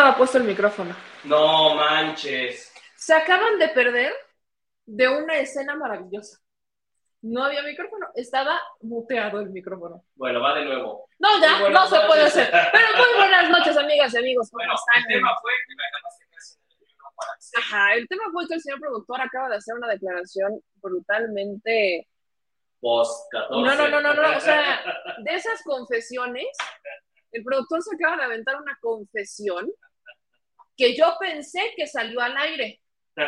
Estaba 0.00 0.16
puesto 0.16 0.38
el 0.38 0.44
micrófono. 0.44 0.96
No 1.24 1.74
manches. 1.74 2.72
Se 2.96 3.12
acaban 3.12 3.58
de 3.58 3.68
perder 3.68 4.14
de 4.86 5.08
una 5.08 5.36
escena 5.36 5.76
maravillosa. 5.76 6.38
No 7.20 7.44
había 7.44 7.62
micrófono, 7.62 8.06
estaba 8.14 8.58
muteado 8.80 9.40
el 9.40 9.50
micrófono. 9.50 10.02
Bueno, 10.14 10.40
va 10.40 10.54
de 10.54 10.64
nuevo. 10.64 11.06
No, 11.18 11.28
ya, 11.38 11.68
no 11.68 11.86
se 11.86 12.00
puede 12.06 12.22
hacer. 12.22 12.50
Pero 12.50 12.86
muy 12.96 13.14
buenas 13.18 13.50
noches, 13.50 13.76
amigas 13.76 14.14
y 14.14 14.16
amigos. 14.16 14.48
¿Cómo 14.50 14.60
Bueno, 14.64 14.72
están? 14.72 15.02
el 15.02 15.18
tema 15.18 15.36
fue 15.42 15.52
que 15.68 15.74
me 15.76 15.82
el 17.52 17.62
Ajá, 17.62 18.06
tema 18.08 18.22
fue 18.32 18.48
que 18.48 18.54
el 18.54 18.60
señor 18.62 18.80
productor 18.80 19.20
acaba 19.20 19.50
de 19.50 19.56
hacer 19.56 19.74
una 19.74 19.88
declaración 19.88 20.62
brutalmente. 20.76 22.08
Post 22.80 23.30
14. 23.32 23.52
No, 23.52 23.74
no, 23.74 23.88
no, 23.88 24.00
no, 24.00 24.14
no. 24.14 24.38
O 24.38 24.40
sea, 24.40 24.80
de 25.24 25.34
esas 25.34 25.62
confesiones, 25.62 26.46
el 27.32 27.44
productor 27.44 27.82
se 27.82 27.94
acaba 27.94 28.16
de 28.16 28.22
aventar 28.24 28.56
una 28.56 28.78
confesión 28.80 29.70
que 30.80 30.96
yo 30.96 31.14
pensé 31.20 31.74
que 31.76 31.86
salió 31.86 32.20
al 32.22 32.34
aire, 32.38 32.80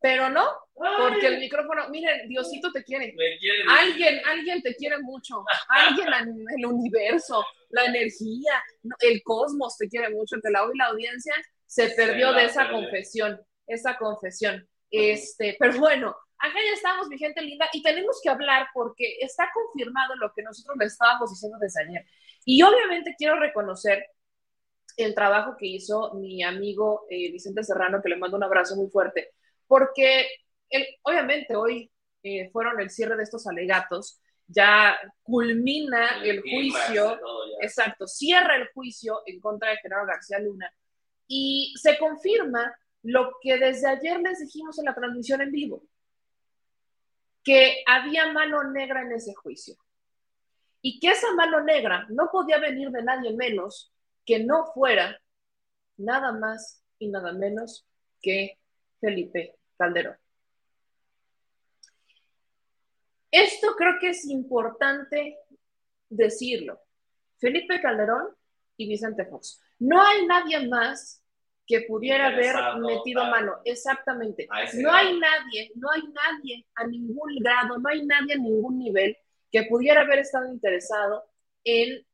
pero 0.00 0.30
no, 0.30 0.46
porque 0.74 1.26
el 1.26 1.40
micrófono, 1.40 1.88
miren, 1.88 2.28
Diosito 2.28 2.70
te 2.70 2.84
quiere. 2.84 3.14
Me 3.16 3.36
quiere 3.38 3.64
Alguien, 3.68 4.20
alguien 4.26 4.62
te 4.62 4.76
quiere 4.76 4.98
mucho. 4.98 5.44
Alguien 5.68 6.06
en 6.12 6.44
el 6.56 6.66
universo, 6.66 7.44
la 7.70 7.86
energía, 7.86 8.62
el 9.00 9.22
cosmos 9.24 9.76
te 9.76 9.88
quiere 9.88 10.10
mucho. 10.10 10.36
Que 10.40 10.50
la 10.50 10.64
hoy 10.64 10.76
la 10.76 10.86
audiencia 10.86 11.34
se 11.66 11.88
perdió 11.90 12.32
de 12.32 12.44
esa 12.44 12.70
confesión, 12.70 13.40
esa 13.66 13.96
confesión. 13.96 14.68
Este, 14.90 15.56
pero 15.58 15.78
bueno, 15.78 16.14
acá 16.38 16.54
ya 16.54 16.74
estamos, 16.74 17.08
mi 17.08 17.18
gente 17.18 17.40
linda, 17.42 17.68
y 17.72 17.82
tenemos 17.82 18.20
que 18.22 18.30
hablar 18.30 18.68
porque 18.74 19.18
está 19.20 19.50
confirmado 19.52 20.16
lo 20.16 20.32
que 20.32 20.42
nosotros 20.42 20.76
le 20.78 20.86
estábamos 20.86 21.30
diciendo 21.30 21.58
desde 21.60 21.82
ayer. 21.82 22.06
Y 22.44 22.62
obviamente 22.62 23.14
quiero 23.16 23.38
reconocer 23.38 24.04
el 24.96 25.14
trabajo 25.14 25.56
que 25.56 25.66
hizo 25.66 26.14
mi 26.14 26.42
amigo 26.42 27.06
eh, 27.10 27.32
Vicente 27.32 27.64
Serrano, 27.64 28.00
que 28.02 28.08
le 28.08 28.16
mando 28.16 28.36
un 28.36 28.44
abrazo 28.44 28.76
muy 28.76 28.88
fuerte, 28.90 29.30
porque 29.66 30.26
él, 30.70 30.86
obviamente 31.02 31.56
hoy 31.56 31.90
eh, 32.22 32.50
fueron 32.52 32.80
el 32.80 32.90
cierre 32.90 33.16
de 33.16 33.22
estos 33.24 33.46
alegatos, 33.46 34.20
ya 34.46 34.96
culmina 35.22 36.22
el, 36.22 36.42
juicio, 36.42 37.18
exacto, 37.60 38.06
cierra 38.06 38.56
el 38.56 38.68
juicio 38.74 39.22
en 39.26 39.40
contra 39.40 39.70
de 39.70 39.78
Genaro 39.78 40.06
García 40.06 40.38
Luna 40.38 40.70
y 41.26 41.74
se 41.80 41.98
confirma 41.98 42.74
lo 43.02 43.32
que 43.40 43.58
desde 43.58 43.88
ayer 43.88 44.20
les 44.20 44.40
dijimos 44.40 44.78
en 44.78 44.86
la 44.86 44.94
transmisión 44.94 45.40
en 45.40 45.50
vivo, 45.50 45.82
que 47.44 47.82
había 47.86 48.32
mano 48.32 48.64
negra 48.64 49.02
en 49.02 49.12
ese 49.12 49.34
juicio 49.34 49.76
y 50.80 50.98
que 50.98 51.10
esa 51.10 51.32
mano 51.34 51.62
negra 51.62 52.06
no 52.08 52.30
podía 52.32 52.58
venir 52.58 52.90
de 52.90 53.02
nadie 53.02 53.34
menos 53.34 53.92
que 54.24 54.40
no 54.40 54.66
fuera 54.72 55.20
nada 55.96 56.32
más 56.32 56.82
y 56.98 57.08
nada 57.08 57.32
menos 57.32 57.86
que 58.20 58.58
Felipe 59.00 59.56
Calderón. 59.76 60.16
Esto 63.30 63.74
creo 63.76 63.94
que 64.00 64.10
es 64.10 64.24
importante 64.26 65.38
decirlo. 66.08 66.80
Felipe 67.38 67.80
Calderón 67.80 68.28
y 68.76 68.88
Vicente 68.88 69.26
Fox. 69.26 69.60
No 69.78 70.00
hay 70.00 70.24
nadie 70.26 70.68
más 70.68 71.23
que 71.66 71.82
pudiera 71.82 72.26
haber 72.26 72.54
metido 72.80 73.22
claro. 73.22 73.30
mano. 73.30 73.52
Exactamente. 73.64 74.46
No 74.74 74.90
grado. 74.90 74.96
hay 74.96 75.18
nadie, 75.18 75.72
no 75.76 75.90
hay 75.90 76.02
nadie 76.02 76.66
a 76.74 76.86
ningún 76.86 77.36
grado, 77.40 77.78
no 77.78 77.88
hay 77.88 78.04
nadie 78.04 78.34
a 78.34 78.38
ningún 78.38 78.78
nivel 78.78 79.16
que 79.50 79.64
pudiera 79.64 80.02
haber 80.02 80.20
estado 80.20 80.52
interesado 80.52 81.24
en 81.64 82.04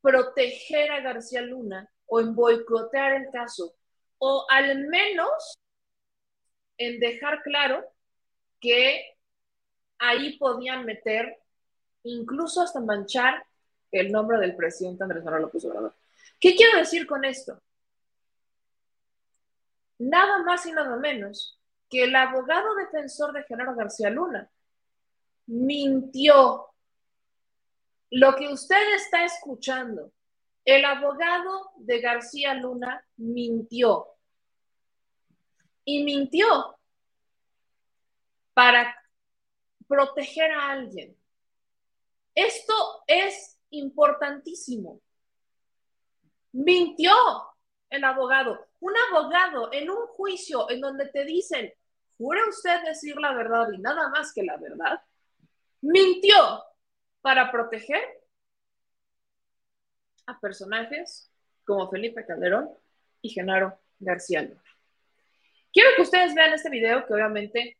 proteger 0.00 0.90
a 0.90 1.00
García 1.00 1.42
Luna 1.42 1.88
o 2.06 2.20
en 2.20 2.34
boicotear 2.34 3.14
el 3.14 3.30
caso, 3.30 3.74
o 4.18 4.46
al 4.48 4.86
menos 4.88 5.58
en 6.78 7.00
dejar 7.00 7.42
claro 7.42 7.84
que 8.60 9.16
ahí 9.98 10.38
podían 10.38 10.84
meter, 10.84 11.38
incluso 12.04 12.62
hasta 12.62 12.80
manchar 12.80 13.44
el 13.90 14.12
nombre 14.12 14.38
del 14.38 14.54
presidente 14.54 15.02
Andrés 15.02 15.24
Manuel 15.24 15.42
López 15.42 15.64
Obrador. 15.64 15.94
¿Qué 16.38 16.54
quiero 16.54 16.78
decir 16.78 17.06
con 17.06 17.24
esto? 17.24 17.60
Nada 19.98 20.42
más 20.42 20.66
y 20.66 20.72
nada 20.72 20.96
menos 20.96 21.58
que 21.88 22.04
el 22.04 22.14
abogado 22.14 22.74
defensor 22.74 23.32
de 23.32 23.44
Genaro 23.44 23.74
García 23.74 24.10
Luna 24.10 24.50
mintió. 25.46 26.66
Lo 28.10 28.34
que 28.36 28.48
usted 28.48 28.94
está 28.94 29.24
escuchando, 29.24 30.12
el 30.64 30.84
abogado 30.84 31.70
de 31.76 32.00
García 32.00 32.54
Luna 32.54 33.04
mintió. 33.16 34.06
Y 35.84 36.02
mintió 36.02 36.76
para 38.54 38.96
proteger 39.86 40.50
a 40.50 40.70
alguien. 40.70 41.16
Esto 42.34 42.74
es 43.06 43.58
importantísimo. 43.70 45.00
Mintió 46.52 47.12
el 47.88 48.04
abogado. 48.04 48.66
Un 48.86 48.92
abogado 49.10 49.72
en 49.72 49.90
un 49.90 50.06
juicio 50.06 50.70
en 50.70 50.80
donde 50.80 51.06
te 51.06 51.24
dicen, 51.24 51.72
¿jura 52.16 52.40
usted 52.48 52.84
decir 52.84 53.16
la 53.16 53.34
verdad 53.34 53.66
y 53.72 53.78
nada 53.78 54.08
más 54.10 54.32
que 54.32 54.44
la 54.44 54.56
verdad? 54.58 55.00
Mintió 55.80 56.62
para 57.20 57.50
proteger 57.50 58.00
a 60.26 60.38
personajes 60.38 61.32
como 61.64 61.90
Felipe 61.90 62.24
Calderón 62.24 62.70
y 63.22 63.30
Genaro 63.30 63.76
García 63.98 64.42
Luna. 64.42 64.62
Quiero 65.72 65.90
que 65.96 66.02
ustedes 66.02 66.32
vean 66.32 66.52
este 66.52 66.70
video 66.70 67.04
que 67.06 67.14
obviamente 67.14 67.78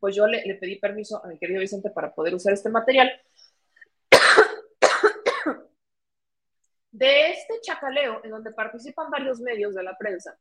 pues 0.00 0.16
yo 0.16 0.26
le, 0.26 0.44
le 0.44 0.56
pedí 0.56 0.74
permiso 0.80 1.24
a 1.24 1.28
mi 1.28 1.38
querido 1.38 1.60
Vicente 1.60 1.90
para 1.90 2.12
poder 2.12 2.34
usar 2.34 2.52
este 2.52 2.68
material. 2.68 3.12
De 6.96 7.30
este 7.30 7.60
chacaleo 7.60 8.22
en 8.24 8.30
donde 8.30 8.52
participan 8.52 9.10
varios 9.10 9.38
medios 9.38 9.74
de 9.74 9.82
la 9.82 9.98
prensa 9.98 10.34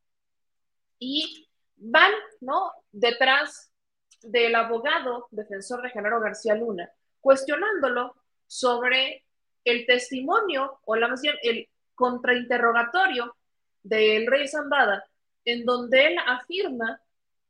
y 0.97 1.49
van, 1.75 2.13
¿no? 2.39 2.71
Detrás 2.93 3.73
del 4.21 4.55
abogado 4.55 5.27
defensor 5.31 5.81
de 5.81 5.89
Genaro 5.89 6.21
García 6.21 6.55
Luna, 6.55 6.89
cuestionándolo 7.19 8.15
sobre 8.47 9.25
el 9.65 9.85
testimonio 9.85 10.79
o 10.85 10.95
la 10.95 11.09
más 11.09 11.21
bien 11.21 11.35
el 11.41 11.67
contrainterrogatorio 11.93 13.35
del 13.83 14.25
rey 14.25 14.47
Zambada, 14.47 15.03
en 15.43 15.65
donde 15.65 16.07
él 16.07 16.15
afirma 16.25 17.01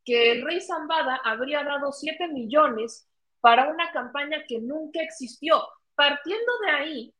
que 0.03 0.31
el 0.31 0.43
rey 0.43 0.61
Zambada 0.61 1.21
habría 1.23 1.63
dado 1.63 1.91
7 1.91 2.27
millones 2.29 3.07
para 3.39 3.69
una 3.69 3.91
campaña 3.91 4.43
que 4.47 4.59
nunca 4.59 4.99
existió. 5.03 5.61
Partiendo 5.93 6.51
de 6.65 6.71
ahí, 6.71 7.13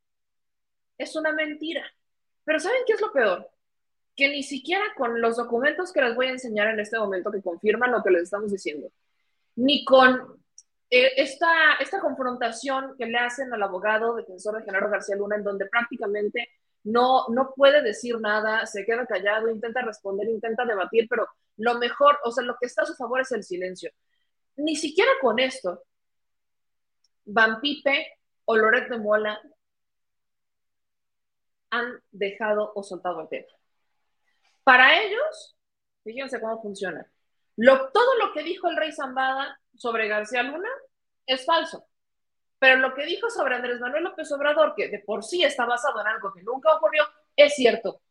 es 0.98 1.16
una 1.16 1.32
mentira. 1.32 1.86
Pero 2.44 2.60
¿saben 2.60 2.82
qué 2.86 2.94
es 2.94 3.02
lo 3.02 3.12
peor? 3.12 3.50
Que 4.16 4.30
ni 4.30 4.44
siquiera 4.44 4.84
con 4.98 5.20
los 5.20 5.38
documentos 5.38 5.92
que 5.92 6.02
les 6.02 6.16
voy 6.16 6.28
a 6.28 6.32
enseñar 6.32 6.68
en 6.68 6.80
este 6.80 6.98
momento 6.98 7.32
que 7.32 7.42
confirman 7.42 7.92
lo 7.92 8.04
que 8.04 8.12
les 8.12 8.24
estamos 8.24 8.52
diciendo, 8.52 8.90
ni 9.56 9.84
con 9.84 10.42
eh, 10.90 11.12
esta, 11.18 11.76
esta 11.80 12.00
confrontación 12.00 12.96
que 12.98 13.06
le 13.06 13.18
hacen 13.18 13.54
al 13.54 13.64
abogado 13.64 14.16
defensor 14.16 14.58
de 14.58 14.64
Genaro 14.64 14.90
García 14.90 15.16
Luna, 15.16 15.36
en 15.36 15.44
donde 15.44 15.66
prácticamente 15.66 16.50
no, 16.84 17.26
no 17.30 17.52
puede 17.56 17.82
decir 17.82 18.20
nada, 18.20 18.66
se 18.66 18.86
queda 18.86 19.06
callado, 19.06 19.50
intenta 19.50 19.82
responder, 19.82 20.30
intenta 20.30 20.66
debatir, 20.66 21.08
pero 21.10 21.28
lo 21.58 21.80
mejor, 21.80 22.20
o 22.24 22.32
sea, 22.32 22.44
lo 22.44 22.56
que 22.60 22.68
está 22.68 22.84
a 22.84 22.86
su 22.86 22.94
favor 22.94 23.22
es 23.22 23.32
el 23.32 23.44
silencio. 23.44 23.92
Ni 24.58 24.76
siquiera 24.76 25.12
con 25.22 25.40
esto, 25.40 25.84
Van 27.26 27.60
Pipe 27.60 28.08
o 28.46 28.56
Loret 28.56 28.88
de 28.88 29.00
Mola 29.00 29.42
han 31.70 32.00
dejado 32.12 32.72
o 32.76 32.84
soltado 32.84 33.22
el 33.22 33.30
tema. 33.30 33.48
Para 34.64 35.02
ellos, 35.02 35.58
fíjense 36.04 36.40
cómo 36.40 36.62
funciona. 36.62 37.06
Todo 37.58 38.16
lo 38.20 38.34
que 38.34 38.44
dijo 38.44 38.68
el 38.68 38.78
rey 38.78 38.92
Zambada 38.92 39.60
sobre 39.76 40.08
García 40.08 40.44
Luna 40.44 40.70
es 41.26 41.46
falso. 41.46 41.88
Pero 42.60 42.78
lo 42.78 42.94
que 42.94 43.06
dijo 43.06 43.30
sobre 43.30 43.56
Andrés 43.56 43.80
Manuel 43.80 44.06
López 44.06 44.32
Obrador, 44.32 44.74
que 44.76 44.88
de 44.88 45.00
por 45.00 45.24
sí 45.24 45.44
está 45.44 45.66
basado 45.66 46.02
en 46.02 46.08
algo 46.08 46.34
que 46.34 46.42
nunca 46.42 46.74
ocurrió, 46.76 47.04
es 47.36 47.54
cierto. 47.56 48.02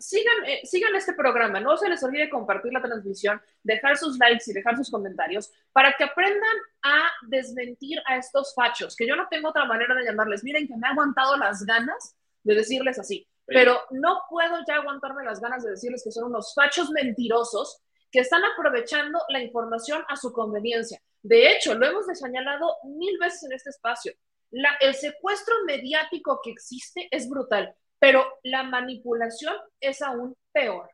Sigan, 0.00 0.46
eh, 0.46 0.62
sigan 0.64 0.96
este 0.96 1.12
programa, 1.12 1.60
no 1.60 1.76
se 1.76 1.88
les 1.88 2.02
olvide 2.02 2.30
compartir 2.30 2.72
la 2.72 2.80
transmisión, 2.80 3.40
dejar 3.62 3.98
sus 3.98 4.18
likes 4.18 4.44
y 4.46 4.54
dejar 4.54 4.74
sus 4.76 4.90
comentarios 4.90 5.52
para 5.72 5.92
que 5.92 6.04
aprendan 6.04 6.56
a 6.82 7.10
desmentir 7.28 7.98
a 8.06 8.16
estos 8.16 8.54
fachos, 8.54 8.96
que 8.96 9.06
yo 9.06 9.14
no 9.14 9.28
tengo 9.28 9.50
otra 9.50 9.66
manera 9.66 9.94
de 9.94 10.04
llamarles. 10.04 10.42
Miren 10.42 10.66
que 10.66 10.76
me 10.76 10.88
ha 10.88 10.92
aguantado 10.92 11.36
las 11.36 11.64
ganas 11.66 12.16
de 12.42 12.54
decirles 12.54 12.98
así, 12.98 13.28
pero 13.44 13.78
no 13.90 14.22
puedo 14.30 14.56
ya 14.66 14.76
aguantarme 14.76 15.22
las 15.22 15.40
ganas 15.40 15.62
de 15.62 15.72
decirles 15.72 16.02
que 16.02 16.12
son 16.12 16.24
unos 16.24 16.54
fachos 16.54 16.90
mentirosos 16.90 17.82
que 18.10 18.20
están 18.20 18.42
aprovechando 18.44 19.20
la 19.28 19.42
información 19.42 20.02
a 20.08 20.16
su 20.16 20.32
conveniencia. 20.32 21.00
De 21.22 21.52
hecho, 21.52 21.74
lo 21.74 21.86
hemos 21.86 22.06
señalado 22.06 22.76
mil 22.84 23.18
veces 23.18 23.44
en 23.44 23.52
este 23.52 23.70
espacio. 23.70 24.14
La, 24.50 24.70
el 24.80 24.94
secuestro 24.94 25.54
mediático 25.66 26.40
que 26.42 26.50
existe 26.50 27.06
es 27.10 27.28
brutal, 27.28 27.74
pero 28.00 28.26
la 28.42 28.64
manipulación 28.64 29.54
es 29.78 30.02
aún 30.02 30.34
peor. 30.52 30.90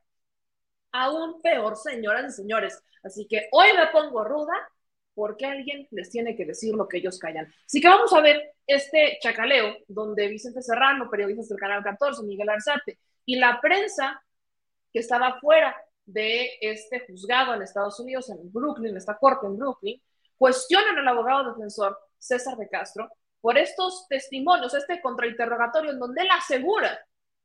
Aún 0.93 1.41
peor, 1.41 1.77
señoras 1.77 2.33
y 2.33 2.37
señores. 2.37 2.83
Así 3.03 3.27
que 3.27 3.49
hoy 3.53 3.69
me 3.75 3.87
pongo 3.87 4.25
ruda 4.25 4.53
porque 5.15 5.47
alguien 5.47 5.89
les 5.93 6.11
tiene 6.11 6.37
que 6.37 6.45
decir 6.45 6.75
lo 6.75 6.89
que 6.89 6.99
ellos 6.99 7.19
callan. 7.19 7.51
Así 7.65 7.81
que 7.81 7.89
vamos 7.89 8.13
a 8.13 8.21
ver 8.21 8.55
este 8.67 9.19
chacaleo 9.23 9.77
donde 9.89 10.29
Vicente 10.29 10.61
Serrano, 10.61 11.09
periodistas 11.09 11.49
del 11.49 11.59
Canal 11.59 11.83
14, 11.83 12.23
Miguel 12.25 12.51
Arzate 12.51 12.99
y 13.25 13.39
la 13.39 13.61
prensa 13.61 14.23
que 14.93 14.99
estaba 14.99 15.39
fuera 15.41 15.75
de 16.05 16.51
este 16.61 17.07
juzgado 17.07 17.55
en 17.55 17.63
Estados 17.63 17.99
Unidos, 18.01 18.29
en 18.31 18.53
Brooklyn, 18.53 18.97
esta 18.97 19.17
corte 19.17 19.47
en 19.47 19.57
Brooklyn, 19.57 20.03
cuestionan 20.37 20.99
al 20.99 21.09
abogado 21.09 21.53
defensor 21.53 21.99
César 22.19 22.57
de 22.57 22.69
Castro 22.69 23.09
por 23.41 23.59
estos 23.59 24.07
testimonios, 24.09 24.75
este 24.75 25.01
contrainterrogatorio 25.01 25.93
en 25.93 25.99
donde 25.99 26.23
él 26.23 26.29
asegura, 26.31 26.99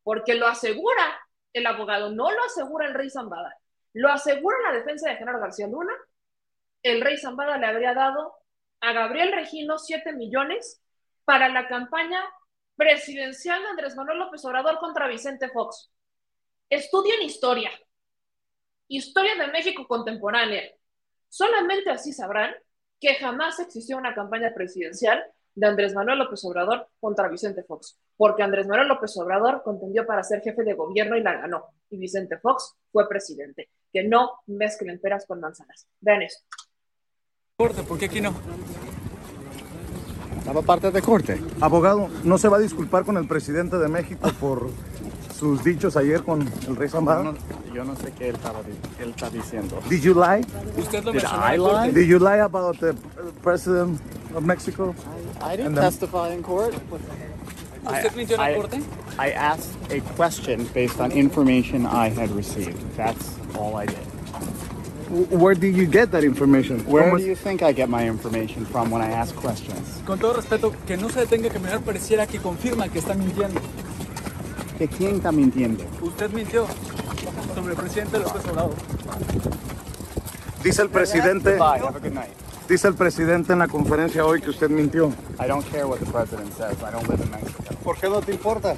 porque 0.03 0.35
lo 0.35 0.47
asegura 0.47 1.19
el 1.53 1.67
abogado, 1.67 2.11
no 2.11 2.31
lo 2.31 2.43
asegura 2.43 2.87
el 2.87 2.93
rey 2.93 3.09
Zambada, 3.09 3.55
lo 3.93 4.09
asegura 4.09 4.57
la 4.63 4.77
defensa 4.77 5.09
de 5.09 5.17
Genaro 5.17 5.39
García 5.39 5.67
Luna, 5.67 5.93
el 6.83 7.01
rey 7.01 7.17
Zambada 7.17 7.57
le 7.57 7.67
habría 7.67 7.93
dado 7.93 8.33
a 8.79 8.93
Gabriel 8.93 9.31
Regino 9.31 9.77
7 9.77 10.13
millones 10.13 10.81
para 11.25 11.49
la 11.49 11.67
campaña 11.67 12.23
presidencial 12.75 13.61
de 13.61 13.69
Andrés 13.69 13.95
Manuel 13.95 14.19
López 14.19 14.43
Obrador 14.45 14.79
contra 14.79 15.07
Vicente 15.07 15.49
Fox. 15.49 15.91
Estudien 16.69 17.21
historia, 17.21 17.69
historia 18.87 19.35
de 19.35 19.51
México 19.51 19.87
contemporánea. 19.87 20.63
Solamente 21.29 21.91
así 21.91 22.11
sabrán 22.11 22.55
que 22.99 23.15
jamás 23.15 23.59
existió 23.59 23.97
una 23.97 24.15
campaña 24.15 24.53
presidencial 24.53 25.23
de 25.55 25.67
Andrés 25.67 25.93
Manuel 25.93 26.19
López 26.19 26.43
Obrador 26.45 26.87
contra 26.99 27.27
Vicente 27.27 27.63
Fox, 27.63 27.99
porque 28.17 28.43
Andrés 28.43 28.67
Manuel 28.67 28.87
López 28.87 29.15
Obrador 29.17 29.61
contendió 29.63 30.05
para 30.05 30.23
ser 30.23 30.41
jefe 30.41 30.63
de 30.63 30.73
gobierno 30.73 31.17
y 31.17 31.23
la 31.23 31.33
ganó, 31.33 31.65
y 31.89 31.97
Vicente 31.97 32.37
Fox 32.37 32.75
fue 32.91 33.07
presidente. 33.07 33.69
Que 33.91 34.03
no 34.03 34.39
mezclen 34.47 34.99
peras 34.99 35.25
con 35.25 35.41
manzanas. 35.41 35.87
Vean 35.99 36.21
esto. 36.21 36.45
Corte, 37.57 37.83
¿por 37.83 37.99
qué 37.99 38.05
aquí 38.05 38.21
no? 38.21 38.33
Estaba 40.37 40.61
parte 40.61 40.91
de 40.91 41.01
corte. 41.01 41.39
Abogado, 41.59 42.09
¿no 42.23 42.37
se 42.37 42.47
va 42.47 42.57
a 42.57 42.61
disculpar 42.61 43.05
con 43.05 43.17
el 43.17 43.27
presidente 43.27 43.77
de 43.77 43.87
México 43.87 44.29
por 44.39 44.69
sus 45.41 45.63
dichos 45.63 45.97
ayer 45.97 46.21
con 46.21 46.41
el 46.67 46.75
rey 46.75 46.87
Yo 46.87 46.97
Zambada? 46.97 47.23
no, 47.23 47.33
yo 47.73 47.83
no 47.83 47.95
sé 47.95 48.11
qué 48.15 48.29
él, 48.29 48.35
estaba, 48.35 48.59
él 48.99 49.09
está 49.09 49.27
diciendo. 49.31 49.79
Did 49.89 50.01
you 50.03 50.13
lie? 50.13 50.45
Usted 50.77 51.03
lo 51.03 51.11
Did 51.13 51.23
I 51.23 51.57
lie? 51.57 51.91
Did 51.91 52.07
you 52.07 52.19
lie 52.19 52.41
about 52.41 52.79
the 52.79 52.93
president 53.41 53.99
of 54.35 54.43
Mexico? 54.43 54.93
I 55.41 55.57
didn't 55.57 55.65
And 55.69 55.77
then- 55.77 55.83
testify 55.83 56.31
in 56.31 56.43
court. 56.43 56.75
¿Usted 57.83 58.11
mintió 58.15 58.35
en 58.35 58.39
la 58.41 58.51
I- 58.51 58.55
corte? 58.55 58.77
I 59.17 59.31
asked 59.31 59.71
a 59.89 59.99
question 60.15 60.69
based 60.75 60.99
on 61.01 61.11
information 61.11 61.87
I 61.87 62.09
had 62.09 62.29
received. 62.35 62.77
That's 62.95 63.35
all 63.57 63.75
I 63.75 63.87
did. 63.87 63.97
Where 65.31 65.55
did 65.55 65.75
you 65.75 65.87
get 65.87 66.11
that 66.11 66.23
information? 66.23 66.81
Where 66.85 67.09
¿Cómo 67.09 67.17
do 67.17 67.25
you 67.25 67.35
think 67.35 67.63
I 67.63 67.73
get 67.73 67.89
my 67.89 68.05
information 68.07 68.63
from 68.67 68.91
when 68.91 69.01
I 69.01 69.11
ask 69.11 69.35
questions? 69.35 70.03
Con 70.05 70.19
todo 70.19 70.33
respeto, 70.33 70.71
que 70.85 70.97
no 70.97 71.09
se 71.09 71.21
detenga 71.21 71.49
a 71.49 71.51
caminar 71.51 71.81
pareciera 71.81 72.27
que 72.27 72.37
confirma 72.39 72.87
que 72.89 72.99
está 72.99 73.15
mintiendo. 73.15 73.59
¿Que 74.81 74.87
quién 74.87 75.17
está 75.17 75.31
mintiendo? 75.31 75.83
Usted 76.01 76.31
mintió 76.31 76.65
sobre 77.53 77.73
el 77.73 77.77
presidente 77.77 78.17
López 78.17 78.43
Obrador. 78.47 78.73
Dice 80.63 80.81
el 80.81 80.89
presidente, 80.89 81.59
dice 82.67 82.87
el 82.87 82.95
presidente 82.95 83.53
en 83.53 83.59
la 83.59 83.67
conferencia 83.67 84.25
hoy 84.25 84.41
que 84.41 84.49
usted 84.49 84.71
mintió. 84.71 85.09
I 85.39 85.47
don't 85.47 85.63
care 85.69 85.85
what 85.85 85.99
the 85.99 86.07
president 86.07 86.51
says. 86.57 86.75
I 86.79 86.91
don't 86.91 87.07
live 87.07 87.23
in 87.23 87.29
Mexico. 87.29 87.63
¿Por 87.83 87.99
qué 87.99 88.09
no 88.09 88.21
te 88.21 88.31
importa? 88.31 88.75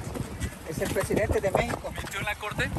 Es 0.68 0.78
el 0.82 0.90
presidente 0.90 1.40
de 1.40 1.50
México. 1.50 1.90
¿Mintió 1.96 2.20
en 2.20 2.26
la 2.26 2.34
corte? 2.34 2.70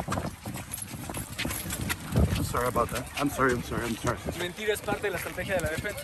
I'm 2.36 2.44
sorry 2.44 2.68
about 2.68 2.92
that. 2.92 3.08
I'm 3.20 3.32
sorry, 3.32 3.54
I'm 3.54 3.64
sorry, 3.64 3.88
I'm 3.88 3.98
sorry. 3.98 4.20
Mentir 4.38 4.70
es 4.70 4.82
parte 4.82 5.08
de 5.08 5.10
la 5.10 5.18
estrategia 5.18 5.56
de 5.56 5.62
la 5.62 5.70
defensa. 5.72 6.04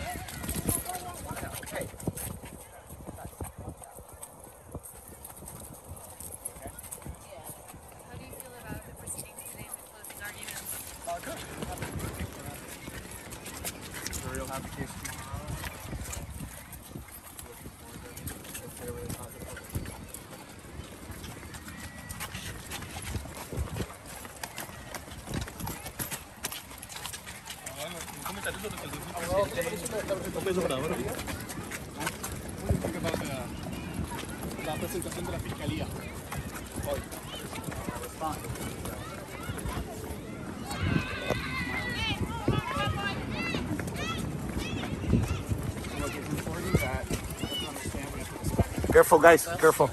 La 30.52 30.58
presentación 34.74 35.24
de 35.24 35.32
la 35.32 35.38
fiscalía. 35.38 35.86
Careful, 48.92 49.18
guys, 49.20 49.48
careful. 49.58 49.88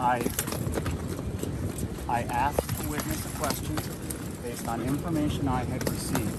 I 0.00 0.22
I 2.08 2.22
asked 2.22 2.66
the 2.78 2.88
witness 2.88 3.26
a 3.26 3.38
question 3.38 3.76
based 4.42 4.66
on 4.66 4.80
information 4.82 5.46
I 5.46 5.64
had 5.64 5.88
received. 5.90 6.34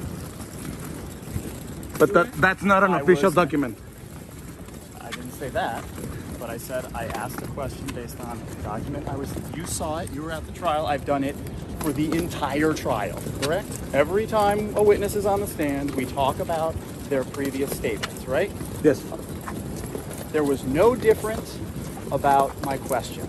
That, 2.14 2.32
that's 2.34 2.64
not 2.64 2.84
an 2.84 2.92
I 2.94 3.00
official 3.02 3.26
was- 3.26 3.36
document. 3.36 3.78
I 5.00 5.10
didn't 5.12 5.32
say 5.34 5.50
that, 5.50 5.84
but 6.40 6.50
I 6.50 6.58
said 6.58 6.86
I 6.94 7.06
asked 7.08 7.42
a 7.42 7.48
question 7.48 7.86
based 7.96 8.20
on 8.22 8.40
a 8.40 8.64
document 8.64 9.08
I 9.08 9.16
was. 9.16 9.34
You 9.56 9.66
saw 9.66 10.00
it. 10.00 10.12
You 10.12 10.22
were 10.24 10.32
at 10.32 10.46
the 10.46 10.52
trial. 10.54 10.86
I've 10.86 11.06
done 11.06 11.24
it 11.24 11.36
for 11.80 11.92
the 11.92 12.12
entire 12.18 12.74
trial. 12.74 13.20
Correct. 13.42 13.68
Every 13.94 14.28
time 14.28 14.76
a 14.78 14.84
witness 14.84 15.16
is 15.16 15.26
on 15.26 15.40
the 15.40 15.48
stand, 15.48 15.92
we 15.96 16.06
talk 16.06 16.40
about 16.40 16.76
their 17.10 17.24
previous 17.24 17.72
statements, 17.76 18.26
right? 18.26 18.52
Yes. 18.84 19.04
There 20.32 20.44
was 20.44 20.64
no 20.64 20.96
difference 20.96 21.58
about 22.12 22.60
my 22.64 22.78
question. 22.78 23.28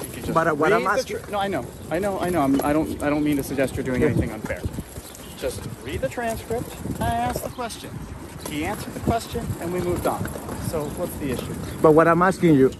You 0.00 0.04
could 0.06 0.22
just 0.24 0.34
But 0.34 0.48
uh, 0.48 0.54
what 0.54 0.72
I'm 0.72 0.84
the 0.84 0.90
asking- 0.90 1.18
tr- 1.20 1.30
no, 1.30 1.38
I 1.38 1.46
know, 1.48 1.66
I 1.90 1.98
know, 1.98 2.18
I 2.18 2.30
know. 2.30 2.40
I'm, 2.40 2.60
I 2.62 2.72
don't, 2.72 3.00
I 3.02 3.10
don't 3.10 3.22
mean 3.22 3.36
to 3.36 3.42
suggest 3.42 3.76
you're 3.76 3.84
doing 3.84 4.02
anything 4.02 4.30
unfair. 4.32 4.60
Just 5.44 5.60
read 5.82 6.00
the 6.00 6.08
transcript. 6.08 6.70
I 7.02 7.12
asked 7.16 7.42
the 7.42 7.50
question. 7.50 7.90
He 8.48 8.64
answered 8.64 8.94
the 8.94 9.00
question, 9.00 9.46
and 9.60 9.70
we 9.74 9.78
moved 9.78 10.06
on. 10.06 10.24
So 10.70 10.84
what's 10.96 11.14
the 11.16 11.32
issue? 11.32 11.54
But 11.82 11.92
what 11.92 12.08
I'm 12.08 12.22
asking 12.22 12.54
you, 12.54 12.72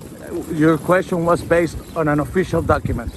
your 0.50 0.78
question 0.78 1.26
was 1.26 1.42
based 1.42 1.76
on 1.94 2.08
an 2.08 2.20
official 2.20 2.62
document. 2.62 3.12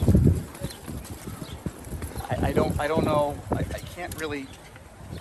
I, 2.29 2.47
I 2.47 2.51
don't, 2.51 2.77
I 2.77 2.89
don't 2.89 3.05
know. 3.05 3.39
I, 3.53 3.59
I 3.59 3.79
can't 3.95 4.13
really. 4.19 4.47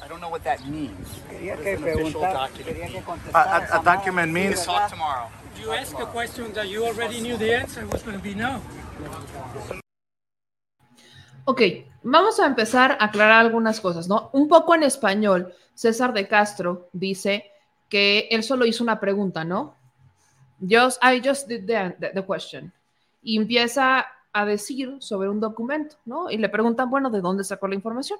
I 0.03 0.09
don't 0.09 0.21
know 0.21 0.29
what 0.29 0.43
that 0.43 0.67
means. 0.67 1.07
What 1.31 1.63
que 1.63 1.75
an 1.75 1.85
official 1.85 2.23
document? 2.23 2.79
quería 2.83 3.33
A, 3.33 3.39
a- 3.39 3.81
a 3.81 3.85
document 3.85 4.33
means 4.33 4.65
talk 4.65 4.91
tomorrow. 4.91 5.31
You 5.63 5.71
asked 5.71 5.95
a 6.01 6.07
question 6.07 6.53
that 6.55 6.67
you 6.67 6.85
already 6.85 7.21
knew 7.21 7.37
the 7.37 7.55
answer 7.55 7.87
was 7.87 8.03
going 8.03 8.17
to 8.17 8.25
be 8.25 8.35
no. 8.35 8.61
Ok, 11.49 11.63
vamos 12.03 12.41
a 12.41 12.47
empezar 12.47 12.97
a 12.99 13.05
aclarar 13.05 13.45
algunas 13.47 13.81
cosas, 13.81 14.09
¿no? 14.09 14.31
Un 14.33 14.49
poco 14.49 14.75
en 14.75 14.83
español, 14.83 15.55
César 15.75 16.13
de 16.13 16.27
Castro 16.27 16.89
dice 16.93 17.45
que 17.89 18.27
él 18.33 18.43
solo 18.43 18.67
hizo 18.67 18.83
una 18.83 18.99
pregunta, 18.99 19.45
¿no? 19.45 19.77
Just, 20.61 21.03
I 21.05 21.23
just 21.27 21.49
did 21.49 21.67
the, 21.67 21.97
the- 22.13 22.25
question. 22.27 22.73
Y 23.23 23.37
empieza 23.37 24.07
a 24.33 24.45
decir 24.47 24.97
sobre 25.01 25.29
un 25.29 25.41
documento, 25.41 25.97
¿no? 26.05 26.31
Y 26.31 26.39
le 26.39 26.49
preguntan, 26.49 26.91
bueno, 26.91 27.11
¿de 27.11 27.21
dónde 27.21 27.45
sacó 27.45 27.69
la 27.69 27.77
información? 27.77 28.19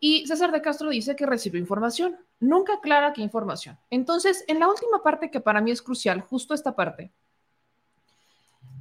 Y 0.00 0.26
César 0.26 0.50
de 0.52 0.62
Castro 0.62 0.90
dice 0.90 1.14
que 1.14 1.26
recibió 1.26 1.60
información. 1.60 2.18
Nunca 2.40 2.74
aclara 2.74 3.12
qué 3.12 3.22
información. 3.22 3.78
Entonces, 3.90 4.44
en 4.48 4.58
la 4.58 4.68
última 4.68 5.02
parte 5.02 5.30
que 5.30 5.40
para 5.40 5.60
mí 5.60 5.70
es 5.70 5.82
crucial, 5.82 6.22
justo 6.22 6.54
esta 6.54 6.74
parte, 6.74 7.12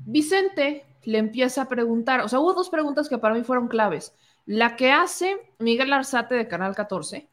Vicente 0.06 0.86
le 1.04 1.18
empieza 1.18 1.64
a 1.64 1.68
preguntar, 1.68 2.22
o 2.22 2.28
sea, 2.28 2.40
hubo 2.40 2.54
dos 2.54 2.70
preguntas 2.70 3.10
que 3.10 3.18
para 3.18 3.36
mí 3.36 3.44
fueron 3.44 3.68
claves. 3.68 4.14
La 4.46 4.76
que 4.76 4.92
hace 4.92 5.54
Miguel 5.60 5.94
Arzate 5.94 6.36
de 6.36 6.48
Canal 6.48 6.76
14, 6.76 7.28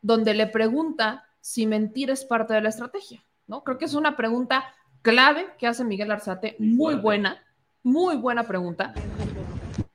donde 0.00 0.34
le 0.34 0.46
pregunta 0.46 1.26
si 1.40 1.66
mentir 1.66 2.10
es 2.10 2.24
parte 2.24 2.54
de 2.54 2.60
la 2.60 2.68
estrategia, 2.68 3.22
¿no? 3.46 3.64
Creo 3.64 3.78
que 3.78 3.84
es 3.84 3.94
una 3.94 4.16
pregunta 4.16 4.64
clave 5.02 5.48
que 5.58 5.66
hace 5.66 5.84
Miguel 5.84 6.10
Arzate, 6.10 6.56
muy 6.58 6.94
buena, 6.94 7.42
muy 7.82 8.16
buena 8.16 8.44
pregunta. 8.44 8.94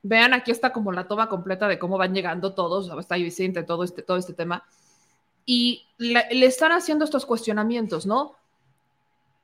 Vean, 0.02 0.34
aquí 0.34 0.50
está 0.50 0.72
como 0.72 0.92
la 0.92 1.08
toma 1.08 1.28
completa 1.28 1.66
de 1.66 1.78
cómo 1.78 1.96
van 1.96 2.14
llegando 2.14 2.54
todos, 2.54 2.90
está 2.98 3.16
Vicente, 3.16 3.62
todo 3.62 3.84
este, 3.84 4.02
todo 4.02 4.18
este 4.18 4.34
tema. 4.34 4.64
Y 5.46 5.86
le, 5.98 6.26
le 6.30 6.46
están 6.46 6.72
haciendo 6.72 7.04
estos 7.04 7.26
cuestionamientos, 7.26 8.06
¿no? 8.06 8.34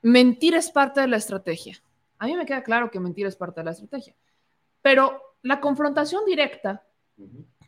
Mentir 0.03 0.55
es 0.55 0.71
parte 0.71 1.01
de 1.01 1.09
la 1.09 1.17
estrategia. 1.17 1.81
A 2.21 2.27
mí 2.27 2.37
me 2.37 2.47
queda 2.47 2.63
claro 2.63 2.91
que 2.91 3.01
mentir 3.01 3.27
es 3.27 3.35
parte 3.35 3.61
de 3.61 3.65
la 3.65 3.71
estrategia. 3.71 4.15
Pero 4.83 5.21
la 5.43 5.59
confrontación 5.61 6.25
directa 6.27 6.87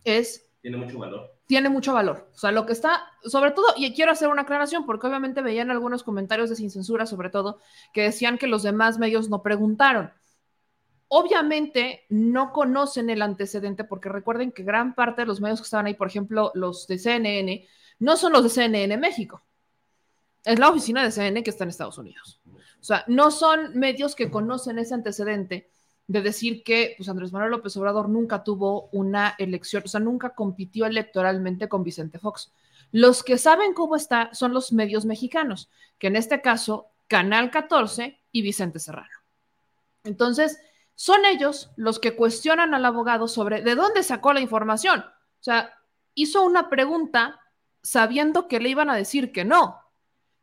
es 0.04 0.50
Tiene 0.60 0.76
mucho 0.76 0.98
valor. 0.98 1.38
tiene 1.46 1.70
mucho 1.70 1.94
valor. 1.94 2.28
O 2.34 2.38
sea, 2.38 2.52
lo 2.52 2.66
que 2.66 2.74
está, 2.74 3.02
sobre 3.24 3.52
todo, 3.52 3.66
y 3.76 3.92
quiero 3.94 4.12
hacer 4.12 4.28
una 4.28 4.42
aclaración, 4.42 4.84
porque 4.84 5.06
obviamente 5.06 5.40
veían 5.40 5.70
algunos 5.70 6.02
comentarios 6.02 6.50
de 6.50 6.56
sin 6.56 6.70
censura, 6.70 7.06
sobre 7.06 7.30
todo, 7.30 7.60
que 7.94 8.02
decían 8.02 8.36
que 8.36 8.46
los 8.46 8.62
demás 8.62 8.98
medios 8.98 9.30
no 9.30 9.42
preguntaron. 9.42 10.12
Obviamente 11.08 12.04
no 12.10 12.52
conocen 12.52 13.08
el 13.08 13.22
antecedente, 13.22 13.84
porque 13.84 14.10
recuerden 14.10 14.52
que 14.52 14.64
gran 14.64 14.94
parte 14.94 15.22
de 15.22 15.26
los 15.26 15.40
medios 15.40 15.60
que 15.60 15.64
estaban 15.64 15.86
ahí, 15.86 15.94
por 15.94 16.08
ejemplo, 16.08 16.52
los 16.54 16.86
de 16.86 16.98
CNN, 16.98 17.66
no 18.00 18.18
son 18.18 18.34
los 18.34 18.42
de 18.44 18.50
CNN 18.50 18.98
México. 18.98 19.42
Es 20.44 20.58
la 20.58 20.68
oficina 20.68 21.02
de 21.02 21.10
CNN 21.10 21.42
que 21.42 21.50
está 21.50 21.64
en 21.64 21.70
Estados 21.70 21.96
Unidos. 21.96 22.41
O 22.82 22.84
sea, 22.84 23.04
no 23.06 23.30
son 23.30 23.78
medios 23.78 24.16
que 24.16 24.28
conocen 24.28 24.80
ese 24.80 24.92
antecedente 24.92 25.70
de 26.08 26.20
decir 26.20 26.64
que 26.64 26.94
pues, 26.96 27.08
Andrés 27.08 27.32
Manuel 27.32 27.52
López 27.52 27.76
Obrador 27.76 28.08
nunca 28.08 28.42
tuvo 28.42 28.88
una 28.90 29.36
elección, 29.38 29.84
o 29.86 29.88
sea, 29.88 30.00
nunca 30.00 30.34
compitió 30.34 30.86
electoralmente 30.86 31.68
con 31.68 31.84
Vicente 31.84 32.18
Fox. 32.18 32.52
Los 32.90 33.22
que 33.22 33.38
saben 33.38 33.72
cómo 33.72 33.94
está 33.94 34.34
son 34.34 34.52
los 34.52 34.72
medios 34.72 35.04
mexicanos, 35.04 35.70
que 35.96 36.08
en 36.08 36.16
este 36.16 36.42
caso, 36.42 36.88
Canal 37.06 37.52
14 37.52 38.20
y 38.32 38.42
Vicente 38.42 38.80
Serrano. 38.80 39.16
Entonces, 40.02 40.58
son 40.96 41.24
ellos 41.24 41.70
los 41.76 42.00
que 42.00 42.16
cuestionan 42.16 42.74
al 42.74 42.84
abogado 42.84 43.28
sobre 43.28 43.62
de 43.62 43.76
dónde 43.76 44.02
sacó 44.02 44.32
la 44.32 44.40
información. 44.40 45.00
O 45.00 45.42
sea, 45.42 45.72
hizo 46.14 46.42
una 46.42 46.68
pregunta 46.68 47.40
sabiendo 47.80 48.48
que 48.48 48.58
le 48.58 48.70
iban 48.70 48.90
a 48.90 48.96
decir 48.96 49.30
que 49.30 49.44
no. 49.44 49.81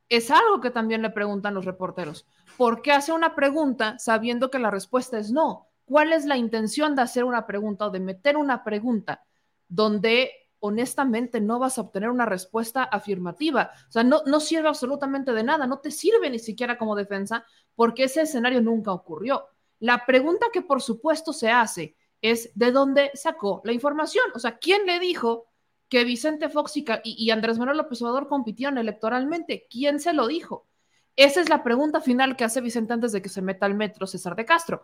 Es 0.09 0.31
algo 0.31 0.59
que 0.59 0.71
también 0.71 1.03
le 1.03 1.11
preguntan 1.11 1.53
los 1.53 1.65
reporteros. 1.65 2.25
¿Por 2.57 2.81
qué 2.81 2.91
hace 2.91 3.13
una 3.13 3.35
pregunta 3.35 3.97
sabiendo 3.99 4.49
que 4.49 4.57
la 4.57 4.71
respuesta 4.71 5.19
es 5.19 5.31
no? 5.31 5.67
¿Cuál 5.85 6.13
es 6.13 6.25
la 6.25 6.35
intención 6.35 6.95
de 6.95 7.03
hacer 7.03 7.23
una 7.23 7.45
pregunta 7.45 7.85
o 7.85 7.89
de 7.91 7.99
meter 7.99 8.35
una 8.35 8.63
pregunta 8.63 9.23
donde 9.67 10.31
honestamente 10.59 11.39
no 11.39 11.57
vas 11.57 11.77
a 11.77 11.81
obtener 11.81 12.09
una 12.09 12.25
respuesta 12.25 12.83
afirmativa? 12.83 13.71
O 13.87 13.91
sea, 13.91 14.03
no, 14.03 14.21
no 14.25 14.39
sirve 14.39 14.67
absolutamente 14.67 15.31
de 15.31 15.43
nada, 15.43 15.67
no 15.67 15.79
te 15.79 15.91
sirve 15.91 16.29
ni 16.29 16.39
siquiera 16.39 16.77
como 16.77 16.95
defensa 16.95 17.45
porque 17.75 18.05
ese 18.05 18.21
escenario 18.21 18.61
nunca 18.61 18.91
ocurrió. 18.91 19.45
La 19.79 20.05
pregunta 20.05 20.47
que 20.51 20.63
por 20.63 20.81
supuesto 20.81 21.33
se 21.33 21.51
hace 21.51 21.95
es 22.21 22.51
¿de 22.55 22.71
dónde 22.71 23.11
sacó 23.13 23.61
la 23.63 23.73
información? 23.73 24.25
O 24.33 24.39
sea, 24.39 24.57
¿quién 24.57 24.85
le 24.85 24.99
dijo 24.99 25.48
que 25.89 26.03
Vicente 26.03 26.49
Fox 26.49 26.73
y, 27.03 27.31
Andrés 27.31 27.57
Manuel 27.57 27.77
López 27.77 28.01
Obrador 28.01 28.27
compitieron 28.27 28.77
electoralmente? 28.77 29.67
¿Quién 29.69 29.99
se 29.99 30.13
lo 30.13 30.27
dijo? 30.27 30.67
Esa 31.15 31.41
es 31.41 31.49
la 31.49 31.63
pregunta 31.63 31.99
final 31.99 32.37
que 32.37 32.43
hace 32.43 32.61
Vicente 32.61 32.93
antes 32.93 33.11
de 33.11 33.21
que 33.21 33.29
se 33.29 33.41
meta 33.41 33.65
al 33.65 33.75
metro 33.75 34.07
César 34.07 34.35
de 34.35 34.45
Castro. 34.45 34.83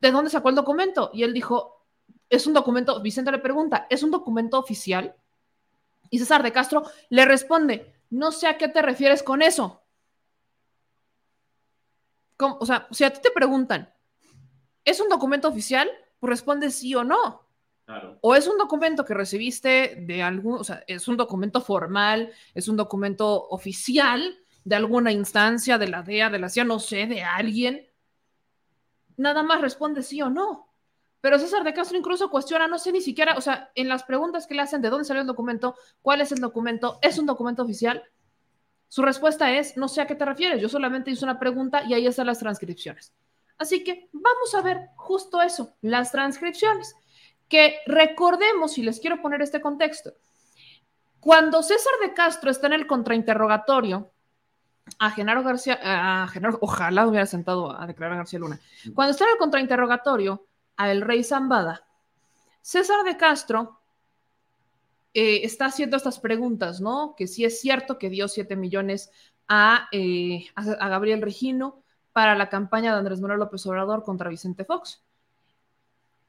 ¿De 0.00 0.10
dónde 0.10 0.30
sacó 0.30 0.48
el 0.48 0.54
documento? 0.54 1.10
Y 1.12 1.24
él 1.24 1.34
dijo, 1.34 1.84
es 2.30 2.46
un 2.46 2.54
documento, 2.54 3.00
Vicente 3.02 3.32
le 3.32 3.38
pregunta, 3.38 3.86
¿es 3.90 4.02
un 4.02 4.10
documento 4.10 4.58
oficial? 4.58 5.16
Y 6.10 6.18
César 6.18 6.42
de 6.42 6.52
Castro 6.52 6.84
le 7.10 7.24
responde, 7.24 7.94
no 8.10 8.30
sé 8.30 8.46
a 8.46 8.56
qué 8.56 8.68
te 8.68 8.82
refieres 8.82 9.22
con 9.22 9.42
eso. 9.42 9.82
¿Cómo? 12.36 12.58
O 12.60 12.66
sea, 12.66 12.86
si 12.92 13.04
a 13.04 13.12
ti 13.12 13.20
te 13.20 13.30
preguntan, 13.30 13.92
¿es 14.84 15.00
un 15.00 15.08
documento 15.08 15.48
oficial? 15.48 15.90
Pues 16.20 16.30
responde 16.30 16.70
sí 16.70 16.94
o 16.94 17.04
no. 17.04 17.43
Claro. 17.86 18.18
O 18.22 18.34
es 18.34 18.48
un 18.48 18.56
documento 18.56 19.04
que 19.04 19.12
recibiste 19.12 19.96
de 20.00 20.22
algún, 20.22 20.58
o 20.60 20.64
sea, 20.64 20.82
es 20.86 21.06
un 21.06 21.16
documento 21.16 21.60
formal, 21.60 22.32
es 22.54 22.68
un 22.68 22.76
documento 22.76 23.48
oficial 23.48 24.38
de 24.64 24.76
alguna 24.76 25.12
instancia, 25.12 25.76
de 25.76 25.88
la 25.88 26.02
DEA, 26.02 26.30
de 26.30 26.38
la 26.38 26.48
CIA, 26.48 26.64
no 26.64 26.78
sé, 26.78 27.06
de 27.06 27.22
alguien. 27.22 27.86
Nada 29.16 29.42
más 29.42 29.60
responde 29.60 30.02
sí 30.02 30.22
o 30.22 30.30
no. 30.30 30.70
Pero 31.20 31.38
César 31.38 31.64
de 31.64 31.72
Castro 31.72 31.96
incluso 31.96 32.30
cuestiona, 32.30 32.66
no 32.66 32.78
sé 32.78 32.92
ni 32.92 33.00
siquiera, 33.00 33.34
o 33.36 33.40
sea, 33.40 33.70
en 33.74 33.88
las 33.88 34.02
preguntas 34.04 34.46
que 34.46 34.54
le 34.54 34.62
hacen 34.62 34.82
de 34.82 34.90
dónde 34.90 35.04
salió 35.04 35.22
el 35.22 35.26
documento, 35.26 35.74
cuál 36.02 36.20
es 36.20 36.32
el 36.32 36.40
documento, 36.40 36.98
es 37.00 37.18
un 37.18 37.26
documento 37.26 37.62
oficial. 37.62 38.02
Su 38.88 39.02
respuesta 39.02 39.50
es, 39.56 39.76
no 39.76 39.88
sé 39.88 40.02
a 40.02 40.06
qué 40.06 40.14
te 40.14 40.24
refieres, 40.24 40.60
yo 40.60 40.68
solamente 40.68 41.10
hice 41.10 41.24
una 41.24 41.38
pregunta 41.38 41.82
y 41.84 41.94
ahí 41.94 42.06
están 42.06 42.26
las 42.26 42.38
transcripciones. 42.38 43.14
Así 43.56 43.82
que 43.84 44.08
vamos 44.12 44.54
a 44.54 44.60
ver 44.60 44.88
justo 44.96 45.40
eso, 45.40 45.74
las 45.80 46.12
transcripciones 46.12 46.94
que 47.54 47.78
recordemos, 47.86 48.78
y 48.78 48.82
les 48.82 48.98
quiero 48.98 49.22
poner 49.22 49.40
este 49.40 49.60
contexto, 49.60 50.12
cuando 51.20 51.62
César 51.62 51.92
de 52.02 52.12
Castro 52.12 52.50
está 52.50 52.66
en 52.66 52.72
el 52.72 52.88
contrainterrogatorio, 52.88 54.10
a 54.98 55.12
Genaro 55.12 55.44
García, 55.44 55.78
a 55.80 56.26
Genaro, 56.26 56.58
ojalá 56.60 57.06
hubiera 57.06 57.26
sentado 57.26 57.70
a 57.70 57.86
declarar 57.86 58.14
a 58.14 58.16
García 58.16 58.40
Luna, 58.40 58.60
cuando 58.92 59.12
está 59.12 59.22
en 59.22 59.30
el 59.30 59.36
contrainterrogatorio 59.38 60.44
a 60.76 60.90
el 60.90 61.02
rey 61.02 61.22
Zambada, 61.22 61.86
César 62.60 63.04
de 63.04 63.16
Castro 63.16 63.78
eh, 65.14 65.42
está 65.44 65.66
haciendo 65.66 65.96
estas 65.96 66.18
preguntas, 66.18 66.80
¿no? 66.80 67.14
Que 67.16 67.28
si 67.28 67.44
es 67.44 67.60
cierto 67.60 68.00
que 68.00 68.10
dio 68.10 68.26
7 68.26 68.56
millones 68.56 69.12
a, 69.46 69.86
eh, 69.92 70.46
a, 70.56 70.62
a 70.62 70.88
Gabriel 70.88 71.22
Regino 71.22 71.84
para 72.12 72.34
la 72.34 72.48
campaña 72.48 72.90
de 72.90 72.98
Andrés 72.98 73.20
Manuel 73.20 73.38
López 73.38 73.64
Obrador 73.64 74.02
contra 74.02 74.28
Vicente 74.28 74.64
Fox 74.64 75.03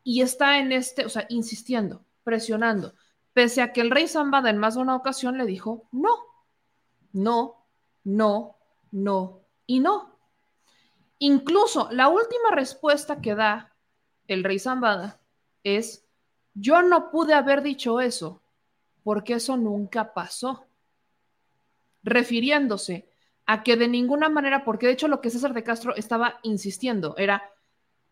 y 0.08 0.22
está 0.22 0.60
en 0.60 0.72
este, 0.72 1.04
o 1.04 1.10
sea, 1.10 1.26
insistiendo, 1.30 2.06
presionando, 2.24 2.94
pese 3.34 3.64
a 3.64 3.74
que 3.74 3.82
el 3.82 3.90
rey 3.90 4.08
Zambada 4.08 4.52
en 4.52 4.60
más 4.60 4.76
de 4.76 4.82
una 4.82 4.96
ocasión 4.96 5.38
le 5.38 5.46
dijo 5.46 5.90
no, 5.92 6.16
no, 7.12 7.66
no, 8.04 8.56
no 8.92 9.42
y 9.66 9.80
no. 9.80 10.16
Incluso 11.18 11.90
la 11.92 12.08
última 12.08 12.52
respuesta 12.52 13.20
que 13.20 13.34
da 13.34 13.74
el 14.28 14.44
rey 14.44 14.60
Zambada 14.60 15.20
es, 15.64 16.06
yo 16.54 16.84
no 16.84 17.10
pude 17.10 17.34
haber 17.34 17.64
dicho 17.64 18.00
eso, 18.00 18.44
porque 19.04 19.34
eso 19.34 19.58
nunca 19.58 20.14
pasó, 20.14 20.68
refiriéndose 22.04 23.10
a 23.48 23.64
que 23.64 23.76
de 23.76 23.88
ninguna 23.88 24.30
manera, 24.30 24.64
porque 24.64 24.86
de 24.86 24.94
hecho 24.94 25.08
lo 25.08 25.20
que 25.20 25.32
César 25.32 25.56
de 25.56 25.64
Castro 25.64 25.96
estaba 25.96 26.40
insistiendo 26.44 27.16
era, 27.18 27.55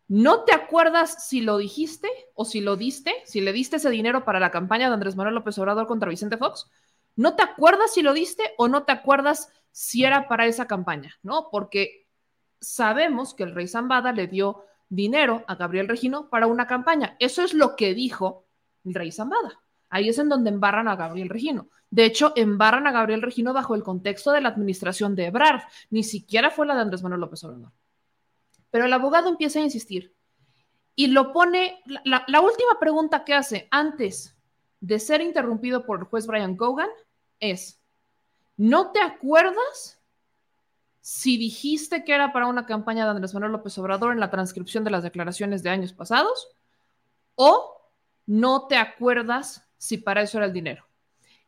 ¿No 0.08 0.44
te 0.44 0.54
acuerdas 0.54 1.28
si 1.28 1.42
lo 1.42 1.58
dijiste 1.58 2.10
o 2.36 2.46
si 2.46 2.62
lo 2.62 2.76
diste? 2.76 3.14
Si 3.26 3.42
le 3.42 3.54
diste 3.54 3.78
ese 3.78 3.90
dinero 3.90 4.26
para 4.26 4.40
la 4.40 4.52
campaña 4.52 4.88
de 4.88 4.94
Andrés 4.94 5.16
Manuel 5.16 5.36
López 5.36 5.58
Obrador 5.58 5.88
contra 5.88 6.10
Vicente 6.10 6.38
Fox. 6.38 6.70
¿No 7.16 7.36
te 7.36 7.44
acuerdas 7.44 7.94
si 7.94 8.02
lo 8.02 8.14
diste 8.14 8.44
o 8.58 8.68
no 8.68 8.84
te 8.84 8.92
acuerdas 8.92 9.50
si 9.72 10.04
era 10.04 10.28
para 10.28 10.46
esa 10.46 10.68
campaña? 10.68 11.16
¿No? 11.24 11.50
Porque 11.52 12.08
sabemos 12.60 13.34
que 13.34 13.44
el 13.44 13.54
rey 13.54 13.68
Zambada 13.68 14.12
le 14.12 14.28
dio 14.28 14.66
dinero 14.90 15.44
a 15.48 15.56
Gabriel 15.56 15.88
Regino 15.88 16.30
para 16.30 16.48
una 16.48 16.68
campaña. 16.68 17.16
Eso 17.20 17.44
es 17.44 17.54
lo 17.54 17.76
que 17.76 17.94
dijo 17.94 18.46
el 18.84 18.94
rey 18.94 19.12
Zambada. 19.12 19.60
Ahí 19.90 20.10
es 20.10 20.18
en 20.18 20.30
donde 20.30 20.50
embarran 20.50 20.88
a 20.88 20.96
Gabriel 20.96 21.30
Regino. 21.30 21.68
De 21.92 22.06
hecho, 22.06 22.34
embarran 22.36 22.88
a 22.88 22.92
Gabriel 22.92 23.22
Regino 23.22 23.54
bajo 23.54 23.76
el 23.76 23.84
contexto 23.84 24.32
de 24.32 24.42
la 24.42 24.50
administración 24.50 25.16
de 25.16 25.28
Ebrard. 25.28 25.62
Ni 25.92 26.04
siquiera 26.04 26.50
fue 26.50 26.66
la 26.66 26.74
de 26.76 26.82
Andrés 26.82 27.04
Manuel 27.04 27.22
López 27.22 27.44
Obrador. 27.44 27.72
Pero 28.74 28.86
el 28.86 28.94
abogado 28.94 29.30
empieza 29.30 29.60
a 29.60 29.62
insistir 29.62 30.16
y 30.96 31.06
lo 31.06 31.32
pone, 31.32 31.84
la, 31.86 32.42
última 32.42 32.80
pregunta 32.80 33.24
que 33.24 33.36
hace 33.36 33.68
antes 33.70 34.36
de 34.80 34.98
ser 34.98 35.22
interrumpido 35.22 35.86
por 35.86 36.00
el 36.00 36.06
juez 36.06 36.26
Brian 36.26 36.58
Cogan 36.58 36.90
es, 37.40 37.80
¿no 38.58 38.92
te 38.92 39.00
acuerdas 39.00 40.02
si 41.02 41.38
dijiste 41.38 42.04
que 42.04 42.16
era 42.16 42.34
para 42.34 42.48
una 42.48 42.66
campaña 42.66 43.04
de 43.04 43.12
Andrés 43.12 43.36
Manuel 43.36 43.52
López 43.52 43.78
Obrador 43.78 44.12
en 44.12 44.20
la 44.20 44.32
transcripción 44.32 44.84
de 44.84 44.90
las 44.90 45.04
declaraciones 45.04 45.62
de 45.62 45.70
años 45.70 45.94
pasados? 45.94 46.48
¿O 47.36 47.80
no 48.26 48.66
te 48.66 48.78
acuerdas 48.78 49.70
si 49.78 50.00
para 50.00 50.24
eso 50.24 50.40
era 50.40 50.48
el 50.48 50.54
dinero? 50.54 50.88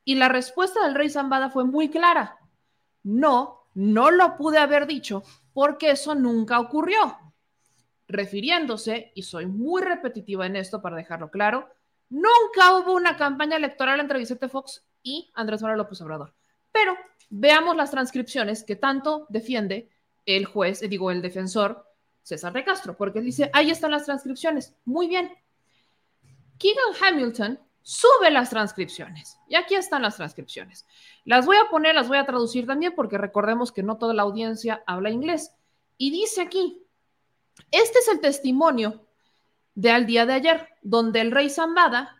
Y 0.04 0.14
la 0.14 0.30
respuesta 0.30 0.86
del 0.86 0.94
rey 0.94 1.10
Zambada 1.10 1.50
fue 1.50 1.66
muy 1.66 1.90
clara. 1.90 2.38
No, 3.02 3.65
no 3.76 4.10
lo 4.10 4.36
pude 4.38 4.58
haber 4.58 4.88
dicho 4.88 5.24
porque 5.54 5.92
eso 5.92 6.16
nunca 6.16 6.60
ocurrió. 6.60 7.18
Refiriéndose, 8.08 9.12
y 9.16 9.24
soy 9.24 9.46
muy 9.46 9.82
repetitiva 9.82 10.46
en 10.46 10.56
esto 10.56 10.82
para 10.82 10.96
dejarlo 10.96 11.30
claro, 11.30 11.70
nunca 12.10 12.76
hubo 12.78 12.94
una 12.94 13.18
campaña 13.18 13.58
electoral 13.58 14.00
entre 14.00 14.20
Vicente 14.20 14.50
Fox 14.50 14.86
y 15.04 15.32
Andrés 15.36 15.62
Manuel 15.62 15.80
López 15.80 16.02
Obrador. 16.02 16.34
Pero 16.72 16.96
veamos 17.30 17.76
las 17.76 17.92
transcripciones 17.92 18.64
que 18.64 18.76
tanto 18.76 19.26
defiende 19.30 19.90
el 20.26 20.46
juez, 20.46 20.82
eh, 20.82 20.88
digo, 20.88 21.12
el 21.12 21.22
defensor 21.22 21.86
César 22.22 22.54
de 22.54 22.64
Castro, 22.64 22.98
porque 22.98 23.22
dice, 23.22 23.50
ahí 23.54 23.70
están 23.70 23.92
las 23.92 24.06
transcripciones. 24.06 24.76
Muy 24.84 25.08
bien. 25.08 25.32
Keegan 26.58 26.94
Hamilton 27.00 27.60
sube 27.86 28.32
las 28.32 28.50
transcripciones. 28.50 29.38
Y 29.48 29.54
aquí 29.54 29.76
están 29.76 30.02
las 30.02 30.16
transcripciones. 30.16 30.88
Las 31.24 31.46
voy 31.46 31.58
a 31.58 31.70
poner, 31.70 31.94
las 31.94 32.08
voy 32.08 32.18
a 32.18 32.26
traducir 32.26 32.66
también 32.66 32.94
porque 32.96 33.20
recordemos 33.20 33.72
que 33.72 33.84
no 33.84 34.00
toda 34.00 34.16
la 34.16 34.24
audiencia 34.24 34.84
habla 34.88 35.12
inglés. 35.12 35.54
Y 35.96 36.10
dice 36.10 36.42
aquí, 36.42 36.84
este 37.70 38.00
es 38.00 38.08
el 38.08 38.22
testimonio 38.22 39.06
de 39.76 39.92
al 39.92 40.08
día 40.08 40.26
de 40.26 40.34
ayer, 40.34 40.68
donde 40.82 41.22
el 41.22 41.30
rey 41.30 41.48
Zambada 41.48 42.18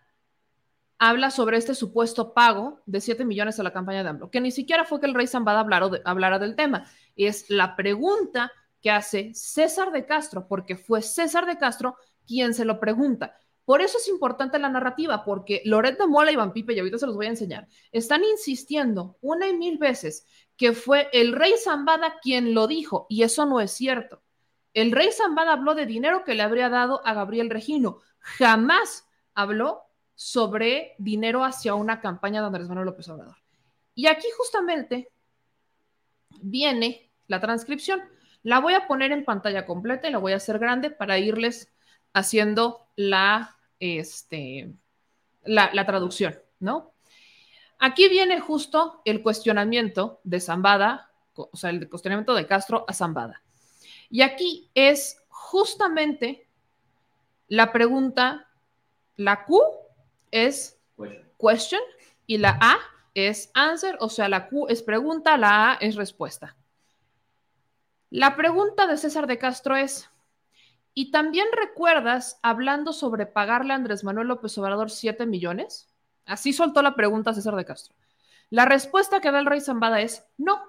habla 1.00 1.32
sobre 1.32 1.58
este 1.58 1.74
supuesto 1.74 2.36
pago 2.36 2.84
de 2.86 3.02
7 3.02 3.26
millones 3.26 3.60
a 3.60 3.64
la 3.64 3.74
campaña 3.74 4.04
de 4.04 4.10
AMLO, 4.10 4.30
que 4.30 4.42
ni 4.42 4.52
siquiera 4.52 4.86
fue 4.86 5.00
que 5.00 5.08
el 5.08 5.16
rey 5.16 5.26
Zambada 5.26 5.62
hablara, 5.62 5.90
hablara 6.06 6.38
del 6.38 6.56
tema, 6.56 6.86
es 7.16 7.50
la 7.50 7.76
pregunta 7.76 8.52
que 8.82 8.92
hace 8.92 9.34
César 9.34 9.92
de 9.92 10.06
Castro, 10.06 10.48
porque 10.48 10.76
fue 10.76 11.02
César 11.02 11.48
de 11.48 11.58
Castro 11.58 11.98
quien 12.28 12.54
se 12.54 12.66
lo 12.66 12.80
pregunta. 12.80 13.36
Por 13.66 13.82
eso 13.82 13.98
es 13.98 14.08
importante 14.08 14.60
la 14.60 14.70
narrativa, 14.70 15.26
porque 15.26 15.62
Loret 15.66 15.98
de 15.98 16.08
Mola 16.08 16.32
y 16.32 16.36
Van 16.36 16.54
Pipe, 16.54 16.74
y 16.74 16.80
ahorita 16.80 17.00
se 17.00 17.08
los 17.08 17.16
voy 17.16 17.26
a 17.26 17.30
enseñar, 17.30 17.68
están 17.92 18.24
insistiendo 18.24 19.18
una 19.22 19.48
y 19.48 19.54
mil 19.54 19.78
veces 19.80 20.26
que 20.56 20.74
fue 20.74 21.10
el 21.12 21.34
rey 21.34 21.54
Zambada 21.62 22.16
quien 22.22 22.54
lo 22.54 22.68
dijo, 22.68 23.08
y 23.10 23.24
eso 23.24 23.46
no 23.46 23.60
es 23.60 23.72
cierto. 23.72 24.22
El 24.74 24.92
rey 24.92 25.10
Zambada 25.12 25.54
habló 25.54 25.74
de 25.74 25.86
dinero 25.86 26.24
que 26.24 26.36
le 26.36 26.44
habría 26.44 26.70
dado 26.70 27.02
a 27.06 27.14
Gabriel 27.14 27.50
Regino. 27.50 28.00
Jamás 28.20 29.08
habló 29.34 29.84
sobre 30.16 30.96
dinero 30.98 31.44
hacia 31.44 31.76
una 31.76 32.02
campaña 32.02 32.42
de 32.42 32.48
Andrés 32.48 32.68
Manuel 32.68 32.88
López 32.88 33.08
Obrador. 33.08 33.38
Y 33.96 34.08
aquí 34.08 34.28
justamente 34.38 35.10
viene 36.42 37.10
la 37.28 37.40
transcripción. 37.40 38.02
La 38.44 38.60
voy 38.60 38.74
a 38.74 38.86
poner 38.86 39.14
en 39.14 39.24
pantalla 39.24 39.66
completa 39.66 40.10
y 40.10 40.12
la 40.12 40.18
voy 40.18 40.34
a 40.34 40.38
hacer 40.38 40.60
grande 40.60 40.92
para 40.92 41.18
irles 41.20 41.74
haciendo 42.16 42.88
la 42.96 43.58
este, 43.80 44.74
la, 45.44 45.70
la 45.74 45.86
traducción, 45.86 46.40
¿no? 46.60 46.94
Aquí 47.78 48.08
viene 48.10 48.40
justo 48.40 49.02
el 49.06 49.22
cuestionamiento 49.22 50.22
de 50.24 50.40
Zambada, 50.40 51.12
o 51.36 51.56
sea, 51.56 51.70
el 51.70 51.90
cuestionamiento 51.90 52.34
de 52.34 52.48
Castro 52.48 52.86
a 52.88 52.94
Zambada. 52.94 53.44
Y 54.10 54.22
aquí 54.22 54.72
es 54.74 55.22
justamente 55.28 56.48
la 57.48 57.72
pregunta, 57.72 58.48
la 59.18 59.46
Q 59.46 59.62
es 60.32 60.80
question 61.38 61.82
y 62.26 62.38
la 62.38 62.58
A 62.62 62.78
es 63.14 63.52
answer, 63.54 63.98
o 64.00 64.10
sea, 64.10 64.30
la 64.30 64.48
Q 64.48 64.68
es 64.70 64.82
pregunta, 64.82 65.38
la 65.38 65.74
A 65.74 65.76
es 65.76 65.96
respuesta. 65.96 66.56
La 68.10 68.38
pregunta 68.38 68.88
de 68.88 68.98
César 68.98 69.28
de 69.28 69.38
Castro 69.38 69.76
es, 69.76 70.10
¿Y 70.98 71.12
también 71.12 71.48
recuerdas 71.52 72.40
hablando 72.42 72.94
sobre 72.94 73.26
pagarle 73.26 73.74
a 73.74 73.76
Andrés 73.76 74.06
Manuel 74.06 74.30
López 74.30 74.58
Obrador 74.58 74.90
7 74.90 75.26
millones? 75.26 75.94
Así 76.26 76.54
soltó 76.54 76.82
la 76.82 76.96
pregunta 76.96 77.34
César 77.34 77.56
de 77.58 77.66
Castro. 77.66 77.94
La 78.50 78.64
respuesta 78.64 79.20
que 79.20 79.30
da 79.30 79.40
el 79.40 79.46
rey 79.46 79.60
Zambada 79.60 80.00
es 80.00 80.26
no. 80.38 80.64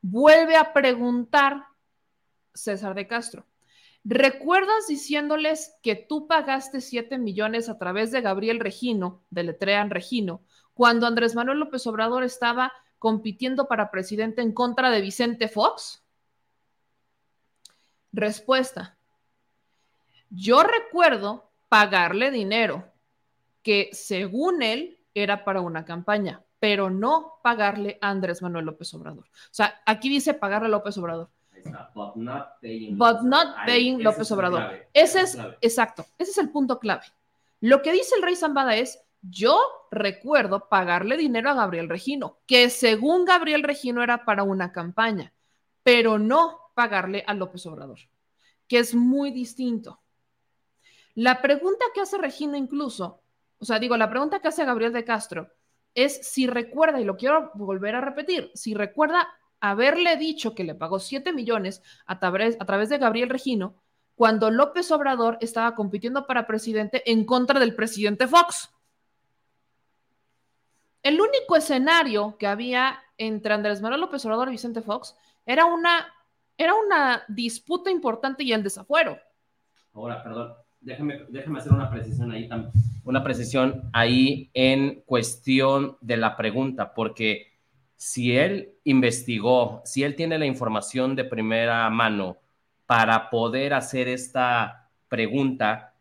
Vuelve 0.00 0.56
a 0.56 0.72
preguntar 0.72 1.66
César 2.54 2.94
de 2.94 3.06
Castro. 3.06 3.46
¿Recuerdas 4.04 4.86
diciéndoles 4.88 5.74
que 5.82 5.96
tú 5.96 6.26
pagaste 6.26 6.80
7 6.80 7.18
millones 7.18 7.68
a 7.68 7.76
través 7.76 8.10
de 8.10 8.22
Gabriel 8.22 8.58
Regino, 8.58 9.22
de 9.28 9.44
Letrean 9.44 9.90
Regino, 9.90 10.42
cuando 10.72 11.06
Andrés 11.06 11.34
Manuel 11.34 11.58
López 11.58 11.86
Obrador 11.86 12.24
estaba 12.24 12.72
compitiendo 12.98 13.68
para 13.68 13.90
presidente 13.90 14.40
en 14.40 14.52
contra 14.52 14.90
de 14.90 15.02
Vicente 15.02 15.48
Fox? 15.48 16.02
Respuesta. 18.12 18.93
Yo 20.36 20.62
recuerdo 20.62 21.50
pagarle 21.68 22.30
dinero 22.30 22.84
que 23.62 23.90
según 23.92 24.62
él 24.62 24.98
era 25.14 25.44
para 25.44 25.60
una 25.60 25.84
campaña, 25.84 26.42
pero 26.58 26.90
no 26.90 27.34
pagarle 27.42 27.98
a 28.00 28.10
Andrés 28.10 28.42
Manuel 28.42 28.66
López 28.66 28.92
Obrador. 28.94 29.24
O 29.24 29.52
sea, 29.52 29.82
aquí 29.86 30.08
dice 30.08 30.34
pagarle 30.34 30.66
a 30.66 30.70
López 30.70 30.96
Obrador. 30.98 31.28
But 31.94 32.16
not 32.16 32.60
paying, 32.60 32.98
but 32.98 33.22
not 33.22 33.54
paying 33.64 34.02
López 34.02 34.30
Obrador. 34.32 34.86
ese 34.92 35.22
es, 35.22 35.38
exacto, 35.62 36.04
ese 36.18 36.32
es 36.32 36.38
el 36.38 36.50
punto 36.50 36.78
clave. 36.78 37.04
Lo 37.60 37.80
que 37.80 37.92
dice 37.92 38.14
el 38.16 38.22
rey 38.22 38.36
Zambada 38.36 38.76
es, 38.76 39.00
yo 39.22 39.58
recuerdo 39.90 40.68
pagarle 40.68 41.16
dinero 41.16 41.48
a 41.48 41.54
Gabriel 41.54 41.88
Regino, 41.88 42.38
que 42.46 42.68
según 42.68 43.24
Gabriel 43.24 43.62
Regino 43.62 44.02
era 44.02 44.26
para 44.26 44.42
una 44.42 44.72
campaña, 44.72 45.32
pero 45.82 46.18
no 46.18 46.60
pagarle 46.74 47.24
a 47.26 47.32
López 47.32 47.64
Obrador, 47.66 48.00
que 48.68 48.78
es 48.78 48.94
muy 48.94 49.30
distinto. 49.30 50.00
La 51.14 51.40
pregunta 51.40 51.84
que 51.94 52.00
hace 52.00 52.18
Regina 52.18 52.58
incluso, 52.58 53.22
o 53.58 53.64
sea, 53.64 53.78
digo, 53.78 53.96
la 53.96 54.10
pregunta 54.10 54.40
que 54.40 54.48
hace 54.48 54.64
Gabriel 54.64 54.92
de 54.92 55.04
Castro 55.04 55.50
es 55.94 56.26
si 56.28 56.46
recuerda, 56.46 57.00
y 57.00 57.04
lo 57.04 57.16
quiero 57.16 57.52
volver 57.54 57.94
a 57.94 58.00
repetir, 58.00 58.50
si 58.54 58.74
recuerda 58.74 59.28
haberle 59.60 60.16
dicho 60.16 60.54
que 60.54 60.64
le 60.64 60.74
pagó 60.74 60.98
7 60.98 61.32
millones 61.32 61.82
a 62.06 62.18
través, 62.18 62.56
a 62.60 62.64
través 62.66 62.88
de 62.88 62.98
Gabriel 62.98 63.30
Regino 63.30 63.76
cuando 64.14 64.50
López 64.50 64.90
Obrador 64.92 65.38
estaba 65.40 65.74
compitiendo 65.74 66.26
para 66.26 66.46
presidente 66.46 67.02
en 67.10 67.24
contra 67.24 67.58
del 67.58 67.74
presidente 67.74 68.28
Fox. 68.28 68.70
El 71.02 71.20
único 71.20 71.56
escenario 71.56 72.36
que 72.38 72.46
había 72.46 73.02
entre 73.18 73.54
Andrés 73.54 73.80
Manuel 73.80 74.00
López 74.00 74.24
Obrador 74.24 74.48
y 74.48 74.52
Vicente 74.52 74.82
Fox 74.82 75.16
era 75.44 75.64
una 75.66 76.12
era 76.56 76.74
una 76.74 77.24
disputa 77.26 77.90
importante 77.90 78.44
y 78.44 78.52
el 78.52 78.62
desafuero. 78.62 79.18
Ahora, 79.92 80.22
perdón, 80.22 80.54
déjame, 80.84 81.20
déjame 81.28 81.58
hacer 81.58 81.72
una 81.72 81.90
precisión 81.90 82.30
ahí 82.30 82.48
también. 82.48 82.72
Una 83.04 83.22
precisión 83.22 83.90
ahí 83.92 84.50
en 84.54 85.02
cuestión 85.06 85.96
de 86.00 86.16
la 86.16 86.36
pregunta, 86.36 86.94
porque 86.94 87.52
si 87.96 88.36
él 88.36 88.74
investigó, 88.84 89.82
si 89.84 90.02
él 90.02 90.14
tiene 90.14 90.38
la 90.38 90.46
información 90.46 91.16
de 91.16 91.24
primera 91.24 91.88
mano 91.90 92.38
para 92.86 93.30
poder 93.30 93.74
hacer 93.74 94.08
esta 94.08 94.90
pregunta, 95.08 95.94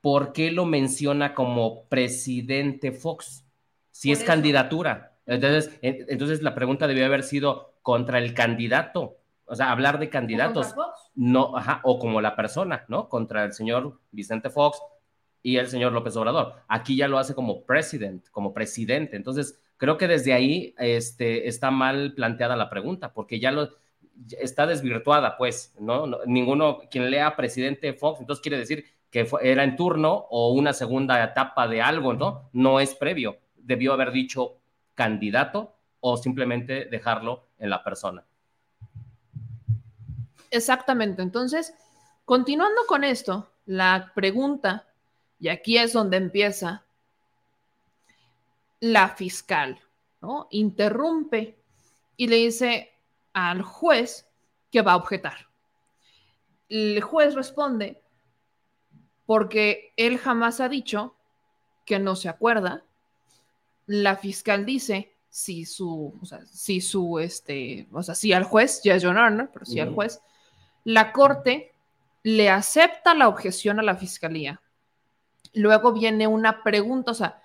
¿por 0.00 0.32
qué 0.32 0.50
lo 0.50 0.66
menciona 0.66 1.34
como 1.34 1.84
presidente 1.84 2.92
Fox? 2.92 3.44
Si 3.90 4.12
es 4.12 4.22
candidatura. 4.22 5.14
Entonces, 5.26 5.78
entonces 5.82 6.42
la 6.42 6.54
pregunta 6.54 6.86
debió 6.86 7.06
haber 7.06 7.22
sido 7.22 7.74
contra 7.82 8.18
el 8.18 8.34
candidato 8.34 9.16
o 9.46 9.54
sea, 9.54 9.70
hablar 9.70 9.98
de 9.98 10.10
candidatos, 10.10 10.74
no, 11.14 11.56
ajá, 11.56 11.80
o 11.84 11.98
como 11.98 12.20
la 12.20 12.36
persona, 12.36 12.84
¿no? 12.88 13.08
Contra 13.08 13.44
el 13.44 13.52
señor 13.52 14.00
Vicente 14.10 14.50
Fox 14.50 14.80
y 15.42 15.56
el 15.58 15.68
señor 15.68 15.92
López 15.92 16.16
Obrador. 16.16 16.54
Aquí 16.68 16.96
ya 16.96 17.08
lo 17.08 17.18
hace 17.18 17.34
como 17.34 17.64
president, 17.64 18.28
como 18.30 18.52
presidente. 18.52 19.16
Entonces, 19.16 19.60
creo 19.76 19.96
que 19.96 20.08
desde 20.08 20.32
ahí 20.32 20.74
este, 20.78 21.48
está 21.48 21.70
mal 21.70 22.14
planteada 22.14 22.56
la 22.56 22.68
pregunta, 22.68 23.12
porque 23.12 23.38
ya 23.38 23.52
lo 23.52 23.68
está 24.40 24.66
desvirtuada, 24.66 25.36
pues, 25.36 25.74
¿no? 25.78 26.06
ninguno, 26.26 26.80
quien 26.90 27.10
lea 27.10 27.36
presidente 27.36 27.92
Fox, 27.92 28.20
entonces 28.20 28.42
quiere 28.42 28.58
decir 28.58 28.84
que 29.10 29.28
era 29.42 29.62
en 29.62 29.76
turno 29.76 30.26
o 30.30 30.52
una 30.52 30.72
segunda 30.72 31.22
etapa 31.22 31.68
de 31.68 31.82
algo, 31.82 32.14
¿no? 32.14 32.50
No 32.52 32.80
es 32.80 32.94
previo. 32.94 33.38
Debió 33.56 33.92
haber 33.92 34.10
dicho 34.10 34.58
candidato 34.94 35.74
o 36.00 36.16
simplemente 36.16 36.86
dejarlo 36.86 37.46
en 37.58 37.70
la 37.70 37.84
persona. 37.84 38.24
Exactamente. 40.56 41.22
Entonces, 41.22 41.74
continuando 42.24 42.86
con 42.86 43.04
esto, 43.04 43.50
la 43.66 44.12
pregunta, 44.14 44.88
y 45.38 45.48
aquí 45.48 45.76
es 45.76 45.92
donde 45.92 46.16
empieza 46.16 46.84
la 48.80 49.08
fiscal, 49.08 49.80
¿no? 50.20 50.48
Interrumpe 50.50 51.58
y 52.16 52.28
le 52.28 52.36
dice 52.36 52.92
al 53.32 53.62
juez 53.62 54.26
que 54.70 54.82
va 54.82 54.92
a 54.92 54.96
objetar. 54.96 55.48
El 56.68 57.00
juez 57.02 57.34
responde 57.34 58.02
porque 59.26 59.92
él 59.96 60.18
jamás 60.18 60.60
ha 60.60 60.68
dicho 60.68 61.16
que 61.84 61.98
no 61.98 62.16
se 62.16 62.28
acuerda. 62.28 62.84
La 63.86 64.16
fiscal 64.16 64.64
dice 64.64 65.16
si 65.28 65.66
su, 65.66 66.18
o 66.20 66.24
sea, 66.24 66.40
si 66.46 66.80
su, 66.80 67.18
este, 67.18 67.86
o 67.92 68.02
sea, 68.02 68.14
si 68.14 68.32
al 68.32 68.44
juez, 68.44 68.80
ya 68.82 68.94
es 68.94 69.04
John 69.04 69.18
Arnold, 69.18 69.50
pero 69.52 69.66
si 69.66 69.80
al 69.80 69.94
juez, 69.94 70.20
la 70.86 71.12
corte 71.12 71.74
le 72.22 72.48
acepta 72.48 73.12
la 73.12 73.26
objeción 73.26 73.80
a 73.80 73.82
la 73.82 73.96
fiscalía. 73.96 74.60
Luego 75.52 75.92
viene 75.92 76.28
una 76.28 76.62
pregunta, 76.62 77.10
o 77.10 77.14
sea, 77.14 77.42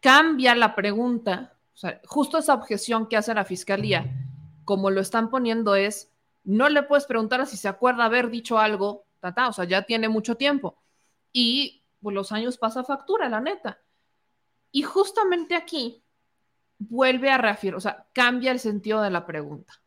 cambia 0.00 0.54
la 0.54 0.74
pregunta, 0.74 1.54
o 1.74 1.78
sea, 1.78 1.98
justo 2.04 2.36
esa 2.36 2.52
objeción 2.52 3.06
que 3.06 3.16
hace 3.16 3.32
la 3.32 3.46
fiscalía, 3.46 4.04
como 4.66 4.90
lo 4.90 5.00
están 5.00 5.30
poniendo 5.30 5.76
es, 5.76 6.12
no 6.44 6.68
le 6.68 6.82
puedes 6.82 7.06
preguntar 7.06 7.46
si 7.46 7.56
se 7.56 7.68
acuerda 7.68 8.04
haber 8.04 8.28
dicho 8.28 8.58
algo, 8.58 9.06
tata, 9.20 9.48
o 9.48 9.54
sea, 9.54 9.64
ya 9.64 9.84
tiene 9.84 10.10
mucho 10.10 10.36
tiempo. 10.36 10.76
Y 11.32 11.82
pues, 12.02 12.14
los 12.14 12.32
años 12.32 12.58
pasa 12.58 12.84
factura, 12.84 13.30
la 13.30 13.40
neta. 13.40 13.80
Y 14.70 14.82
justamente 14.82 15.54
aquí 15.54 16.02
vuelve 16.78 17.30
a 17.30 17.38
reafirmar, 17.38 17.78
o 17.78 17.80
sea, 17.80 18.06
cambia 18.12 18.52
el 18.52 18.60
sentido 18.60 19.00
de 19.00 19.10
la 19.10 19.24
pregunta. 19.24 19.80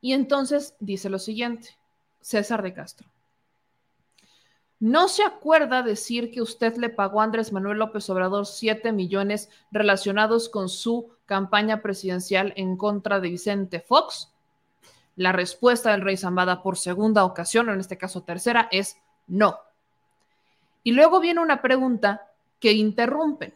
Y 0.00 0.14
entonces 0.14 0.74
dice 0.80 1.10
lo 1.10 1.18
siguiente, 1.18 1.76
César 2.22 2.62
de 2.62 2.72
Castro. 2.72 3.08
¿No 4.80 5.06
se 5.06 5.22
acuerda 5.22 5.82
decir 5.82 6.32
que 6.32 6.42
usted 6.42 6.76
le 6.76 6.88
pagó 6.88 7.20
a 7.20 7.24
Andrés 7.24 7.52
Manuel 7.52 7.78
López 7.78 8.10
Obrador 8.10 8.46
7 8.46 8.90
millones 8.90 9.48
relacionados 9.70 10.48
con 10.48 10.68
su 10.68 11.12
campaña 11.24 11.82
presidencial 11.82 12.52
en 12.56 12.76
contra 12.76 13.20
de 13.20 13.28
Vicente 13.28 13.78
Fox? 13.78 14.32
La 15.14 15.30
respuesta 15.30 15.92
del 15.92 16.00
rey 16.00 16.16
Zambada 16.16 16.62
por 16.62 16.76
segunda 16.76 17.24
ocasión, 17.24 17.68
o 17.68 17.72
en 17.72 17.78
este 17.78 17.96
caso 17.98 18.22
tercera, 18.22 18.68
es 18.72 18.96
no. 19.28 19.56
Y 20.82 20.92
luego 20.92 21.20
viene 21.20 21.40
una 21.40 21.62
pregunta 21.62 22.28
que 22.58 22.72
interrumpen, 22.72 23.54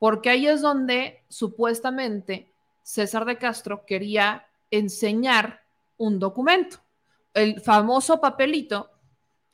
porque 0.00 0.30
ahí 0.30 0.48
es 0.48 0.60
donde 0.60 1.22
supuestamente 1.28 2.50
César 2.82 3.26
de 3.26 3.38
Castro 3.38 3.84
quería 3.86 4.46
enseñar 4.70 5.62
un 5.98 6.18
documento, 6.18 6.78
el 7.34 7.60
famoso 7.60 8.20
papelito 8.20 8.90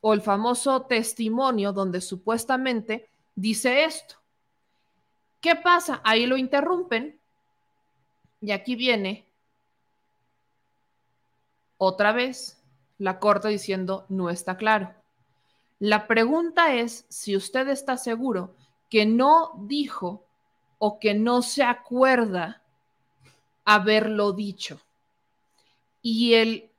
o 0.01 0.13
el 0.13 0.21
famoso 0.21 0.83
testimonio 0.83 1.73
donde 1.73 2.01
supuestamente 2.01 3.09
dice 3.35 3.83
esto. 3.85 4.15
¿Qué 5.41 5.55
pasa? 5.55 6.01
Ahí 6.03 6.25
lo 6.25 6.37
interrumpen 6.37 7.19
y 8.41 8.51
aquí 8.51 8.75
viene 8.75 9.25
otra 11.77 12.11
vez 12.11 12.61
la 12.97 13.19
corte 13.19 13.49
diciendo 13.49 14.05
no 14.09 14.29
está 14.29 14.57
claro. 14.57 14.93
La 15.79 16.07
pregunta 16.07 16.73
es 16.73 17.05
si 17.09 17.35
usted 17.35 17.67
está 17.67 17.97
seguro 17.97 18.55
que 18.89 19.05
no 19.05 19.51
dijo 19.67 20.25
o 20.77 20.99
que 20.99 21.13
no 21.13 21.41
se 21.41 21.63
acuerda 21.63 22.61
haberlo 23.65 24.31
dicho. 24.31 24.79
Y 26.01 26.35
el, 26.35 26.69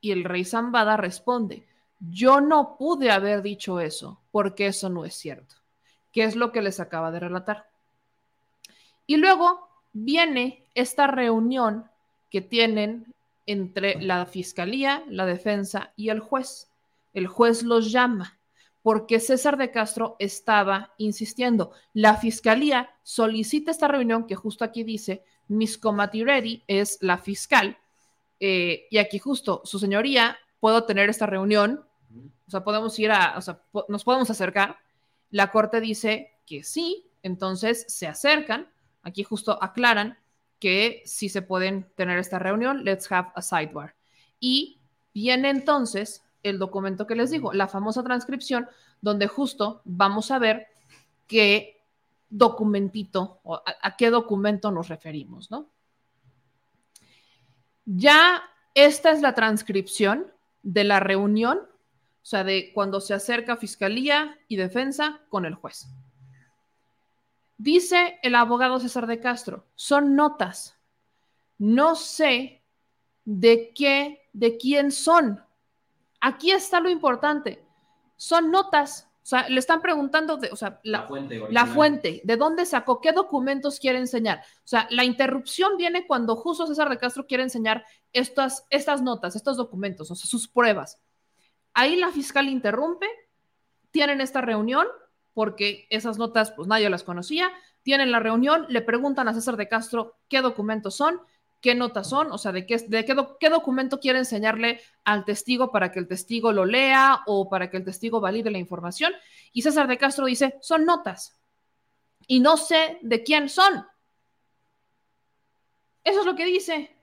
y 0.00 0.12
el 0.12 0.24
rey 0.24 0.44
Zambada 0.44 0.96
responde, 0.96 1.66
yo 1.98 2.40
no 2.40 2.76
pude 2.76 3.10
haber 3.10 3.42
dicho 3.42 3.80
eso 3.80 4.20
porque 4.30 4.66
eso 4.66 4.88
no 4.88 5.04
es 5.04 5.14
cierto, 5.14 5.56
que 6.12 6.24
es 6.24 6.36
lo 6.36 6.52
que 6.52 6.62
les 6.62 6.80
acaba 6.80 7.10
de 7.10 7.20
relatar. 7.20 7.68
Y 9.06 9.16
luego 9.16 9.68
viene 9.92 10.64
esta 10.74 11.06
reunión 11.06 11.90
que 12.30 12.40
tienen 12.40 13.14
entre 13.46 14.00
la 14.00 14.26
fiscalía, 14.26 15.02
la 15.08 15.26
defensa 15.26 15.92
y 15.96 16.10
el 16.10 16.20
juez. 16.20 16.70
El 17.14 17.26
juez 17.26 17.62
los 17.62 17.90
llama 17.90 18.38
porque 18.82 19.20
César 19.20 19.56
de 19.56 19.70
Castro 19.70 20.16
estaba 20.18 20.94
insistiendo. 20.98 21.72
La 21.92 22.16
fiscalía 22.16 22.90
solicita 23.02 23.70
esta 23.70 23.88
reunión 23.88 24.26
que 24.26 24.34
justo 24.34 24.64
aquí 24.64 24.84
dice, 24.84 25.24
Miss 25.48 25.76
Comatireri 25.78 26.64
es 26.66 26.98
la 27.02 27.18
fiscal. 27.18 27.76
Eh, 28.40 28.86
y 28.90 28.98
aquí 28.98 29.18
justo, 29.18 29.62
su 29.64 29.78
señoría, 29.78 30.38
puedo 30.60 30.84
tener 30.84 31.08
esta 31.10 31.26
reunión 31.26 31.84
o 32.48 32.50
sea, 32.50 32.64
podemos 32.64 32.98
ir 32.98 33.12
a, 33.12 33.36
o 33.36 33.42
sea, 33.42 33.60
nos 33.88 34.04
podemos 34.04 34.30
acercar. 34.30 34.78
La 35.30 35.52
corte 35.52 35.82
dice 35.82 36.32
que 36.46 36.64
sí, 36.64 37.10
entonces 37.22 37.84
se 37.88 38.06
acercan. 38.06 38.68
Aquí 39.02 39.22
justo 39.22 39.62
aclaran 39.62 40.18
que 40.58 41.02
sí 41.04 41.28
se 41.28 41.42
pueden 41.42 41.86
tener 41.94 42.18
esta 42.18 42.38
reunión. 42.38 42.84
Let's 42.84 43.12
have 43.12 43.28
a 43.34 43.42
sidebar. 43.42 43.96
Y 44.40 44.80
viene 45.12 45.50
entonces 45.50 46.24
el 46.42 46.58
documento 46.58 47.06
que 47.06 47.16
les 47.16 47.30
digo, 47.30 47.52
la 47.52 47.68
famosa 47.68 48.02
transcripción, 48.02 48.66
donde 49.02 49.26
justo 49.26 49.82
vamos 49.84 50.30
a 50.30 50.38
ver 50.38 50.68
qué 51.26 51.84
documentito 52.30 53.40
o 53.42 53.56
a, 53.56 53.62
a 53.82 53.96
qué 53.96 54.08
documento 54.08 54.70
nos 54.70 54.88
referimos, 54.88 55.50
¿no? 55.50 55.68
Ya 57.90 58.42
esta 58.74 59.10
es 59.10 59.22
la 59.22 59.34
transcripción 59.34 60.26
de 60.62 60.84
la 60.84 61.00
reunión 61.00 61.60
o 62.22 62.30
sea, 62.30 62.44
de 62.44 62.72
cuando 62.74 63.00
se 63.00 63.14
acerca 63.14 63.56
fiscalía 63.56 64.36
y 64.48 64.56
defensa 64.56 65.22
con 65.30 65.46
el 65.46 65.54
juez. 65.54 65.88
Dice 67.56 68.18
el 68.22 68.34
abogado 68.34 68.78
César 68.80 69.06
de 69.06 69.18
Castro, 69.18 69.64
son 69.74 70.14
notas. 70.14 70.78
No 71.56 71.94
sé 71.94 72.62
de 73.24 73.72
qué, 73.74 74.28
de 74.34 74.58
quién 74.58 74.92
son. 74.92 75.42
Aquí 76.20 76.50
está 76.50 76.80
lo 76.80 76.90
importante. 76.90 77.64
Son 78.18 78.50
notas. 78.50 79.07
O 79.28 79.30
sea, 79.30 79.46
le 79.46 79.60
están 79.60 79.82
preguntando, 79.82 80.38
de, 80.38 80.48
o 80.50 80.56
sea, 80.56 80.80
la, 80.84 81.02
fuente, 81.02 81.38
la 81.50 81.66
fuente, 81.66 82.22
de 82.24 82.36
dónde 82.38 82.64
sacó, 82.64 83.02
qué 83.02 83.12
documentos 83.12 83.78
quiere 83.78 83.98
enseñar. 83.98 84.38
O 84.38 84.66
sea, 84.66 84.88
la 84.90 85.04
interrupción 85.04 85.76
viene 85.76 86.06
cuando 86.06 86.34
justo 86.34 86.66
César 86.66 86.88
de 86.88 86.96
Castro 86.96 87.26
quiere 87.26 87.42
enseñar 87.42 87.84
estas, 88.14 88.64
estas 88.70 89.02
notas, 89.02 89.36
estos 89.36 89.58
documentos, 89.58 90.10
o 90.10 90.14
sea, 90.14 90.24
sus 90.24 90.48
pruebas. 90.48 91.02
Ahí 91.74 91.96
la 91.96 92.10
fiscal 92.10 92.48
interrumpe, 92.48 93.06
tienen 93.90 94.22
esta 94.22 94.40
reunión, 94.40 94.86
porque 95.34 95.86
esas 95.90 96.16
notas 96.16 96.52
pues 96.52 96.66
nadie 96.66 96.88
las 96.88 97.04
conocía, 97.04 97.50
tienen 97.82 98.10
la 98.10 98.20
reunión, 98.20 98.64
le 98.70 98.80
preguntan 98.80 99.28
a 99.28 99.34
César 99.34 99.58
de 99.58 99.68
Castro 99.68 100.16
qué 100.30 100.40
documentos 100.40 100.96
son, 100.96 101.20
qué 101.60 101.74
notas 101.74 102.08
son, 102.08 102.30
o 102.30 102.38
sea, 102.38 102.52
de, 102.52 102.66
qué, 102.66 102.78
de 102.78 103.04
qué, 103.04 103.50
documento 103.50 103.98
quiere 103.98 104.18
enseñarle 104.18 104.80
al 105.04 105.24
testigo 105.24 105.72
para 105.72 105.90
que 105.90 105.98
el 105.98 106.06
testigo 106.06 106.52
lo 106.52 106.64
lea 106.64 107.22
o 107.26 107.48
para 107.48 107.70
que 107.70 107.76
el 107.76 107.84
testigo 107.84 108.20
valide 108.20 108.50
la 108.50 108.58
información. 108.58 109.12
Y 109.52 109.62
César 109.62 109.88
de 109.88 109.98
Castro 109.98 110.26
dice, 110.26 110.56
son 110.60 110.84
notas. 110.84 111.36
Y 112.26 112.40
no 112.40 112.56
sé 112.56 112.98
de 113.02 113.22
quién 113.22 113.48
son. 113.48 113.86
Eso 116.04 116.20
es 116.20 116.26
lo 116.26 116.36
que 116.36 116.44
dice. 116.44 116.94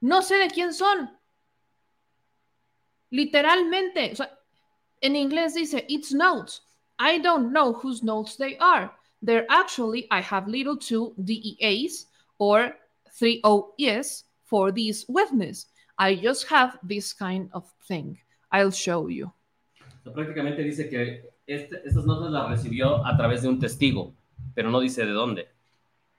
No 0.00 0.22
sé 0.22 0.36
de 0.36 0.48
quién 0.48 0.74
son. 0.74 1.18
Literalmente, 3.10 4.12
o 4.12 4.16
sea, 4.16 4.38
en 5.00 5.16
inglés 5.16 5.54
dice, 5.54 5.84
it's 5.88 6.12
notes. 6.12 6.62
I 6.98 7.18
don't 7.18 7.50
know 7.50 7.72
whose 7.72 8.04
notes 8.04 8.36
they 8.36 8.56
are. 8.60 8.92
They're 9.22 9.46
actually, 9.48 10.06
I 10.10 10.20
have 10.20 10.48
little 10.48 10.76
two 10.76 11.14
DEAs 11.16 12.08
or 12.38 12.76
three 13.18 13.40
OEs 13.44 14.24
for 14.44 14.72
this 14.72 15.06
witness. 15.08 15.66
I 15.98 16.16
just 16.16 16.46
have 16.48 16.78
this 16.82 17.12
kind 17.12 17.48
of 17.52 17.64
thing. 17.86 18.18
I'll 18.50 18.72
show 18.72 19.08
you. 19.08 19.32
prácticamente 20.12 20.62
dice 20.62 20.88
que 20.88 21.30
este, 21.46 21.80
estas 21.84 22.04
notas 22.04 22.30
las 22.30 22.50
recibió 22.50 23.04
a 23.06 23.16
través 23.16 23.42
de 23.42 23.48
un 23.48 23.58
testigo, 23.58 24.12
pero 24.54 24.70
no 24.70 24.80
dice 24.80 25.04
de 25.06 25.12
dónde. 25.12 25.48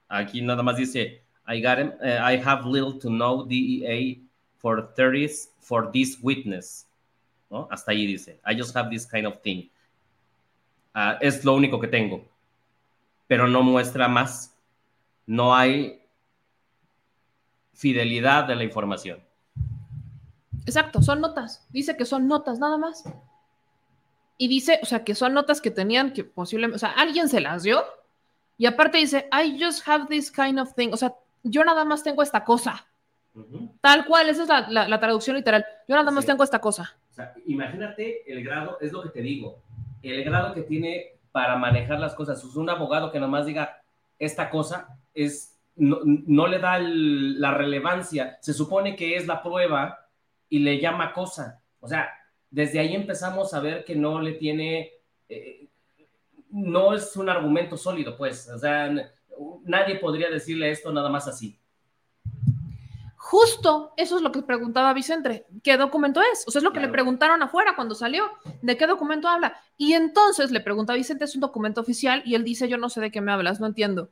Aquí 0.08 0.42
nada 0.42 0.64
más 0.64 0.78
dice, 0.78 1.22
I 1.48 1.62
got 1.62 1.78
him, 1.78 1.94
uh, 2.02 2.22
I 2.22 2.38
have 2.38 2.66
little 2.66 3.00
to 3.00 3.10
no 3.10 3.46
DEA 3.46 4.22
for 4.58 4.94
30s 4.96 5.50
for 5.60 5.92
this 5.92 6.18
witness. 6.22 6.88
¿no? 7.50 7.68
Hasta 7.70 7.92
ahí 7.92 8.08
dice, 8.08 8.40
I 8.46 8.56
just 8.56 8.76
have 8.76 8.90
this 8.90 9.06
kind 9.06 9.28
of 9.28 9.42
thing. 9.42 9.70
Uh, 10.96 11.18
es 11.22 11.44
lo 11.44 11.54
único 11.56 11.80
que 11.80 11.88
tengo, 11.88 12.24
pero 13.28 13.48
no 13.48 13.62
muestra 13.62 14.08
más. 14.08 14.52
No 15.28 15.54
hay 15.54 16.05
fidelidad 17.76 18.46
de 18.46 18.56
la 18.56 18.64
información. 18.64 19.20
Exacto, 20.66 21.02
son 21.02 21.22
notas. 21.22 21.66
Dice 21.70 21.96
que 21.96 22.06
son 22.06 22.28
notas 22.28 22.60
nada 22.60 22.78
más. 22.78 23.04
Y 24.38 24.48
dice, 24.48 24.80
o 24.82 24.86
sea, 24.86 25.04
que 25.04 25.16
son 25.16 25.34
notas 25.34 25.62
que 25.62 25.72
tenían 25.72 26.12
que 26.12 26.24
posiblemente, 26.24 26.76
o 26.76 26.80
sea, 26.80 26.90
alguien 26.92 27.30
se 27.30 27.40
las 27.40 27.64
dio 27.64 27.84
Y 28.58 28.66
aparte 28.68 28.98
dice, 29.00 29.28
I 29.34 29.62
just 29.62 29.86
have 29.88 30.06
this 30.08 30.32
kind 30.32 30.60
of 30.60 30.74
thing. 30.76 30.90
O 30.94 30.98
sea, 30.98 31.14
yo 31.44 31.64
nada 31.66 31.84
más 31.84 32.04
tengo 32.04 32.24
esta 32.24 32.44
cosa. 32.46 32.86
Tal 33.82 34.06
cual, 34.06 34.30
esa 34.30 34.44
es 34.44 34.48
la, 34.50 34.66
la- 34.70 34.88
la 34.88 34.98
traducción 35.00 35.36
literal. 35.36 35.66
Yo 35.90 35.96
nada 35.98 36.10
más 36.10 36.24
Sí. 36.24 36.28
tengo 36.32 36.42
esta 36.44 36.60
cosa. 36.60 36.96
O 37.12 37.14
sea, 37.14 37.34
imagínate 37.46 38.24
el 38.32 38.42
grado, 38.46 38.78
es 38.80 38.94
lo 38.94 39.04
que 39.04 39.10
te 39.10 39.22
digo, 39.22 39.58
el 40.02 40.24
grado 40.24 40.54
que 40.54 40.62
tiene 40.62 41.16
para 41.34 41.58
manejar 41.58 42.00
las 42.00 42.16
cosas. 42.16 42.40
Es 42.42 42.56
un 42.56 42.70
abogado 42.70 43.12
que 43.12 43.20
nomás 43.20 43.46
diga 43.46 43.82
esta 44.20 44.50
cosa 44.50 44.88
es 45.14 45.55
no, 45.76 46.00
no 46.04 46.48
le 46.48 46.60
da 46.60 46.78
el- 46.78 47.40
la 47.40 47.54
relevancia. 47.54 48.38
Se 48.42 48.54
supone 48.54 48.96
que 48.96 49.16
es 49.16 49.28
la 49.28 49.42
prueba 49.44 50.00
y 50.50 50.60
le 50.60 50.80
llama 50.80 51.14
cosa. 51.14 51.62
O 51.80 51.88
sea, 51.88 52.10
desde 52.50 52.80
ahí 52.80 52.96
empezamos 52.96 53.54
a 53.54 53.60
ver 53.60 53.84
que 53.84 53.96
no 53.96 54.22
le 54.22 54.34
tiene, 54.34 54.92
eh, 55.28 55.68
no 56.50 56.94
es 56.94 57.16
un 57.18 57.30
argumento 57.30 57.76
sólido, 57.78 58.16
pues. 58.18 58.50
O 58.50 58.58
sea, 58.58 58.90
nadie 59.64 59.96
podría 59.96 60.30
decirle 60.30 60.72
esto 60.72 60.92
nada 60.94 61.10
más 61.10 61.28
así. 61.28 61.60
Justo 63.18 63.92
eso 63.98 64.18
es 64.18 64.22
lo 64.22 64.32
que 64.32 64.44
preguntaba 64.44 64.94
Vicente. 64.94 65.46
¿Qué 65.64 65.78
documento 65.78 66.22
es? 66.22 66.46
O 66.48 66.52
sea, 66.52 66.60
es 66.60 66.64
lo 66.64 66.72
que 66.72 66.80
le 66.80 66.90
preguntaron 66.90 67.42
afuera 67.42 67.74
cuando 67.76 67.96
salió. 67.96 68.26
¿De 68.62 68.78
qué 68.78 68.86
documento 68.86 69.28
habla? 69.28 69.60
Y 69.78 69.94
entonces 69.94 70.52
le 70.52 70.62
pregunta 70.62 70.94
a 70.94 70.96
Vicente, 70.96 71.26
es 71.26 71.34
un 71.34 71.42
documento 71.42 71.82
oficial, 71.82 72.22
y 72.24 72.36
él 72.36 72.44
dice, 72.44 72.70
yo 72.70 72.78
no 72.78 72.88
sé 72.88 73.02
de 73.02 73.12
qué 73.12 73.22
me 73.22 73.32
hablas, 73.32 73.60
no 73.60 73.66
entiendo. 73.66 74.12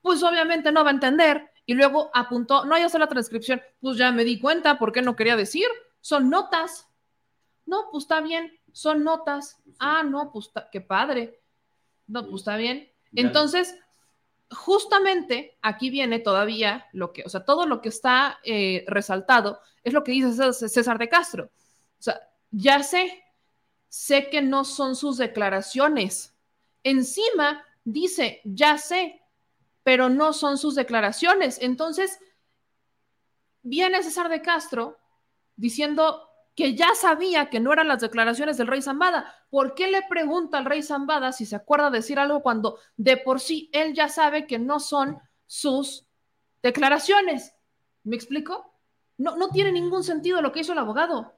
Pues 0.00 0.22
obviamente 0.22 0.72
no 0.72 0.84
va 0.84 0.90
a 0.90 0.94
entender. 0.94 1.50
Y 1.66 1.74
luego 1.74 2.10
apuntó, 2.14 2.64
no, 2.64 2.78
ya 2.78 2.86
está 2.86 2.98
la 2.98 3.08
transcripción. 3.08 3.60
Pues 3.80 3.98
ya 3.98 4.10
me 4.10 4.24
di 4.24 4.40
cuenta, 4.40 4.78
¿por 4.78 4.92
qué 4.92 5.02
no 5.02 5.16
quería 5.16 5.36
decir? 5.36 5.66
Son 6.00 6.30
notas. 6.30 6.88
No, 7.66 7.88
pues 7.90 8.04
está 8.04 8.20
bien, 8.20 8.58
son 8.72 9.04
notas. 9.04 9.60
Ah, 9.78 10.02
no, 10.02 10.32
pues 10.32 10.50
qué 10.72 10.80
padre. 10.80 11.40
No, 12.06 12.22
pues 12.22 12.40
está 12.40 12.56
bien. 12.56 12.90
Entonces, 13.12 13.76
justamente 14.50 15.58
aquí 15.62 15.90
viene 15.90 16.18
todavía 16.18 16.86
lo 16.92 17.12
que, 17.12 17.22
o 17.24 17.28
sea, 17.28 17.44
todo 17.44 17.66
lo 17.66 17.80
que 17.80 17.90
está 17.90 18.38
eh, 18.44 18.84
resaltado 18.86 19.60
es 19.84 19.92
lo 19.92 20.02
que 20.04 20.12
dice 20.12 20.52
César 20.52 20.98
de 20.98 21.08
Castro. 21.08 21.44
O 21.98 22.02
sea, 22.02 22.20
ya 22.50 22.82
sé, 22.82 23.22
sé 23.88 24.30
que 24.30 24.42
no 24.42 24.64
son 24.64 24.96
sus 24.96 25.18
declaraciones. 25.18 26.34
Encima 26.82 27.64
dice, 27.84 28.40
ya 28.44 28.78
sé, 28.78 29.20
pero 29.88 30.10
no 30.10 30.34
son 30.34 30.58
sus 30.58 30.74
declaraciones. 30.74 31.56
Entonces, 31.62 32.20
viene 33.62 34.02
César 34.02 34.28
de 34.28 34.42
Castro 34.42 34.98
diciendo 35.56 36.28
que 36.54 36.74
ya 36.74 36.94
sabía 36.94 37.48
que 37.48 37.58
no 37.58 37.72
eran 37.72 37.88
las 37.88 38.02
declaraciones 38.02 38.58
del 38.58 38.66
rey 38.66 38.82
Zambada. 38.82 39.34
¿Por 39.48 39.74
qué 39.74 39.90
le 39.90 40.02
pregunta 40.02 40.58
al 40.58 40.66
rey 40.66 40.82
Zambada 40.82 41.32
si 41.32 41.46
se 41.46 41.56
acuerda 41.56 41.88
decir 41.88 42.18
algo 42.18 42.42
cuando 42.42 42.78
de 42.98 43.16
por 43.16 43.40
sí 43.40 43.70
él 43.72 43.94
ya 43.94 44.10
sabe 44.10 44.46
que 44.46 44.58
no 44.58 44.78
son 44.78 45.22
sus 45.46 46.04
declaraciones? 46.62 47.54
¿Me 48.04 48.14
explico? 48.14 48.70
No, 49.16 49.36
no 49.38 49.48
tiene 49.48 49.72
ningún 49.72 50.04
sentido 50.04 50.42
lo 50.42 50.52
que 50.52 50.60
hizo 50.60 50.72
el 50.72 50.80
abogado. 50.80 51.32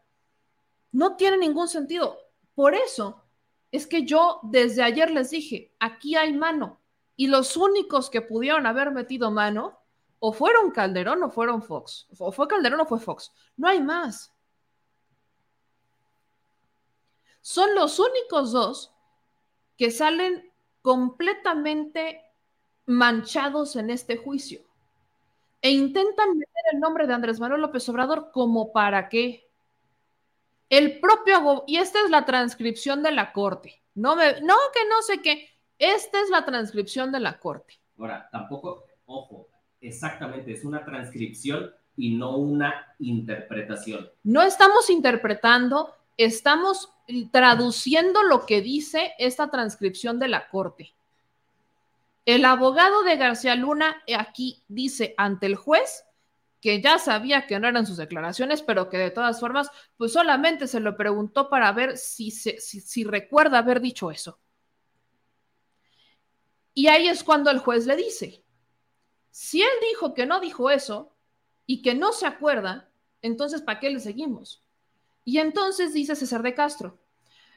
No 0.90 1.14
tiene 1.14 1.36
ningún 1.36 1.68
sentido. 1.68 2.18
Por 2.56 2.74
eso 2.74 3.22
es 3.70 3.86
que 3.86 4.02
yo 4.02 4.40
desde 4.42 4.82
ayer 4.82 5.08
les 5.12 5.30
dije, 5.30 5.72
aquí 5.78 6.16
hay 6.16 6.32
mano. 6.32 6.79
Y 7.20 7.26
los 7.26 7.54
únicos 7.58 8.08
que 8.08 8.22
pudieron 8.22 8.64
haber 8.64 8.92
metido 8.92 9.30
mano 9.30 9.78
o 10.20 10.32
fueron 10.32 10.70
Calderón 10.70 11.22
o 11.22 11.28
fueron 11.28 11.62
Fox. 11.62 12.08
O 12.18 12.32
fue 12.32 12.48
Calderón 12.48 12.80
o 12.80 12.86
fue 12.86 12.98
Fox. 12.98 13.30
No 13.58 13.68
hay 13.68 13.82
más. 13.82 14.32
Son 17.42 17.74
los 17.74 17.98
únicos 17.98 18.52
dos 18.52 18.94
que 19.76 19.90
salen 19.90 20.50
completamente 20.80 22.24
manchados 22.86 23.76
en 23.76 23.90
este 23.90 24.16
juicio. 24.16 24.62
E 25.60 25.72
intentan 25.72 26.38
meter 26.38 26.64
el 26.72 26.80
nombre 26.80 27.06
de 27.06 27.12
Andrés 27.12 27.38
Manuel 27.38 27.60
López 27.60 27.86
Obrador 27.90 28.30
como 28.32 28.72
para 28.72 29.10
qué. 29.10 29.46
El 30.70 30.98
propio 31.00 31.64
y 31.66 31.76
esta 31.76 32.02
es 32.02 32.08
la 32.08 32.24
transcripción 32.24 33.02
de 33.02 33.12
la 33.12 33.34
corte. 33.34 33.82
No 33.94 34.16
me, 34.16 34.40
no 34.40 34.56
que 34.72 34.88
no 34.88 35.02
sé 35.02 35.20
qué. 35.20 35.50
Esta 35.80 36.20
es 36.20 36.28
la 36.28 36.44
transcripción 36.44 37.10
de 37.10 37.20
la 37.20 37.38
corte. 37.38 37.80
Ahora, 37.98 38.28
tampoco, 38.30 38.84
ojo, 39.06 39.48
exactamente, 39.80 40.52
es 40.52 40.62
una 40.62 40.84
transcripción 40.84 41.72
y 41.96 42.14
no 42.16 42.36
una 42.36 42.94
interpretación. 42.98 44.10
No 44.22 44.42
estamos 44.42 44.90
interpretando, 44.90 45.94
estamos 46.18 46.92
traduciendo 47.32 48.22
lo 48.22 48.44
que 48.44 48.60
dice 48.60 49.12
esta 49.18 49.50
transcripción 49.50 50.18
de 50.18 50.28
la 50.28 50.48
corte. 50.48 50.92
El 52.26 52.44
abogado 52.44 53.02
de 53.02 53.16
García 53.16 53.54
Luna 53.54 54.02
eh, 54.06 54.14
aquí 54.14 54.62
dice 54.68 55.14
ante 55.16 55.46
el 55.46 55.56
juez 55.56 56.04
que 56.60 56.82
ya 56.82 56.98
sabía 56.98 57.46
que 57.46 57.58
no 57.58 57.68
eran 57.68 57.86
sus 57.86 57.96
declaraciones, 57.96 58.60
pero 58.60 58.90
que 58.90 58.98
de 58.98 59.10
todas 59.10 59.40
formas, 59.40 59.70
pues 59.96 60.12
solamente 60.12 60.66
se 60.66 60.78
lo 60.78 60.94
preguntó 60.94 61.48
para 61.48 61.72
ver 61.72 61.96
si, 61.96 62.30
se, 62.30 62.60
si, 62.60 62.82
si 62.82 63.02
recuerda 63.02 63.58
haber 63.58 63.80
dicho 63.80 64.10
eso. 64.10 64.38
Y 66.80 66.86
ahí 66.86 67.08
es 67.08 67.22
cuando 67.22 67.50
el 67.50 67.58
juez 67.58 67.84
le 67.84 67.94
dice, 67.94 68.42
si 69.30 69.60
él 69.60 69.68
dijo 69.90 70.14
que 70.14 70.24
no 70.24 70.40
dijo 70.40 70.70
eso 70.70 71.14
y 71.66 71.82
que 71.82 71.94
no 71.94 72.10
se 72.10 72.24
acuerda, 72.24 72.90
entonces 73.20 73.60
¿para 73.60 73.80
qué 73.80 73.90
le 73.90 74.00
seguimos? 74.00 74.64
Y 75.22 75.40
entonces 75.40 75.92
dice 75.92 76.16
César 76.16 76.42
de 76.42 76.54
Castro, 76.54 76.98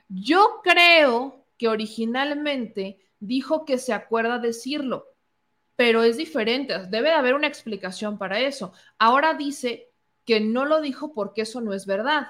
yo 0.09 0.59
creo 0.61 1.45
que 1.57 1.69
originalmente 1.69 2.99
dijo 3.21 3.63
que 3.63 3.77
se 3.77 3.93
acuerda 3.93 4.39
decirlo, 4.39 5.07
pero 5.77 6.03
es 6.03 6.17
diferente, 6.17 6.77
debe 6.89 7.07
de 7.07 7.15
haber 7.15 7.35
una 7.35 7.47
explicación 7.47 8.17
para 8.17 8.41
eso. 8.41 8.73
Ahora 8.99 9.35
dice 9.35 9.89
que 10.25 10.41
no 10.41 10.65
lo 10.65 10.81
dijo 10.81 11.13
porque 11.13 11.43
eso 11.43 11.61
no 11.61 11.71
es 11.71 11.85
verdad. 11.85 12.27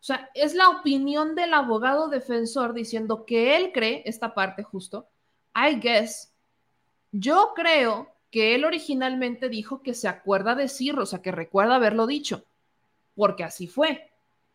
O 0.00 0.04
sea, 0.04 0.30
es 0.34 0.54
la 0.54 0.68
opinión 0.68 1.36
del 1.36 1.54
abogado 1.54 2.08
defensor 2.08 2.74
diciendo 2.74 3.24
que 3.24 3.56
él 3.56 3.70
cree 3.72 4.02
esta 4.04 4.34
parte 4.34 4.64
justo. 4.64 5.11
I 5.54 5.80
guess. 5.80 6.34
Yo 7.10 7.52
creo 7.54 8.12
que 8.30 8.54
él 8.54 8.64
originalmente 8.64 9.48
dijo 9.48 9.82
que 9.82 9.94
se 9.94 10.08
acuerda 10.08 10.54
decirlo, 10.54 11.02
o 11.02 11.06
sea, 11.06 11.20
que 11.20 11.32
recuerda 11.32 11.76
haberlo 11.76 12.06
dicho, 12.06 12.46
porque 13.14 13.44
así 13.44 13.66
fue. 13.66 14.10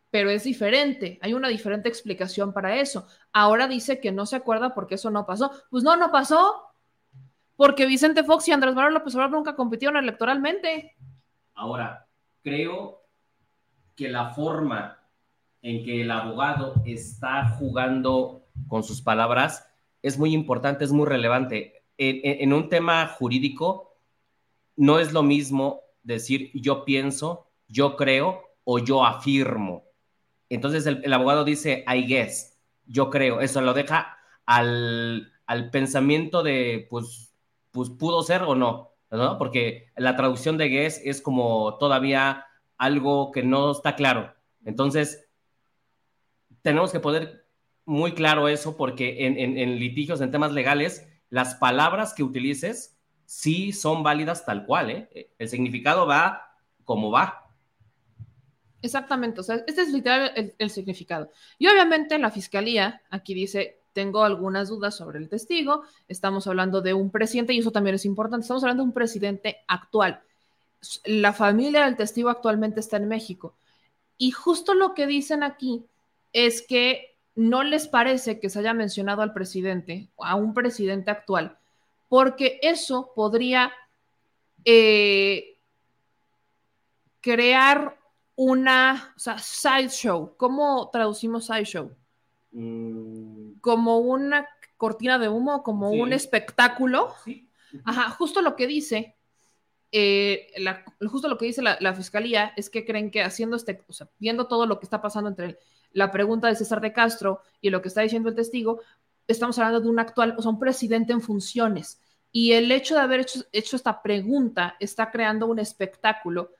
Pero 0.10 0.30
es 0.30 0.44
diferente, 0.44 1.20
hay 1.22 1.34
una 1.34 1.50
diferente 1.50 1.90
explicación 1.90 2.54
para 2.54 2.78
eso. 2.78 3.08
Ahora 3.34 3.68
dice 3.68 4.00
que 4.00 4.12
no 4.12 4.26
se 4.26 4.38
acuerda 4.38 4.74
porque 4.74 4.96
eso 4.96 5.12
no 5.12 5.26
pasó. 5.26 5.52
Pues 5.70 5.84
no, 5.84 5.96
no 5.98 6.12
pasó. 6.12 6.64
Porque 7.56 7.86
Vicente 7.86 8.24
Fox 8.24 8.48
y 8.48 8.52
Andrés 8.52 8.74
Manuel 8.74 8.94
López 8.94 9.14
Obrador 9.16 9.36
nunca 9.36 9.56
compitieron 9.56 9.98
electoralmente. 9.98 10.96
Ahora, 11.54 12.08
creo 12.42 13.04
que 13.96 14.10
la 14.10 14.30
forma 14.30 15.00
en 15.62 15.84
que 15.84 16.02
el 16.02 16.12
abogado 16.12 16.82
está 16.86 17.50
jugando 17.58 18.46
con 18.68 18.84
sus 18.84 19.02
palabras 19.02 19.68
es 20.08 20.18
muy 20.18 20.34
importante, 20.34 20.86
es 20.86 20.92
muy 20.92 21.06
relevante. 21.06 21.84
En, 21.98 22.54
un 22.54 22.70
tema 22.70 23.08
jurídico, 23.08 23.98
no 24.76 25.00
es 25.00 25.14
lo 25.14 25.24
mismo 25.24 25.82
decir 26.04 26.52
yo 26.54 26.86
pienso, 26.86 27.48
yo 27.68 27.96
creo 27.96 28.44
o 28.64 28.80
yo 28.80 29.04
afirmo. 29.06 29.84
Entonces 30.50 30.86
el, 30.86 31.12
abogado 31.12 31.44
dice 31.44 31.84
I 31.88 32.06
guess, 32.06 32.58
yo 32.86 33.10
creo. 33.10 33.42
Eso 33.42 33.62
lo 33.62 33.74
deja 33.74 34.18
al, 34.46 35.34
al 35.46 35.72
pensamiento 35.72 36.44
de 36.44 36.88
pues, 36.90 37.34
pues 37.72 37.90
pudo 37.90 38.22
ser 38.22 38.44
o 38.44 38.56
no, 38.56 38.92
¿no? 39.10 39.38
Porque 39.38 39.92
la 39.96 40.16
traducción 40.16 40.58
de 40.58 40.70
guess 40.70 41.02
es 41.04 41.22
como 41.22 41.78
todavía 41.78 42.46
algo 42.78 43.32
que 43.32 43.44
no 43.44 43.72
está 43.72 43.96
claro. 43.96 44.34
Entonces, 44.64 45.28
tenemos 46.62 46.92
que 46.92 47.00
poner 47.00 47.47
muy 47.88 48.14
claro 48.14 48.48
eso 48.50 48.78
porque 48.78 49.26
en, 49.26 49.40
en- 49.40 49.58
en 49.58 49.80
litigios, 49.80 50.22
en 50.22 50.32
temas 50.32 50.52
legales, 50.54 51.08
las 51.32 51.56
palabras 51.56 52.14
que 52.14 52.24
utilices 52.24 52.98
sí 53.26 53.74
son 53.74 54.04
válidas 54.04 54.46
tal 54.46 54.66
cual, 54.66 54.92
¿eh? 54.92 55.32
El 55.40 55.50
significado 55.50 56.08
va 56.08 56.44
como 56.86 57.12
va. 57.12 57.46
Exactamente, 58.82 59.42
o 59.42 59.44
sea, 59.44 59.64
este 59.68 59.82
es 59.82 59.92
literal 59.92 60.32
el, 60.36 60.56
el 60.58 60.70
significado. 60.70 61.32
Y 61.58 61.68
obviamente 61.68 62.18
la 62.20 62.30
fiscalía 62.32 63.02
aquí 63.10 63.34
dice, 63.34 63.82
tengo 63.92 64.24
algunas 64.24 64.70
dudas 64.70 64.96
sobre 64.96 65.18
el 65.20 65.30
testigo, 65.30 65.84
estamos 66.08 66.46
hablando 66.48 66.82
de 66.82 66.94
un 66.94 67.10
presidente, 67.10 67.54
y 67.54 67.60
eso 67.60 67.72
también 67.72 67.96
es 67.96 68.06
importante, 68.06 68.44
estamos 68.44 68.64
hablando 68.64 68.84
de 68.84 68.90
un 68.90 68.94
presidente 68.94 69.58
actual. 69.68 70.22
La 71.06 71.34
familia 71.34 71.86
del 71.86 71.98
testigo 71.98 72.30
actualmente 72.30 72.80
está 72.80 72.98
en 72.98 73.08
México. 73.08 73.56
Y 74.18 74.32
justo 74.32 74.76
lo 74.76 74.94
que 74.94 75.08
dicen 75.08 75.44
aquí 75.44 75.86
es 76.34 76.62
que 76.62 77.17
no 77.38 77.64
les 77.64 77.88
parece 77.88 78.40
que 78.40 78.50
se 78.50 78.60
haya 78.60 78.74
mencionado 78.74 79.22
al 79.22 79.32
presidente, 79.32 80.10
a 80.18 80.36
un 80.36 80.56
presidente 80.56 81.12
actual, 81.12 81.60
porque 82.10 82.60
eso 82.64 83.14
podría 83.16 83.72
eh, 84.66 85.60
crear 87.22 87.96
una, 88.36 89.14
o 89.16 89.20
sea, 89.20 89.38
sideshow. 89.38 90.36
¿Cómo 90.36 90.90
traducimos 90.92 91.46
sideshow? 91.46 91.96
Mm, 92.52 93.60
Como 93.62 94.00
una 94.00 94.48
cortina 94.76 95.20
de 95.20 95.30
humo, 95.30 95.62
como 95.62 95.92
un 95.92 96.14
espectáculo. 96.14 97.14
Ajá, 97.86 98.10
justo 98.10 98.42
lo 98.42 98.56
que 98.56 98.66
dice, 98.66 99.16
eh, 99.92 100.48
justo 101.08 101.28
lo 101.28 101.38
que 101.38 101.46
dice 101.46 101.62
la, 101.62 101.94
fiscalía 101.94 102.52
es 102.58 102.72
que 102.72 102.84
creen 102.84 103.12
que 103.12 103.22
haciendo 103.22 103.56
este, 103.56 103.84
o 103.88 103.94
sea, 103.94 104.10
viendo 104.18 104.48
todo 104.48 104.66
lo 104.66 104.80
que 104.80 104.86
está 104.86 105.02
pasando 105.02 105.30
entre 105.30 105.60
la 105.92 106.12
pregunta 106.12 106.48
de 106.48 106.56
César 106.56 106.82
de 106.82 106.94
Castro 106.94 107.42
y 107.62 107.70
lo 107.70 107.82
que 107.82 107.88
está 107.88 108.02
diciendo 108.02 108.30
el 108.30 108.36
testigo, 108.36 108.82
estamos 109.28 109.58
hablando 109.60 109.82
de 109.82 109.90
un 109.90 110.00
actual, 110.00 110.36
o 110.38 110.42
sea, 110.42 110.52
presidente 110.60 111.14
en 111.14 111.22
funciones. 111.22 112.02
Y 112.32 112.54
el 112.54 112.72
hecho 112.72 112.96
de 112.96 113.02
haber 113.02 113.26
hecho 113.52 113.76
esta 113.76 114.02
pregunta 114.02 114.76
está 114.80 115.12
creando 115.12 115.48
un 115.48 115.60
espectáculo 115.60 116.52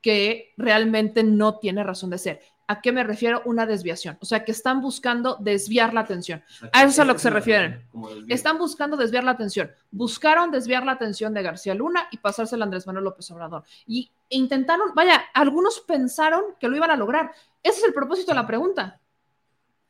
que 0.00 0.52
realmente 0.56 1.22
no 1.22 1.58
tiene 1.58 1.82
razón 1.82 2.10
de 2.10 2.18
ser. 2.18 2.40
¿A 2.70 2.82
qué 2.82 2.92
me 2.92 3.02
refiero? 3.02 3.40
Una 3.46 3.64
desviación. 3.64 4.18
O 4.20 4.26
sea, 4.26 4.44
que 4.44 4.52
están 4.52 4.82
buscando 4.82 5.38
desviar 5.40 5.94
la 5.94 6.00
atención. 6.00 6.44
A 6.74 6.82
eso 6.82 6.90
es 6.90 6.98
a 6.98 7.04
lo 7.06 7.14
que 7.14 7.20
se 7.20 7.30
refieren. 7.30 7.88
Están 8.28 8.58
buscando 8.58 8.94
desviar 8.94 9.24
la 9.24 9.30
atención. 9.30 9.70
Buscaron 9.90 10.50
desviar 10.50 10.84
la 10.84 10.92
atención 10.92 11.32
de 11.32 11.42
García 11.42 11.74
Luna 11.74 12.08
y 12.10 12.18
pasársela 12.18 12.64
a 12.64 12.66
Andrés 12.66 12.86
Manuel 12.86 13.06
López 13.06 13.30
Obrador. 13.30 13.64
Y 13.86 14.10
intentaron, 14.28 14.94
vaya, 14.94 15.24
algunos 15.32 15.80
pensaron 15.80 16.42
que 16.60 16.68
lo 16.68 16.76
iban 16.76 16.90
a 16.90 16.96
lograr. 16.96 17.32
Ese 17.62 17.78
es 17.78 17.84
el 17.84 17.94
propósito 17.94 18.32
de 18.32 18.36
la 18.36 18.46
pregunta. 18.46 19.00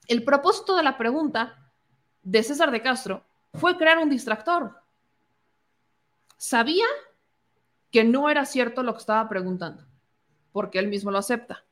El 0.06 0.22
propósito 0.22 0.76
de 0.76 0.84
la 0.84 0.96
pregunta 0.96 1.72
de 2.22 2.44
César 2.44 2.70
de 2.70 2.80
Castro 2.80 3.24
fue 3.54 3.76
crear 3.76 3.98
un 3.98 4.08
distractor. 4.08 4.80
Sabía 6.36 6.86
que 7.90 8.04
no 8.04 8.30
era 8.30 8.44
cierto 8.44 8.84
lo 8.84 8.92
que 8.92 9.00
estaba 9.00 9.28
preguntando, 9.28 9.84
porque 10.52 10.78
él 10.78 10.86
mismo 10.86 11.10
lo 11.10 11.18
acepta 11.18 11.64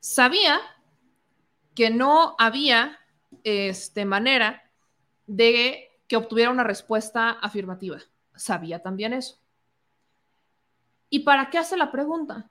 sabía 0.00 0.58
que 1.74 1.90
no 1.90 2.34
había 2.38 2.98
este, 3.44 4.04
manera 4.04 4.62
de 5.26 5.88
que 6.08 6.16
obtuviera 6.16 6.50
una 6.50 6.64
respuesta 6.64 7.30
afirmativa. 7.30 7.98
Sabía 8.34 8.82
también 8.82 9.12
eso. 9.12 9.38
¿Y 11.08 11.20
para 11.20 11.50
qué 11.50 11.58
hace 11.58 11.76
la 11.76 11.92
pregunta? 11.92 12.50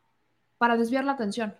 Para 0.57 0.77
desviar 0.77 1.03
la 1.03 1.13
atención. 1.13 1.57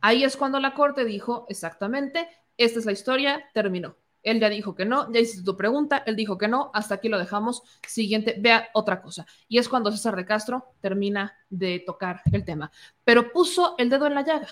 Ahí 0.00 0.24
es 0.24 0.36
cuando 0.36 0.60
la 0.60 0.74
corte 0.74 1.04
dijo, 1.04 1.46
exactamente, 1.48 2.28
esta 2.56 2.78
es 2.78 2.86
la 2.86 2.92
historia, 2.92 3.48
terminó. 3.54 3.96
Él 4.24 4.40
ya 4.40 4.48
dijo 4.48 4.74
que 4.74 4.84
no, 4.86 5.12
ya 5.12 5.20
hiciste 5.20 5.44
tu 5.44 5.56
pregunta, 5.56 6.02
él 6.06 6.16
dijo 6.16 6.36
que 6.38 6.48
no, 6.48 6.70
hasta 6.74 6.96
aquí 6.96 7.08
lo 7.08 7.18
dejamos. 7.18 7.62
Siguiente, 7.86 8.36
vea 8.38 8.68
otra 8.72 9.00
cosa. 9.00 9.26
Y 9.48 9.58
es 9.58 9.68
cuando 9.68 9.92
César 9.92 10.16
de 10.16 10.24
Castro 10.24 10.72
termina 10.80 11.34
de 11.50 11.80
tocar 11.86 12.22
el 12.32 12.44
tema. 12.44 12.72
Pero 13.04 13.32
puso 13.32 13.76
el 13.78 13.90
dedo 13.90 14.06
en 14.06 14.14
la 14.14 14.22
llaga. 14.22 14.48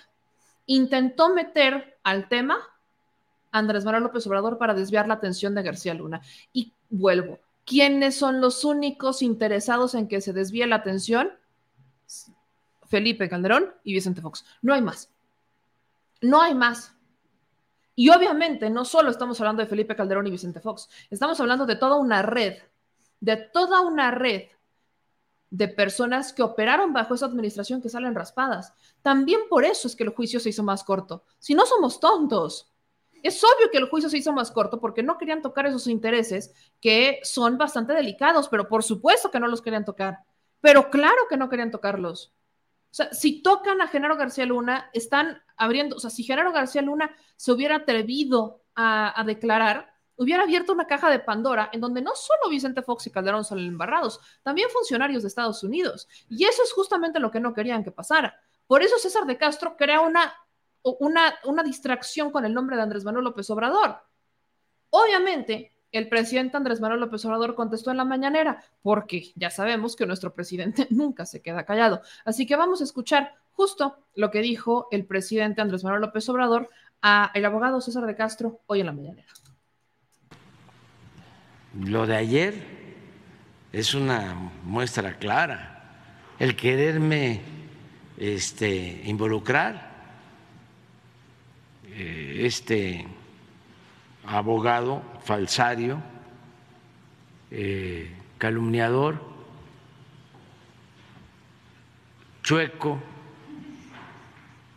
Intentó 0.66 1.34
meter 1.34 1.98
al 2.04 2.28
tema 2.28 2.58
Andrés 3.50 3.84
Manuel 3.84 4.04
López 4.04 4.26
Obrador 4.26 4.58
para 4.58 4.74
desviar 4.74 5.08
la 5.08 5.14
atención 5.14 5.54
de 5.54 5.62
García 5.62 5.94
Luna. 5.94 6.20
Y 6.52 6.72
vuelvo, 6.90 7.38
¿quiénes 7.64 8.14
son 8.16 8.40
los 8.40 8.64
únicos 8.64 9.22
interesados 9.22 9.94
en 9.94 10.06
que 10.06 10.20
se 10.20 10.32
desvíe 10.32 10.66
la 10.66 10.76
atención? 10.76 11.30
Felipe 12.86 13.28
Calderón 13.28 13.72
y 13.84 13.94
Vicente 13.94 14.20
Fox. 14.20 14.44
No 14.60 14.74
hay 14.74 14.82
más. 14.82 15.10
No 16.20 16.42
hay 16.42 16.54
más. 16.54 16.94
Y 17.94 18.08
obviamente 18.08 18.70
no 18.70 18.84
solo 18.84 19.10
estamos 19.10 19.40
hablando 19.40 19.62
de 19.62 19.68
Felipe 19.68 19.96
Calderón 19.96 20.26
y 20.26 20.30
Vicente 20.30 20.60
Fox, 20.60 20.88
estamos 21.10 21.38
hablando 21.40 21.66
de 21.66 21.76
toda 21.76 21.96
una 21.96 22.22
red, 22.22 22.58
de 23.20 23.36
toda 23.36 23.80
una 23.82 24.10
red 24.10 24.48
de 25.50 25.68
personas 25.68 26.32
que 26.32 26.42
operaron 26.42 26.94
bajo 26.94 27.14
esa 27.14 27.26
administración 27.26 27.82
que 27.82 27.90
salen 27.90 28.14
raspadas. 28.14 28.72
También 29.02 29.40
por 29.50 29.66
eso 29.66 29.86
es 29.86 29.94
que 29.94 30.02
el 30.02 30.08
juicio 30.14 30.40
se 30.40 30.48
hizo 30.48 30.62
más 30.62 30.82
corto. 30.82 31.24
Si 31.38 31.54
no 31.54 31.66
somos 31.66 32.00
tontos. 32.00 32.72
Es 33.22 33.44
obvio 33.44 33.70
que 33.70 33.76
el 33.78 33.88
juicio 33.88 34.08
se 34.08 34.16
hizo 34.16 34.32
más 34.32 34.50
corto 34.50 34.80
porque 34.80 35.02
no 35.02 35.18
querían 35.18 35.42
tocar 35.42 35.66
esos 35.66 35.86
intereses 35.86 36.54
que 36.80 37.20
son 37.22 37.58
bastante 37.58 37.92
delicados, 37.92 38.48
pero 38.48 38.66
por 38.66 38.82
supuesto 38.82 39.30
que 39.30 39.38
no 39.38 39.46
los 39.46 39.60
querían 39.60 39.84
tocar. 39.84 40.20
Pero 40.62 40.90
claro 40.90 41.28
que 41.28 41.36
no 41.36 41.50
querían 41.50 41.70
tocarlos. 41.70 42.32
O 42.92 42.94
sea, 42.94 43.10
si 43.14 43.42
tocan 43.42 43.80
a 43.80 43.88
Genaro 43.88 44.18
García 44.18 44.44
Luna, 44.44 44.90
están 44.92 45.42
abriendo, 45.56 45.96
o 45.96 45.98
sea, 45.98 46.10
si 46.10 46.24
Genaro 46.24 46.52
García 46.52 46.82
Luna 46.82 47.16
se 47.36 47.50
hubiera 47.50 47.76
atrevido 47.76 48.64
a, 48.74 49.24
declarar, 49.26 49.94
hubiera 50.16 50.42
abierto 50.42 50.74
una 50.74 50.86
caja 50.86 51.08
de 51.08 51.18
Pandora 51.18 51.70
en 51.72 51.80
donde 51.80 52.02
no 52.02 52.14
solo 52.14 52.50
Vicente 52.50 52.82
Fox 52.82 53.06
y 53.06 53.10
Calderón 53.10 53.44
son 53.44 53.60
embarrados, 53.60 54.20
también 54.42 54.68
funcionarios 54.68 55.22
de 55.22 55.28
Estados 55.28 55.62
Unidos. 55.62 56.06
Y 56.28 56.44
eso 56.44 56.62
es 56.62 56.70
justamente 56.74 57.18
lo 57.18 57.30
que 57.30 57.40
no 57.40 57.54
querían 57.54 57.82
que 57.82 57.92
pasara. 57.92 58.38
Por 58.66 58.82
eso 58.82 58.98
César 58.98 59.24
de 59.24 59.38
Castro 59.38 59.74
crea 59.74 60.02
una, 60.02 60.34
una, 60.82 61.34
una 61.44 61.62
distracción 61.62 62.30
con 62.30 62.44
el 62.44 62.52
nombre 62.52 62.76
de 62.76 62.82
Andrés 62.82 63.04
Manuel 63.04 63.24
López 63.24 63.48
Obrador. 63.48 64.02
Obviamente, 64.90 65.71
el 65.92 66.08
presidente 66.08 66.56
Andrés 66.56 66.80
Manuel 66.80 67.00
López 67.00 67.24
Obrador 67.26 67.54
contestó 67.54 67.90
en 67.90 67.98
la 67.98 68.04
mañanera, 68.04 68.64
porque 68.82 69.32
ya 69.36 69.50
sabemos 69.50 69.94
que 69.94 70.06
nuestro 70.06 70.34
presidente 70.34 70.86
nunca 70.90 71.26
se 71.26 71.42
queda 71.42 71.64
callado. 71.64 72.00
Así 72.24 72.46
que 72.46 72.56
vamos 72.56 72.80
a 72.80 72.84
escuchar 72.84 73.34
justo 73.52 73.98
lo 74.14 74.30
que 74.30 74.40
dijo 74.40 74.88
el 74.90 75.04
presidente 75.04 75.60
Andrés 75.60 75.84
Manuel 75.84 76.02
López 76.02 76.28
Obrador 76.28 76.70
a 77.02 77.30
el 77.34 77.44
abogado 77.44 77.80
César 77.80 78.06
de 78.06 78.16
Castro 78.16 78.60
hoy 78.66 78.80
en 78.80 78.86
la 78.86 78.92
mañanera. 78.92 79.28
Lo 81.78 82.06
de 82.06 82.16
ayer 82.16 82.54
es 83.72 83.94
una 83.94 84.34
muestra 84.64 85.18
clara. 85.18 85.68
El 86.38 86.56
quererme 86.56 87.40
este, 88.16 89.02
involucrar, 89.04 89.92
eh, 91.86 92.42
este 92.44 93.06
abogado 94.26 95.02
falsario, 95.24 96.00
eh, 97.50 98.10
calumniador, 98.38 99.20
chueco, 102.42 102.98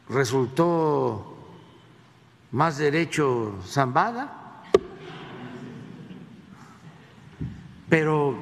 resultó 0.09 1.37
más 2.51 2.77
derecho 2.77 3.59
Zambada, 3.65 4.63
pero 7.89 8.37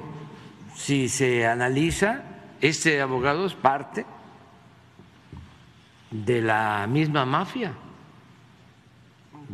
si 0.76 1.10
se 1.10 1.48
analiza, 1.48 2.24
este 2.62 3.02
abogado 3.02 3.46
es 3.46 3.54
parte 3.54 4.06
de 6.12 6.42
la 6.42 6.86
misma 6.88 7.26
mafia 7.26 7.74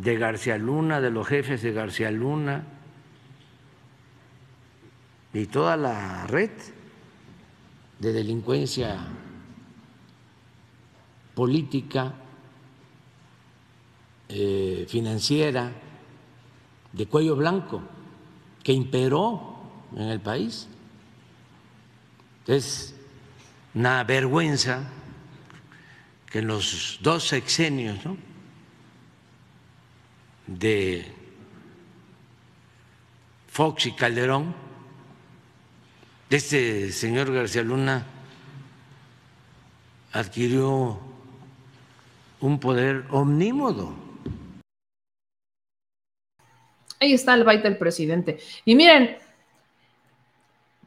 de 0.00 0.16
García 0.16 0.56
Luna, 0.56 1.00
de 1.00 1.10
los 1.10 1.26
jefes 1.26 1.62
de 1.62 1.72
García 1.72 2.10
Luna 2.10 2.64
y 5.34 5.46
toda 5.46 5.76
la 5.76 6.26
red 6.26 6.50
de 7.98 8.12
delincuencia 8.12 8.98
política, 11.34 12.14
eh, 14.28 14.86
financiera, 14.88 15.70
de 16.92 17.06
cuello 17.06 17.36
blanco, 17.36 17.82
que 18.62 18.72
imperó 18.72 19.60
en 19.94 20.08
el 20.08 20.20
país. 20.20 20.66
Es 22.46 22.94
una 23.74 24.02
vergüenza 24.04 24.88
que 26.30 26.38
en 26.38 26.46
los 26.46 26.98
dos 27.02 27.28
sexenios, 27.28 28.04
¿no? 28.04 28.29
De 30.50 31.06
Fox 33.48 33.86
y 33.86 33.92
Calderón, 33.92 34.52
este 36.28 36.90
señor 36.92 37.32
García 37.32 37.62
Luna 37.62 38.04
adquirió 40.12 40.98
un 42.40 42.58
poder 42.58 43.04
omnímodo. 43.10 43.94
Ahí 46.98 47.14
está 47.14 47.34
el 47.34 47.44
baile 47.44 47.62
del 47.62 47.78
presidente. 47.78 48.40
Y 48.64 48.74
miren, 48.74 49.18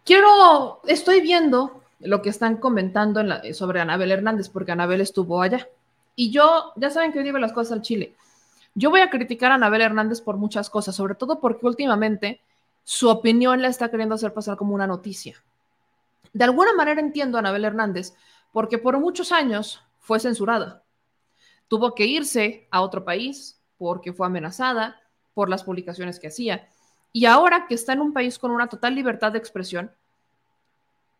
quiero, 0.03 0.81
estoy 0.87 1.21
viendo 1.21 1.83
lo 2.01 2.21
que 2.21 2.29
están 2.29 2.57
comentando 2.57 3.21
sobre 3.53 3.79
Anabel 3.79 4.11
Hernández, 4.11 4.49
porque 4.49 4.73
Anabel 4.73 5.01
estuvo 5.01 5.41
allá. 5.41 5.67
Y 6.15 6.31
yo, 6.31 6.73
ya 6.75 6.89
saben 6.89 7.13
que 7.13 7.23
vive 7.23 7.39
las 7.39 7.53
cosas 7.53 7.73
al 7.73 7.81
Chile. 7.81 8.13
Yo 8.75 8.89
voy 8.89 9.01
a 9.01 9.09
criticar 9.09 9.51
a 9.51 9.55
Anabel 9.55 9.81
Hernández 9.81 10.21
por 10.21 10.37
muchas 10.37 10.69
cosas, 10.69 10.95
sobre 10.95 11.15
todo 11.15 11.39
porque 11.39 11.65
últimamente 11.65 12.41
su 12.83 13.09
opinión 13.09 13.61
la 13.61 13.67
está 13.67 13.89
queriendo 13.89 14.15
hacer 14.15 14.33
pasar 14.33 14.57
como 14.57 14.73
una 14.73 14.87
noticia. 14.87 15.41
De 16.33 16.43
alguna 16.43 16.73
manera 16.73 16.99
entiendo 16.99 17.37
a 17.37 17.39
Anabel 17.39 17.65
Hernández 17.65 18.13
porque 18.51 18.77
por 18.77 18.99
muchos 18.99 19.31
años 19.31 19.81
fue 19.99 20.19
censurada. 20.19 20.83
Tuvo 21.67 21.95
que 21.95 22.05
irse 22.05 22.67
a 22.71 22.81
otro 22.81 23.03
país 23.05 23.59
porque 23.77 24.13
fue 24.13 24.27
amenazada 24.27 25.01
por 25.33 25.49
las 25.49 25.63
publicaciones 25.63 26.19
que 26.19 26.27
hacía. 26.27 26.67
Y 27.11 27.25
ahora 27.25 27.67
que 27.67 27.75
está 27.75 27.93
en 27.93 28.01
un 28.01 28.13
país 28.13 28.39
con 28.39 28.51
una 28.51 28.67
total 28.67 28.95
libertad 28.95 29.31
de 29.31 29.39
expresión, 29.39 29.91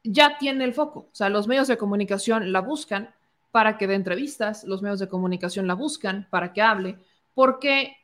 ya 0.04 0.38
tiene 0.38 0.64
el 0.64 0.74
foco. 0.74 1.08
O 1.12 1.16
sea, 1.16 1.30
los 1.30 1.48
medios 1.48 1.68
de 1.68 1.78
comunicación 1.78 2.52
la 2.52 2.62
buscan 2.62 3.14
para 3.52 3.78
que 3.78 3.88
dé 3.88 3.96
entrevistas, 3.96 4.64
los 4.64 4.82
medios 4.82 5.00
de 5.00 5.08
comunicación 5.08 5.68
la 5.68 5.76
buscan 5.76 6.28
para 6.30 6.54
que 6.54 6.62
hable, 6.62 6.98
porque 7.34 7.98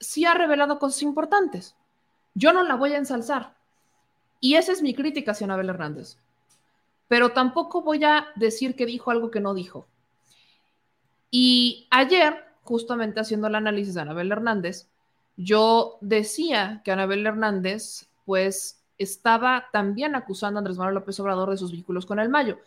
sí 0.00 0.24
ha 0.24 0.34
revelado 0.34 0.78
cosas 0.78 1.02
importantes. 1.02 1.76
Yo 2.34 2.52
no 2.52 2.62
la 2.62 2.76
voy 2.76 2.92
a 2.92 2.98
ensalzar. 2.98 3.56
Y 4.40 4.54
esa 4.54 4.72
es 4.72 4.82
mi 4.82 4.94
crítica 4.94 5.32
hacia 5.32 5.46
Anabel 5.46 5.70
Hernández. 5.70 6.18
Pero 7.08 7.32
tampoco 7.32 7.82
voy 7.82 8.04
a 8.04 8.28
decir 8.36 8.76
que 8.76 8.86
dijo 8.86 9.10
algo 9.10 9.30
que 9.30 9.40
no 9.40 9.54
dijo. 9.54 9.86
Y 11.30 11.86
ayer, 11.90 12.44
justamente 12.62 13.20
haciendo 13.20 13.48
el 13.48 13.54
análisis 13.54 13.94
de 13.94 14.02
Anabel 14.02 14.30
Hernández, 14.30 14.88
yo 15.36 15.98
decía 16.00 16.82
que 16.84 16.92
Anabel 16.92 17.26
Hernández, 17.26 18.08
pues, 18.24 18.82
estaba 18.98 19.68
también 19.72 20.14
acusando 20.14 20.58
a 20.58 20.60
Andrés 20.60 20.76
Manuel 20.76 20.96
López 20.96 21.18
Obrador 21.20 21.50
de 21.50 21.56
sus 21.56 21.72
vínculos 21.72 22.04
con 22.04 22.18
el 22.18 22.28
Mayo. 22.28 22.58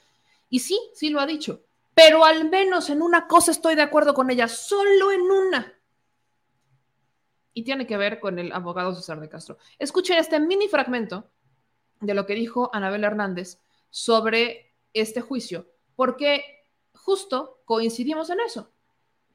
Y 0.50 0.60
sí, 0.60 0.80
sí 0.94 1.10
lo 1.10 1.20
ha 1.20 1.26
dicho. 1.26 1.62
Pero 1.94 2.24
al 2.26 2.50
menos 2.50 2.90
en 2.90 3.02
una 3.02 3.28
cosa 3.28 3.52
estoy 3.52 3.76
de 3.76 3.82
acuerdo 3.82 4.14
con 4.14 4.30
ella, 4.32 4.48
solo 4.48 5.12
en 5.12 5.22
una. 5.22 5.74
Y 7.54 7.64
tiene 7.64 7.86
que 7.86 7.98
ver 7.98 8.20
con 8.20 8.40
el 8.40 8.52
abogado 8.52 8.96
César 8.96 9.20
de 9.20 9.30
Castro. 9.30 9.58
Escuchen 9.78 10.18
este 10.18 10.40
mini 10.40 10.68
fragmento 10.68 11.30
de 12.00 12.14
lo 12.14 12.26
que 12.26 12.36
dijo 12.36 12.70
Anabel 12.74 13.04
Hernández 13.04 13.60
sobre 13.90 14.74
este 14.94 15.22
juicio, 15.22 15.68
porque 15.96 16.66
justo 16.94 17.62
coincidimos 17.66 18.30
en 18.30 18.40
eso. 18.42 18.72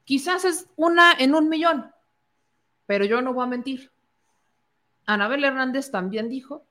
Quizás 0.03 0.45
es 0.45 0.69
una 0.75 1.13
en 1.13 1.35
un 1.35 1.49
millón, 1.49 1.91
pero 2.85 3.05
yo 3.05 3.21
no 3.21 3.33
voy 3.33 3.43
a 3.43 3.47
mentir. 3.47 3.91
Anabel 5.05 5.43
Hernández 5.43 5.91
también 5.91 6.29
dijo 6.29 6.65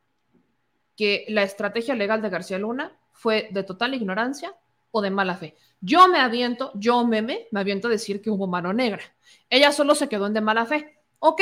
que 0.96 1.26
la 1.28 1.42
estrategia 1.42 1.94
legal 1.94 2.22
de 2.22 2.30
García 2.30 2.58
Luna 2.58 2.98
fue 3.12 3.48
de 3.50 3.62
total 3.62 3.94
ignorancia 3.94 4.54
o 4.90 5.02
de 5.02 5.10
mala 5.10 5.36
fe. 5.36 5.54
Yo 5.80 6.08
me 6.08 6.18
aviento, 6.18 6.72
yo 6.74 7.06
meme, 7.06 7.48
me 7.50 7.60
aviento 7.60 7.88
a 7.88 7.90
decir 7.90 8.22
que 8.22 8.30
hubo 8.30 8.46
mano 8.46 8.72
negra. 8.72 9.02
Ella 9.50 9.72
solo 9.72 9.94
se 9.94 10.08
quedó 10.08 10.26
en 10.26 10.34
de 10.34 10.40
mala 10.40 10.66
fe. 10.66 10.95
Ok, 11.18 11.40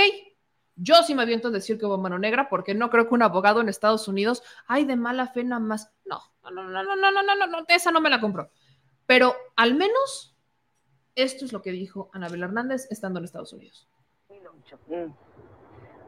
yo 0.76 0.96
sí 1.02 1.14
me 1.14 1.22
aviento 1.22 1.48
a 1.48 1.52
decir 1.52 1.78
que 1.78 1.86
hubo 1.86 1.98
mano 1.98 2.18
negra 2.18 2.48
porque 2.48 2.74
no 2.74 2.90
creo 2.90 3.08
que 3.08 3.14
un 3.14 3.22
abogado 3.22 3.60
en 3.60 3.68
Estados 3.68 4.08
Unidos, 4.08 4.42
ay, 4.66 4.84
de 4.84 4.96
mala 4.96 5.28
fe 5.28 5.44
nada 5.44 5.60
más. 5.60 5.92
No, 6.04 6.20
no, 6.42 6.50
no, 6.50 6.82
no, 6.82 6.96
no, 6.96 7.10
no, 7.10 7.22
no, 7.22 7.34
no, 7.34 7.46
no, 7.46 7.64
esa 7.68 7.90
no 7.90 8.00
me 8.00 8.10
la 8.10 8.20
compro. 8.20 8.50
Pero 9.06 9.34
al 9.56 9.74
menos 9.74 10.36
esto 11.14 11.44
es 11.44 11.52
lo 11.52 11.62
que 11.62 11.70
dijo 11.70 12.10
Anabel 12.12 12.42
Hernández 12.42 12.86
estando 12.90 13.18
en 13.18 13.24
Estados 13.24 13.52
Unidos. 13.52 13.88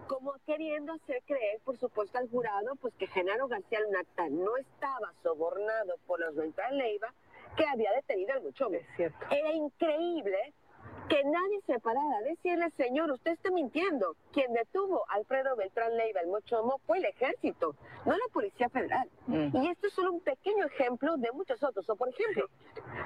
Como 0.09 0.35
queriendo 0.47 0.93
hacer 0.93 1.23
creer, 1.27 1.61
por 1.65 1.77
supuesto, 1.79 2.19
al 2.19 2.29
jurado, 2.29 2.77
pues 2.77 2.95
que 2.95 3.07
Genaro 3.09 3.49
García 3.49 3.81
Lunata 3.81 4.29
no 4.31 4.57
estaba 4.57 5.13
sobornado 5.23 5.95
por 6.07 6.21
los 6.21 6.35
Beltrán 6.35 6.77
Leiva, 6.77 7.13
que 7.57 7.67
había 7.67 7.93
detenido 7.93 8.35
al 8.35 8.43
mucho. 8.43 8.71
Es 8.73 8.87
cierto. 8.97 9.19
Era 9.31 9.53
increíble 9.53 10.55
que 11.09 11.23
nadie 11.25 11.61
se 11.67 11.79
parara 11.79 12.19
a 12.19 12.23
decirle, 12.23 12.71
señor, 12.77 13.11
usted 13.11 13.33
está 13.33 13.51
mintiendo. 13.51 14.17
Quien 14.33 14.53
detuvo 14.53 15.05
a 15.09 15.15
Alfredo 15.15 15.57
Beltrán 15.57 15.97
Leiva, 15.97 16.21
el 16.21 16.29
Mochomo, 16.29 16.81
fue 16.87 16.99
el 16.99 17.05
ejército, 17.05 17.75
no 18.05 18.13
la 18.13 18.27
Policía 18.33 18.69
Federal. 18.69 19.09
Mm. 19.27 19.57
Y 19.57 19.69
esto 19.69 19.87
es 19.87 19.93
solo 19.93 20.13
un 20.13 20.21
pequeño 20.21 20.67
ejemplo 20.67 21.17
de 21.17 21.31
muchos 21.33 21.63
otros. 21.63 21.89
O, 21.89 21.97
por 21.97 22.09
ejemplo, 22.09 22.49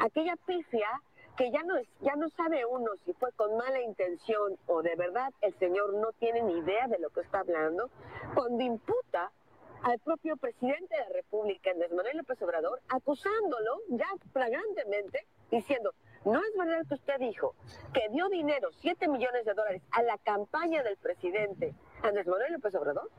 aquella 0.01 0.36
pifia 0.46 0.88
que 1.36 1.51
ya 1.51 1.62
no, 1.62 1.74
ya 2.01 2.16
no 2.16 2.28
sabe 2.30 2.66
uno 2.66 2.90
si 3.05 3.12
fue 3.14 3.32
con 3.32 3.57
mala 3.57 3.80
intención 3.80 4.59
o 4.66 4.82
de 4.82 4.94
verdad 4.96 5.32
el 5.40 5.55
señor 5.59 5.94
no 5.94 6.12
tiene 6.18 6.42
ni 6.42 6.59
idea 6.59 6.86
de 6.86 6.98
lo 6.98 7.09
que 7.11 7.20
está 7.20 7.40
hablando, 7.40 7.88
cuando 8.34 8.62
imputa 8.62 9.32
al 9.82 9.98
propio 10.01 10.36
presidente 10.36 10.94
de 10.94 11.01
la 11.01 11.14
República, 11.14 11.70
Andrés 11.70 11.92
Manuel 11.92 12.18
López 12.18 12.42
Obrador, 12.42 12.80
acusándolo 12.88 13.80
ya 13.88 14.07
flagrantemente, 14.32 15.26
diciendo, 15.51 15.94
no 16.25 16.39
es 16.39 16.57
verdad 16.57 16.87
que 16.87 16.95
usted 16.95 17.18
dijo 17.18 17.55
que 17.95 18.09
dio 18.11 18.29
dinero, 18.29 18.68
7 18.81 19.09
millones 19.09 19.45
de 19.45 19.55
dólares, 19.55 19.83
a 19.93 20.03
la 20.03 20.18
campaña 20.18 20.83
del 20.83 20.97
presidente 20.97 21.75
Andrés 22.03 22.27
Manuel 22.27 22.53
López 22.55 22.75
Obrador. 22.75 23.11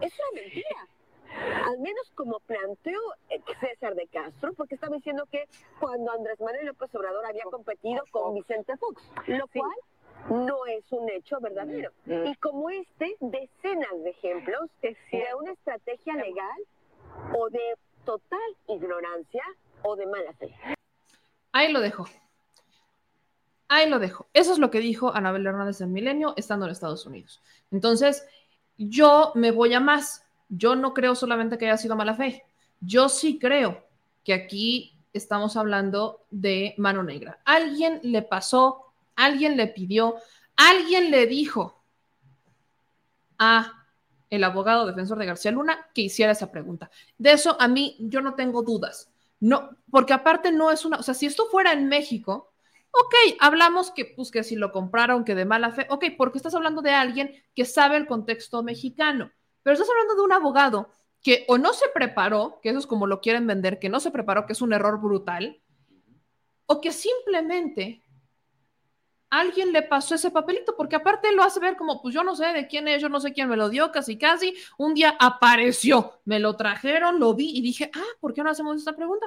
Es 0.00 0.14
una 0.18 0.42
mentira. 0.42 0.88
Al 1.66 1.78
menos 1.80 2.10
como 2.14 2.40
planteó 2.40 2.98
eh, 3.28 3.40
César 3.60 3.94
de 3.94 4.06
Castro, 4.08 4.54
porque 4.54 4.76
estaba 4.76 4.96
diciendo 4.96 5.26
que 5.30 5.44
cuando 5.78 6.10
Andrés 6.12 6.40
Manuel 6.40 6.66
López 6.66 6.94
Obrador 6.94 7.26
había 7.26 7.44
competido 7.44 8.02
con 8.10 8.34
Vicente 8.34 8.76
Fox, 8.78 9.02
lo 9.26 9.46
cual 9.48 9.76
no 10.30 10.66
es 10.66 10.90
un 10.90 11.08
hecho 11.10 11.38
verdadero. 11.40 11.90
Mm, 12.06 12.12
mm. 12.12 12.26
Y 12.26 12.34
como 12.36 12.70
este, 12.70 13.16
decenas 13.20 14.02
de 14.02 14.10
ejemplos 14.10 14.70
de 14.80 14.96
una 15.38 15.52
estrategia 15.52 16.14
legal 16.14 16.58
o 17.38 17.50
de 17.50 17.74
total 18.04 18.56
ignorancia 18.66 19.44
o 19.82 19.96
de 19.96 20.06
mala 20.06 20.32
fe. 20.34 20.54
Ahí 21.58 21.72
lo 21.72 21.80
dejo. 21.80 22.06
Ahí 23.66 23.90
lo 23.90 23.98
dejo. 23.98 24.28
Eso 24.32 24.52
es 24.52 24.60
lo 24.60 24.70
que 24.70 24.78
dijo 24.78 25.12
Anabel 25.12 25.44
Hernández 25.44 25.80
en 25.80 25.92
Milenio 25.92 26.34
estando 26.36 26.66
en 26.66 26.70
Estados 26.70 27.04
Unidos. 27.04 27.42
Entonces, 27.72 28.24
yo 28.76 29.32
me 29.34 29.50
voy 29.50 29.74
a 29.74 29.80
más. 29.80 30.24
Yo 30.48 30.76
no 30.76 30.94
creo 30.94 31.16
solamente 31.16 31.58
que 31.58 31.66
haya 31.66 31.76
sido 31.76 31.96
mala 31.96 32.14
fe. 32.14 32.44
Yo 32.80 33.08
sí 33.08 33.40
creo 33.40 33.88
que 34.22 34.34
aquí 34.34 34.96
estamos 35.12 35.56
hablando 35.56 36.20
de 36.30 36.76
mano 36.78 37.02
negra. 37.02 37.40
Alguien 37.44 37.98
le 38.04 38.22
pasó, 38.22 38.92
alguien 39.16 39.56
le 39.56 39.66
pidió, 39.66 40.14
alguien 40.54 41.10
le 41.10 41.26
dijo 41.26 41.82
a 43.36 43.84
el 44.30 44.44
abogado 44.44 44.86
defensor 44.86 45.18
de 45.18 45.26
García 45.26 45.50
Luna 45.50 45.88
que 45.92 46.02
hiciera 46.02 46.30
esa 46.30 46.52
pregunta. 46.52 46.88
De 47.18 47.32
eso 47.32 47.60
a 47.60 47.66
mí 47.66 47.96
yo 47.98 48.20
no 48.20 48.34
tengo 48.34 48.62
dudas. 48.62 49.10
No, 49.40 49.70
porque 49.90 50.12
aparte 50.12 50.52
no 50.52 50.70
es 50.70 50.84
una, 50.84 50.98
o 50.98 51.02
sea, 51.02 51.14
si 51.14 51.26
esto 51.26 51.46
fuera 51.46 51.72
en 51.72 51.88
México, 51.88 52.52
ok, 52.90 53.14
hablamos 53.40 53.90
que, 53.90 54.04
pues, 54.04 54.30
que 54.30 54.42
si 54.42 54.56
lo 54.56 54.72
compraron, 54.72 55.24
que 55.24 55.34
de 55.34 55.44
mala 55.44 55.70
fe, 55.70 55.86
ok, 55.90 56.06
porque 56.16 56.38
estás 56.38 56.54
hablando 56.54 56.82
de 56.82 56.92
alguien 56.92 57.32
que 57.54 57.64
sabe 57.64 57.96
el 57.96 58.06
contexto 58.06 58.62
mexicano, 58.62 59.30
pero 59.62 59.74
estás 59.74 59.90
hablando 59.90 60.14
de 60.16 60.22
un 60.22 60.32
abogado 60.32 60.90
que 61.22 61.44
o 61.48 61.58
no 61.58 61.72
se 61.72 61.88
preparó, 61.88 62.60
que 62.62 62.70
eso 62.70 62.78
es 62.78 62.86
como 62.86 63.06
lo 63.06 63.20
quieren 63.20 63.46
vender, 63.46 63.78
que 63.78 63.88
no 63.88 64.00
se 64.00 64.10
preparó, 64.10 64.46
que 64.46 64.52
es 64.52 64.62
un 64.62 64.72
error 64.72 65.00
brutal, 65.00 65.60
o 66.66 66.80
que 66.80 66.92
simplemente 66.92 68.02
alguien 69.30 69.72
le 69.72 69.82
pasó 69.82 70.14
ese 70.14 70.30
papelito, 70.30 70.76
porque 70.76 70.96
aparte 70.96 71.32
lo 71.32 71.42
hace 71.42 71.60
ver 71.60 71.76
como, 71.76 72.00
pues 72.00 72.14
yo 72.14 72.22
no 72.22 72.34
sé 72.34 72.46
de 72.46 72.66
quién 72.66 72.88
es, 72.88 73.02
yo 73.02 73.08
no 73.08 73.20
sé 73.20 73.32
quién 73.32 73.48
me 73.48 73.56
lo 73.56 73.68
dio, 73.68 73.92
casi 73.92 74.16
casi, 74.16 74.54
un 74.76 74.94
día 74.94 75.16
apareció, 75.18 76.20
me 76.24 76.38
lo 76.38 76.56
trajeron, 76.56 77.18
lo 77.20 77.34
vi 77.34 77.56
y 77.56 77.60
dije, 77.60 77.90
ah, 77.94 78.16
¿por 78.20 78.34
qué 78.34 78.42
no 78.42 78.50
hacemos 78.50 78.76
esta 78.78 78.96
pregunta? 78.96 79.26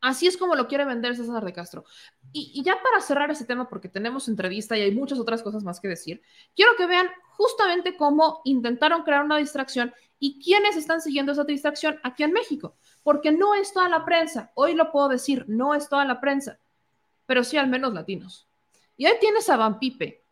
Así 0.00 0.26
es 0.26 0.36
como 0.36 0.54
lo 0.54 0.68
quiere 0.68 0.84
vender 0.84 1.16
César 1.16 1.42
de 1.42 1.52
Castro. 1.54 1.86
Y, 2.30 2.62
ya 2.62 2.74
para 2.82 3.00
cerrar 3.00 3.30
ese 3.30 3.46
tema, 3.46 3.70
porque 3.70 3.88
tenemos 3.88 4.28
entrevista 4.28 4.76
y 4.76 4.82
hay 4.82 4.90
muchas 4.90 5.18
otras 5.18 5.42
cosas 5.42 5.64
más 5.64 5.80
que 5.80 5.88
decir, 5.88 6.20
quiero 6.54 6.72
que 6.76 6.86
vean 6.86 7.08
justamente 7.30 7.96
cómo 7.96 8.42
intentaron 8.44 9.02
crear 9.02 9.24
una 9.24 9.38
distracción 9.38 9.94
y 10.18 10.42
quiénes 10.44 10.76
están 10.76 11.00
siguiendo 11.00 11.32
esa 11.32 11.44
distracción 11.44 11.98
aquí 12.02 12.22
en 12.22 12.32
México, 12.32 12.76
porque 13.02 13.32
no 13.32 13.54
es 13.54 13.72
toda 13.72 13.88
la 13.88 14.04
prensa, 14.04 14.52
hoy 14.54 14.74
lo 14.74 14.92
puedo 14.92 15.08
decir, 15.08 15.46
no 15.48 15.74
es 15.74 15.88
toda 15.88 16.04
la 16.04 16.20
prensa 16.20 16.58
pero 17.26 17.44
sí 17.44 17.56
al 17.56 17.68
menos 17.68 17.92
latinos. 17.92 18.48
Y 18.96 19.06
ahí 19.06 19.14
tienes 19.20 19.48
a 19.48 19.56
Van 19.56 19.78
Pipe, 19.78 20.22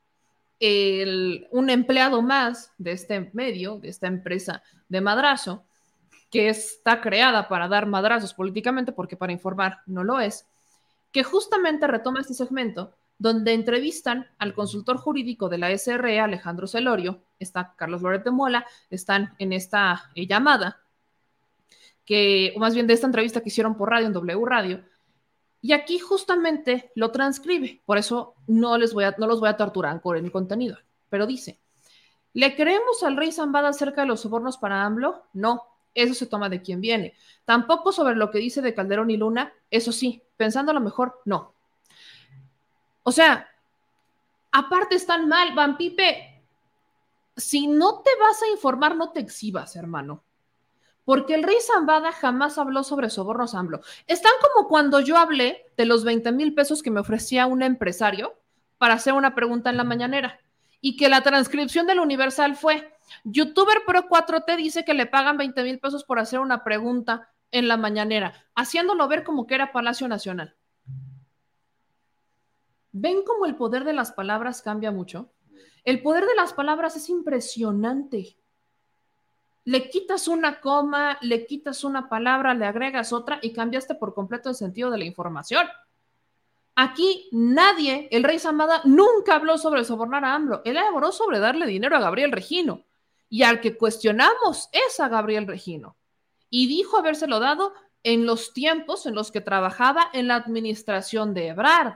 un 1.51 1.71
empleado 1.71 2.23
más 2.23 2.73
de 2.79 2.93
este 2.93 3.31
medio, 3.33 3.79
de 3.79 3.89
esta 3.89 4.07
empresa 4.07 4.63
de 4.89 5.01
madrazo, 5.01 5.65
que 6.31 6.49
está 6.49 7.01
creada 7.01 7.49
para 7.49 7.69
dar 7.69 7.87
madrazos 7.87 8.33
políticamente, 8.33 8.93
porque 8.93 9.17
para 9.17 9.33
informar 9.33 9.83
no 9.87 10.05
lo 10.05 10.21
es, 10.21 10.49
que 11.11 11.25
justamente 11.25 11.87
retoma 11.87 12.21
este 12.21 12.35
segmento 12.35 12.95
donde 13.19 13.53
entrevistan 13.53 14.27
al 14.39 14.55
consultor 14.55 14.97
jurídico 14.97 15.49
de 15.49 15.59
la 15.59 15.71
SRE, 15.71 16.19
Alejandro 16.19 16.67
Celorio, 16.67 17.23
está 17.39 17.75
Carlos 17.77 18.03
Loret 18.03 18.25
de 18.25 18.31
Mola, 18.31 18.67
están 18.91 19.35
en 19.39 19.53
esta 19.53 20.11
eh, 20.15 20.27
llamada, 20.27 20.81
que, 22.05 22.53
o 22.57 22.59
más 22.59 22.75
bien 22.75 22.87
de 22.87 22.95
esta 22.95 23.07
entrevista 23.07 23.41
que 23.41 23.49
hicieron 23.49 23.77
por 23.77 23.91
radio 23.91 24.07
en 24.07 24.13
W 24.13 24.45
Radio, 24.45 24.83
y 25.63 25.73
aquí 25.73 26.01
justamente 26.01 26.91
lo 26.97 27.13
transcribe, 27.13 27.81
por 27.87 27.97
eso 27.97 28.35
no, 28.49 28.77
les 28.77 28.93
voy 28.93 29.05
a, 29.05 29.15
no 29.17 29.29
los 29.29 29.39
voy 29.39 29.49
a 29.49 29.57
torturar 29.57 30.03
con 30.03 30.17
el 30.17 30.33
contenido, 30.33 30.77
pero 31.09 31.25
dice, 31.25 31.61
¿le 32.33 32.57
creemos 32.57 33.03
al 33.05 33.17
rey 33.17 33.31
Zambada 33.31 33.69
acerca 33.69 34.01
de 34.01 34.09
los 34.09 34.21
sobornos 34.21 34.59
para 34.59 34.85
AMLO? 34.85 35.23
No, 35.33 35.63
eso 35.95 36.15
se 36.15 36.27
toma 36.27 36.49
de 36.49 36.63
quien 36.63 36.81
viene. 36.81 37.15
Tampoco 37.45 37.93
sobre 37.93 38.17
lo 38.17 38.31
que 38.33 38.39
dice 38.39 38.61
de 38.61 38.75
Calderón 38.75 39.11
y 39.11 39.17
Luna, 39.17 39.53
eso 39.71 39.93
sí, 39.93 40.23
pensando 40.37 40.73
a 40.73 40.75
lo 40.75 40.81
mejor, 40.81 41.21
no. 41.27 41.55
O 43.05 43.13
sea, 43.13 43.49
aparte 44.51 44.97
están 44.97 45.29
mal, 45.29 45.55
Van 45.55 45.77
Pipe, 45.77 46.43
si 47.37 47.69
no 47.69 48.01
te 48.01 48.11
vas 48.19 48.43
a 48.43 48.49
informar, 48.49 48.97
no 48.97 49.13
te 49.13 49.21
exhibas, 49.21 49.77
hermano 49.77 50.25
porque 51.05 51.35
el 51.35 51.43
rey 51.43 51.57
Zambada 51.61 52.13
jamás 52.13 52.59
habló 52.59 52.85
sobre 52.85 53.11
sobornos 53.11 53.55
AMLO. 53.55 53.81
Están 54.07 54.33
como 54.41 54.69
cuando 54.69 55.01
yo 55.01 55.17
hablé 55.17 55.73
de 55.77 55.87
los 55.87 56.05
20 56.05 56.33
mil 56.33 56.55
pesos 56.55 56.83
que 56.83 56.91
me 56.91 57.01
ofrecía 57.01 57.47
un 57.47 57.63
empresario 57.63 58.35
para 58.79 58.95
hacer 58.95 59.13
una 59.15 59.35
pregunta 59.35 59.71
en 59.71 59.77
la 59.77 59.85
mañanera 59.85 60.41
y 60.81 60.97
que 60.97 61.09
la 61.09 61.23
transcripción 61.23 61.87
del 61.87 62.01
Universal 62.01 62.57
fue, 62.57 62.93
youtuber 63.25 63.83
Pro 63.87 64.09
4T 64.09 64.57
dice 64.57 64.85
que 64.85 64.95
le 64.95 65.07
pagan 65.07 65.37
20 65.37 65.63
mil 65.63 65.79
pesos 65.79 66.05
por 66.05 66.19
hacer 66.19 66.41
una 66.41 66.65
pregunta 66.65 67.31
en 67.53 67.69
la 67.69 67.77
mañanera, 67.77 68.35
haciéndolo 68.55 69.07
ver 69.09 69.25
como 69.25 69.47
que 69.47 69.55
era 69.55 69.73
Palacio 69.73 70.09
Nacional. 70.09 70.57
¿Ven 72.93 73.23
cómo 73.25 73.47
el 73.47 73.57
poder 73.57 73.85
de 73.85 73.93
las 73.93 74.13
palabras 74.13 74.61
cambia 74.61 74.91
mucho? 74.91 75.33
El 75.85 76.03
poder 76.03 76.27
de 76.27 76.35
las 76.35 76.53
palabras 76.53 76.97
es 76.97 77.09
impresionante. 77.09 78.37
Le 79.65 79.89
quitas 79.91 80.29
una 80.29 80.61
coma, 80.61 81.19
le 81.21 81.47
quitas 81.47 81.85
una 81.85 82.09
palabra, 82.09 82.55
le 82.55 82.67
agregas 82.67 83.13
otra 83.13 83.39
y 83.43 83.53
cambiaste 83.53 83.95
por 83.95 84.15
completo 84.15 84.49
el 84.49 84.57
sentido 84.57 84.91
de 84.91 84.99
la 84.99 85.05
información. 85.05 85.67
Aquí 86.75 87.29
nadie, 87.33 88.09
el 88.11 88.25
rey 88.25 88.39
Zamada, 88.39 88.81
nunca 88.85 89.35
habló 89.35 89.59
sobre 89.59 89.85
sobornar 89.85 90.25
a 90.25 90.35
AMLO. 90.35 90.63
Él 90.65 90.79
habló 90.79 91.13
sobre 91.13 91.39
darle 91.39 91.67
dinero 91.67 91.97
a 91.97 92.01
Gabriel 92.01 92.33
Regino. 92.33 92.85
Y 93.29 93.43
al 93.45 93.61
que 93.61 93.77
cuestionamos 93.77 94.69
es 94.73 94.99
a 95.01 95.09
Gabriel 95.09 95.47
Regino. 95.47 95.97
Y 96.51 96.67
dijo 96.67 96.99
habérselo 96.99 97.41
dado 97.41 97.73
en 98.03 98.27
los 98.27 98.53
tiempos 98.53 99.07
en 99.07 99.15
los 99.15 99.31
que 99.31 99.41
trabajaba 99.41 100.11
en 100.13 100.29
la 100.29 100.37
administración 100.37 101.35
de 101.35 101.49
Ebrard. 101.49 101.95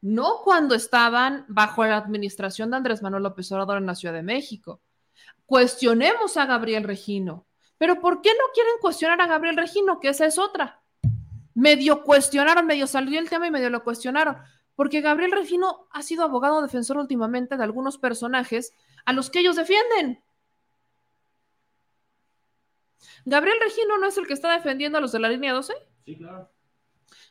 No 0.00 0.40
cuando 0.42 0.74
estaban 0.74 1.44
bajo 1.48 1.84
la 1.84 1.96
administración 1.96 2.70
de 2.70 2.76
Andrés 2.76 3.02
Manuel 3.02 3.22
López 3.22 3.50
Obrador 3.52 3.78
en 3.78 3.86
la 3.86 3.94
Ciudad 3.94 4.14
de 4.14 4.22
México. 4.22 4.80
Cuestionemos 5.52 6.38
a 6.38 6.46
Gabriel 6.46 6.84
Regino. 6.84 7.46
Pero 7.76 8.00
¿por 8.00 8.22
qué 8.22 8.30
no 8.30 8.44
quieren 8.54 8.72
cuestionar 8.80 9.20
a 9.20 9.26
Gabriel 9.26 9.58
Regino? 9.58 10.00
Que 10.00 10.08
esa 10.08 10.24
es 10.24 10.38
otra 10.38 10.82
medio 11.54 12.02
cuestionaron, 12.02 12.66
medio 12.66 12.86
salió 12.86 13.18
el 13.18 13.28
tema 13.28 13.46
y 13.46 13.50
medio 13.50 13.70
lo 13.70 13.84
cuestionaron, 13.84 14.36
porque 14.74 15.00
Gabriel 15.00 15.32
Regino 15.32 15.86
ha 15.90 16.02
sido 16.02 16.24
abogado 16.24 16.62
defensor 16.62 16.96
últimamente 16.96 17.56
de 17.56 17.64
algunos 17.64 17.98
personajes 17.98 18.72
a 19.04 19.12
los 19.12 19.30
que 19.30 19.40
ellos 19.40 19.56
defienden. 19.56 20.22
¿Gabriel 23.24 23.58
Regino 23.60 23.98
no 23.98 24.06
es 24.06 24.16
el 24.16 24.26
que 24.26 24.32
está 24.32 24.52
defendiendo 24.52 24.98
a 24.98 25.00
los 25.00 25.12
de 25.12 25.20
la 25.20 25.28
línea 25.28 25.52
12? 25.52 25.74
Sí, 26.06 26.16
claro. 26.16 26.50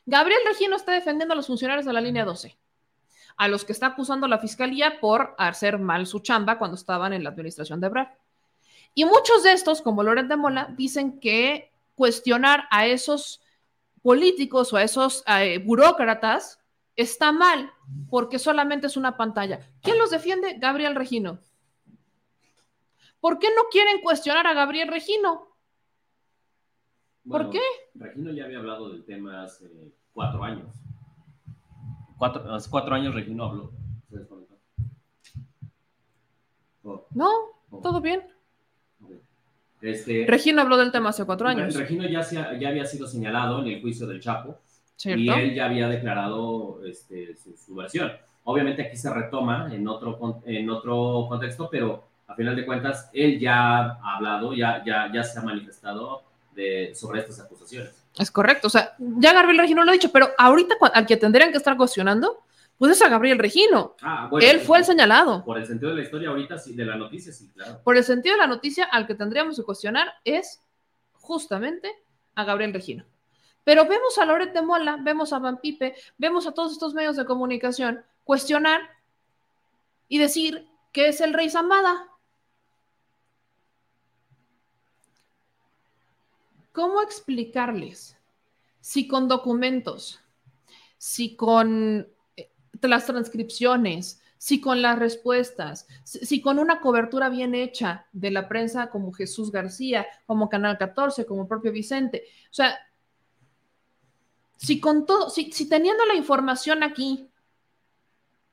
Gabriel 0.06 0.40
Regino 0.46 0.76
está 0.76 0.92
defendiendo 0.92 1.32
a 1.32 1.36
los 1.36 1.46
funcionarios 1.46 1.84
de 1.84 1.92
la 1.92 2.00
línea 2.00 2.24
12, 2.24 2.56
a 3.36 3.48
los 3.48 3.64
que 3.64 3.72
está 3.72 3.86
acusando 3.88 4.28
la 4.28 4.38
fiscalía 4.38 5.00
por 5.00 5.34
hacer 5.38 5.78
mal 5.78 6.06
su 6.06 6.20
chamba 6.20 6.58
cuando 6.58 6.76
estaban 6.76 7.12
en 7.12 7.24
la 7.24 7.30
administración 7.30 7.80
de 7.80 7.88
Brad. 7.88 8.08
Y 8.94 9.04
muchos 9.04 9.42
de 9.42 9.52
estos, 9.52 9.82
como 9.82 10.02
Loret 10.02 10.26
de 10.26 10.36
Mola, 10.36 10.72
dicen 10.76 11.18
que 11.18 11.72
cuestionar 11.94 12.64
a 12.70 12.86
esos 12.86 13.40
políticos 14.02 14.72
o 14.72 14.76
a 14.76 14.82
esos 14.82 15.24
eh, 15.26 15.58
burócratas 15.58 16.60
está 16.96 17.32
mal 17.32 17.72
porque 18.10 18.38
solamente 18.38 18.86
es 18.86 18.96
una 18.96 19.16
pantalla. 19.16 19.60
¿Quién 19.82 19.98
los 19.98 20.10
defiende? 20.10 20.56
Gabriel 20.58 20.94
Regino. 20.94 21.38
¿Por 23.20 23.38
qué 23.38 23.48
no 23.54 23.62
quieren 23.70 24.00
cuestionar 24.02 24.46
a 24.46 24.54
Gabriel 24.54 24.88
Regino? 24.88 25.48
¿Por 27.28 27.50
qué? 27.50 27.60
Regino 27.94 28.32
ya 28.32 28.44
había 28.44 28.58
hablado 28.58 28.90
del 28.90 29.04
tema 29.04 29.44
hace 29.44 29.70
cuatro 30.12 30.42
años. 30.42 30.74
Cuatro, 32.22 32.54
hace 32.54 32.70
cuatro 32.70 32.94
años 32.94 33.16
Regino 33.16 33.46
habló. 33.46 33.72
No, 37.10 37.28
oh. 37.68 37.80
todo 37.82 38.00
bien. 38.00 38.22
Este, 39.80 40.24
Regino 40.28 40.62
habló 40.62 40.76
del 40.76 40.92
tema 40.92 41.08
hace 41.08 41.24
cuatro 41.24 41.48
años. 41.48 41.74
Regino 41.74 42.06
ya, 42.06 42.22
ya 42.30 42.68
había 42.68 42.84
sido 42.84 43.08
señalado 43.08 43.60
en 43.62 43.72
el 43.72 43.80
juicio 43.80 44.06
del 44.06 44.20
Chapo 44.20 44.60
y 45.04 45.28
él 45.28 45.52
ya 45.52 45.64
había 45.64 45.88
declarado 45.88 46.80
este, 46.84 47.34
su, 47.34 47.74
versión. 47.74 48.12
Obviamente 48.44 48.82
aquí 48.82 48.96
se 48.96 49.12
retoma 49.12 49.74
en 49.74 49.88
otro, 49.88 50.40
en 50.46 50.70
otro 50.70 51.26
contexto, 51.28 51.68
pero 51.68 52.04
a 52.28 52.36
final 52.36 52.54
de 52.54 52.64
cuentas 52.64 53.10
él 53.12 53.40
ya 53.40 53.80
ha 53.80 54.16
hablado, 54.16 54.54
ya, 54.54 54.84
ya, 54.86 55.10
ya 55.12 55.24
se 55.24 55.40
ha 55.40 55.42
manifestado 55.42 56.22
de, 56.54 56.94
sobre 56.94 57.18
estas 57.18 57.40
acusaciones. 57.40 58.01
Es 58.18 58.30
correcto, 58.30 58.66
o 58.66 58.70
sea, 58.70 58.94
ya 58.98 59.32
Gabriel 59.32 59.58
Regino 59.58 59.84
lo 59.84 59.90
ha 59.90 59.94
dicho, 59.94 60.12
pero 60.12 60.30
ahorita 60.36 60.76
al 60.92 61.06
que 61.06 61.16
tendrían 61.16 61.50
que 61.50 61.56
estar 61.56 61.76
cuestionando 61.76 62.44
pues 62.82 62.96
es 62.96 63.02
a 63.02 63.08
Gabriel 63.08 63.38
Regino. 63.38 63.94
Ah, 64.02 64.28
Él 64.40 64.58
fue 64.58 64.78
el 64.78 64.84
señalado. 64.84 65.44
Por 65.44 65.56
el 65.56 65.66
sentido 65.66 65.90
de 65.90 65.98
la 65.98 66.02
historia 66.02 66.30
ahorita, 66.30 66.58
sí, 66.58 66.74
de 66.74 66.84
la 66.84 66.96
noticia, 66.96 67.32
sí, 67.32 67.48
claro. 67.54 67.80
Por 67.84 67.96
el 67.96 68.02
sentido 68.02 68.34
de 68.34 68.40
la 68.40 68.48
noticia, 68.48 68.86
al 68.86 69.06
que 69.06 69.14
tendríamos 69.14 69.56
que 69.56 69.62
cuestionar 69.62 70.12
es 70.24 70.60
justamente 71.12 71.94
a 72.34 72.42
Gabriel 72.42 72.72
Regino. 72.72 73.04
Pero 73.62 73.86
vemos 73.86 74.18
a 74.18 74.24
Loret 74.24 74.52
de 74.52 74.62
Mola, 74.62 74.98
vemos 75.00 75.32
a 75.32 75.38
Van 75.38 75.60
Pipe, 75.60 75.94
vemos 76.18 76.46
a 76.48 76.52
todos 76.54 76.72
estos 76.72 76.94
medios 76.94 77.16
de 77.16 77.24
comunicación 77.24 78.04
cuestionar 78.24 78.80
y 80.08 80.18
decir 80.18 80.66
que 80.90 81.08
es 81.08 81.20
el 81.20 81.34
rey 81.34 81.50
Zambada. 81.50 82.08
¿Cómo 86.72 87.02
explicarles 87.02 88.16
si 88.80 89.06
con 89.06 89.28
documentos, 89.28 90.20
si 90.98 91.36
con 91.36 92.08
las 92.80 93.06
transcripciones, 93.06 94.20
si 94.38 94.60
con 94.60 94.82
las 94.82 94.98
respuestas, 94.98 95.86
si 96.02 96.40
con 96.40 96.58
una 96.58 96.80
cobertura 96.80 97.28
bien 97.28 97.54
hecha 97.54 98.06
de 98.12 98.32
la 98.32 98.48
prensa 98.48 98.90
como 98.90 99.12
Jesús 99.12 99.52
García, 99.52 100.04
como 100.26 100.48
Canal 100.48 100.78
14, 100.78 101.24
como 101.26 101.46
propio 101.46 101.70
Vicente. 101.70 102.24
O 102.50 102.54
sea, 102.54 102.76
si 104.56 104.80
con 104.80 105.06
todo, 105.06 105.30
si, 105.30 105.48
teniendo 105.68 106.04
la 106.06 106.14
información 106.14 106.82
aquí, 106.82 107.28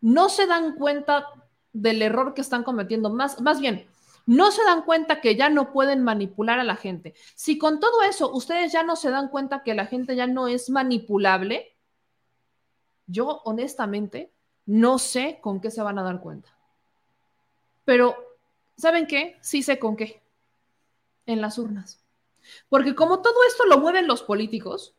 no 0.02 0.30
se 0.30 0.46
dan 0.46 0.76
cuenta 0.76 1.26
del 1.74 2.02
error 2.04 2.36
que 2.36 2.42
están 2.42 2.64
cometiendo, 2.64 3.10
más, 3.10 3.42
más 3.42 3.60
bien, 3.60 3.88
no 4.26 4.52
se 4.52 4.64
dan 4.64 4.84
cuenta 4.84 5.22
que 5.22 5.36
ya 5.36 5.50
no 5.50 5.72
pueden 5.72 6.04
manipular 6.04 6.60
a 6.60 6.64
la 6.64 6.76
gente. 6.76 7.14
Si 7.36 7.58
con 7.58 7.80
todo 7.80 8.04
eso 8.04 8.32
ustedes 8.32 8.72
ya 8.72 8.84
no 8.84 8.96
se 8.96 9.10
dan 9.10 9.30
cuenta 9.30 9.64
que 9.64 9.74
la 9.74 9.86
gente 9.86 10.16
ya 10.16 10.28
no 10.28 10.48
es 10.48 10.70
manipulable, 10.70 11.76
yo 13.08 13.42
honestamente 13.46 14.32
no 14.66 15.00
sé 15.00 15.40
con 15.42 15.60
qué 15.62 15.72
se 15.72 15.82
van 15.82 15.98
a 15.98 16.04
dar 16.04 16.22
cuenta. 16.22 16.56
Pero, 17.86 18.16
¿saben 18.78 19.08
qué? 19.08 19.38
Sí 19.42 19.64
sé 19.64 19.80
con 19.80 19.96
qué. 19.96 20.22
En 21.26 21.42
las 21.42 21.58
urnas. 21.58 22.04
Porque 22.70 22.96
como 22.96 23.22
todo 23.22 23.36
esto 23.48 23.66
lo 23.66 23.80
mueven 23.80 24.08
los 24.08 24.22
políticos, 24.22 24.96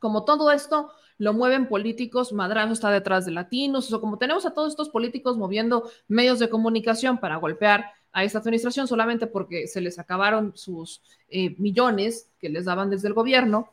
como 0.00 0.24
todo 0.24 0.50
esto 0.50 0.90
lo 1.18 1.32
mueven 1.32 1.68
políticos, 1.68 2.32
Madrazo 2.32 2.72
está 2.72 2.90
detrás 2.90 3.24
de 3.24 3.30
latinos, 3.30 3.92
o 3.92 4.00
como 4.00 4.18
tenemos 4.18 4.44
a 4.46 4.54
todos 4.54 4.72
estos 4.72 4.88
políticos 4.88 5.36
moviendo 5.36 5.88
medios 6.08 6.38
de 6.40 6.50
comunicación 6.50 7.18
para 7.18 7.36
golpear 7.36 7.92
a 8.14 8.22
esta 8.22 8.38
administración 8.38 8.86
solamente 8.86 9.26
porque 9.26 9.66
se 9.66 9.80
les 9.80 9.98
acabaron 9.98 10.56
sus 10.56 11.02
eh, 11.28 11.54
millones 11.58 12.30
que 12.40 12.48
les 12.48 12.64
daban 12.64 12.88
desde 12.88 13.08
el 13.08 13.14
gobierno, 13.14 13.70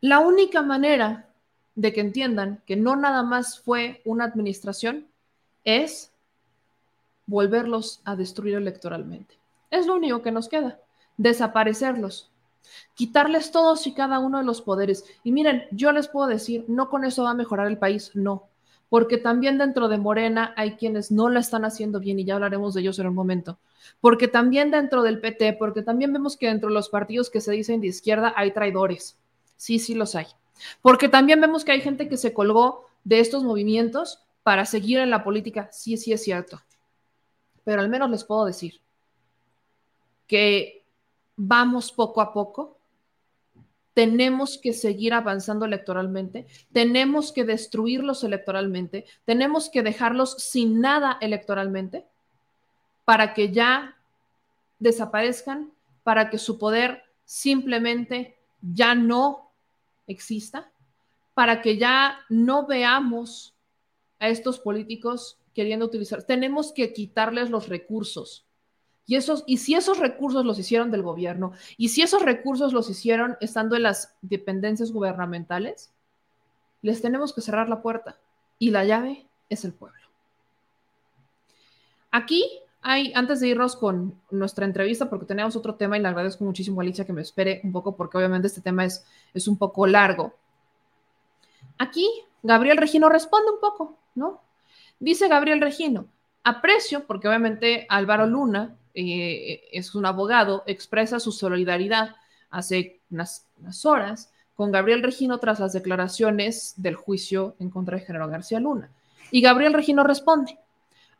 la 0.00 0.20
única 0.20 0.62
manera 0.62 1.28
de 1.74 1.92
que 1.92 2.00
entiendan 2.00 2.62
que 2.66 2.76
no 2.76 2.96
nada 2.96 3.22
más 3.22 3.60
fue 3.60 4.00
una 4.04 4.24
administración 4.24 5.06
es 5.64 6.10
volverlos 7.26 8.00
a 8.04 8.16
destruir 8.16 8.54
electoralmente. 8.54 9.38
Es 9.70 9.86
lo 9.86 9.96
único 9.96 10.22
que 10.22 10.32
nos 10.32 10.48
queda, 10.48 10.80
desaparecerlos, 11.18 12.30
quitarles 12.94 13.50
todos 13.50 13.86
y 13.86 13.92
cada 13.92 14.18
uno 14.18 14.38
de 14.38 14.44
los 14.44 14.62
poderes. 14.62 15.04
Y 15.24 15.32
miren, 15.32 15.64
yo 15.72 15.92
les 15.92 16.08
puedo 16.08 16.26
decir, 16.26 16.64
no 16.68 16.88
con 16.88 17.04
eso 17.04 17.24
va 17.24 17.30
a 17.30 17.34
mejorar 17.34 17.66
el 17.66 17.76
país, 17.76 18.12
no, 18.14 18.48
porque 18.88 19.18
también 19.18 19.58
dentro 19.58 19.88
de 19.88 19.98
Morena 19.98 20.54
hay 20.56 20.72
quienes 20.72 21.10
no 21.10 21.28
la 21.28 21.40
están 21.40 21.64
haciendo 21.64 22.00
bien 22.00 22.18
y 22.18 22.24
ya 22.24 22.34
hablaremos 22.34 22.74
de 22.74 22.80
ellos 22.80 22.98
en 22.98 23.08
un 23.08 23.14
momento, 23.14 23.58
porque 24.00 24.28
también 24.28 24.70
dentro 24.70 25.02
del 25.02 25.20
PT, 25.20 25.54
porque 25.54 25.82
también 25.82 26.12
vemos 26.12 26.36
que 26.36 26.46
dentro 26.46 26.68
de 26.68 26.74
los 26.74 26.88
partidos 26.88 27.30
que 27.30 27.40
se 27.40 27.52
dicen 27.52 27.80
de 27.80 27.88
izquierda 27.88 28.32
hay 28.36 28.52
traidores 28.52 29.16
Sí, 29.58 29.80
sí 29.80 29.94
los 29.94 30.14
hay. 30.14 30.26
Porque 30.80 31.08
también 31.10 31.40
vemos 31.40 31.64
que 31.64 31.72
hay 31.72 31.82
gente 31.82 32.08
que 32.08 32.16
se 32.16 32.32
colgó 32.32 32.86
de 33.04 33.20
estos 33.20 33.44
movimientos 33.44 34.22
para 34.42 34.64
seguir 34.64 35.00
en 35.00 35.10
la 35.10 35.22
política. 35.22 35.68
Sí, 35.72 35.98
sí 35.98 36.12
es 36.12 36.22
cierto. 36.22 36.62
Pero 37.64 37.82
al 37.82 37.90
menos 37.90 38.08
les 38.08 38.24
puedo 38.24 38.46
decir 38.46 38.80
que 40.26 40.84
vamos 41.36 41.92
poco 41.92 42.20
a 42.20 42.32
poco. 42.32 42.77
Tenemos 43.98 44.58
que 44.58 44.74
seguir 44.74 45.12
avanzando 45.12 45.64
electoralmente, 45.64 46.46
tenemos 46.70 47.32
que 47.32 47.42
destruirlos 47.42 48.22
electoralmente, 48.22 49.06
tenemos 49.24 49.68
que 49.68 49.82
dejarlos 49.82 50.36
sin 50.38 50.80
nada 50.80 51.18
electoralmente 51.20 52.06
para 53.04 53.34
que 53.34 53.50
ya 53.50 53.96
desaparezcan, 54.78 55.72
para 56.04 56.30
que 56.30 56.38
su 56.38 56.60
poder 56.60 57.02
simplemente 57.24 58.38
ya 58.62 58.94
no 58.94 59.50
exista, 60.06 60.70
para 61.34 61.60
que 61.60 61.76
ya 61.76 62.20
no 62.28 62.68
veamos 62.68 63.56
a 64.20 64.28
estos 64.28 64.60
políticos 64.60 65.40
queriendo 65.54 65.86
utilizar. 65.86 66.22
Tenemos 66.22 66.72
que 66.72 66.92
quitarles 66.92 67.50
los 67.50 67.68
recursos. 67.68 68.47
Y, 69.08 69.16
esos, 69.16 69.42
y 69.46 69.56
si 69.56 69.74
esos 69.74 69.98
recursos 69.98 70.44
los 70.44 70.58
hicieron 70.58 70.90
del 70.90 71.02
gobierno, 71.02 71.52
y 71.78 71.88
si 71.88 72.02
esos 72.02 72.22
recursos 72.22 72.74
los 72.74 72.90
hicieron 72.90 73.38
estando 73.40 73.74
en 73.74 73.84
las 73.84 74.14
dependencias 74.20 74.92
gubernamentales, 74.92 75.94
les 76.82 77.00
tenemos 77.00 77.32
que 77.32 77.40
cerrar 77.40 77.70
la 77.70 77.80
puerta. 77.80 78.18
Y 78.58 78.70
la 78.70 78.84
llave 78.84 79.26
es 79.48 79.64
el 79.64 79.72
pueblo. 79.72 79.98
Aquí 82.10 82.44
hay, 82.82 83.10
antes 83.14 83.40
de 83.40 83.48
irnos 83.48 83.76
con 83.76 84.20
nuestra 84.30 84.66
entrevista, 84.66 85.08
porque 85.08 85.24
tenemos 85.24 85.56
otro 85.56 85.76
tema 85.76 85.96
y 85.96 86.02
le 86.02 86.08
agradezco 86.08 86.44
muchísimo 86.44 86.82
a 86.82 86.84
Alicia 86.84 87.06
que 87.06 87.14
me 87.14 87.22
espere 87.22 87.62
un 87.64 87.72
poco, 87.72 87.96
porque 87.96 88.18
obviamente 88.18 88.48
este 88.48 88.60
tema 88.60 88.84
es, 88.84 89.06
es 89.32 89.48
un 89.48 89.56
poco 89.56 89.86
largo. 89.86 90.34
Aquí 91.78 92.06
Gabriel 92.42 92.76
Regino 92.76 93.08
responde 93.08 93.52
un 93.52 93.60
poco, 93.60 93.96
¿no? 94.14 94.42
Dice 95.00 95.28
Gabriel 95.28 95.62
Regino, 95.62 96.08
aprecio, 96.44 97.06
porque 97.06 97.26
obviamente 97.26 97.86
Álvaro 97.88 98.26
Luna 98.26 98.76
eh, 98.94 99.68
es 99.72 99.94
un 99.94 100.06
abogado, 100.06 100.64
expresa 100.66 101.20
su 101.20 101.32
solidaridad 101.32 102.16
hace 102.50 103.00
unas, 103.10 103.46
unas 103.60 103.84
horas 103.84 104.32
con 104.54 104.72
Gabriel 104.72 105.02
Regino 105.02 105.38
tras 105.38 105.60
las 105.60 105.72
declaraciones 105.72 106.74
del 106.76 106.96
juicio 106.96 107.54
en 107.60 107.70
contra 107.70 107.96
de 107.96 108.04
General 108.04 108.30
García 108.30 108.58
Luna. 108.58 108.90
Y 109.30 109.40
Gabriel 109.40 109.72
Regino 109.72 110.02
responde, 110.02 110.58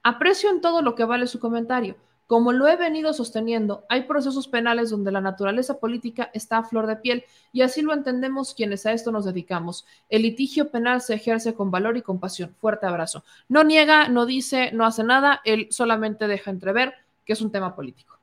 aprecio 0.02 0.50
en 0.50 0.60
todo 0.60 0.82
lo 0.82 0.94
que 0.94 1.04
vale 1.04 1.26
su 1.26 1.38
comentario. 1.38 1.96
Como 2.26 2.52
lo 2.52 2.68
he 2.68 2.76
venido 2.76 3.14
sosteniendo, 3.14 3.86
hay 3.88 4.02
procesos 4.02 4.48
penales 4.48 4.90
donde 4.90 5.10
la 5.10 5.22
naturaleza 5.22 5.78
política 5.78 6.30
está 6.34 6.58
a 6.58 6.62
flor 6.62 6.86
de 6.86 6.96
piel 6.96 7.24
y 7.54 7.62
así 7.62 7.80
lo 7.80 7.94
entendemos 7.94 8.52
quienes 8.52 8.84
a 8.84 8.92
esto 8.92 9.10
nos 9.12 9.24
dedicamos. 9.24 9.86
El 10.10 10.22
litigio 10.22 10.70
penal 10.70 11.00
se 11.00 11.14
ejerce 11.14 11.54
con 11.54 11.70
valor 11.70 11.96
y 11.96 12.02
compasión. 12.02 12.54
Fuerte 12.58 12.86
abrazo. 12.86 13.24
No 13.48 13.64
niega, 13.64 14.08
no 14.08 14.26
dice, 14.26 14.72
no 14.72 14.84
hace 14.84 15.04
nada, 15.04 15.40
él 15.46 15.68
solamente 15.70 16.26
deja 16.26 16.50
entrever 16.50 16.94
que 17.28 17.34
es 17.34 17.42
un 17.42 17.52
tema 17.52 17.76
político. 17.76 18.18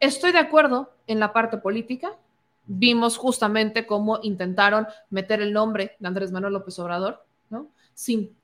Estoy 0.00 0.32
de 0.32 0.38
acuerdo 0.38 0.92
en 1.06 1.20
la 1.20 1.32
parte 1.32 1.58
política. 1.58 2.16
Vimos 2.66 3.16
justamente 3.16 3.86
cómo 3.86 4.18
intentaron 4.24 4.88
meter 5.10 5.40
el 5.40 5.52
nombre 5.52 5.96
de 6.00 6.08
Andrés 6.08 6.32
Manuel 6.32 6.54
López 6.54 6.76
Obrador, 6.80 7.24
¿no? 7.48 7.68
Sin 7.94 8.34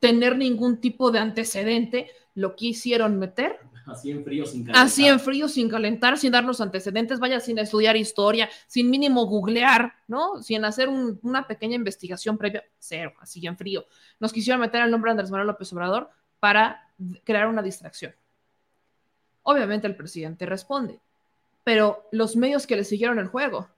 tener 0.00 0.36
ningún 0.36 0.80
tipo 0.80 1.12
de 1.12 1.20
antecedente, 1.20 2.10
lo 2.34 2.56
quisieron 2.56 3.16
meter. 3.16 3.60
Así 3.86 4.10
en 4.10 4.24
frío, 4.24 4.44
sin 4.44 4.64
calentar. 4.64 4.86
Así 4.86 5.06
en 5.06 5.20
frío, 5.20 5.48
sin 5.48 5.68
calentar, 5.68 6.18
sin 6.18 6.32
darnos 6.32 6.60
antecedentes, 6.60 7.20
vaya 7.20 7.38
sin 7.38 7.58
estudiar 7.58 7.96
historia, 7.96 8.48
sin 8.66 8.90
mínimo 8.90 9.24
googlear, 9.26 9.94
¿no? 10.08 10.42
Sin 10.42 10.64
hacer 10.64 10.88
un- 10.88 11.20
una 11.22 11.46
pequeña 11.46 11.76
investigación 11.76 12.36
previa, 12.36 12.64
cero, 12.78 13.12
así 13.20 13.46
en 13.46 13.56
frío. 13.56 13.84
Nos 14.18 14.32
quisieron 14.32 14.60
meter 14.60 14.82
el 14.82 14.90
nombre 14.90 15.10
de 15.10 15.12
Andrés 15.12 15.30
Manuel 15.30 15.46
López 15.46 15.72
Obrador 15.72 16.10
para 16.40 16.88
crear 17.22 17.46
una 17.46 17.62
distracción. 17.62 18.12
Obviamente 19.42 19.86
el 19.86 19.96
presidente 19.96 20.46
responde, 20.46 21.00
pero 21.64 22.08
los 22.12 22.36
medios 22.36 22.66
que 22.66 22.76
le 22.76 22.84
siguieron 22.84 23.18
el 23.18 23.28
juego 23.28 23.68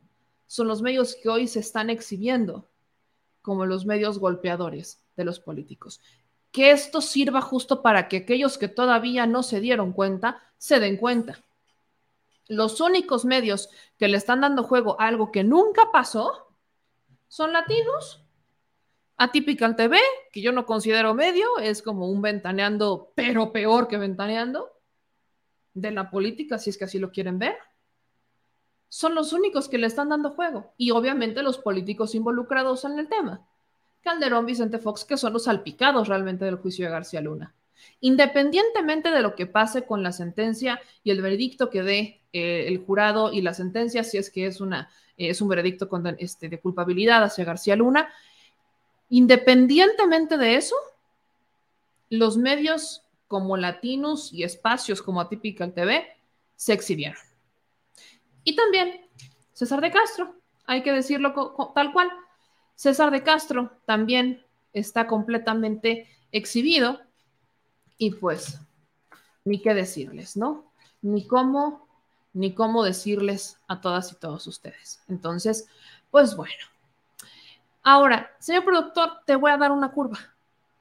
son 0.47 0.69
los 0.69 0.83
medios 0.83 1.17
que 1.17 1.29
hoy 1.29 1.49
se 1.49 1.61
están 1.61 1.91
exhibiendo 1.91 2.69
como 3.43 3.67
los 3.67 3.87
medios 3.87 4.19
golpeadores 4.19 5.03
de 5.17 5.25
los 5.25 5.41
políticos. 5.41 6.01
Que 6.51 6.71
esto 6.71 7.01
sirva 7.01 7.41
justo 7.41 7.83
para 7.83 8.09
que 8.09 8.19
aquellos 8.19 8.59
que 8.59 8.69
todavía 8.69 9.27
no 9.27 9.43
se 9.43 9.61
dieron 9.61 9.93
cuenta 9.93 10.43
se 10.57 10.81
den 10.81 10.97
cuenta. 10.97 11.43
Los 12.47 12.81
únicos 12.81 13.25
medios 13.25 13.71
que 13.99 14.09
le 14.09 14.17
están 14.17 14.43
dando 14.43 14.63
juego 14.63 15.01
a 15.01 15.07
algo 15.07 15.33
que 15.33 15.45
nunca 15.45 15.91
pasó 15.93 16.49
son 17.29 17.53
latinos. 17.53 18.23
Atypical 19.17 19.77
TV, 19.77 19.99
que 20.33 20.43
yo 20.43 20.53
no 20.53 20.67
considero 20.67 21.15
medio, 21.15 21.59
es 21.59 21.83
como 21.83 22.09
un 22.09 22.21
ventaneando, 22.21 23.13
pero 23.15 23.53
peor 23.53 23.89
que 23.89 23.97
ventaneando, 23.97 24.74
de 25.75 25.91
la 25.91 26.11
política, 26.11 26.59
si 26.59 26.71
es 26.71 26.79
que 26.79 26.85
así 26.85 26.99
lo 26.99 27.11
quieren 27.11 27.39
ver 27.39 27.57
son 28.95 29.17
los 29.17 29.33
únicos 29.33 29.69
que 29.69 29.77
le 29.77 29.89
están 29.89 30.11
dando 30.11 30.31
juego. 30.31 30.73
Y 30.77 30.93
obviamente 30.93 31.43
los 31.43 31.59
políticos 31.59 32.15
involucrados 32.15 32.85
en 32.85 32.97
el 33.01 33.09
tema. 33.09 33.45
Calderón, 34.03 34.47
Vicente 34.47 34.79
Fox, 34.79 35.05
que 35.05 35.17
son 35.17 35.33
los 35.33 35.45
salpicados 35.45 36.07
realmente 36.07 36.45
del 36.45 36.59
juicio 36.59 36.85
de 36.85 36.93
García 36.93 37.21
Luna. 37.21 37.57
Independientemente 37.99 39.11
de 39.11 39.21
lo 39.21 39.35
que 39.35 39.47
pase 39.47 39.85
con 39.85 40.05
la 40.05 40.13
sentencia 40.13 40.81
y 41.03 41.11
el 41.11 41.23
veredicto 41.23 41.71
que 41.71 41.83
dé 41.83 42.23
eh, 42.33 42.67
el 42.69 42.79
jurado 42.79 43.33
y 43.33 43.43
la 43.43 43.53
sentencia, 43.53 44.05
si 44.05 44.17
es 44.17 44.31
que 44.31 44.47
es, 44.47 44.61
una, 44.61 44.89
eh, 45.17 45.31
es 45.31 45.41
un 45.41 45.49
veredicto 45.49 45.91
este, 46.19 46.49
de 46.49 46.61
culpabilidad 46.61 47.25
hacia 47.25 47.45
García 47.45 47.75
Luna, 47.75 48.09
independientemente 49.09 50.39
de 50.39 50.55
eso, 50.55 50.77
los 52.11 52.37
medios 52.37 53.04
como 53.35 53.57
Latinos 53.57 54.33
y 54.33 54.45
espacios 54.45 55.03
como 55.03 55.21
Atypical 55.21 55.75
TV 55.75 56.07
se 56.55 56.73
exhibieron. 56.73 57.19
Y 58.45 58.55
también 58.55 59.09
César 59.53 59.81
de 59.81 59.91
Castro, 59.91 60.37
hay 60.67 60.85
que 60.85 60.93
decirlo 60.93 61.35
tal 61.75 61.93
cual. 61.93 62.13
César 62.77 63.11
de 63.11 63.25
Castro 63.25 63.73
también 63.87 64.47
está 64.73 65.09
completamente 65.09 66.09
exhibido 66.31 67.01
y 67.99 68.13
pues 68.13 68.61
ni 69.45 69.61
qué 69.61 69.75
decirles, 69.75 70.37
¿no? 70.37 70.71
Ni 71.03 71.27
cómo, 71.27 71.89
ni 72.35 72.55
cómo 72.55 72.85
decirles 72.85 73.59
a 73.67 73.81
todas 73.81 74.13
y 74.13 74.15
todos 74.15 74.47
ustedes. 74.47 75.03
Entonces, 75.09 75.67
pues 76.13 76.37
bueno. 76.37 76.55
Ahora, 77.83 78.31
señor 78.39 78.65
productor, 78.65 79.25
te 79.27 79.35
voy 79.35 79.51
a 79.51 79.57
dar 79.57 79.73
una 79.73 79.91
curva, 79.91 80.21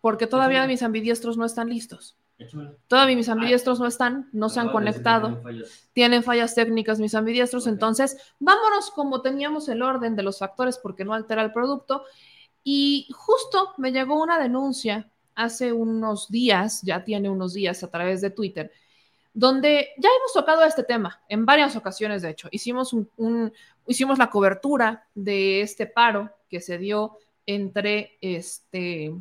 porque 0.02 0.28
todavía 0.28 0.68
mis 0.68 0.84
ambidiestros 0.84 1.36
no 1.36 1.46
están 1.46 1.68
listos. 1.68 2.16
Todavía 2.88 3.16
mis 3.16 3.30
ambidiestros 3.30 3.80
no 3.80 3.86
están, 3.88 4.30
no 4.34 4.50
se 4.50 4.60
han 4.60 4.68
que 4.68 4.74
conectado 4.74 5.28
tienen 5.28 5.44
fallas. 5.44 5.90
tienen 5.94 6.24
fallas 6.24 6.56
técnicas 6.56 7.00
mis 7.00 7.16
ambidiestros, 7.16 7.68
entonces 7.68 8.18
vámonos 8.40 8.92
como 8.92 9.22
teníamos 9.22 9.70
el 9.70 9.82
orden 9.82 10.16
de 10.16 10.24
los 10.24 10.40
factores 10.40 10.78
porque 10.78 11.06
no 11.06 11.14
altera 11.14 11.42
el 11.44 11.52
producto. 11.54 12.04
Y 12.64 13.08
justo 13.14 13.74
me 13.78 13.92
llegó 13.92 14.22
una 14.22 14.40
denuncia 14.40 15.10
hace 15.36 15.72
unos 15.74 16.30
días, 16.30 16.82
ya 16.84 17.04
tiene 17.04 17.30
unos 17.30 17.54
días 17.54 17.84
a 17.84 17.90
través 17.92 18.22
de 18.22 18.30
Twitter, 18.30 18.72
donde 19.34 19.90
ya 19.98 20.10
hemos 20.10 20.34
tocado 20.34 20.64
este 20.64 20.84
tema 20.84 21.22
en 21.28 21.46
varias 21.46 21.76
ocasiones, 21.76 22.22
de 22.22 22.30
hecho. 22.30 22.48
Hicimos, 22.52 22.94
un, 22.94 23.10
un- 23.18 23.52
hicimos 23.88 24.18
la 24.18 24.30
cobertura 24.30 25.08
de 25.16 25.62
este 25.62 25.88
paro 25.88 26.30
que 26.50 26.62
se 26.62 26.78
dio 26.78 27.18
entre 27.46 28.18
este, 28.22 29.14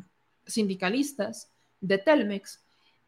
sindicalistas 0.45 1.49
de 1.81 1.97
Telmex. 1.97 2.62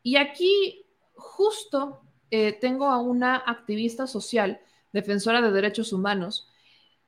Y 0.06 0.18
aquí 0.18 0.86
justo 1.16 2.00
eh, 2.30 2.54
tengo 2.54 2.86
a 2.86 3.00
una 3.02 3.38
activista 3.38 4.06
social, 4.06 4.60
defensora 4.94 5.42
de 5.42 5.50
derechos 5.52 5.92
humanos, 5.94 6.48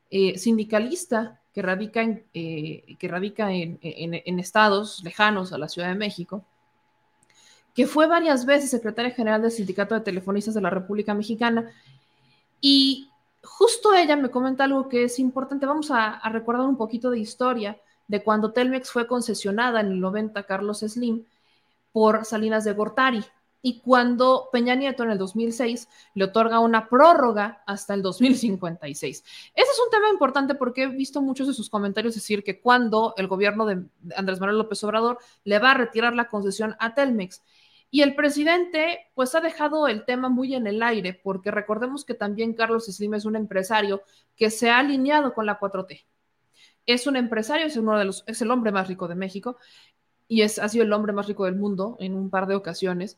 eh, 0.10 0.40
sindicalista 0.40 1.40
que 1.54 1.62
radica, 1.62 2.02
en, 2.02 2.26
eh, 2.34 2.96
que 2.98 3.08
radica 3.08 3.52
en, 3.54 3.78
en- 3.84 4.40
estados 4.40 5.04
lejanos 5.04 5.54
a 5.54 5.60
la 5.60 5.70
Ciudad 5.70 5.90
de 5.90 5.94
México, 5.96 6.44
que 7.76 7.86
fue 7.86 8.08
varias 8.08 8.48
veces 8.48 8.72
secretaria 8.72 9.12
general 9.12 9.44
del 9.44 9.52
Sindicato 9.52 9.94
de 9.94 10.02
Telefonistas 10.02 10.56
de 10.56 10.62
la 10.62 10.72
República 10.72 11.14
Mexicana. 11.14 11.72
Y 12.62 13.12
justo 13.44 13.94
ella 13.94 14.16
me 14.16 14.32
comenta 14.32 14.64
algo 14.64 14.90
que 14.90 15.04
es 15.04 15.20
importante. 15.20 15.68
Vamos 15.68 15.92
a, 15.92 16.16
a 16.16 16.30
recordar 16.32 16.66
un 16.66 16.78
poquito 16.78 17.12
de 17.12 17.20
historia 17.20 17.78
de 18.08 18.24
cuando 18.24 18.54
Telmex 18.54 18.90
fue 18.90 19.06
concesionada 19.06 19.82
en 19.82 19.92
el 19.92 20.00
90 20.00 20.42
Carlos 20.48 20.80
Slim 20.80 21.26
por 21.98 22.26
Salinas 22.26 22.64
de 22.64 22.74
Gortari 22.74 23.26
y 23.60 23.80
cuando 23.80 24.50
Peña 24.54 24.76
Nieto 24.76 25.02
en 25.02 25.10
el 25.10 25.18
2006 25.18 25.90
le 26.14 26.26
otorga 26.26 26.60
una 26.60 26.88
prórroga 26.88 27.64
hasta 27.66 27.96
el 27.96 28.04
2056. 28.04 29.24
Ese 29.56 29.72
es 29.72 29.82
un 29.84 29.90
tema 29.90 30.08
importante 30.12 30.54
porque 30.54 30.84
he 30.84 30.88
visto 30.90 31.24
muchos 31.24 31.48
de 31.48 31.56
sus 31.56 31.72
comentarios 31.72 32.14
decir 32.14 32.44
que 32.44 32.62
cuando 32.62 33.16
el 33.18 33.28
gobierno 33.28 33.66
de 33.66 33.84
Andrés 34.16 34.40
Manuel 34.40 34.60
López 34.60 34.84
Obrador 34.84 35.18
le 35.44 35.58
va 35.58 35.72
a 35.72 35.74
retirar 35.74 36.14
la 36.14 36.30
concesión 36.30 36.76
a 36.78 36.94
Telmex. 36.94 37.42
Y 37.90 38.04
el 38.04 38.14
presidente 38.14 39.08
pues 39.16 39.34
ha 39.34 39.42
dejado 39.42 39.88
el 39.88 40.06
tema 40.06 40.30
muy 40.30 40.54
en 40.54 40.68
el 40.68 40.84
aire 40.84 41.20
porque 41.24 41.50
recordemos 41.50 42.06
que 42.06 42.14
también 42.14 42.54
Carlos 42.54 42.86
Slim 42.86 43.16
es 43.16 43.26
un 43.26 43.36
empresario 43.36 44.04
que 44.36 44.52
se 44.52 44.70
ha 44.70 44.78
alineado 44.78 45.34
con 45.34 45.48
la 45.48 45.60
4T. 45.60 46.06
Es 46.86 47.08
un 47.08 47.16
empresario, 47.16 47.66
es 47.66 47.76
uno 47.76 47.98
de 47.98 48.06
los 48.06 48.24
es 48.28 48.40
el 48.44 48.52
hombre 48.52 48.72
más 48.72 48.88
rico 48.88 49.08
de 49.08 49.16
México 49.16 49.58
y 50.28 50.42
es, 50.42 50.60
ha 50.60 50.70
sido 50.70 50.84
el 50.84 50.94
hombre 50.94 51.14
más 51.14 51.28
rico 51.28 51.46
del 51.46 51.56
mundo 51.56 51.96
en 52.00 52.14
un 52.14 52.30
par 52.30 52.48
de 52.48 52.56
ocasiones. 52.56 53.18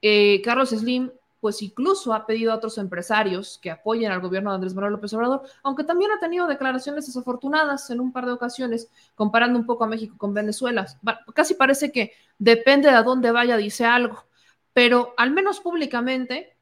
Eh, 0.00 0.42
Carlos 0.42 0.70
Slim, 0.70 1.10
pues 1.40 1.60
incluso 1.62 2.12
ha 2.14 2.26
pedido 2.26 2.52
a 2.52 2.56
otros 2.56 2.78
empresarios 2.78 3.58
que 3.60 3.70
apoyen 3.70 4.12
al 4.12 4.20
gobierno 4.20 4.50
de 4.50 4.56
Andrés 4.56 4.74
Manuel 4.74 4.92
López 4.92 5.12
Obrador, 5.14 5.42
aunque 5.62 5.84
también 5.84 6.10
ha 6.12 6.20
tenido 6.20 6.46
declaraciones 6.46 7.06
desafortunadas 7.06 7.90
en 7.90 8.00
un 8.00 8.12
par 8.12 8.26
de 8.26 8.32
ocasiones, 8.32 8.90
comparando 9.14 9.58
un 9.58 9.66
poco 9.66 9.84
a 9.84 9.88
México 9.88 10.14
con 10.18 10.34
Venezuela. 10.34 10.86
Casi 11.34 11.54
parece 11.54 11.90
que 11.90 12.12
depende 12.38 12.88
de 12.90 12.94
a 12.94 13.02
dónde 13.02 13.32
vaya, 13.32 13.56
dice 13.56 13.84
algo, 13.84 14.24
pero 14.72 15.14
al 15.16 15.32
menos 15.32 15.60
públicamente 15.60 16.56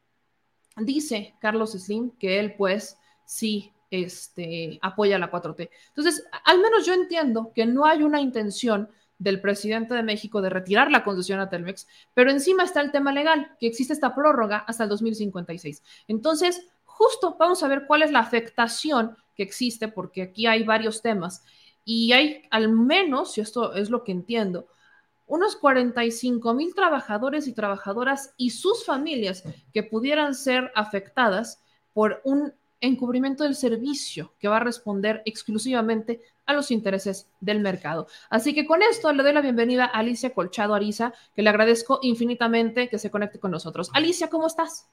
dice 0.76 1.34
Carlos 1.40 1.72
Slim 1.72 2.12
que 2.12 2.38
él 2.38 2.54
pues 2.56 2.96
sí 3.26 3.72
este, 3.90 4.78
apoya 4.82 5.18
la 5.18 5.30
4T. 5.30 5.68
Entonces, 5.88 6.24
al 6.44 6.60
menos 6.60 6.86
yo 6.86 6.94
entiendo 6.94 7.52
que 7.54 7.66
no 7.66 7.84
hay 7.84 8.02
una 8.02 8.20
intención 8.20 8.88
del 9.20 9.40
presidente 9.40 9.94
de 9.94 10.02
México 10.02 10.40
de 10.40 10.48
retirar 10.48 10.90
la 10.90 11.04
concesión 11.04 11.38
a 11.40 11.50
Telmex, 11.50 11.86
pero 12.14 12.30
encima 12.30 12.64
está 12.64 12.80
el 12.80 12.90
tema 12.90 13.12
legal, 13.12 13.54
que 13.60 13.66
existe 13.66 13.92
esta 13.92 14.14
prórroga 14.14 14.64
hasta 14.66 14.84
el 14.84 14.88
2056. 14.88 15.82
Entonces, 16.08 16.66
justo 16.84 17.36
vamos 17.38 17.62
a 17.62 17.68
ver 17.68 17.84
cuál 17.86 18.02
es 18.02 18.10
la 18.10 18.20
afectación 18.20 19.16
que 19.36 19.42
existe, 19.42 19.88
porque 19.88 20.22
aquí 20.22 20.46
hay 20.46 20.64
varios 20.64 21.02
temas 21.02 21.44
y 21.84 22.12
hay 22.12 22.42
al 22.50 22.70
menos, 22.70 23.36
y 23.36 23.42
esto 23.42 23.74
es 23.74 23.90
lo 23.90 24.04
que 24.04 24.12
entiendo, 24.12 24.68
unos 25.26 25.54
45 25.54 26.54
mil 26.54 26.74
trabajadores 26.74 27.46
y 27.46 27.52
trabajadoras 27.52 28.32
y 28.38 28.50
sus 28.50 28.86
familias 28.86 29.44
que 29.72 29.82
pudieran 29.82 30.34
ser 30.34 30.72
afectadas 30.74 31.62
por 31.92 32.22
un 32.24 32.54
encubrimiento 32.80 33.44
del 33.44 33.54
servicio 33.54 34.34
que 34.38 34.48
va 34.48 34.56
a 34.56 34.64
responder 34.64 35.22
exclusivamente 35.24 36.20
a 36.46 36.52
los 36.52 36.70
intereses 36.70 37.28
del 37.40 37.60
mercado. 37.60 38.06
Así 38.28 38.54
que 38.54 38.66
con 38.66 38.82
esto 38.82 39.12
le 39.12 39.22
doy 39.22 39.32
la 39.32 39.40
bienvenida 39.40 39.84
a 39.84 39.98
Alicia 39.98 40.34
Colchado 40.34 40.74
Ariza, 40.74 41.12
que 41.34 41.42
le 41.42 41.50
agradezco 41.50 42.00
infinitamente 42.02 42.88
que 42.88 42.98
se 42.98 43.10
conecte 43.10 43.38
con 43.38 43.50
nosotros. 43.50 43.90
Alicia, 43.94 44.28
¿cómo 44.28 44.46
estás? 44.46 44.88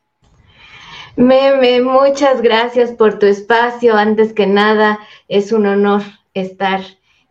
Meme, 1.15 1.81
muchas 1.81 2.41
gracias 2.41 2.91
por 2.91 3.17
tu 3.17 3.25
espacio. 3.25 3.95
Antes 3.95 4.33
que 4.33 4.45
nada, 4.45 4.99
es 5.27 5.51
un 5.51 5.65
honor 5.65 6.03
estar 6.35 6.81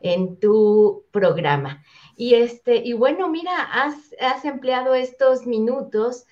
en 0.00 0.40
tu 0.40 1.04
programa. 1.12 1.84
Y 2.16 2.34
este, 2.34 2.76
y 2.76 2.94
bueno, 2.94 3.28
mira, 3.28 3.52
has, 3.72 3.94
has 4.20 4.44
empleado 4.44 4.94
estos 4.94 5.46
minutos, 5.46 6.26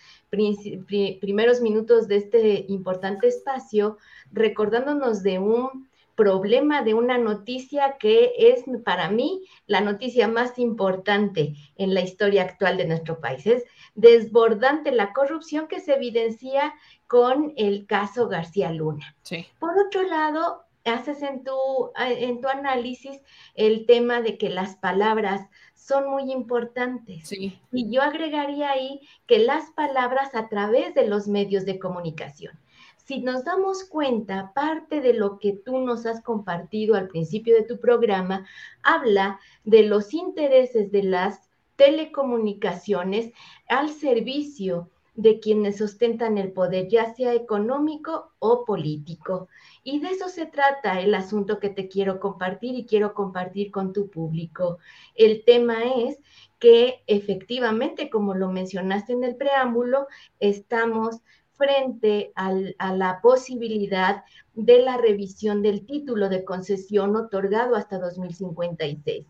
primeros 1.21 1.61
minutos 1.61 2.09
de 2.09 2.17
este 2.17 2.65
importante 2.69 3.29
espacio, 3.29 3.99
recordándonos 4.33 5.23
de 5.23 5.39
un 5.39 5.89
problema, 6.15 6.83
de 6.83 6.95
una 6.95 7.19
noticia 7.19 7.97
que 7.99 8.33
es 8.39 8.65
para 8.85 9.11
mí 9.11 9.43
la 9.67 9.81
noticia 9.81 10.29
más 10.29 10.59
importante 10.59 11.55
en 11.77 11.95
la 11.95 12.03
historia 12.03 12.43
actual 12.43 12.77
de 12.77 12.87
nuestro 12.87 13.21
país. 13.21 13.47
Es 13.47 13.65
desbordante 13.95 14.93
la 14.93 15.13
corrupción 15.13 15.67
que 15.67 15.81
se 15.81 15.95
evidencia 15.95 16.75
con 17.07 17.53
el 17.57 17.87
caso 17.87 18.29
García 18.29 18.71
Luna. 18.71 19.17
Por 19.59 19.79
otro 19.79 20.03
lado, 20.03 20.65
haces 20.85 21.23
en 21.23 21.45
tu, 21.45 21.53
en 21.97 22.41
tu 22.41 22.49
análisis 22.49 23.21
el 23.55 23.87
tema 23.87 24.21
de 24.21 24.37
que 24.37 24.51
las 24.51 24.77
palabras 24.77 25.49
son 25.87 26.09
muy 26.09 26.33
importantes. 26.33 27.31
Y 27.31 27.91
yo 27.91 28.01
agregaría 28.01 28.71
ahí 28.71 29.01
que 29.27 29.39
las 29.39 29.71
palabras 29.73 30.35
a 30.35 30.49
través 30.49 30.95
de 30.95 31.07
los 31.07 31.29
medios 31.29 31.67
de 31.67 31.79
comunicación. 31.79 32.59
Si 33.05 33.21
nos 33.21 33.45
damos 33.45 33.85
cuenta, 33.85 34.53
parte 34.55 35.03
de 35.03 35.13
lo 35.13 35.39
que 35.39 35.53
tú 35.53 35.81
nos 35.81 36.07
has 36.07 36.23
compartido 36.23 36.95
al 36.95 37.09
principio 37.09 37.55
de 37.55 37.65
tu 37.65 37.79
programa 37.79 38.47
habla 38.83 39.41
de 39.65 39.83
los 39.83 40.15
intereses 40.15 40.91
de 40.91 41.03
las 41.03 41.51
telecomunicaciones 41.77 43.33
al 43.69 43.91
servicio 43.91 44.89
de 45.17 45.39
quienes 45.39 45.83
ostentan 45.83 46.39
el 46.39 46.53
poder, 46.53 46.89
ya 46.89 47.15
sea 47.15 47.35
económico 47.35 48.33
o 48.39 48.65
político. 48.65 49.49
Y 49.85 50.01
de 50.01 50.09
eso 50.09 50.29
se 50.29 50.47
trata 50.47 51.01
el 51.01 51.15
asunto 51.15 51.61
que 51.61 51.69
te 51.69 51.89
quiero 51.89 52.19
compartir 52.19 52.75
y 52.75 52.87
quiero 52.87 53.13
compartir 53.13 53.71
con 53.71 53.93
tu 53.93 54.09
público. 54.09 54.79
El 55.15 55.45
tema 55.45 55.85
es 55.85 56.19
que 56.59 57.05
efectivamente, 57.07 58.09
como 58.09 58.35
lo 58.35 58.51
mencionaste 58.51 59.13
en 59.13 59.25
el 59.25 59.37
preámbulo, 59.37 60.09
estamos 60.41 61.21
frente 61.53 62.33
a 62.35 62.95
la 62.95 63.21
posibilidad 63.23 64.25
de 64.55 64.81
la 64.81 64.97
revisión 64.97 65.63
del 65.63 65.85
título 65.85 66.29
de 66.29 66.45
concesión 66.45 67.15
otorgado 67.15 67.77
hasta 67.77 67.99
2056 67.99 69.27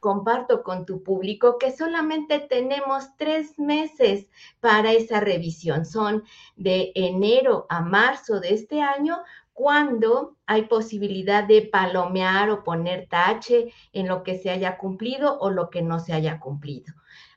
comparto 0.00 0.62
con 0.62 0.86
tu 0.86 1.02
público 1.02 1.58
que 1.58 1.70
solamente 1.70 2.38
tenemos 2.38 3.16
tres 3.16 3.58
meses 3.58 4.28
para 4.60 4.92
esa 4.92 5.20
revisión. 5.20 5.84
Son 5.84 6.24
de 6.56 6.92
enero 6.94 7.66
a 7.68 7.80
marzo 7.80 8.40
de 8.40 8.54
este 8.54 8.80
año 8.80 9.18
cuando 9.56 10.36
hay 10.44 10.66
posibilidad 10.66 11.42
de 11.42 11.62
palomear 11.62 12.50
o 12.50 12.62
poner 12.62 13.08
tache 13.08 13.72
en 13.94 14.06
lo 14.06 14.22
que 14.22 14.36
se 14.36 14.50
haya 14.50 14.76
cumplido 14.76 15.38
o 15.38 15.48
lo 15.48 15.70
que 15.70 15.80
no 15.80 15.98
se 15.98 16.12
haya 16.12 16.38
cumplido. 16.38 16.92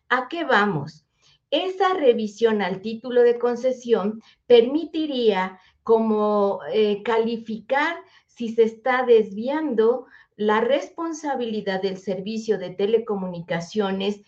¿A 0.09 0.27
qué 0.27 0.43
vamos? 0.43 1.05
Esa 1.49 1.93
revisión 1.93 2.61
al 2.61 2.81
título 2.81 3.21
de 3.21 3.39
concesión 3.39 4.21
permitiría 4.47 5.61
como 5.81 6.59
eh, 6.73 7.03
calificar 7.03 7.95
si 8.27 8.49
se 8.49 8.63
está 8.63 9.05
desviando 9.05 10.05
la 10.35 10.59
responsabilidad 10.59 11.81
del 11.81 11.97
servicio 11.97 12.57
de 12.57 12.69
telecomunicaciones 12.69 14.21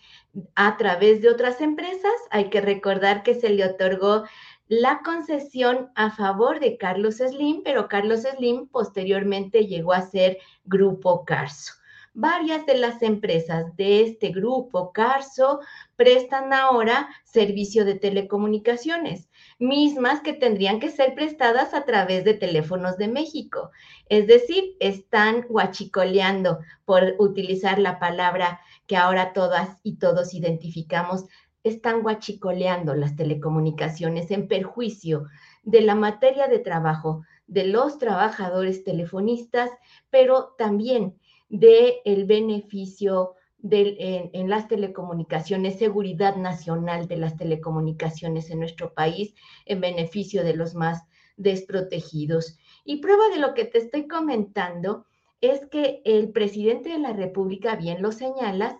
a 0.54 0.78
través 0.78 1.20
de 1.20 1.28
otras 1.28 1.60
empresas. 1.60 2.12
Hay 2.30 2.48
que 2.48 2.62
recordar 2.62 3.22
que 3.22 3.34
se 3.34 3.50
le 3.50 3.66
otorgó 3.66 4.24
la 4.68 5.00
concesión 5.04 5.90
a 5.94 6.10
favor 6.10 6.60
de 6.60 6.76
Carlos 6.76 7.16
Slim, 7.16 7.62
pero 7.62 7.88
Carlos 7.88 8.22
Slim 8.22 8.68
posteriormente 8.68 9.66
llegó 9.66 9.92
a 9.92 10.02
ser 10.02 10.38
Grupo 10.64 11.24
Carso. 11.24 11.74
Varias 12.14 12.66
de 12.66 12.76
las 12.76 13.00
empresas 13.02 13.74
de 13.76 14.02
este 14.02 14.28
grupo 14.28 14.92
Carso 14.92 15.60
prestan 15.96 16.52
ahora 16.52 17.08
servicio 17.24 17.86
de 17.86 17.94
telecomunicaciones 17.94 19.30
mismas 19.62 20.20
que 20.20 20.32
tendrían 20.32 20.80
que 20.80 20.90
ser 20.90 21.14
prestadas 21.14 21.72
a 21.72 21.84
través 21.84 22.24
de 22.24 22.34
teléfonos 22.34 22.98
de 22.98 23.08
México. 23.08 23.70
Es 24.08 24.26
decir, 24.26 24.76
están 24.80 25.42
guachicoleando, 25.48 26.58
por 26.84 27.14
utilizar 27.18 27.78
la 27.78 27.98
palabra 27.98 28.60
que 28.86 28.96
ahora 28.96 29.32
todas 29.32 29.78
y 29.82 29.96
todos 29.96 30.34
identificamos, 30.34 31.24
están 31.64 32.02
guachicoleando 32.02 32.94
las 32.94 33.16
telecomunicaciones 33.16 34.30
en 34.30 34.48
perjuicio 34.48 35.28
de 35.62 35.80
la 35.80 35.94
materia 35.94 36.48
de 36.48 36.58
trabajo 36.58 37.22
de 37.46 37.64
los 37.66 37.98
trabajadores 37.98 38.84
telefonistas, 38.84 39.70
pero 40.10 40.54
también 40.58 41.18
del 41.48 41.94
el 42.04 42.24
beneficio 42.24 43.34
en, 43.70 44.48
las 44.48 44.66
telecomunicaciones, 44.66 45.78
seguridad 45.78 46.36
nacional 46.36 47.06
de 47.06 47.16
las 47.16 47.36
telecomunicaciones 47.36 48.50
en 48.50 48.58
nuestro 48.58 48.92
país 48.92 49.34
en 49.66 49.80
beneficio 49.80 50.42
de 50.42 50.56
los 50.56 50.74
más 50.74 51.04
desprotegidos. 51.36 52.58
Y 52.84 52.96
prueba 52.96 53.28
de 53.32 53.38
lo 53.38 53.54
que 53.54 53.64
te 53.64 53.78
estoy 53.78 54.08
comentando 54.08 55.06
es 55.40 55.66
que 55.66 56.02
el 56.04 56.30
presidente 56.30 56.90
de 56.90 56.98
la 56.98 57.12
República, 57.12 57.76
bien 57.76 58.02
lo 58.02 58.12
señalas, 58.12 58.76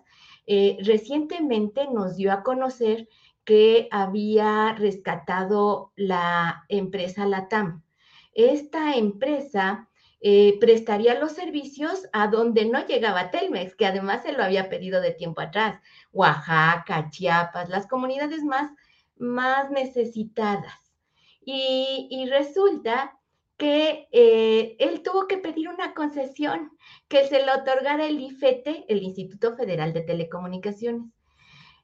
eh, 0.46 0.78
recientemente 0.82 1.88
nos 1.88 2.16
dio 2.16 2.32
a 2.32 2.42
conocer 2.42 3.08
que 3.44 3.88
había 3.90 4.74
rescatado 4.78 5.92
la 5.96 6.64
empresa 6.68 7.26
Latam. 7.26 7.82
Esta 8.34 8.94
empresa 8.96 9.88
eh, 10.24 10.56
prestaría 10.60 11.18
los 11.18 11.32
servicios 11.32 12.08
a 12.12 12.28
donde 12.28 12.64
no 12.64 12.86
llegaba 12.86 13.32
Telmex, 13.32 13.74
que 13.74 13.86
además 13.86 14.22
se 14.22 14.32
lo 14.32 14.44
había 14.44 14.68
pedido 14.68 15.00
de 15.00 15.10
tiempo 15.10 15.40
atrás, 15.40 15.80
Oaxaca, 16.12 17.10
Chiapas, 17.10 17.68
las 17.68 17.88
comunidades 17.88 18.44
más, 18.44 18.70
más 19.16 19.70
necesitadas. 19.72 20.94
Y, 21.44 22.26
resulta 22.30 23.18
que 23.56 24.08
eh, 24.10 24.76
él 24.78 25.02
tuvo 25.02 25.26
que 25.26 25.38
pedir 25.38 25.68
una 25.68 25.94
concesión 25.94 26.70
que 27.08 27.26
se 27.26 27.44
le 27.44 27.52
otorgara 27.52 28.06
el 28.06 28.20
IFETE, 28.20 28.86
el 28.88 29.02
Instituto 29.02 29.56
Federal 29.56 29.92
de 29.92 30.02
Telecomunicaciones. 30.02 31.04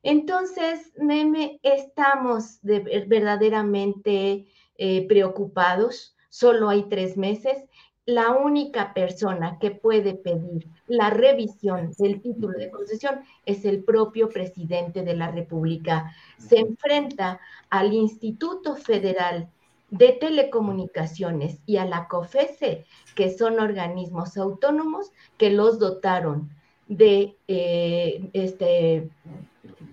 Entonces, 0.03 0.93
meme, 0.97 1.59
estamos 1.63 2.61
verdaderamente 2.63 4.47
eh, 4.77 5.07
preocupados. 5.09 6.17
Solo 6.29 6.69
hay 6.69 6.85
tres 6.89 7.17
meses 7.17 7.65
la 8.09 8.31
única 8.31 8.95
persona 8.95 9.59
que 9.61 9.71
puede 9.71 10.15
pedir 10.15 10.67
la 10.87 11.11
revisión 11.11 11.93
del 11.99 12.23
título 12.23 12.59
de 12.59 12.71
concesión 12.71 13.21
es 13.45 13.67
el 13.67 13.85
propio 13.85 14.31
presidente 14.31 15.03
de 15.03 15.15
la 15.15 15.31
República. 15.31 16.11
Se 16.39 16.59
enfrenta 16.59 17.39
al 17.69 17.93
Instituto 17.93 18.77
Federal 18.77 19.51
de 19.91 20.13
Telecomunicaciones 20.13 21.61
y 21.67 21.77
a 21.79 21.85
la 21.85 22.09
COFESE, 22.09 22.85
que 23.15 23.37
son 23.37 23.59
organismos 23.59 24.37
autónomos 24.37 25.13
que 25.37 25.51
los 25.51 25.79
dotaron 25.79 26.51
de 26.89 27.37
eh, 27.49 28.29
este, 28.33 29.11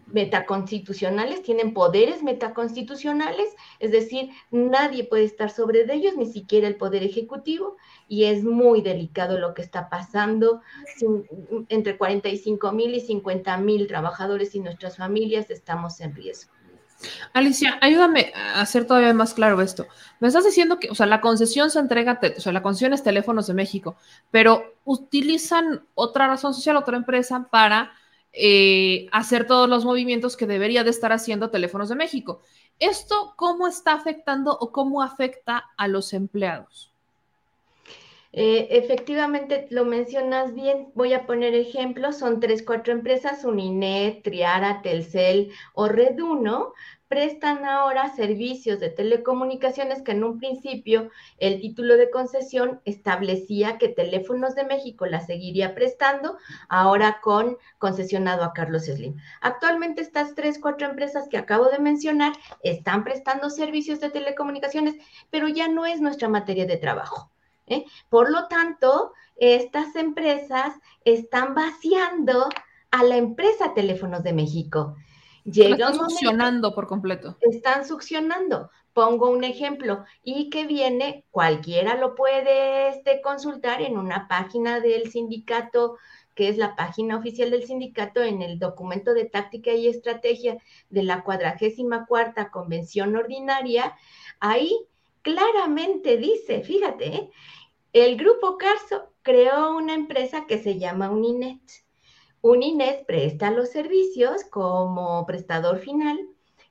metaconstitucionales, 0.08 1.44
tienen 1.44 1.74
poderes 1.74 2.24
metaconstitucionales, 2.24 3.54
es 3.80 3.92
decir, 3.92 4.30
nadie 4.50 5.04
puede 5.04 5.26
estar 5.26 5.50
sobre 5.50 5.86
de 5.86 5.94
ellos, 5.94 6.16
ni 6.16 6.26
siquiera 6.26 6.68
el 6.68 6.78
poder 6.78 7.04
ejecutivo, 7.04 7.76
y 8.08 8.26
es 8.26 8.44
muy 8.44 8.82
delicado 8.82 9.38
lo 9.38 9.54
que 9.54 9.62
está 9.62 9.90
pasando. 9.90 10.62
entre 11.70 11.98
45 11.98 12.72
mil 12.72 12.96
y 12.96 13.02
50 13.02 13.58
mil 13.58 13.88
trabajadores 13.88 14.56
y 14.56 14.62
nuestras 14.62 14.98
familias 14.98 15.50
estamos 15.50 16.00
en 16.00 16.16
riesgo. 16.16 16.55
Alicia, 17.34 17.78
ayúdame 17.82 18.32
a 18.36 18.62
hacer 18.62 18.86
todavía 18.86 19.14
más 19.14 19.34
claro 19.34 19.62
esto. 19.62 19.86
Me 20.20 20.28
estás 20.28 20.46
diciendo 20.46 20.80
que, 20.80 20.90
o 20.90 20.96
sea, 20.96 21.06
la 21.06 21.22
concesión 21.22 21.70
se 21.70 21.80
entrega, 21.80 22.20
o 22.38 22.40
sea, 22.40 22.54
la 22.54 22.62
concesión 22.62 22.94
es 22.94 23.04
Teléfonos 23.04 23.48
de 23.48 23.54
México, 23.54 23.98
pero 24.32 24.76
utilizan 24.86 25.86
otra 25.94 26.28
razón 26.28 26.54
social, 26.54 26.78
otra 26.78 26.98
empresa 26.98 27.48
para 27.52 27.92
eh, 28.32 29.08
hacer 29.12 29.48
todos 29.48 29.70
los 29.70 29.86
movimientos 29.86 30.38
que 30.38 30.48
debería 30.48 30.84
de 30.84 30.90
estar 30.90 31.12
haciendo 31.12 31.50
Teléfonos 31.50 31.90
de 31.90 31.96
México. 31.96 32.42
¿Esto 32.80 33.34
cómo 33.38 33.68
está 33.68 33.94
afectando 33.94 34.58
o 34.58 34.72
cómo 34.72 35.02
afecta 35.02 35.72
a 35.78 35.88
los 35.88 36.14
empleados? 36.14 36.95
Eh, 38.38 38.68
efectivamente, 38.72 39.66
lo 39.70 39.86
mencionas 39.86 40.54
bien. 40.54 40.92
Voy 40.94 41.14
a 41.14 41.26
poner 41.26 41.56
ejemplos. 41.56 42.18
Son 42.18 42.42
tres, 42.42 42.64
cuatro 42.64 42.92
empresas, 42.92 43.46
Uninet, 43.46 44.24
Triara, 44.24 44.82
Telcel 44.82 45.54
o 45.74 45.88
Reduno, 45.88 46.74
prestan 47.08 47.64
ahora 47.64 48.14
servicios 48.14 48.82
de 48.82 48.90
telecomunicaciones 48.90 50.02
que 50.02 50.12
en 50.12 50.26
un 50.26 50.38
principio 50.38 51.12
el 51.38 51.62
título 51.62 51.96
de 51.96 52.10
concesión 52.10 52.82
establecía 52.84 53.78
que 53.78 53.88
Teléfonos 53.88 54.54
de 54.54 54.66
México 54.66 55.06
la 55.06 55.22
seguiría 55.22 55.74
prestando, 55.74 56.38
ahora 56.68 57.22
con 57.22 57.58
concesionado 57.78 58.44
a 58.44 58.52
Carlos 58.52 58.84
Slim. 58.84 59.16
Actualmente 59.40 60.02
estas 60.02 60.36
tres, 60.36 60.60
cuatro 60.60 60.90
empresas 60.90 61.30
que 61.30 61.38
acabo 61.38 61.70
de 61.70 61.80
mencionar 61.80 62.34
están 62.64 63.06
prestando 63.06 63.50
servicios 63.50 64.02
de 64.02 64.10
telecomunicaciones, 64.10 64.96
pero 65.30 65.48
ya 65.48 65.70
no 65.70 65.86
es 65.86 66.02
nuestra 66.02 66.28
materia 66.28 66.66
de 66.66 66.76
trabajo. 66.76 67.32
¿Eh? 67.68 67.86
Por 68.10 68.32
lo 68.32 68.48
tanto, 68.48 69.14
estas 69.38 69.96
empresas 69.96 70.74
están 71.04 71.56
vaciando 71.56 72.50
a 72.92 73.04
la 73.04 73.18
empresa 73.18 73.74
Teléfonos 73.74 74.24
de 74.24 74.34
México. 74.34 74.96
Llega 75.44 75.90
están 75.90 75.96
succionando 75.96 76.74
por 76.74 76.88
completo. 76.88 77.38
Están 77.42 77.86
succionando. 77.86 78.72
Pongo 78.94 79.30
un 79.30 79.44
ejemplo 79.44 80.06
y 80.24 80.50
que 80.50 80.66
viene, 80.66 81.26
cualquiera 81.30 81.98
lo 81.98 82.16
puede 82.16 82.90
este, 82.90 83.22
consultar 83.22 83.82
en 83.82 83.98
una 83.98 84.28
página 84.28 84.80
del 84.80 85.12
sindicato, 85.12 85.98
que 86.34 86.48
es 86.48 86.58
la 86.58 86.76
página 86.76 87.18
oficial 87.18 87.52
del 87.52 87.66
sindicato, 87.66 88.24
en 88.24 88.42
el 88.42 88.58
documento 88.58 89.14
de 89.14 89.26
táctica 89.26 89.72
y 89.72 89.88
estrategia 89.88 90.58
de 90.90 91.04
la 91.04 91.24
cuadragésima 91.24 92.06
cuarta 92.06 92.50
convención 92.50 93.16
ordinaria. 93.16 93.96
Ahí 94.40 94.88
claramente 95.26 96.18
dice, 96.18 96.62
fíjate, 96.62 97.08
¿eh? 97.08 97.30
el 97.94 98.16
grupo 98.16 98.60
Carso 98.60 99.12
creó 99.24 99.76
una 99.76 99.96
empresa 99.96 100.46
que 100.46 100.60
se 100.60 100.78
llama 100.78 101.10
Uninet 101.10 101.60
Uninet 102.42 103.08
presta 103.08 103.50
los 103.50 103.72
servicios 103.72 104.44
como 104.52 105.26
prestador 105.26 105.80
final 105.80 106.20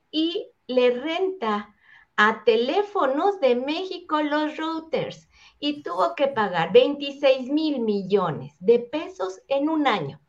y 0.09 0.47
le 0.67 0.91
renta 0.91 1.75
a 2.15 2.45
teléfonos 2.45 3.41
de 3.41 3.57
México 3.57 4.21
los 4.21 4.55
routers 4.55 5.27
y 5.59 5.83
tuvo 5.83 6.15
que 6.15 6.29
pagar 6.29 6.71
26 6.71 7.49
mil 7.49 7.81
millones 7.81 8.55
de 8.61 8.79
pesos 8.79 9.41
en 9.49 9.67
un 9.67 9.85
año 9.85 10.21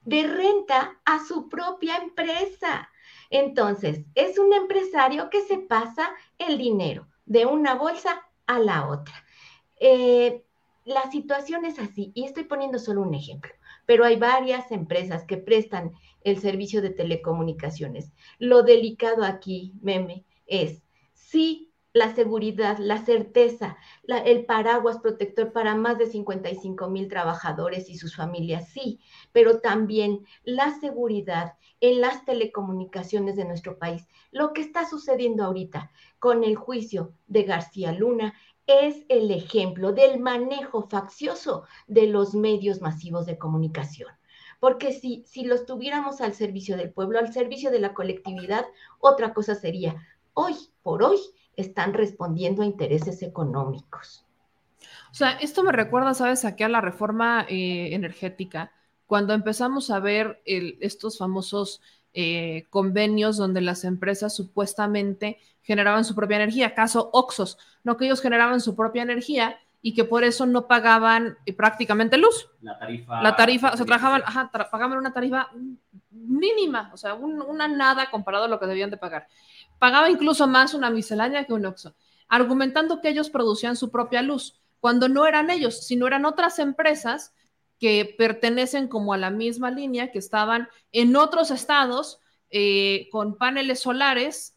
de 0.00 0.26
renta 0.26 0.98
a 1.04 1.22
su 1.26 1.50
propia 1.50 1.98
empresa. 1.98 2.88
Entonces, 3.28 4.06
es 4.14 4.38
un 4.38 4.54
empresario 4.54 5.28
que 5.28 5.42
se 5.42 5.58
pasa 5.58 6.10
el 6.38 6.56
dinero 6.56 7.06
de 7.26 7.46
una 7.46 7.74
bolsa 7.74 8.22
a 8.46 8.58
la 8.58 8.88
otra. 8.88 9.14
Eh, 9.78 10.42
la 10.84 11.10
situación 11.10 11.64
es 11.64 11.78
así, 11.78 12.12
y 12.14 12.24
estoy 12.24 12.44
poniendo 12.44 12.78
solo 12.78 13.02
un 13.02 13.14
ejemplo 13.14 13.52
pero 13.86 14.04
hay 14.04 14.16
varias 14.16 14.70
empresas 14.72 15.24
que 15.24 15.38
prestan 15.38 15.92
el 16.22 16.40
servicio 16.40 16.82
de 16.82 16.90
telecomunicaciones. 16.90 18.12
Lo 18.38 18.62
delicado 18.62 19.24
aquí, 19.24 19.72
meme, 19.80 20.24
es 20.46 20.82
si 21.14 21.65
la 21.96 22.14
seguridad, 22.14 22.76
la 22.76 23.02
certeza, 23.06 23.78
el 24.06 24.44
paraguas 24.44 24.98
protector 24.98 25.52
para 25.52 25.74
más 25.74 25.96
de 25.96 26.04
55 26.04 26.90
mil 26.90 27.08
trabajadores 27.08 27.88
y 27.88 27.96
sus 27.96 28.14
familias, 28.14 28.68
sí, 28.68 29.00
pero 29.32 29.60
también 29.60 30.26
la 30.44 30.78
seguridad 30.78 31.54
en 31.80 32.02
las 32.02 32.26
telecomunicaciones 32.26 33.34
de 33.36 33.46
nuestro 33.46 33.78
país. 33.78 34.06
Lo 34.30 34.52
que 34.52 34.60
está 34.60 34.86
sucediendo 34.86 35.42
ahorita 35.42 35.90
con 36.18 36.44
el 36.44 36.56
juicio 36.56 37.14
de 37.28 37.44
García 37.44 37.92
Luna 37.92 38.34
es 38.66 39.06
el 39.08 39.30
ejemplo 39.30 39.92
del 39.92 40.20
manejo 40.20 40.82
faccioso 40.90 41.64
de 41.86 42.08
los 42.08 42.34
medios 42.34 42.82
masivos 42.82 43.24
de 43.24 43.38
comunicación. 43.38 44.10
Porque 44.60 44.92
si, 44.92 45.24
si 45.26 45.44
los 45.44 45.64
tuviéramos 45.64 46.20
al 46.20 46.34
servicio 46.34 46.76
del 46.76 46.92
pueblo, 46.92 47.18
al 47.18 47.32
servicio 47.32 47.70
de 47.70 47.80
la 47.80 47.94
colectividad, 47.94 48.66
otra 48.98 49.32
cosa 49.32 49.54
sería, 49.54 49.96
hoy 50.34 50.54
por 50.82 51.02
hoy 51.02 51.18
están 51.56 51.94
respondiendo 51.94 52.62
a 52.62 52.66
intereses 52.66 53.22
económicos. 53.22 54.24
O 55.10 55.14
sea, 55.14 55.32
esto 55.32 55.62
me 55.62 55.72
recuerda, 55.72 56.14
¿sabes?, 56.14 56.44
aquí 56.44 56.62
a 56.62 56.68
la 56.68 56.80
reforma 56.80 57.46
eh, 57.48 57.94
energética, 57.94 58.72
cuando 59.06 59.34
empezamos 59.34 59.90
a 59.90 60.00
ver 60.00 60.42
estos 60.44 61.16
famosos 61.16 61.80
eh, 62.12 62.66
convenios 62.70 63.36
donde 63.36 63.60
las 63.60 63.84
empresas 63.84 64.34
supuestamente 64.34 65.38
generaban 65.62 66.04
su 66.04 66.14
propia 66.14 66.36
energía, 66.36 66.74
caso 66.74 67.10
Oxos, 67.12 67.58
no 67.84 67.96
que 67.96 68.06
ellos 68.06 68.20
generaban 68.20 68.60
su 68.60 68.74
propia 68.74 69.02
energía 69.02 69.58
y 69.80 69.94
que 69.94 70.04
por 70.04 70.24
eso 70.24 70.46
no 70.46 70.66
pagaban 70.66 71.36
eh, 71.46 71.52
prácticamente 71.52 72.16
luz. 72.16 72.48
La 72.60 72.78
tarifa. 72.78 73.22
La 73.22 73.36
tarifa, 73.36 73.72
o 73.72 73.76
sea, 73.76 73.86
trabajaban, 73.86 74.22
ajá, 74.24 74.50
pagaban 74.70 74.98
una 74.98 75.12
tarifa 75.12 75.50
mínima, 76.10 76.90
o 76.92 76.96
sea, 76.96 77.14
una 77.14 77.68
nada 77.68 78.10
comparado 78.10 78.44
a 78.44 78.48
lo 78.48 78.58
que 78.58 78.66
debían 78.66 78.90
de 78.90 78.96
pagar. 78.96 79.28
Pagaba 79.78 80.10
incluso 80.10 80.46
más 80.46 80.74
una 80.74 80.90
miscelánea 80.90 81.44
que 81.44 81.52
un 81.52 81.66
Oxo, 81.66 81.94
argumentando 82.28 83.00
que 83.00 83.08
ellos 83.08 83.30
producían 83.30 83.76
su 83.76 83.90
propia 83.90 84.22
luz, 84.22 84.60
cuando 84.80 85.08
no 85.08 85.26
eran 85.26 85.50
ellos, 85.50 85.86
sino 85.86 86.06
eran 86.06 86.24
otras 86.24 86.58
empresas 86.58 87.34
que 87.78 88.14
pertenecen 88.16 88.88
como 88.88 89.12
a 89.12 89.18
la 89.18 89.30
misma 89.30 89.70
línea, 89.70 90.10
que 90.10 90.18
estaban 90.18 90.68
en 90.92 91.16
otros 91.16 91.50
estados 91.50 92.20
eh, 92.50 93.08
con 93.10 93.36
paneles 93.36 93.80
solares 93.80 94.56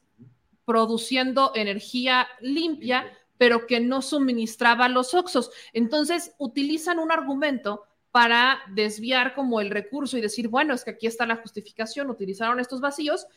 produciendo 0.65 1.51
energía 1.55 2.27
limpia, 2.39 3.05
pero 3.37 3.65
que 3.65 3.79
no 3.79 4.01
suministraba 4.01 4.87
los 4.87 5.13
oxos. 5.13 5.49
Entonces, 5.73 6.35
utilizan 6.37 6.99
un 6.99 7.11
argumento 7.11 7.83
para 8.11 8.59
desviar 8.73 9.33
como 9.33 9.61
el 9.61 9.69
recurso 9.69 10.17
y 10.17 10.21
decir, 10.21 10.47
bueno, 10.47 10.73
es 10.73 10.83
que 10.83 10.91
aquí 10.91 11.07
está 11.07 11.25
la 11.25 11.37
justificación, 11.37 12.09
utilizaron 12.09 12.59
estos 12.59 12.81
vacíos 12.81 13.27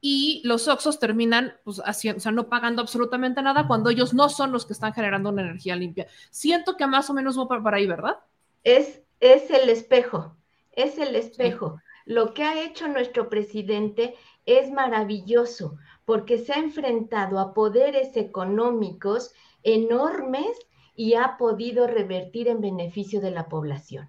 y 0.00 0.42
los 0.44 0.68
oxos 0.68 0.98
terminan 0.98 1.54
pues, 1.64 1.80
haciendo, 1.84 2.18
o 2.18 2.20
sea, 2.20 2.32
no 2.32 2.48
pagando 2.48 2.82
absolutamente 2.82 3.42
nada 3.42 3.66
cuando 3.66 3.90
ellos 3.90 4.14
no 4.14 4.28
son 4.28 4.52
los 4.52 4.66
que 4.66 4.72
están 4.72 4.94
generando 4.94 5.30
una 5.30 5.42
energía 5.42 5.76
limpia. 5.76 6.06
Siento 6.30 6.76
que 6.76 6.86
más 6.86 7.10
o 7.10 7.14
menos 7.14 7.38
va 7.38 7.62
para 7.62 7.76
ahí, 7.76 7.86
¿verdad? 7.86 8.18
Es 8.64 9.00
es 9.20 9.50
el 9.50 9.68
espejo, 9.68 10.34
es 10.72 10.98
el 10.98 11.14
espejo. 11.14 11.80
Lo 12.06 12.32
que 12.32 12.42
ha 12.42 12.64
hecho 12.64 12.88
nuestro 12.88 13.28
presidente 13.28 14.14
es 14.46 14.72
maravilloso 14.72 15.76
porque 16.06 16.38
se 16.38 16.54
ha 16.54 16.56
enfrentado 16.58 17.38
a 17.38 17.52
poderes 17.52 18.16
económicos 18.16 19.32
enormes 19.62 20.48
y 20.96 21.14
ha 21.14 21.36
podido 21.36 21.86
revertir 21.86 22.48
en 22.48 22.62
beneficio 22.62 23.20
de 23.20 23.30
la 23.30 23.48
población. 23.48 24.08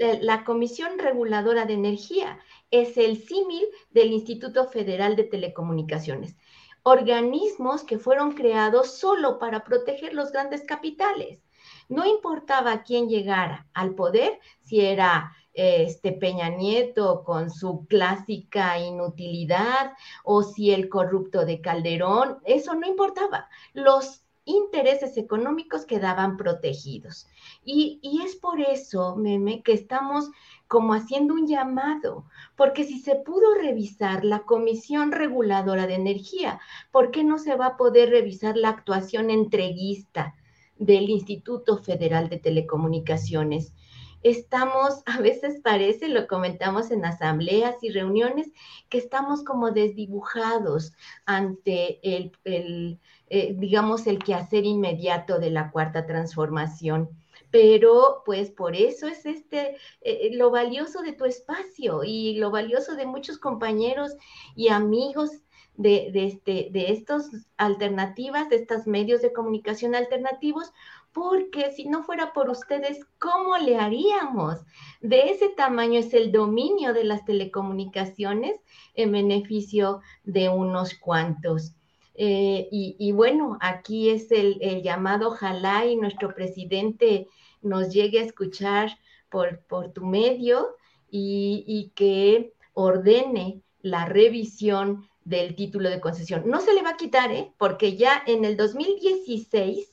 La 0.00 0.44
Comisión 0.44 0.98
Reguladora 0.98 1.66
de 1.66 1.74
Energía 1.74 2.38
es 2.70 2.96
el 2.96 3.22
símil 3.22 3.66
del 3.90 4.12
Instituto 4.12 4.66
Federal 4.66 5.14
de 5.14 5.24
Telecomunicaciones, 5.24 6.38
organismos 6.84 7.84
que 7.84 7.98
fueron 7.98 8.32
creados 8.32 8.96
solo 8.98 9.38
para 9.38 9.62
proteger 9.62 10.14
los 10.14 10.32
grandes 10.32 10.64
capitales. 10.64 11.42
No 11.90 12.06
importaba 12.06 12.82
quién 12.82 13.10
llegara 13.10 13.68
al 13.74 13.94
poder, 13.94 14.40
si 14.62 14.80
era 14.80 15.36
este 15.52 16.12
Peña 16.12 16.48
Nieto 16.48 17.22
con 17.22 17.50
su 17.50 17.86
clásica 17.86 18.78
inutilidad 18.78 19.92
o 20.24 20.42
si 20.42 20.72
el 20.72 20.88
corrupto 20.88 21.44
de 21.44 21.60
Calderón, 21.60 22.38
eso 22.46 22.74
no 22.74 22.86
importaba. 22.86 23.50
Los 23.74 24.24
intereses 24.46 25.18
económicos 25.18 25.84
quedaban 25.84 26.38
protegidos. 26.38 27.26
Y, 27.64 28.00
es 28.24 28.36
por 28.36 28.60
eso, 28.60 29.16
meme, 29.16 29.62
que 29.62 29.72
estamos 29.72 30.30
como 30.66 30.94
haciendo 30.94 31.34
un 31.34 31.46
llamado, 31.46 32.24
porque 32.56 32.84
si 32.84 32.98
se 32.98 33.16
pudo 33.16 33.54
revisar 33.54 34.24
la 34.24 34.40
Comisión 34.40 35.12
Reguladora 35.12 35.86
de 35.86 35.94
Energía, 35.94 36.60
¿por 36.90 37.10
qué 37.10 37.22
no 37.22 37.38
se 37.38 37.56
va 37.56 37.66
a 37.66 37.76
poder 37.76 38.10
revisar 38.10 38.56
la 38.56 38.70
actuación 38.70 39.30
entreguista 39.30 40.34
del 40.80 41.10
Instituto 41.10 41.76
Federal 41.76 42.28
de 42.28 42.38
Telecomunicaciones. 42.38 43.74
Estamos, 44.22 45.02
a 45.06 45.20
veces 45.20 45.60
parece, 45.62 46.08
lo 46.08 46.26
comentamos 46.26 46.90
en 46.90 47.04
asambleas 47.04 47.76
y 47.82 47.90
reuniones, 47.90 48.50
que 48.88 48.98
estamos 48.98 49.44
como 49.44 49.70
desdibujados 49.70 50.92
ante 51.26 52.00
el, 52.02 52.98
eh, 53.28 53.54
digamos, 53.56 54.06
el 54.06 54.18
quehacer 54.18 54.64
inmediato 54.64 55.38
de 55.38 55.50
la 55.50 55.70
cuarta 55.70 56.06
transformación 56.06 57.10
pero 57.50 58.22
pues 58.24 58.50
por 58.50 58.76
eso 58.76 59.06
es 59.06 59.26
este 59.26 59.76
eh, 60.00 60.30
lo 60.32 60.50
valioso 60.50 61.02
de 61.02 61.12
tu 61.12 61.24
espacio 61.24 62.02
y 62.04 62.34
lo 62.34 62.50
valioso 62.50 62.94
de 62.94 63.06
muchos 63.06 63.38
compañeros 63.38 64.16
y 64.54 64.68
amigos 64.68 65.30
de, 65.76 66.10
este, 66.14 66.68
de 66.72 66.92
estas 66.92 67.30
alternativas, 67.56 68.50
de 68.50 68.56
estos 68.56 68.86
medios 68.86 69.22
de 69.22 69.32
comunicación 69.32 69.94
alternativos, 69.94 70.72
porque 71.12 71.72
si 71.72 71.86
no 71.86 72.02
fuera 72.02 72.32
por 72.32 72.50
ustedes, 72.50 73.00
¿cómo 73.18 73.56
le 73.56 73.78
haríamos? 73.78 74.58
De 75.00 75.30
ese 75.30 75.48
tamaño 75.48 75.98
es 76.00 76.12
el 76.12 76.32
dominio 76.32 76.92
de 76.92 77.04
las 77.04 77.24
telecomunicaciones 77.24 78.60
en 78.94 79.12
beneficio 79.12 80.02
de 80.24 80.50
unos 80.50 80.94
cuantos. 80.94 81.74
Eh, 82.14 82.68
y, 82.70 83.12
bueno, 83.12 83.56
aquí 83.60 84.10
es 84.10 84.30
el, 84.30 84.82
llamado, 84.82 85.28
ojalá 85.28 85.86
y 85.86 85.96
nuestro 85.96 86.34
presidente 86.34 87.28
nos 87.62 87.92
llegue 87.92 88.20
a 88.20 88.24
escuchar 88.24 88.98
por, 89.30 89.60
por 89.60 89.92
tu 89.92 90.04
medio 90.04 90.76
y, 91.10 91.64
y 91.66 91.92
que 91.94 92.52
ordene 92.74 93.62
la 93.80 94.04
revisión 94.04 95.08
del 95.24 95.54
título 95.54 95.88
de 95.88 96.00
concesión. 96.00 96.42
No 96.46 96.60
se 96.60 96.74
le 96.74 96.82
va 96.82 96.90
a 96.90 96.96
quitar, 96.96 97.30
¿eh? 97.32 97.52
Porque 97.58 97.96
ya 97.96 98.22
en 98.26 98.44
el 98.44 98.56
2016 98.56 99.90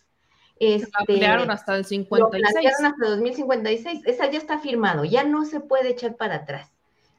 este, 0.60 0.92
ampliaron 0.94 1.52
hasta 1.52 1.76
el 1.76 1.86
56. 1.86 2.42
Lo 2.42 2.48
ampliaron 2.48 2.86
hasta 2.86 3.10
2056. 3.10 4.02
Esa 4.06 4.32
ya 4.32 4.38
está 4.38 4.60
firmado, 4.60 5.06
ya 5.06 5.24
no 5.24 5.46
se 5.46 5.60
puede 5.60 5.90
echar 5.90 6.16
para 6.16 6.36
atrás. 6.36 6.72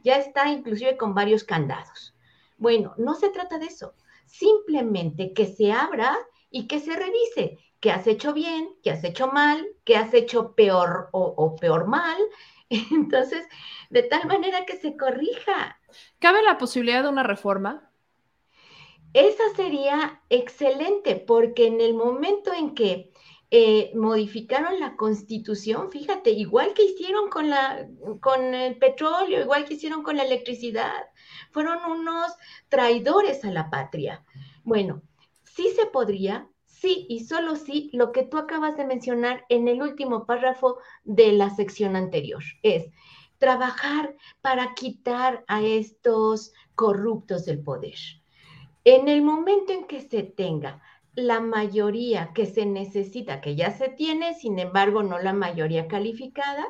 Ya 0.05 0.17
está 0.17 0.49
inclusive 0.49 0.97
con 0.97 1.15
varios 1.15 1.45
candados. 1.45 2.15
Bueno, 2.57 2.95
no 2.97 3.15
se 3.15 3.29
trata 3.31 3.59
de 3.59 3.67
eso. 3.67 3.95
Simplemente 4.29 5.33
que 5.33 5.47
se 5.47 5.73
abra 5.73 6.17
y 6.51 6.67
que 6.67 6.81
se 6.81 6.95
revise 6.95 7.59
qué 7.81 7.91
has 7.91 8.07
hecho 8.07 8.33
bien, 8.33 8.69
qué 8.83 8.91
has 8.91 9.03
hecho 9.05 9.29
mal, 9.29 9.67
qué 9.85 9.97
has 9.97 10.13
hecho 10.15 10.55
peor 10.55 11.09
o, 11.13 11.23
o 11.37 11.57
peor 11.57 11.87
mal. 11.87 12.19
Entonces, 12.69 13.47
de 13.91 14.03
tal 14.03 14.27
manera 14.27 14.65
que 14.67 14.77
se 14.77 14.97
corrija. 14.97 15.81
¿Cabe 16.19 16.43
la 16.43 16.59
posibilidad 16.59 17.03
de 17.03 17.09
una 17.09 17.23
reforma? 17.23 17.91
Esa 19.15 19.43
sería 19.57 20.23
excelente, 20.29 21.17
porque 21.17 21.67
en 21.67 21.81
el 21.81 21.95
momento 21.95 22.53
en 22.53 22.75
que 22.75 23.11
eh, 23.51 23.91
modificaron 23.95 24.79
la 24.79 24.97
constitución, 24.97 25.91
fíjate, 25.91 26.31
igual 26.31 26.75
que 26.75 26.85
hicieron 26.85 27.31
con, 27.31 27.49
la, 27.49 27.89
con 28.21 28.55
el 28.55 28.77
petróleo, 28.77 29.41
igual 29.41 29.65
que 29.65 29.75
hicieron 29.75 30.03
con 30.03 30.19
la 30.19 30.25
electricidad, 30.25 30.93
fueron 31.59 31.91
unos 31.91 32.31
traidores 32.69 33.45
a 33.45 33.51
la 33.51 33.69
patria. 33.69 34.25
Bueno, 34.63 35.03
sí 35.43 35.71
se 35.75 35.87
podría, 35.87 36.49
sí 36.67 37.05
y 37.09 37.25
solo 37.25 37.57
sí, 37.57 37.91
lo 37.93 38.13
que 38.13 38.23
tú 38.23 38.39
acabas 38.39 38.77
de 38.77 38.85
mencionar 38.85 39.45
en 39.49 39.67
el 39.67 39.83
último 39.83 40.25
párrafo 40.25 40.79
de 41.03 41.33
la 41.33 41.51
sección 41.51 41.97
anterior, 41.97 42.45
es 42.63 42.93
trabajar 43.39 44.15
para 44.41 44.73
quitar 44.75 45.45
a 45.49 45.63
estos 45.63 46.53
corruptos 46.77 47.45
del 47.45 47.61
poder. 47.61 47.99
En 48.85 49.09
el 49.09 49.23
momento 49.23 49.73
en 49.73 49.89
que 49.89 50.01
se 50.01 50.23
tenga 50.23 50.81
la 51.17 51.41
mayoría 51.41 52.31
que 52.35 52.47
se 52.47 52.67
necesita, 52.67 53.41
que 53.41 53.57
ya 53.57 53.73
se 53.73 53.89
tiene, 53.89 54.35
sin 54.35 54.61
embargo, 54.61 55.03
no 55.03 55.19
la 55.19 55.33
mayoría 55.33 55.89
calificada, 55.89 56.69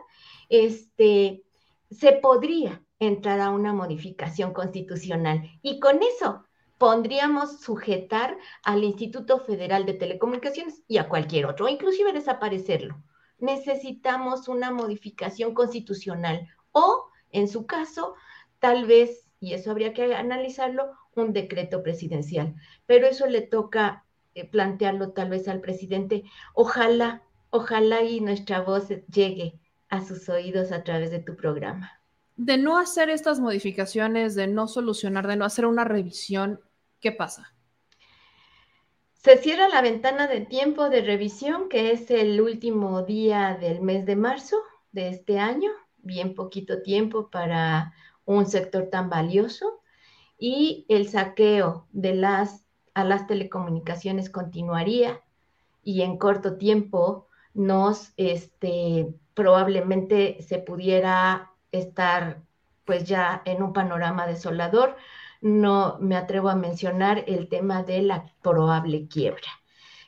este, 0.48 1.42
se 1.90 2.12
podría 2.12 2.82
entrar 3.00 3.40
a 3.40 3.50
una 3.50 3.72
modificación 3.72 4.52
constitucional. 4.52 5.42
Y 5.62 5.80
con 5.80 6.00
eso 6.02 6.44
pondríamos 6.78 7.60
sujetar 7.60 8.38
al 8.62 8.84
Instituto 8.84 9.40
Federal 9.40 9.84
de 9.84 9.94
Telecomunicaciones 9.94 10.82
y 10.86 10.98
a 10.98 11.08
cualquier 11.08 11.46
otro, 11.46 11.68
inclusive 11.68 12.12
desaparecerlo. 12.12 13.02
Necesitamos 13.38 14.48
una 14.48 14.70
modificación 14.70 15.54
constitucional 15.54 16.48
o, 16.72 17.08
en 17.30 17.48
su 17.48 17.66
caso, 17.66 18.14
tal 18.58 18.86
vez, 18.86 19.26
y 19.40 19.54
eso 19.54 19.70
habría 19.70 19.92
que 19.92 20.14
analizarlo, 20.14 20.92
un 21.14 21.32
decreto 21.32 21.82
presidencial. 21.82 22.54
Pero 22.86 23.06
eso 23.06 23.26
le 23.26 23.42
toca 23.42 24.04
eh, 24.34 24.48
plantearlo 24.48 25.12
tal 25.12 25.30
vez 25.30 25.48
al 25.48 25.60
presidente. 25.60 26.24
Ojalá, 26.54 27.22
ojalá 27.50 28.02
y 28.02 28.20
nuestra 28.20 28.60
voz 28.60 28.88
llegue 29.12 29.58
a 29.88 30.04
sus 30.04 30.28
oídos 30.28 30.70
a 30.70 30.84
través 30.84 31.10
de 31.10 31.18
tu 31.18 31.34
programa. 31.34 31.97
De 32.38 32.56
no 32.56 32.78
hacer 32.78 33.10
estas 33.10 33.40
modificaciones, 33.40 34.36
de 34.36 34.46
no 34.46 34.68
solucionar, 34.68 35.26
de 35.26 35.34
no 35.34 35.44
hacer 35.44 35.66
una 35.66 35.82
revisión, 35.82 36.60
¿qué 37.00 37.10
pasa? 37.10 37.52
Se 39.14 39.38
cierra 39.38 39.68
la 39.68 39.82
ventana 39.82 40.28
de 40.28 40.42
tiempo 40.42 40.88
de 40.88 41.02
revisión, 41.02 41.68
que 41.68 41.90
es 41.90 42.12
el 42.12 42.40
último 42.40 43.02
día 43.02 43.58
del 43.60 43.80
mes 43.80 44.06
de 44.06 44.14
marzo 44.14 44.56
de 44.92 45.08
este 45.08 45.40
año, 45.40 45.72
bien 45.96 46.36
poquito 46.36 46.80
tiempo 46.80 47.28
para 47.28 47.92
un 48.24 48.46
sector 48.46 48.88
tan 48.88 49.10
valioso, 49.10 49.82
y 50.38 50.86
el 50.88 51.08
saqueo 51.08 51.88
de 51.90 52.14
las 52.14 52.68
a 52.94 53.02
las 53.02 53.26
telecomunicaciones 53.26 54.30
continuaría 54.30 55.20
y 55.82 56.02
en 56.02 56.18
corto 56.18 56.56
tiempo 56.56 57.26
nos, 57.52 58.12
este, 58.16 59.12
probablemente 59.34 60.40
se 60.42 60.58
pudiera 60.58 61.52
estar 61.72 62.42
pues 62.84 63.04
ya 63.04 63.42
en 63.44 63.62
un 63.62 63.72
panorama 63.72 64.26
desolador. 64.26 64.96
No 65.40 65.98
me 66.00 66.16
atrevo 66.16 66.48
a 66.48 66.56
mencionar 66.56 67.24
el 67.26 67.48
tema 67.48 67.82
de 67.82 68.02
la 68.02 68.32
probable 68.42 69.06
quiebra. 69.08 69.48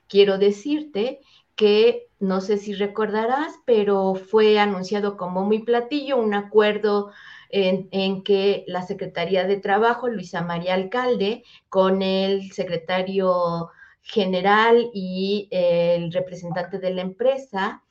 Quiero 0.09 0.39
decirte 0.39 1.21
que 1.55 2.09
no 2.19 2.41
sé 2.41 2.57
si 2.57 2.75
recordarás, 2.75 3.55
pero 3.65 4.15
fue 4.15 4.59
anunciado 4.59 5.17
como 5.17 5.45
muy 5.45 5.61
platillo 5.61 6.17
un 6.17 6.35
acuerdo 6.35 7.13
en, 7.51 8.23
que 8.23 8.65
la 8.67 8.83
Secretaría 8.83 9.45
de 9.47 9.57
Trabajo, 9.57 10.09
Luisa 10.09 10.43
María 10.43 10.75
Alcalde, 10.75 11.45
con 11.69 12.03
el 12.03 12.53
secretario 12.53 13.71
general 14.03 14.91
y 14.95 15.49
el 15.51 16.13
representante 16.13 16.79
de 16.79 16.95
la 16.95 17.03
empresa, 17.03 17.83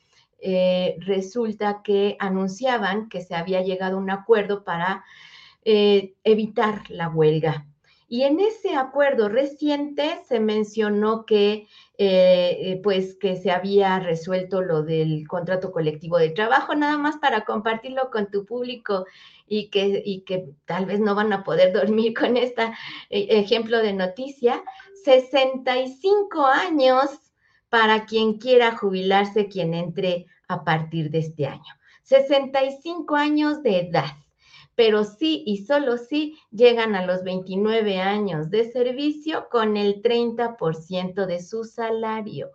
eh, 0.42 0.96
resulta 1.00 1.82
que 1.84 2.16
anunciaban 2.20 3.10
que 3.10 3.22
se 3.22 3.36
había 3.36 3.62
llegado 3.62 3.98
a 3.98 4.00
un 4.00 4.10
acuerdo 4.10 4.64
para 4.64 5.04
eh, 5.66 6.14
evitar 6.24 6.90
la 6.90 7.10
huelga. 7.10 7.66
Y 8.08 8.24
en 8.24 8.40
ese 8.40 8.76
acuerdo 8.76 9.30
reciente 9.30 10.20
se 10.28 10.40
mencionó 10.40 11.26
que, 11.26 11.68
eh, 11.98 12.80
pues, 12.84 13.16
que 13.16 13.36
se 13.36 13.52
había 13.52 14.00
resuelto 14.00 14.62
lo 14.62 14.82
del 14.82 15.28
contrato 15.28 15.72
colectivo 15.72 16.18
de 16.18 16.30
trabajo, 16.30 16.74
nada 16.74 16.98
más 16.98 17.18
para 17.18 17.46
compartirlo 17.46 18.10
con 18.10 18.32
tu 18.32 18.46
público 18.46 19.06
y 19.48 19.70
que, 19.70 20.02
y 20.04 20.22
que 20.22 20.50
tal 20.66 20.86
vez 20.86 21.00
no 21.00 21.14
van 21.14 21.34
a 21.34 21.44
poder 21.44 21.72
dormir 21.74 22.14
con 22.18 22.38
este 22.38 22.72
ejemplo 23.10 23.78
de 23.80 23.94
noticia. 23.94 24.64
65 25.04 26.46
años 26.46 27.29
para 27.70 28.06
quien 28.06 28.38
quiera 28.38 28.76
jubilarse, 28.76 29.48
quien 29.48 29.74
entre 29.74 30.26
a 30.48 30.64
partir 30.64 31.10
de 31.12 31.20
este 31.20 31.46
año. 31.46 31.74
65 32.04 33.16
años 33.16 33.62
de 33.62 33.82
edad, 33.82 34.18
pero 34.76 35.04
sí 35.04 35.44
y 35.46 35.66
solo 35.66 35.98
sí 35.98 36.38
llegan 36.52 36.96
a 36.96 37.06
los 37.06 37.24
29 37.24 38.00
años 38.00 38.50
de 38.50 38.72
servicio 38.72 39.48
con 39.52 39.78
el 39.78 40.02
30% 40.02 41.26
de 41.26 41.42
su 41.42 41.66
salario. 41.66 42.50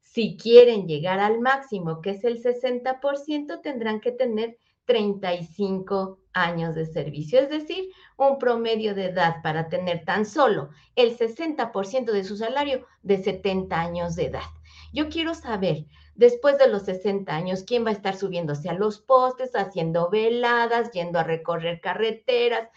Si 0.00 0.36
quieren 0.36 0.86
llegar 0.86 1.20
al 1.20 1.40
máximo, 1.40 2.00
que 2.00 2.10
es 2.10 2.24
el 2.24 2.42
60%, 2.42 3.60
tendrán 3.62 4.00
que 4.00 4.12
tener 4.12 4.58
35 4.84 6.18
años 6.32 6.74
de 6.74 6.86
servicio, 6.86 7.38
es 7.38 7.50
decir, 7.50 7.88
un 8.30 8.38
promedio 8.38 8.94
de 8.94 9.06
edad 9.06 9.42
para 9.42 9.68
tener 9.68 10.04
tan 10.04 10.24
solo 10.24 10.70
el 10.96 11.16
60% 11.16 12.12
de 12.12 12.24
su 12.24 12.36
salario 12.36 12.86
de 13.02 13.22
70 13.22 13.80
años 13.80 14.16
de 14.16 14.26
edad. 14.26 14.50
Yo 14.92 15.08
quiero 15.08 15.34
saber, 15.34 15.86
después 16.14 16.58
de 16.58 16.68
los 16.68 16.82
60 16.82 17.34
años, 17.34 17.64
quién 17.66 17.84
va 17.84 17.90
a 17.90 17.94
estar 17.94 18.16
subiéndose 18.16 18.68
a 18.68 18.74
los 18.74 19.00
postes, 19.00 19.54
haciendo 19.54 20.10
veladas, 20.10 20.90
yendo 20.92 21.18
a 21.18 21.24
recorrer 21.24 21.80
carreteras, 21.80 22.68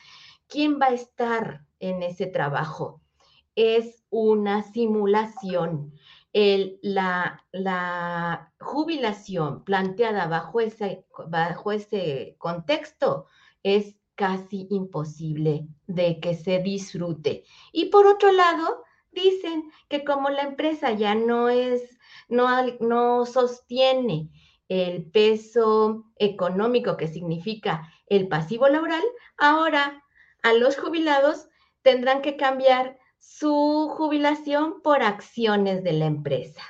quién 0.48 0.80
va 0.80 0.88
a 0.88 0.93
estar 0.93 1.66
en 1.80 2.04
ese 2.04 2.28
trabajo. 2.28 3.02
Es 3.56 4.04
una 4.10 4.64
simulación 4.64 5.93
la, 6.82 8.52
jubilación 8.60 9.64
planteada 9.64 10.28
bajo 10.28 10.60
ese, 10.60 11.06
bajo 11.28 11.72
ese 11.72 12.36
contexto 12.39 13.28
es 13.64 13.96
casi 14.16 14.68
imposible 14.70 15.68
de 15.88 16.20
que 16.20 16.36
se 16.36 16.59
disfrute. 16.59 17.43
Y 17.72 17.86
por 17.86 18.07
otro 18.07 18.32
lado, 18.32 18.84
dicen 19.11 19.72
que 19.89 20.03
como 20.03 20.30
la 20.30 20.43
empresa 20.43 20.91
ya 20.91 21.16
no 21.16 21.49
es, 21.49 21.97
no, 22.28 22.47
no 22.80 23.26
sostiene 23.26 24.30
el 24.68 25.05
peso 25.11 26.05
económico 26.18 26.97
que 26.97 27.07
significa 27.07 27.91
el 28.07 28.28
pasivo 28.28 28.68
laboral, 28.68 29.03
ahora 29.38 30.03
a 30.43 30.53
los 30.53 30.78
jubilados 30.78 31.47
tendrán 31.82 32.22
que 32.22 32.36
cambiar 32.36 32.97
su 33.20 33.91
jubilación 33.95 34.82
por 34.82 35.01
acciones 35.01 35.84
de 35.84 35.93
la 35.93 36.05
empresa. 36.05 36.61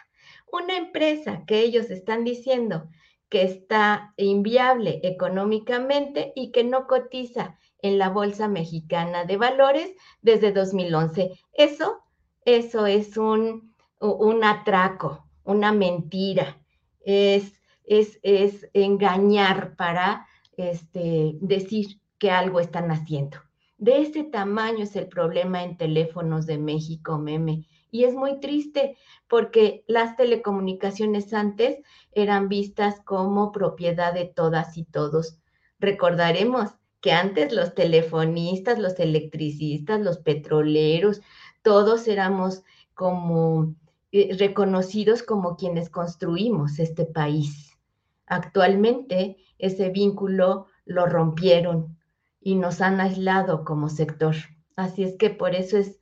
Una 0.52 0.78
empresa 0.78 1.44
que 1.46 1.60
ellos 1.60 1.90
están 1.90 2.24
diciendo 2.24 2.90
que 3.36 3.44
está 3.44 4.14
inviable 4.16 5.02
económicamente 5.04 6.32
y 6.38 6.54
que 6.54 6.64
no 6.64 6.88
cotiza 6.88 7.58
en 7.82 7.98
la 7.98 8.08
Bolsa 8.08 8.48
Mexicana 8.48 9.26
de 9.26 9.36
Valores 9.36 9.94
desde 10.22 10.54
2011. 10.54 11.38
Eso, 11.52 11.98
eso 12.46 12.86
es 12.86 13.18
un, 13.18 13.76
un 14.00 14.44
atraco, 14.46 15.28
una 15.44 15.74
mentira, 15.74 16.62
es, 17.02 17.60
es, 17.84 18.22
es 18.24 18.70
engañar 18.72 19.76
para 19.76 20.26
este, 20.56 21.36
decir 21.42 22.00
que 22.18 22.32
algo 22.32 22.62
están 22.62 22.90
haciendo. 22.90 23.40
De 23.78 24.00
ese 24.00 24.24
tamaño 24.24 24.84
es 24.84 24.96
el 24.96 25.10
problema 25.10 25.62
en 25.62 25.76
teléfonos 25.76 26.46
de 26.46 26.58
México, 26.58 27.18
meme. 27.18 27.68
Y 27.96 28.04
es 28.04 28.14
muy 28.14 28.42
triste 28.42 28.98
porque 29.30 29.86
las 29.88 30.18
telecomunicaciones 30.18 31.34
antes 31.34 31.78
eran 32.12 32.50
vistas 32.50 33.00
como 33.06 33.54
propiedad 33.54 34.14
de 34.14 34.26
todas 34.26 34.78
y 34.78 34.84
todos. 34.84 35.40
Recordaremos 35.80 36.72
que 37.00 37.14
antes 37.14 37.54
los 37.54 37.74
telefonistas, 37.74 38.80
los 38.80 39.00
electricistas, 39.00 40.02
los 40.02 40.18
petroleros, 40.18 41.22
todos 41.62 42.10
éramos 42.10 42.64
como 42.96 43.74
eh, 44.12 44.36
reconocidos 44.38 45.24
como 45.24 45.56
quienes 45.56 45.90
construimos 45.90 46.80
este 46.80 47.06
país. 47.06 47.78
Actualmente 48.26 49.38
ese 49.58 49.90
vínculo 49.90 50.68
lo 50.84 51.06
rompieron 51.06 51.98
y 52.42 52.56
nos 52.56 52.82
han 52.82 53.00
aislado 53.00 53.64
como 53.64 53.88
sector. 53.88 54.36
Así 54.76 55.06
es 55.06 55.16
que 55.16 55.30
por 55.30 55.56
eso 55.56 55.78
es 55.78 55.98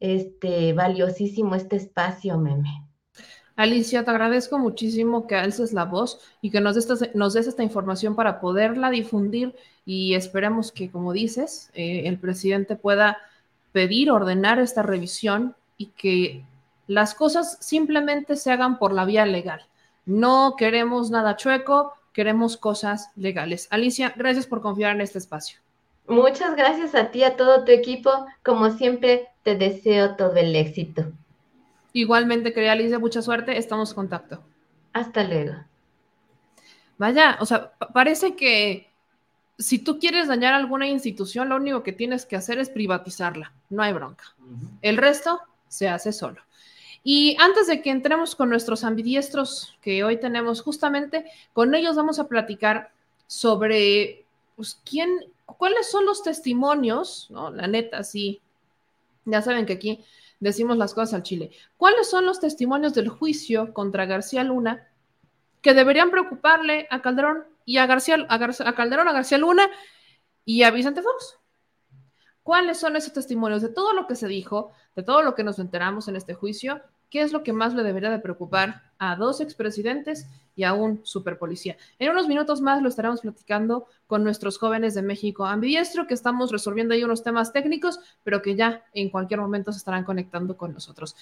este 0.00 0.72
valiosísimo 0.72 1.54
este 1.54 1.76
espacio, 1.76 2.38
meme. 2.38 2.84
Alicia, 3.56 4.04
te 4.04 4.10
agradezco 4.10 4.58
muchísimo 4.58 5.26
que 5.26 5.36
alces 5.36 5.72
la 5.72 5.84
voz 5.84 6.20
y 6.40 6.50
que 6.50 6.60
nos 6.60 6.74
des, 6.74 7.14
nos 7.14 7.34
des 7.34 7.46
esta 7.46 7.62
información 7.62 8.16
para 8.16 8.40
poderla 8.40 8.90
difundir 8.90 9.54
y 9.86 10.14
esperemos 10.14 10.72
que, 10.72 10.90
como 10.90 11.12
dices, 11.12 11.70
eh, 11.74 12.02
el 12.06 12.18
presidente 12.18 12.74
pueda 12.74 13.18
pedir, 13.72 14.10
ordenar 14.10 14.58
esta 14.58 14.82
revisión 14.82 15.54
y 15.76 15.86
que 15.86 16.44
las 16.86 17.14
cosas 17.14 17.58
simplemente 17.60 18.36
se 18.36 18.50
hagan 18.50 18.78
por 18.78 18.92
la 18.92 19.04
vía 19.04 19.24
legal. 19.24 19.66
No 20.04 20.54
queremos 20.56 21.10
nada 21.10 21.36
chueco, 21.36 21.92
queremos 22.12 22.56
cosas 22.56 23.10
legales. 23.16 23.68
Alicia, 23.70 24.12
gracias 24.16 24.46
por 24.46 24.60
confiar 24.60 24.94
en 24.94 25.00
este 25.00 25.18
espacio. 25.18 25.58
Muchas 26.06 26.54
gracias 26.56 26.94
a 26.94 27.10
ti, 27.10 27.24
a 27.24 27.36
todo 27.36 27.64
tu 27.64 27.72
equipo. 27.72 28.10
Como 28.42 28.70
siempre, 28.70 29.28
te 29.44 29.54
deseo 29.54 30.16
todo 30.16 30.34
el 30.36 30.56
éxito. 30.56 31.12
Igualmente, 31.92 32.52
querida 32.52 32.72
Alicia, 32.72 32.98
mucha 32.98 33.22
suerte. 33.22 33.56
Estamos 33.56 33.90
en 33.90 33.94
contacto. 33.94 34.42
Hasta 34.92 35.22
luego. 35.22 35.54
Vaya, 36.98 37.36
o 37.40 37.46
sea, 37.46 37.72
parece 37.92 38.34
que 38.34 38.90
si 39.58 39.78
tú 39.78 39.98
quieres 39.98 40.26
dañar 40.26 40.54
alguna 40.54 40.88
institución, 40.88 41.48
lo 41.48 41.56
único 41.56 41.82
que 41.82 41.92
tienes 41.92 42.26
que 42.26 42.36
hacer 42.36 42.58
es 42.58 42.70
privatizarla. 42.70 43.52
No 43.70 43.82
hay 43.82 43.92
bronca. 43.92 44.24
El 44.82 44.96
resto 44.96 45.40
se 45.68 45.88
hace 45.88 46.12
solo. 46.12 46.40
Y 47.04 47.36
antes 47.38 47.66
de 47.66 47.82
que 47.82 47.90
entremos 47.90 48.34
con 48.34 48.48
nuestros 48.48 48.82
ambidiestros 48.82 49.76
que 49.82 50.04
hoy 50.04 50.18
tenemos, 50.18 50.62
justamente 50.62 51.26
con 51.52 51.74
ellos 51.74 51.96
vamos 51.96 52.18
a 52.18 52.28
platicar 52.28 52.90
sobre 53.26 54.24
pues, 54.56 54.80
quién, 54.88 55.20
cuáles 55.44 55.90
son 55.90 56.06
los 56.06 56.22
testimonios, 56.22 57.28
¿no? 57.30 57.50
La 57.50 57.66
neta, 57.66 58.02
sí. 58.04 58.40
Ya 59.24 59.42
saben 59.42 59.66
que 59.66 59.74
aquí 59.74 60.04
decimos 60.40 60.76
las 60.76 60.94
cosas 60.94 61.14
al 61.14 61.22
chile. 61.22 61.50
¿Cuáles 61.76 62.08
son 62.08 62.26
los 62.26 62.40
testimonios 62.40 62.94
del 62.94 63.08
juicio 63.08 63.72
contra 63.72 64.06
García 64.06 64.44
Luna 64.44 64.88
que 65.62 65.74
deberían 65.74 66.10
preocuparle 66.10 66.86
a 66.90 67.00
Calderón 67.00 67.44
y 67.64 67.78
a 67.78 67.86
García, 67.86 68.26
Calderón, 68.76 69.08
a 69.08 69.12
García 69.12 69.38
Luna 69.38 69.68
y 70.44 70.62
a 70.62 70.70
Vicente 70.70 71.02
Fox? 71.02 71.38
¿Cuáles 72.42 72.78
son 72.78 72.96
esos 72.96 73.14
testimonios 73.14 73.62
de 73.62 73.70
todo 73.70 73.94
lo 73.94 74.06
que 74.06 74.16
se 74.16 74.28
dijo, 74.28 74.72
de 74.94 75.02
todo 75.02 75.22
lo 75.22 75.34
que 75.34 75.44
nos 75.44 75.58
enteramos 75.58 76.08
en 76.08 76.16
este 76.16 76.34
juicio? 76.34 76.82
¿Qué 77.08 77.22
es 77.22 77.32
lo 77.32 77.42
que 77.42 77.54
más 77.54 77.74
le 77.74 77.82
debería 77.82 78.10
de 78.10 78.18
preocupar 78.18 78.82
a 78.98 79.16
dos 79.16 79.40
expresidentes 79.40 80.26
y 80.56 80.64
a 80.64 80.72
un 80.72 81.00
superpolicía? 81.04 81.76
En 81.98 82.10
unos 82.10 82.28
minutos 82.28 82.60
más 82.60 82.82
lo 82.82 82.88
estaremos 82.88 83.20
platicando 83.20 83.86
con 84.06 84.24
nuestros 84.24 84.58
jóvenes 84.58 84.94
de 84.94 85.02
México 85.02 85.44
ambidiestro, 85.46 86.06
que 86.06 86.14
estamos 86.14 86.52
resolviendo 86.52 86.94
ahí 86.94 87.04
unos 87.04 87.22
temas 87.22 87.52
técnicos, 87.52 88.00
pero 88.22 88.42
que 88.42 88.54
ya 88.54 88.84
en 88.92 89.10
cualquier 89.10 89.40
momento 89.40 89.72
se 89.72 89.78
estarán 89.78 90.04
conectando 90.04 90.56
con 90.56 90.72
nosotros. 90.72 91.16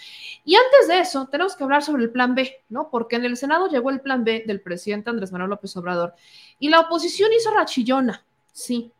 Y 0.44 0.56
antes 0.56 0.88
de 0.88 1.00
eso, 1.00 1.28
tenemos 1.30 1.56
que 1.56 1.64
hablar 1.64 1.82
sobre 1.82 2.02
el 2.02 2.10
plan 2.10 2.34
B, 2.34 2.52
¿no? 2.68 2.90
Porque 2.90 3.16
en 3.16 3.24
el 3.24 3.36
Senado 3.36 3.68
llegó 3.68 3.90
el 3.90 4.00
plan 4.00 4.24
B 4.24 4.44
del 4.46 4.60
presidente 4.60 5.10
Andrés 5.10 5.32
Manuel 5.32 5.50
López 5.50 5.76
Obrador 5.76 6.14
y 6.58 6.68
la 6.68 6.80
oposición 6.80 7.30
hizo 7.32 7.50
rachillona, 7.52 8.24
sí, 8.52 8.92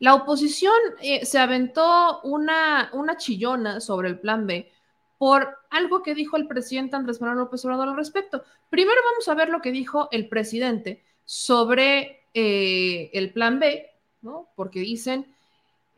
la 0.00 0.14
oposición 0.14 0.74
eh, 1.02 1.26
se 1.26 1.38
aventó 1.38 2.20
una, 2.22 2.90
una 2.92 3.16
chillona 3.16 3.80
sobre 3.80 4.08
el 4.08 4.20
plan 4.20 4.46
B 4.46 4.70
por 5.18 5.58
algo 5.70 6.02
que 6.02 6.14
dijo 6.14 6.36
el 6.36 6.46
presidente 6.46 6.96
Andrés 6.96 7.20
Manuel 7.20 7.40
López 7.40 7.64
Obrador 7.64 7.88
al 7.88 7.96
respecto. 7.96 8.44
Primero 8.70 9.00
vamos 9.10 9.28
a 9.28 9.34
ver 9.34 9.50
lo 9.50 9.60
que 9.60 9.72
dijo 9.72 10.08
el 10.12 10.28
presidente 10.28 11.02
sobre 11.24 12.22
eh, 12.32 13.10
el 13.12 13.32
plan 13.32 13.58
B, 13.58 13.90
¿no? 14.22 14.48
Porque 14.54 14.78
dicen, 14.80 15.26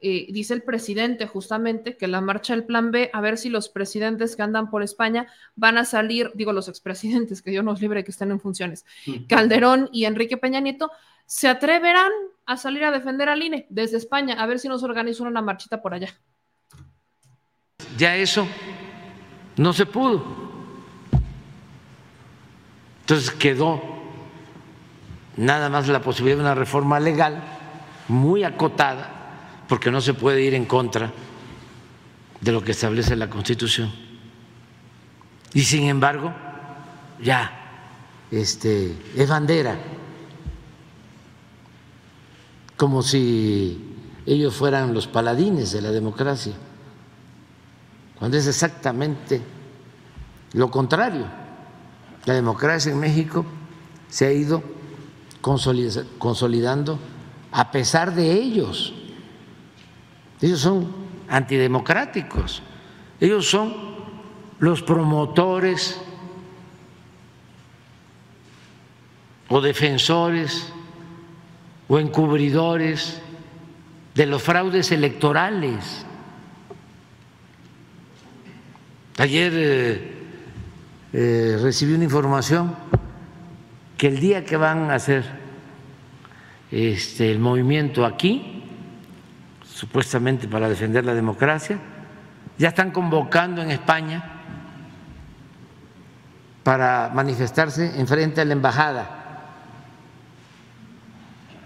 eh, 0.01 0.27
dice 0.31 0.55
el 0.55 0.63
presidente 0.63 1.27
justamente 1.27 1.99
que 1.99 2.09
la 2.09 2.23
marcha 2.23 2.55
del 2.55 2.65
plan 2.65 2.91
B, 2.91 3.11
a 3.13 3.21
ver 3.21 3.37
si 3.37 3.51
los 3.51 3.69
presidentes 3.69 4.35
que 4.35 4.43
andan 4.43 4.71
por 4.71 4.83
España 4.83 5.27
van 5.55 5.77
a 5.77 5.85
salir, 5.85 6.33
digo 6.35 6.55
los 6.55 6.69
expresidentes, 6.69 7.43
que 7.43 7.51
Dios 7.51 7.63
nos 7.63 7.83
libre 7.83 8.03
que 8.03 8.11
estén 8.11 8.31
en 8.31 8.41
funciones, 8.41 8.87
Calderón 9.29 9.91
y 9.93 10.07
Enrique 10.07 10.39
Peña 10.39 10.61
Nieto, 10.61 10.91
se 11.27 11.47
atreverán 11.47 12.11
a 12.47 12.57
salir 12.57 12.85
a 12.85 12.91
defender 12.91 13.29
al 13.29 13.43
INE 13.43 13.67
desde 13.69 13.99
España, 13.99 14.43
a 14.43 14.47
ver 14.47 14.59
si 14.59 14.69
nos 14.69 14.83
organizan 14.83 15.27
una 15.27 15.43
marchita 15.43 15.83
por 15.83 15.93
allá. 15.93 16.09
Ya 17.97 18.17
eso 18.17 18.49
no 19.61 19.75
se 19.75 19.85
pudo. 19.85 20.25
Entonces 23.03 23.31
quedó 23.31 23.83
nada 25.37 25.69
más 25.69 25.87
la 25.87 26.01
posibilidad 26.01 26.39
de 26.39 26.45
una 26.45 26.55
reforma 26.55 26.99
legal 26.99 27.43
muy 28.09 28.43
acotada, 28.43 29.67
porque 29.69 29.91
no 29.91 30.01
se 30.01 30.15
puede 30.15 30.41
ir 30.41 30.55
en 30.55 30.65
contra 30.65 31.13
de 32.41 32.53
lo 32.53 32.65
que 32.65 32.71
establece 32.71 33.15
la 33.17 33.29
Constitución. 33.29 33.93
Y 35.53 35.61
sin 35.61 35.85
embargo, 35.85 36.33
ya 37.23 37.53
este, 38.31 38.97
es 39.15 39.29
bandera, 39.29 39.77
como 42.79 43.03
si 43.03 43.95
ellos 44.25 44.55
fueran 44.57 44.95
los 44.95 45.07
paladines 45.07 45.71
de 45.73 45.83
la 45.83 45.91
democracia 45.91 46.55
cuando 48.21 48.37
es 48.37 48.47
exactamente 48.47 49.41
lo 50.53 50.71
contrario. 50.71 51.25
La 52.27 52.35
democracia 52.35 52.93
en 52.93 53.01
México 53.01 53.47
se 54.09 54.27
ha 54.27 54.33
ido 54.33 54.63
consolidando 55.41 56.99
a 57.51 57.71
pesar 57.71 58.15
de 58.15 58.31
ellos. 58.31 58.93
Ellos 60.43 60.61
son 60.61 60.93
antidemocráticos, 61.31 62.63
ellos 63.21 63.49
son 63.49 63.75
los 64.59 64.83
promotores 64.83 65.99
o 69.49 69.63
defensores 69.63 70.71
o 71.89 71.99
encubridores 71.99 73.19
de 74.15 74.27
los 74.27 74.43
fraudes 74.43 74.93
electorales. 74.93 76.05
Ayer 79.19 79.53
eh, 79.55 80.21
eh, 81.13 81.59
recibí 81.61 81.95
una 81.95 82.05
información 82.05 82.75
que 83.99 84.07
el 84.07 84.19
día 84.19 84.45
que 84.45 84.57
van 84.57 84.91
a 84.91 84.95
hacer 84.95 85.25
este, 86.71 87.31
el 87.31 87.39
movimiento 87.39 88.07
aquí, 88.07 88.65
supuestamente 89.65 90.49
para 90.49 90.69
defender 90.69 91.05
la 91.05 91.15
democracia, 91.15 91.79
ya 92.57 92.69
están 92.69 92.93
convocando 92.93 93.61
en 93.63 93.71
España 93.71 94.25
para 96.63 97.11
manifestarse 97.13 97.99
en 97.99 98.07
frente 98.07 98.41
a 98.41 98.45
la 98.45 98.53
embajada, 98.53 99.17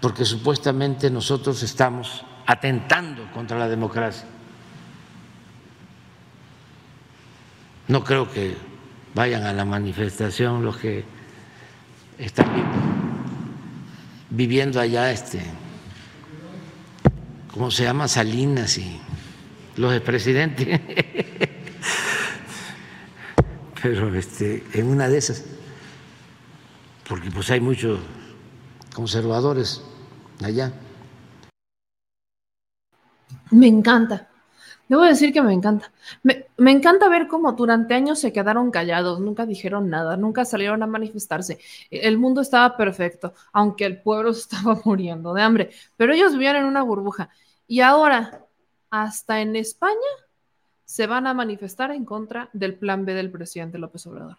porque 0.01 0.25
supuestamente 0.25 1.09
nosotros 1.09 1.61
estamos 1.63 2.25
atentando 2.45 3.31
contra 3.31 3.57
la 3.57 3.67
democracia. 3.67 4.27
No 7.87 8.03
creo 8.03 8.31
que 8.31 8.55
vayan 9.13 9.43
a 9.43 9.53
la 9.53 9.63
manifestación 9.63 10.65
los 10.65 10.77
que 10.77 11.03
están 12.17 12.47
viviendo 14.29 14.79
allá, 14.79 15.11
este, 15.11 15.41
¿cómo 17.53 17.69
se 17.71 17.83
llama? 17.83 18.07
Salinas 18.07 18.77
y 18.77 18.99
los 19.77 19.93
expresidentes. 19.93 20.79
Pero 23.81 24.13
este, 24.15 24.63
en 24.73 24.87
una 24.87 25.07
de 25.07 25.17
esas, 25.19 25.43
porque 27.07 27.29
pues 27.29 27.51
hay 27.51 27.59
muchos 27.59 27.99
conservadores 28.95 29.83
allá. 30.43 30.73
Me 33.51 33.67
encanta. 33.67 34.27
Debo 34.87 35.03
decir 35.03 35.31
que 35.31 35.41
me 35.41 35.53
encanta. 35.53 35.91
Me, 36.23 36.44
encanta 36.71 37.09
ver 37.09 37.27
cómo 37.27 37.51
durante 37.51 37.93
años 37.93 38.19
se 38.19 38.31
quedaron 38.31 38.71
callados, 38.71 39.19
nunca 39.19 39.45
dijeron 39.45 39.89
nada, 39.89 40.15
nunca 40.15 40.45
salieron 40.45 40.83
a 40.83 40.87
manifestarse. 40.87 41.59
El 41.91 42.17
mundo 42.17 42.41
estaba 42.41 42.77
perfecto, 42.77 43.33
aunque 43.51 43.85
el 43.85 44.01
pueblo 44.01 44.29
estaba 44.31 44.79
muriendo 44.85 45.33
de 45.33 45.41
hambre, 45.41 45.69
pero 45.97 46.13
ellos 46.13 46.33
vivían 46.33 46.57
en 46.57 46.65
una 46.65 46.83
burbuja. 46.83 47.29
Y 47.67 47.81
ahora, 47.81 48.45
hasta 48.89 49.41
en 49.41 49.55
España, 49.55 49.95
se 50.85 51.07
van 51.07 51.27
a 51.27 51.33
manifestar 51.33 51.91
en 51.91 52.05
contra 52.05 52.49
del 52.53 52.75
plan 52.75 53.05
B 53.05 53.13
del 53.13 53.31
presidente 53.31 53.77
López 53.77 54.05
Obrador. 54.07 54.37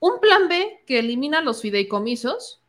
Un 0.00 0.18
plan 0.18 0.48
B 0.48 0.82
que 0.86 0.98
elimina 0.98 1.42
los 1.42 1.60
fideicomisos, 1.60 2.62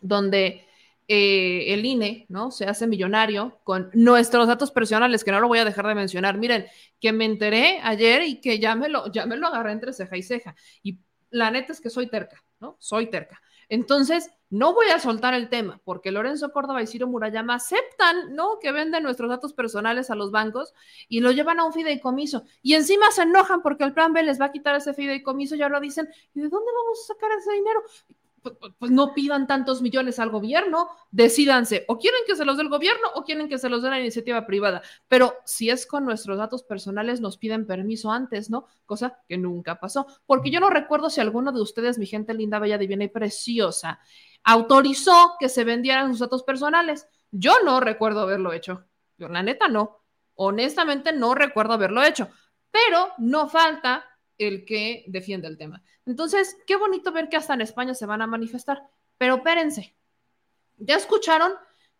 donde 0.00 0.66
eh, 1.08 1.74
el 1.74 1.84
INE, 1.84 2.26
¿no? 2.28 2.50
Se 2.50 2.66
hace 2.66 2.86
millonario 2.86 3.60
con 3.64 3.90
nuestros 3.92 4.46
datos 4.46 4.70
personales, 4.70 5.24
que 5.24 5.32
no 5.32 5.40
lo 5.40 5.48
voy 5.48 5.58
a 5.58 5.64
dejar 5.64 5.86
de 5.86 5.94
mencionar. 5.94 6.38
Miren, 6.38 6.66
que 7.00 7.12
me 7.12 7.24
enteré 7.24 7.80
ayer 7.82 8.22
y 8.22 8.40
que 8.40 8.58
ya 8.58 8.74
me 8.74 8.88
lo, 8.88 9.10
ya 9.12 9.26
me 9.26 9.36
lo 9.36 9.48
agarré 9.48 9.72
entre 9.72 9.92
ceja 9.92 10.16
y 10.16 10.22
ceja. 10.22 10.54
Y 10.82 10.98
la 11.30 11.50
neta 11.50 11.72
es 11.72 11.80
que 11.80 11.90
soy 11.90 12.08
terca, 12.08 12.42
¿no? 12.60 12.76
Soy 12.78 13.08
terca. 13.08 13.40
Entonces, 13.68 14.30
no 14.50 14.74
voy 14.74 14.88
a 14.88 14.98
soltar 14.98 15.32
el 15.32 15.48
tema 15.48 15.80
porque 15.82 16.10
Lorenzo 16.10 16.52
Córdoba 16.52 16.82
y 16.82 16.86
Ciro 16.86 17.06
Murayama 17.06 17.54
aceptan, 17.54 18.34
¿no? 18.34 18.58
Que 18.60 18.70
venden 18.70 19.02
nuestros 19.02 19.30
datos 19.30 19.54
personales 19.54 20.10
a 20.10 20.14
los 20.14 20.30
bancos 20.30 20.74
y 21.08 21.20
lo 21.20 21.30
llevan 21.30 21.58
a 21.58 21.64
un 21.64 21.72
fideicomiso. 21.72 22.44
Y 22.60 22.74
encima 22.74 23.10
se 23.12 23.22
enojan 23.22 23.62
porque 23.62 23.84
el 23.84 23.94
plan 23.94 24.12
B 24.12 24.22
les 24.22 24.38
va 24.38 24.46
a 24.46 24.52
quitar 24.52 24.76
ese 24.76 24.92
fideicomiso. 24.92 25.56
Ya 25.56 25.70
lo 25.70 25.80
dicen, 25.80 26.06
¿y 26.34 26.40
de 26.40 26.48
dónde 26.50 26.70
vamos 26.70 27.00
a 27.00 27.14
sacar 27.14 27.30
ese 27.32 27.52
dinero? 27.52 27.80
Pues, 28.42 28.56
pues, 28.58 28.72
pues, 28.76 28.90
no 28.90 29.14
pidan 29.14 29.46
tantos 29.46 29.82
millones 29.82 30.18
al 30.18 30.30
gobierno, 30.30 30.88
decidanse, 31.12 31.84
o 31.86 31.96
quieren 31.96 32.22
que 32.26 32.34
se 32.34 32.44
los 32.44 32.56
dé 32.56 32.64
el 32.64 32.68
gobierno 32.68 33.06
o 33.14 33.22
quieren 33.22 33.48
que 33.48 33.56
se 33.56 33.68
los 33.68 33.84
dé 33.84 33.90
la 33.90 34.00
iniciativa 34.00 34.44
privada. 34.46 34.82
Pero 35.06 35.36
si 35.44 35.70
es 35.70 35.86
con 35.86 36.04
nuestros 36.04 36.38
datos 36.38 36.64
personales, 36.64 37.20
nos 37.20 37.38
piden 37.38 37.68
permiso 37.68 38.10
antes, 38.10 38.50
¿no? 38.50 38.66
Cosa 38.84 39.20
que 39.28 39.38
nunca 39.38 39.78
pasó. 39.78 40.06
Porque 40.26 40.50
yo 40.50 40.58
no 40.58 40.70
recuerdo 40.70 41.08
si 41.08 41.20
alguno 41.20 41.52
de 41.52 41.60
ustedes, 41.60 41.98
mi 41.98 42.06
gente 42.06 42.34
linda, 42.34 42.58
bella, 42.58 42.78
divina 42.78 43.04
y 43.04 43.08
preciosa, 43.08 44.00
autorizó 44.42 45.36
que 45.38 45.48
se 45.48 45.62
vendieran 45.62 46.10
sus 46.10 46.18
datos 46.18 46.42
personales. 46.42 47.06
Yo 47.30 47.54
no 47.64 47.78
recuerdo 47.78 48.22
haberlo 48.22 48.52
hecho. 48.52 48.84
Yo, 49.18 49.28
la 49.28 49.44
neta, 49.44 49.68
no. 49.68 50.02
Honestamente, 50.34 51.12
no 51.12 51.36
recuerdo 51.36 51.74
haberlo 51.74 52.02
hecho. 52.02 52.28
Pero 52.72 53.12
no 53.18 53.48
falta 53.48 54.04
el 54.46 54.64
que 54.64 55.04
defiende 55.06 55.48
el 55.48 55.58
tema. 55.58 55.82
Entonces, 56.06 56.56
qué 56.66 56.76
bonito 56.76 57.12
ver 57.12 57.28
que 57.28 57.36
hasta 57.36 57.54
en 57.54 57.60
España 57.60 57.94
se 57.94 58.06
van 58.06 58.22
a 58.22 58.26
manifestar. 58.26 58.82
Pero 59.18 59.36
espérense, 59.36 59.94
¿ya 60.78 60.96
escucharon 60.96 61.52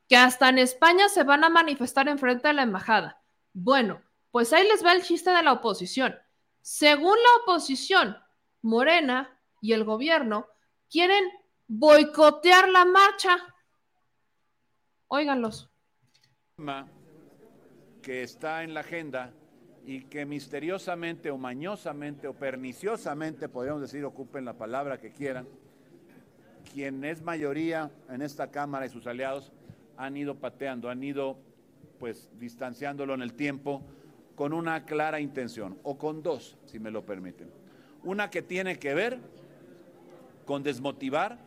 que 0.09 0.17
hasta 0.17 0.49
en 0.49 0.59
España 0.59 1.09
se 1.09 1.23
van 1.23 1.45
a 1.45 1.49
manifestar 1.49 2.09
en 2.09 2.19
frente 2.19 2.49
de 2.49 2.55
la 2.55 2.63
embajada? 2.63 3.23
Bueno, 3.53 4.03
pues 4.31 4.53
ahí 4.53 4.67
les 4.67 4.85
va 4.85 4.93
el 4.93 5.03
chiste 5.03 5.31
de 5.31 5.43
la 5.43 5.53
oposición. 5.53 6.19
Según 6.61 7.17
la 7.17 7.43
oposición, 7.43 8.17
Morena 8.63 9.39
y 9.61 9.73
el 9.73 9.85
gobierno 9.85 10.47
quieren 10.91 11.25
boicotear 11.67 12.69
la 12.69 12.85
marcha. 12.85 13.37
Óiganlos. 15.09 15.71
Que 18.03 18.23
está 18.23 18.63
en 18.63 18.75
la 18.75 18.81
agenda 18.81 19.33
y 19.85 20.03
que 20.05 20.25
misteriosamente 20.25 21.31
o 21.31 21.39
mañosamente 21.39 22.29
o 22.29 22.35
perniciosamente, 22.35 23.49
podríamos 23.49 23.83
decir, 23.83 24.05
ocupen 24.05 24.45
la 24.45 24.55
palabra 24.55 24.99
que 24.99 25.11
quieran, 25.11 25.47
quien 26.73 27.05
es 27.05 27.23
mayoría 27.23 27.91
en 28.09 28.23
esta 28.23 28.51
Cámara 28.51 28.87
y 28.87 28.89
sus 28.89 29.07
aliados 29.07 29.53
han 29.97 30.17
ido 30.17 30.37
pateando, 30.37 30.89
han 30.89 31.03
ido 31.03 31.37
pues 31.99 32.31
distanciándolo 32.39 33.15
en 33.15 33.23
el 33.23 33.35
tiempo 33.35 33.83
con 34.35 34.53
una 34.53 34.85
clara 34.85 35.21
intención, 35.21 35.79
o 35.83 35.99
con 35.99 36.23
dos, 36.23 36.57
si 36.67 36.79
me 36.79 36.91
lo 36.91 37.05
permiten. 37.05 37.51
Una 38.03 38.31
que 38.31 38.43
tiene 38.43 38.79
que 38.79 38.95
ver 38.95 39.19
con 40.47 40.63
desmotivar 40.63 41.39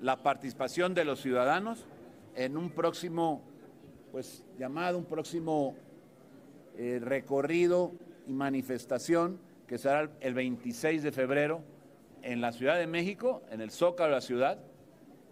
la 0.00 0.22
participación 0.22 0.94
de 0.94 1.04
los 1.04 1.20
ciudadanos 1.20 1.84
en 2.34 2.56
un 2.56 2.70
próximo, 2.70 3.42
pues 4.12 4.46
llamado, 4.58 4.96
un 4.96 5.04
próximo 5.04 5.76
eh, 6.76 7.00
recorrido 7.02 7.92
y 8.26 8.32
manifestación 8.32 9.38
que 9.66 9.78
será 9.78 10.10
el 10.20 10.34
26 10.34 11.02
de 11.02 11.12
febrero 11.12 11.62
en 12.22 12.40
la 12.40 12.52
Ciudad 12.52 12.76
de 12.76 12.86
México, 12.86 13.42
en 13.50 13.60
el 13.60 13.70
Zócalo 13.70 14.10
de 14.10 14.16
la 14.16 14.20
ciudad 14.20 14.58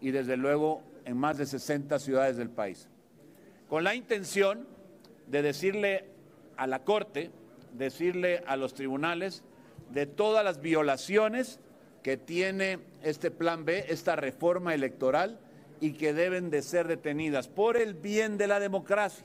y 0.00 0.10
desde 0.10 0.36
luego 0.36 0.82
en 1.04 1.16
más 1.16 1.38
de 1.38 1.46
60 1.46 1.98
ciudades 1.98 2.36
del 2.36 2.50
país. 2.50 2.88
Con 3.68 3.84
la 3.84 3.94
intención 3.94 4.66
de 5.26 5.42
decirle 5.42 6.04
a 6.56 6.66
la 6.66 6.84
Corte, 6.84 7.30
decirle 7.72 8.42
a 8.46 8.56
los 8.56 8.74
tribunales 8.74 9.42
de 9.90 10.06
todas 10.06 10.44
las 10.44 10.60
violaciones 10.60 11.60
que 12.02 12.16
tiene 12.16 12.78
este 13.02 13.30
plan 13.30 13.64
B, 13.64 13.86
esta 13.88 14.16
reforma 14.16 14.74
electoral 14.74 15.38
y 15.80 15.92
que 15.92 16.12
deben 16.12 16.50
de 16.50 16.62
ser 16.62 16.88
detenidas 16.88 17.48
por 17.48 17.76
el 17.76 17.94
bien 17.94 18.38
de 18.38 18.46
la 18.46 18.60
democracia 18.60 19.24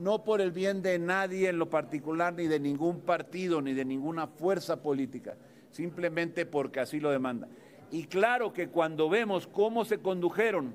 no 0.00 0.24
por 0.24 0.40
el 0.40 0.50
bien 0.50 0.80
de 0.80 0.98
nadie 0.98 1.50
en 1.50 1.58
lo 1.58 1.68
particular, 1.68 2.32
ni 2.32 2.46
de 2.46 2.58
ningún 2.58 3.00
partido, 3.00 3.60
ni 3.60 3.74
de 3.74 3.84
ninguna 3.84 4.26
fuerza 4.26 4.82
política, 4.82 5.36
simplemente 5.70 6.46
porque 6.46 6.80
así 6.80 7.00
lo 7.00 7.10
demanda. 7.10 7.48
Y 7.90 8.04
claro 8.04 8.52
que 8.54 8.68
cuando 8.68 9.10
vemos 9.10 9.46
cómo 9.46 9.84
se 9.84 9.98
condujeron 9.98 10.74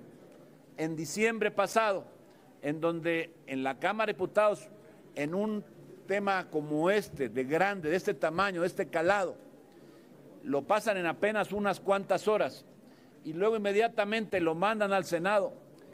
en 0.78 0.96
diciembre 0.96 1.50
pasado, 1.50 2.06
en 2.62 2.80
donde 2.80 3.32
en 3.48 3.64
la 3.64 3.80
Cámara 3.80 4.08
de 4.08 4.14
Diputados, 4.14 4.70
en 5.16 5.34
un 5.34 5.64
tema 6.08 6.48
como 6.52 6.92
este, 6.92 7.28
de 7.30 7.44
grande, 7.46 7.90
de 7.90 7.96
este 7.96 8.14
tamaño, 8.14 8.62
de 8.62 8.68
este 8.68 8.88
calado, 8.88 9.38
lo 10.44 10.62
pasan 10.62 10.98
en 10.98 11.08
apenas 11.08 11.52
unas 11.52 11.80
cuantas 11.80 12.28
horas 12.28 12.64
y 13.24 13.34
luego 13.34 13.58
inmediatamente 13.58 14.40
lo 14.40 14.54
mandan 14.54 14.94
al 14.94 15.06
Senado 15.06 15.54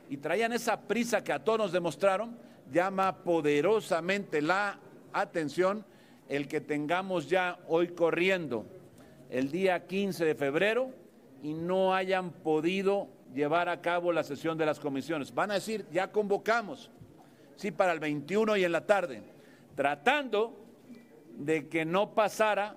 y 0.09 0.17
traían 0.17 0.51
esa 0.51 0.81
prisa 0.81 1.23
que 1.23 1.31
a 1.31 1.41
todos 1.41 1.59
nos 1.59 1.71
demostraron, 1.71 2.35
llama 2.72 3.23
poderosamente 3.23 4.41
la 4.41 4.80
atención 5.14 5.85
el 6.30 6.48
que 6.48 6.61
tengamos 6.61 7.30
ya 7.30 7.60
hoy 7.68 7.89
corriendo 7.89 8.65
el 9.30 9.52
día 9.52 9.85
15 9.85 10.26
de 10.26 10.35
febrero 10.35 10.91
y 11.43 11.53
no 11.53 11.93
hayan 11.93 12.31
podido 12.31 13.10
llevar 13.34 13.69
a 13.69 13.81
cabo 13.81 14.11
la 14.11 14.23
sesión 14.23 14.57
de 14.57 14.65
las 14.65 14.80
comisiones. 14.80 15.34
Van 15.34 15.52
a 15.52 15.56
decir, 15.56 15.85
ya 15.91 16.11
convocamos, 16.11 16.91
sí, 17.56 17.72
para 17.72 17.91
el 17.91 17.99
21 17.99 18.57
y 18.57 18.64
en 18.64 18.72
la 18.72 18.85
tarde, 18.85 19.23
tratando 19.76 20.57
de 21.38 21.68
que 21.68 21.85
no 21.85 22.14
pasara 22.14 22.76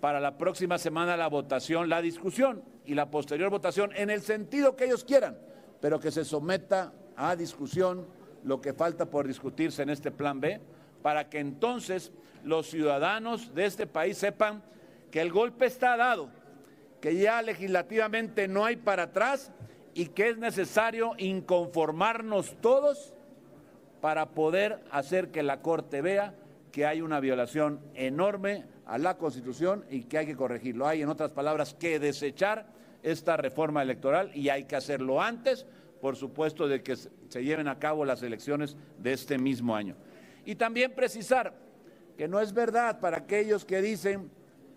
para 0.00 0.20
la 0.20 0.38
próxima 0.38 0.78
semana 0.78 1.16
la 1.16 1.28
votación, 1.28 1.88
la 1.88 2.00
discusión 2.00 2.62
y 2.86 2.94
la 2.94 3.10
posterior 3.10 3.50
votación 3.50 3.90
en 3.94 4.10
el 4.10 4.22
sentido 4.22 4.74
que 4.74 4.86
ellos 4.86 5.04
quieran, 5.04 5.38
pero 5.80 6.00
que 6.00 6.10
se 6.10 6.24
someta 6.24 6.92
a 7.16 7.36
discusión 7.36 8.06
lo 8.44 8.60
que 8.60 8.72
falta 8.72 9.06
por 9.06 9.26
discutirse 9.26 9.82
en 9.82 9.90
este 9.90 10.10
plan 10.10 10.40
B, 10.40 10.60
para 11.02 11.28
que 11.28 11.38
entonces 11.38 12.12
los 12.44 12.68
ciudadanos 12.68 13.54
de 13.54 13.66
este 13.66 13.86
país 13.86 14.18
sepan 14.18 14.62
que 15.10 15.20
el 15.20 15.32
golpe 15.32 15.66
está 15.66 15.96
dado, 15.96 16.30
que 17.00 17.16
ya 17.16 17.42
legislativamente 17.42 18.48
no 18.48 18.64
hay 18.64 18.76
para 18.76 19.04
atrás 19.04 19.52
y 19.94 20.06
que 20.06 20.30
es 20.30 20.38
necesario 20.38 21.12
inconformarnos 21.18 22.56
todos 22.60 23.14
para 24.00 24.30
poder 24.30 24.82
hacer 24.90 25.30
que 25.30 25.42
la 25.42 25.60
Corte 25.60 26.00
vea 26.00 26.34
que 26.72 26.86
hay 26.86 27.02
una 27.02 27.20
violación 27.20 27.80
enorme 27.94 28.64
a 28.86 28.98
la 28.98 29.18
Constitución 29.18 29.84
y 29.90 30.04
que 30.04 30.18
hay 30.18 30.26
que 30.26 30.36
corregirlo. 30.36 30.86
Hay, 30.86 31.02
en 31.02 31.08
otras 31.08 31.32
palabras, 31.32 31.74
que 31.74 31.98
desechar 31.98 32.66
esta 33.02 33.36
reforma 33.36 33.82
electoral 33.82 34.30
y 34.34 34.48
hay 34.48 34.64
que 34.64 34.76
hacerlo 34.76 35.20
antes 35.20 35.66
por 36.00 36.16
supuesto, 36.16 36.66
de 36.66 36.82
que 36.82 36.96
se 36.96 37.44
lleven 37.44 37.68
a 37.68 37.78
cabo 37.78 38.04
las 38.04 38.22
elecciones 38.22 38.76
de 38.98 39.12
este 39.12 39.38
mismo 39.38 39.74
año. 39.74 39.96
Y 40.44 40.54
también 40.54 40.92
precisar 40.94 41.54
que 42.16 42.28
no 42.28 42.40
es 42.40 42.52
verdad 42.52 43.00
para 43.00 43.18
aquellos 43.18 43.64
que 43.64 43.80
dicen 43.82 44.30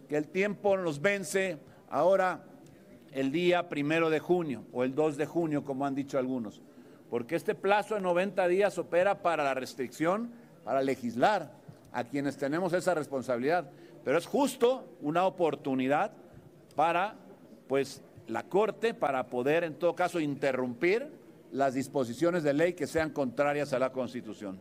que 0.07 0.17
el 0.17 0.27
tiempo 0.27 0.77
nos 0.77 1.01
vence 1.01 1.57
ahora 1.89 2.43
el 3.11 3.31
día 3.31 3.69
primero 3.69 4.09
de 4.09 4.19
junio 4.19 4.65
o 4.71 4.83
el 4.83 4.95
2 4.95 5.17
de 5.17 5.25
junio, 5.25 5.63
como 5.63 5.85
han 5.85 5.95
dicho 5.95 6.17
algunos, 6.17 6.61
porque 7.09 7.35
este 7.35 7.55
plazo 7.55 7.95
de 7.95 8.01
90 8.01 8.47
días 8.47 8.77
opera 8.77 9.21
para 9.21 9.43
la 9.43 9.53
restricción, 9.53 10.31
para 10.63 10.81
legislar 10.81 11.51
a 11.91 12.03
quienes 12.03 12.37
tenemos 12.37 12.73
esa 12.73 12.93
responsabilidad, 12.93 13.69
pero 14.03 14.17
es 14.17 14.25
justo 14.25 14.97
una 15.01 15.25
oportunidad 15.25 16.11
para, 16.75 17.15
pues, 17.67 18.01
la 18.27 18.43
Corte 18.43 18.93
para 18.93 19.27
poder, 19.27 19.63
en 19.63 19.75
todo 19.75 19.95
caso, 19.95 20.19
interrumpir 20.19 21.07
las 21.51 21.73
disposiciones 21.73 22.43
de 22.43 22.53
ley 22.53 22.73
que 22.73 22.87
sean 22.87 23.11
contrarias 23.11 23.73
a 23.73 23.79
la 23.79 23.91
Constitución. 23.91 24.59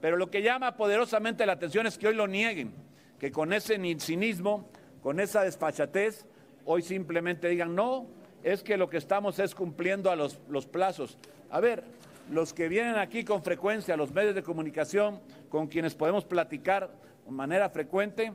Pero 0.00 0.16
lo 0.16 0.30
que 0.30 0.42
llama 0.42 0.76
poderosamente 0.76 1.46
la 1.46 1.54
atención 1.54 1.86
es 1.86 1.98
que 1.98 2.08
hoy 2.08 2.14
lo 2.14 2.26
nieguen, 2.26 2.72
que 3.18 3.32
con 3.32 3.52
ese 3.52 3.78
cinismo, 3.98 4.68
con 5.02 5.20
esa 5.20 5.42
desfachatez, 5.42 6.26
hoy 6.64 6.82
simplemente 6.82 7.48
digan, 7.48 7.74
no, 7.74 8.06
es 8.42 8.62
que 8.62 8.76
lo 8.76 8.88
que 8.88 8.98
estamos 8.98 9.38
es 9.38 9.54
cumpliendo 9.54 10.10
a 10.10 10.16
los, 10.16 10.38
los 10.48 10.66
plazos. 10.66 11.18
A 11.50 11.60
ver, 11.60 11.82
los 12.30 12.52
que 12.52 12.68
vienen 12.68 12.96
aquí 12.96 13.24
con 13.24 13.42
frecuencia, 13.42 13.96
los 13.96 14.12
medios 14.12 14.34
de 14.34 14.42
comunicación, 14.42 15.20
con 15.48 15.66
quienes 15.66 15.94
podemos 15.94 16.24
platicar 16.24 16.90
de 17.24 17.30
manera 17.30 17.70
frecuente, 17.70 18.32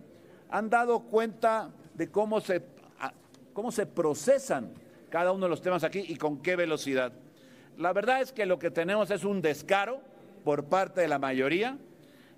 han 0.49 0.69
dado 0.69 1.01
cuenta 1.01 1.71
de 1.93 2.09
cómo 2.09 2.41
se 2.41 2.59
cómo 3.53 3.71
se 3.71 3.85
procesan 3.85 4.73
cada 5.09 5.31
uno 5.31 5.45
de 5.45 5.49
los 5.49 5.61
temas 5.61 5.83
aquí 5.83 6.03
y 6.07 6.15
con 6.15 6.41
qué 6.41 6.55
velocidad. 6.55 7.13
La 7.77 7.93
verdad 7.93 8.21
es 8.21 8.33
que 8.33 8.45
lo 8.45 8.59
que 8.59 8.71
tenemos 8.71 9.11
es 9.11 9.23
un 9.23 9.41
descaro 9.41 10.01
por 10.43 10.65
parte 10.65 11.01
de 11.01 11.07
la 11.07 11.19
mayoría, 11.19 11.77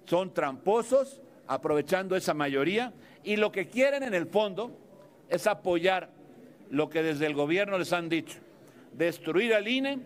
son 0.05 0.33
tramposos 0.33 1.21
aprovechando 1.47 2.15
esa 2.15 2.33
mayoría 2.33 2.93
y 3.23 3.37
lo 3.37 3.51
que 3.51 3.67
quieren 3.67 4.03
en 4.03 4.13
el 4.13 4.27
fondo 4.27 4.77
es 5.29 5.47
apoyar 5.47 6.09
lo 6.69 6.89
que 6.89 7.03
desde 7.03 7.25
el 7.25 7.33
gobierno 7.33 7.77
les 7.77 7.93
han 7.93 8.09
dicho, 8.09 8.39
destruir 8.93 9.53
al 9.53 9.67
INE 9.67 9.99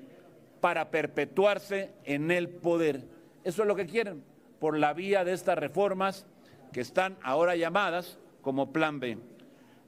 para 0.61 0.89
perpetuarse 0.89 1.91
en 2.03 2.31
el 2.31 2.49
poder. 2.49 3.03
Eso 3.43 3.61
es 3.61 3.67
lo 3.67 3.75
que 3.75 3.85
quieren, 3.85 4.23
por 4.59 4.77
la 4.77 4.93
vía 4.93 5.23
de 5.23 5.33
estas 5.33 5.57
reformas 5.57 6.25
que 6.73 6.81
están 6.81 7.17
ahora 7.23 7.55
llamadas 7.55 8.19
como 8.41 8.71
Plan 8.71 8.99
B. 8.99 9.17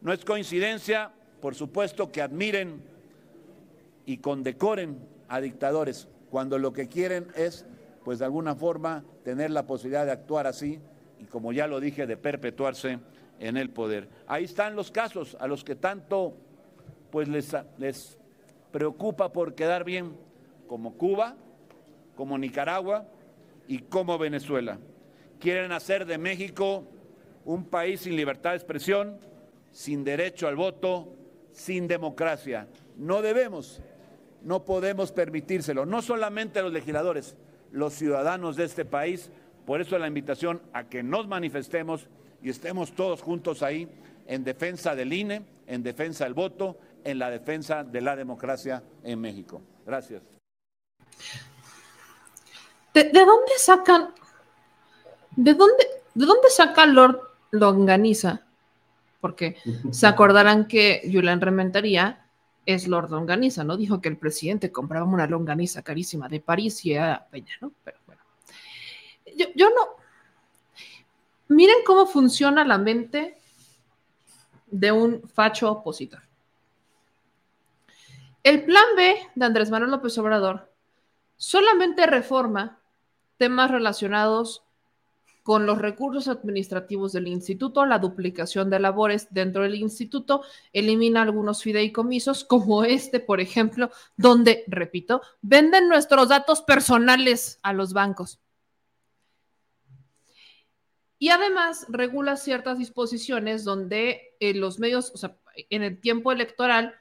No 0.02 0.12
es 0.12 0.26
coincidencia, 0.26 1.12
por 1.42 1.56
supuesto, 1.56 2.12
que 2.12 2.22
admiren 2.22 2.82
y 4.06 4.18
condecoren 4.18 5.00
a 5.28 5.40
dictadores, 5.40 6.08
cuando 6.30 6.58
lo 6.58 6.74
que 6.74 6.88
quieren 6.88 7.28
es, 7.36 7.66
pues 8.04 8.20
de 8.20 8.26
alguna 8.26 8.56
forma, 8.56 9.04
tener 9.24 9.52
la 9.52 9.68
posibilidad 9.68 10.06
de 10.06 10.12
actuar 10.12 10.48
así 10.48 10.80
y, 11.20 11.26
como 11.26 11.54
ya 11.54 11.68
lo 11.68 11.80
dije, 11.80 12.08
de 12.08 12.18
perpetuarse 12.18 13.00
en 13.40 13.58
el 13.58 13.70
poder. 13.70 14.10
Ahí 14.28 14.46
están 14.46 14.76
los 14.76 14.92
casos 14.92 15.38
a 15.40 15.48
los 15.48 15.64
que 15.64 15.76
tanto 15.76 16.36
pues 17.12 17.28
les, 17.28 17.56
les 17.78 18.18
preocupa 18.72 19.32
por 19.32 19.54
quedar 19.54 19.84
bien, 19.84 20.16
como 20.68 20.94
Cuba, 20.94 21.36
como 22.16 22.38
Nicaragua 22.38 23.06
y 23.68 23.80
como 23.80 24.18
Venezuela. 24.18 24.80
Quieren 25.40 25.72
hacer 25.72 26.06
de 26.06 26.18
México 26.18 26.86
un 27.46 27.66
país 27.66 28.02
sin 28.02 28.16
libertad 28.16 28.52
de 28.52 28.58
expresión, 28.58 29.18
sin 29.72 30.04
derecho 30.04 30.48
al 30.48 30.56
voto, 30.56 31.16
sin 31.52 31.88
democracia. 31.88 32.68
No 32.98 33.22
debemos, 33.22 33.82
no 34.42 34.66
podemos 34.66 35.12
permitírselo, 35.12 35.86
no 35.86 36.02
solamente 36.02 36.62
los 36.62 36.74
legisladores, 36.74 37.36
los 37.72 37.94
ciudadanos 37.94 38.56
de 38.56 38.66
este 38.66 38.86
país. 38.86 39.30
Por 39.66 39.82
eso 39.82 39.98
la 39.98 40.08
invitación 40.08 40.62
a 40.74 40.86
que 40.86 41.04
nos 41.04 41.28
manifestemos 41.28 42.08
y 42.42 42.50
estemos 42.50 42.94
todos 42.94 43.22
juntos 43.22 43.62
ahí 43.62 43.88
en 44.28 44.44
defensa 44.44 44.96
del 44.96 45.14
INE, 45.14 45.44
en 45.68 45.84
defensa 45.84 46.24
del 46.24 46.34
voto, 46.34 46.78
en 47.04 47.20
la 47.20 47.30
defensa 47.30 47.84
de 47.84 48.02
la 48.02 48.16
democracia 48.16 48.84
en 49.04 49.20
México. 49.20 49.62
Gracias. 49.86 50.22
¿De, 52.94 53.04
dónde 53.04 53.52
sacan, 53.58 54.14
de 55.36 55.54
dónde, 55.54 55.86
de 56.14 56.26
dónde 56.26 56.50
saca 56.50 56.86
Lord 56.86 57.22
Longaniza? 57.52 58.46
Porque 59.22 59.56
se 59.92 60.08
acordarán 60.08 60.68
que 60.68 61.10
Julián 61.12 61.40
Rementería 61.40 62.26
es 62.66 62.88
Lord 62.88 63.12
Longaniza, 63.12 63.64
¿no? 63.64 63.78
Dijo 63.78 64.02
que 64.02 64.10
el 64.10 64.18
presidente 64.18 64.72
compraba 64.72 65.06
una 65.06 65.28
longaniza 65.28 65.84
carísima 65.84 66.28
de 66.28 66.42
París 66.42 66.84
y 66.86 66.96
a 66.96 67.26
Peña, 67.32 67.54
¿no? 67.62 67.72
Pero 67.84 68.00
bueno. 68.06 68.22
Yo, 69.38 69.46
yo 69.56 69.70
no. 69.70 70.02
Miren 71.48 71.78
cómo 71.86 72.06
funciona 72.06 72.66
la 72.66 72.78
mente 72.78 73.38
de 74.68 74.92
un 74.92 75.22
facho 75.30 75.72
opositor. 75.72 76.22
El 78.44 78.64
plan 78.64 78.86
B 78.96 79.16
de 79.36 79.46
Andrés 79.46 79.70
Manuel 79.70 79.92
López 79.92 80.18
Obrador 80.18 80.72
solamente 81.38 82.08
reforma 82.08 82.80
temas 83.38 83.70
relacionados 83.70 84.64
con 85.44 85.66
los 85.66 85.80
recursos 85.80 86.28
administrativos 86.28 87.14
del 87.14 87.28
instituto, 87.28 87.86
la 87.86 88.00
duplicación 88.00 88.70
de 88.70 88.80
labores 88.80 89.28
dentro 89.32 89.64
del 89.64 89.76
instituto, 89.76 90.44
elimina 90.72 91.22
algunos 91.22 91.64
fideicomisos, 91.64 92.44
como 92.46 92.84
este, 92.84 93.20
por 93.20 93.42
ejemplo, 93.42 93.90
donde, 94.18 94.64
repito, 94.68 95.22
venden 95.42 95.88
nuestros 95.88 96.30
datos 96.30 96.62
personales 96.62 97.60
a 97.64 97.74
los 97.74 97.94
bancos. 97.94 98.40
Y 101.18 101.30
además 101.30 101.86
regula 101.88 102.36
ciertas 102.36 102.80
disposiciones 102.80 103.64
donde 103.64 104.36
eh, 104.40 104.56
los 104.56 104.80
medios, 104.80 105.12
o 105.14 105.18
sea, 105.18 105.38
en 105.70 105.84
el 105.84 106.00
tiempo 106.00 106.32
electoral, 106.32 106.96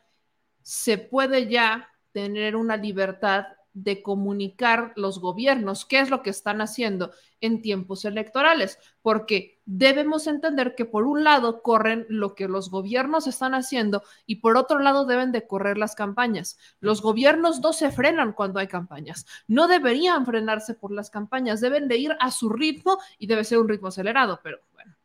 se 0.62 0.98
puede 0.98 1.48
ya 1.48 1.88
tener 2.12 2.54
una 2.54 2.76
libertad 2.76 3.46
de 3.72 4.02
comunicar 4.02 4.92
los 4.96 5.20
gobiernos 5.20 5.86
qué 5.86 6.00
es 6.00 6.10
lo 6.10 6.22
que 6.22 6.30
están 6.30 6.60
haciendo 6.60 7.12
en 7.40 7.62
tiempos 7.62 8.04
electorales, 8.04 8.78
porque 9.02 9.60
debemos 9.64 10.26
entender 10.26 10.74
que 10.74 10.84
por 10.84 11.04
un 11.06 11.24
lado 11.24 11.62
corren 11.62 12.06
lo 12.08 12.34
que 12.34 12.48
los 12.48 12.70
gobiernos 12.70 13.26
están 13.26 13.54
haciendo 13.54 14.02
y 14.26 14.36
por 14.36 14.56
otro 14.56 14.78
lado 14.78 15.06
deben 15.06 15.32
de 15.32 15.46
correr 15.46 15.78
las 15.78 15.94
campañas. 15.94 16.58
Los 16.80 17.00
gobiernos 17.02 17.60
no 17.60 17.72
se 17.72 17.90
frenan 17.90 18.32
cuando 18.32 18.58
hay 18.58 18.66
campañas, 18.66 19.26
no 19.46 19.68
deberían 19.68 20.26
frenarse 20.26 20.74
por 20.74 20.92
las 20.92 21.10
campañas, 21.10 21.60
deben 21.60 21.88
de 21.88 21.96
ir 21.96 22.16
a 22.20 22.30
su 22.30 22.48
ritmo 22.50 22.98
y 23.18 23.26
debe 23.26 23.44
ser 23.44 23.58
un 23.58 23.68
ritmo 23.68 23.88
acelerado, 23.88 24.40
pero 24.42 24.58
bueno. 24.72 24.96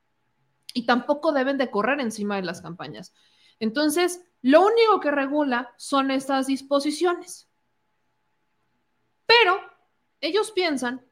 Y 0.74 0.86
tampoco 0.86 1.32
deben 1.32 1.58
de 1.58 1.72
correr 1.72 2.02
encima 2.02 2.36
de 2.36 2.42
las 2.42 2.62
campañas. 2.62 3.14
Entonces, 3.60 4.22
lo 4.42 4.62
único 4.62 5.00
que 5.00 5.12
regula 5.12 5.74
son 5.78 6.12
estas 6.12 6.48
disposiciones. 6.48 7.50
Pero 9.40 9.60
ellos 10.22 10.52
piensan 10.52 11.06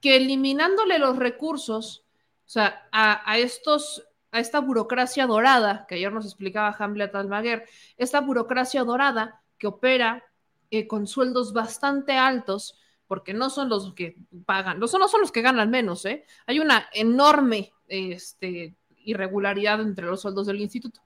que 0.00 0.16
eliminándole 0.16 0.98
los 0.98 1.16
recursos, 1.16 2.04
o 2.46 2.48
sea, 2.48 2.88
a, 2.92 3.38
esta 3.38 4.60
burocracia 4.60 5.26
dorada, 5.26 5.86
que 5.88 5.96
ayer 5.96 6.12
nos 6.12 6.24
explicaba 6.24 6.76
Hamlet 6.78 7.14
Almaguer, 7.14 7.68
esta 7.96 8.20
burocracia 8.20 8.84
dorada 8.84 9.42
que 9.58 9.66
opera 9.66 10.24
eh, 10.70 10.86
con 10.86 11.06
sueldos 11.06 11.52
bastante 11.52 12.12
altos, 12.12 12.78
porque 13.06 13.32
no 13.32 13.48
son 13.48 13.70
los 13.70 13.94
que 13.94 14.16
pagan, 14.44 14.78
no 14.78 14.86
son, 14.86 15.00
no 15.00 15.08
son 15.08 15.22
los 15.22 15.32
que 15.32 15.42
ganan 15.42 15.70
menos, 15.70 16.04
¿eh? 16.04 16.26
Hay 16.46 16.60
una 16.60 16.88
enorme 16.92 17.72
este, 17.86 18.76
irregularidad 18.98 19.80
entre 19.80 20.06
los 20.06 20.20
sueldos 20.20 20.46
del 20.46 20.60
instituto. 20.60 21.00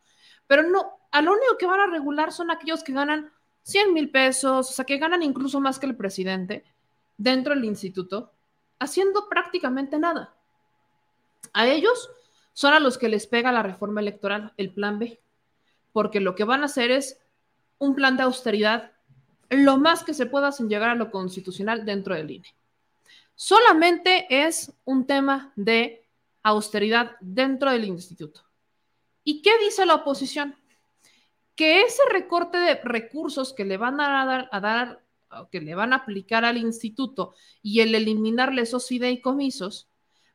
Pero 0.49 0.65
no, 0.65 0.99
a 1.13 1.23
lo 1.23 1.33
único 1.33 1.57
que 1.57 1.67
van 1.67 1.81
a 1.81 1.87
regular 1.87 2.33
son 2.33 2.51
aquellos 2.51 2.83
que 2.83 2.93
ganan 2.93 3.33
100 3.63 3.93
mil 3.93 4.11
pesos, 4.11 4.71
o 4.71 4.73
sea, 4.73 4.85
que 4.85 4.99
ganan 4.99 5.23
incluso 5.23 5.61
más 5.61 5.79
que 5.79 5.87
el 5.87 5.97
presidente 5.97 6.65
dentro 7.17 7.55
del 7.55 7.65
instituto, 7.65 8.33
haciendo 8.79 9.29
prácticamente 9.29 9.99
nada. 9.99 10.35
A 11.53 11.67
ellos 11.69 12.11
son 12.53 12.75
a 12.75 12.81
los 12.81 12.99
que 12.99 13.09
les 13.09 13.27
pega 13.27 13.53
la 13.53 13.63
reforma 13.63 14.01
electoral, 14.01 14.53
el 14.57 14.73
plan 14.73 14.99
B, 14.99 15.21
porque 15.93 16.21
lo 16.21 16.35
que 16.35 16.45
van 16.45 16.63
a 16.63 16.67
hacer 16.67 16.91
es 16.91 17.21
un 17.79 17.95
plan 17.95 18.17
de 18.17 18.25
austeridad 18.25 18.93
lo 19.51 19.77
más 19.77 20.03
que 20.03 20.15
se 20.15 20.27
pueda 20.27 20.51
sin 20.51 20.69
llegar 20.69 20.91
a 20.91 20.95
lo 20.95 21.11
constitucional 21.11 21.85
dentro 21.85 22.15
del 22.15 22.31
INE. 22.31 22.55
Solamente 23.35 24.27
es 24.29 24.73
un 24.85 25.07
tema 25.07 25.53
de 25.57 26.07
austeridad 26.43 27.17
dentro 27.21 27.71
del 27.71 27.85
instituto. 27.85 28.43
¿Y 29.25 29.43
qué 29.43 29.51
dice 29.59 29.87
la 29.87 29.97
oposición? 29.97 30.57
Que 31.55 31.83
ese 31.83 32.03
recorte 32.11 32.59
de 32.59 32.77
recursos 32.83 33.53
que 33.53 33.65
le 33.65 33.77
van 33.77 34.01
a 34.01 34.49
dar, 34.51 35.03
que 35.51 35.61
le 35.61 35.75
van 35.75 35.93
a 35.93 35.97
aplicar 35.97 36.45
al 36.45 36.57
instituto 36.57 37.35
y 37.63 37.81
el 37.81 37.95
eliminarle 37.95 38.63
esos 38.63 38.87
fideicomisos 38.89 39.89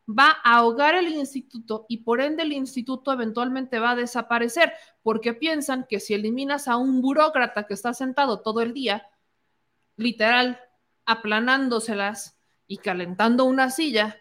va 0.07 0.38
a 0.44 0.57
ahogar 0.57 0.95
el 0.95 1.10
instituto 1.10 1.85
y 1.89 1.98
por 1.98 2.22
ende 2.22 2.44
el 2.44 2.53
instituto 2.53 3.11
eventualmente 3.11 3.80
va 3.80 3.91
a 3.91 3.95
desaparecer 3.95 4.73
porque 5.03 5.34
piensan 5.34 5.85
que 5.88 5.99
si 5.99 6.14
eliminas 6.14 6.68
a 6.68 6.77
un 6.77 7.02
burócrata 7.02 7.68
que 7.68 7.73
está 7.73 7.94
sentado 7.94 8.41
todo 8.41 8.61
el 8.61 8.73
día, 8.73 9.07
literal, 9.98 10.60
aplanándoselas 11.06 12.38
y 12.68 12.77
calentando 12.77 13.44
una 13.45 13.69
silla, 13.69 14.18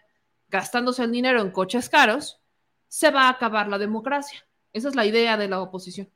gastándose 0.49 1.03
el 1.03 1.11
dinero 1.11 1.41
en 1.41 1.51
coches 1.51 1.89
caros, 1.89 2.41
se 2.87 3.11
va 3.11 3.23
a 3.23 3.29
acabar 3.29 3.67
la 3.67 3.77
democracia. 3.77 4.45
Esa 4.73 4.89
es 4.89 4.95
la 4.95 5.05
idea 5.05 5.37
de 5.37 5.47
la 5.47 5.61
oposición. 5.61 6.09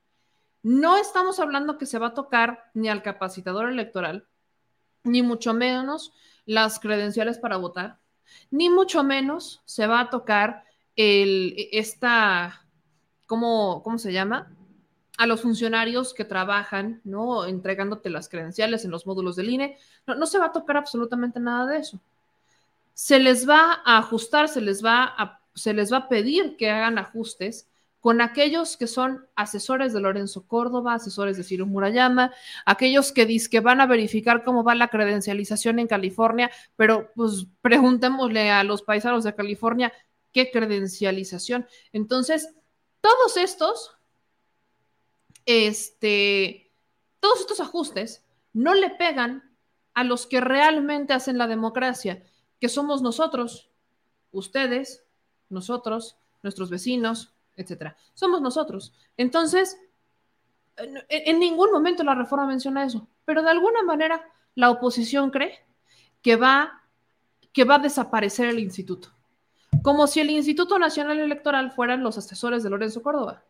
No 0.63 0.97
estamos 0.97 1.39
hablando 1.39 1.77
que 1.77 1.85
se 1.85 1.97
va 1.97 2.07
a 2.07 2.13
tocar 2.13 2.69
ni 2.73 2.89
al 2.89 3.01
capacitador 3.01 3.69
electoral, 3.69 4.27
ni 5.03 5.23
mucho 5.23 5.53
menos 5.53 6.13
las 6.45 6.79
credenciales 6.79 7.39
para 7.39 7.57
votar, 7.57 7.97
ni 8.51 8.69
mucho 8.69 9.03
menos 9.03 9.61
se 9.65 9.88
va 9.88 10.01
a 10.01 10.09
tocar 10.09 10.63
el, 10.95 11.55
esta, 11.71 12.65
¿cómo, 13.25 13.83
se 13.97 14.13
llama? 14.13 14.55
A 15.17 15.25
los 15.25 15.41
funcionarios 15.41 16.13
que 16.13 16.25
trabajan, 16.25 17.01
¿no? 17.03 17.45
Entregándote 17.45 18.09
las 18.09 18.29
credenciales 18.29 18.85
en 18.85 18.91
los 18.91 19.05
módulos 19.07 19.35
del 19.35 19.49
INE. 19.49 19.77
No, 20.05 20.15
no 20.15 20.25
se 20.25 20.39
va 20.39 20.47
a 20.47 20.51
tocar 20.51 20.77
absolutamente 20.77 21.39
nada 21.39 21.65
de 21.65 21.77
eso. 21.77 21.99
Se 22.93 23.19
les 23.19 23.47
va 23.47 23.81
a 23.85 23.97
ajustar, 23.97 24.47
se 24.47 24.61
les 24.61 24.83
va 24.83 25.03
a, 25.03 25.41
se 25.55 25.73
les 25.73 25.91
va 25.91 25.97
a 25.97 26.09
pedir 26.09 26.55
que 26.57 26.69
hagan 26.69 26.97
ajustes 26.97 27.70
con 28.01 28.19
aquellos 28.19 28.77
que 28.77 28.87
son 28.87 29.27
asesores 29.35 29.93
de 29.93 30.01
Lorenzo 30.01 30.47
Córdoba, 30.47 30.95
asesores 30.95 31.37
de 31.37 31.43
Ciro 31.43 31.67
Murayama, 31.67 32.33
aquellos 32.65 33.11
que 33.11 33.27
dicen 33.27 33.51
que 33.51 33.59
van 33.59 33.79
a 33.79 33.85
verificar 33.85 34.43
cómo 34.43 34.63
va 34.63 34.73
la 34.73 34.87
credencialización 34.87 35.77
en 35.77 35.87
California, 35.87 36.49
pero 36.75 37.11
pues 37.15 37.45
preguntémosle 37.61 38.49
a 38.49 38.63
los 38.63 38.81
paisanos 38.81 39.23
de 39.23 39.35
California 39.35 39.93
qué 40.33 40.49
credencialización. 40.49 41.67
Entonces, 41.93 42.55
todos 43.01 43.37
estos, 43.37 43.95
este, 45.45 46.71
todos 47.19 47.41
estos 47.41 47.59
ajustes 47.59 48.25
no 48.51 48.73
le 48.73 48.89
pegan 48.89 49.55
a 49.93 50.03
los 50.03 50.25
que 50.25 50.41
realmente 50.41 51.13
hacen 51.13 51.37
la 51.37 51.45
democracia, 51.45 52.23
que 52.59 52.67
somos 52.67 53.03
nosotros, 53.03 53.69
ustedes, 54.31 55.05
nosotros, 55.49 56.17
nuestros 56.41 56.71
vecinos, 56.71 57.35
etcétera. 57.55 57.95
Somos 58.13 58.41
nosotros. 58.41 58.93
Entonces, 59.17 59.77
en, 60.77 61.39
ningún 61.39 61.71
momento 61.71 62.03
la 62.03 62.15
reforma 62.15 62.47
menciona 62.47 62.83
eso, 62.83 63.07
pero 63.25 63.43
de 63.43 63.49
alguna 63.49 63.83
manera 63.83 64.23
la 64.55 64.69
oposición 64.69 65.29
cree 65.29 65.59
que 66.21 66.35
va, 66.35 66.83
que 67.53 67.63
va 67.63 67.75
a 67.75 67.79
desaparecer 67.79 68.47
el 68.47 68.59
instituto. 68.59 69.09
Como 69.81 70.05
si 70.07 70.19
el 70.19 70.29
Instituto 70.29 70.77
Nacional 70.77 71.19
Electoral 71.19 71.71
fueran 71.71 72.03
los 72.03 72.17
asesores 72.17 72.61
de 72.61 72.69
Lorenzo 72.69 73.01
Córdoba 73.01 73.43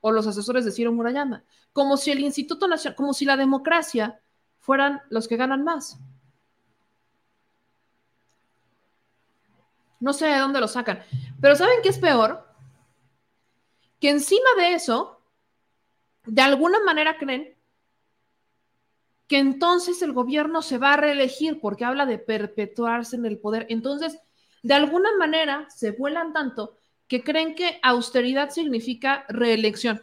o 0.00 0.10
los 0.10 0.26
asesores 0.26 0.64
de 0.64 0.72
Ciro 0.72 0.92
Murayama. 0.92 1.44
Como 1.72 1.96
si 1.96 2.10
el 2.10 2.20
Instituto 2.20 2.66
Nacional, 2.66 2.96
como 2.96 3.12
si 3.12 3.24
la 3.24 3.36
democracia 3.36 4.20
fueran 4.58 5.02
los 5.10 5.28
que 5.28 5.36
ganan 5.36 5.62
más. 5.62 5.98
No 10.00 10.12
sé 10.12 10.26
de 10.26 10.38
dónde 10.38 10.60
lo 10.60 10.68
sacan. 10.68 11.02
Pero 11.40 11.56
¿saben 11.56 11.78
qué 11.82 11.90
es 11.90 11.98
peor? 11.98 12.45
Que 14.00 14.10
encima 14.10 14.48
de 14.58 14.74
eso, 14.74 15.20
de 16.24 16.42
alguna 16.42 16.80
manera 16.80 17.18
creen 17.18 17.56
que 19.26 19.38
entonces 19.38 20.02
el 20.02 20.12
gobierno 20.12 20.62
se 20.62 20.78
va 20.78 20.94
a 20.94 20.96
reelegir 20.96 21.60
porque 21.60 21.84
habla 21.84 22.06
de 22.06 22.18
perpetuarse 22.18 23.16
en 23.16 23.26
el 23.26 23.38
poder. 23.38 23.66
Entonces, 23.70 24.18
de 24.62 24.74
alguna 24.74 25.10
manera 25.16 25.68
se 25.70 25.90
vuelan 25.90 26.32
tanto 26.32 26.76
que 27.08 27.22
creen 27.22 27.54
que 27.54 27.78
austeridad 27.82 28.50
significa 28.50 29.24
reelección. 29.28 30.02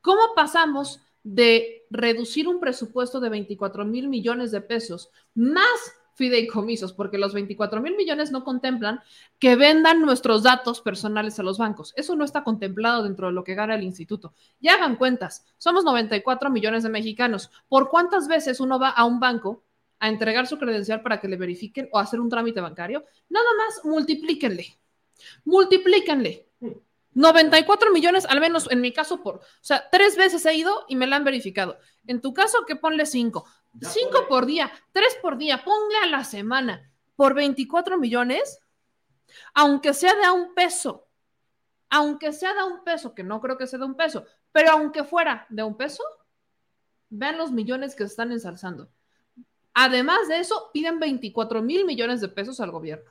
¿Cómo 0.00 0.34
pasamos 0.34 1.00
de 1.22 1.86
reducir 1.90 2.48
un 2.48 2.60
presupuesto 2.60 3.20
de 3.20 3.28
24 3.28 3.84
mil 3.84 4.08
millones 4.08 4.50
de 4.50 4.60
pesos 4.60 5.10
más 5.34 5.94
fideicomisos, 6.18 6.92
porque 6.92 7.16
los 7.16 7.32
24 7.32 7.80
mil 7.80 7.96
millones 7.96 8.32
no 8.32 8.42
contemplan 8.42 9.00
que 9.38 9.54
vendan 9.54 10.00
nuestros 10.00 10.42
datos 10.42 10.80
personales 10.80 11.38
a 11.38 11.44
los 11.44 11.58
bancos. 11.58 11.94
Eso 11.96 12.16
no 12.16 12.24
está 12.24 12.42
contemplado 12.42 13.04
dentro 13.04 13.28
de 13.28 13.32
lo 13.32 13.44
que 13.44 13.54
gana 13.54 13.76
el 13.76 13.84
instituto. 13.84 14.34
Ya 14.60 14.74
hagan 14.74 14.96
cuentas, 14.96 15.46
somos 15.58 15.84
94 15.84 16.50
millones 16.50 16.82
de 16.82 16.88
mexicanos. 16.88 17.50
¿Por 17.68 17.88
cuántas 17.88 18.26
veces 18.26 18.58
uno 18.58 18.80
va 18.80 18.88
a 18.88 19.04
un 19.04 19.20
banco 19.20 19.62
a 20.00 20.08
entregar 20.08 20.48
su 20.48 20.58
credencial 20.58 21.02
para 21.02 21.20
que 21.20 21.28
le 21.28 21.36
verifiquen 21.36 21.88
o 21.92 22.00
hacer 22.00 22.18
un 22.18 22.28
trámite 22.28 22.60
bancario? 22.60 23.04
Nada 23.28 23.48
más 23.56 23.84
multiplíquenle, 23.84 24.76
multiplíquenle. 25.44 26.46
94 27.14 27.92
millones, 27.92 28.26
al 28.26 28.40
menos 28.40 28.70
en 28.70 28.80
mi 28.80 28.92
caso, 28.92 29.22
por, 29.22 29.36
o 29.36 29.42
sea, 29.60 29.88
tres 29.90 30.16
veces 30.16 30.44
he 30.46 30.54
ido 30.54 30.84
y 30.88 30.96
me 30.96 31.06
la 31.06 31.16
han 31.16 31.24
verificado. 31.24 31.78
En 32.06 32.20
tu 32.20 32.32
caso, 32.32 32.64
que 32.66 32.76
ponle 32.76 33.06
cinco. 33.06 33.44
Cinco 33.80 34.26
por 34.28 34.46
día, 34.46 34.72
tres 34.92 35.16
por 35.22 35.38
día, 35.38 35.62
ponle 35.64 35.96
a 36.02 36.06
la 36.06 36.24
semana 36.24 36.90
por 37.16 37.34
24 37.34 37.98
millones, 37.98 38.60
aunque 39.54 39.94
sea 39.94 40.14
de 40.14 40.24
a 40.24 40.32
un 40.32 40.54
peso, 40.54 41.06
aunque 41.90 42.32
sea 42.32 42.54
de 42.54 42.62
un 42.64 42.84
peso, 42.84 43.14
que 43.14 43.22
no 43.22 43.40
creo 43.40 43.56
que 43.56 43.66
sea 43.66 43.78
de 43.78 43.84
un 43.84 43.96
peso, 43.96 44.24
pero 44.52 44.70
aunque 44.70 45.04
fuera 45.04 45.46
de 45.48 45.62
un 45.62 45.76
peso, 45.76 46.02
vean 47.10 47.38
los 47.38 47.52
millones 47.52 47.94
que 47.94 48.04
se 48.04 48.10
están 48.10 48.32
ensalzando. 48.32 48.90
Además 49.74 50.28
de 50.28 50.40
eso, 50.40 50.70
piden 50.72 50.98
24 50.98 51.62
mil 51.62 51.84
millones 51.84 52.20
de 52.20 52.28
pesos 52.28 52.60
al 52.60 52.70
gobierno, 52.70 53.10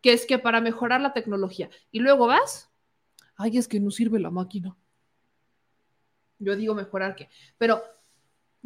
que 0.00 0.12
es 0.12 0.26
que 0.26 0.38
para 0.38 0.60
mejorar 0.60 1.00
la 1.00 1.12
tecnología. 1.12 1.68
Y 1.90 2.00
luego 2.00 2.26
vas, 2.26 2.70
ay, 3.36 3.58
es 3.58 3.68
que 3.68 3.80
no 3.80 3.90
sirve 3.90 4.18
la 4.18 4.30
máquina. 4.30 4.76
Yo 6.38 6.56
digo 6.56 6.74
mejorar 6.74 7.16
qué, 7.16 7.28
pero 7.58 7.82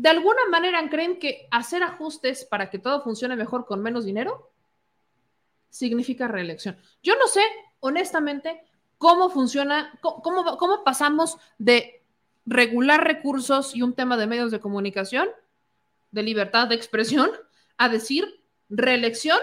de 0.01 0.09
alguna 0.09 0.47
manera 0.51 0.89
creen 0.89 1.19
que 1.19 1.47
hacer 1.51 1.83
ajustes 1.83 2.47
para 2.47 2.71
que 2.71 2.79
todo 2.79 3.03
funcione 3.03 3.37
mejor 3.37 3.67
con 3.67 3.83
menos 3.83 4.07
dinero 4.07 4.51
significa 5.69 6.27
reelección. 6.27 6.79
Yo 7.03 7.17
no 7.17 7.27
sé, 7.27 7.43
honestamente, 7.81 8.65
cómo 8.97 9.29
funciona, 9.29 9.93
cómo, 10.01 10.57
cómo 10.57 10.85
pasamos 10.85 11.37
de 11.59 12.03
regular 12.47 13.05
recursos 13.05 13.77
y 13.77 13.83
un 13.83 13.95
tema 13.95 14.17
de 14.17 14.27
medios 14.27 14.51
de 14.51 14.59
comunicación, 14.59 15.29
de 16.13 16.23
libertad 16.23 16.69
de 16.69 16.77
expresión, 16.77 17.31
a 17.77 17.91
decir 17.91 18.43
reelección 18.71 19.39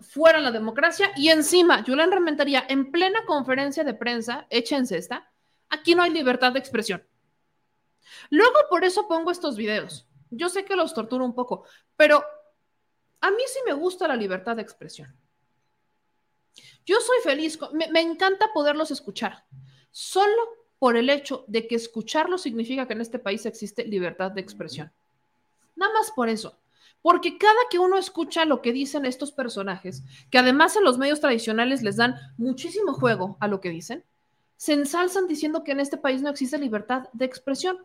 fuera 0.00 0.38
la 0.38 0.50
democracia 0.50 1.12
y 1.14 1.28
encima 1.28 1.84
Julián 1.86 2.10
Rementería 2.10 2.64
en 2.70 2.90
plena 2.90 3.26
conferencia 3.26 3.84
de 3.84 3.92
prensa, 3.92 4.46
échense 4.48 4.96
esta, 4.96 5.30
aquí 5.68 5.94
no 5.94 6.02
hay 6.02 6.10
libertad 6.10 6.52
de 6.52 6.58
expresión. 6.58 7.02
Luego 8.30 8.54
por 8.68 8.84
eso 8.84 9.08
pongo 9.08 9.30
estos 9.30 9.56
videos. 9.56 10.06
Yo 10.30 10.48
sé 10.48 10.64
que 10.64 10.76
los 10.76 10.94
torturo 10.94 11.24
un 11.24 11.34
poco, 11.34 11.64
pero 11.96 12.22
a 13.20 13.30
mí 13.30 13.42
sí 13.46 13.60
me 13.66 13.72
gusta 13.72 14.08
la 14.08 14.16
libertad 14.16 14.56
de 14.56 14.62
expresión. 14.62 15.14
Yo 16.86 16.96
soy 17.00 17.18
feliz, 17.22 17.58
me, 17.72 18.00
encanta 18.00 18.52
poderlos 18.52 18.90
escuchar, 18.90 19.44
solo 19.90 20.42
por 20.78 20.96
el 20.96 21.10
hecho 21.10 21.44
de 21.46 21.66
que 21.66 21.74
escucharlo 21.74 22.38
significa 22.38 22.86
que 22.86 22.94
en 22.94 23.00
este 23.00 23.18
país 23.18 23.44
existe 23.44 23.84
libertad 23.84 24.30
de 24.30 24.40
expresión. 24.40 24.90
Nada 25.76 25.92
más 25.92 26.10
por 26.10 26.28
eso. 26.28 26.56
Porque 27.02 27.38
cada 27.38 27.60
que 27.70 27.78
uno 27.78 27.96
escucha 27.96 28.44
lo 28.44 28.60
que 28.60 28.72
dicen 28.72 29.06
estos 29.06 29.32
personajes, 29.32 30.02
que 30.30 30.38
además 30.38 30.76
en 30.76 30.84
los 30.84 30.98
medios 30.98 31.20
tradicionales 31.20 31.82
les 31.82 31.96
dan 31.96 32.16
muchísimo 32.36 32.92
juego 32.92 33.36
a 33.40 33.48
lo 33.48 33.60
que 33.60 33.70
dicen, 33.70 34.04
se 34.56 34.74
ensalzan 34.74 35.26
diciendo 35.26 35.64
que 35.64 35.72
en 35.72 35.80
este 35.80 35.96
país 35.96 36.20
no 36.20 36.28
existe 36.28 36.58
libertad 36.58 37.08
de 37.14 37.24
expresión 37.24 37.78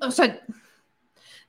o 0.00 0.10
sea, 0.10 0.44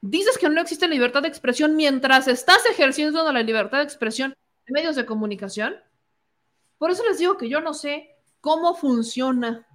dices 0.01 0.37
que 0.37 0.49
no 0.49 0.61
existe 0.61 0.87
libertad 0.87 1.21
de 1.21 1.27
expresión 1.27 1.75
mientras 1.75 2.27
estás 2.27 2.65
ejerciendo 2.69 3.31
la 3.31 3.41
libertad 3.41 3.79
de 3.79 3.83
expresión 3.83 4.33
en 4.65 4.73
medios 4.73 4.95
de 4.95 5.05
comunicación. 5.05 5.75
Por 6.77 6.91
eso 6.91 7.03
les 7.05 7.17
digo 7.17 7.37
que 7.37 7.49
yo 7.49 7.61
no 7.61 7.73
sé 7.73 8.15
cómo 8.41 8.75
funciona. 8.75 9.67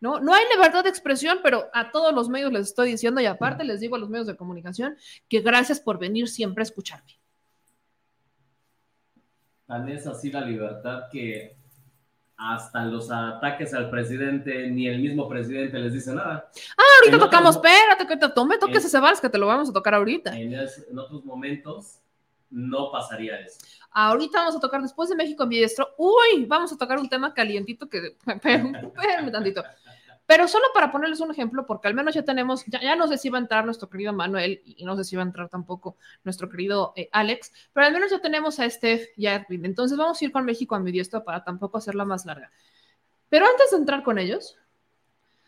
¿no? 0.00 0.20
no 0.20 0.32
hay 0.32 0.44
libertad 0.54 0.84
de 0.84 0.90
expresión, 0.90 1.40
pero 1.42 1.68
a 1.72 1.90
todos 1.90 2.14
los 2.14 2.28
medios 2.28 2.52
les 2.52 2.68
estoy 2.68 2.90
diciendo 2.90 3.20
y 3.20 3.26
aparte 3.26 3.64
les 3.64 3.80
digo 3.80 3.96
a 3.96 3.98
los 3.98 4.08
medios 4.08 4.26
de 4.26 4.36
comunicación 4.36 4.96
que 5.28 5.40
gracias 5.40 5.80
por 5.80 5.98
venir 5.98 6.28
siempre 6.28 6.62
a 6.62 6.64
escucharme. 6.64 7.18
Tan 9.66 9.88
es 9.88 10.06
así 10.06 10.30
la 10.30 10.40
libertad 10.40 11.04
que 11.10 11.57
hasta 12.38 12.84
los 12.84 13.10
ataques 13.10 13.74
al 13.74 13.90
presidente, 13.90 14.70
ni 14.70 14.86
el 14.86 15.00
mismo 15.00 15.28
presidente 15.28 15.76
les 15.76 15.92
dice 15.92 16.14
nada. 16.14 16.48
Ah, 16.76 16.82
ahorita 17.00 17.18
tocamos, 17.18 17.56
espérate, 17.56 18.06
que 18.06 18.16
te 18.16 18.28
tome, 18.28 18.58
toques 18.58 18.84
ese 18.84 19.00
vals, 19.00 19.20
que 19.20 19.28
te 19.28 19.38
lo 19.38 19.48
vamos 19.48 19.68
a 19.68 19.72
tocar 19.72 19.94
ahorita. 19.94 20.38
En, 20.38 20.56
otros 20.96 21.24
momentos 21.24 21.98
no 22.48 22.92
pasaría 22.92 23.40
eso. 23.40 23.58
Ahorita 23.90 24.38
vamos 24.38 24.54
a 24.54 24.60
tocar, 24.60 24.80
después 24.80 25.08
de 25.08 25.16
México 25.16 25.42
ambidiestro, 25.42 25.88
uy, 25.98 26.44
vamos 26.46 26.72
a 26.72 26.78
tocar 26.78 26.98
un 27.00 27.08
tema 27.08 27.34
calientito 27.34 27.88
que, 27.88 28.16
espérenme 28.26 28.82
tantito. 29.32 29.64
Pero 30.28 30.46
solo 30.46 30.66
para 30.74 30.92
ponerles 30.92 31.20
un 31.20 31.30
ejemplo, 31.30 31.64
porque 31.64 31.88
al 31.88 31.94
menos 31.94 32.14
ya 32.14 32.22
tenemos, 32.22 32.62
ya, 32.66 32.94
no 32.96 33.08
sé 33.08 33.16
si 33.16 33.30
va 33.30 33.38
a 33.38 33.40
entrar 33.40 33.64
nuestro 33.64 33.88
querido 33.88 34.12
Manuel 34.12 34.60
y 34.62 34.84
no 34.84 34.94
sé 34.94 35.02
si 35.02 35.16
va 35.16 35.22
a 35.22 35.24
entrar 35.24 35.48
tampoco 35.48 35.96
nuestro 36.22 36.50
querido 36.50 36.92
eh, 36.96 37.08
Alex, 37.12 37.50
pero 37.72 37.86
al 37.86 37.94
menos 37.94 38.10
ya 38.10 38.20
tenemos 38.20 38.60
a 38.60 38.68
Steph 38.68 39.08
y 39.16 39.26
a 39.26 39.36
Edwin. 39.36 39.64
Entonces 39.64 39.96
vamos 39.96 40.20
a 40.20 40.24
ir 40.26 40.30
con 40.30 40.44
México 40.44 40.74
a 40.74 40.80
mi 40.80 40.92
diestra 40.92 41.24
para 41.24 41.44
tampoco 41.44 41.78
hacerla 41.78 42.04
más 42.04 42.26
larga. 42.26 42.52
Pero 43.30 43.46
antes 43.46 43.70
de 43.70 43.78
entrar 43.78 44.02
con 44.02 44.18
ellos, 44.18 44.58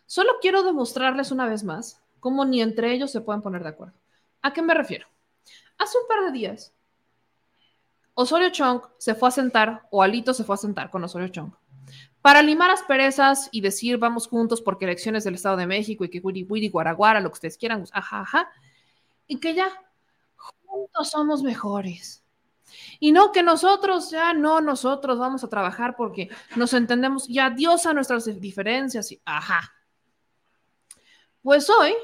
solo 0.06 0.32
quiero 0.40 0.62
demostrarles 0.62 1.30
una 1.30 1.46
vez 1.46 1.62
más 1.62 2.00
cómo 2.18 2.46
ni 2.46 2.62
entre 2.62 2.90
ellos 2.94 3.10
se 3.10 3.20
pueden 3.20 3.42
poner 3.42 3.62
de 3.62 3.68
acuerdo. 3.68 3.98
¿A 4.40 4.54
qué 4.54 4.62
me 4.62 4.72
refiero? 4.72 5.06
Hace 5.76 5.98
un 5.98 6.08
par 6.08 6.24
de 6.24 6.32
días, 6.32 6.72
Osorio 8.14 8.48
Chong 8.48 8.80
se 8.96 9.14
fue 9.14 9.28
a 9.28 9.32
sentar, 9.32 9.88
o 9.90 10.02
Alito 10.02 10.32
se 10.32 10.44
fue 10.44 10.54
a 10.54 10.58
sentar 10.58 10.88
con 10.88 11.04
Osorio 11.04 11.28
Chong 11.28 11.52
para 12.22 12.42
limar 12.42 12.70
asperezas 12.70 13.48
y 13.50 13.60
decir 13.60 13.98
vamos 13.98 14.28
juntos 14.28 14.60
porque 14.60 14.84
elecciones 14.84 15.24
del 15.24 15.34
Estado 15.34 15.56
de 15.56 15.66
México 15.66 16.04
y 16.04 16.10
que 16.10 16.20
Wiri 16.20 16.44
Wiri 16.44 16.68
Guaraguara, 16.68 17.20
lo 17.20 17.30
que 17.30 17.34
ustedes 17.34 17.56
quieran, 17.56 17.80
pues, 17.80 17.90
ajá, 17.94 18.20
ajá, 18.20 18.50
y 19.26 19.38
que 19.38 19.54
ya 19.54 19.68
juntos 20.56 21.10
somos 21.10 21.42
mejores. 21.42 22.22
Y 23.00 23.12
no 23.12 23.32
que 23.32 23.42
nosotros, 23.42 24.10
ya 24.10 24.32
no, 24.34 24.60
nosotros 24.60 25.18
vamos 25.18 25.42
a 25.42 25.48
trabajar 25.48 25.96
porque 25.96 26.28
nos 26.56 26.72
entendemos, 26.72 27.26
ya 27.26 27.50
Dios 27.50 27.86
a 27.86 27.94
nuestras 27.94 28.26
diferencias, 28.40 29.10
y 29.12 29.20
ajá. 29.24 29.72
Pues 31.42 31.70
hoy 31.70 31.94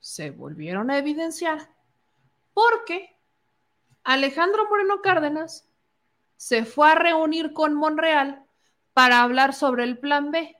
se 0.00 0.30
volvieron 0.30 0.90
a 0.90 0.98
evidenciar 0.98 1.70
porque 2.52 3.16
Alejandro 4.02 4.68
Moreno 4.68 5.00
Cárdenas 5.00 5.68
se 6.36 6.64
fue 6.64 6.90
a 6.90 6.94
reunir 6.94 7.52
con 7.52 7.74
Monreal 7.74 8.47
para 8.98 9.22
hablar 9.22 9.54
sobre 9.54 9.84
el 9.84 9.96
plan 9.96 10.32
B. 10.32 10.56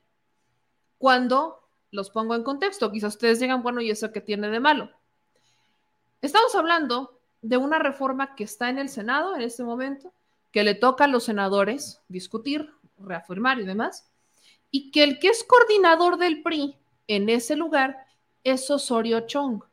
Cuando 0.97 1.69
los 1.90 2.10
pongo 2.10 2.36
en 2.36 2.44
contexto, 2.44 2.93
quizás 2.93 3.15
ustedes 3.15 3.40
digan, 3.40 3.65
bueno, 3.65 3.81
¿y 3.81 3.90
eso 3.90 4.12
qué 4.12 4.20
tiene 4.20 4.48
de 4.48 4.60
malo? 4.60 4.93
Estamos 6.23 6.55
hablando 6.55 7.19
de 7.43 7.56
una 7.56 7.81
reforma 7.81 8.36
que 8.36 8.44
está 8.44 8.69
en 8.69 8.78
el 8.78 8.90
Senado 8.90 9.35
en 9.35 9.43
este 9.43 9.65
momento, 9.65 10.12
que 10.52 10.62
le 10.62 10.77
toca 10.77 11.06
a 11.06 11.09
los 11.09 11.24
senadores 11.24 12.01
discutir, 12.06 12.73
reafirmar 12.97 13.59
y 13.59 13.65
demás, 13.65 14.09
y 14.70 14.93
que 14.93 15.02
el 15.02 15.19
que 15.19 15.31
es 15.31 15.43
coordinador 15.43 16.16
del 16.16 16.40
PRI 16.40 16.77
en 17.09 17.31
ese 17.31 17.56
lugar 17.56 18.06
es 18.44 18.70
Osorio 18.70 19.27
Chong. 19.27 19.65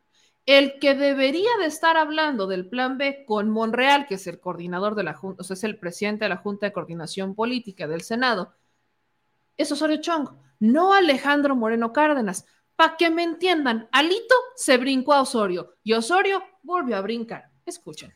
El 0.45 0.79
que 0.79 0.93
debería 0.93 1.49
de 1.59 1.65
estar 1.65 1.97
hablando 1.97 2.45
del 2.45 2.69
plan 2.69 2.97
B 2.97 3.25
con 3.25 3.49
Monreal, 3.49 4.05
que 4.05 4.15
es 4.15 4.27
el 4.27 4.39
coordinador 4.39 4.93
de 4.93 5.03
la 5.03 5.15
Junta, 5.15 5.41
o 5.41 5.43
sea, 5.43 5.55
es 5.55 5.63
el 5.63 5.79
presidente 5.79 6.25
de 6.25 6.29
la 6.29 6.37
Junta 6.37 6.67
de 6.67 6.73
Coordinación 6.73 7.33
Política 7.33 7.87
del 7.87 8.01
Senado, 8.01 8.53
es 9.57 9.71
Osorio 9.71 9.97
Chong, 10.01 10.29
no 10.59 10.93
Alejandro 10.93 11.55
Moreno 11.55 11.93
Cárdenas. 11.93 12.45
Para 12.75 12.97
que 12.97 13.09
me 13.09 13.23
entiendan, 13.23 13.87
Alito 13.91 14.35
se 14.55 14.77
brincó 14.77 15.13
a 15.13 15.21
Osorio 15.21 15.75
y 15.83 15.93
Osorio 15.93 16.43
volvió 16.61 16.97
a 16.97 17.01
brincar. 17.01 17.49
Escuchen. 17.65 18.13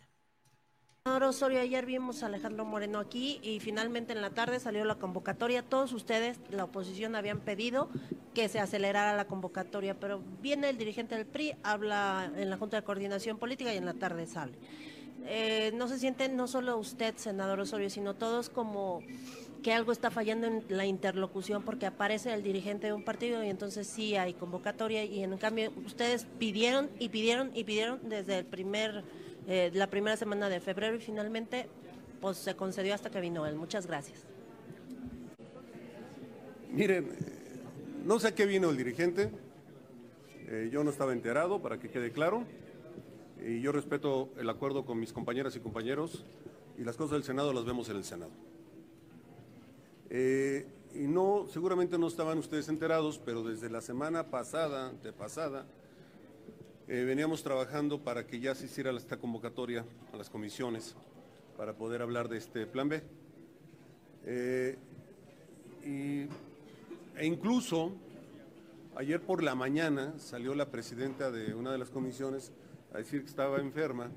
Osorio, 1.18 1.60
ayer 1.60 1.86
vimos 1.86 2.22
a 2.22 2.27
Alejandro 2.27 2.65
Moreno 2.65 2.99
aquí 2.99 3.40
y 3.41 3.60
finalmente 3.60 4.14
en 4.14 4.22
la 4.22 4.30
tarde 4.30 4.60
salió 4.60 4.86
la 4.86 4.95
convocatoria. 4.95 5.64
Todos 5.64 5.91
ustedes, 5.91 6.40
la 6.52 6.65
oposición, 6.65 7.15
habían 7.15 7.40
pedido 7.40 7.90
que 8.34 8.48
se 8.48 8.60
acelerara 8.60 9.15
la 9.15 9.26
convocatoria, 9.26 9.99
pero 9.99 10.22
viene 10.41 10.69
el 10.69 10.77
dirigente 10.77 11.15
del 11.15 11.26
PRI, 11.26 11.56
habla 11.64 12.31
en 12.36 12.49
la 12.49 12.57
Junta 12.57 12.77
de 12.77 12.84
Coordinación 12.84 13.38
Política 13.38 13.73
y 13.73 13.77
en 13.77 13.86
la 13.86 13.95
tarde 13.95 14.27
sale. 14.27 14.53
Eh, 15.26 15.72
no 15.76 15.88
se 15.88 15.98
siente 15.98 16.30
no 16.30 16.48
solo 16.48 16.77
usted, 16.77 17.15
senador 17.18 17.60
Osorio, 17.60 17.90
sino 17.90 18.14
todos 18.14 18.49
como 18.49 19.02
que 19.64 19.73
algo 19.73 19.91
está 19.91 20.11
fallando 20.11 20.48
en 20.48 20.64
la 20.69 20.86
interlocución 20.86 21.64
porque 21.64 21.86
aparece 21.86 22.34
el 22.34 22.44
dirigente 22.44 22.88
de 22.88 22.94
un 22.94 23.03
partido 23.03 23.44
y 23.44 23.49
entonces 23.49 23.88
sí 23.88 24.15
hay 24.15 24.34
convocatoria 24.34 25.03
y 25.03 25.23
en 25.23 25.38
cambio 25.38 25.73
ustedes 25.86 26.26
pidieron 26.38 26.90
y 26.98 27.10
pidieron 27.10 27.52
y 27.53 27.65
pidieron 27.65 27.99
desde 28.07 28.38
el 28.38 28.45
primer 28.45 29.03
eh, 29.48 29.72
la 29.74 29.88
primera 29.88 30.18
semana 30.18 30.49
de 30.49 30.60
febrero 30.60 30.95
y 30.95 30.99
finalmente 30.99 31.68
pues 32.22 32.38
se 32.38 32.56
concedió 32.56 32.94
hasta 32.94 33.10
que 33.10 33.22
vino 33.22 33.45
él. 33.45 33.56
Muchas 33.56 33.88
gracias. 33.88 34.26
Miren, 36.72 37.10
no 38.06 38.20
sé 38.20 38.28
a 38.28 38.36
qué 38.36 38.45
vino 38.45 38.70
el 38.70 38.78
dirigente, 38.78 39.32
eh, 40.48 40.70
yo 40.72 40.84
no 40.84 40.91
estaba 40.91 41.14
enterado, 41.14 41.61
para 41.61 41.80
que 41.80 41.90
quede 41.90 42.11
claro, 42.11 42.44
y 43.45 43.61
yo 43.61 43.72
respeto 43.72 44.30
el 44.38 44.49
acuerdo 44.49 44.86
con 44.86 44.99
mis 44.99 45.14
compañeras 45.14 45.56
y 45.56 45.60
compañeros, 45.60 46.24
y 46.78 46.84
las 46.84 46.95
cosas 46.95 47.11
del 47.11 47.24
Senado 47.24 47.53
las 47.53 47.66
vemos 47.66 47.90
en 47.90 47.98
el 47.98 48.03
Senado. 48.03 48.32
Eh, 50.10 50.68
y 50.94 51.07
no, 51.07 51.45
seguramente 51.52 51.98
no 51.98 52.07
estaban 52.07 52.38
ustedes 52.38 52.70
enterados, 52.70 53.20
pero 53.24 53.44
desde 53.44 53.70
la 53.70 53.82
semana 53.82 54.30
pasada, 54.30 54.91
de 55.03 55.14
pasada, 55.14 55.66
eh, 56.91 57.03
veníamos 57.03 57.44
trabajando 57.44 58.03
para 58.03 58.26
que 58.26 58.40
ya 58.40 58.56
se 58.56 58.66
hiciera 58.66 58.90
esta 58.91 59.18
convocatoria 59.18 59.86
a 60.11 60.18
las 60.18 60.28
comisiones 60.28 60.95
para 61.56 61.74
poder 61.74 62.02
hablar 62.02 62.30
de 62.30 62.38
este 62.38 62.66
plan 62.66 62.90
B. 62.90 63.03
Eh, 64.26 64.76
e 65.84 67.26
incluso 67.26 67.91
ayer 68.95 69.22
por 69.22 69.44
la 69.44 69.53
mañana 69.53 70.18
salió 70.18 70.56
la 70.56 70.72
presidenta 70.72 71.30
de 71.30 71.53
una 71.53 71.72
de 71.72 71.78
las 71.78 71.91
comisiones 71.91 72.52
a 72.91 72.98
decir 72.98 73.22
que 73.22 73.30
estaba 73.30 73.60
enferma 73.60 74.10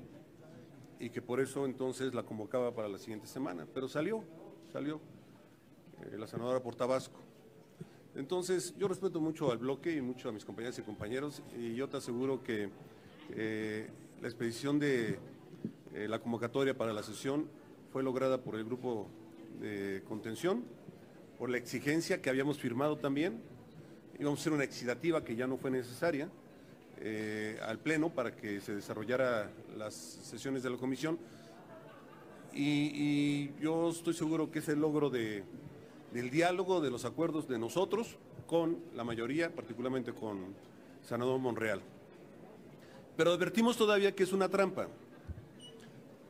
y 0.99 1.11
que 1.11 1.21
por 1.21 1.39
eso 1.41 1.65
entonces 1.65 2.15
la 2.15 2.23
convocaba 2.23 2.73
para 2.73 2.87
la 2.87 2.97
siguiente 2.97 3.27
semana. 3.27 3.67
Pero 3.71 3.87
salió, 3.87 4.23
salió 4.71 4.99
eh, 6.01 6.17
la 6.17 6.25
senadora 6.25 6.59
por 6.59 6.73
Tabasco. 6.73 7.22
Entonces, 8.15 8.75
yo 8.77 8.87
respeto 8.87 9.19
mucho 9.19 9.51
al 9.51 9.57
bloque 9.57 9.91
y 9.91 9.99
mucho 9.99 10.29
a 10.29 10.31
mis 10.31 10.45
compañeras 10.45 10.77
y 10.77 10.83
compañeros 10.83 11.41
y 11.57 11.73
yo 11.73 11.89
te 11.89 11.97
aseguro 11.97 12.43
que 12.43 12.69
eh, 13.31 13.89
la 14.21 14.27
expedición 14.27 14.77
de 14.77 15.17
eh, 15.95 16.07
la 16.07 16.19
convocatoria 16.19 16.77
para 16.77 16.93
la 16.93 17.01
sesión 17.01 17.47
fue 17.91 18.03
lograda 18.03 18.39
por 18.41 18.55
el 18.55 18.65
grupo 18.65 19.07
de 19.59 20.03
contención, 20.07 20.63
por 21.39 21.49
la 21.49 21.57
exigencia 21.57 22.21
que 22.21 22.29
habíamos 22.29 22.59
firmado 22.59 22.97
también. 22.97 23.41
Íbamos 24.19 24.39
a 24.39 24.41
hacer 24.41 24.53
una 24.53 24.63
excitativa 24.63 25.23
que 25.23 25.35
ya 25.35 25.47
no 25.47 25.57
fue 25.57 25.71
necesaria 25.71 26.29
eh, 26.99 27.57
al 27.63 27.79
Pleno 27.79 28.11
para 28.11 28.35
que 28.35 28.61
se 28.61 28.75
desarrollara 28.75 29.49
las 29.75 29.95
sesiones 29.95 30.61
de 30.61 30.69
la 30.69 30.77
comisión. 30.77 31.17
y 32.53 33.51
yo 33.59 33.89
estoy 33.89 34.13
seguro 34.13 34.51
que 34.51 34.59
es 34.59 34.69
el 34.69 34.79
logro 34.79 35.09
de, 35.09 35.43
del 36.13 36.29
diálogo, 36.29 36.79
de 36.79 36.91
los 36.91 37.05
acuerdos 37.05 37.47
de 37.47 37.57
nosotros 37.57 38.17
con 38.45 38.77
la 38.95 39.03
mayoría, 39.03 39.53
particularmente 39.53 40.13
con 40.13 40.53
Senador 41.01 41.39
Monreal. 41.39 41.81
Pero 43.17 43.31
advertimos 43.31 43.77
todavía 43.77 44.15
que 44.15 44.23
es 44.23 44.31
una 44.31 44.47
trampa, 44.47 44.87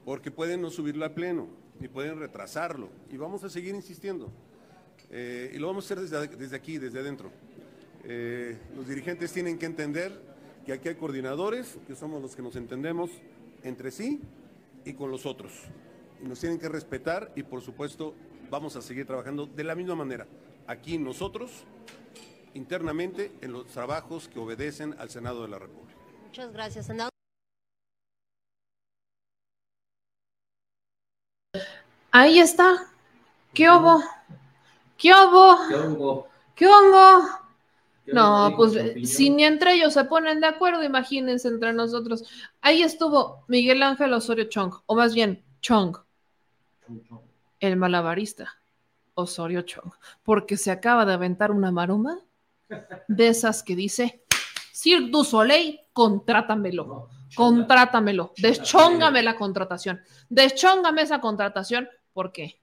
porque 0.05 0.31
pueden 0.31 0.61
no 0.61 0.69
subirlo 0.69 1.03
al 1.03 1.13
pleno, 1.13 1.47
ni 1.79 1.89
pueden 1.89 2.17
retrasarlo, 2.17 2.89
y 3.11 3.17
vamos 3.17 3.43
a 3.43 3.49
seguir 3.49 3.75
insistiendo. 3.75 4.29
Eh, 5.11 5.51
y 5.53 5.59
lo 5.59 5.67
vamos 5.67 5.83
a 5.83 5.93
hacer 5.93 6.09
desde, 6.09 6.55
aquí, 6.55 6.77
desde 6.77 6.99
adentro. 6.99 7.29
Eh, 8.05 8.57
los 8.75 8.87
dirigentes 8.87 9.31
tienen 9.31 9.57
que 9.57 9.65
entender 9.65 10.17
que 10.65 10.73
aquí 10.73 10.89
hay 10.89 10.95
coordinadores, 10.95 11.77
que 11.87 11.95
somos 11.95 12.21
los 12.21 12.35
que 12.35 12.41
nos 12.41 12.55
entendemos 12.55 13.11
entre 13.63 13.91
sí 13.91 14.21
y 14.85 14.93
con 14.93 15.11
los 15.11 15.25
otros. 15.25 15.51
Y 16.23 16.27
nos 16.27 16.39
tienen 16.39 16.57
que 16.57 16.69
respetar 16.69 17.31
y 17.35 17.43
por 17.43 17.61
supuesto 17.61 18.13
vamos 18.53 18.75
a 18.75 18.83
seguir 18.83 19.07
trabajando 19.07 19.47
de 19.47 19.63
la 19.63 19.73
misma 19.73 19.95
manera. 19.95 20.27
Aquí 20.67 20.99
nosotros, 20.99 21.63
internamente, 22.53 23.31
en 23.41 23.51
los 23.51 23.65
trabajos 23.65 24.27
que 24.27 24.37
obedecen 24.37 24.93
al 24.99 25.09
Senado 25.09 25.41
de 25.41 25.47
la 25.47 25.57
República. 25.57 25.99
Muchas 26.27 26.53
gracias, 26.53 26.85
senador. 26.85 27.09
Ahí 32.11 32.37
está. 32.37 32.91
¿Qué 33.55 33.67
hubo? 33.71 34.03
¿Qué 34.99 35.11
hubo? 35.11 36.27
¿Qué 36.53 36.67
hubo? 36.67 37.27
No, 38.05 38.53
pues 38.55 39.09
si 39.09 39.31
ni 39.31 39.45
entre 39.45 39.73
ellos 39.73 39.95
se 39.95 40.03
ponen 40.05 40.41
de 40.41 40.47
acuerdo, 40.47 40.83
imagínense 40.83 41.47
entre 41.47 41.73
nosotros. 41.73 42.23
Ahí 42.61 42.83
estuvo 42.83 43.45
Miguel 43.47 43.81
Ángel 43.81 44.13
Osorio 44.13 44.43
Chong, 44.43 44.75
o 44.85 44.95
más 44.95 45.15
bien 45.15 45.43
Chong 45.61 45.97
el 47.67 47.77
malabarista 47.77 48.61
Osorio 49.13 49.61
Chong, 49.61 49.93
porque 50.21 50.57
se 50.57 50.69
acaba 50.69 51.05
de 51.05 51.13
aventar 51.13 51.51
una 51.51 51.71
maroma 51.71 52.19
de 53.07 53.27
esas 53.29 53.63
que 53.63 53.75
dice, 53.75 54.25
Sir 54.73 55.09
du 55.09 55.23
Soleil, 55.23 55.79
contrátamelo, 55.93 57.09
contrátamelo, 57.35 58.33
deschóngame 58.37 59.23
la 59.23 59.37
contratación, 59.37 60.01
deschóngame 60.27 61.03
esa 61.03 61.21
contratación, 61.21 61.87
porque 62.11 62.61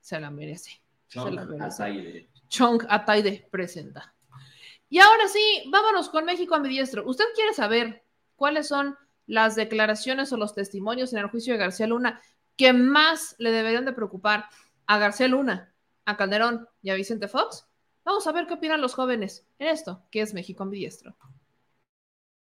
se 0.00 0.18
la 0.18 0.30
merece. 0.30 0.80
Chong 1.08 1.28
se 1.28 1.30
la 1.32 1.44
merece. 1.44 2.28
Chong 2.48 2.86
Ataide 2.88 3.46
presenta. 3.50 4.14
Y 4.88 5.00
ahora 5.00 5.28
sí, 5.28 5.64
vámonos 5.70 6.08
con 6.08 6.24
México 6.24 6.54
a 6.54 6.60
mi 6.60 6.68
diestro. 6.70 7.04
¿Usted 7.06 7.24
quiere 7.34 7.52
saber 7.52 8.04
cuáles 8.36 8.68
son 8.68 8.96
las 9.26 9.54
declaraciones 9.54 10.32
o 10.32 10.36
los 10.36 10.54
testimonios 10.54 11.12
en 11.12 11.18
el 11.18 11.26
juicio 11.26 11.52
de 11.52 11.58
García 11.58 11.86
Luna 11.86 12.20
que 12.56 12.72
más 12.72 13.34
le 13.38 13.50
deberían 13.50 13.84
de 13.84 13.92
preocupar 13.92 14.46
a 14.86 14.98
García 14.98 15.28
Luna, 15.28 15.74
a 16.04 16.16
Calderón 16.16 16.68
y 16.82 16.90
a 16.90 16.94
Vicente 16.94 17.28
Fox? 17.28 17.66
Vamos 18.04 18.26
a 18.26 18.32
ver 18.32 18.46
qué 18.46 18.54
opinan 18.54 18.80
los 18.80 18.94
jóvenes 18.94 19.46
en 19.58 19.68
esto, 19.68 20.02
que 20.10 20.20
es 20.20 20.34
México 20.34 20.62
ambidiestro. 20.62 21.16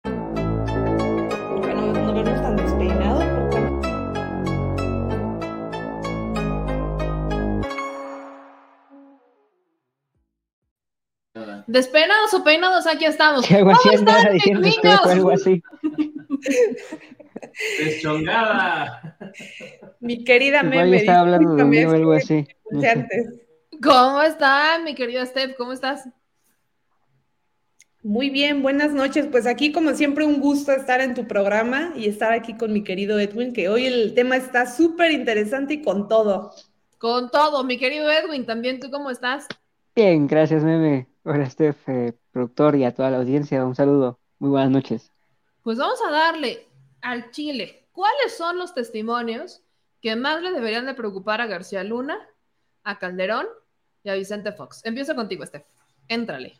Bueno, 0.05 1.93
no 1.93 2.15
vernos 2.15 2.43
tan 2.43 2.57
despeinados. 2.57 3.25
Despeinados 11.67 12.33
o 12.35 12.45
peinados, 12.45 12.87
aquí 12.87 13.05
estamos. 13.05 13.47
¿Cómo 13.47 13.73
están, 13.93 14.39
algo 15.05 15.31
así. 15.31 15.63
Deschongada. 17.79 19.19
Mi 20.01 20.25
querida 20.25 20.63
Meme. 20.63 20.97
estaba 20.97 21.21
hablando 21.21 21.55
de 21.55 21.65
mí 21.65 21.85
o 21.85 21.91
algo 21.91 22.13
así. 22.13 22.47
¿Cómo 23.83 24.23
está, 24.23 24.79
mi 24.85 24.95
querido 24.95 25.25
Steph? 25.25 25.57
¿Cómo 25.57 25.73
estás? 25.73 26.09
Muy 28.03 28.31
bien, 28.31 28.63
buenas 28.63 28.93
noches. 28.93 29.27
Pues 29.31 29.47
aquí, 29.47 29.73
como 29.73 29.93
siempre, 29.95 30.25
un 30.25 30.41
gusto 30.41 30.73
estar 30.73 31.01
en 31.01 31.15
tu 31.15 31.27
programa 31.27 31.93
y 31.97 32.07
estar 32.07 32.33
aquí 32.33 32.57
con 32.57 32.73
mi 32.73 32.85
querido 32.85 33.19
Edwin, 33.19 33.53
que 33.53 33.69
hoy 33.69 33.87
el 33.87 34.15
tema 34.15 34.37
está 34.37 34.67
súper 34.67 35.11
interesante 35.11 35.75
y 35.75 35.83
con 35.83 36.09
todo. 36.09 36.53
Con 36.99 37.31
todo, 37.31 37.65
mi 37.65 37.77
querido 37.77 38.11
Edwin, 38.11 38.47
también 38.47 38.81
tú 38.81 38.91
cómo 38.91 39.11
estás? 39.11 39.47
Bien, 39.95 40.27
gracias, 40.29 40.63
Meme. 40.63 41.09
Hola, 41.25 41.51
Steph, 41.51 41.77
eh, 41.89 42.15
productor 42.31 42.77
y 42.77 42.85
a 42.85 42.95
toda 42.95 43.11
la 43.11 43.19
audiencia, 43.19 43.65
un 43.65 43.75
saludo. 43.75 44.21
Muy 44.39 44.51
buenas 44.51 44.71
noches. 44.71 45.13
Pues 45.65 45.77
vamos 45.77 45.99
a 46.07 46.11
darle 46.11 46.68
al 47.01 47.31
Chile. 47.31 47.87
¿Cuáles 47.93 48.37
son 48.37 48.59
los 48.59 48.75
testimonios 48.75 49.63
que 50.01 50.15
más 50.17 50.43
le 50.43 50.53
deberían 50.53 50.87
de 50.87 50.95
preocupar 50.95 51.41
a 51.41 51.47
García 51.47 51.83
Luna, 51.85 52.19
a 52.85 52.99
Calderón 52.99 53.47
y 54.05 54.11
a 54.11 54.15
Vicente 54.15 54.53
Fox? 54.53 54.83
Empiezo 54.85 55.15
contigo, 55.15 55.45
Steph. 55.45 55.67
Éntrale. 56.09 56.55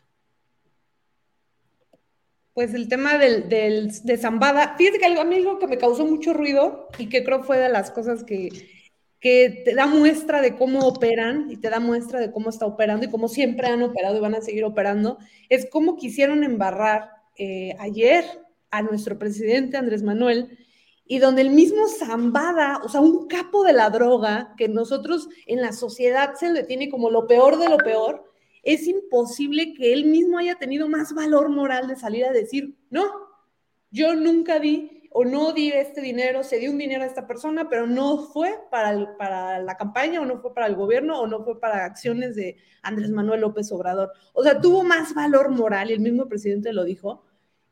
Pues 2.53 2.73
el 2.73 2.89
tema 2.89 3.17
del, 3.17 3.47
de 3.47 4.17
Zambada, 4.17 4.75
fíjate 4.77 4.99
que 4.99 5.05
algo, 5.05 5.21
a 5.21 5.25
mí 5.25 5.37
algo 5.37 5.59
que 5.59 5.67
me 5.67 5.77
causó 5.77 6.05
mucho 6.05 6.33
ruido 6.33 6.89
y 6.97 7.07
que 7.07 7.23
creo 7.23 7.41
fue 7.41 7.57
de 7.57 7.69
las 7.69 7.89
cosas 7.89 8.23
que, 8.23 8.49
que 9.19 9.61
te 9.65 9.75
da 9.75 9.85
muestra 9.85 10.41
de 10.41 10.55
cómo 10.55 10.79
operan 10.79 11.49
y 11.49 11.57
te 11.57 11.69
da 11.69 11.79
muestra 11.79 12.19
de 12.19 12.31
cómo 12.31 12.49
está 12.49 12.65
operando 12.65 13.05
y 13.05 13.09
cómo 13.09 13.27
siempre 13.27 13.67
han 13.67 13.83
operado 13.83 14.17
y 14.17 14.21
van 14.21 14.35
a 14.35 14.41
seguir 14.41 14.65
operando, 14.65 15.19
es 15.47 15.69
cómo 15.69 15.95
quisieron 15.95 16.43
embarrar 16.43 17.11
eh, 17.37 17.75
ayer 17.79 18.25
a 18.71 18.81
nuestro 18.81 19.17
presidente 19.17 19.77
Andrés 19.77 20.03
Manuel 20.03 20.57
y 21.05 21.17
donde 21.17 21.41
el 21.41 21.49
mismo 21.49 21.87
Zambada, 21.87 22.81
o 22.83 22.89
sea, 22.89 23.01
un 23.01 23.27
capo 23.27 23.63
de 23.63 23.73
la 23.73 23.89
droga 23.89 24.53
que 24.57 24.67
nosotros 24.67 25.27
en 25.47 25.59
la 25.59 25.71
sociedad 25.71 26.35
se 26.35 26.51
le 26.51 26.63
tiene 26.63 26.89
como 26.89 27.09
lo 27.09 27.25
peor 27.25 27.57
de 27.57 27.67
lo 27.67 27.77
peor, 27.77 28.31
es 28.61 28.87
imposible 28.87 29.73
que 29.73 29.91
él 29.91 30.05
mismo 30.05 30.37
haya 30.37 30.55
tenido 30.55 30.87
más 30.87 31.13
valor 31.13 31.49
moral 31.49 31.87
de 31.87 31.95
salir 31.95 32.25
a 32.25 32.31
decir, 32.31 32.77
no, 32.91 33.05
yo 33.89 34.13
nunca 34.13 34.59
di 34.59 34.99
o 35.11 35.25
no 35.25 35.53
di 35.53 35.71
este 35.71 36.01
dinero, 36.01 36.43
se 36.43 36.59
dio 36.59 36.69
un 36.69 36.77
dinero 36.77 37.01
a 37.03 37.07
esta 37.07 37.25
persona, 37.25 37.67
pero 37.67 37.87
no 37.87 38.27
fue 38.27 38.59
para, 38.69 39.17
para 39.17 39.59
la 39.59 39.75
campaña 39.75 40.21
o 40.21 40.25
no 40.25 40.39
fue 40.39 40.53
para 40.53 40.67
el 40.67 40.75
gobierno 40.75 41.19
o 41.19 41.25
no 41.25 41.43
fue 41.43 41.59
para 41.59 41.85
acciones 41.85 42.35
de 42.35 42.57
Andrés 42.83 43.09
Manuel 43.09 43.41
López 43.41 43.71
Obrador. 43.71 44.11
O 44.33 44.43
sea, 44.43 44.61
tuvo 44.61 44.83
más 44.83 45.15
valor 45.15 45.49
moral, 45.49 45.89
y 45.89 45.93
el 45.93 45.99
mismo 46.01 46.27
presidente 46.27 46.71
lo 46.71 46.83
dijo, 46.83 47.23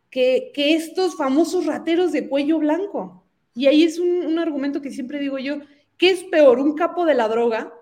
que, 0.10 0.52
estos 0.56 1.16
famosos 1.16 1.66
rateros 1.66 2.12
de 2.12 2.28
cuello 2.28 2.60
blanco. 2.60 3.24
Y 3.54 3.68
ahí 3.68 3.84
es 3.84 4.00
un, 4.00 4.38
argumento 4.40 4.82
que 4.82 4.92
siempre 4.92 5.20
digo 5.20 5.38
yo, 5.40 5.60
¿qué 5.98 6.12
es 6.12 6.24
peor, 6.26 6.60
un 6.60 6.76
capo 6.76 7.06
de 7.06 7.16
la 7.16 7.28
droga 7.28 7.74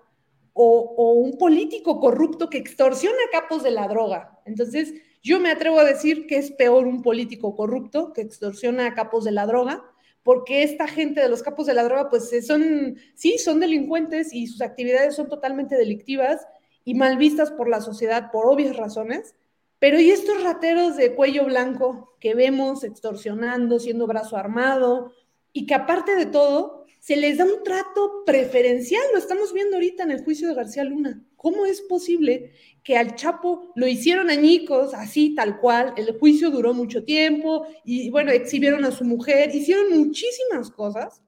o, 0.58 1.12
un 1.12 1.36
político 1.36 2.00
corrupto 2.00 2.48
que 2.48 2.56
extorsiona 2.56 3.18
capos 3.30 3.62
de 3.62 3.70
la 3.70 3.88
droga. 3.88 4.40
Entonces, 4.46 4.94
yo 5.22 5.38
me 5.38 5.50
atrevo 5.50 5.80
a 5.80 5.84
decir 5.84 6.26
que 6.26 6.38
es 6.38 6.50
peor 6.50 6.86
un 6.86 7.02
político 7.02 7.54
corrupto 7.54 8.12
que 8.14 8.22
extorsiona 8.22 8.86
a 8.86 8.94
capos 8.94 9.24
de 9.24 9.32
la 9.32 9.44
droga, 9.44 9.84
porque 10.22 10.62
esta 10.62 10.88
gente 10.88 11.20
de 11.20 11.28
los 11.28 11.42
capos 11.42 11.66
de 11.66 11.74
la 11.74 11.84
droga, 11.84 12.08
pues 12.08 12.30
son, 12.46 12.96
sí, 13.14 13.36
son 13.36 13.60
delincuentes 13.60 14.32
y 14.32 14.46
sus 14.46 14.62
actividades 14.62 15.14
son 15.14 15.28
totalmente 15.28 15.76
delictivas 15.76 16.46
y 16.84 16.94
mal 16.94 17.18
vistas 17.18 17.50
por 17.50 17.68
la 17.68 17.82
sociedad 17.82 18.30
por 18.32 18.46
obvias 18.46 18.76
razones. 18.76 19.34
Pero 19.78 20.00
¿y 20.00 20.10
estos 20.10 20.42
rateros 20.42 20.96
de 20.96 21.14
cuello 21.14 21.44
blanco 21.44 22.16
que 22.20 22.34
vemos 22.34 22.84
extorsionando, 22.84 23.78
siendo 23.78 24.06
brazo 24.06 24.36
armado 24.36 25.12
y 25.52 25.66
que 25.66 25.74
aparte 25.74 26.16
de 26.16 26.26
todo 26.26 26.86
se 26.98 27.16
les 27.16 27.38
da 27.38 27.44
un 27.44 27.62
trato 27.62 28.24
preferencial, 28.24 29.02
lo 29.12 29.18
estamos 29.18 29.52
viendo 29.52 29.76
ahorita 29.76 30.02
en 30.02 30.10
el 30.10 30.24
juicio 30.24 30.48
de 30.48 30.54
García 30.54 30.82
Luna. 30.82 31.22
¿Cómo 31.36 31.64
es 31.64 31.80
posible 31.82 32.52
que 32.82 32.96
al 32.96 33.14
Chapo 33.14 33.72
lo 33.76 33.86
hicieron 33.86 34.30
añicos, 34.30 34.92
así, 34.94 35.34
tal 35.34 35.60
cual? 35.60 35.94
El 35.96 36.18
juicio 36.18 36.50
duró 36.50 36.74
mucho 36.74 37.04
tiempo 37.04 37.66
y, 37.84 38.10
bueno, 38.10 38.32
exhibieron 38.32 38.84
a 38.84 38.90
su 38.90 39.04
mujer, 39.04 39.54
hicieron 39.54 39.96
muchísimas 39.96 40.70
cosas 40.70 41.22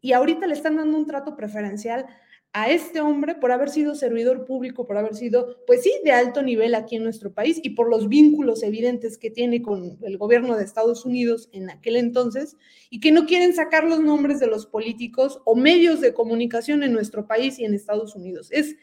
y 0.00 0.12
ahorita 0.12 0.46
le 0.46 0.54
están 0.54 0.76
dando 0.76 0.96
un 0.96 1.06
trato 1.06 1.36
preferencial 1.36 2.06
a 2.54 2.70
este 2.70 3.00
hombre 3.00 3.34
por 3.34 3.50
haber 3.50 3.70
sido 3.70 3.94
servidor 3.94 4.44
público, 4.44 4.86
por 4.86 4.98
haber 4.98 5.14
sido, 5.14 5.56
pues 5.66 5.82
sí, 5.82 5.92
de 6.04 6.12
alto 6.12 6.42
nivel 6.42 6.74
aquí 6.74 6.96
en 6.96 7.02
nuestro 7.02 7.32
país 7.32 7.58
y 7.62 7.70
por 7.70 7.88
los 7.88 8.08
vínculos 8.08 8.62
evidentes 8.62 9.16
que 9.16 9.30
tiene 9.30 9.62
con 9.62 9.98
el 10.02 10.18
gobierno 10.18 10.56
de 10.56 10.64
Estados 10.64 11.06
Unidos 11.06 11.48
en 11.52 11.70
aquel 11.70 11.96
entonces 11.96 12.56
y 12.90 13.00
que 13.00 13.10
no 13.10 13.24
quieren 13.24 13.54
sacar 13.54 13.84
los 13.84 14.00
nombres 14.00 14.38
de 14.38 14.48
los 14.48 14.66
políticos 14.66 15.40
o 15.46 15.54
medios 15.54 16.02
de 16.02 16.12
comunicación 16.12 16.82
en 16.82 16.92
nuestro 16.92 17.26
país 17.26 17.58
y 17.58 17.64
en 17.64 17.72
Estados 17.72 18.14
Unidos. 18.14 18.48
Es 18.50 18.76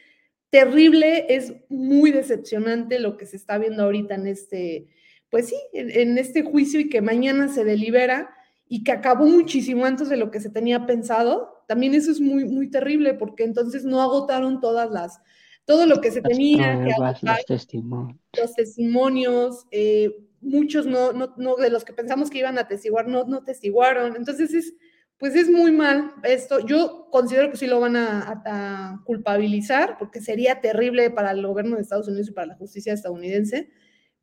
terrible, 0.50 1.28
es 1.30 1.54
muy 1.70 2.10
decepcionante 2.10 2.98
lo 2.98 3.18
que 3.18 3.28
se 3.28 3.36
está 3.36 3.60
viendo 3.60 3.84
ahorita 3.84 4.16
en 4.16 4.26
este, 4.26 4.88
pues 5.30 5.50
sí, 5.50 5.58
en, 5.74 5.91
en 5.91 6.18
este 6.18 6.41
juicio 6.41 6.80
y 6.80 6.90
que 6.90 7.02
mañana 7.02 7.50
se 7.50 7.64
delibera 7.64 8.32
y 8.68 8.84
que 8.84 8.91
acabó 8.91 9.28
muchísimo 9.28 9.86
antes 9.86 10.10
de 10.10 10.18
lo 10.18 10.32
que 10.32 10.40
se 10.40 10.50
tenía 10.50 10.88
pensado, 10.88 11.59
también 11.70 11.94
eso 11.94 12.10
es 12.10 12.20
muy, 12.20 12.46
muy 12.46 12.72
terrible 12.72 13.14
porque 13.14 13.44
entonces 13.44 13.86
no 13.86 14.02
agotaron 14.02 14.60
todas 14.60 14.90
las, 14.90 15.22
todo 15.66 15.86
lo 15.86 16.02
que 16.02 16.10
se 16.10 16.24
tenía 16.24 16.84
que 16.84 16.94
agotar, 16.94 17.22
los 17.22 17.46
testimonios, 17.46 18.20
los 18.36 18.54
testimonios 18.56 19.68
eh, 19.70 20.18
muchos 20.41 20.88
no, 20.88 21.14
no, 21.14 21.36
no, 21.38 21.58
de 21.58 21.70
los 21.70 21.86
que 21.86 21.94
pensamos 21.94 22.32
que 22.32 22.40
iban 22.40 22.58
a 22.58 22.68
testiguar, 22.68 23.08
no, 23.08 23.26
no 23.26 23.44
testiguaron, 23.44 24.16
entonces 24.16 24.52
es, 24.56 24.74
pues 25.20 25.36
es 25.36 25.48
muy 25.48 25.72
mal 25.72 26.12
esto, 26.24 26.60
yo 26.66 27.08
considero 27.12 27.52
que 27.52 27.58
sí 27.58 27.68
lo 27.68 27.80
van 27.80 27.98
a, 27.98 28.41
a, 28.46 28.94
a 28.94 29.04
culpabilizar 29.06 30.00
porque 30.00 30.22
sería 30.22 30.62
terrible 30.62 31.12
para 31.12 31.30
el 31.30 31.46
gobierno 31.46 31.76
de 31.76 31.84
Estados 31.84 32.08
Unidos 32.08 32.30
y 32.30 32.34
para 32.34 32.48
la 32.48 32.56
justicia 32.56 32.94
estadounidense, 32.94 33.70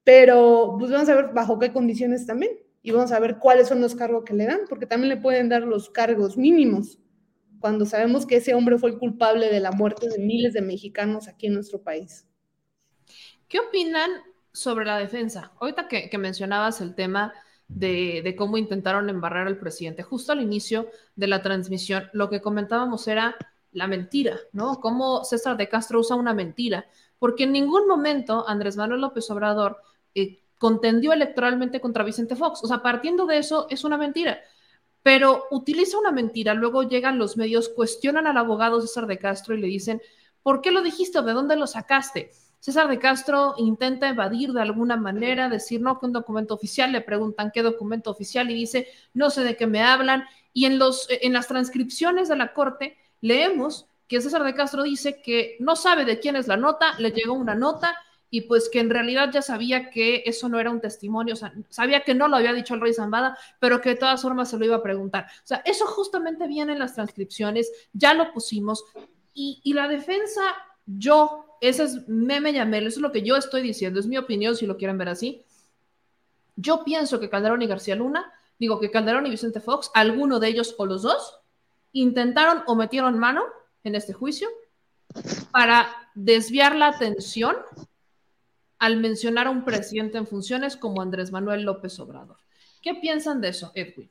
pero 0.02 0.74
pues 0.80 0.90
vamos 0.90 1.08
a 1.08 1.14
ver 1.14 1.28
bajo 1.32 1.60
qué 1.60 1.72
condiciones 1.72 2.26
también 2.26 2.50
y 2.82 2.90
vamos 2.90 3.12
a 3.12 3.20
ver 3.20 3.38
cuáles 3.38 3.68
son 3.68 3.80
los 3.80 3.94
cargos 3.94 4.24
que 4.24 4.34
le 4.34 4.46
dan, 4.46 4.62
porque 4.68 4.86
también 4.86 5.10
le 5.10 5.16
pueden 5.20 5.48
dar 5.48 5.62
los 5.62 5.90
cargos 5.90 6.36
mínimos, 6.36 6.98
cuando 7.66 7.84
sabemos 7.84 8.26
que 8.26 8.36
ese 8.36 8.54
hombre 8.54 8.78
fue 8.78 8.90
el 8.90 8.98
culpable 8.98 9.50
de 9.50 9.58
la 9.58 9.72
muerte 9.72 10.08
de 10.08 10.20
miles 10.20 10.52
de 10.52 10.62
mexicanos 10.62 11.26
aquí 11.26 11.48
en 11.48 11.54
nuestro 11.54 11.82
país. 11.82 12.24
¿Qué 13.48 13.58
opinan 13.58 14.08
sobre 14.52 14.84
la 14.84 14.96
defensa? 14.98 15.50
Ahorita 15.60 15.88
que, 15.88 16.16
mencionabas 16.16 16.80
el 16.80 16.94
tema 16.94 17.34
de, 17.66 18.20
de, 18.22 18.36
cómo 18.36 18.56
intentaron 18.56 19.10
embarrar 19.10 19.48
al 19.48 19.58
presidente, 19.58 20.04
justo 20.04 20.30
al 20.30 20.42
inicio 20.42 20.88
de 21.16 21.26
la 21.26 21.42
transmisión, 21.42 22.08
lo 22.12 22.30
que 22.30 22.40
comentábamos 22.40 23.08
era 23.08 23.34
la 23.72 23.88
mentira, 23.88 24.38
¿no? 24.52 24.78
Cómo 24.78 25.24
César 25.24 25.56
de 25.56 25.68
Castro 25.68 25.98
usa 25.98 26.14
una 26.14 26.34
mentira, 26.34 26.86
porque 27.18 27.42
en 27.42 27.52
ningún 27.52 27.88
momento 27.88 28.48
Andrés 28.48 28.76
Manuel 28.76 29.00
López 29.00 29.28
Obrador 29.32 29.78
eh, 30.14 30.38
contendió 30.58 31.12
electoralmente 31.12 31.80
contra 31.80 32.04
Vicente 32.04 32.36
Fox. 32.36 32.62
O 32.62 32.68
sea, 32.68 32.80
partiendo 32.80 33.26
de 33.26 33.38
eso, 33.38 33.66
es 33.70 33.82
una 33.82 33.98
mentira. 33.98 34.38
Pero 35.06 35.44
utiliza 35.52 35.98
una 35.98 36.10
mentira, 36.10 36.52
luego 36.52 36.82
llegan 36.82 37.16
los 37.16 37.36
medios, 37.36 37.68
cuestionan 37.68 38.26
al 38.26 38.38
abogado 38.38 38.80
César 38.80 39.06
de 39.06 39.20
Castro 39.20 39.54
y 39.54 39.60
le 39.60 39.68
dicen, 39.68 40.02
¿por 40.42 40.60
qué 40.60 40.72
lo 40.72 40.82
dijiste 40.82 41.22
de 41.22 41.32
dónde 41.32 41.54
lo 41.54 41.68
sacaste? 41.68 42.32
César 42.58 42.88
de 42.88 42.98
Castro 42.98 43.54
intenta 43.56 44.08
evadir 44.08 44.52
de 44.52 44.62
alguna 44.62 44.96
manera, 44.96 45.48
decir 45.48 45.80
no 45.80 46.00
que 46.00 46.06
un 46.06 46.12
documento 46.12 46.54
oficial, 46.54 46.90
le 46.90 47.02
preguntan 47.02 47.52
qué 47.54 47.62
documento 47.62 48.10
oficial 48.10 48.50
y 48.50 48.54
dice 48.54 48.88
no 49.14 49.30
sé 49.30 49.44
de 49.44 49.56
qué 49.56 49.68
me 49.68 49.80
hablan. 49.80 50.24
Y 50.52 50.64
en, 50.64 50.76
los, 50.76 51.06
en 51.08 51.34
las 51.34 51.46
transcripciones 51.46 52.26
de 52.28 52.34
la 52.34 52.52
corte 52.52 52.96
leemos 53.20 53.86
que 54.08 54.20
César 54.20 54.42
de 54.42 54.56
Castro 54.56 54.82
dice 54.82 55.22
que 55.22 55.54
no 55.60 55.76
sabe 55.76 56.04
de 56.04 56.18
quién 56.18 56.34
es 56.34 56.48
la 56.48 56.56
nota, 56.56 56.98
le 56.98 57.12
llegó 57.12 57.34
una 57.34 57.54
nota 57.54 57.96
y 58.30 58.42
pues 58.42 58.68
que 58.68 58.80
en 58.80 58.90
realidad 58.90 59.30
ya 59.32 59.42
sabía 59.42 59.90
que 59.90 60.22
eso 60.26 60.48
no 60.48 60.58
era 60.58 60.70
un 60.70 60.80
testimonio, 60.80 61.34
o 61.34 61.36
sea, 61.36 61.52
sabía 61.68 62.02
que 62.02 62.14
no 62.14 62.28
lo 62.28 62.36
había 62.36 62.52
dicho 62.52 62.74
el 62.74 62.80
rey 62.80 62.92
Zambada, 62.92 63.38
pero 63.60 63.80
que 63.80 63.90
de 63.90 63.96
todas 63.96 64.20
formas 64.20 64.50
se 64.50 64.58
lo 64.58 64.64
iba 64.64 64.76
a 64.76 64.82
preguntar. 64.82 65.26
O 65.44 65.46
sea, 65.46 65.62
eso 65.64 65.86
justamente 65.86 66.46
viene 66.48 66.72
en 66.72 66.80
las 66.80 66.94
transcripciones, 66.94 67.70
ya 67.92 68.14
lo 68.14 68.32
pusimos, 68.32 68.84
y, 69.38 69.74
la 69.74 69.86
defensa, 69.86 70.40
yo, 70.86 71.58
ese 71.60 71.84
es 71.84 72.08
meme 72.08 72.54
llamel, 72.54 72.86
eso 72.86 72.98
es 72.98 73.02
lo 73.02 73.12
que 73.12 73.20
yo 73.20 73.36
estoy 73.36 73.60
diciendo, 73.60 74.00
es 74.00 74.06
mi 74.06 74.16
opinión 74.16 74.56
si 74.56 74.66
lo 74.66 74.78
quieren 74.78 74.96
ver 74.96 75.10
así. 75.10 75.44
Yo 76.56 76.84
pienso 76.84 77.20
que 77.20 77.28
Calderón 77.28 77.60
y 77.60 77.66
García 77.66 77.96
Luna, 77.96 78.32
digo 78.58 78.80
que 78.80 78.90
Calderón 78.90 79.26
y 79.26 79.30
Vicente 79.30 79.60
Fox, 79.60 79.90
alguno 79.92 80.40
de 80.40 80.48
ellos 80.48 80.74
o 80.78 80.86
los 80.86 81.02
dos, 81.02 81.38
intentaron 81.92 82.62
o 82.66 82.74
metieron 82.74 83.18
mano 83.18 83.44
en 83.84 83.94
este 83.94 84.14
juicio 84.14 84.48
para 85.50 85.86
desviar 86.14 86.74
la 86.74 86.88
atención 86.88 87.56
al 88.78 88.98
mencionar 88.98 89.46
a 89.46 89.50
un 89.50 89.64
presidente 89.64 90.18
en 90.18 90.26
funciones 90.26 90.76
como 90.76 91.02
Andrés 91.02 91.32
Manuel 91.32 91.62
López 91.62 91.98
Obrador. 91.98 92.36
¿Qué 92.82 92.94
piensan 92.94 93.40
de 93.40 93.48
eso, 93.48 93.72
Edwin? 93.74 94.10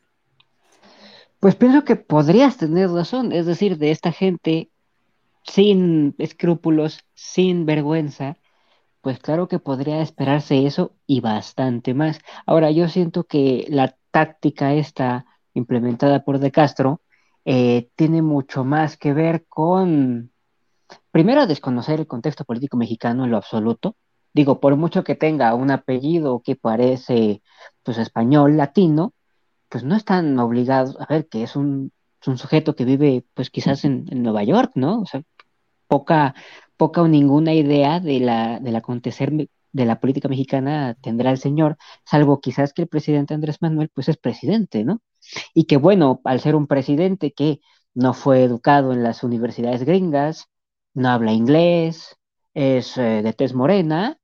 Pues 1.40 1.56
pienso 1.56 1.84
que 1.84 1.96
podrías 1.96 2.58
tener 2.58 2.90
razón, 2.90 3.32
es 3.32 3.46
decir, 3.46 3.78
de 3.78 3.92
esta 3.92 4.12
gente 4.12 4.70
sin 5.44 6.16
escrúpulos, 6.18 7.06
sin 7.14 7.66
vergüenza, 7.66 8.38
pues 9.02 9.20
claro 9.20 9.48
que 9.48 9.60
podría 9.60 10.02
esperarse 10.02 10.66
eso 10.66 10.96
y 11.06 11.22
bastante 11.22 11.94
más. 11.94 12.20
Ahora, 12.48 12.72
yo 12.72 12.90
siento 12.90 13.26
que 13.26 13.68
la 13.70 13.96
táctica 14.10 14.74
esta 14.74 15.28
implementada 15.54 16.24
por 16.24 16.40
De 16.40 16.52
Castro 16.52 17.02
eh, 17.46 17.90
tiene 17.96 18.24
mucho 18.24 18.64
más 18.64 18.98
que 18.98 19.14
ver 19.14 19.46
con, 19.48 20.32
primero, 21.12 21.46
desconocer 21.46 22.00
el 22.00 22.08
contexto 22.08 22.46
político 22.46 22.78
mexicano 22.78 23.26
en 23.26 23.32
lo 23.32 23.38
absoluto, 23.38 23.96
Digo, 24.36 24.60
por 24.60 24.76
mucho 24.76 25.06
que 25.06 25.16
tenga 25.16 25.56
un 25.56 25.72
apellido 25.72 26.41
que 26.44 26.57
parece 26.57 27.41
pues 27.84 27.98
español, 27.98 28.57
latino, 28.57 29.14
pues 29.70 29.86
no 29.86 29.95
están 29.95 30.38
obligados 30.40 30.98
a 30.99 31.06
ver 31.07 31.28
que 31.30 31.44
es 31.44 31.56
un, 31.56 31.94
un 32.28 32.38
sujeto 32.38 32.76
que 32.76 32.84
vive 32.86 33.26
pues 33.34 33.49
quizás 33.49 33.86
en, 33.86 34.06
en, 34.12 34.24
Nueva 34.24 34.44
York, 34.44 34.74
¿no? 34.76 34.99
O 35.02 35.06
sea, 35.06 35.24
poca, 35.88 36.36
poca 36.78 37.02
o 37.02 37.07
ninguna 37.07 37.53
idea 37.53 38.02
de 38.02 38.20
la, 38.20 38.60
del 38.60 38.76
acontecer 38.76 39.32
de 39.72 39.86
la 39.86 39.99
política 40.02 40.28
mexicana 40.28 40.95
tendrá 41.02 41.32
el 41.32 41.38
señor, 41.38 41.78
salvo 42.06 42.41
quizás 42.41 42.74
que 42.74 42.82
el 42.84 42.90
presidente 42.90 43.34
Andrés 43.34 43.62
Manuel 43.62 43.90
pues 43.94 44.10
es 44.10 44.18
presidente, 44.18 44.84
¿no? 44.84 45.02
Y 45.53 45.64
que 45.66 45.78
bueno, 45.78 46.20
al 46.26 46.41
ser 46.41 46.56
un 46.56 46.68
presidente 46.68 47.32
que 47.32 47.62
no 47.94 48.14
fue 48.14 48.44
educado 48.44 48.91
en 48.91 49.02
las 49.02 49.24
universidades 49.24 49.84
gringas, 49.84 50.49
no 50.94 51.10
habla 51.10 51.32
inglés, 51.32 52.18
es 52.53 52.98
eh, 52.98 53.22
de 53.24 53.34
tez 53.34 53.53
morena, 53.53 54.18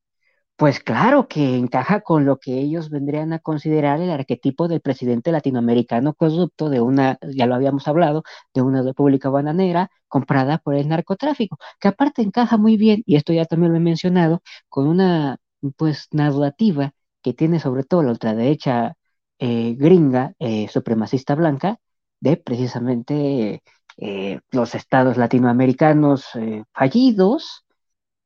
pues 0.62 0.80
claro 0.80 1.28
que 1.28 1.58
encaja 1.58 2.02
con 2.02 2.24
lo 2.24 2.38
que 2.38 2.60
ellos 2.60 2.92
vendrían 2.92 3.34
a 3.34 3.40
considerar 3.40 4.00
el 4.00 4.12
arquetipo 4.12 4.68
del 4.68 4.80
presidente 4.80 5.32
latinoamericano 5.32 6.14
corrupto 6.14 6.70
de 6.70 6.80
una, 6.82 7.18
ya 7.36 7.48
lo 7.48 7.56
habíamos 7.56 7.88
hablado, 7.88 8.22
de 8.54 8.62
una 8.62 8.84
república 8.84 9.32
bananera 9.32 9.90
comprada 10.08 10.60
por 10.60 10.76
el 10.76 10.88
narcotráfico, 10.88 11.58
que 11.80 11.88
aparte 11.88 12.22
encaja 12.22 12.58
muy 12.58 12.78
bien, 12.78 13.02
y 13.08 13.16
esto 13.16 13.34
ya 13.34 13.46
también 13.46 13.72
lo 13.72 13.80
he 13.80 13.82
mencionado, 13.82 14.44
con 14.70 14.88
una 14.88 15.38
pues 15.78 16.08
narrativa 16.12 16.94
que 17.24 17.34
tiene 17.34 17.60
sobre 17.60 17.84
todo 17.84 18.04
la 18.04 18.12
ultraderecha 18.12 18.94
eh, 19.40 19.74
gringa, 19.80 20.36
eh, 20.38 20.68
supremacista 20.68 21.34
blanca, 21.34 21.80
de 22.20 22.38
precisamente 22.38 23.64
eh, 23.98 24.40
los 24.52 24.76
estados 24.76 25.18
latinoamericanos 25.18 26.28
fallidos, 26.72 27.66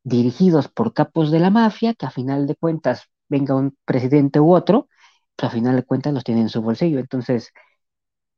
dirigidos 0.05 0.69
por 0.69 0.93
capos 0.95 1.31
de 1.31 1.41
la 1.41 1.51
mafia, 1.51 1.95
que 1.95 2.07
a 2.07 2.11
final 2.11 2.47
de 2.47 2.55
cuentas 2.57 3.05
venga 3.29 3.55
un 3.55 3.77
presidente 3.85 4.41
u 4.41 4.55
otro, 4.55 4.89
pues 5.37 5.49
a 5.51 5.55
final 5.55 5.77
de 5.77 5.83
cuentas 5.85 6.13
los 6.15 6.25
tiene 6.25 6.41
en 6.43 6.49
su 6.49 6.63
bolsillo. 6.63 6.99
Entonces, 7.01 7.53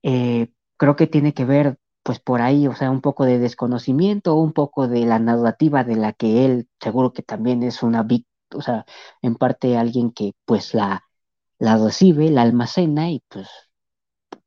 eh, 0.03 0.49
creo 0.77 0.95
que 0.95 1.07
tiene 1.07 1.34
que 1.34 1.45
ver 1.45 1.77
pues 2.03 2.19
por 2.19 2.41
ahí, 2.41 2.68
o 2.68 2.76
sea, 2.76 2.89
un 2.91 3.02
poco 3.02 3.26
de 3.26 3.39
desconocimiento, 3.39 4.35
un 4.35 4.53
poco 4.53 4.88
de 4.88 5.06
la 5.06 5.19
narrativa 5.19 5.84
de 5.84 5.95
la 5.98 6.14
que 6.14 6.45
él 6.45 6.69
seguro 6.81 7.11
que 7.14 7.22
también 7.23 7.64
es 7.64 7.84
una 7.84 8.03
víctima, 8.03 8.30
o 8.56 8.61
sea, 8.61 8.85
en 9.22 9.35
parte 9.35 9.77
alguien 9.77 10.11
que 10.11 10.34
pues 10.45 10.73
la, 10.73 11.03
la 11.60 11.77
recibe, 11.77 12.30
la 12.31 12.44
almacena 12.44 13.11
y 13.11 13.23
pues 13.30 13.49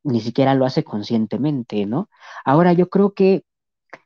ni 0.03 0.21
siquiera 0.21 0.55
lo 0.55 0.65
hace 0.67 0.85
conscientemente, 0.85 1.87
¿no? 1.87 2.09
Ahora 2.45 2.73
yo 2.73 2.89
creo 2.89 3.15
que, 3.15 3.45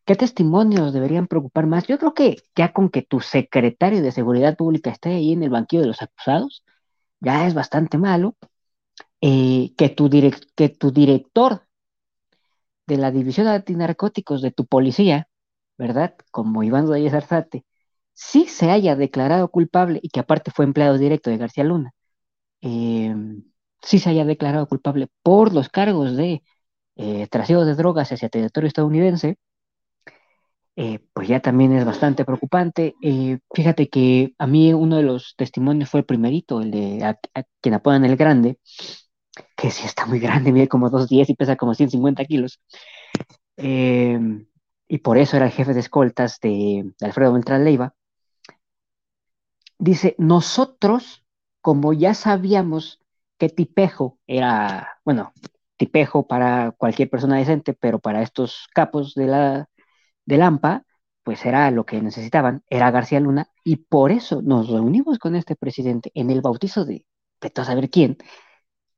¿qué 0.05 0.17
testimonios 0.17 0.93
deberían 0.93 1.27
preocupar 1.27 1.67
más? 1.67 1.87
Yo 1.87 1.99
creo 1.99 2.15
que 2.15 2.37
ya 2.57 2.73
con 2.73 2.91
que 2.91 3.03
tu 3.03 3.21
secretario 3.21 4.03
de 4.03 4.13
Seguridad 4.13 4.57
Pública 4.57 4.91
esté 4.91 5.11
ahí 5.11 5.33
en 5.33 5.43
el 5.43 5.51
banquillo 5.51 5.83
de 5.83 5.89
los 5.89 6.03
acusados, 6.03 6.65
ya 7.21 7.47
es 7.47 7.55
bastante 7.55 7.99
malo. 7.99 8.37
Eh, 9.21 9.75
que, 9.79 9.89
tu 9.89 10.11
que 10.57 10.69
tu 10.69 10.93
director 10.93 11.63
de 12.87 12.97
la 12.99 13.11
División 13.11 13.47
de 13.47 13.53
Antinarcóticos 13.55 14.43
de 14.43 14.51
tu 14.51 14.67
policía, 14.67 15.29
¿verdad? 15.79 16.15
Como 16.31 16.63
Iván 16.63 16.89
Reyes 16.89 17.15
Arzate, 17.15 17.65
sí 18.15 18.47
se 18.47 18.71
haya 18.71 18.97
declarado 18.97 19.49
culpable 19.51 20.01
y 20.03 20.11
que 20.11 20.21
aparte 20.21 20.51
fue 20.51 20.65
empleado 20.67 20.99
directo 20.99 21.31
de 21.31 21.39
García 21.39 21.65
Luna, 21.65 21.93
eh, 22.63 23.15
sí 23.83 23.99
se 23.99 24.11
haya 24.11 24.25
declarado 24.25 24.69
culpable 24.69 25.09
por 25.23 25.55
los 25.55 25.69
cargos 25.69 26.17
de 26.17 26.43
eh, 26.97 27.29
de 27.31 27.75
drogas 27.75 28.13
hacia 28.13 28.29
territorio 28.29 28.69
estadounidense, 28.69 29.39
eh, 30.77 30.99
pues 31.13 31.29
ya 31.29 31.41
también 31.41 31.73
es 31.73 31.85
bastante 31.85 32.25
preocupante. 32.25 32.95
Eh, 33.03 33.39
fíjate 33.55 33.89
que 33.89 34.35
a 34.39 34.47
mí 34.47 34.73
uno 34.73 34.97
de 34.97 35.03
los 35.05 35.35
testimonios 35.37 35.91
fue 35.91 36.01
el 36.01 36.07
primerito, 36.07 36.61
el 36.61 36.71
de 36.71 37.05
a, 37.05 37.17
quien 37.61 37.75
apodan 37.75 38.05
el 38.05 38.17
grande, 38.17 38.59
que 39.57 39.71
sí 39.71 39.87
está 39.87 40.07
muy 40.07 40.19
grande, 40.21 40.53
mide 40.53 40.69
como 40.69 40.91
2.10 40.91 41.31
y 41.31 41.35
pesa 41.35 41.57
como 41.57 41.75
150 41.75 42.25
kilos. 42.25 42.61
y 43.57 44.99
por 44.99 45.19
eso 45.19 45.37
era 45.37 45.47
el 45.47 45.53
jefe 45.53 45.75
de 45.75 45.81
escoltas 45.81 46.39
de, 46.41 46.93
de 46.99 47.07
Alfredo 47.07 47.33
Beltrán 47.33 47.65
Leiva. 47.65 47.95
Dice, 49.79 50.15
nosotros, 50.19 51.25
como 51.61 51.93
ya 51.93 52.15
sabíamos 52.15 53.01
que 53.39 53.49
Tipejo 53.49 54.19
era, 54.27 54.99
bueno, 55.05 55.33
Tipejo 55.77 56.27
para 56.27 56.73
cualquier 56.73 57.11
persona 57.11 57.37
decente, 57.37 57.75
pero 57.75 57.99
para 57.99 58.23
estos 58.23 58.69
capos 58.73 59.15
de 59.15 59.27
la 59.27 59.69
de 60.27 60.39
Lampa, 60.39 60.85
pues 61.23 61.45
era 61.47 61.71
lo 61.71 61.85
que 61.87 62.01
necesitaban, 62.03 62.63
era 62.69 62.91
García 62.91 63.21
Luna, 63.21 63.49
y 63.65 63.77
por 63.77 64.13
eso 64.13 64.43
nos 64.43 64.69
reunimos 64.69 65.19
con 65.19 65.37
este 65.37 65.57
presidente 65.57 66.11
en 66.15 66.31
el 66.31 66.43
bautizo 66.43 66.85
de, 66.85 67.07
de 67.41 67.53
a 67.55 67.65
saber 67.65 67.91
quién, 67.91 68.19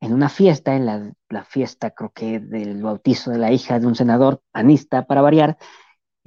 en 0.01 0.13
una 0.13 0.29
fiesta, 0.29 0.75
en 0.75 0.85
la, 0.85 1.13
la, 1.29 1.43
fiesta 1.45 1.91
creo 1.91 2.11
que 2.13 2.39
del 2.39 2.81
bautizo 2.83 3.31
de 3.31 3.39
la 3.39 3.51
hija 3.51 3.79
de 3.79 3.87
un 3.87 3.95
senador 3.95 4.41
panista, 4.51 5.07
para 5.07 5.21
variar, 5.21 5.57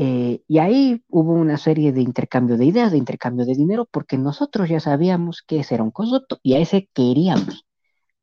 eh, 0.03 0.43
y 0.49 0.59
ahí 0.59 1.05
hubo 1.09 1.35
una 1.35 1.59
serie 1.59 1.93
de 1.93 2.01
intercambio 2.01 2.57
de 2.57 2.65
ideas, 2.65 2.91
de 2.91 2.99
intercambio 2.99 3.45
de 3.45 3.55
dinero, 3.55 3.87
porque 3.91 4.17
nosotros 4.17 4.69
ya 4.71 4.81
sabíamos 4.81 5.43
que 5.47 5.61
ese 5.61 5.75
era 5.75 5.85
un 5.85 5.91
conducto 5.91 6.39
y 6.43 6.55
a 6.55 6.59
ese 6.59 6.89
queríamos 6.95 7.67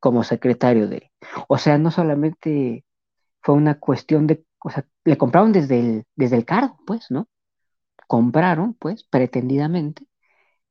como 0.00 0.24
secretario 0.24 0.88
de... 0.88 1.12
O 1.48 1.58
sea, 1.58 1.78
no 1.78 1.90
solamente 1.92 2.84
fue 3.42 3.54
una 3.54 3.78
cuestión 3.78 4.26
de, 4.26 4.44
o 4.60 4.70
sea, 4.70 4.86
le 5.04 5.16
compraron 5.16 5.52
desde 5.52 5.80
el, 5.80 6.04
desde 6.16 6.36
el 6.36 6.44
cargo, 6.44 6.78
pues, 6.86 7.10
¿no? 7.10 7.28
Compraron, 8.06 8.74
pues, 8.74 9.04
pretendidamente, 9.04 10.06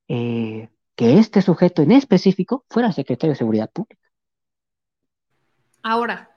eh, 0.07 0.69
que 0.95 1.19
este 1.19 1.41
sujeto 1.41 1.81
en 1.81 1.91
específico 1.91 2.65
fuera 2.69 2.91
secretario 2.91 3.34
de 3.34 3.38
Seguridad 3.38 3.69
Pública. 3.72 4.07
Ahora, 5.84 6.30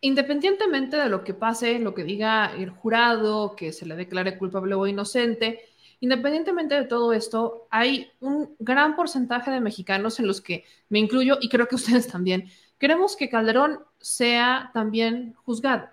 independientemente 0.00 0.96
de 0.96 1.08
lo 1.08 1.24
que 1.24 1.34
pase, 1.34 1.78
lo 1.78 1.94
que 1.94 2.04
diga 2.04 2.54
el 2.54 2.70
jurado, 2.70 3.56
que 3.56 3.72
se 3.72 3.86
le 3.86 3.96
declare 3.96 4.36
culpable 4.36 4.74
o 4.74 4.86
inocente, 4.86 5.62
independientemente 6.00 6.74
de 6.74 6.84
todo 6.84 7.14
esto, 7.14 7.66
hay 7.70 8.10
un 8.20 8.54
gran 8.58 8.96
porcentaje 8.96 9.50
de 9.50 9.60
mexicanos 9.60 10.20
en 10.20 10.26
los 10.26 10.42
que 10.42 10.64
me 10.90 10.98
incluyo 10.98 11.38
y 11.40 11.48
creo 11.48 11.66
que 11.66 11.74
ustedes 11.80 12.06
también. 12.06 12.50
Queremos 12.78 13.16
que 13.16 13.30
Calderón 13.30 13.80
sea 13.98 14.70
también 14.74 15.32
juzgado. 15.44 15.88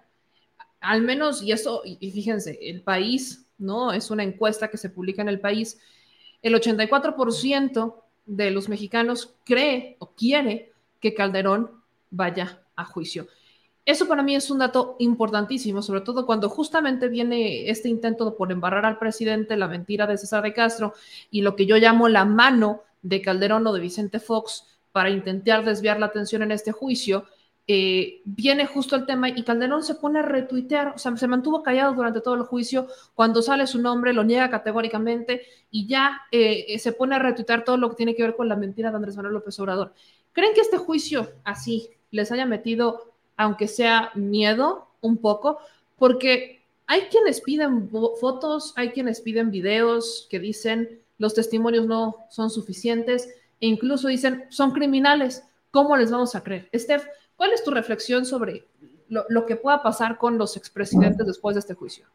Al 0.81 1.01
menos, 1.03 1.41
y 1.41 1.51
eso, 1.51 1.83
y 1.85 2.11
fíjense, 2.11 2.59
el 2.61 2.81
país, 2.81 3.45
¿no? 3.57 3.93
Es 3.93 4.11
una 4.11 4.23
encuesta 4.23 4.69
que 4.69 4.77
se 4.77 4.89
publica 4.89 5.21
en 5.21 5.29
el 5.29 5.39
país. 5.39 5.79
El 6.41 6.55
84% 6.55 8.03
de 8.25 8.51
los 8.51 8.67
mexicanos 8.67 9.35
cree 9.45 9.95
o 9.99 10.13
quiere 10.15 10.73
que 10.99 11.13
Calderón 11.13 11.71
vaya 12.09 12.61
a 12.75 12.85
juicio. 12.85 13.27
Eso 13.83 14.07
para 14.07 14.21
mí 14.21 14.35
es 14.35 14.51
un 14.51 14.59
dato 14.59 14.95
importantísimo, 14.99 15.81
sobre 15.81 16.01
todo 16.01 16.25
cuando 16.25 16.49
justamente 16.49 17.07
viene 17.07 17.69
este 17.69 17.89
intento 17.89 18.35
por 18.35 18.51
embarrar 18.51 18.85
al 18.85 18.99
presidente, 18.99 19.57
la 19.57 19.67
mentira 19.67 20.05
de 20.05 20.17
César 20.17 20.43
de 20.43 20.53
Castro 20.53 20.93
y 21.31 21.41
lo 21.41 21.55
que 21.55 21.65
yo 21.65 21.77
llamo 21.77 22.07
la 22.07 22.23
mano 22.23 22.83
de 23.01 23.21
Calderón 23.21 23.65
o 23.65 23.73
de 23.73 23.79
Vicente 23.79 24.19
Fox 24.19 24.67
para 24.91 25.09
intentar 25.09 25.65
desviar 25.65 25.99
la 25.99 26.07
atención 26.07 26.43
en 26.43 26.51
este 26.51 26.71
juicio. 26.71 27.25
Eh, 27.67 28.21
viene 28.25 28.65
justo 28.65 28.95
el 28.95 29.05
tema 29.05 29.29
y 29.29 29.43
Calderón 29.43 29.83
se 29.83 29.95
pone 29.95 30.19
a 30.19 30.23
retuitear, 30.23 30.93
o 30.95 30.97
sea, 30.97 31.15
se 31.15 31.27
mantuvo 31.27 31.63
callado 31.63 31.93
durante 31.93 32.21
todo 32.21 32.35
el 32.35 32.41
juicio, 32.43 32.87
cuando 33.15 33.41
sale 33.41 33.67
su 33.67 33.81
nombre 33.81 34.13
lo 34.13 34.23
niega 34.23 34.49
categóricamente 34.49 35.43
y 35.69 35.87
ya 35.87 36.21
eh, 36.31 36.77
se 36.79 36.91
pone 36.91 37.15
a 37.15 37.19
retuitear 37.19 37.63
todo 37.63 37.77
lo 37.77 37.89
que 37.89 37.95
tiene 37.95 38.15
que 38.15 38.23
ver 38.23 38.35
con 38.35 38.49
la 38.49 38.55
mentira 38.55 38.89
de 38.89 38.95
Andrés 38.97 39.15
Manuel 39.15 39.35
López 39.35 39.59
Obrador. 39.59 39.93
¿Creen 40.33 40.53
que 40.53 40.61
este 40.61 40.77
juicio 40.77 41.29
así 41.43 41.89
les 42.09 42.31
haya 42.31 42.45
metido 42.45 43.11
aunque 43.37 43.67
sea 43.67 44.11
miedo 44.13 44.87
un 45.01 45.17
poco, 45.17 45.59
porque 45.97 46.61
hay 46.85 47.01
quienes 47.03 47.41
piden 47.41 47.89
fotos, 47.89 48.73
hay 48.75 48.89
quienes 48.89 49.21
piden 49.21 49.49
videos 49.49 50.27
que 50.29 50.39
dicen 50.39 51.01
los 51.17 51.33
testimonios 51.33 51.87
no 51.87 52.17
son 52.29 52.49
suficientes 52.49 53.29
e 53.59 53.67
incluso 53.67 54.07
dicen 54.07 54.45
son 54.49 54.71
criminales, 54.71 55.43
¿cómo 55.71 55.97
les 55.97 56.11
vamos 56.11 56.35
a 56.35 56.43
creer? 56.43 56.69
Steph, 56.75 57.05
¿cuál 57.41 57.53
es 57.53 57.63
tu 57.63 57.71
reflexión 57.71 58.23
sobre 58.23 58.65
lo, 59.09 59.47
que 59.47 59.55
pueda 59.55 59.81
pasar 59.81 60.19
con 60.19 60.37
los 60.37 60.55
expresidentes 60.55 61.25
después 61.25 61.55
de 61.55 61.61
este 61.61 61.73
juicio? 61.73 62.05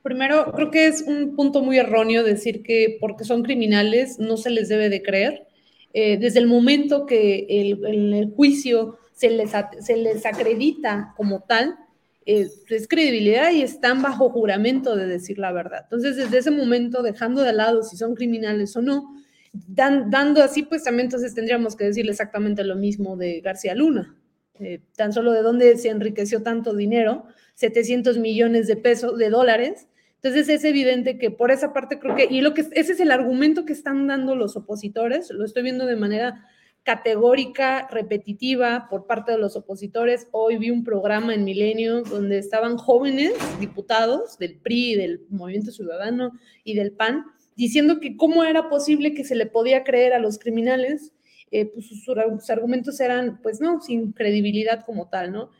Primero, 0.00 0.52
creo 0.52 0.70
que 0.70 0.86
es 0.86 1.02
un 1.02 1.34
punto 1.34 1.60
muy 1.60 1.76
erróneo 1.76 2.22
decir 2.22 2.62
que 2.62 2.96
porque 3.00 3.24
son 3.24 3.42
criminales 3.42 4.20
no 4.20 4.36
se 4.36 4.50
les 4.50 4.68
debe 4.68 4.90
de 4.90 5.02
creer. 5.02 5.48
Eh, 5.92 6.18
desde 6.18 6.38
el 6.38 6.46
momento 6.46 7.04
que 7.04 7.48
el, 7.48 7.84
el 7.84 8.32
juicio 8.36 8.96
se 9.12 9.30
les, 9.30 9.50
se 9.80 9.96
les 9.96 10.24
acredita 10.24 11.14
como 11.16 11.40
tal, 11.40 11.74
eh, 12.24 12.46
es 12.68 12.86
credibilidad 12.86 13.50
y 13.50 13.62
están 13.62 14.02
bajo 14.02 14.30
juramento 14.30 14.94
de 14.94 15.08
decir 15.08 15.36
la 15.40 15.50
verdad. 15.50 15.80
Entonces, 15.82 16.14
desde 16.14 16.38
ese 16.38 16.52
momento, 16.52 17.02
dejando 17.02 17.42
de 17.42 17.54
lado 17.54 17.82
si 17.82 17.96
son 17.96 18.14
criminales 18.14 18.76
o 18.76 18.82
no, 18.82 19.16
dan, 19.52 20.10
dando 20.10 20.44
así, 20.44 20.62
pues 20.62 20.84
también 20.84 21.06
entonces 21.06 21.34
tendríamos 21.34 21.74
que 21.74 21.86
decirle 21.86 22.12
exactamente 22.12 22.62
lo 22.62 22.76
mismo 22.76 23.16
de 23.16 23.40
García 23.40 23.74
Luna. 23.74 24.14
Eh, 24.60 24.80
tan 24.96 25.12
solo 25.12 25.32
de 25.32 25.42
dónde 25.42 25.76
se 25.76 25.88
enriqueció 25.88 26.42
tanto 26.42 26.74
dinero, 26.74 27.24
700 27.54 28.18
millones 28.18 28.66
de 28.68 28.76
pesos, 28.76 29.18
de 29.18 29.28
dólares. 29.28 29.88
Entonces 30.16 30.48
es 30.48 30.64
evidente 30.64 31.18
que 31.18 31.30
por 31.30 31.50
esa 31.50 31.72
parte 31.72 31.98
creo 31.98 32.14
que, 32.14 32.28
y 32.30 32.40
lo 32.40 32.54
que 32.54 32.62
ese 32.72 32.92
es 32.92 33.00
el 33.00 33.10
argumento 33.10 33.64
que 33.64 33.72
están 33.72 34.06
dando 34.06 34.36
los 34.36 34.56
opositores, 34.56 35.30
lo 35.30 35.44
estoy 35.44 35.64
viendo 35.64 35.86
de 35.86 35.96
manera 35.96 36.46
categórica, 36.84 37.88
repetitiva 37.90 38.88
por 38.90 39.06
parte 39.06 39.32
de 39.32 39.38
los 39.38 39.56
opositores. 39.56 40.28
Hoy 40.30 40.58
vi 40.58 40.70
un 40.70 40.84
programa 40.84 41.34
en 41.34 41.44
Milenio 41.44 42.02
donde 42.02 42.38
estaban 42.38 42.76
jóvenes 42.76 43.32
diputados 43.58 44.38
del 44.38 44.58
PRI, 44.60 44.94
del 44.94 45.26
Movimiento 45.30 45.72
Ciudadano 45.72 46.32
y 46.62 46.74
del 46.74 46.92
PAN, 46.92 47.24
diciendo 47.56 48.00
que 48.00 48.16
cómo 48.16 48.44
era 48.44 48.68
posible 48.68 49.14
que 49.14 49.24
se 49.24 49.34
le 49.34 49.46
podía 49.46 49.82
creer 49.82 50.12
a 50.12 50.18
los 50.18 50.38
criminales, 50.38 51.12
eh, 51.54 51.66
pues 51.66 51.86
sus, 51.86 52.50
argumentos 52.50 52.98
eran, 52.98 53.40
pues 53.40 53.60
no, 53.60 53.80
sin 53.80 54.10
credibilidad 54.10 54.84
como 54.84 55.08
tal, 55.08 55.30
¿no? 55.30 55.50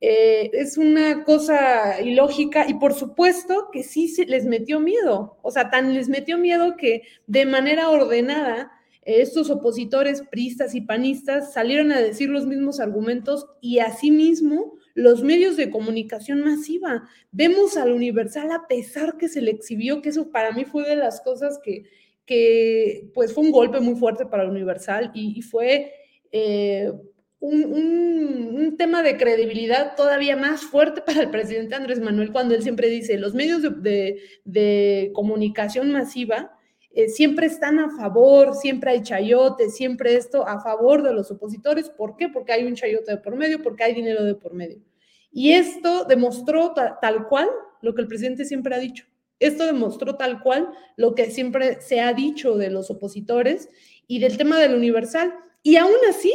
Eh, 0.00 0.50
es 0.52 0.76
una 0.76 1.22
cosa 1.22 2.00
ilógica 2.00 2.68
y 2.68 2.74
por 2.74 2.92
supuesto 2.92 3.68
que 3.72 3.84
sí 3.84 4.08
se 4.08 4.26
les 4.26 4.46
metió 4.46 4.80
miedo, 4.80 5.38
o 5.42 5.52
sea, 5.52 5.70
tan 5.70 5.94
les 5.94 6.08
metió 6.08 6.38
miedo 6.38 6.76
que 6.76 7.02
de 7.28 7.46
manera 7.46 7.88
ordenada 7.88 8.72
estos 9.02 9.48
opositores 9.48 10.22
pristas 10.22 10.74
y 10.74 10.80
panistas 10.80 11.52
salieron 11.52 11.92
a 11.92 12.00
decir 12.00 12.30
los 12.30 12.46
mismos 12.46 12.80
argumentos 12.80 13.46
y 13.60 13.78
asimismo 13.78 14.74
los 14.94 15.22
medios 15.22 15.56
de 15.56 15.70
comunicación 15.70 16.40
masiva. 16.40 17.08
Vemos 17.30 17.76
al 17.76 17.92
Universal 17.92 18.50
a 18.50 18.66
pesar 18.66 19.16
que 19.18 19.28
se 19.28 19.40
le 19.40 19.52
exhibió, 19.52 20.02
que 20.02 20.08
eso 20.08 20.32
para 20.32 20.50
mí 20.50 20.64
fue 20.64 20.88
de 20.88 20.96
las 20.96 21.20
cosas 21.20 21.60
que, 21.62 21.84
que 22.26 23.10
pues 23.14 23.32
fue 23.32 23.44
un 23.44 23.52
golpe 23.52 23.80
muy 23.80 23.96
fuerte 23.96 24.26
para 24.26 24.48
Universal 24.48 25.10
y, 25.14 25.42
fue 25.42 25.92
eh, 26.32 26.90
un, 27.38 27.64
un, 27.64 28.76
tema 28.76 29.02
de 29.02 29.16
credibilidad 29.16 29.94
todavía 29.94 30.36
más 30.36 30.62
fuerte 30.62 31.02
para 31.02 31.20
el 31.20 31.30
presidente 31.30 31.74
Andrés 31.74 32.00
Manuel 32.00 32.32
cuando 32.32 32.54
él 32.54 32.62
siempre 32.62 32.88
dice, 32.88 33.18
los 33.18 33.34
medios 33.34 33.62
de, 33.62 34.20
de, 34.44 35.10
comunicación 35.14 35.92
masiva 35.92 36.52
eh, 36.90 37.08
siempre 37.08 37.46
están 37.46 37.78
a 37.78 37.90
favor, 37.90 38.54
siempre 38.54 38.92
hay 38.92 39.02
chayote, 39.02 39.68
siempre 39.68 40.16
esto 40.16 40.46
a 40.46 40.60
favor 40.60 41.02
de 41.02 41.12
los 41.12 41.30
opositores. 41.30 41.90
¿Por 41.90 42.16
qué? 42.16 42.28
Porque 42.28 42.52
hay 42.52 42.64
un 42.64 42.74
chayote 42.74 43.10
de 43.10 43.16
por 43.18 43.36
medio, 43.36 43.62
porque 43.62 43.84
hay 43.84 43.94
dinero 43.94 44.24
de 44.24 44.36
por 44.36 44.54
medio. 44.54 44.80
Y 45.32 45.52
esto 45.52 46.04
demostró 46.04 46.72
ta 46.72 46.98
tal 47.00 47.26
cual 47.26 47.48
lo 47.82 47.94
que 47.94 48.02
el 48.02 48.08
presidente 48.08 48.44
siempre 48.44 48.74
ha 48.76 48.78
dicho. 48.78 49.06
Esto 49.40 49.66
demostró 49.66 50.16
tal 50.16 50.40
cual 50.40 50.68
lo 50.96 51.14
que 51.14 51.30
siempre 51.30 51.80
se 51.80 52.00
ha 52.00 52.12
dicho 52.12 52.56
de 52.56 52.70
los 52.70 52.90
opositores 52.90 53.68
y 54.06 54.18
del 54.20 54.36
tema 54.36 54.58
del 54.58 54.74
universal. 54.74 55.34
Y 55.62 55.76
aún 55.76 55.96
así, 56.08 56.32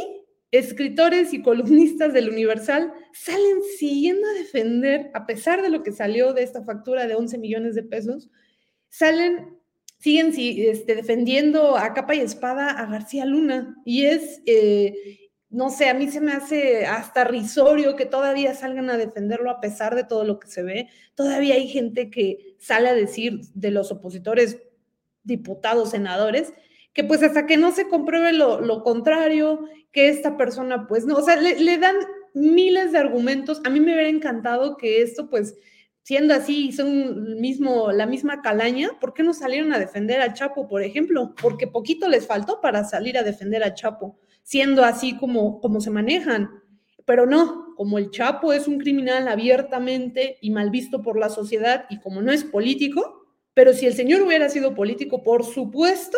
escritores 0.50 1.32
y 1.32 1.42
columnistas 1.42 2.12
del 2.12 2.28
Universal 2.28 2.92
salen 3.12 3.62
siguiendo 3.78 4.26
a 4.26 4.32
defender, 4.32 5.10
a 5.14 5.26
pesar 5.26 5.62
de 5.62 5.70
lo 5.70 5.82
que 5.82 5.92
salió 5.92 6.32
de 6.32 6.42
esta 6.42 6.64
factura 6.64 7.06
de 7.06 7.14
11 7.14 7.38
millones 7.38 7.74
de 7.74 7.84
pesos, 7.84 8.28
salen, 8.88 9.58
siguen 9.98 10.32
este, 10.36 10.96
defendiendo 10.96 11.76
a 11.76 11.94
capa 11.94 12.14
y 12.14 12.20
espada 12.20 12.70
a 12.70 12.86
García 12.86 13.24
Luna. 13.24 13.76
Y 13.84 14.06
es, 14.06 14.42
eh, 14.46 15.30
no 15.48 15.70
sé, 15.70 15.88
a 15.88 15.94
mí 15.94 16.10
se 16.10 16.20
me 16.20 16.32
hace 16.32 16.86
hasta 16.86 17.24
risorio 17.24 17.94
que 17.94 18.06
todavía 18.06 18.54
salgan 18.54 18.90
a 18.90 18.96
defenderlo 18.96 19.50
a 19.50 19.60
pesar 19.60 19.94
de 19.94 20.04
todo 20.04 20.24
lo 20.24 20.40
que 20.40 20.48
se 20.48 20.62
ve. 20.64 20.88
Todavía 21.14 21.54
hay 21.54 21.68
gente 21.68 22.10
que 22.10 22.49
sale 22.60 22.88
a 22.88 22.94
decir 22.94 23.40
de 23.54 23.70
los 23.70 23.90
opositores, 23.90 24.58
diputados, 25.24 25.90
senadores, 25.90 26.52
que 26.92 27.04
pues 27.04 27.22
hasta 27.22 27.46
que 27.46 27.56
no 27.56 27.72
se 27.72 27.88
compruebe 27.88 28.32
lo, 28.32 28.60
lo 28.60 28.82
contrario, 28.82 29.64
que 29.92 30.08
esta 30.08 30.36
persona 30.36 30.86
pues 30.86 31.04
no, 31.04 31.16
o 31.16 31.22
sea, 31.22 31.36
le, 31.36 31.78
dan 31.78 31.96
miles 32.34 32.92
de 32.92 32.98
argumentos. 32.98 33.60
A 33.64 33.70
mí 33.70 33.80
me 33.80 33.92
hubiera 33.92 34.08
encantado 34.08 34.76
que 34.76 35.02
esto 35.02 35.28
pues 35.28 35.56
siendo 36.02 36.34
así, 36.34 36.72
son 36.72 37.40
mismo, 37.40 37.92
la 37.92 38.06
misma 38.06 38.42
calaña, 38.42 38.90
¿por 39.00 39.14
qué 39.14 39.22
no 39.22 39.32
salieron 39.32 39.72
a 39.72 39.78
defender 39.78 40.20
a 40.20 40.32
Chapo, 40.32 40.68
por 40.68 40.82
ejemplo? 40.82 41.34
Porque 41.40 41.66
poquito 41.66 42.08
les 42.08 42.26
faltó 42.26 42.60
para 42.60 42.84
salir 42.84 43.18
a 43.18 43.22
defender 43.22 43.62
a 43.62 43.74
Chapo, 43.74 44.18
siendo 44.42 44.84
así 44.84 45.16
como, 45.16 45.60
como 45.60 45.80
se 45.80 45.90
manejan. 45.90 46.50
Pero 47.10 47.26
no, 47.26 47.74
como 47.74 47.98
el 47.98 48.12
Chapo 48.12 48.52
es 48.52 48.68
un 48.68 48.78
criminal 48.78 49.26
abiertamente 49.26 50.38
y 50.40 50.52
mal 50.52 50.70
visto 50.70 51.02
por 51.02 51.18
la 51.18 51.28
sociedad 51.28 51.86
y 51.90 51.98
como 51.98 52.22
no 52.22 52.30
es 52.30 52.44
político, 52.44 53.26
pero 53.52 53.72
si 53.72 53.86
el 53.86 53.94
señor 53.94 54.22
hubiera 54.22 54.48
sido 54.48 54.76
político, 54.76 55.24
por 55.24 55.44
supuesto 55.44 56.16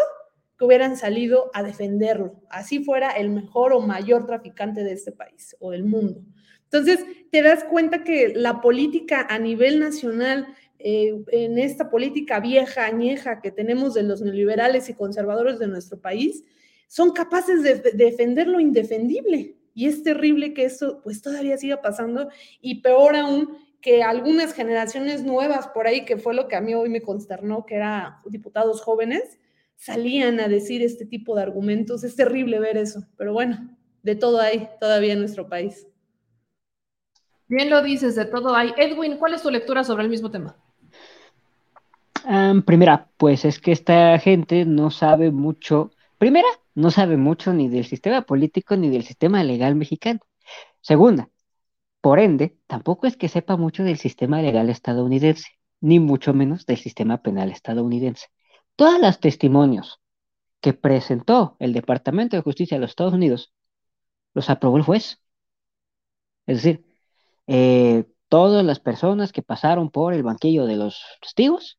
que 0.59 0.66
hubieran 0.66 0.98
salido 0.98 1.51
a 1.55 1.62
defenderlo, 1.62 2.43
así 2.51 2.85
fuera 2.85 3.12
el 3.12 3.31
mejor 3.31 3.73
o 3.73 3.81
mayor 3.81 4.27
traficante 4.27 4.85
de 4.85 4.93
este 4.93 5.12
país 5.12 5.56
o 5.60 5.70
del 5.70 5.85
mundo. 5.85 6.20
Entonces, 6.64 7.06
te 7.31 7.40
das 7.40 7.64
cuenta 7.64 8.05
que 8.05 8.35
la 8.36 8.60
política 8.60 9.27
a 9.31 9.39
nivel 9.39 9.81
nacional, 9.81 10.47
eh, 10.78 11.14
en 11.28 11.59
esta 11.59 11.89
política 11.89 12.39
vieja, 12.39 12.85
añeja 12.85 13.40
que 13.40 13.51
tenemos 13.51 13.94
de 13.94 14.02
los 14.02 14.20
neoliberales 14.20 14.90
y 14.90 14.94
conservadores 14.94 15.59
de 15.59 15.69
nuestro 15.69 15.98
país, 16.02 16.44
son 16.86 17.12
capaces 17.12 17.62
de, 17.62 17.77
de 17.77 17.93
defender 17.93 18.47
lo 18.47 18.60
indefendible. 18.60 19.56
Y 19.74 19.86
es 19.86 20.03
terrible 20.03 20.55
que 20.55 20.65
eso 20.65 21.01
pues 21.03 21.23
todavía 21.23 21.57
siga 21.57 21.81
pasando 21.81 22.28
y 22.61 22.82
peor 22.82 23.16
aún 23.16 23.57
que 23.81 24.03
algunas 24.03 24.55
generaciones 24.55 25.24
nuevas 25.24 25.66
por 25.69 25.86
ahí, 25.86 26.05
que 26.05 26.16
fue 26.16 26.35
lo 26.35 26.47
que 26.47 26.57
a 26.57 26.61
mí 26.61 26.74
hoy 26.74 26.89
me 26.89 27.03
consternó, 27.03 27.66
que 27.66 27.74
eran 27.74 28.15
diputados 28.27 28.81
jóvenes, 28.81 29.39
salían 29.77 30.39
a 30.39 30.47
decir 30.47 30.82
este 30.82 31.05
tipo 31.05 31.35
de 31.35 31.43
argumentos. 31.43 32.05
Es 32.05 32.15
terrible 32.15 32.61
ver 32.61 32.77
eso, 32.77 33.05
pero 33.16 33.32
bueno, 33.32 33.77
de 34.03 34.15
todo 34.15 34.40
hay 34.40 34.69
todavía 34.81 35.15
en 35.15 35.19
nuestro 35.19 35.49
país. 35.49 35.86
Bien 37.49 37.69
lo 37.69 37.82
dices, 37.82 38.15
de 38.15 38.24
todo 38.24 38.55
hay. 38.55 38.73
Edwin, 38.77 39.19
¿cuál 39.19 39.35
es 39.35 39.43
tu 39.43 39.51
lectura 39.51 39.82
sobre 39.82 40.05
el 40.05 40.09
mismo 40.09 40.31
tema? 40.31 40.57
Um, 42.24 42.62
primera, 42.62 43.09
pues 43.16 43.44
es 43.44 43.59
que 43.59 43.73
esta 43.73 44.19
gente 44.20 44.65
no 44.65 44.90
sabe 44.90 45.32
mucho. 45.32 45.90
Primera, 46.19 46.49
no 46.74 46.90
sabe 46.90 47.16
mucho 47.16 47.53
ni 47.53 47.69
del 47.69 47.85
sistema 47.85 48.23
político 48.23 48.77
ni 48.77 48.90
del 48.90 49.05
sistema 49.05 49.43
legal 49.44 49.74
mexicano. 49.74 50.20
Segunda, 50.81 51.31
por 52.01 52.19
ende, 52.19 52.59
tampoco 52.66 53.07
es 53.07 53.16
que 53.16 53.28
sepa 53.28 53.57
mucho 53.57 53.85
del 53.85 53.99
sistema 53.99 54.43
legal 54.43 54.70
estadounidense, 54.70 55.49
ni 55.81 56.01
mucho 56.01 56.35
menos 56.35 56.66
del 56.66 56.78
sistema 56.78 57.23
penal 57.23 57.51
estadounidense. 57.51 58.27
Todos 58.77 59.01
los 59.01 59.20
testimonios 59.20 60.01
que 60.61 60.73
presentó 60.74 61.57
el 61.61 61.73
Departamento 61.73 62.36
de 62.36 62.43
Justicia 62.43 62.77
de 62.77 62.82
los 62.82 62.90
Estados 62.90 63.15
Unidos 63.15 63.53
los 64.35 64.51
aprobó 64.51 64.78
el 64.78 64.82
juez. 64.82 65.20
Es 66.47 66.62
decir, 66.62 66.85
eh, 67.47 68.05
todas 68.28 68.65
las 68.65 68.81
personas 68.81 69.32
que 69.32 69.43
pasaron 69.43 69.90
por 69.90 70.15
el 70.15 70.23
banquillo 70.23 70.66
de 70.66 70.77
los 70.77 71.05
testigos 71.20 71.78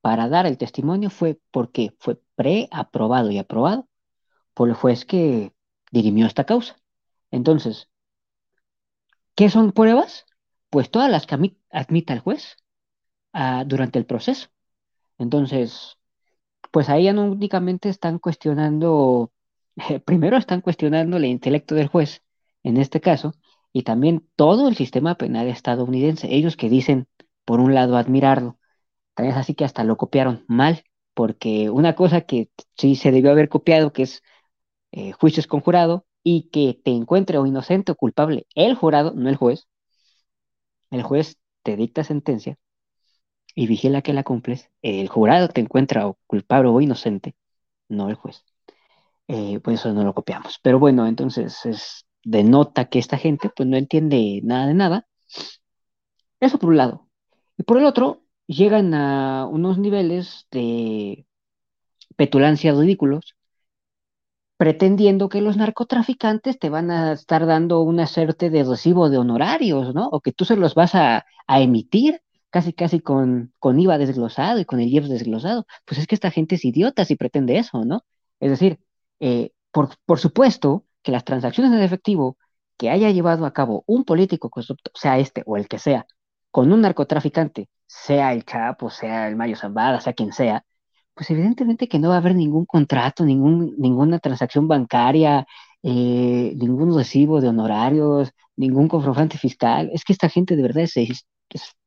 para 0.00 0.28
dar 0.28 0.46
el 0.46 0.58
testimonio 0.58 1.10
fue 1.10 1.40
porque 1.50 1.94
fue 1.98 2.20
preaprobado 2.36 3.30
y 3.30 3.38
aprobado 3.38 3.88
por 4.54 4.68
el 4.68 4.74
juez 4.74 5.04
que 5.04 5.52
dirimió 5.90 6.26
esta 6.26 6.44
causa. 6.44 6.76
Entonces, 7.30 7.88
¿qué 9.34 9.50
son 9.50 9.72
pruebas? 9.72 10.26
Pues 10.70 10.90
todas 10.90 11.10
las 11.10 11.26
que 11.26 11.56
admita 11.70 12.12
el 12.14 12.20
juez 12.20 12.56
uh, 13.34 13.64
durante 13.66 13.98
el 13.98 14.06
proceso. 14.06 14.48
Entonces, 15.18 15.98
pues 16.72 16.88
ahí 16.88 17.04
ya 17.04 17.12
no 17.12 17.24
únicamente 17.24 17.88
están 17.88 18.18
cuestionando, 18.18 19.32
primero 20.06 20.36
están 20.36 20.60
cuestionando 20.62 21.16
el 21.18 21.26
intelecto 21.26 21.74
del 21.74 21.88
juez, 21.88 22.22
en 22.62 22.76
este 22.78 23.00
caso, 23.00 23.34
y 23.72 23.82
también 23.84 24.28
todo 24.36 24.68
el 24.68 24.76
sistema 24.76 25.16
penal 25.16 25.48
estadounidense. 25.48 26.34
Ellos 26.34 26.56
que 26.56 26.68
dicen, 26.70 27.08
por 27.44 27.60
un 27.60 27.74
lado, 27.74 27.96
admirarlo, 27.96 28.58
también 29.14 29.34
es 29.34 29.40
así 29.40 29.54
que 29.54 29.64
hasta 29.64 29.84
lo 29.84 29.96
copiaron 29.96 30.44
mal, 30.48 30.84
porque 31.14 31.70
una 31.70 31.94
cosa 31.94 32.22
que 32.22 32.50
sí 32.76 32.96
se 32.96 33.12
debió 33.12 33.30
haber 33.30 33.48
copiado, 33.48 33.92
que 33.92 34.04
es 34.04 34.22
eh, 34.92 35.12
juicios 35.12 35.46
con 35.46 35.60
jurado, 35.60 36.06
y 36.22 36.50
que 36.50 36.80
te 36.84 36.92
encuentre 36.92 37.38
o 37.38 37.46
inocente 37.46 37.92
o 37.92 37.96
culpable 37.96 38.46
el 38.54 38.74
jurado, 38.74 39.12
no 39.14 39.28
el 39.28 39.36
juez. 39.36 39.66
El 40.90 41.02
juez 41.02 41.38
te 41.62 41.76
dicta 41.76 42.04
sentencia 42.04 42.58
y 43.54 43.66
vigila 43.66 44.02
que 44.02 44.12
la 44.12 44.24
cumples, 44.24 44.70
el 44.82 45.08
jurado 45.08 45.48
te 45.48 45.60
encuentra 45.60 46.06
o 46.06 46.18
culpable 46.26 46.70
o 46.70 46.80
inocente, 46.80 47.34
no 47.88 48.08
el 48.08 48.14
juez. 48.16 48.44
Eh, 49.28 49.60
pues 49.60 49.80
eso 49.80 49.92
no 49.92 50.04
lo 50.04 50.14
copiamos. 50.14 50.58
Pero 50.62 50.78
bueno, 50.78 51.06
entonces 51.06 51.64
es, 51.66 52.06
denota 52.24 52.86
que 52.86 52.98
esta 52.98 53.18
gente 53.18 53.50
pues 53.54 53.68
no 53.68 53.76
entiende 53.76 54.40
nada 54.44 54.66
de 54.66 54.74
nada. 54.74 55.08
Eso 56.40 56.58
por 56.58 56.70
un 56.70 56.76
lado. 56.76 57.08
Y 57.56 57.62
por 57.64 57.78
el 57.78 57.84
otro, 57.84 58.24
llegan 58.46 58.94
a 58.94 59.46
unos 59.46 59.78
niveles 59.78 60.46
de 60.50 61.26
petulancia 62.16 62.72
ridículos, 62.72 63.36
pretendiendo 64.62 65.28
que 65.28 65.40
los 65.40 65.56
narcotraficantes 65.56 66.56
te 66.56 66.70
van 66.70 66.92
a 66.92 67.14
estar 67.14 67.46
dando 67.46 67.80
una 67.80 68.06
suerte 68.06 68.48
de 68.48 68.62
recibo 68.62 69.10
de 69.10 69.18
honorarios, 69.18 69.92
¿no? 69.92 70.06
O 70.06 70.20
que 70.20 70.30
tú 70.30 70.44
se 70.44 70.54
los 70.54 70.76
vas 70.76 70.94
a, 70.94 71.26
emitir 71.48 72.22
casi 72.48 72.72
casi 72.72 73.00
con, 73.00 73.52
con 73.58 73.80
IVA 73.80 73.98
desglosado 73.98 74.60
y 74.60 74.64
con 74.64 74.78
el 74.78 74.86
IEPS 74.88 75.08
desglosado. 75.08 75.66
Pues 75.84 75.98
es 75.98 76.06
que 76.06 76.14
esta 76.14 76.30
gente 76.30 76.54
es 76.54 76.64
idiota 76.64 77.04
si 77.04 77.16
pretende 77.16 77.58
eso, 77.58 77.84
¿no? 77.84 78.04
Es 78.38 78.50
decir, 78.50 78.78
eh, 79.18 79.50
por, 79.72 79.96
por, 80.06 80.20
supuesto 80.20 80.84
que 81.02 81.10
las 81.10 81.24
transacciones 81.24 81.72
en 81.72 81.80
efectivo 81.80 82.36
que 82.76 82.88
haya 82.88 83.10
llevado 83.10 83.46
a 83.46 83.52
cabo 83.52 83.82
un 83.88 84.04
político 84.04 84.48
corrupto, 84.48 84.92
sea 84.94 85.18
este 85.18 85.42
o 85.44 85.56
el 85.56 85.66
que 85.66 85.80
sea, 85.80 86.06
con 86.52 86.72
un 86.72 86.82
narcotraficante, 86.82 87.68
sea 87.88 88.32
el 88.32 88.44
Chapo, 88.44 88.90
sea 88.90 89.26
el 89.26 89.34
Mayo 89.34 89.56
Zambada, 89.56 90.00
sea 90.00 90.12
quien 90.12 90.32
sea, 90.32 90.64
pues 91.14 91.30
evidentemente 91.30 91.88
que 91.88 91.98
no 91.98 92.08
va 92.10 92.16
a 92.16 92.18
haber 92.18 92.34
ningún 92.34 92.66
contrato, 92.66 93.24
ningún, 93.24 93.74
ninguna 93.78 94.18
transacción 94.18 94.68
bancaria, 94.68 95.46
eh, 95.82 96.54
ningún 96.56 96.96
recibo 96.96 97.40
de 97.40 97.48
honorarios, 97.48 98.32
ningún 98.56 98.88
confrontante 98.88 99.38
fiscal. 99.38 99.90
Es 99.92 100.04
que 100.04 100.12
esta 100.12 100.28
gente 100.28 100.56
de 100.56 100.62
verdad 100.62 100.84
es, 100.84 100.96
es, 100.96 101.26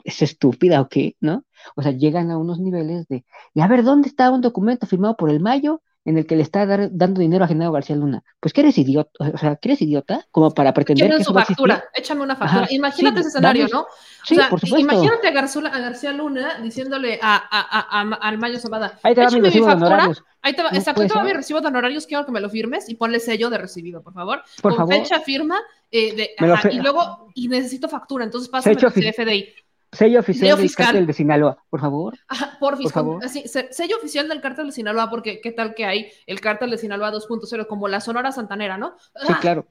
es 0.03 0.21
estúpida 0.21 0.81
o 0.81 0.89
qué, 0.89 1.15
¿no? 1.19 1.43
O 1.75 1.81
sea, 1.81 1.91
llegan 1.91 2.31
a 2.31 2.37
unos 2.37 2.59
niveles 2.59 3.07
de, 3.07 3.25
y 3.53 3.61
a 3.61 3.67
ver, 3.67 3.83
¿dónde 3.83 4.07
está 4.09 4.31
un 4.31 4.41
documento 4.41 4.85
firmado 4.87 5.15
por 5.17 5.29
el 5.29 5.39
Mayo 5.39 5.81
en 6.05 6.17
el 6.19 6.25
que 6.25 6.35
le 6.35 6.43
está 6.43 6.65
dar, 6.65 6.89
dando 6.91 7.19
dinero 7.19 7.43
a 7.43 7.47
Genaro 7.47 7.71
García 7.71 7.95
Luna? 7.95 8.23
Pues 8.39 8.53
que 8.53 8.61
eres 8.61 8.77
idiota, 8.77 9.11
o 9.19 9.37
sea, 9.37 9.55
que 9.55 9.69
eres 9.69 9.81
idiota 9.81 10.25
como 10.31 10.51
para 10.51 10.73
pretender 10.73 11.17
que 11.17 11.23
su 11.23 11.33
factura, 11.33 11.83
échame 11.93 12.21
una 12.21 12.35
factura. 12.35 12.63
Ajá, 12.63 12.73
imagínate 12.73 13.15
sí, 13.15 13.19
ese 13.21 13.29
escenario, 13.29 13.67
¿no? 13.71 13.87
Sí, 14.23 14.35
o 14.35 14.37
sea, 14.37 14.49
por 14.49 14.59
supuesto. 14.59 14.79
Imagínate 14.79 15.27
a, 15.27 15.79
García 15.79 16.13
Luna 16.13 16.59
diciéndole 16.61 17.19
a, 17.21 17.43
a, 17.51 18.31
Mayo 18.37 18.59
Zapata, 18.59 18.99
ahí 19.03 19.15
te 19.15 19.21
va 19.21 19.31
mi 19.31 19.41
recibo 19.41 19.67
de 19.67 19.73
honorarios. 19.73 20.23
Ahí 20.41 20.53
te 20.53 20.61
va, 20.61 20.69
no 20.69 20.77
exacto, 20.77 21.01
ahí 21.01 21.07
te 21.07 21.15
va 21.15 21.23
mi 21.23 21.33
recibo 21.33 21.59
de 21.59 21.67
honorarios, 21.67 22.05
quiero 22.05 22.23
que 22.25 22.31
me 22.31 22.39
lo 22.39 22.49
firmes 22.49 22.87
y 22.87 22.95
ponle 22.95 23.19
sello 23.19 23.49
de 23.49 23.57
recibido, 23.57 24.03
por 24.03 24.13
favor. 24.13 24.43
Por 24.61 24.75
con 24.75 24.87
favor. 24.87 24.93
fecha 24.93 25.19
firma 25.19 25.59
eh, 25.91 26.15
de, 26.15 26.29
ajá, 26.37 26.71
y 26.71 26.79
luego, 26.79 27.31
y 27.33 27.47
necesito 27.47 27.89
factura, 27.89 28.25
entonces 28.25 28.49
pásame 28.49 28.75
el 28.79 29.13
CFDI. 29.13 29.53
Sello 29.95 30.19
oficial 30.19 30.57
del 30.57 30.75
cártel 30.75 31.07
de 31.07 31.13
Sinaloa, 31.13 31.57
por 31.69 31.79
favor. 31.79 32.17
Ajá, 32.27 32.57
porfis, 32.59 32.83
Por 32.85 32.91
favor. 32.93 33.25
así, 33.25 33.43
sello 33.47 33.97
oficial 33.97 34.27
del 34.27 34.41
cártel 34.41 34.67
de 34.67 34.71
Sinaloa, 34.71 35.09
porque 35.09 35.41
qué 35.41 35.51
tal 35.51 35.73
que 35.73 35.85
hay 35.85 36.11
el 36.27 36.39
cártel 36.41 36.69
de 36.71 36.77
Sinaloa 36.77 37.11
2.0 37.11 37.67
como 37.67 37.87
la 37.87 38.01
Sonora 38.01 38.31
Santanera, 38.31 38.77
¿no? 38.77 38.95
Sí, 38.99 39.27
Ah, 39.33 39.39
claro. 39.41 39.65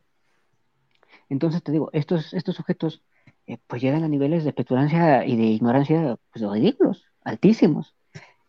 Entonces 1.29 1.63
te 1.63 1.73
digo, 1.73 1.91
estos, 1.93 2.35
estos 2.35 2.57
sujetos 2.57 3.03
eh, 3.47 3.59
pues 3.67 3.83
llegan 3.83 4.05
a 4.05 4.09
niveles 4.09 4.45
de 4.45 4.53
petulancia 4.53 5.25
y 5.27 5.37
de 5.37 5.45
ignorancia 5.45 6.17
pues, 6.33 6.51
ridículos, 6.51 7.05
altísimos. 7.25 7.95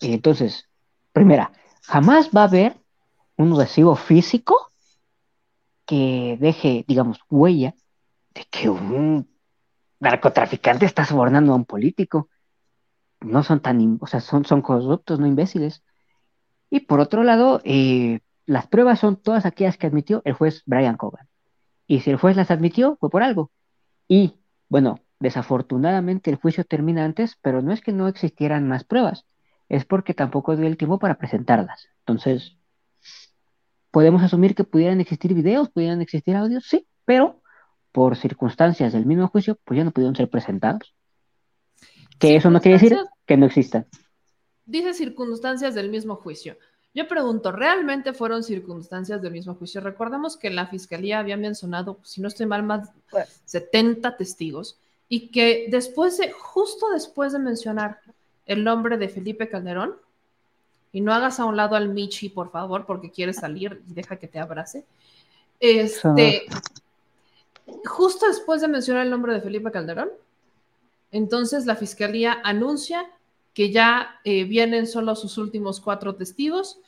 entonces, 0.01 0.67
primera, 1.13 1.51
jamás 1.81 2.29
va 2.35 2.41
a 2.41 2.45
haber 2.47 2.75
un 3.37 3.57
recibo 3.57 3.95
físico 3.95 4.71
que 5.85 6.37
deje, 6.39 6.83
digamos, 6.87 7.19
huella 7.29 7.73
de 8.33 8.45
que 8.49 8.69
un 8.69 9.29
narcotraficante 10.05 10.85
está 10.85 11.03
sobornando 11.03 11.51
a 11.51 11.55
un 11.55 11.65
político. 11.65 12.29
No 13.21 13.43
son 13.43 13.59
tan, 13.59 13.97
o 13.99 14.07
sea, 14.07 14.21
son, 14.21 14.45
son 14.45 14.61
corruptos, 14.61 15.19
no 15.19 15.27
imbéciles. 15.27 15.83
Y 16.69 16.81
por 16.81 16.99
otro 16.99 17.23
lado, 17.23 17.61
eh, 17.63 18.19
las 18.45 18.67
pruebas 18.67 18.99
son 18.99 19.17
todas 19.17 19.45
aquellas 19.45 19.77
que 19.77 19.87
admitió 19.87 20.21
el 20.25 20.33
juez 20.33 20.61
Brian 20.65 20.97
Cogan. 20.97 21.27
Y 21.87 22.01
si 22.01 22.11
el 22.11 22.17
juez 22.17 22.35
las 22.37 22.51
admitió, 22.51 22.97
fue 22.99 23.09
por 23.09 23.23
algo. 23.23 23.51
Y, 24.07 24.35
bueno, 24.69 24.99
desafortunadamente 25.19 26.29
el 26.29 26.37
juicio 26.37 26.63
termina 26.65 27.03
antes, 27.03 27.37
pero 27.41 27.61
no 27.61 27.71
es 27.71 27.81
que 27.81 27.91
no 27.91 28.07
existieran 28.07 28.67
más 28.67 28.83
pruebas, 28.83 29.25
es 29.69 29.85
porque 29.85 30.13
tampoco 30.13 30.55
dio 30.55 30.67
el 30.67 30.77
tiempo 30.77 30.99
para 30.99 31.17
presentarlas. 31.17 31.87
Entonces, 31.99 32.57
podemos 33.89 34.21
asumir 34.21 34.53
que 34.53 34.63
pudieran 34.63 35.01
existir 35.01 35.33
videos, 35.33 35.69
pudieran 35.69 36.01
existir 36.01 36.35
audios, 36.35 36.65
sí, 36.65 36.87
pero 37.05 37.41
por 37.95 38.17
circunstancias 38.17 38.91
del 38.91 39.05
mismo 39.05 39.29
juicio, 39.29 39.57
pues 39.63 39.77
ya 39.77 39.85
no 39.85 39.91
pudieron 39.91 40.17
ser 40.17 40.29
presentados. 40.29 40.93
Que 42.19 42.35
eso 42.35 42.49
no 42.49 42.59
quiere 42.59 42.77
decir 42.77 42.97
que 43.25 43.37
no 43.37 43.45
existan. 43.45 43.87
Dice 44.65 44.93
circunstancias 44.93 45.75
del 45.75 45.89
mismo 45.89 46.17
juicio. 46.17 46.57
Yo 46.93 47.07
pregunto, 47.07 47.53
¿realmente 47.53 48.11
fueron 48.11 48.43
circunstancias 48.43 49.21
del 49.21 49.31
mismo 49.31 49.55
juicio? 49.55 49.79
Recordemos 49.79 50.35
que 50.35 50.49
la 50.49 50.67
fiscalía 50.67 51.19
había 51.19 51.37
mencionado, 51.37 51.99
si 52.03 52.19
no 52.19 52.27
estoy 52.27 52.47
mal, 52.47 52.63
más 52.63 52.93
de 52.93 53.23
70 53.45 54.17
testigos 54.17 54.77
y 55.07 55.29
que 55.29 55.67
después 55.69 56.17
de, 56.17 56.33
justo 56.33 56.89
después 56.89 57.31
de 57.31 57.39
mencionar 57.39 58.01
el 58.45 58.65
nombre 58.65 58.97
de 58.97 59.07
Felipe 59.07 59.47
Calderón, 59.47 59.95
y 60.91 60.99
no 60.99 61.13
hagas 61.13 61.39
a 61.39 61.45
un 61.45 61.55
lado 61.55 61.77
al 61.77 61.87
Michi, 61.87 62.27
por 62.27 62.51
favor, 62.51 62.85
porque 62.85 63.09
quiere 63.09 63.31
salir 63.31 63.81
y 63.89 63.93
deja 63.93 64.17
que 64.17 64.27
te 64.27 64.39
abrace. 64.39 64.85
Este, 65.59 66.43
justo 67.85 68.27
después 68.27 68.61
de 68.61 68.67
mencionar 68.67 69.03
el 69.03 69.11
nombre 69.11 69.33
de 69.33 69.41
Felipe 69.41 69.71
Calderón, 69.71 70.09
entonces 71.11 71.65
la 71.65 71.75
fiscalía 71.75 72.39
anuncia 72.43 73.09
que 73.53 73.71
ya 73.71 74.19
eh, 74.23 74.43
vienen 74.43 74.85
solo 74.85 75.15
sus 75.15 75.37
últimos 75.37 75.79
cuatro 75.79 76.15
testigos 76.15 76.79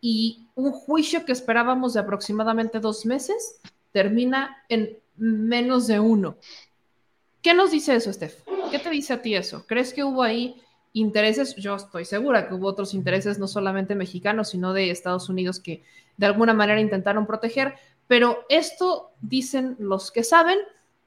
y 0.00 0.46
un 0.54 0.72
juicio 0.72 1.24
que 1.24 1.32
esperábamos 1.32 1.94
de 1.94 2.00
aproximadamente 2.00 2.80
dos 2.80 3.04
meses 3.06 3.60
termina 3.92 4.64
en 4.68 4.98
menos 5.16 5.86
de 5.86 6.00
uno. 6.00 6.36
¿Qué 7.42 7.54
nos 7.54 7.70
dice 7.70 7.94
eso, 7.94 8.12
Steph? 8.12 8.42
¿Qué 8.70 8.78
te 8.78 8.90
dice 8.90 9.12
a 9.12 9.22
ti 9.22 9.34
eso? 9.34 9.66
¿Crees 9.66 9.92
que 9.92 10.02
hubo 10.02 10.22
ahí 10.22 10.60
intereses? 10.94 11.54
Yo 11.56 11.76
estoy 11.76 12.06
segura 12.06 12.48
que 12.48 12.54
hubo 12.54 12.66
otros 12.68 12.94
intereses, 12.94 13.38
no 13.38 13.46
solamente 13.46 13.94
mexicanos, 13.94 14.48
sino 14.48 14.72
de 14.72 14.90
Estados 14.90 15.28
Unidos 15.28 15.60
que 15.60 15.82
de 16.16 16.26
alguna 16.26 16.54
manera 16.54 16.80
intentaron 16.80 17.26
proteger, 17.26 17.74
pero 18.06 18.44
esto, 18.48 19.12
dicen 19.20 19.76
los 19.78 20.10
que 20.10 20.24
saben, 20.24 20.58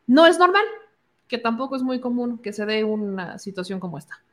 no 0.07 0.26
es 0.26 0.40
normal, 0.40 0.65
que 1.28 1.38
tampoco 1.38 1.76
es 1.76 1.84
muy 1.84 1.99
común 1.99 2.40
que 2.40 2.53
se 2.53 2.65
dé 2.65 2.84
una 2.84 3.38
situación 3.38 3.80
como 3.80 3.98
esta. 3.98 4.24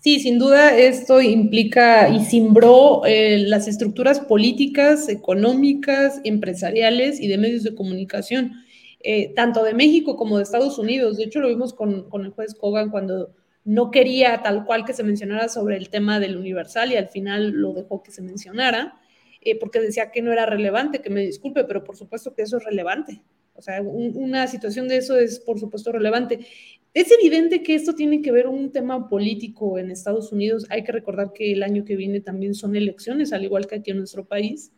Sí, 0.00 0.20
sin 0.20 0.38
duda 0.38 0.76
esto 0.76 1.20
implica 1.20 2.08
y 2.08 2.24
simbró 2.24 3.04
eh, 3.04 3.38
las 3.40 3.66
estructuras 3.66 4.20
políticas, 4.20 5.08
económicas, 5.08 6.20
empresariales 6.22 7.20
y 7.20 7.26
de 7.26 7.36
medios 7.36 7.64
de 7.64 7.74
comunicación, 7.74 8.52
eh, 9.00 9.32
tanto 9.34 9.64
de 9.64 9.74
México 9.74 10.16
como 10.16 10.36
de 10.36 10.44
Estados 10.44 10.78
Unidos. 10.78 11.16
De 11.16 11.24
hecho, 11.24 11.40
lo 11.40 11.48
vimos 11.48 11.74
con, 11.74 12.08
con, 12.08 12.24
el 12.24 12.30
juez 12.30 12.54
Kogan 12.54 12.90
cuando 12.90 13.34
no 13.64 13.90
quería 13.90 14.40
tal 14.40 14.64
cual 14.64 14.84
que 14.84 14.92
se 14.92 15.02
mencionara 15.02 15.48
sobre 15.48 15.76
el 15.76 15.88
tema 15.90 16.20
del 16.20 16.36
universal 16.36 16.92
y 16.92 16.96
al 16.96 17.08
final 17.08 17.50
lo 17.50 17.72
dejó 17.72 18.02
que 18.02 18.12
se 18.12 18.22
mencionara, 18.22 19.00
eh, 19.40 19.58
porque 19.58 19.80
decía 19.80 20.10
que 20.10 20.22
no 20.22 20.32
era 20.32 20.46
relevante, 20.46 21.00
que 21.00 21.10
me 21.10 21.24
disculpe, 21.24 21.64
pero 21.64 21.84
por 21.84 21.96
supuesto 21.96 22.34
que 22.34 22.42
eso 22.42 22.58
es 22.58 22.64
relevante. 22.64 23.22
O 23.54 23.62
sea, 23.62 23.82
una 23.82 24.46
situación 24.46 24.86
de 24.86 24.98
eso 24.98 25.18
es 25.18 25.40
por 25.40 25.58
supuesto 25.58 25.90
relevante. 25.90 26.46
Es 26.94 27.10
evidente 27.10 27.62
que 27.62 27.74
esto 27.74 27.94
tiene 27.94 28.22
que 28.22 28.30
ver 28.30 28.46
un 28.46 28.70
tema 28.70 29.08
político 29.08 29.78
en 29.78 29.90
Estados 29.90 30.30
Unidos. 30.30 30.64
Hay 30.70 30.84
que 30.84 30.92
recordar 30.92 31.32
que 31.32 31.52
el 31.52 31.64
año 31.64 31.84
que 31.84 31.96
viene 31.96 32.20
también 32.20 32.54
son 32.54 32.76
elecciones, 32.76 33.32
al 33.32 33.44
igual 33.44 33.66
que 33.66 33.76
aquí 33.76 33.90
en 33.90 33.98
nuestro 33.98 34.24
país. 34.26 34.70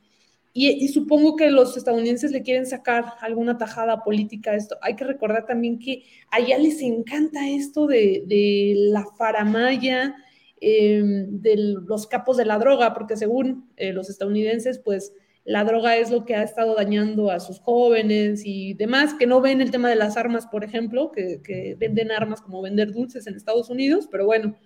Y, 0.53 0.89
supongo 0.89 1.37
que 1.37 1.49
los 1.51 1.77
estadounidenses 1.77 2.33
le 2.33 2.43
quieren 2.43 2.67
sacar 2.67 3.05
alguna 3.21 3.57
tajada 3.57 4.03
política 4.03 4.51
a 4.51 4.57
esto. 4.57 4.77
Hay 4.83 4.97
que 4.97 5.05
recordar 5.05 5.47
también 5.47 5.79
que 5.79 6.03
allá 6.31 6.59
les 6.59 6.83
encanta 6.83 7.49
esto 7.49 7.87
de, 7.87 8.75
la 8.91 9.05
faramaya, 9.17 10.17
em, 10.61 11.41
de 11.41 11.57
los 11.57 12.07
capos 12.07 12.37
de 12.37 12.45
la 12.45 12.59
droga, 12.59 12.95
porque 12.95 13.17
según 13.17 13.71
eh, 13.77 13.93
los 13.93 14.11
estadounidenses, 14.11 14.79
pues 14.79 15.13
la 15.45 15.65
droga 15.65 15.97
es 15.97 16.11
lo 16.11 16.25
que 16.25 16.35
ha 16.35 16.43
estado 16.43 16.75
dañando 16.75 17.31
a 17.31 17.41
sus 17.41 17.59
jóvenes 17.61 18.43
y 18.45 18.75
demás, 18.75 19.15
que 19.15 19.27
no 19.27 19.41
ven 19.41 19.61
el 19.61 19.71
tema 19.71 19.89
de 19.89 19.97
las 19.97 20.17
armas, 20.17 20.47
por 20.47 20.65
ejemplo, 20.65 21.11
que, 21.13 21.77
venden 21.79 22.11
armas 22.11 22.41
como 22.41 22.63
vender 22.63 22.93
dulces 22.93 23.27
en 23.27 23.35
Estados 23.35 23.71
Unidos, 23.71 24.07
pero 24.11 24.27
bueno, 24.27 24.57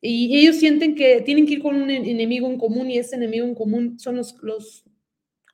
y 0.00 0.38
ellos 0.38 0.56
sienten 0.56 0.94
que 0.94 1.20
tienen 1.22 1.46
que 1.46 1.54
ir 1.54 1.62
con 1.62 1.76
un 1.76 1.90
enemigo 1.90 2.48
en 2.48 2.58
común 2.58 2.90
y 2.90 2.98
ese 2.98 3.16
enemigo 3.16 3.46
en 3.46 3.54
común 3.54 3.98
son 3.98 4.16
los, 4.16 4.36
los, 4.42 4.84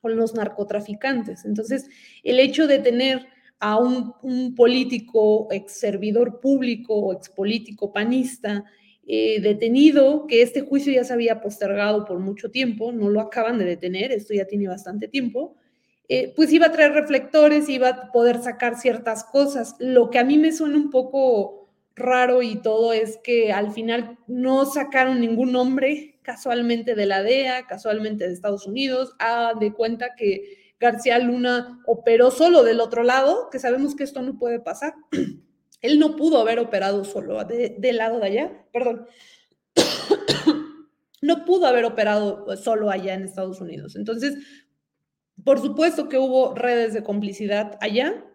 los 0.03 0.33
narcotraficantes. 0.35 1.45
Entonces, 1.45 1.87
el 2.23 2.39
hecho 2.39 2.67
de 2.67 2.79
tener 2.79 3.27
a 3.59 3.77
un, 3.77 4.13
un 4.21 4.55
político, 4.55 5.47
ex 5.51 5.79
servidor 5.79 6.39
público 6.41 6.93
o 6.95 7.13
ex 7.13 7.29
político 7.29 7.93
panista, 7.93 8.65
eh, 9.07 9.39
detenido, 9.41 10.25
que 10.27 10.41
este 10.41 10.61
juicio 10.61 10.91
ya 10.91 11.03
se 11.03 11.13
había 11.13 11.41
postergado 11.41 12.05
por 12.05 12.19
mucho 12.19 12.49
tiempo, 12.49 12.91
no 12.91 13.09
lo 13.09 13.21
acaban 13.21 13.59
de 13.59 13.65
detener, 13.65 14.11
esto 14.11 14.33
ya 14.33 14.45
tiene 14.45 14.67
bastante 14.67 15.07
tiempo, 15.07 15.55
eh, 16.07 16.33
pues 16.35 16.51
iba 16.51 16.67
a 16.67 16.71
traer 16.71 16.93
reflectores, 16.93 17.69
iba 17.69 17.89
a 17.89 18.11
poder 18.11 18.41
sacar 18.41 18.75
ciertas 18.75 19.23
cosas. 19.23 19.75
Lo 19.79 20.09
que 20.09 20.19
a 20.19 20.23
mí 20.23 20.37
me 20.37 20.51
suena 20.51 20.77
un 20.77 20.89
poco 20.89 21.69
raro 21.95 22.41
y 22.41 22.61
todo 22.61 22.93
es 22.93 23.17
que 23.23 23.51
al 23.51 23.71
final 23.71 24.17
no 24.27 24.65
sacaron 24.65 25.19
ningún 25.21 25.51
nombre 25.51 26.19
casualmente 26.21 26.95
de 26.95 27.05
la 27.05 27.23
DEA, 27.23 27.67
casualmente 27.67 28.27
de 28.27 28.33
Estados 28.33 28.67
Unidos, 28.67 29.15
hagan 29.19 29.59
de 29.59 29.73
cuenta 29.73 30.15
que 30.15 30.73
García 30.79 31.19
Luna 31.19 31.81
operó 31.85 32.31
solo 32.31 32.63
del 32.63 32.81
otro 32.81 33.03
lado, 33.03 33.49
que 33.51 33.59
sabemos 33.59 33.95
que 33.95 34.03
esto 34.03 34.21
no 34.21 34.37
puede 34.37 34.59
pasar. 34.59 34.95
Él 35.85 35.99
no 35.99 36.15
pudo 36.15 36.39
haber 36.39 36.59
operado 36.59 37.05
solo 37.05 37.43
del 37.45 37.97
lado 37.97 38.19
de 38.19 38.25
allá, 38.25 38.65
perdón. 38.73 39.07
no 41.21 41.45
pudo 41.45 41.67
haber 41.67 41.85
operado 41.85 42.55
solo 42.57 42.89
allá 42.89 43.13
en 43.13 43.23
Estados 43.23 43.61
Unidos. 43.61 43.95
Entonces, 43.95 44.35
por 45.43 45.59
supuesto 45.59 46.09
que 46.09 46.17
hubo 46.17 46.55
redes 46.55 46.93
de 46.93 47.03
complicidad 47.03 47.77
allá, 47.81 48.25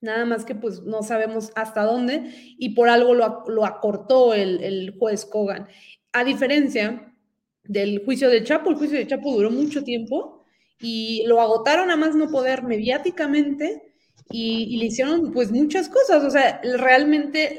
nada 0.00 0.24
más 0.26 0.44
que 0.44 0.54
pues 0.54 0.82
no 0.82 1.02
sabemos 1.02 1.50
hasta 1.54 1.84
dónde 1.84 2.30
y 2.58 2.74
por 2.74 2.88
algo 2.88 3.14
lo, 3.14 3.64
acortó 3.64 4.34
el, 4.34 4.62
el, 4.62 4.96
juez 4.98 5.24
Kogan. 5.24 5.68
A 6.12 6.24
diferencia 6.24 7.14
del 7.64 8.04
juicio 8.04 8.28
de 8.28 8.44
Chapo, 8.44 8.70
el 8.70 8.76
juicio 8.76 8.98
de 8.98 9.06
Chapo 9.06 9.32
duró 9.32 9.50
mucho 9.50 9.82
tiempo 9.82 10.44
y 10.80 11.24
lo 11.26 11.40
agotaron 11.40 11.90
a 11.90 11.96
más 11.96 12.14
no 12.14 12.30
poder 12.30 12.62
mediáticamente 12.62 13.95
y, 14.30 14.76
le 14.78 14.86
hicieron 14.86 15.32
pues 15.32 15.52
muchas 15.52 15.88
cosas, 15.88 16.24
o 16.24 16.30
sea, 16.30 16.60
realmente 16.62 17.58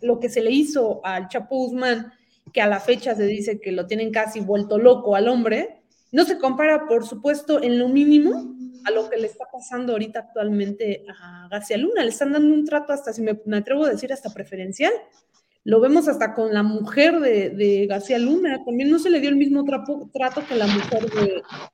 lo 0.00 0.18
que 0.18 0.28
se 0.28 0.40
le 0.40 0.50
hizo 0.50 1.00
al 1.04 1.28
Chapo 1.28 1.56
Guzmán, 1.56 2.12
que 2.52 2.62
a 2.62 2.66
la 2.66 2.80
fecha 2.80 3.14
se 3.14 3.26
dice 3.26 3.60
que 3.60 3.72
lo 3.72 3.86
tienen 3.86 4.10
casi 4.10 4.40
vuelto 4.40 4.78
loco 4.78 5.14
al 5.14 5.28
hombre, 5.28 5.82
no 6.12 6.24
se 6.24 6.38
compara, 6.38 6.86
por 6.86 7.06
supuesto, 7.06 7.62
en 7.62 7.78
lo 7.78 7.88
mínimo 7.88 8.54
a 8.84 8.90
lo 8.90 9.10
que 9.10 9.16
le 9.18 9.26
está 9.26 9.44
pasando 9.52 9.92
ahorita 9.92 10.20
actualmente 10.20 11.04
a 11.20 11.48
García 11.50 11.76
Luna. 11.76 12.02
Le 12.02 12.10
están 12.10 12.32
dando 12.32 12.54
un 12.54 12.64
trato 12.64 12.92
hasta, 12.92 13.12
si 13.12 13.20
me, 13.20 13.56
atrevo 13.56 13.84
a 13.84 13.90
decir, 13.90 14.12
hasta 14.12 14.32
preferencial. 14.32 14.92
Lo 15.64 15.80
vemos 15.80 16.06
hasta 16.06 16.34
con 16.34 16.54
la 16.54 16.62
mujer 16.62 17.18
de, 17.18 17.86
García 17.88 18.18
Luna. 18.18 18.64
También 18.64 18.88
no 18.88 19.00
se 19.00 19.10
le 19.10 19.20
dio 19.20 19.28
el 19.28 19.36
mismo 19.36 19.64
trato 19.64 20.44
que 20.48 20.54
la 20.54 20.68
mujer 20.68 21.06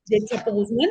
de 0.07 0.25
Chapo 0.25 0.51
Guzmán. 0.51 0.89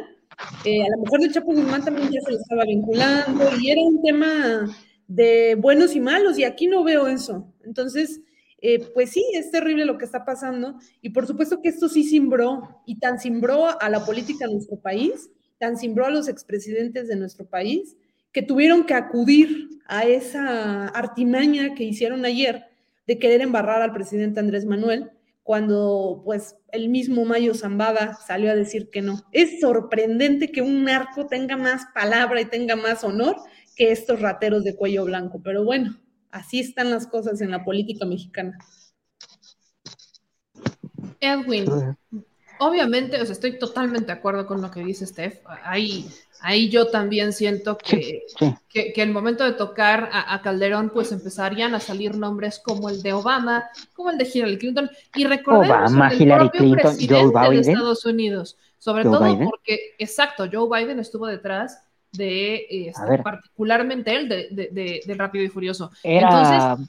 Eh, 0.64 0.82
a 0.82 0.88
la 0.88 0.96
mujer 0.96 1.20
de 1.20 1.30
Chapo 1.30 1.52
Guzmán 1.52 1.84
también 1.84 2.10
ya 2.10 2.20
se 2.20 2.32
le 2.32 2.36
estaba 2.38 2.64
vinculando 2.64 3.50
y 3.60 3.70
era 3.70 3.80
un 3.82 4.02
tema 4.02 4.76
de 5.08 5.56
buenos 5.56 5.94
y 5.94 6.00
malos 6.00 6.38
y 6.38 6.44
aquí 6.44 6.66
no 6.66 6.84
veo 6.84 7.06
eso. 7.06 7.52
Entonces, 7.64 8.20
eh, 8.60 8.78
pues 8.94 9.10
sí, 9.10 9.24
es 9.34 9.50
terrible 9.50 9.84
lo 9.84 9.98
que 9.98 10.04
está 10.04 10.24
pasando 10.24 10.76
y 11.00 11.10
por 11.10 11.26
supuesto 11.26 11.60
que 11.60 11.68
esto 11.68 11.88
sí 11.88 12.04
simbró 12.04 12.82
y 12.86 12.98
tan 12.98 13.18
simbró 13.18 13.80
a 13.80 13.90
la 13.90 14.04
política 14.04 14.46
de 14.46 14.54
nuestro 14.54 14.78
país, 14.78 15.30
tan 15.58 15.76
simbró 15.76 16.06
a 16.06 16.10
los 16.10 16.28
expresidentes 16.28 17.08
de 17.08 17.16
nuestro 17.16 17.44
país 17.44 17.96
que 18.32 18.42
tuvieron 18.42 18.84
que 18.84 18.94
acudir 18.94 19.68
a 19.86 20.04
esa 20.04 20.86
artimaña 20.88 21.74
que 21.74 21.84
hicieron 21.84 22.24
ayer 22.24 22.64
de 23.06 23.18
querer 23.18 23.42
embarrar 23.42 23.82
al 23.82 23.92
presidente 23.92 24.40
Andrés 24.40 24.64
Manuel 24.64 25.10
cuando 25.42 26.22
pues 26.24 26.56
el 26.70 26.88
mismo 26.88 27.24
Mayo 27.24 27.54
Zambada 27.54 28.14
salió 28.14 28.50
a 28.50 28.54
decir 28.54 28.90
que 28.90 29.02
no. 29.02 29.22
Es 29.32 29.60
sorprendente 29.60 30.52
que 30.52 30.62
un 30.62 30.84
narco 30.84 31.26
tenga 31.26 31.56
más 31.56 31.86
palabra 31.94 32.40
y 32.40 32.46
tenga 32.46 32.76
más 32.76 33.02
honor 33.04 33.36
que 33.76 33.90
estos 33.90 34.20
rateros 34.20 34.64
de 34.64 34.76
cuello 34.76 35.04
blanco, 35.04 35.40
pero 35.42 35.64
bueno, 35.64 35.98
así 36.30 36.60
están 36.60 36.90
las 36.90 37.06
cosas 37.06 37.40
en 37.40 37.50
la 37.50 37.64
política 37.64 38.04
mexicana. 38.04 38.58
Edwin, 41.20 41.66
obviamente, 42.58 43.20
o 43.20 43.24
sea, 43.24 43.32
estoy 43.32 43.58
totalmente 43.58 44.06
de 44.06 44.12
acuerdo 44.12 44.46
con 44.46 44.60
lo 44.60 44.70
que 44.70 44.84
dice 44.84 45.06
Steph. 45.06 45.40
Ahí, 45.64 46.08
ahí 46.42 46.68
yo 46.68 46.88
también 46.88 47.32
siento 47.32 47.78
que, 47.78 48.22
que, 48.68 48.92
el 48.96 49.10
momento 49.10 49.44
de 49.44 49.52
tocar 49.52 50.10
a, 50.12 50.40
Calderón, 50.42 50.90
pues 50.90 51.12
empezarían 51.12 51.74
a 51.74 51.80
salir 51.80 52.16
nombres 52.16 52.58
como 52.58 52.88
el 52.88 53.02
de 53.02 53.12
Obama, 53.12 53.64
como 53.94 54.10
el 54.10 54.18
de 54.18 54.28
Hillary 54.32 54.58
Clinton, 54.58 54.90
y 55.14 55.24
recordemos 55.24 55.68
Obama, 55.92 56.08
el 56.08 56.20
Hillary 56.22 56.40
propio 56.48 56.60
Clinton, 56.60 56.80
presidente 56.82 57.32
Joe 57.32 57.48
Biden. 57.48 57.62
de 57.62 57.72
Estados 57.72 58.04
Unidos, 58.06 58.56
sobre 58.78 59.04
Joe 59.04 59.12
todo 59.12 59.24
Biden. 59.24 59.48
porque, 59.48 59.94
exacto, 59.98 60.44
Joe 60.52 60.68
Biden 60.80 60.98
estuvo 60.98 61.26
detrás 61.26 61.82
de, 62.12 62.66
este, 62.68 63.00
A 63.00 63.06
ver. 63.06 63.22
particularmente 63.22 64.14
él, 64.14 64.28
de, 64.28 64.48
de, 64.50 64.68
de- 64.70 65.00
de 65.06 65.14
Rápido 65.14 65.44
y 65.44 65.48
Furioso. 65.48 65.90
Era, 66.02 66.28
Entonces, 66.28 66.88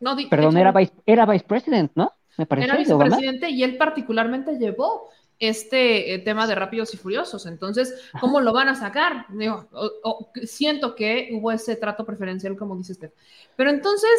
no, 0.00 0.16
perdón, 0.28 0.56
era 0.56 0.72
vice, 0.72 0.92
era 1.06 1.24
vice 1.26 1.44
president, 1.46 1.90
¿no? 1.94 2.12
Me 2.36 2.46
pareció, 2.46 2.72
Era 2.74 2.82
Obama. 2.82 3.04
vicepresidente 3.04 3.50
y 3.50 3.62
él 3.62 3.76
particularmente 3.76 4.58
llevó 4.58 5.08
este 5.38 6.14
eh, 6.14 6.18
tema 6.20 6.46
de 6.46 6.54
Rápidos 6.54 6.94
y 6.94 6.96
Furiosos. 6.96 7.46
Entonces, 7.46 7.94
¿cómo 8.20 8.40
lo 8.40 8.52
van 8.52 8.68
a 8.68 8.74
sacar? 8.74 9.26
Digo, 9.30 9.66
o- 9.72 9.90
o- 10.02 10.30
siento 10.44 10.94
que 10.94 11.30
hubo 11.32 11.50
ese 11.52 11.76
trato 11.76 12.04
preferencial, 12.04 12.56
como 12.56 12.76
dice 12.76 12.92
usted. 12.92 13.12
Pero 13.56 13.70
entonces, 13.70 14.10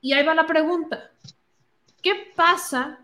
y 0.00 0.12
ahí 0.12 0.24
va 0.24 0.34
la 0.34 0.46
pregunta. 0.46 1.10
¿Qué 2.02 2.32
pasa 2.36 3.00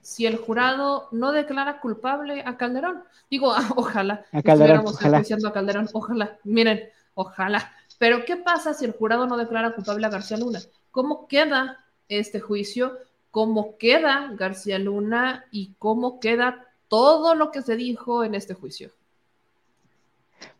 si 0.00 0.26
el 0.26 0.36
jurado 0.36 1.08
no 1.12 1.32
declara 1.32 1.80
culpable 1.80 2.42
a 2.44 2.56
Calderón? 2.56 3.04
Digo, 3.30 3.54
ojalá 3.76 4.24
A 4.32 4.42
Calderón, 4.42 4.84
ojalá. 4.86 5.18
a 5.18 5.52
Calderón, 5.52 5.88
ojalá, 5.92 6.38
miren, 6.44 6.88
ojalá. 7.14 7.72
Pero 7.98 8.24
¿qué 8.24 8.36
pasa 8.36 8.74
si 8.74 8.84
el 8.84 8.92
jurado 8.92 9.26
no 9.26 9.36
declara 9.36 9.74
culpable 9.74 10.06
a 10.06 10.10
García 10.10 10.36
Luna? 10.36 10.60
¿Cómo 10.90 11.26
queda 11.26 11.84
este 12.08 12.40
juicio? 12.40 12.98
¿Cómo 13.34 13.76
queda 13.78 14.30
García 14.38 14.78
Luna 14.78 15.46
y 15.50 15.74
cómo 15.80 16.20
queda 16.20 16.68
todo 16.86 17.34
lo 17.34 17.50
que 17.50 17.62
se 17.62 17.74
dijo 17.74 18.22
en 18.22 18.36
este 18.36 18.54
juicio? 18.54 18.92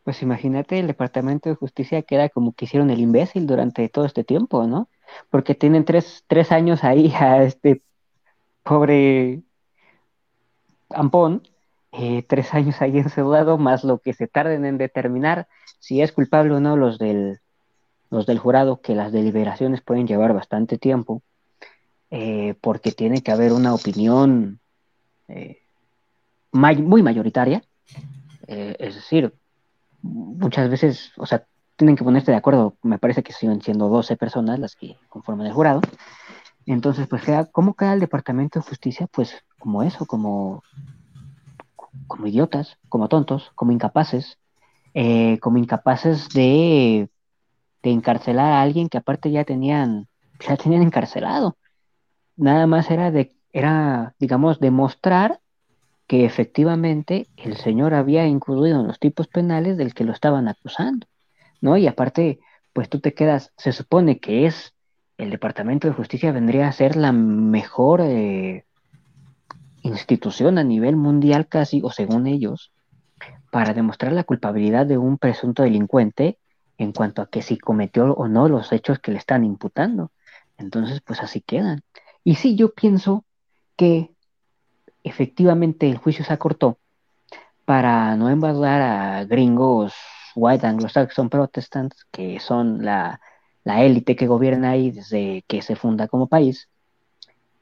Pues 0.03 0.21
imagínate, 0.23 0.81
el 0.81 0.89
Departamento 0.89 1.49
de 1.49 1.55
Justicia 1.55 2.03
queda 2.03 2.29
como 2.31 2.53
que 2.53 2.65
hicieron 2.65 2.91
el 2.91 2.99
imbécil 2.99 3.47
durante 3.47 3.89
todo 3.89 4.07
este 4.07 4.25
tiempo, 4.25 4.67
¿no? 4.67 4.89
Porque 5.31 5.55
tienen 5.55 5.85
tres, 5.85 6.25
tres 6.27 6.51
años 6.51 6.83
ahí 6.83 7.13
a 7.21 7.45
este 7.45 7.81
pobre 8.65 9.43
Ampón, 10.91 11.47
eh, 11.93 12.25
tres 12.27 12.55
años 12.55 12.83
ahí 12.83 12.99
encerrado, 12.99 13.57
más 13.57 13.85
lo 13.85 14.01
que 14.01 14.15
se 14.15 14.27
tarden 14.27 14.65
en 14.65 14.79
determinar 14.79 15.47
si 15.79 16.03
es 16.03 16.11
culpable 16.11 16.55
o 16.55 16.59
no 16.59 16.77
los 16.77 16.99
del, 16.99 17.39
los 18.11 18.27
del 18.27 18.41
jurado, 18.41 18.81
que 18.81 18.97
las 18.97 19.13
deliberaciones 19.13 19.81
pueden 19.81 20.09
llevar 20.09 20.35
bastante 20.35 20.77
tiempo, 20.77 21.23
eh, 22.17 22.55
porque 22.61 22.93
tiene 22.93 23.25
que 23.25 23.33
haber 23.33 23.53
una 23.53 23.75
opinión 23.75 24.61
eh, 25.27 25.63
muy 26.53 27.03
mayoritaria, 27.03 27.65
eh, 28.47 28.77
es 28.79 28.95
decir, 28.95 29.35
muchas 30.01 30.71
veces, 30.71 31.11
o 31.17 31.27
sea, 31.27 31.45
tienen 31.75 31.97
que 31.97 32.05
ponerse 32.05 32.31
de 32.31 32.37
acuerdo, 32.37 32.77
me 32.85 33.01
parece 33.01 33.25
que 33.25 33.33
siguen 33.33 33.61
siendo 33.63 33.89
12 33.89 34.17
personas 34.17 34.61
las 34.61 34.77
que 34.77 34.97
conforman 35.09 35.49
el 35.49 35.55
jurado. 35.55 35.81
Entonces, 36.67 37.09
pues, 37.09 37.25
¿cómo 37.51 37.75
queda 37.75 37.95
el 37.95 38.01
Departamento 38.01 38.61
de 38.61 38.65
Justicia? 38.65 39.09
Pues 39.11 39.35
como 39.59 39.83
eso, 39.83 40.07
como, 40.07 40.63
como 42.07 42.29
idiotas, 42.29 42.79
como 42.89 43.09
tontos, 43.09 43.51
como 43.57 43.73
incapaces, 43.73 44.39
como 45.41 45.59
incapaces 45.59 46.29
de, 46.29 47.09
de 47.83 47.91
encarcelar 47.91 48.53
a 48.53 48.63
alguien 48.63 48.89
que 48.89 48.99
aparte 48.99 49.33
ya 49.33 49.43
tenían, 49.43 50.07
ya 50.39 50.57
tenían 50.57 50.83
encarcelado. 50.83 51.57
Nada 52.37 52.67
más 52.67 52.91
era 52.91 53.11
de, 53.11 53.33
era, 53.53 54.15
digamos, 54.19 54.61
demostrar 54.61 55.41
que 56.07 56.25
efectivamente 56.25 57.29
el 57.37 57.57
señor 57.57 57.95
había 57.95 58.27
incurrido 58.27 58.81
en 58.81 58.87
los 58.87 58.99
tipos 58.99 59.29
penales 59.29 59.77
del 59.77 59.95
que 59.95 60.05
lo 60.05 60.13
estaban 60.13 60.49
acusando, 60.49 61.07
¿no? 61.61 61.77
Y 61.77 61.87
aparte, 61.87 62.41
pues 62.73 62.89
tú 62.89 63.01
te 63.01 63.15
quedas, 63.15 63.53
se 63.57 63.73
supone 63.73 64.19
que 64.19 64.47
es 64.47 64.75
el 65.17 65.31
Departamento 65.31 65.87
de 65.89 65.95
Justicia 65.95 66.33
vendría 66.33 66.69
a 66.69 66.73
ser 66.73 66.97
la 66.97 67.13
mejor 67.13 68.01
eh, 68.03 68.65
institución 69.83 70.59
a 70.59 70.65
nivel 70.65 70.97
mundial 70.97 71.47
casi, 71.47 71.81
o 71.83 71.91
según 71.91 72.27
ellos, 72.27 72.73
para 73.51 73.75
demostrar 73.75 74.13
la 74.13 74.25
culpabilidad 74.25 74.87
de 74.87 74.99
un 74.99 75.19
presunto 75.19 75.63
delincuente 75.63 76.39
en 76.79 76.93
cuanto 76.93 77.23
a 77.23 77.31
que 77.31 77.43
si 77.43 77.57
cometió 77.57 78.13
o 78.15 78.27
no 78.27 78.49
los 78.49 78.73
hechos 78.73 78.99
que 78.99 79.13
le 79.13 79.19
están 79.19 79.45
imputando. 79.45 80.11
Entonces, 80.59 81.01
pues 81.01 81.21
así 81.21 81.41
quedan. 81.41 81.83
Y 82.25 82.37
sí, 82.37 82.57
yo 82.57 82.73
pienso 82.73 83.25
que 83.77 84.11
efectivamente 85.03 85.89
el 85.89 85.99
juicio 85.99 86.25
se 86.25 86.33
acortó 86.33 86.79
para 87.65 88.17
no 88.17 88.31
embargar 88.31 88.81
a 88.81 89.25
gringos 89.25 89.95
white 90.35 90.67
anglo-saxon 90.67 91.29
protestants, 91.29 92.07
que 92.11 92.41
son 92.41 92.85
la, 92.85 93.21
la 93.63 93.83
élite 93.83 94.17
que 94.17 94.27
gobierna 94.27 94.71
ahí 94.71 94.91
desde 94.91 95.45
que 95.47 95.63
se 95.63 95.77
funda 95.77 96.09
como 96.09 96.27
país, 96.27 96.69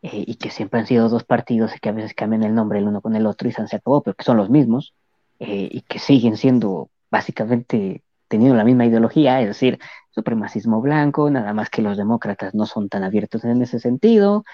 eh, 0.02 0.24
y 0.26 0.36
que 0.36 0.50
siempre 0.50 0.80
han 0.80 0.86
sido 0.86 1.08
dos 1.08 1.24
partidos 1.24 1.76
y 1.76 1.78
que 1.78 1.88
a 1.88 1.92
veces 1.92 2.14
cambian 2.14 2.42
el 2.42 2.54
nombre 2.54 2.78
el 2.78 2.88
uno 2.88 3.00
con 3.00 3.14
el 3.14 3.26
otro 3.26 3.48
y 3.48 3.52
se 3.52 3.62
acabó, 3.76 4.02
pero 4.02 4.14
que 4.14 4.24
son 4.24 4.36
los 4.36 4.48
mismos, 4.48 4.94
eh, 5.38 5.68
y 5.70 5.82
que 5.82 5.98
siguen 5.98 6.36
siendo 6.36 6.88
básicamente 7.10 8.02
teniendo 8.32 8.56
la 8.56 8.64
misma 8.64 8.86
ideología, 8.86 9.42
es 9.42 9.48
decir, 9.48 9.78
supremacismo 10.10 10.80
blanco, 10.80 11.30
nada 11.30 11.52
más 11.52 11.68
que 11.68 11.82
los 11.82 11.98
demócratas 11.98 12.54
no 12.54 12.64
son 12.64 12.88
tan 12.88 13.04
abiertos 13.04 13.44
en 13.44 13.60
ese 13.60 13.78
sentido, 13.78 14.44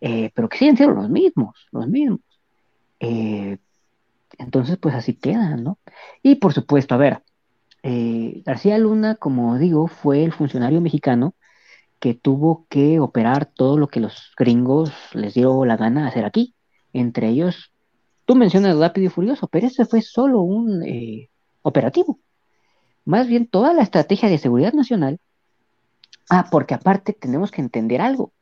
eh, 0.00 0.30
pero 0.34 0.48
que 0.48 0.56
siguen 0.56 0.78
siendo 0.78 0.94
los 0.94 1.10
mismos, 1.10 1.66
los 1.70 1.86
mismos. 1.88 2.20
Eh, 3.00 3.58
entonces, 4.38 4.78
pues 4.78 4.94
así 4.94 5.12
quedan, 5.12 5.62
¿no? 5.62 5.78
Y 6.22 6.36
por 6.36 6.54
supuesto, 6.54 6.94
a 6.94 6.98
ver, 6.98 7.22
eh, 7.82 8.42
García 8.46 8.78
Luna, 8.78 9.16
como 9.16 9.58
digo, 9.58 9.88
fue 9.88 10.24
el 10.24 10.32
funcionario 10.32 10.80
mexicano 10.80 11.34
que 12.00 12.14
tuvo 12.14 12.66
que 12.70 12.98
operar 12.98 13.44
todo 13.44 13.76
lo 13.76 13.88
que 13.88 14.00
los 14.00 14.32
gringos 14.38 14.90
les 15.12 15.34
dio 15.34 15.66
la 15.66 15.76
gana 15.76 16.08
hacer 16.08 16.24
aquí. 16.24 16.54
Entre 16.94 17.28
ellos, 17.28 17.74
tú 18.24 18.36
mencionas 18.36 18.78
Rápido 18.78 19.08
y 19.08 19.10
Furioso, 19.10 19.48
pero 19.48 19.66
ese 19.66 19.84
fue 19.84 20.00
solo 20.00 20.40
un 20.40 20.82
operativo. 21.60 22.20
Más 23.08 23.26
bien 23.26 23.46
toda 23.46 23.72
la 23.72 23.80
estrategia 23.80 24.28
de 24.28 24.36
seguridad 24.36 24.74
nacional. 24.74 25.18
Ah, 26.28 26.48
porque 26.50 26.74
aparte 26.74 27.14
tenemos 27.14 27.50
que 27.50 27.62
entender 27.62 28.02
algo. 28.02 28.32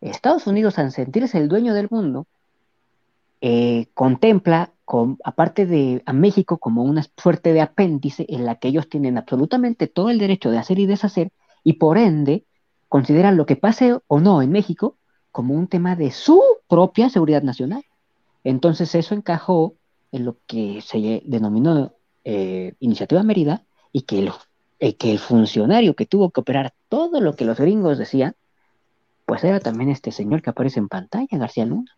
Estados 0.00 0.46
Unidos, 0.46 0.78
al 0.78 0.90
sentirse 0.90 1.36
el 1.36 1.48
dueño 1.48 1.74
del 1.74 1.88
mundo, 1.90 2.26
eh, 3.42 3.88
contempla, 3.92 4.72
con, 4.86 5.18
aparte 5.22 5.66
de 5.66 6.02
a 6.06 6.14
México, 6.14 6.56
como 6.56 6.82
una 6.82 7.04
suerte 7.18 7.52
de 7.52 7.60
apéndice 7.60 8.24
en 8.30 8.46
la 8.46 8.54
que 8.54 8.68
ellos 8.68 8.88
tienen 8.88 9.18
absolutamente 9.18 9.86
todo 9.86 10.08
el 10.08 10.18
derecho 10.18 10.50
de 10.50 10.56
hacer 10.56 10.78
y 10.78 10.86
deshacer, 10.86 11.30
y 11.62 11.74
por 11.74 11.98
ende 11.98 12.46
consideran 12.88 13.36
lo 13.36 13.44
que 13.44 13.56
pase 13.56 13.98
o 14.06 14.18
no 14.18 14.40
en 14.40 14.50
México 14.50 14.96
como 15.30 15.52
un 15.52 15.68
tema 15.68 15.94
de 15.94 16.10
su 16.10 16.42
propia 16.68 17.10
seguridad 17.10 17.42
nacional. 17.42 17.84
Entonces 18.44 18.94
eso 18.94 19.14
encajó 19.14 19.74
en 20.10 20.24
lo 20.24 20.38
que 20.46 20.80
se 20.80 21.22
denominó 21.26 21.92
eh, 22.24 22.72
Iniciativa 22.80 23.22
Mérida 23.22 23.65
y 23.96 24.02
que 24.02 24.18
el, 24.18 24.32
eh, 24.78 24.94
que 24.94 25.10
el 25.10 25.18
funcionario 25.18 25.96
que 25.96 26.04
tuvo 26.04 26.30
que 26.30 26.42
operar 26.42 26.74
todo 26.90 27.22
lo 27.22 27.34
que 27.34 27.46
los 27.46 27.58
gringos 27.58 27.96
decían, 27.96 28.34
pues 29.24 29.42
era 29.42 29.58
también 29.58 29.88
este 29.88 30.12
señor 30.12 30.42
que 30.42 30.50
aparece 30.50 30.80
en 30.80 30.88
pantalla, 30.88 31.26
García 31.30 31.64
Luna. 31.64 31.96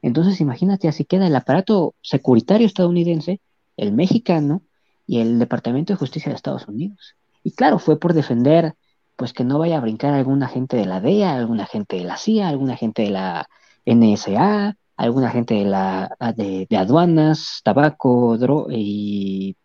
Entonces 0.00 0.40
imagínate, 0.40 0.86
así 0.86 1.04
queda 1.04 1.26
el 1.26 1.34
aparato 1.34 1.96
securitario 2.02 2.68
estadounidense, 2.68 3.40
el 3.76 3.90
mexicano 3.90 4.62
y 5.08 5.18
el 5.18 5.40
Departamento 5.40 5.92
de 5.92 5.98
Justicia 5.98 6.30
de 6.30 6.36
Estados 6.36 6.68
Unidos. 6.68 7.16
Y 7.42 7.50
claro, 7.50 7.80
fue 7.80 7.98
por 7.98 8.12
defender, 8.14 8.76
pues 9.16 9.32
que 9.32 9.42
no 9.42 9.58
vaya 9.58 9.78
a 9.78 9.80
brincar 9.80 10.14
algún 10.14 10.44
agente 10.44 10.76
de 10.76 10.86
la 10.86 11.00
DEA, 11.00 11.34
algún 11.34 11.58
agente 11.58 11.96
de 11.96 12.04
la 12.04 12.16
CIA, 12.16 12.46
algún 12.46 12.70
agente 12.70 13.02
de 13.02 13.10
la 13.10 13.48
NSA, 13.86 14.76
algún 14.96 15.24
agente 15.24 15.54
de, 15.54 15.64
la, 15.64 16.16
de, 16.36 16.68
de 16.70 16.76
aduanas, 16.76 17.60
tabaco 17.64 18.38
y, 18.70 19.56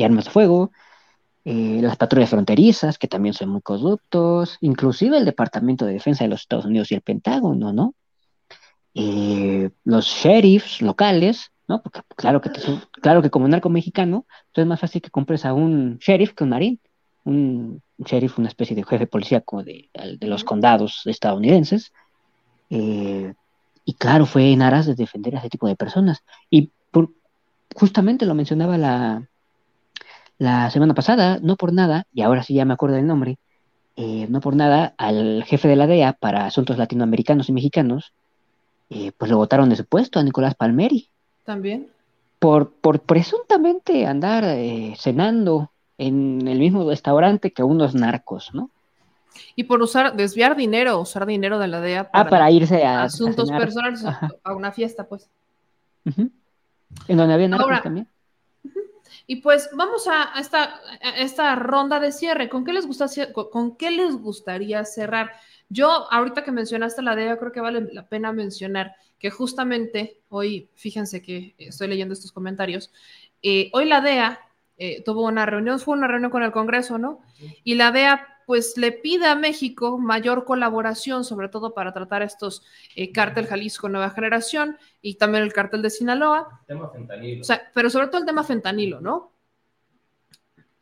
armas 0.00 0.26
de 0.26 0.30
fuego, 0.30 0.70
eh, 1.44 1.80
las 1.82 1.96
patrullas 1.96 2.30
fronterizas, 2.30 2.98
que 2.98 3.08
también 3.08 3.34
son 3.34 3.50
muy 3.50 3.60
corruptos, 3.60 4.56
inclusive 4.60 5.18
el 5.18 5.24
Departamento 5.24 5.84
de 5.84 5.92
Defensa 5.92 6.24
de 6.24 6.30
los 6.30 6.40
Estados 6.40 6.64
Unidos 6.64 6.90
y 6.90 6.94
el 6.94 7.02
Pentágono, 7.02 7.72
¿no? 7.72 7.94
Eh, 8.94 9.70
los 9.84 10.06
sheriffs 10.06 10.80
locales, 10.80 11.52
¿no? 11.68 11.82
Porque 11.82 12.00
claro 12.16 12.40
que, 12.40 12.50
te, 12.50 12.60
claro 13.02 13.20
que 13.20 13.30
como 13.30 13.48
narco 13.48 13.68
mexicano, 13.68 14.26
pues 14.52 14.64
es 14.64 14.68
más 14.68 14.80
fácil 14.80 15.02
que 15.02 15.10
compres 15.10 15.44
a 15.44 15.52
un 15.52 15.98
sheriff 15.98 16.32
que 16.32 16.44
un 16.44 16.50
marín. 16.50 16.80
Un 17.24 17.82
sheriff, 17.98 18.38
una 18.38 18.48
especie 18.48 18.76
de 18.76 18.84
jefe 18.84 19.06
policíaco 19.06 19.62
de, 19.62 19.88
de 20.18 20.26
los 20.26 20.44
condados 20.44 21.02
estadounidenses. 21.06 21.92
eh, 22.70 23.34
y 23.84 23.94
claro, 23.94 24.26
fue 24.26 24.50
en 24.52 24.62
aras 24.62 24.86
de 24.86 24.94
defender 24.94 25.36
a 25.36 25.40
ese 25.40 25.50
tipo 25.50 25.66
de 25.68 25.76
personas. 25.76 26.24
Y 26.48 26.70
justamente 27.74 28.24
lo 28.24 28.34
mencionaba 28.34 28.78
la, 28.78 29.28
la 30.38 30.70
semana 30.70 30.94
pasada, 30.94 31.38
no 31.40 31.56
por 31.56 31.72
nada, 31.72 32.06
y 32.12 32.22
ahora 32.22 32.42
sí 32.42 32.54
ya 32.54 32.64
me 32.64 32.74
acuerdo 32.74 32.96
del 32.96 33.06
nombre, 33.06 33.38
eh, 33.96 34.26
no 34.28 34.40
por 34.40 34.56
nada, 34.56 34.94
al 34.98 35.44
jefe 35.44 35.68
de 35.68 35.76
la 35.76 35.86
DEA 35.86 36.14
para 36.14 36.46
asuntos 36.46 36.78
latinoamericanos 36.78 37.48
y 37.48 37.52
mexicanos, 37.52 38.12
eh, 38.90 39.12
pues 39.16 39.30
lo 39.30 39.36
votaron 39.36 39.68
de 39.68 39.76
su 39.76 39.84
puesto 39.84 40.18
a 40.18 40.22
Nicolás 40.22 40.54
Palmeri. 40.54 41.08
También. 41.44 41.88
Por, 42.38 42.72
por 42.72 43.00
presuntamente 43.00 44.06
andar 44.06 44.44
eh, 44.44 44.94
cenando 44.98 45.70
en 45.96 46.46
el 46.48 46.58
mismo 46.58 46.88
restaurante 46.88 47.52
que 47.52 47.62
unos 47.62 47.94
narcos, 47.94 48.52
¿no? 48.52 48.70
Y 49.56 49.64
por 49.64 49.82
usar, 49.82 50.14
desviar 50.14 50.56
dinero, 50.56 51.00
usar 51.00 51.26
dinero 51.26 51.58
de 51.58 51.68
la 51.68 51.80
DEA 51.80 52.00
ah, 52.00 52.10
para, 52.10 52.26
ah, 52.26 52.30
para 52.30 52.50
irse 52.50 52.84
a 52.84 53.04
asuntos 53.04 53.50
personales, 53.50 54.04
a 54.04 54.54
una 54.54 54.72
fiesta, 54.72 55.06
pues. 55.06 55.28
En 57.08 57.16
donde 57.16 57.34
había 57.34 57.48
narcos 57.48 57.82
también. 57.82 58.08
Y 59.26 59.36
pues 59.36 59.70
vamos 59.72 60.06
a, 60.06 60.38
esta, 60.38 60.80
esta, 61.16 61.54
ronda 61.56 61.98
de 62.00 62.12
cierre. 62.12 62.48
¿Con 62.48 62.64
qué, 62.64 62.72
les 62.72 62.86
gusta, 62.86 63.06
con, 63.32 63.76
qué 63.76 63.90
les 63.90 64.16
gustaría 64.16 64.84
cerrar? 64.84 65.32
Yo, 65.68 65.88
ahorita 66.12 66.44
que 66.44 66.52
mencionaste 66.52 67.02
la 67.02 67.16
DEA, 67.16 67.38
creo 67.38 67.52
que 67.52 67.60
vale 67.60 67.88
la 67.92 68.06
pena 68.08 68.32
mencionar 68.32 68.94
que 69.18 69.30
justamente 69.30 70.20
hoy, 70.28 70.68
fíjense 70.74 71.22
que 71.22 71.54
estoy 71.58 71.88
leyendo 71.88 72.12
estos 72.12 72.32
comentarios, 72.32 72.92
eh, 73.42 73.70
hoy 73.72 73.86
la 73.86 74.02
DEA 74.02 74.40
eh, 74.76 75.02
tuvo 75.04 75.22
una 75.22 75.46
reunión, 75.46 75.78
fue 75.80 75.96
una 75.96 76.08
reunión 76.08 76.30
con 76.30 76.42
el 76.42 76.52
Congreso, 76.52 76.98
¿no? 76.98 77.22
Y 77.62 77.76
la 77.76 77.92
DEA 77.92 78.33
pues 78.46 78.76
le 78.76 78.92
pide 78.92 79.26
a 79.26 79.34
México 79.34 79.98
mayor 79.98 80.44
colaboración, 80.44 81.24
sobre 81.24 81.48
todo 81.48 81.74
para 81.74 81.92
tratar 81.92 82.22
estos 82.22 82.62
eh, 82.94 83.12
cártel 83.12 83.46
Jalisco 83.46 83.88
Nueva 83.88 84.10
Generación 84.10 84.78
y 85.00 85.14
también 85.14 85.44
el 85.44 85.52
cártel 85.52 85.82
de 85.82 85.90
Sinaloa. 85.90 86.62
tema 86.66 86.90
fentanilo. 86.90 87.40
O 87.40 87.44
sea, 87.44 87.70
pero 87.74 87.90
sobre 87.90 88.08
todo 88.08 88.18
el 88.18 88.26
tema 88.26 88.44
fentanilo, 88.44 89.00
¿no? 89.00 89.32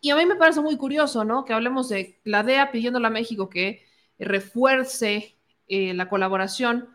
Y 0.01 0.11
a 0.11 0.17
mí 0.17 0.27
me 0.27 0.35
parece 0.35 0.61
muy 0.61 0.77
curioso, 0.77 1.25
¿no? 1.25 1.45
Que 1.45 1.53
hablemos 1.53 1.89
de 1.89 2.19
la 2.25 2.43
DEA 2.43 2.73
pidiéndole 2.73 3.07
a 3.07 3.11
México 3.11 3.49
que 3.49 3.87
refuerce 4.19 5.37
eh, 5.69 5.95
la 5.95 6.09
colaboración 6.09 6.89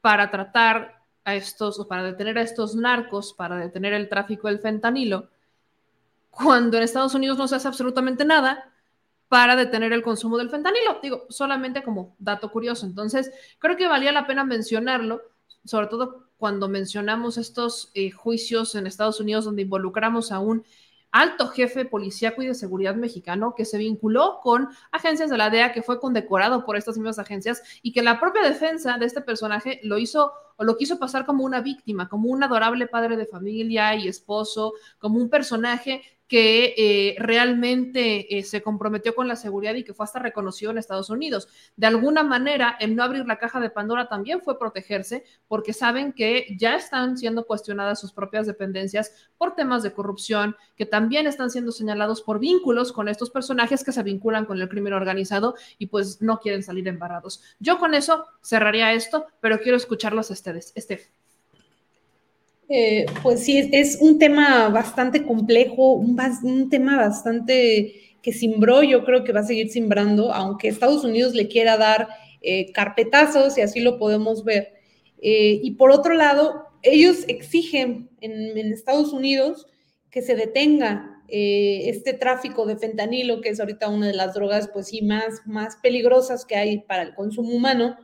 para 0.00 0.30
tratar 0.30 1.02
a 1.24 1.34
estos, 1.34 1.78
o 1.78 1.88
para 1.88 2.02
detener 2.02 2.38
a 2.38 2.42
estos 2.42 2.74
narcos, 2.74 3.32
para 3.32 3.56
detener 3.56 3.92
el 3.92 4.08
tráfico 4.08 4.48
del 4.48 4.58
fentanilo, 4.58 5.28
cuando 6.30 6.76
en 6.76 6.82
Estados 6.82 7.14
Unidos 7.14 7.38
no 7.38 7.48
se 7.48 7.56
hace 7.56 7.68
absolutamente 7.68 8.24
nada 8.24 8.69
para 9.30 9.54
detener 9.54 9.92
el 9.92 10.02
consumo 10.02 10.36
del 10.38 10.50
fentanilo. 10.50 10.98
Digo, 11.00 11.26
solamente 11.28 11.84
como 11.84 12.16
dato 12.18 12.50
curioso. 12.50 12.84
Entonces, 12.84 13.30
creo 13.60 13.76
que 13.76 13.86
valía 13.86 14.10
la 14.10 14.26
pena 14.26 14.42
mencionarlo, 14.44 15.22
sobre 15.64 15.86
todo 15.86 16.26
cuando 16.36 16.68
mencionamos 16.68 17.38
estos 17.38 17.92
eh, 17.94 18.10
juicios 18.10 18.74
en 18.74 18.88
Estados 18.88 19.20
Unidos 19.20 19.44
donde 19.44 19.62
involucramos 19.62 20.32
a 20.32 20.40
un 20.40 20.64
alto 21.12 21.46
jefe 21.46 21.84
policíaco 21.84 22.42
y 22.42 22.48
de 22.48 22.54
seguridad 22.54 22.96
mexicano 22.96 23.54
que 23.56 23.64
se 23.64 23.78
vinculó 23.78 24.40
con 24.42 24.68
agencias 24.90 25.30
de 25.30 25.38
la 25.38 25.48
DEA, 25.48 25.72
que 25.72 25.82
fue 25.82 26.00
condecorado 26.00 26.64
por 26.64 26.76
estas 26.76 26.96
mismas 26.96 27.20
agencias 27.20 27.62
y 27.82 27.92
que 27.92 28.02
la 28.02 28.18
propia 28.18 28.42
defensa 28.42 28.98
de 28.98 29.06
este 29.06 29.20
personaje 29.20 29.78
lo 29.84 29.98
hizo 29.98 30.32
o 30.56 30.64
lo 30.64 30.76
quiso 30.76 30.98
pasar 30.98 31.24
como 31.24 31.44
una 31.44 31.60
víctima, 31.60 32.08
como 32.08 32.30
un 32.30 32.42
adorable 32.42 32.88
padre 32.88 33.16
de 33.16 33.26
familia 33.26 33.94
y 33.94 34.08
esposo, 34.08 34.72
como 34.98 35.20
un 35.20 35.30
personaje 35.30 36.02
que 36.30 36.74
eh, 36.76 37.16
realmente 37.18 38.38
eh, 38.38 38.44
se 38.44 38.62
comprometió 38.62 39.16
con 39.16 39.26
la 39.26 39.34
seguridad 39.34 39.74
y 39.74 39.82
que 39.82 39.94
fue 39.94 40.04
hasta 40.04 40.20
reconocido 40.20 40.70
en 40.70 40.78
Estados 40.78 41.10
Unidos. 41.10 41.48
De 41.74 41.88
alguna 41.88 42.22
manera, 42.22 42.76
el 42.78 42.94
no 42.94 43.02
abrir 43.02 43.26
la 43.26 43.36
caja 43.36 43.58
de 43.58 43.68
Pandora 43.68 44.08
también 44.08 44.40
fue 44.40 44.56
protegerse 44.56 45.24
porque 45.48 45.72
saben 45.72 46.12
que 46.12 46.46
ya 46.56 46.76
están 46.76 47.18
siendo 47.18 47.46
cuestionadas 47.46 47.98
sus 47.98 48.12
propias 48.12 48.46
dependencias 48.46 49.28
por 49.38 49.56
temas 49.56 49.82
de 49.82 49.92
corrupción, 49.92 50.54
que 50.76 50.86
también 50.86 51.26
están 51.26 51.50
siendo 51.50 51.72
señalados 51.72 52.22
por 52.22 52.38
vínculos 52.38 52.92
con 52.92 53.08
estos 53.08 53.30
personajes 53.30 53.82
que 53.82 53.90
se 53.90 54.04
vinculan 54.04 54.44
con 54.44 54.60
el 54.60 54.68
crimen 54.68 54.92
organizado 54.92 55.56
y 55.78 55.86
pues 55.86 56.22
no 56.22 56.38
quieren 56.38 56.62
salir 56.62 56.86
embarrados. 56.86 57.42
Yo 57.58 57.80
con 57.80 57.92
eso 57.92 58.24
cerraría 58.40 58.92
esto, 58.92 59.26
pero 59.40 59.58
quiero 59.58 59.76
escucharlos 59.76 60.30
a 60.30 60.34
ustedes. 60.34 60.70
Estef. 60.76 61.08
Eh, 62.72 63.06
pues 63.24 63.42
sí, 63.44 63.68
es, 63.72 63.98
un 64.00 64.20
tema 64.20 64.68
bastante 64.68 65.26
complejo, 65.26 65.94
un, 65.94 66.70
tema 66.70 66.96
bastante 66.96 68.16
que 68.22 68.32
simbró, 68.32 68.84
yo 68.84 69.04
creo 69.04 69.24
que 69.24 69.32
va 69.32 69.40
a 69.40 69.44
seguir 69.44 69.70
simbrando, 69.70 70.32
aunque 70.32 70.68
Estados 70.68 71.02
Unidos 71.02 71.34
le 71.34 71.48
quiera 71.48 71.76
dar 71.76 72.08
eh, 72.42 72.70
carpetazos 72.70 73.58
y 73.58 73.62
así 73.62 73.80
lo 73.80 73.98
podemos 73.98 74.44
ver. 74.44 74.74
Eh, 75.20 75.58
y 75.64 75.72
por 75.72 75.90
otro 75.90 76.14
lado, 76.14 76.66
ellos 76.82 77.24
exigen 77.26 78.08
en, 78.20 78.56
Estados 78.72 79.12
Unidos 79.12 79.66
que 80.08 80.22
se 80.22 80.36
detenga 80.36 81.24
este 81.32 82.12
tráfico 82.12 82.66
de 82.66 82.76
fentanilo, 82.76 83.40
que 83.40 83.50
es 83.50 83.60
ahorita 83.60 83.88
una 83.88 84.08
de 84.08 84.14
las 84.14 84.34
drogas, 84.34 84.68
pues 84.72 84.88
sí, 84.88 85.02
más, 85.02 85.42
más 85.44 85.76
peligrosas 85.76 86.44
que 86.44 86.56
hay 86.56 86.78
para 86.80 87.02
el 87.02 87.14
consumo 87.14 87.50
humano, 87.52 87.96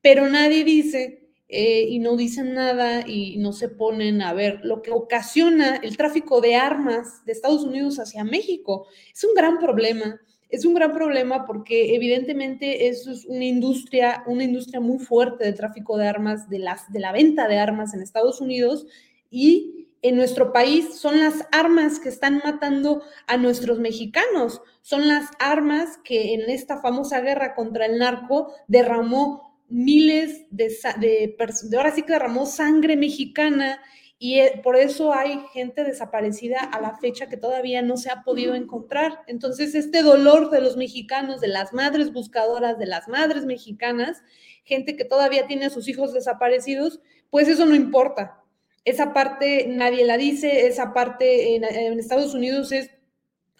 pero 0.00 0.28
nadie 0.28 0.62
dice 0.62 1.27
eh, 1.48 1.86
y 1.88 1.98
no 1.98 2.16
dicen 2.16 2.52
nada 2.52 3.06
y 3.06 3.38
no 3.38 3.52
se 3.52 3.70
ponen 3.70 4.20
a 4.20 4.34
ver 4.34 4.60
lo 4.64 4.82
que 4.82 4.90
ocasiona 4.90 5.76
el 5.76 5.96
tráfico 5.96 6.42
de 6.42 6.56
armas 6.56 7.24
de 7.24 7.32
Estados 7.32 7.64
Unidos 7.64 7.98
hacia 7.98 8.22
México. 8.22 8.86
Es 9.14 9.24
un 9.24 9.34
gran 9.34 9.58
problema. 9.58 10.20
Es 10.50 10.64
un 10.64 10.74
gran 10.74 10.92
problema 10.92 11.44
porque 11.44 11.94
evidentemente 11.94 12.88
eso 12.88 13.12
es 13.12 13.26
una 13.26 13.44
industria, 13.44 14.24
una 14.26 14.44
industria 14.44 14.80
muy 14.80 14.98
fuerte 14.98 15.44
de 15.44 15.52
tráfico 15.52 15.98
de 15.98 16.08
armas, 16.08 16.48
de, 16.48 16.58
las, 16.58 16.90
de 16.90 17.00
la 17.00 17.12
venta 17.12 17.48
de 17.48 17.58
armas 17.58 17.92
en 17.92 18.00
Estados 18.00 18.40
Unidos 18.40 18.86
y 19.30 19.88
en 20.00 20.16
nuestro 20.16 20.52
país 20.52 20.98
son 20.98 21.18
las 21.18 21.46
armas 21.52 21.98
que 21.98 22.08
están 22.08 22.40
matando 22.44 23.02
a 23.26 23.36
nuestros 23.36 23.78
mexicanos, 23.78 24.62
son 24.80 25.08
las 25.08 25.26
armas 25.38 25.98
que 26.04 26.34
en 26.34 26.48
esta 26.48 26.80
famosa 26.80 27.20
guerra 27.20 27.54
contra 27.54 27.86
el 27.86 27.98
narco 27.98 28.54
derramó 28.68 29.47
miles 29.68 30.46
de, 30.50 30.74
de, 30.98 31.36
de, 31.36 31.76
ahora 31.76 31.94
sí 31.94 32.02
que 32.02 32.12
derramó 32.12 32.46
sangre 32.46 32.96
mexicana 32.96 33.80
y 34.18 34.40
eh, 34.40 34.60
por 34.64 34.76
eso 34.76 35.14
hay 35.14 35.40
gente 35.52 35.84
desaparecida 35.84 36.58
a 36.60 36.80
la 36.80 36.96
fecha 36.98 37.28
que 37.28 37.36
todavía 37.36 37.82
no 37.82 37.96
se 37.96 38.10
ha 38.10 38.24
podido 38.24 38.54
encontrar. 38.56 39.20
Entonces, 39.28 39.76
este 39.76 40.02
dolor 40.02 40.50
de 40.50 40.60
los 40.60 40.76
mexicanos, 40.76 41.40
de 41.40 41.48
las 41.48 41.72
madres 41.72 42.12
buscadoras, 42.12 42.78
de 42.78 42.86
las 42.86 43.06
madres 43.06 43.44
mexicanas, 43.44 44.22
gente 44.64 44.96
que 44.96 45.04
todavía 45.04 45.46
tiene 45.46 45.66
a 45.66 45.70
sus 45.70 45.88
hijos 45.88 46.12
desaparecidos, 46.12 47.00
pues 47.30 47.46
eso 47.46 47.64
no 47.64 47.76
importa. 47.76 48.42
Esa 48.84 49.12
parte 49.12 49.66
nadie 49.68 50.04
la 50.04 50.16
dice, 50.16 50.66
esa 50.66 50.92
parte 50.92 51.54
en, 51.54 51.62
en 51.62 51.98
Estados 52.00 52.34
Unidos 52.34 52.72
es 52.72 52.90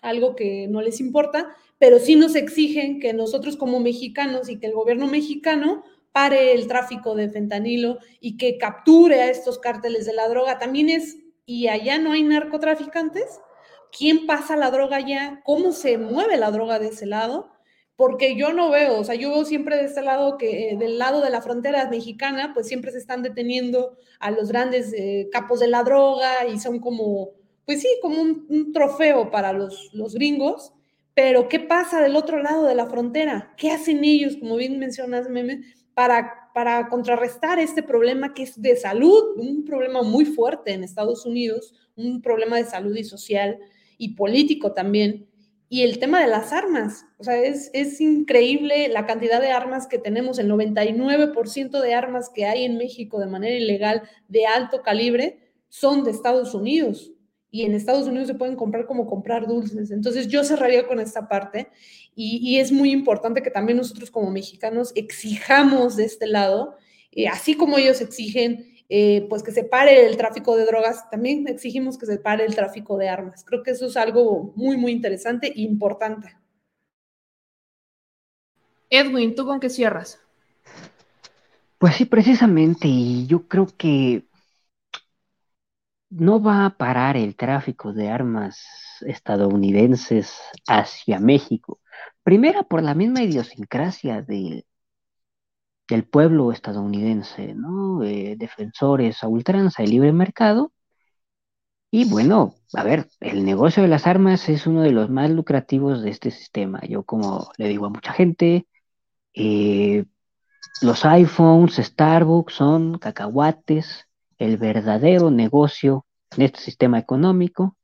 algo 0.02 0.34
que 0.34 0.66
no 0.68 0.82
les 0.82 1.00
importa, 1.00 1.54
pero 1.78 2.00
sí 2.00 2.16
nos 2.16 2.34
exigen 2.34 2.98
que 2.98 3.12
nosotros 3.12 3.56
como 3.56 3.78
mexicanos 3.78 4.48
y 4.48 4.58
que 4.58 4.66
el 4.66 4.72
gobierno 4.72 5.06
mexicano 5.06 5.84
pare 6.18 6.52
el 6.52 6.66
tráfico 6.66 7.14
de 7.14 7.28
fentanilo 7.28 7.98
y 8.18 8.36
que 8.36 8.58
capture 8.58 9.22
a 9.22 9.30
estos 9.30 9.60
cárteles 9.60 10.04
de 10.04 10.14
la 10.14 10.28
droga. 10.28 10.58
También 10.58 10.88
es, 10.88 11.16
¿y 11.46 11.68
allá 11.68 11.96
no 11.98 12.10
hay 12.10 12.24
narcotraficantes? 12.24 13.38
¿Quién 13.96 14.26
pasa 14.26 14.56
la 14.56 14.72
droga 14.72 14.96
allá? 14.96 15.42
¿Cómo 15.44 15.70
se 15.70 15.96
mueve 15.96 16.36
la 16.36 16.50
droga 16.50 16.80
de 16.80 16.88
ese 16.88 17.06
lado? 17.06 17.52
Porque 17.94 18.34
yo 18.34 18.52
no 18.52 18.68
veo, 18.68 18.98
o 18.98 19.04
sea, 19.04 19.14
yo 19.14 19.30
veo 19.30 19.44
siempre 19.44 19.76
de 19.76 19.84
este 19.84 20.02
lado 20.02 20.38
que 20.38 20.70
eh, 20.70 20.76
del 20.76 20.98
lado 20.98 21.20
de 21.20 21.30
la 21.30 21.40
frontera 21.40 21.88
mexicana, 21.88 22.50
pues 22.52 22.66
siempre 22.66 22.90
se 22.90 22.98
están 22.98 23.22
deteniendo 23.22 23.96
a 24.18 24.32
los 24.32 24.48
grandes 24.48 24.92
eh, 24.94 25.28
capos 25.30 25.60
de 25.60 25.68
la 25.68 25.84
droga 25.84 26.48
y 26.52 26.58
son 26.58 26.80
como, 26.80 27.30
pues 27.64 27.80
sí, 27.80 27.88
como 28.02 28.20
un, 28.20 28.72
trofeo 28.72 29.30
para 29.30 29.52
los, 29.52 29.90
los 29.92 30.14
gringos. 30.14 30.72
Pero 31.14 31.48
¿qué 31.48 31.60
pasa 31.60 32.00
del 32.00 32.16
otro 32.16 32.42
lado 32.42 32.64
de 32.64 32.74
la 32.74 32.86
frontera? 32.86 33.54
¿Qué 33.56 33.70
hacen 33.70 34.02
ellos? 34.04 34.36
Como 34.36 34.56
bien 34.56 34.80
mencionas, 34.80 35.28
Meme, 35.28 35.62
para, 35.98 36.88
contrarrestar 36.88 37.58
este 37.58 37.82
problema 37.82 38.32
que 38.32 38.44
es 38.44 38.62
de 38.62 38.76
salud, 38.76 39.36
un 39.36 39.64
problema 39.64 40.02
muy 40.02 40.24
fuerte 40.24 40.72
en 40.72 40.84
Estados 40.84 41.26
Unidos, 41.26 41.74
un 41.96 42.22
problema 42.22 42.56
de 42.56 42.66
salud 42.66 42.94
y 42.94 43.02
social 43.02 43.58
y 43.96 44.14
político 44.14 44.72
también. 44.72 45.26
Y 45.68 45.82
el 45.82 45.98
tema 45.98 46.20
de 46.20 46.28
las 46.28 46.52
armas, 46.52 47.04
o 47.18 47.24
sea, 47.24 47.42
es, 47.42 47.70
es 47.72 48.00
increíble 48.00 48.86
la 48.88 49.06
cantidad 49.06 49.40
de 49.40 49.50
armas 49.50 49.88
que 49.88 49.98
tenemos, 49.98 50.38
el 50.38 50.48
99% 50.48 51.80
de 51.80 51.94
armas 51.94 52.30
que 52.32 52.46
hay 52.46 52.64
en 52.64 52.78
México 52.78 53.18
de 53.18 53.26
manera 53.26 53.56
ilegal 53.56 54.02
de 54.28 54.46
alto 54.46 54.82
calibre 54.82 55.50
son 55.68 56.04
de 56.04 56.12
Estados 56.12 56.54
Unidos 56.54 57.12
y 57.50 57.62
en 57.64 57.74
Estados 57.74 58.06
Unidos 58.06 58.28
se 58.28 58.34
pueden 58.34 58.56
comprar 58.56 58.86
como 58.86 59.06
comprar 59.06 59.46
dulces. 59.46 59.90
Entonces 59.90 60.28
yo 60.28 60.44
cerraría 60.44 60.86
con 60.86 61.00
esta 61.00 61.28
parte 61.28 61.68
y, 62.14 62.58
es 62.58 62.72
muy 62.72 62.90
importante 62.90 63.42
que 63.42 63.50
también 63.50 63.78
nosotros 63.78 64.10
como 64.10 64.30
mexicanos 64.30 64.92
exijamos 64.96 65.96
de 65.96 66.04
este 66.04 66.26
lado, 66.26 66.76
eh, 67.12 67.28
así 67.28 67.54
como 67.54 67.78
ellos 67.78 68.00
exigen 68.00 68.66
eh, 68.90 69.26
pues 69.28 69.42
que 69.42 69.52
se 69.52 69.64
pare 69.64 70.06
el 70.06 70.16
tráfico 70.16 70.56
de 70.56 70.64
drogas, 70.64 71.08
también 71.10 71.46
exigimos 71.46 71.98
que 71.98 72.06
se 72.06 72.18
pare 72.18 72.44
el 72.44 72.54
tráfico 72.54 72.96
de 72.96 73.08
armas. 73.08 73.44
Creo 73.44 73.62
que 73.62 73.72
eso 73.72 73.86
es 73.86 73.96
algo 73.96 74.52
muy, 74.56 74.76
muy 74.76 74.92
interesante 74.92 75.48
e 75.48 75.60
importante. 75.60 76.36
Edwin, 78.90 79.34
¿tú 79.34 79.44
con 79.44 79.60
qué 79.60 79.68
cierras? 79.68 80.18
Pues 81.76 81.96
sí, 81.96 82.06
precisamente, 82.06 82.88
y 82.88 83.26
yo 83.26 83.46
creo 83.46 83.68
que 83.76 84.24
no 86.10 86.40
va 86.42 86.66
a 86.66 86.76
parar 86.76 87.16
el 87.16 87.36
tráfico 87.36 87.92
de 87.92 88.10
armas 88.10 88.58
estadounidenses 89.02 90.40
hacia 90.66 91.20
México. 91.20 91.80
Primera, 92.22 92.62
por 92.62 92.82
la 92.82 92.94
misma 92.94 93.22
idiosincrasia 93.22 94.22
del 94.22 94.64
pueblo 96.10 96.52
estadounidense, 96.52 97.54
¿no? 97.54 98.00
defensores 98.00 99.22
a 99.22 99.28
ultranza 99.28 99.82
del 99.82 99.92
libre 99.92 100.12
mercado. 100.12 100.72
Y 101.90 102.04
bueno, 102.10 102.54
a 102.74 102.82
ver, 102.84 103.08
el 103.20 103.44
negocio 103.44 103.82
de 103.82 103.88
las 103.88 104.06
armas 104.06 104.48
es 104.48 104.66
uno 104.66 104.82
de 104.82 104.92
los 104.92 105.08
más 105.08 105.30
lucrativos 105.30 106.02
de 106.02 106.10
este 106.10 106.30
sistema. 106.30 106.80
Yo 106.86 107.02
como 107.04 107.50
le 107.56 107.68
digo 107.68 107.86
a 107.86 107.90
mucha 107.90 108.12
gente, 108.12 108.66
eh, 109.34 110.04
los 110.82 111.04
iPhones, 111.04 111.76
Starbucks 111.76 112.54
son 112.54 112.98
cacahuates, 112.98 114.07
el 114.38 114.56
verdadero 114.56 115.30
negocio 115.30 116.06
en 116.36 116.42
este 116.42 116.60
sistema 116.60 116.98
económico 116.98 117.76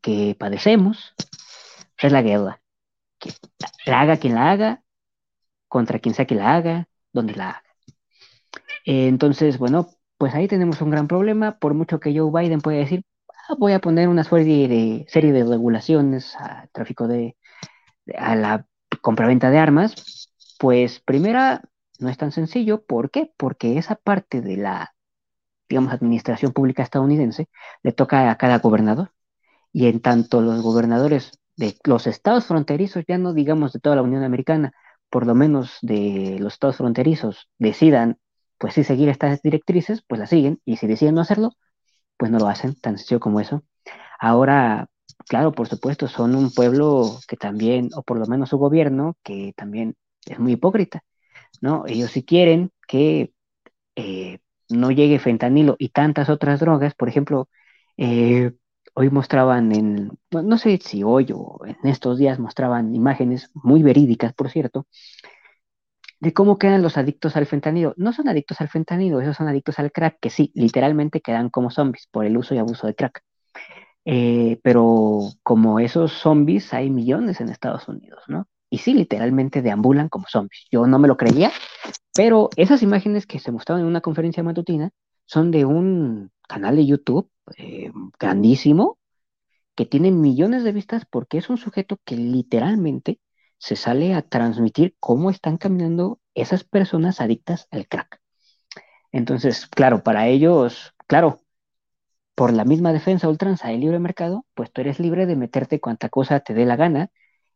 que 0.00 0.36
padecemos 0.38 1.14
es 1.98 2.12
la 2.12 2.22
guerra. 2.22 2.60
Que 3.18 3.32
la 3.86 4.00
haga 4.00 4.16
quien 4.16 4.34
la 4.34 4.50
haga, 4.50 4.82
contra 5.68 5.98
quien 5.98 6.14
sea 6.14 6.26
que 6.26 6.34
la 6.34 6.54
haga, 6.54 6.88
donde 7.12 7.34
la 7.34 7.50
haga. 7.50 7.62
entonces, 8.84 9.58
bueno, 9.58 9.90
pues 10.18 10.34
ahí 10.34 10.48
tenemos 10.48 10.80
un 10.80 10.90
gran 10.90 11.08
problema, 11.08 11.58
por 11.58 11.74
mucho 11.74 12.00
que 12.00 12.16
Joe 12.16 12.30
Biden 12.30 12.60
pueda 12.60 12.78
decir, 12.78 13.04
ah, 13.48 13.54
voy 13.58 13.72
a 13.72 13.80
poner 13.80 14.08
una 14.08 14.24
serie 14.24 14.68
de, 14.68 15.44
regulaciones 15.44 16.36
al 16.36 16.68
tráfico 16.70 17.08
de, 17.08 17.36
a 18.16 18.36
la 18.36 18.66
compraventa 19.00 19.50
de 19.50 19.58
armas, 19.58 20.30
pues 20.58 21.00
primera, 21.00 21.62
no 21.98 22.08
es 22.08 22.16
tan 22.18 22.32
sencillo. 22.32 22.84
¿Por 22.84 23.10
qué? 23.10 23.32
Porque 23.36 23.78
esa 23.78 23.96
parte 23.96 24.40
de 24.42 24.56
la, 24.56 24.91
digamos, 25.72 25.94
administración 25.94 26.52
pública 26.52 26.82
estadounidense 26.82 27.48
le 27.82 27.92
toca 27.92 28.30
a 28.30 28.36
cada 28.36 28.58
gobernador. 28.58 29.12
Y 29.72 29.86
en 29.86 30.00
tanto 30.02 30.42
los 30.42 30.60
gobernadores 30.60 31.32
de 31.56 31.76
los 31.84 32.06
estados 32.06 32.44
fronterizos, 32.44 33.04
ya 33.08 33.16
no 33.16 33.32
digamos 33.32 33.72
de 33.72 33.80
toda 33.80 33.96
la 33.96 34.02
Unión 34.02 34.22
Americana, 34.22 34.74
por 35.08 35.26
lo 35.26 35.34
menos 35.34 35.78
de 35.80 36.36
los 36.40 36.52
estados 36.54 36.76
fronterizos, 36.76 37.48
decidan, 37.58 38.18
pues 38.58 38.74
sí, 38.74 38.84
seguir 38.84 39.08
estas 39.08 39.40
directrices, 39.40 40.02
pues 40.06 40.18
las 40.18 40.28
siguen. 40.28 40.60
Y 40.66 40.76
si 40.76 40.86
deciden 40.86 41.14
no 41.14 41.22
hacerlo, 41.22 41.52
pues 42.18 42.30
no 42.30 42.38
lo 42.38 42.48
hacen, 42.48 42.78
tan 42.78 42.98
sencillo 42.98 43.20
como 43.20 43.40
eso. 43.40 43.64
Ahora, 44.20 44.88
claro, 45.28 45.52
por 45.52 45.68
supuesto, 45.68 46.06
son 46.06 46.34
un 46.34 46.52
pueblo 46.52 47.18
que 47.28 47.36
también, 47.38 47.88
o 47.96 48.02
por 48.02 48.18
lo 48.18 48.26
menos 48.26 48.50
su 48.50 48.58
gobierno, 48.58 49.16
que 49.22 49.54
también 49.56 49.96
es 50.26 50.38
muy 50.38 50.52
hipócrita, 50.52 51.02
¿no? 51.62 51.84
Ellos 51.86 52.10
sí 52.10 52.24
quieren 52.24 52.72
que 52.86 53.32
eh, 53.96 54.38
no 54.72 54.90
llegue 54.90 55.18
fentanilo 55.18 55.76
y 55.78 55.90
tantas 55.90 56.28
otras 56.28 56.60
drogas, 56.60 56.94
por 56.94 57.08
ejemplo, 57.08 57.48
eh, 57.96 58.52
hoy 58.94 59.10
mostraban 59.10 59.72
en, 59.72 60.10
no 60.30 60.58
sé 60.58 60.78
si 60.82 61.02
hoy 61.02 61.28
o 61.34 61.60
en 61.66 61.76
estos 61.84 62.18
días 62.18 62.38
mostraban 62.38 62.94
imágenes 62.94 63.50
muy 63.54 63.82
verídicas, 63.82 64.32
por 64.34 64.50
cierto, 64.50 64.86
de 66.20 66.32
cómo 66.32 66.58
quedan 66.58 66.82
los 66.82 66.96
adictos 66.98 67.36
al 67.36 67.46
fentanilo. 67.46 67.94
No 67.96 68.12
son 68.12 68.28
adictos 68.28 68.60
al 68.60 68.68
fentanilo, 68.68 69.20
esos 69.20 69.36
son 69.36 69.48
adictos 69.48 69.78
al 69.78 69.90
crack, 69.92 70.18
que 70.20 70.30
sí, 70.30 70.52
literalmente 70.54 71.20
quedan 71.20 71.50
como 71.50 71.70
zombies 71.70 72.06
por 72.06 72.24
el 72.24 72.36
uso 72.36 72.54
y 72.54 72.58
abuso 72.58 72.86
de 72.86 72.94
crack. 72.94 73.22
Eh, 74.04 74.60
pero 74.62 75.20
como 75.42 75.80
esos 75.80 76.12
zombies 76.12 76.74
hay 76.74 76.90
millones 76.90 77.40
en 77.40 77.48
Estados 77.48 77.88
Unidos, 77.88 78.22
¿no? 78.28 78.46
Y 78.72 78.78
sí, 78.78 78.94
literalmente 78.94 79.60
deambulan 79.60 80.08
como 80.08 80.24
zombies. 80.26 80.64
Yo 80.70 80.86
no 80.86 80.98
me 80.98 81.06
lo 81.06 81.18
creía, 81.18 81.52
pero 82.14 82.48
esas 82.56 82.82
imágenes 82.82 83.26
que 83.26 83.38
se 83.38 83.52
mostraban 83.52 83.82
en 83.82 83.86
una 83.86 84.00
conferencia 84.00 84.42
matutina 84.42 84.92
son 85.26 85.50
de 85.50 85.66
un 85.66 86.30
canal 86.48 86.76
de 86.76 86.86
YouTube 86.86 87.30
eh, 87.58 87.92
grandísimo 88.18 88.98
que 89.74 89.84
tiene 89.84 90.10
millones 90.10 90.64
de 90.64 90.72
vistas 90.72 91.04
porque 91.04 91.36
es 91.36 91.50
un 91.50 91.58
sujeto 91.58 91.98
que 92.06 92.16
literalmente 92.16 93.20
se 93.58 93.76
sale 93.76 94.14
a 94.14 94.22
transmitir 94.22 94.96
cómo 94.98 95.28
están 95.28 95.58
caminando 95.58 96.18
esas 96.32 96.64
personas 96.64 97.20
adictas 97.20 97.68
al 97.72 97.86
crack. 97.86 98.22
Entonces, 99.12 99.66
claro, 99.66 100.02
para 100.02 100.28
ellos, 100.28 100.94
claro, 101.06 101.42
por 102.34 102.54
la 102.54 102.64
misma 102.64 102.94
defensa 102.94 103.28
ultranza 103.28 103.68
del 103.68 103.80
libre 103.80 103.98
mercado, 103.98 104.46
pues 104.54 104.72
tú 104.72 104.80
eres 104.80 104.98
libre 104.98 105.26
de 105.26 105.36
meterte 105.36 105.78
cuanta 105.78 106.08
cosa 106.08 106.40
te 106.40 106.54
dé 106.54 106.64
la 106.64 106.76
gana 106.76 107.10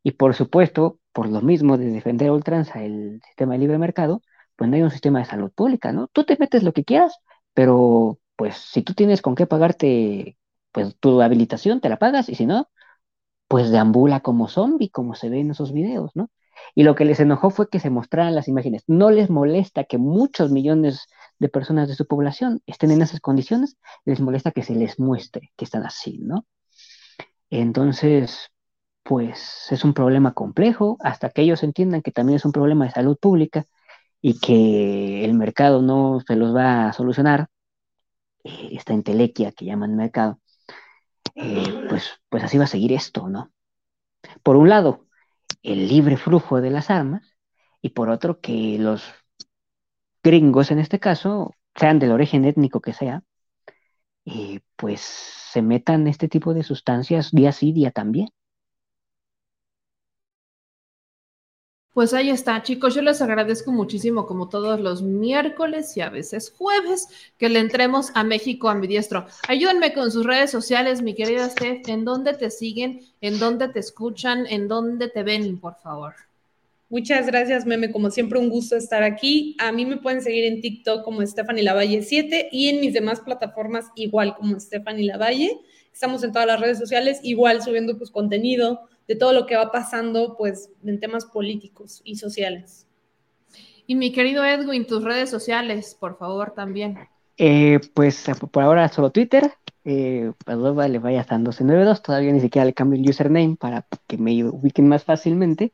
y 0.06 0.12
por 0.12 0.34
supuesto, 0.34 1.00
por 1.12 1.28
lo 1.28 1.40
mismo 1.40 1.78
de 1.78 1.86
defender 1.86 2.28
a 2.28 2.32
ultranza 2.32 2.84
el 2.84 3.20
sistema 3.26 3.54
de 3.54 3.58
libre 3.58 3.76
mercado, 3.76 4.22
pues 4.54 4.70
no 4.70 4.76
hay 4.76 4.82
un 4.82 4.92
sistema 4.92 5.18
de 5.18 5.24
salud 5.24 5.50
pública, 5.52 5.90
¿no? 5.90 6.06
Tú 6.12 6.22
te 6.22 6.36
metes 6.38 6.62
lo 6.62 6.72
que 6.72 6.84
quieras, 6.84 7.18
pero 7.54 8.20
pues 8.36 8.54
si 8.56 8.82
tú 8.82 8.94
tienes 8.94 9.20
con 9.20 9.34
qué 9.34 9.48
pagarte 9.48 10.38
pues 10.70 10.96
tu 11.00 11.20
habilitación, 11.22 11.80
te 11.80 11.88
la 11.88 11.96
pagas, 11.96 12.28
y 12.28 12.36
si 12.36 12.46
no, 12.46 12.68
pues 13.48 13.70
deambula 13.70 14.20
como 14.20 14.46
zombie, 14.46 14.90
como 14.90 15.16
se 15.16 15.28
ve 15.28 15.40
en 15.40 15.50
esos 15.50 15.72
videos, 15.72 16.12
¿no? 16.14 16.30
Y 16.76 16.84
lo 16.84 16.94
que 16.94 17.04
les 17.04 17.18
enojó 17.18 17.50
fue 17.50 17.68
que 17.68 17.80
se 17.80 17.90
mostraran 17.90 18.36
las 18.36 18.46
imágenes. 18.46 18.84
No 18.86 19.10
les 19.10 19.28
molesta 19.28 19.84
que 19.84 19.98
muchos 19.98 20.52
millones 20.52 21.08
de 21.40 21.48
personas 21.48 21.88
de 21.88 21.96
su 21.96 22.06
población 22.06 22.62
estén 22.66 22.92
en 22.92 23.02
esas 23.02 23.20
condiciones, 23.20 23.76
les 24.04 24.20
molesta 24.20 24.52
que 24.52 24.62
se 24.62 24.76
les 24.76 25.00
muestre 25.00 25.50
que 25.56 25.64
están 25.64 25.84
así, 25.84 26.18
¿no? 26.22 26.46
Entonces, 27.50 28.52
pues 29.06 29.68
es 29.70 29.84
un 29.84 29.94
problema 29.94 30.34
complejo, 30.34 30.96
hasta 31.00 31.30
que 31.30 31.42
ellos 31.42 31.62
entiendan 31.62 32.02
que 32.02 32.10
también 32.10 32.36
es 32.36 32.44
un 32.44 32.52
problema 32.52 32.86
de 32.86 32.90
salud 32.90 33.16
pública 33.16 33.64
y 34.20 34.40
que 34.40 35.24
el 35.24 35.34
mercado 35.34 35.80
no 35.80 36.20
se 36.26 36.34
los 36.36 36.54
va 36.54 36.88
a 36.88 36.92
solucionar, 36.92 37.48
eh, 38.44 38.70
esta 38.72 38.94
entelequia 38.94 39.52
que 39.52 39.64
llaman 39.64 39.96
mercado, 39.96 40.40
eh, 41.36 41.86
pues, 41.88 42.20
pues 42.28 42.42
así 42.44 42.58
va 42.58 42.64
a 42.64 42.68
seguir 42.68 42.92
esto, 42.92 43.28
¿no? 43.28 43.52
Por 44.42 44.56
un 44.56 44.68
lado, 44.68 45.06
el 45.62 45.88
libre 45.88 46.16
flujo 46.16 46.60
de 46.60 46.70
las 46.70 46.90
armas, 46.90 47.36
y 47.80 47.90
por 47.90 48.10
otro, 48.10 48.40
que 48.40 48.76
los 48.78 49.04
gringos 50.22 50.72
en 50.72 50.80
este 50.80 50.98
caso, 50.98 51.54
sean 51.76 52.00
del 52.00 52.10
origen 52.10 52.44
étnico 52.44 52.80
que 52.80 52.92
sea, 52.92 53.22
eh, 54.24 54.60
pues 54.74 55.00
se 55.00 55.62
metan 55.62 56.08
este 56.08 56.28
tipo 56.28 56.54
de 56.54 56.64
sustancias 56.64 57.30
día 57.30 57.52
sí, 57.52 57.72
día 57.72 57.92
también. 57.92 58.28
Pues 61.96 62.12
ahí 62.12 62.28
está, 62.28 62.62
chicos. 62.62 62.94
Yo 62.94 63.00
les 63.00 63.22
agradezco 63.22 63.72
muchísimo, 63.72 64.26
como 64.26 64.50
todos 64.50 64.78
los 64.78 65.00
miércoles 65.00 65.96
y 65.96 66.02
a 66.02 66.10
veces 66.10 66.52
jueves, 66.54 67.08
que 67.38 67.48
le 67.48 67.58
entremos 67.58 68.10
a 68.12 68.22
México 68.22 68.68
ambidiestro. 68.68 69.24
Ayúdenme 69.48 69.94
con 69.94 70.12
sus 70.12 70.26
redes 70.26 70.50
sociales, 70.50 71.00
mi 71.00 71.14
querida 71.14 71.48
Steph. 71.48 71.88
¿En 71.88 72.04
dónde 72.04 72.34
te 72.34 72.50
siguen? 72.50 73.00
¿En 73.22 73.38
dónde 73.38 73.68
te 73.68 73.78
escuchan? 73.78 74.44
¿En 74.46 74.68
dónde 74.68 75.08
te 75.08 75.22
ven, 75.22 75.58
por 75.58 75.76
favor? 75.76 76.12
Muchas 76.90 77.28
gracias, 77.28 77.64
Meme. 77.64 77.90
Como 77.90 78.10
siempre, 78.10 78.38
un 78.38 78.50
gusto 78.50 78.76
estar 78.76 79.02
aquí. 79.02 79.56
A 79.58 79.72
mí 79.72 79.86
me 79.86 79.96
pueden 79.96 80.20
seguir 80.20 80.44
en 80.44 80.60
TikTok 80.60 81.02
como 81.02 81.26
Stephanie 81.26 81.62
Lavalle 81.62 82.02
7 82.02 82.50
y 82.52 82.68
en 82.68 82.82
mis 82.82 82.92
demás 82.92 83.20
plataformas 83.20 83.86
igual 83.94 84.36
como 84.36 84.60
Stephanie 84.60 85.06
Lavalle. 85.06 85.62
Estamos 85.94 86.22
en 86.24 86.32
todas 86.32 86.46
las 86.46 86.60
redes 86.60 86.78
sociales, 86.78 87.20
igual 87.22 87.62
subiendo 87.62 87.96
pues 87.96 88.10
contenido, 88.10 88.82
de 89.08 89.16
todo 89.16 89.32
lo 89.32 89.46
que 89.46 89.56
va 89.56 89.70
pasando 89.70 90.36
pues 90.36 90.70
en 90.84 91.00
temas 91.00 91.24
políticos 91.26 92.00
y 92.04 92.16
sociales. 92.16 92.86
Y 93.86 93.94
mi 93.94 94.12
querido 94.12 94.44
Edwin, 94.44 94.86
tus 94.86 95.04
redes 95.04 95.30
sociales, 95.30 95.96
por 95.98 96.18
favor, 96.18 96.52
también. 96.52 96.98
Eh, 97.38 97.80
pues 97.94 98.24
por 98.50 98.62
ahora 98.62 98.88
solo 98.88 99.10
Twitter, 99.10 99.52
eh, 99.84 100.32
pues 100.44 100.58
le 100.90 100.98
vaya 100.98 101.20
hasta 101.20 101.36
1292, 101.36 102.02
todavía 102.02 102.32
ni 102.32 102.40
siquiera 102.40 102.64
le 102.64 102.74
cambio 102.74 103.00
el 103.00 103.08
username 103.08 103.56
para 103.56 103.86
que 104.08 104.18
me 104.18 104.44
ubiquen 104.44 104.88
más 104.88 105.04
fácilmente. 105.04 105.72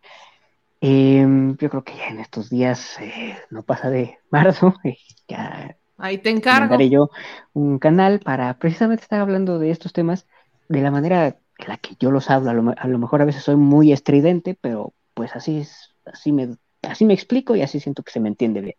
Em, 0.81 1.57
yo 1.57 1.71
creo 1.71 1.85
que 1.85 1.97
ya 1.97 2.09
en 2.09 2.19
estos 2.19 2.51
días 2.51 2.99
eh, 3.01 3.37
no 3.51 3.63
pasa 3.63 3.89
de 3.89 4.19
marzo, 4.31 4.75
ya 5.29 5.77
Ahí 5.97 6.19
te 6.19 6.31
encargo. 6.31 6.77
yo 6.81 7.11
un 7.53 7.79
canal 7.79 8.19
para 8.19 8.59
precisamente 8.59 9.05
estar 9.05 9.21
hablando 9.21 9.61
de 9.61 9.71
estos 9.71 9.93
temas 9.93 10.27
de 10.69 10.81
la 10.81 10.91
manera 10.91 11.37
la 11.59 11.77
que 11.77 11.95
yo 11.99 12.11
los 12.11 12.31
hablo, 12.31 12.51
a 12.51 12.89
lo, 12.89 12.99
mejor 12.99 13.23
a 13.23 13.25
veces 13.25 13.43
soy 13.43 13.57
muy 13.57 13.93
estridente, 13.93 14.57
pero 14.61 14.93
pues 15.15 15.35
así 15.37 15.59
es, 15.59 15.95
así 16.05 16.33
me, 16.33 16.57
así 16.83 17.05
me 17.05 17.15
explico 17.15 17.55
y 17.57 17.63
así 17.63 17.81
siento 17.81 18.03
que 18.03 18.13
se 18.13 18.21
me 18.21 18.29
entiende 18.29 18.61
bien. 18.61 18.77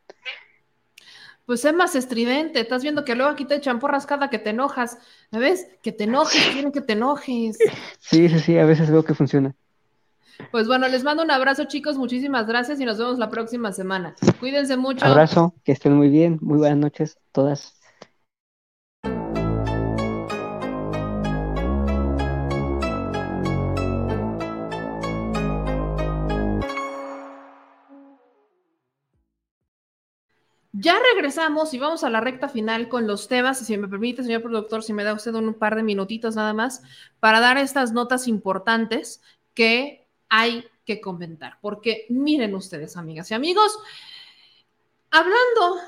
Pues 1.45 1.65
es 1.65 1.73
más 1.73 1.95
estridente, 1.95 2.61
estás 2.61 2.83
viendo 2.83 3.03
que 3.03 3.15
luego 3.15 3.31
aquí 3.31 3.43
te 3.43 3.55
echan 3.55 3.79
porras 3.79 4.05
cada 4.05 4.29
que 4.29 4.39
te 4.39 4.51
enojas, 4.51 4.97
¿me 5.29 5.39
ves? 5.39 5.67
Que 5.81 5.91
te 5.91 6.05
enojes, 6.05 6.41
quieren 6.53 6.71
que 6.71 6.81
te 6.81 6.93
enojes. 6.93 7.57
Sí, 7.99 8.29
sí, 8.29 8.39
sí, 8.39 8.57
a 8.57 8.65
veces 8.65 8.89
veo 8.89 9.03
que 9.03 9.13
funciona. 9.13 9.55
Pues 10.51 10.67
bueno, 10.67 10.87
les 10.87 11.03
mando 11.03 11.23
un 11.23 11.31
abrazo 11.31 11.65
chicos, 11.65 11.97
muchísimas 11.97 12.47
gracias 12.47 12.79
y 12.79 12.85
nos 12.85 12.97
vemos 12.97 13.17
la 13.17 13.29
próxima 13.29 13.71
semana. 13.71 14.15
Cuídense 14.39 14.77
mucho. 14.77 15.05
Abrazo, 15.05 15.53
que 15.63 15.71
estén 15.71 15.93
muy 15.93 16.09
bien, 16.09 16.39
muy 16.41 16.57
buenas 16.57 16.77
noches 16.77 17.17
todas. 17.31 17.79
Ya 30.83 30.99
regresamos 31.15 31.73
y 31.73 31.79
vamos 31.79 32.03
a 32.03 32.09
la 32.09 32.19
recta 32.19 32.49
final 32.49 32.89
con 32.89 33.07
los 33.07 33.29
temas. 33.29 33.57
Si 33.57 33.77
me 33.77 33.87
permite, 33.87 34.21
señor 34.21 34.41
productor, 34.41 34.83
si 34.83 34.91
me 34.91 35.05
da 35.05 35.13
usted 35.13 35.33
un 35.33 35.53
par 35.53 35.77
de 35.77 35.83
minutitos 35.83 36.35
nada 36.35 36.51
más 36.51 36.81
para 37.21 37.39
dar 37.39 37.57
estas 37.57 37.93
notas 37.93 38.27
importantes 38.27 39.21
que 39.53 40.05
hay 40.27 40.67
que 40.83 40.99
comentar. 40.99 41.57
Porque 41.61 42.05
miren 42.09 42.53
ustedes, 42.53 42.97
amigas 42.97 43.31
y 43.31 43.33
amigos, 43.33 43.79
hablando 45.09 45.79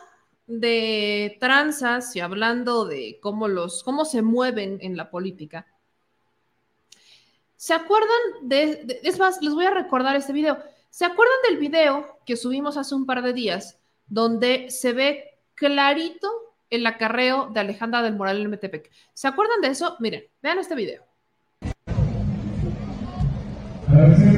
de 0.47 1.35
tranzas 1.41 2.15
y 2.15 2.21
hablando 2.21 2.85
de 2.85 3.19
cómo 3.21 3.49
los 3.49 3.83
cómo 3.83 4.05
se 4.05 4.21
mueven 4.21 4.77
en 4.79 4.95
la 4.95 5.11
política. 5.11 5.67
¿Se 7.57 7.73
acuerdan 7.73 8.17
de, 8.43 8.85
de, 8.85 8.99
es 9.03 9.19
más, 9.19 9.41
les 9.41 9.53
voy 9.53 9.65
a 9.65 9.71
recordar 9.71 10.15
este 10.15 10.31
video. 10.31 10.57
¿Se 10.89 11.03
acuerdan 11.03 11.35
del 11.49 11.57
video 11.57 12.19
que 12.25 12.37
subimos 12.37 12.77
hace 12.77 12.95
un 12.95 13.05
par 13.05 13.21
de 13.23 13.33
días 13.33 13.77
donde 14.07 14.69
se 14.69 14.93
ve 14.93 15.39
clarito 15.53 16.29
el 16.69 16.85
acarreo 16.85 17.49
de 17.53 17.59
Alejandra 17.59 18.01
del 18.01 18.15
Moral 18.15 18.41
en 18.41 18.49
Metepec? 18.49 18.91
¿Se 19.13 19.27
acuerdan 19.27 19.61
de 19.61 19.69
eso? 19.69 19.95
Miren, 19.99 20.25
vean 20.41 20.59
este 20.59 20.75
video. 20.75 21.03
Bueno, 23.87 24.34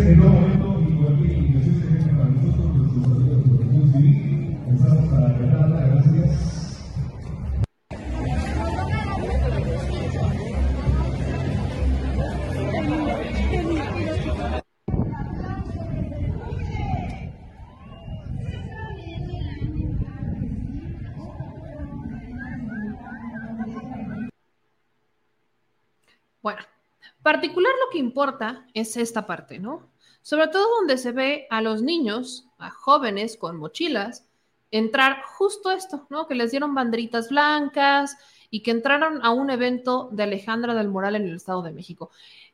particular 27.27 27.73
lo 27.83 27.89
que 27.91 27.97
importa 27.97 28.65
es 28.73 28.95
esta 28.95 29.27
parte, 29.27 29.59
¿no? 29.59 29.91
Sobre 30.21 30.47
todo 30.47 30.77
donde 30.77 30.97
se 30.97 31.11
ve 31.11 31.45
a 31.49 31.61
los 31.61 31.81
niños, 31.81 32.47
a 32.57 32.69
jóvenes 32.69 33.35
con 33.35 33.57
mochilas, 33.57 34.25
entrar 34.71 35.23
justo 35.23 35.71
esto, 35.71 36.07
¿no? 36.09 36.25
Que 36.25 36.35
les 36.35 36.51
dieron 36.51 36.73
banderitas 36.73 37.27
blancas 37.27 38.15
y 38.49 38.63
que 38.63 38.71
entraron 38.71 39.25
a 39.25 39.31
un 39.31 39.49
evento 39.49 40.07
de 40.13 40.23
Alejandra 40.23 40.73
del 40.73 40.87
Moral 40.87 41.17
en 41.17 41.27
el 41.27 41.35
Estado 41.35 41.61
de 41.63 41.73
México. 41.73 42.11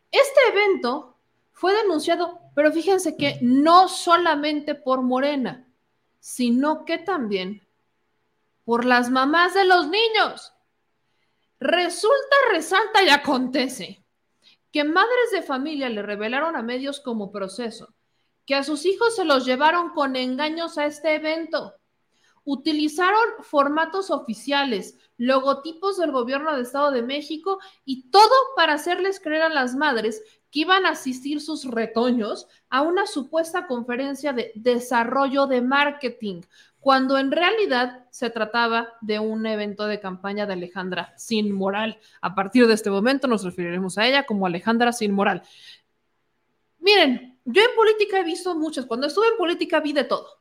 Este 0.09 0.39
evento 0.51 1.17
fue 1.51 1.75
denunciado, 1.75 2.39
pero 2.55 2.71
fíjense 2.71 3.15
que 3.15 3.37
no 3.43 3.87
solamente 3.87 4.73
por 4.73 5.03
Morena, 5.03 5.67
sino 6.19 6.83
que 6.83 6.97
también 6.97 7.61
por 8.65 8.85
las 8.85 9.11
mamás 9.11 9.53
de 9.53 9.65
los 9.65 9.87
niños. 9.87 10.51
Resulta, 11.59 12.35
resalta 12.51 13.03
y 13.03 13.09
acontece 13.09 14.02
que 14.73 14.83
madres 14.83 15.31
de 15.31 15.43
familia 15.43 15.87
le 15.87 16.01
revelaron 16.01 16.57
a 16.57 16.63
medios 16.63 16.99
como 16.99 17.31
proceso 17.31 17.93
que 18.45 18.55
a 18.55 18.63
sus 18.63 18.85
hijos 18.85 19.15
se 19.15 19.23
los 19.23 19.45
llevaron 19.45 19.91
con 19.91 20.15
engaños 20.15 20.77
a 20.77 20.85
este 20.85 21.15
evento. 21.15 21.75
Utilizaron 22.43 23.23
formatos 23.41 24.11
oficiales, 24.11 24.97
logotipos 25.15 25.97
del 25.97 26.11
gobierno 26.11 26.55
de 26.55 26.63
Estado 26.63 26.91
de 26.91 27.03
México 27.03 27.59
y 27.85 28.09
todo 28.09 28.33
para 28.55 28.73
hacerles 28.73 29.21
creer 29.21 29.43
a 29.43 29.49
las 29.49 29.75
madres 29.75 30.21
que 30.53 30.59
iban 30.59 30.85
a 30.85 30.91
asistir 30.91 31.41
sus 31.41 31.65
retoños 31.65 32.47
a 32.69 32.83
una 32.83 33.07
supuesta 33.07 33.65
conferencia 33.65 34.33
de 34.33 34.51
desarrollo 34.53 35.47
de 35.47 35.63
marketing, 35.63 36.41
cuando 36.79 37.17
en 37.17 37.31
realidad 37.31 38.05
se 38.11 38.29
trataba 38.29 38.93
de 39.01 39.17
un 39.17 39.47
evento 39.47 39.87
de 39.87 39.99
campaña 39.99 40.45
de 40.45 40.53
Alejandra 40.53 41.11
sin 41.17 41.51
moral. 41.51 41.99
A 42.21 42.35
partir 42.35 42.67
de 42.67 42.75
este 42.75 42.91
momento 42.91 43.27
nos 43.27 43.43
referiremos 43.43 43.97
a 43.97 44.05
ella 44.05 44.27
como 44.27 44.45
Alejandra 44.45 44.93
sin 44.93 45.11
moral. 45.11 45.41
Miren, 46.77 47.39
yo 47.45 47.61
en 47.63 47.75
política 47.75 48.19
he 48.19 48.23
visto 48.23 48.53
muchas, 48.53 48.85
cuando 48.85 49.07
estuve 49.07 49.29
en 49.29 49.37
política 49.37 49.79
vi 49.79 49.93
de 49.93 50.03
todo. 50.03 50.39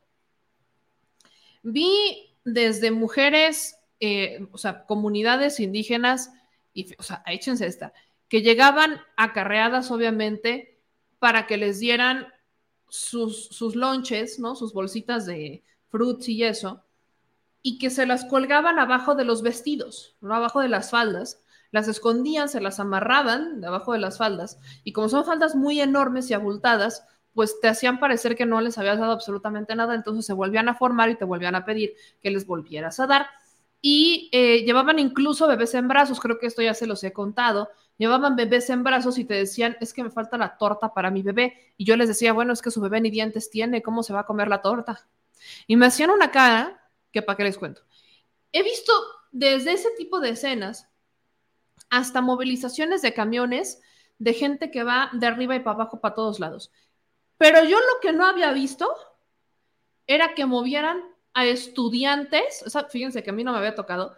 Vi 1.62 2.36
desde 2.44 2.90
mujeres, 2.90 3.78
eh, 3.98 4.46
o 4.52 4.58
sea, 4.58 4.84
comunidades 4.84 5.58
indígenas, 5.58 6.34
y, 6.74 6.94
o 6.98 7.02
sea, 7.02 7.22
échense 7.26 7.64
esta, 7.66 7.94
que 8.32 8.40
llegaban 8.40 8.98
acarreadas, 9.18 9.90
obviamente, 9.90 10.80
para 11.18 11.46
que 11.46 11.58
les 11.58 11.80
dieran 11.80 12.28
sus, 12.88 13.48
sus 13.48 13.76
lonches, 13.76 14.38
¿no? 14.38 14.54
Sus 14.56 14.72
bolsitas 14.72 15.26
de, 15.26 15.62
fruits 15.90 16.30
y 16.30 16.42
eso, 16.42 16.82
y 17.60 17.78
que 17.78 17.90
se 17.90 18.06
las 18.06 18.24
colgaban 18.24 18.78
abajo 18.78 19.14
de 19.14 19.26
los 19.26 19.42
vestidos, 19.42 20.16
no 20.22 20.34
abajo 20.34 20.62
de 20.62 20.70
las 20.70 20.90
faldas, 20.90 21.42
las 21.72 21.88
escondían, 21.88 22.48
se 22.48 22.62
las 22.62 22.80
amarraban 22.80 23.60
debajo 23.60 23.92
de 23.92 23.98
las 23.98 24.16
faldas, 24.16 24.58
y 24.82 24.94
como 24.94 25.10
son 25.10 25.26
faldas 25.26 25.54
muy 25.54 25.82
enormes 25.82 26.30
y 26.30 26.32
abultadas, 26.32 27.04
pues 27.34 27.60
te 27.60 27.68
hacían 27.68 28.00
parecer 28.00 28.34
que 28.34 28.46
no 28.46 28.62
les 28.62 28.78
habías 28.78 28.98
dado 28.98 29.12
absolutamente 29.12 29.76
nada, 29.76 29.94
entonces 29.94 30.24
se 30.24 30.32
volvían 30.32 30.70
a 30.70 30.74
formar 30.74 31.10
y 31.10 31.16
te 31.16 31.26
volvían 31.26 31.54
a 31.54 31.66
pedir 31.66 31.96
que 32.22 32.30
les 32.30 32.46
volvieras 32.46 32.98
a 32.98 33.06
dar. 33.06 33.26
Y 33.82 34.30
eh, 34.32 34.62
llevaban 34.64 34.98
incluso 34.98 35.46
bebés 35.46 35.74
en 35.74 35.88
brazos, 35.88 36.18
creo 36.18 36.38
que 36.38 36.46
esto 36.46 36.62
ya 36.62 36.72
se 36.72 36.86
los 36.86 37.04
he 37.04 37.12
contado, 37.12 37.68
llevaban 38.02 38.34
bebés 38.34 38.68
en 38.70 38.82
brazos 38.82 39.16
y 39.16 39.24
te 39.24 39.34
decían, 39.34 39.76
es 39.80 39.94
que 39.94 40.02
me 40.02 40.10
falta 40.10 40.36
la 40.36 40.58
torta 40.58 40.92
para 40.92 41.10
mi 41.10 41.22
bebé. 41.22 41.72
Y 41.76 41.84
yo 41.84 41.96
les 41.96 42.08
decía, 42.08 42.32
bueno, 42.32 42.52
es 42.52 42.60
que 42.60 42.72
su 42.72 42.80
bebé 42.80 43.00
ni 43.00 43.10
dientes 43.10 43.48
tiene, 43.48 43.80
¿cómo 43.80 44.02
se 44.02 44.12
va 44.12 44.20
a 44.20 44.26
comer 44.26 44.48
la 44.48 44.60
torta? 44.60 45.06
Y 45.68 45.76
me 45.76 45.86
hacían 45.86 46.10
una 46.10 46.32
cara 46.32 46.90
que 47.12 47.22
para 47.22 47.36
qué 47.36 47.44
les 47.44 47.58
cuento. 47.58 47.82
He 48.50 48.64
visto 48.64 48.92
desde 49.30 49.72
ese 49.72 49.90
tipo 49.96 50.18
de 50.18 50.30
escenas 50.30 50.88
hasta 51.90 52.20
movilizaciones 52.20 53.02
de 53.02 53.14
camiones 53.14 53.80
de 54.18 54.34
gente 54.34 54.72
que 54.72 54.82
va 54.82 55.10
de 55.12 55.26
arriba 55.28 55.54
y 55.54 55.60
para 55.60 55.74
abajo 55.74 56.00
para 56.00 56.14
todos 56.16 56.40
lados. 56.40 56.72
Pero 57.38 57.62
yo 57.62 57.78
lo 57.78 58.00
que 58.00 58.12
no 58.12 58.26
había 58.26 58.50
visto 58.50 58.92
era 60.08 60.34
que 60.34 60.44
movieran 60.44 61.02
a 61.34 61.46
estudiantes, 61.46 62.64
o 62.66 62.70
sea, 62.70 62.84
fíjense 62.84 63.22
que 63.22 63.30
a 63.30 63.32
mí 63.32 63.44
no 63.44 63.52
me 63.52 63.58
había 63.58 63.76
tocado, 63.76 64.16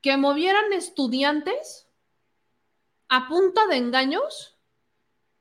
que 0.00 0.16
movieran 0.16 0.72
estudiantes 0.72 1.88
a 3.12 3.28
punta 3.28 3.66
de 3.66 3.76
engaños 3.76 4.52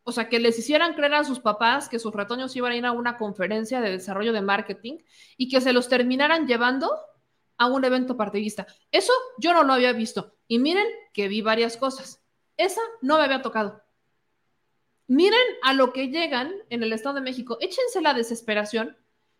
o 0.03 0.11
sea, 0.11 0.29
que 0.29 0.39
les 0.39 0.57
hicieran 0.57 0.93
creer 0.95 1.13
a 1.13 1.23
sus 1.23 1.39
papás 1.39 1.87
que 1.87 1.99
sus 1.99 2.13
retoños 2.13 2.55
iban 2.55 2.71
a 2.71 2.75
ir 2.75 2.85
a 2.85 2.91
una 2.91 3.17
conferencia 3.17 3.81
de 3.81 3.91
desarrollo 3.91 4.33
de 4.33 4.41
marketing 4.41 4.97
y 5.37 5.47
que 5.47 5.61
se 5.61 5.73
los 5.73 5.89
terminaran 5.89 6.47
llevando 6.47 6.91
a 7.57 7.67
un 7.67 7.85
evento 7.85 8.17
partidista. 8.17 8.65
Eso 8.91 9.13
yo 9.37 9.53
no 9.53 9.63
lo 9.63 9.73
había 9.73 9.93
visto. 9.93 10.35
Y 10.47 10.57
miren 10.57 10.87
que 11.13 11.27
vi 11.27 11.41
varias 11.41 11.77
cosas. 11.77 12.23
Esa 12.57 12.81
no 13.01 13.17
me 13.17 13.25
había 13.25 13.43
tocado. 13.43 13.83
Miren 15.07 15.39
a 15.63 15.73
lo 15.73 15.93
que 15.93 16.07
llegan 16.07 16.51
en 16.69 16.81
el 16.81 16.93
Estado 16.93 17.15
de 17.15 17.21
México. 17.21 17.57
Échense 17.61 18.01
la 18.01 18.15
desesperación 18.15 18.97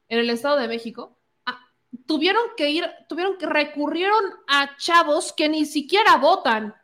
en 0.09 0.19
el 0.19 0.29
Estado 0.29 0.57
de 0.57 0.67
México. 0.67 1.17
Ah, 1.45 1.59
tuvieron 2.05 2.43
que 2.55 2.69
ir, 2.69 2.85
tuvieron 3.09 3.37
que 3.37 3.47
recurrieron 3.47 4.23
a 4.47 4.77
chavos 4.77 5.33
que 5.33 5.49
ni 5.49 5.65
siquiera 5.65 6.17
votan 6.17 6.75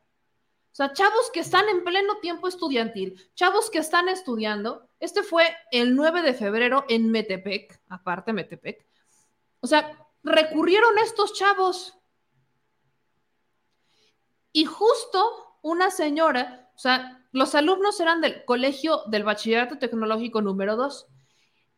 sea, 0.78 0.94
chavos 0.94 1.32
que 1.34 1.40
están 1.40 1.68
en 1.70 1.84
pleno 1.84 2.18
tiempo 2.18 2.48
estudiantil, 2.48 3.20
chavos 3.34 3.72
que 3.72 3.80
están 3.80 4.10
estudiando. 4.10 4.88
Este 5.00 5.24
fue 5.24 5.44
el 5.72 5.96
9 5.96 6.22
de 6.22 6.36
febrero 6.36 6.86
en 6.88 7.10
Metepec, 7.10 7.82
aparte 7.90 8.32
Metepec. 8.32 8.86
O 9.60 9.66
sea, 9.66 9.98
recurrieron 10.24 11.00
estos 11.00 11.34
chavos. 11.34 11.98
Y 14.52 14.66
justo 14.66 15.58
una 15.64 15.90
señora, 15.90 16.70
o 16.76 16.80
sea, 16.80 17.26
los 17.32 17.56
alumnos 17.56 18.00
eran 18.00 18.22
del 18.22 18.46
colegio 18.46 19.02
del 19.08 19.24
bachillerato 19.24 19.80
tecnológico 19.80 20.44
número 20.44 20.76
2. 20.76 21.08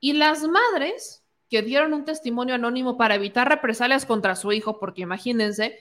Y 0.02 0.12
las 0.12 0.44
madres 0.44 1.24
que 1.50 1.62
dieron 1.62 1.94
un 1.94 2.04
testimonio 2.04 2.56
anónimo 2.56 2.98
para 2.98 3.16
evitar 3.16 3.48
represalias 3.48 4.06
contra 4.06 4.36
su 4.36 4.52
hijo, 4.52 4.78
porque 4.78 5.04
imagínense, 5.04 5.80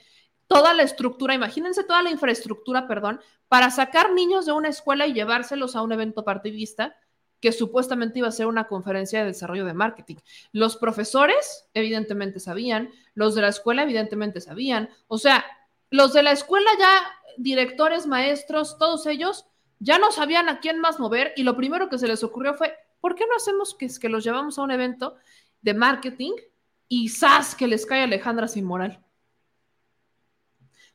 toda 0.49 0.73
la 0.73 0.81
estructura, 0.81 1.35
imagínense 1.35 1.83
toda 1.83 2.01
la 2.01 2.09
infraestructura, 2.09 2.87
perdón, 2.87 3.21
para 3.47 3.69
sacar 3.69 4.11
niños 4.13 4.47
de 4.47 4.51
una 4.51 4.67
escuela 4.67 5.05
y 5.05 5.13
llevárselos 5.13 5.75
a 5.75 5.83
un 5.83 5.91
evento 5.91 6.25
partidista 6.25 6.97
que 7.39 7.51
supuestamente 7.51 8.19
iba 8.19 8.27
a 8.27 8.31
ser 8.31 8.47
una 8.47 8.67
conferencia 8.67 9.19
de 9.19 9.27
desarrollo 9.27 9.63
de 9.63 9.75
marketing. 9.75 10.15
Los 10.51 10.75
profesores 10.75 11.69
evidentemente 11.75 12.39
sabían, 12.39 12.89
los 13.13 13.35
de 13.35 13.43
la 13.43 13.49
escuela 13.49 13.83
evidentemente 13.83 14.41
sabían, 14.41 14.89
o 15.07 15.19
sea, 15.19 15.45
los 15.91 16.13
de 16.13 16.23
la 16.23 16.31
escuela 16.31 16.69
ya, 16.79 16.99
directores, 17.37 18.07
maestros, 18.07 18.77
todos 18.79 19.05
ellos 19.05 19.45
ya 19.77 19.99
no 19.99 20.11
sabían 20.11 20.49
a 20.49 20.59
quién 20.59 20.79
más 20.79 20.99
mover 20.99 21.31
y 21.37 21.43
lo 21.43 21.55
primero 21.55 21.89
que 21.89 21.99
se 21.99 22.07
les 22.07 22.23
ocurrió 22.23 22.55
fue, 22.55 22.75
¿por 22.99 23.13
qué 23.13 23.25
no 23.27 23.35
hacemos 23.35 23.75
que, 23.75 24.09
los 24.09 24.23
llevamos 24.23 24.57
a 24.57 24.63
un 24.63 24.71
evento 24.71 25.15
de 25.61 25.75
marketing 25.75 26.33
y 26.87 27.09
¡zas! 27.09 27.53
que 27.53 27.67
les 27.67 27.85
cae 27.85 28.01
Alejandra 28.01 28.47
sin 28.47 28.65
moral? 28.65 29.05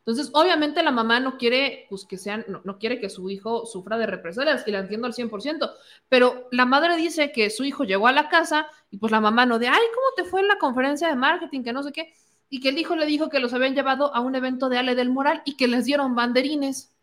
Entonces, 0.06 0.30
obviamente 0.34 0.82
la 0.82 0.90
mamá 0.90 1.18
no 1.18 1.38
quiere, 1.38 1.86
pues, 1.88 2.04
que 2.04 2.18
sean, 2.18 2.44
no, 2.64 2.78
quiere 2.78 3.00
que 3.00 3.08
su 3.08 3.30
hijo 3.30 3.64
sufra 3.64 3.96
de 3.96 4.06
represalias, 4.06 4.62
y 4.66 4.70
la 4.70 4.80
entiendo 4.80 5.06
al 5.06 5.14
100%, 5.14 5.72
pero 6.10 6.46
la 6.50 6.66
madre 6.66 6.96
dice 6.96 7.32
que 7.32 7.48
su 7.48 7.64
hijo 7.64 7.84
llegó 7.84 8.06
a 8.06 8.12
la 8.12 8.28
casa 8.28 8.66
y 8.90 8.98
pues 8.98 9.10
la 9.10 9.20
mamá 9.20 9.46
no 9.46 9.58
de, 9.58 9.68
ay, 9.68 9.82
¿cómo 9.94 10.06
te 10.16 10.24
fue 10.24 10.42
en 10.42 10.48
la 10.48 10.58
conferencia 10.58 11.08
de 11.08 11.16
marketing? 11.16 11.62
Que 11.62 11.72
no 11.72 11.82
sé 11.82 11.92
qué. 11.92 12.12
y 12.50 12.60
que 12.60 12.68
el 12.68 12.78
hijo 12.78 12.94
le 12.94 13.06
dijo 13.06 13.30
que 13.30 13.40
los 13.40 13.54
habían 13.54 13.74
llevado 13.74 14.14
a 14.14 14.20
un 14.20 14.34
evento 14.36 14.68
de 14.68 14.78
Ale 14.78 14.94
del 14.94 15.10
Moral 15.10 15.42
y 15.44 15.56
que 15.56 15.66
les 15.66 15.86
dieron 15.86 16.14
banderines. 16.14 16.94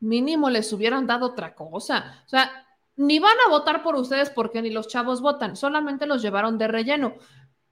Mínimo 0.00 0.50
les 0.50 0.72
hubieran 0.72 1.06
dado 1.06 1.26
otra 1.26 1.54
cosa. 1.54 2.22
O 2.26 2.28
sea, 2.28 2.66
ni 2.96 3.18
van 3.20 3.36
a 3.46 3.50
votar 3.50 3.82
por 3.82 3.94
ustedes 3.94 4.28
porque 4.30 4.60
ni 4.60 4.70
los 4.70 4.88
chavos 4.88 5.20
votan, 5.20 5.56
solamente 5.56 6.06
los 6.06 6.20
llevaron 6.20 6.58
de 6.58 6.68
relleno. 6.68 7.14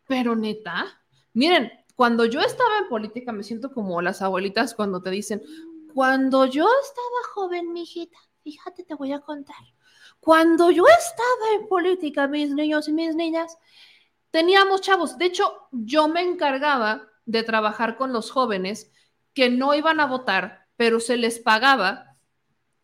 Pero 0.06 0.36
neta, 0.36 0.86
miren, 1.34 1.70
cuando 1.96 2.26
yo 2.26 2.40
estaba 2.40 2.78
en 2.78 2.88
política 2.88 3.32
me 3.32 3.42
siento 3.42 3.72
como 3.72 4.00
las 4.02 4.22
abuelitas 4.22 4.74
cuando 4.74 5.02
te 5.02 5.10
dicen, 5.10 5.42
cuando 5.92 6.44
yo 6.44 6.68
estaba 6.82 7.34
joven, 7.34 7.72
mijita, 7.72 8.18
fíjate, 8.44 8.84
te 8.84 8.94
voy 8.94 9.12
a 9.12 9.20
contar. 9.20 9.56
Cuando 10.20 10.70
yo 10.70 10.84
estaba 10.86 11.54
en 11.58 11.66
política, 11.66 12.28
mis 12.28 12.50
niños 12.50 12.86
y 12.88 12.92
mis 12.92 13.16
niñas, 13.16 13.56
teníamos 14.30 14.82
chavos. 14.82 15.16
De 15.16 15.24
hecho, 15.24 15.68
yo 15.72 16.06
me 16.06 16.20
encargaba 16.20 17.08
de 17.24 17.42
trabajar 17.42 17.96
con 17.96 18.12
los 18.12 18.30
jóvenes 18.30 18.92
que 19.32 19.48
no 19.48 19.74
iban 19.74 19.98
a 19.98 20.06
votar, 20.06 20.66
pero 20.76 21.00
se 21.00 21.16
les 21.16 21.38
pagaba, 21.38 22.16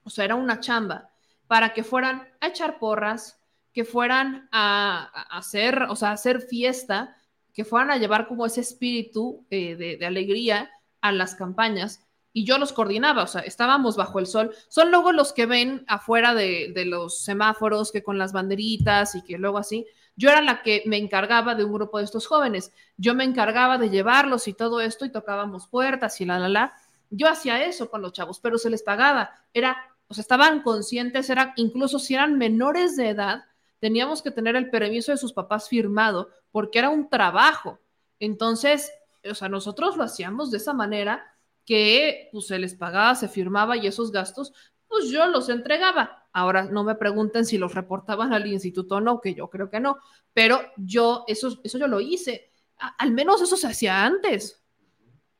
o 0.04 0.10
sea, 0.10 0.24
era 0.24 0.34
una 0.34 0.60
chamba, 0.60 1.10
para 1.46 1.74
que 1.74 1.84
fueran 1.84 2.28
a 2.40 2.48
echar 2.48 2.78
porras, 2.78 3.38
que 3.72 3.84
fueran 3.84 4.48
a, 4.52 5.04
hacer, 5.36 5.82
o 5.82 5.96
sea, 5.96 6.10
a 6.10 6.12
hacer 6.12 6.40
fiesta, 6.40 7.16
que 7.52 7.64
fueran 7.64 7.90
a 7.90 7.98
llevar 7.98 8.26
como 8.28 8.46
ese 8.46 8.60
espíritu 8.60 9.46
eh, 9.50 9.76
de 9.98 10.06
alegría 10.06 10.70
a 11.00 11.12
las 11.12 11.34
campañas 11.34 12.06
y 12.32 12.44
yo 12.44 12.58
los 12.58 12.72
coordinaba, 12.72 13.24
o 13.24 13.26
sea, 13.26 13.42
estábamos 13.42 13.96
bajo 13.96 14.18
el 14.18 14.26
sol. 14.26 14.54
Son 14.68 14.90
luego 14.90 15.12
los 15.12 15.32
que 15.32 15.46
ven 15.46 15.84
afuera 15.86 16.34
de, 16.34 16.72
los 16.86 17.22
semáforos, 17.22 17.92
que 17.92 18.02
con 18.02 18.18
las 18.18 18.32
banderitas 18.32 19.14
y 19.14 19.22
que 19.22 19.36
luego 19.36 19.58
así. 19.58 19.86
Yo 20.16 20.30
era 20.30 20.40
la 20.40 20.62
que 20.62 20.82
me 20.86 20.96
encargaba 20.96 21.54
de 21.54 21.64
un 21.64 21.72
grupo 21.72 21.98
de 21.98 22.04
estos 22.04 22.26
jóvenes. 22.26 22.72
Yo 22.96 23.14
me 23.14 23.24
encargaba 23.24 23.76
de 23.76 23.90
llevarlos 23.90 24.48
y 24.48 24.54
todo 24.54 24.80
esto 24.80 25.04
y 25.04 25.12
tocábamos 25.12 25.68
puertas 25.68 26.20
y 26.20 26.24
la, 26.24 26.38
la, 26.38 26.48
la. 26.48 26.74
Yo 27.10 27.28
hacía 27.28 27.64
eso 27.64 27.90
con 27.90 28.00
los 28.00 28.12
chavos, 28.12 28.40
pero 28.40 28.56
se 28.56 28.70
les 28.70 28.82
pagaba. 28.82 29.30
Era, 29.52 29.76
o 30.08 30.14
sea, 30.14 30.22
estaban 30.22 30.62
conscientes, 30.62 31.28
era, 31.28 31.52
incluso 31.56 31.98
si 31.98 32.14
eran 32.14 32.38
menores 32.38 32.96
de 32.96 33.10
edad, 33.10 33.44
teníamos 33.78 34.22
que 34.22 34.30
tener 34.30 34.56
el 34.56 34.70
permiso 34.70 35.12
de 35.12 35.18
sus 35.18 35.34
papás 35.34 35.68
firmado 35.68 36.30
porque 36.52 36.78
era 36.78 36.90
un 36.90 37.08
trabajo. 37.08 37.80
Entonces, 38.20 38.92
o 39.28 39.34
sea, 39.34 39.48
nosotros 39.48 39.96
lo 39.96 40.04
hacíamos 40.04 40.50
de 40.50 40.58
esa 40.58 40.72
manera 40.72 41.24
que 41.64 42.28
pues, 42.32 42.46
se 42.46 42.58
les 42.58 42.74
pagaba, 42.74 43.14
se 43.14 43.28
firmaba 43.28 43.76
y 43.76 43.86
esos 43.86 44.12
gastos, 44.12 44.52
pues 44.86 45.08
yo 45.08 45.26
los 45.26 45.48
entregaba. 45.48 46.28
Ahora 46.32 46.64
no 46.64 46.84
me 46.84 46.94
pregunten 46.94 47.44
si 47.44 47.58
los 47.58 47.74
reportaban 47.74 48.32
al 48.32 48.46
instituto 48.46 48.96
o 48.96 49.00
no, 49.00 49.20
que 49.20 49.34
yo 49.34 49.48
creo 49.48 49.70
que 49.70 49.80
no, 49.80 49.98
pero 50.32 50.60
yo 50.76 51.24
eso, 51.26 51.60
eso 51.64 51.78
yo 51.78 51.88
lo 51.88 52.00
hice. 52.00 52.50
al 52.98 53.12
menos 53.12 53.40
eso 53.42 53.56
se 53.56 53.66
hacía 53.66 54.04
antes. 54.04 54.62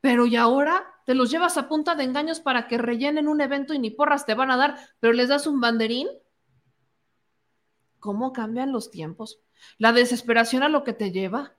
Pero 0.01 0.27
y 0.27 0.37
ahora 0.37 0.85
te 1.07 1.15
los 1.15 1.31
llevas 1.31 1.57
a 1.57 1.69
punta 1.69 1.95
de 1.95 2.05
engaños 2.05 2.41
para 2.41 2.67
que 2.67 2.79
rellenen 2.79 3.29
un 3.29 3.41
evento 3.41 3.75
y 3.75 3.79
ni 3.79 3.91
porras 3.91 4.27
te 4.27 4.35
van 4.35 4.51
a 4.51 4.57
dar, 4.57 4.77
pero 5.01 5.13
les 5.13 5.29
das 5.29 5.47
un 5.47 5.61
banderín. 5.61 6.09
¿Cómo 7.99 8.33
cambian 8.33 8.73
los 8.73 8.91
tiempos? 8.91 9.41
La 9.79 9.93
desesperación 9.93 10.63
a 10.63 10.69
lo 10.69 10.85
que 10.85 10.93
te 10.93 11.11
lleva. 11.11 11.57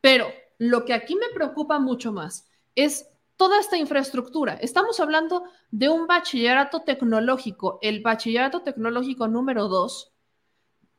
Pero 0.00 0.28
lo 0.58 0.84
que 0.84 0.94
aquí 0.94 1.14
me 1.16 1.28
preocupa 1.34 1.78
mucho 1.78 2.12
más 2.12 2.48
es 2.74 3.08
toda 3.36 3.60
esta 3.60 3.76
infraestructura. 3.76 4.54
Estamos 4.54 5.00
hablando 5.00 5.44
de 5.70 5.88
un 5.88 6.06
bachillerato 6.06 6.82
tecnológico, 6.82 7.78
el 7.82 8.02
bachillerato 8.02 8.62
tecnológico 8.62 9.28
número 9.28 9.68
dos. 9.68 10.12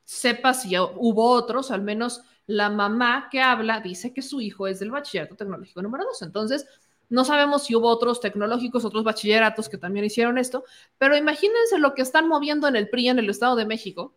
Sepa 0.06 0.54
si 0.54 0.78
hubo 0.78 1.30
otros, 1.30 1.70
al 1.70 1.82
menos 1.82 2.22
la 2.48 2.70
mamá 2.70 3.28
que 3.30 3.42
habla 3.42 3.82
dice 3.82 4.14
que 4.14 4.22
su 4.22 4.42
hijo 4.42 4.68
es 4.68 4.80
del 4.80 4.90
bachillerato 4.90 5.36
tecnológico 5.36 5.82
número 5.82 6.06
dos. 6.06 6.22
Entonces, 6.22 6.66
no 7.10 7.26
sabemos 7.26 7.66
si 7.66 7.76
hubo 7.76 7.90
otros 7.90 8.22
tecnológicos, 8.22 8.86
otros 8.86 9.04
bachilleratos 9.04 9.68
que 9.68 9.78
también 9.78 10.06
hicieron 10.06 10.38
esto, 10.38 10.64
pero 10.98 11.18
imagínense 11.18 11.78
lo 11.78 11.94
que 11.94 12.04
están 12.04 12.28
moviendo 12.28 12.68
en 12.68 12.76
el 12.76 12.90
PRI 12.90 13.10
en 13.10 13.20
el 13.20 13.30
Estado 13.30 13.56
de 13.56 13.66
México 13.66 14.16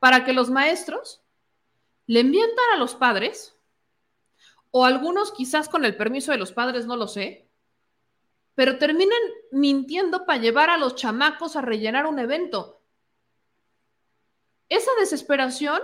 para 0.00 0.24
que 0.24 0.32
los 0.32 0.50
maestros 0.50 1.22
le 2.06 2.24
mientan 2.24 2.64
a 2.74 2.78
los 2.78 2.96
padres 2.96 3.56
o 4.72 4.84
algunos 4.84 5.30
quizás 5.30 5.68
con 5.68 5.84
el 5.84 5.96
permiso 5.96 6.32
de 6.32 6.38
los 6.38 6.52
padres, 6.52 6.86
no 6.86 6.96
lo 6.96 7.06
sé, 7.06 7.48
pero 8.54 8.78
terminan 8.78 9.18
mintiendo 9.52 10.26
para 10.26 10.40
llevar 10.40 10.70
a 10.70 10.76
los 10.76 10.96
chamacos 10.96 11.54
a 11.54 11.60
rellenar 11.60 12.06
un 12.06 12.18
evento. 12.18 12.82
Esa 14.68 14.90
desesperación 14.98 15.80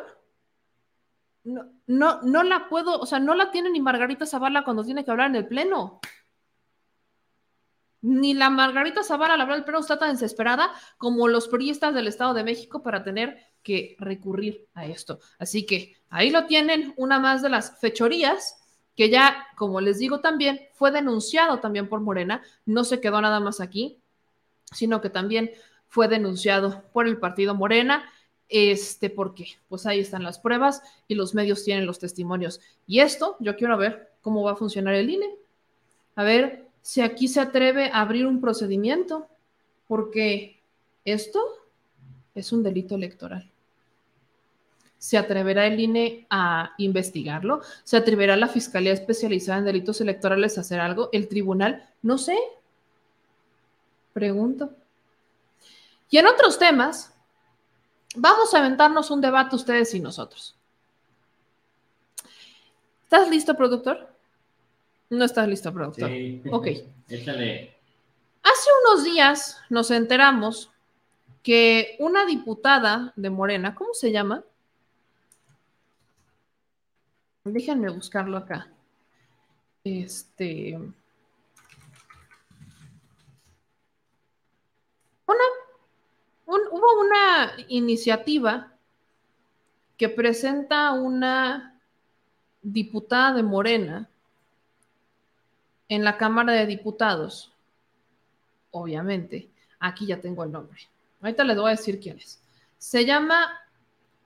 no, 1.45 1.73
no, 1.87 2.23
no 2.23 2.43
la 2.43 2.69
puedo, 2.69 2.99
o 2.99 3.07
sea, 3.07 3.21
no 3.21 3.35
la 3.35 3.51
tiene 3.51 3.71
ni 3.71 3.81
Margarita 3.81 4.27
Zavala 4.27 4.65
cuando 4.65 4.85
tiene 4.85 5.05
que 5.05 5.11
hablar 5.11 5.31
en 5.31 5.37
el 5.37 5.47
Pleno. 5.47 6.01
Ni 8.03 8.35
la 8.35 8.51
Margarita 8.51 9.03
Zavala 9.03 9.35
al 9.35 9.41
hablar 9.41 9.59
el 9.59 9.65
Pleno 9.65 9.81
está 9.81 9.99
tan 9.99 10.13
desesperada 10.13 10.73
como 10.99 11.29
los 11.29 11.49
periodistas 11.49 11.95
del 11.95 12.09
Estado 12.09 12.35
de 12.35 12.45
México 12.45 12.83
para 12.83 13.03
tener 13.03 13.56
que 13.67 13.97
recurrir 13.99 14.69
a 14.75 14.87
esto. 14.87 15.19
Así 15.41 15.67
que 15.67 15.97
ahí 16.09 16.31
lo 16.31 16.47
tienen, 16.47 16.95
una 16.97 17.19
más 17.19 17.43
de 17.43 17.49
las 17.49 17.81
fechorías 17.81 18.63
que 18.95 19.11
ya, 19.11 19.49
como 19.57 19.81
les 19.81 19.99
digo 19.99 20.21
también, 20.21 20.61
fue 20.73 20.93
denunciado 20.93 21.59
también 21.59 21.89
por 21.89 22.01
Morena, 22.01 22.45
no 22.65 22.85
se 22.85 23.01
quedó 23.01 23.21
nada 23.21 23.41
más 23.41 23.61
aquí, 23.61 23.99
sino 24.73 25.01
que 25.01 25.11
también 25.11 25.51
fue 25.89 26.07
denunciado 26.07 26.85
por 26.93 27.09
el 27.09 27.19
partido 27.19 27.57
Morena, 27.57 28.09
este, 28.49 29.11
porque 29.11 29.49
pues 29.69 29.85
ahí 29.85 29.99
están 29.99 30.23
las 30.23 30.39
pruebas 30.39 30.81
y 31.09 31.17
los 31.17 31.35
medios 31.35 31.65
tienen 31.65 31.87
los 31.87 31.99
testimonios. 31.99 32.61
Y 32.87 33.01
esto, 33.01 33.37
yo 33.41 33.57
quiero 33.57 33.77
ver 33.77 34.13
cómo 34.23 34.45
va 34.45 34.53
a 34.53 34.57
funcionar 34.57 34.95
el 34.95 35.11
INE, 35.11 35.35
a 36.15 36.23
ver 36.23 36.67
si 36.83 37.01
aquí 37.01 37.27
se 37.27 37.41
atreve 37.41 37.91
a 37.93 38.03
abrir 38.03 38.27
un 38.27 38.41
procedimiento, 38.41 39.27
porque 39.89 40.61
esto 41.05 41.43
es 42.33 42.53
un 42.53 42.63
delito 42.63 42.95
electoral. 42.95 43.51
¿Se 45.07 45.17
atreverá 45.17 45.69
el 45.69 45.79
INE 45.79 46.27
a 46.31 46.75
investigarlo? 46.79 47.61
¿Se 47.85 47.97
atreverá 47.97 48.35
la 48.35 48.49
Fiscalía 48.49 48.93
Especializada 48.93 49.61
en 49.61 49.67
Delitos 49.67 50.01
Electorales 50.01 50.59
a 50.59 50.63
hacer 50.63 50.81
algo? 50.81 51.11
¿El 51.13 51.29
tribunal? 51.29 51.89
No 52.03 52.19
sé. 52.19 52.37
Pregunto. 54.13 54.73
Y 56.11 56.19
en 56.19 56.27
otros 56.27 56.59
temas, 56.59 57.15
vamos 58.17 58.53
a 58.53 58.59
aventarnos 58.59 59.13
un 59.13 59.21
debate 59.21 59.55
ustedes 59.55 59.95
y 59.95 60.01
nosotros. 60.01 60.57
¿Estás 63.05 63.31
listo, 63.31 63.57
productor? 63.57 64.13
No 65.09 65.25
estás 65.25 65.47
listo, 65.47 65.73
productor. 65.73 66.09
Sí. 66.09 66.43
Ok. 66.51 66.67
Échale. 67.09 67.77
Hace 68.43 68.71
unos 68.83 69.05
días 69.05 69.57
nos 69.71 69.93
enteramos 69.93 70.73
que 71.45 71.95
una 72.01 72.27
diputada 72.27 73.13
de 73.15 73.31
Morena, 73.31 73.77
¿cómo 73.77 73.95
se 73.95 74.11
llama? 74.11 74.43
Déjenme 77.47 77.91
buscarlo 77.91 78.37
acá. 78.39 78.67
Este. 79.85 80.77
Una, 85.27 85.45
hubo 86.47 87.01
una 87.01 87.53
iniciativa 87.69 88.73
que 89.97 90.09
presenta 90.09 90.91
una 90.93 91.81
diputada 92.63 93.35
de 93.35 93.45
Morena 93.45 94.11
en 95.89 96.03
la 96.03 96.19
Cámara 96.19 96.53
de 96.53 96.67
Diputados. 96.67 97.53
Obviamente, 98.73 99.49
aquí 99.79 100.07
ya 100.07 100.21
tengo 100.21 100.43
el 100.43 100.51
nombre. 100.51 100.81
Ahorita 101.21 101.45
les 101.45 101.57
voy 101.57 101.69
a 101.69 101.77
decir 101.77 102.01
quién 102.01 102.19
es. 102.19 102.43
Se 102.77 103.07
llama 103.07 103.49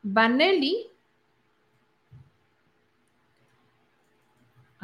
Vanelli 0.03 0.90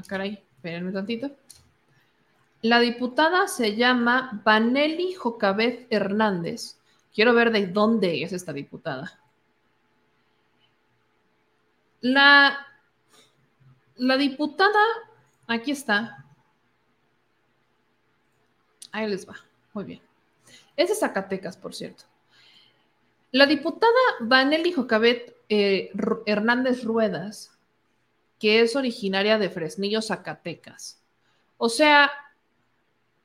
caray, 0.06 0.42
espérenme 0.56 0.92
tantito. 0.92 1.30
La 2.62 2.80
diputada 2.80 3.48
se 3.48 3.76
llama 3.76 4.40
Vanelli 4.44 5.12
Jocabet 5.14 5.86
Hernández. 5.90 6.78
Quiero 7.14 7.34
ver 7.34 7.52
de 7.52 7.66
dónde 7.66 8.22
es 8.22 8.32
esta 8.32 8.52
diputada. 8.52 9.20
La, 12.00 12.66
la 13.96 14.16
diputada, 14.16 14.80
aquí 15.46 15.70
está. 15.70 16.24
Ahí 18.92 19.08
les 19.08 19.28
va. 19.28 19.36
Muy 19.72 19.84
bien. 19.84 20.00
Es 20.76 20.88
de 20.88 20.94
Zacatecas, 20.94 21.56
por 21.56 21.74
cierto. 21.74 22.04
La 23.32 23.46
diputada 23.46 23.92
Vanelli 24.20 24.72
Jocabet 24.72 25.36
eh, 25.48 25.90
Hernández 26.26 26.84
Ruedas 26.84 27.55
que 28.38 28.60
es 28.60 28.76
originaria 28.76 29.38
de 29.38 29.50
Fresnillo, 29.50 30.02
Zacatecas. 30.02 31.02
O 31.56 31.68
sea, 31.68 32.10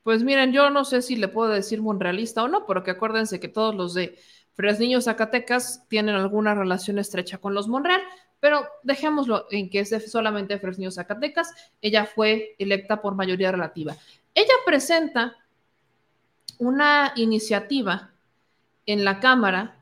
pues 0.02 0.22
miren, 0.24 0.52
yo 0.52 0.70
no 0.70 0.84
sé 0.84 1.02
si 1.02 1.16
le 1.16 1.28
puedo 1.28 1.50
decir 1.50 1.80
monrealista 1.80 2.42
o 2.42 2.48
no, 2.48 2.66
porque 2.66 2.92
acuérdense 2.92 3.40
que 3.40 3.48
todos 3.48 3.74
los 3.74 3.94
de 3.94 4.18
Fresnillo, 4.54 5.00
Zacatecas 5.00 5.86
tienen 5.88 6.14
alguna 6.14 6.54
relación 6.54 6.98
estrecha 6.98 7.38
con 7.38 7.54
los 7.54 7.68
Monreal, 7.68 8.02
Pero 8.40 8.66
dejémoslo 8.82 9.46
en 9.50 9.70
que 9.70 9.80
es 9.80 10.10
solamente 10.10 10.58
Fresnillo 10.58 10.90
Zacatecas. 10.90 11.54
Ella 11.80 12.06
fue 12.06 12.56
electa 12.58 13.00
por 13.00 13.14
mayoría 13.14 13.52
relativa. 13.52 13.96
Ella 14.34 14.54
presenta 14.66 15.36
una 16.58 17.12
iniciativa 17.16 18.10
en 18.84 19.04
la 19.04 19.20
Cámara 19.20 19.76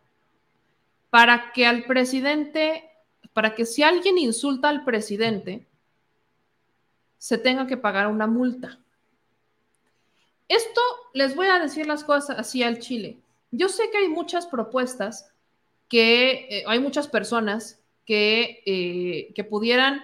para 1.09 1.53
que 1.53 1.67
al 1.67 1.85
presidente, 1.85 2.90
para 3.33 3.55
que 3.55 3.65
si 3.65 3.83
alguien 3.83 4.19
insulta 4.19 4.69
al 4.69 4.85
presidente, 4.85 5.67
se 7.19 7.39
tenga 7.39 7.67
que 7.67 7.77
pagar 7.77 8.07
una 8.07 8.27
multa. 8.27 8.79
Esto 10.49 10.81
les 11.15 11.37
voy 11.37 11.47
a 11.47 11.59
decir 11.59 11.87
las 11.87 12.03
cosas 12.03 12.39
así 12.39 12.63
al 12.63 12.79
Chile. 12.79 13.19
Yo 13.51 13.69
sé 13.69 13.91
que 13.91 13.99
hay 13.99 14.09
muchas 14.09 14.47
propuestas 14.47 15.33
que 15.89 16.47
eh, 16.51 16.65
hay 16.67 16.81
muchas 16.81 17.09
personas 17.09 17.81
que, 18.07 18.63
eh, 18.67 19.33
que 19.35 19.45
pudieran 19.45 20.03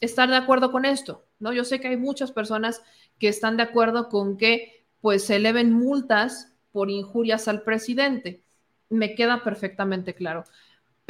estar 0.00 0.28
de 0.28 0.36
acuerdo 0.36 0.70
con 0.70 0.84
esto, 0.84 1.24
¿no? 1.38 1.52
Yo 1.52 1.64
sé 1.64 1.80
que 1.80 1.88
hay 1.88 1.96
muchas 1.96 2.30
personas 2.32 2.82
que 3.18 3.28
están 3.28 3.56
de 3.56 3.62
acuerdo 3.62 4.08
con 4.08 4.36
que 4.36 4.84
pues 5.00 5.24
se 5.24 5.36
eleven 5.36 5.72
multas 5.72 6.52
por 6.72 6.90
injurias 6.90 7.48
al 7.48 7.62
presidente. 7.62 8.42
Me 8.88 9.14
queda 9.14 9.42
perfectamente 9.42 10.14
claro. 10.14 10.44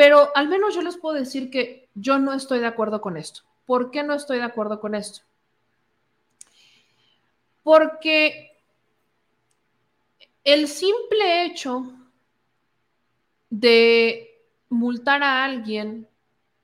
Pero 0.00 0.34
al 0.34 0.48
menos 0.48 0.74
yo 0.74 0.80
les 0.80 0.96
puedo 0.96 1.14
decir 1.14 1.50
que 1.50 1.90
yo 1.94 2.18
no 2.18 2.32
estoy 2.32 2.58
de 2.58 2.66
acuerdo 2.66 3.02
con 3.02 3.18
esto. 3.18 3.42
¿Por 3.66 3.90
qué 3.90 4.02
no 4.02 4.14
estoy 4.14 4.38
de 4.38 4.44
acuerdo 4.44 4.80
con 4.80 4.94
esto? 4.94 5.20
Porque 7.62 8.56
el 10.42 10.68
simple 10.68 11.44
hecho 11.44 11.92
de 13.50 14.42
multar 14.70 15.22
a 15.22 15.44
alguien 15.44 16.08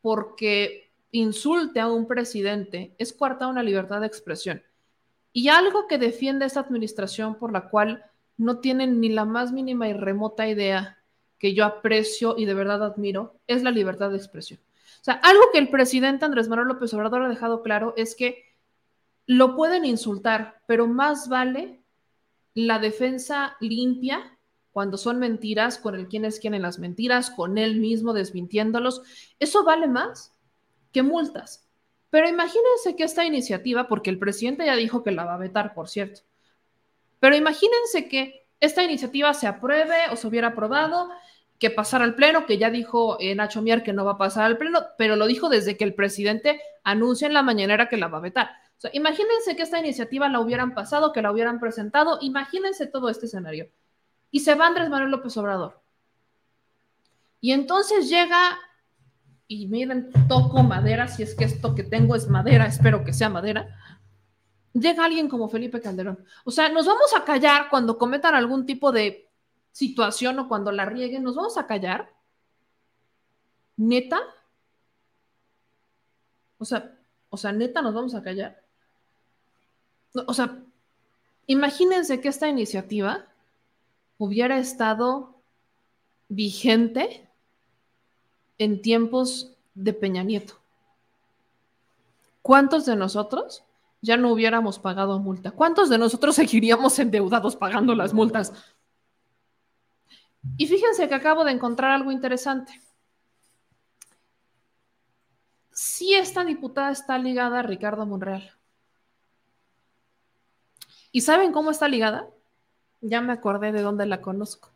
porque 0.01 0.91
insulte 1.11 1.79
a 1.79 1.89
un 1.89 2.09
presidente 2.09 2.95
es 2.97 3.13
coartar 3.13 3.49
una 3.49 3.63
libertad 3.63 4.01
de 4.01 4.07
expresión. 4.07 4.63
Y 5.35 5.49
algo 5.49 5.87
que 5.87 5.99
defiende 5.99 6.47
esta 6.47 6.61
administración 6.61 7.35
por 7.35 7.53
la 7.53 7.69
cual 7.69 8.03
no 8.39 8.61
tienen 8.61 8.99
ni 8.99 9.11
la 9.11 9.27
más 9.27 9.53
mínima 9.53 9.91
y 9.91 9.93
remota 9.93 10.49
idea 10.49 10.96
que 11.39 11.55
yo 11.55 11.65
aprecio 11.65 12.35
y 12.39 12.45
de 12.45 12.55
verdad 12.55 12.83
admiro 12.83 13.39
es 13.47 13.63
la 13.63 13.71
libertad 13.71 14.11
de 14.11 14.17
expresión. 14.17 14.61
O 15.01 15.05
sea, 15.05 15.15
algo 15.15 15.43
que 15.53 15.59
el 15.59 15.71
presidente 15.71 16.25
Andrés 16.25 16.49
Manuel 16.49 16.69
López 16.69 16.93
Obrador 16.95 17.23
ha 17.23 17.29
dejado 17.29 17.63
claro 17.63 17.95
es 17.97 18.17
que 18.17 18.57
lo 19.27 19.55
pueden 19.57 19.85
insultar, 19.85 20.63
pero 20.67 20.87
más 20.87 21.29
vale 21.29 21.81
la 22.55 22.79
defensa 22.79 23.57
limpia 23.61 24.37
cuando 24.73 24.99
son 24.99 25.19
mentiras, 25.19 25.79
con 25.79 25.95
el 25.95 26.07
quién 26.07 26.25
es 26.25 26.39
quién 26.39 26.55
en 26.55 26.63
las 26.63 26.79
mentiras, 26.79 27.31
con 27.31 27.59
él 27.59 27.81
mismo 27.81 28.13
desmintiéndolos. 28.13 29.03
Eso 29.39 29.65
vale 29.65 29.89
más 29.89 30.35
que 30.93 31.03
multas. 31.03 31.67
Pero 32.11 32.29
imagínense 32.29 32.95
que 32.97 33.05
esta 33.05 33.25
iniciativa, 33.25 33.89
porque 33.89 34.11
el 34.11 34.19
presidente 34.19 34.67
ya 34.67 34.77
dijo 34.77 35.03
que 35.03 35.13
la 35.13 35.25
va 35.25 35.35
a 35.35 35.39
vetar, 35.39 35.75
por 35.75 35.89
cierto, 35.89 36.23
pero 37.21 37.37
imagínense 37.37 38.09
que 38.09 38.46
esta 38.61 38.83
iniciativa 38.83 39.35
se 39.35 39.47
apruebe 39.47 39.97
o 40.11 40.17
se 40.17 40.27
hubiera 40.27 40.49
aprobado, 40.49 41.11
que 41.59 41.71
pasara 41.71 42.05
al 42.05 42.15
Pleno, 42.15 42.47
que 42.47 42.59
ya 42.59 42.71
dijo 42.71 43.17
eh, 43.21 43.35
Nacho 43.35 43.63
Mier 43.63 43.83
que 43.83 43.93
no 43.93 44.05
va 44.05 44.13
a 44.13 44.19
pasar 44.19 44.45
al 44.45 44.59
Pleno, 44.59 44.81
pero 44.99 45.17
lo 45.17 45.27
dijo 45.27 45.49
desde 45.49 45.77
que 45.77 45.85
el 45.85 45.95
presidente 45.95 46.61
anuncia 46.85 47.27
en 47.27 47.35
la 47.35 47.43
mañanera 47.43 47.89
que 47.89 47.97
la 47.97 48.09
va 48.09 48.19
a 48.19 48.23
vetar. 48.23 48.51
O 48.77 48.81
sea, 48.81 48.91
imagínense 48.93 49.57
que 49.57 49.63
esta 49.63 49.79
iniciativa 49.79 50.29
la 50.29 50.41
hubieran 50.41 50.75
pasado, 50.75 51.13
que 51.13 51.23
la 51.23 51.33
hubieran 51.33 51.59
presentado, 51.59 52.19
imagínense 52.21 52.87
todo 52.87 53.09
este 53.09 53.27
escenario. 53.27 53.71
Y 54.31 54.41
se 54.41 54.55
va 54.55 54.67
Andrés 54.67 54.91
Manuel 54.91 55.11
López 55.11 55.37
Obrador. 55.39 55.81
Y 57.41 57.53
entonces 57.53 58.11
llega 58.11 58.59
y 59.49 59.69
miren, 59.69 60.11
toco 60.29 60.63
madera, 60.63 61.09
si 61.09 61.23
es 61.23 61.35
que 61.35 61.45
esto 61.45 61.75
que 61.75 61.85
tengo 61.85 62.17
es 62.17 62.29
madera, 62.29 62.67
espero 62.67 63.05
que 63.05 63.13
sea 63.13 63.29
madera, 63.29 63.77
llega 64.81 65.05
alguien 65.05 65.29
como 65.29 65.49
Felipe 65.49 65.81
Calderón. 65.81 66.25
O 66.45 66.51
sea, 66.51 66.69
nos 66.69 66.87
vamos 66.87 67.15
a 67.15 67.25
callar 67.25 67.69
cuando 67.71 67.99
cometan 67.99 68.35
algún 68.35 68.67
tipo 68.67 68.93
de 68.93 69.29
situación 69.73 70.39
o 70.39 70.49
cuando 70.49 70.73
la 70.73 70.85
rieguen, 70.85 71.23
nos 71.23 71.35
vamos 71.35 71.57
a 71.57 71.67
callar. 71.67 72.13
¿Neta? 73.77 74.21
O 76.59 76.65
sea, 76.65 76.97
o 77.29 77.37
sea, 77.37 77.53
neta 77.53 77.83
nos 77.83 77.95
vamos 77.95 78.15
a 78.15 78.23
callar. 78.23 78.63
O 80.27 80.33
sea, 80.33 80.59
imagínense 81.47 82.21
que 82.21 82.29
esta 82.29 82.49
iniciativa 82.49 83.27
hubiera 84.19 84.59
estado 84.59 85.35
vigente 86.29 87.29
en 88.59 88.81
tiempos 88.81 89.55
de 89.75 89.93
Peña 89.93 90.23
Nieto. 90.23 90.59
¿Cuántos 92.41 92.87
de 92.87 92.97
nosotros 92.97 93.66
ya 94.07 94.17
no 94.17 94.33
hubiéramos 94.33 94.79
pagado 94.79 95.19
multa? 95.19 95.51
¿Cuántos 95.51 95.91
de 95.91 95.99
nosotros 95.99 96.37
seguiríamos 96.37 96.99
endeudados 96.99 97.57
pagando 97.57 97.95
las 97.95 98.15
multas? 98.15 98.53
Y 100.57 100.69
fíjense 100.69 101.09
que 101.09 101.15
acabo 101.15 101.45
de 101.45 101.51
encontrar 101.51 101.91
algo 101.91 102.13
interesante. 102.13 102.81
Si 105.73 106.15
esta 106.15 106.45
diputada 106.45 106.93
está 106.93 107.19
ligada 107.19 107.59
a 107.59 107.63
Ricardo 107.63 108.07
Monreal. 108.07 108.53
¿Y 111.11 111.23
saben 111.23 111.51
cómo 111.51 111.73
está 111.73 111.89
ligada? 111.89 112.29
Ya 113.01 113.21
me 113.21 113.33
acordé 113.33 113.73
de 113.73 113.83
dónde 113.83 114.07
la 114.07 114.21
conozco. 114.21 114.71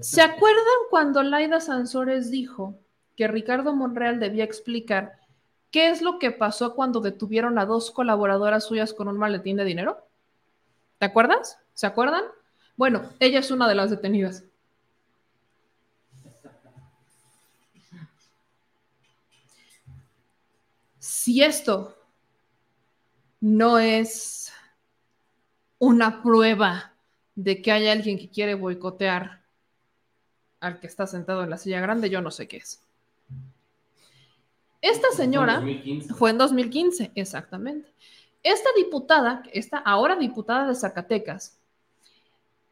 ¿Se 0.00 0.20
acuerdan 0.30 0.62
cuando 0.90 1.22
Laida 1.22 1.60
Sansores 1.60 2.30
dijo 2.30 2.78
que 3.16 3.28
Ricardo 3.28 3.74
Monreal 3.74 4.20
debía 4.20 4.44
explicar 4.44 5.25
qué 5.70 5.90
es 5.90 6.02
lo 6.02 6.18
que 6.18 6.30
pasó 6.30 6.74
cuando 6.74 7.00
detuvieron 7.00 7.58
a 7.58 7.66
dos 7.66 7.90
colaboradoras 7.90 8.64
suyas 8.64 8.92
con 8.92 9.08
un 9.08 9.18
maletín 9.18 9.56
de 9.56 9.64
dinero? 9.64 10.06
¿Te 10.98 11.06
acuerdas? 11.06 11.58
¿Se 11.74 11.86
acuerdan? 11.86 12.24
Bueno, 12.76 13.10
ella 13.20 13.40
es 13.40 13.50
una 13.50 13.68
de 13.68 13.74
las 13.74 13.90
detenidas. 13.90 14.44
Si 20.98 21.42
esto 21.42 21.96
no 23.40 23.78
es 23.78 24.52
una 25.78 26.22
prueba 26.22 26.94
de 27.34 27.60
que 27.60 27.72
hay 27.72 27.88
alguien 27.88 28.18
que 28.18 28.30
quiere 28.30 28.54
boicotear 28.54 29.42
al 30.60 30.80
que 30.80 30.86
está 30.86 31.06
sentado 31.06 31.44
en 31.44 31.50
la 31.50 31.58
silla 31.58 31.80
grande, 31.80 32.10
yo 32.10 32.22
no 32.22 32.30
sé 32.30 32.48
qué 32.48 32.58
es. 32.58 32.85
Esta 34.86 35.10
señora 35.10 35.64
fue 36.16 36.30
en 36.30 36.38
2015, 36.38 37.10
exactamente. 37.16 37.92
Esta 38.44 38.68
diputada, 38.76 39.42
esta 39.52 39.78
ahora 39.78 40.14
diputada 40.14 40.68
de 40.68 40.76
Zacatecas, 40.76 41.58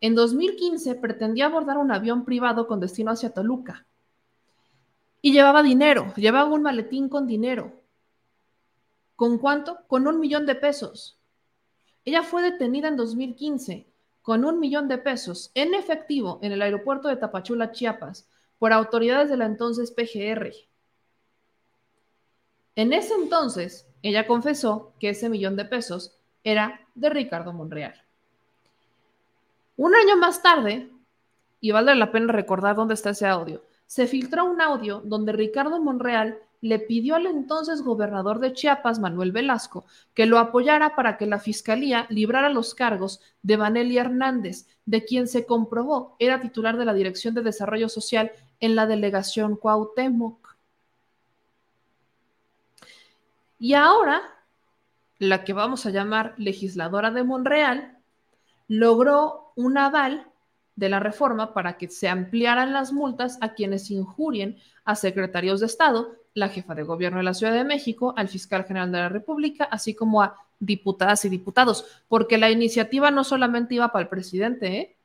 en 0.01 0.15
2015 0.15 0.95
pretendía 0.95 1.47
abordar 1.47 1.77
un 1.77 1.91
avión 1.91 2.25
privado 2.25 2.69
con 2.69 2.79
destino 2.79 3.11
hacia 3.11 3.35
Toluca. 3.35 3.85
Y 5.23 5.33
llevaba 5.33 5.65
dinero, 5.65 6.15
llevaba 6.15 6.55
un 6.55 6.63
maletín 6.63 7.09
con 7.09 7.27
dinero. 7.27 7.83
¿Con 9.17 9.39
cuánto? 9.39 9.79
Con 9.89 10.07
un 10.07 10.21
millón 10.21 10.47
de 10.47 10.55
pesos. 10.55 11.19
Ella 12.05 12.23
fue 12.23 12.43
detenida 12.43 12.87
en 12.87 12.97
2015 12.97 13.89
con 14.23 14.45
un 14.45 14.61
millón 14.61 14.87
de 14.87 14.99
pesos 14.99 15.51
en 15.55 15.75
efectivo 15.75 16.39
en 16.43 16.53
el 16.53 16.63
aeropuerto 16.63 17.09
de 17.09 17.17
Tapachula, 17.17 17.73
Chiapas, 17.73 18.29
por 18.61 18.73
autoridades 18.73 19.31
de 19.31 19.37
la 19.37 19.47
entonces 19.47 19.91
PGR. 19.91 20.53
En 22.77 22.93
ese 22.93 23.15
entonces, 23.15 23.87
ella 24.03 24.27
confesó 24.27 24.93
que 24.99 25.11
ese 25.11 25.29
millón 25.29 25.57
de 25.57 25.65
pesos 25.65 26.17
era 26.43 26.81
de 26.95 27.11
Ricardo 27.11 27.53
Monreal. 27.53 27.95
Un 29.77 29.95
año 29.95 30.17
más 30.17 30.43
tarde, 30.43 30.91
y 31.61 31.71
vale 31.71 31.95
la 31.95 32.13
pena 32.13 32.33
recordar 32.33 32.77
dónde 32.77 32.95
está 32.95 33.11
ese 33.11 33.27
audio, 33.27 33.63
se 33.87 34.07
filtró 34.07 34.45
un 34.45 34.61
audio 34.61 35.01
donde 35.05 35.33
Ricardo 35.33 35.81
Monreal 35.81 36.39
le 36.61 36.79
pidió 36.79 37.15
al 37.17 37.27
entonces 37.27 37.83
gobernador 37.83 38.39
de 38.39 38.55
Chiapas, 38.55 38.99
Manuel 38.99 39.33
Velasco, 39.33 39.85
que 40.15 40.25
lo 40.25 40.39
apoyara 40.39 40.97
para 40.97 41.19
que 41.19 41.27
la 41.27 41.39
fiscalía 41.39 42.07
librara 42.09 42.49
los 42.49 42.75
cargos 42.75 43.21
de 43.43 43.59
Vanelli 43.59 43.99
Hernández, 43.99 44.67
de 44.87 45.05
quien 45.05 45.29
se 45.29 45.45
comprobó 45.45 46.17
era 46.19 46.41
titular 46.41 46.79
de 46.79 46.87
la 46.87 46.95
Dirección 46.95 47.35
de 47.35 47.43
Desarrollo 47.43 47.91
Social 47.91 48.33
en 48.61 48.77
la 48.77 48.87
delegación 48.87 49.57
Cuauhtémoc. 49.57 50.44
Y 53.65 53.73
ahora, 53.73 54.21
la 55.19 55.43
que 55.43 55.55
vamos 55.55 55.87
a 55.87 55.91
llamar 55.91 56.35
legisladora 56.37 57.11
de 57.11 57.25
Monreal, 57.25 57.97
logró 58.69 59.53
un 59.57 59.79
aval 59.79 60.27
de 60.77 60.91
la 60.91 61.01
reforma 61.01 61.55
para 61.55 61.79
que 61.79 61.89
se 61.89 62.07
ampliaran 62.11 62.75
las 62.75 62.93
multas 62.93 63.39
a 63.41 63.55
quienes 63.55 63.91
injurien 63.91 64.59
a 64.85 64.97
secretarios 64.97 65.61
de 65.61 65.67
Estado, 65.67 66.15
la 66.35 66.51
jefa 66.51 66.75
de 66.75 66.83
gobierno 66.83 67.17
de 67.17 67.25
la 67.25 67.33
Ciudad 67.33 67.55
de 67.55 67.65
México, 67.65 68.13
al 68.19 68.29
fiscal 68.29 68.65
general 68.65 68.93
de 68.93 68.99
la 68.99 69.09
República, 69.09 69.65
así 69.65 69.95
como 69.95 70.21
a 70.21 70.37
diputadas 70.61 71.25
y 71.25 71.31
diputados, 71.31 71.87
porque 72.07 72.37
la 72.37 72.51
iniciativa 72.51 73.11
no 73.11 73.25
solamente 73.25 73.77
iba 73.77 73.91
para 73.93 74.03
el 74.03 74.11
presidente, 74.11 74.77
¿eh? 74.77 74.97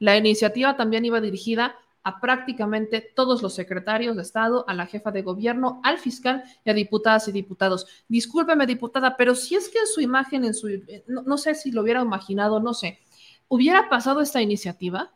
la 0.00 0.16
iniciativa 0.16 0.76
también 0.76 1.04
iba 1.04 1.20
dirigida 1.20 1.76
a 2.02 2.20
prácticamente 2.20 3.00
todos 3.14 3.42
los 3.42 3.54
secretarios 3.54 4.16
de 4.16 4.22
Estado, 4.22 4.64
a 4.68 4.74
la 4.74 4.86
jefa 4.86 5.10
de 5.10 5.22
gobierno, 5.22 5.80
al 5.84 5.98
fiscal 5.98 6.44
y 6.64 6.70
a 6.70 6.74
diputadas 6.74 7.28
y 7.28 7.32
diputados. 7.32 7.86
Discúlpeme, 8.08 8.66
diputada, 8.66 9.16
pero 9.16 9.34
si 9.34 9.56
es 9.56 9.68
que 9.68 9.78
en 9.78 9.86
su 9.86 10.00
imagen, 10.00 10.44
en 10.44 10.54
su, 10.54 10.68
no, 11.06 11.22
no 11.22 11.38
sé 11.38 11.54
si 11.54 11.70
lo 11.70 11.82
hubiera 11.82 12.02
imaginado, 12.02 12.60
no 12.60 12.74
sé, 12.74 13.00
hubiera 13.48 13.88
pasado 13.88 14.20
esta 14.20 14.40
iniciativa, 14.40 15.12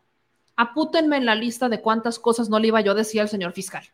apútenme 0.57 1.17
en 1.17 1.27
la 1.27 1.35
lista 1.35 1.69
de 1.69 1.81
cuántas 1.81 2.19
cosas 2.19 2.49
no 2.49 2.59
le 2.59 2.69
iba 2.69 2.81
yo 2.81 2.93
a 2.93 2.97
decir 2.97 3.21
al 3.21 3.29
señor 3.29 3.53
fiscal. 3.53 3.85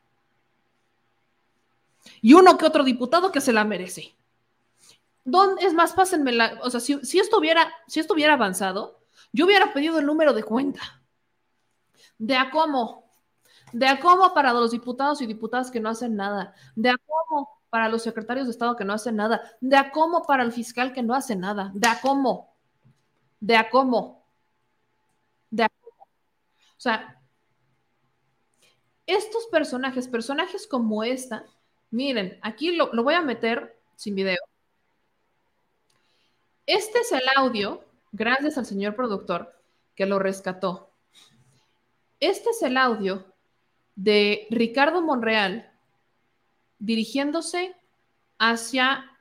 Y 2.20 2.34
uno 2.34 2.58
que 2.58 2.66
otro 2.66 2.84
diputado 2.84 3.30
que 3.32 3.40
se 3.40 3.52
la 3.52 3.64
merece. 3.64 4.14
¿Dónde, 5.24 5.64
es 5.64 5.74
más, 5.74 5.92
pásenme 5.92 6.32
la, 6.32 6.58
o 6.62 6.70
sea, 6.70 6.80
si, 6.80 6.98
si, 7.04 7.18
esto 7.18 7.38
hubiera, 7.38 7.70
si 7.86 8.00
esto 8.00 8.14
hubiera 8.14 8.32
avanzado, 8.32 8.98
yo 9.32 9.44
hubiera 9.44 9.72
pedido 9.72 9.98
el 9.98 10.06
número 10.06 10.32
de 10.32 10.42
cuenta. 10.42 10.97
De 12.18 12.36
a 12.36 12.50
cómo. 12.50 13.04
De 13.72 13.86
a 13.86 14.00
cómo 14.00 14.34
para 14.34 14.52
los 14.52 14.70
diputados 14.72 15.20
y 15.22 15.26
diputadas 15.26 15.70
que 15.70 15.80
no 15.80 15.88
hacen 15.88 16.16
nada. 16.16 16.54
De 16.74 16.90
a 16.90 16.96
cómo 17.06 17.60
para 17.70 17.88
los 17.88 18.02
secretarios 18.02 18.46
de 18.46 18.52
Estado 18.52 18.76
que 18.76 18.84
no 18.84 18.92
hacen 18.92 19.16
nada. 19.16 19.42
De 19.60 19.76
a 19.76 19.90
cómo 19.90 20.24
para 20.26 20.42
el 20.42 20.52
fiscal 20.52 20.92
que 20.92 21.02
no 21.02 21.14
hace 21.14 21.36
nada. 21.36 21.70
De 21.74 21.88
a 21.88 22.00
cómo. 22.00 22.54
De 23.40 23.56
a 23.56 23.70
cómo. 23.70 24.24
De 25.50 25.64
a 25.64 25.68
cómo. 25.68 26.04
O 26.04 26.80
sea, 26.80 27.20
estos 29.06 29.46
personajes, 29.46 30.06
personajes 30.06 30.66
como 30.66 31.02
esta, 31.02 31.46
miren, 31.90 32.38
aquí 32.42 32.76
lo, 32.76 32.92
lo 32.92 33.02
voy 33.02 33.14
a 33.14 33.22
meter 33.22 33.80
sin 33.96 34.14
video. 34.14 34.38
Este 36.66 36.98
es 36.98 37.12
el 37.12 37.22
audio, 37.36 37.82
gracias 38.12 38.58
al 38.58 38.66
señor 38.66 38.94
productor, 38.94 39.58
que 39.94 40.04
lo 40.04 40.18
rescató. 40.18 40.87
Este 42.20 42.50
es 42.50 42.62
el 42.62 42.76
audio 42.76 43.32
de 43.94 44.48
Ricardo 44.50 45.02
Monreal 45.02 45.70
dirigiéndose 46.80 47.76
hacia 48.38 49.16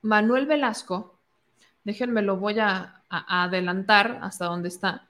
Manuel 0.00 0.46
Velasco. 0.46 1.18
Déjenme, 1.84 2.22
lo 2.22 2.38
voy 2.38 2.58
a, 2.60 3.02
adelantar 3.10 4.18
hasta 4.22 4.46
donde 4.46 4.68
está 4.68 5.06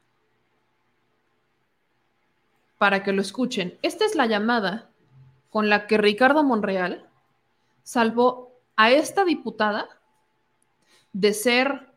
para 2.76 3.02
que 3.02 3.12
lo 3.12 3.22
escuchen. 3.22 3.78
Esta 3.80 4.04
es 4.04 4.14
la 4.14 4.26
llamada 4.26 4.90
con 5.48 5.70
la 5.70 5.86
que 5.86 5.96
Ricardo 5.96 6.42
Monreal 6.42 7.08
salvó 7.82 8.52
a 8.76 8.90
esta 8.90 9.24
diputada 9.24 9.88
de 11.14 11.32
ser 11.32 11.94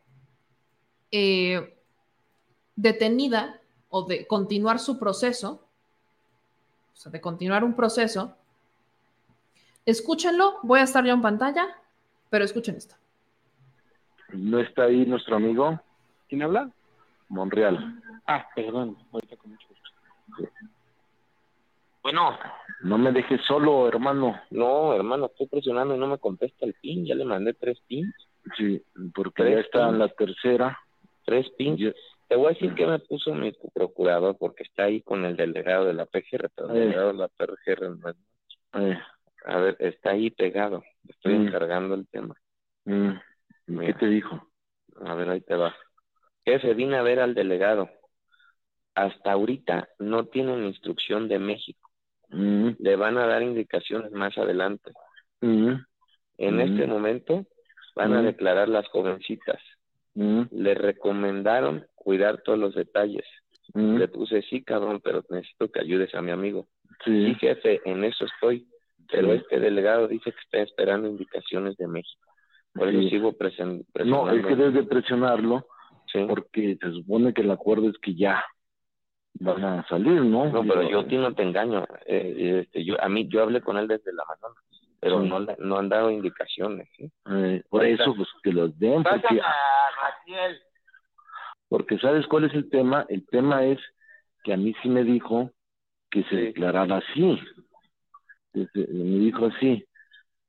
eh, 1.12 1.78
detenida 2.78 3.57
o 3.90 4.04
de 4.06 4.28
continuar 4.28 4.80
su 4.80 5.00
proceso, 5.00 5.64
o 6.94 6.96
sea, 6.96 7.12
de 7.12 7.22
continuar 7.22 7.64
un 7.64 7.76
proceso, 7.76 8.36
escúchenlo, 9.86 10.60
voy 10.64 10.80
a 10.80 10.84
estar 10.84 11.06
ya 11.06 11.14
en 11.14 11.22
pantalla, 11.22 11.68
pero 12.30 12.46
escuchen 12.46 12.76
esto. 12.76 12.96
¿No 14.34 14.60
está 14.60 14.84
ahí 14.84 15.06
nuestro 15.06 15.36
amigo? 15.36 15.80
¿Quién 16.28 16.44
habla? 16.44 16.70
Monreal. 17.30 18.02
Ah, 18.26 18.48
perdón, 18.56 18.98
ahorita 19.12 19.38
con 19.38 19.52
mucho 19.52 19.68
gusto. 19.70 20.52
Bueno. 22.04 22.38
No 22.82 22.98
me 22.98 23.12
dejes 23.12 23.42
solo, 23.48 23.88
hermano. 23.88 24.40
No, 24.52 24.94
hermano, 24.94 25.26
estoy 25.26 25.48
presionando 25.48 25.96
y 25.96 26.00
no 26.00 26.08
me 26.08 26.20
contesta 26.20 26.66
el 26.66 26.76
pin. 26.76 27.06
Ya 27.06 27.16
le 27.16 27.26
mandé 27.26 27.54
tres 27.54 27.80
pins. 27.88 28.14
Sí, 28.56 28.82
porque 29.16 29.52
ya 29.52 29.60
está 29.60 29.90
en 29.90 30.00
la 30.00 30.10
tercera. 30.10 30.80
Tres 31.26 31.50
pins. 31.58 31.96
Te 32.28 32.36
voy 32.36 32.48
a 32.48 32.50
decir 32.50 32.74
que 32.76 32.86
me 32.86 33.00
puso 33.00 33.34
mi 33.34 33.54
procurador 33.74 34.38
porque 34.38 34.64
está 34.64 34.84
ahí 34.84 35.02
con 35.02 35.24
el 35.26 35.38
delegado 35.38 35.86
de 35.86 35.94
la 35.94 36.06
PGR, 36.06 36.50
pero 36.54 36.68
el 36.70 36.74
delegado 36.74 37.08
de 37.14 37.18
la 37.20 37.28
PGR 37.30 37.90
no 37.98 38.10
es- 38.10 38.18
Eh, 38.74 39.00
A 39.46 39.58
ver, 39.60 39.78
está 39.80 40.12
ahí 40.12 40.30
pegado. 40.30 40.84
Estoy 41.08 41.36
Mm. 41.36 41.48
encargando 41.48 41.96
el 41.96 42.08
tema. 42.08 42.36
mm, 42.86 43.12
¿Qué 43.80 43.94
te 43.94 44.08
dijo? 44.08 44.50
A 45.02 45.14
ver, 45.16 45.30
ahí 45.30 45.42
te 45.42 45.56
va. 45.56 45.76
Jefe, 46.46 46.74
vine 46.74 46.98
a 46.98 47.02
ver 47.02 47.20
al 47.20 47.34
delegado. 47.34 47.90
Hasta 48.96 49.32
ahorita 49.32 49.88
no 50.00 50.26
tienen 50.26 50.66
instrucción 50.66 51.28
de 51.28 51.40
México. 51.40 51.90
Mm, 52.30 52.72
Le 52.80 52.96
van 52.98 53.18
a 53.18 53.26
dar 53.28 53.42
indicaciones 53.42 54.12
más 54.12 54.38
adelante. 54.38 54.92
En 56.38 56.60
este 56.60 56.88
momento 56.88 57.46
van 57.96 58.14
a 58.14 58.22
declarar 58.22 58.68
las 58.70 58.88
jovencitas. 58.90 59.62
Mm, 60.18 60.42
Le 60.52 60.74
recomendaron 60.74 61.86
cuidar 61.96 62.42
todos 62.44 62.58
los 62.60 62.74
detalles. 62.76 63.26
mm. 63.74 63.98
Le 63.98 64.08
puse, 64.08 64.42
sí, 64.44 64.64
cabrón, 64.64 65.00
pero 65.04 65.24
necesito 65.30 65.70
que 65.70 65.80
ayudes 65.82 66.14
a 66.16 66.22
mi 66.22 66.32
amigo. 66.32 66.68
Sí. 67.06 67.28
Sí, 67.28 67.36
jefe, 67.36 67.82
en 67.86 68.04
eso 68.04 68.26
estoy. 68.26 68.68
Pero 69.12 69.32
Sí. 69.32 69.38
este 69.38 69.60
delegado 69.60 70.08
dice 70.08 70.32
que 70.32 70.40
está 70.40 70.58
esperando 70.60 71.08
indicaciones 71.08 71.78
de 71.78 71.88
México. 71.88 72.26
Por 72.74 72.90
eso 72.90 73.00
Sí. 73.02 73.10
sigo 73.10 73.34
presen- 73.38 73.80
No, 73.80 73.86
presionando. 73.94 74.34
es 74.36 74.46
que 74.46 74.56
debes 74.56 74.74
de 74.74 74.84
presionarlo 74.84 75.66
porque 76.28 76.78
se 76.82 76.92
supone 76.92 77.34
que 77.34 77.42
el 77.42 77.52
acuerdo 77.52 77.90
es 77.90 77.98
que 78.00 78.16
ya 78.16 78.44
van 79.40 79.64
a 79.64 79.88
salir, 79.88 80.22
¿no? 80.24 80.46
No, 80.52 80.62
pero 80.64 80.90
yo 80.90 81.00
a 81.02 81.08
ti 81.08 81.16
no 81.18 81.34
te 81.36 81.44
engaño. 81.44 81.86
Eh, 82.06 82.62
este, 82.64 82.84
yo, 82.84 82.96
a 83.02 83.08
mí, 83.10 83.28
yo 83.28 83.44
hablé 83.44 83.62
con 83.62 83.78
él 83.78 83.88
desde 83.88 84.12
la 84.14 84.24
mañana, 84.28 84.60
pero 85.00 85.22
Sí. 85.22 85.30
no, 85.30 85.40
no 85.40 85.78
han 85.78 85.90
dado 85.90 86.12
indicaciones. 86.12 86.90
¿sí? 86.98 87.12
eh, 87.30 87.64
por 87.70 87.86
eso, 87.86 88.16
pues 88.16 88.28
que 88.44 88.52
los 88.52 88.78
den, 88.80 89.04
porque, 89.04 89.40
a 89.42 89.54
porque 91.70 91.98
¿sabes 92.00 92.26
cuál 92.28 92.46
es 92.46 92.54
el 92.54 92.70
tema? 92.70 93.06
El 93.10 93.26
tema 93.28 93.66
es 93.66 93.80
que 94.44 94.54
a 94.54 94.58
mí 94.58 94.74
sí 94.82 94.90
me 94.90 95.04
dijo 95.04 95.52
que 96.10 96.24
se 96.24 96.36
declarara 96.36 96.98
así. 96.98 97.40
Este, 98.54 98.88
me 98.88 99.20
dijo 99.20 99.46
así, 99.48 99.86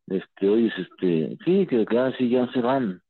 este, 0.07 0.49
oye, 0.49 0.73
este, 0.77 1.37
sí, 1.45 1.67
que 1.67 1.79
declara 1.79 2.09
así, 2.09 2.29
ya 2.29 2.47
se 2.53 2.61
van. 2.61 3.03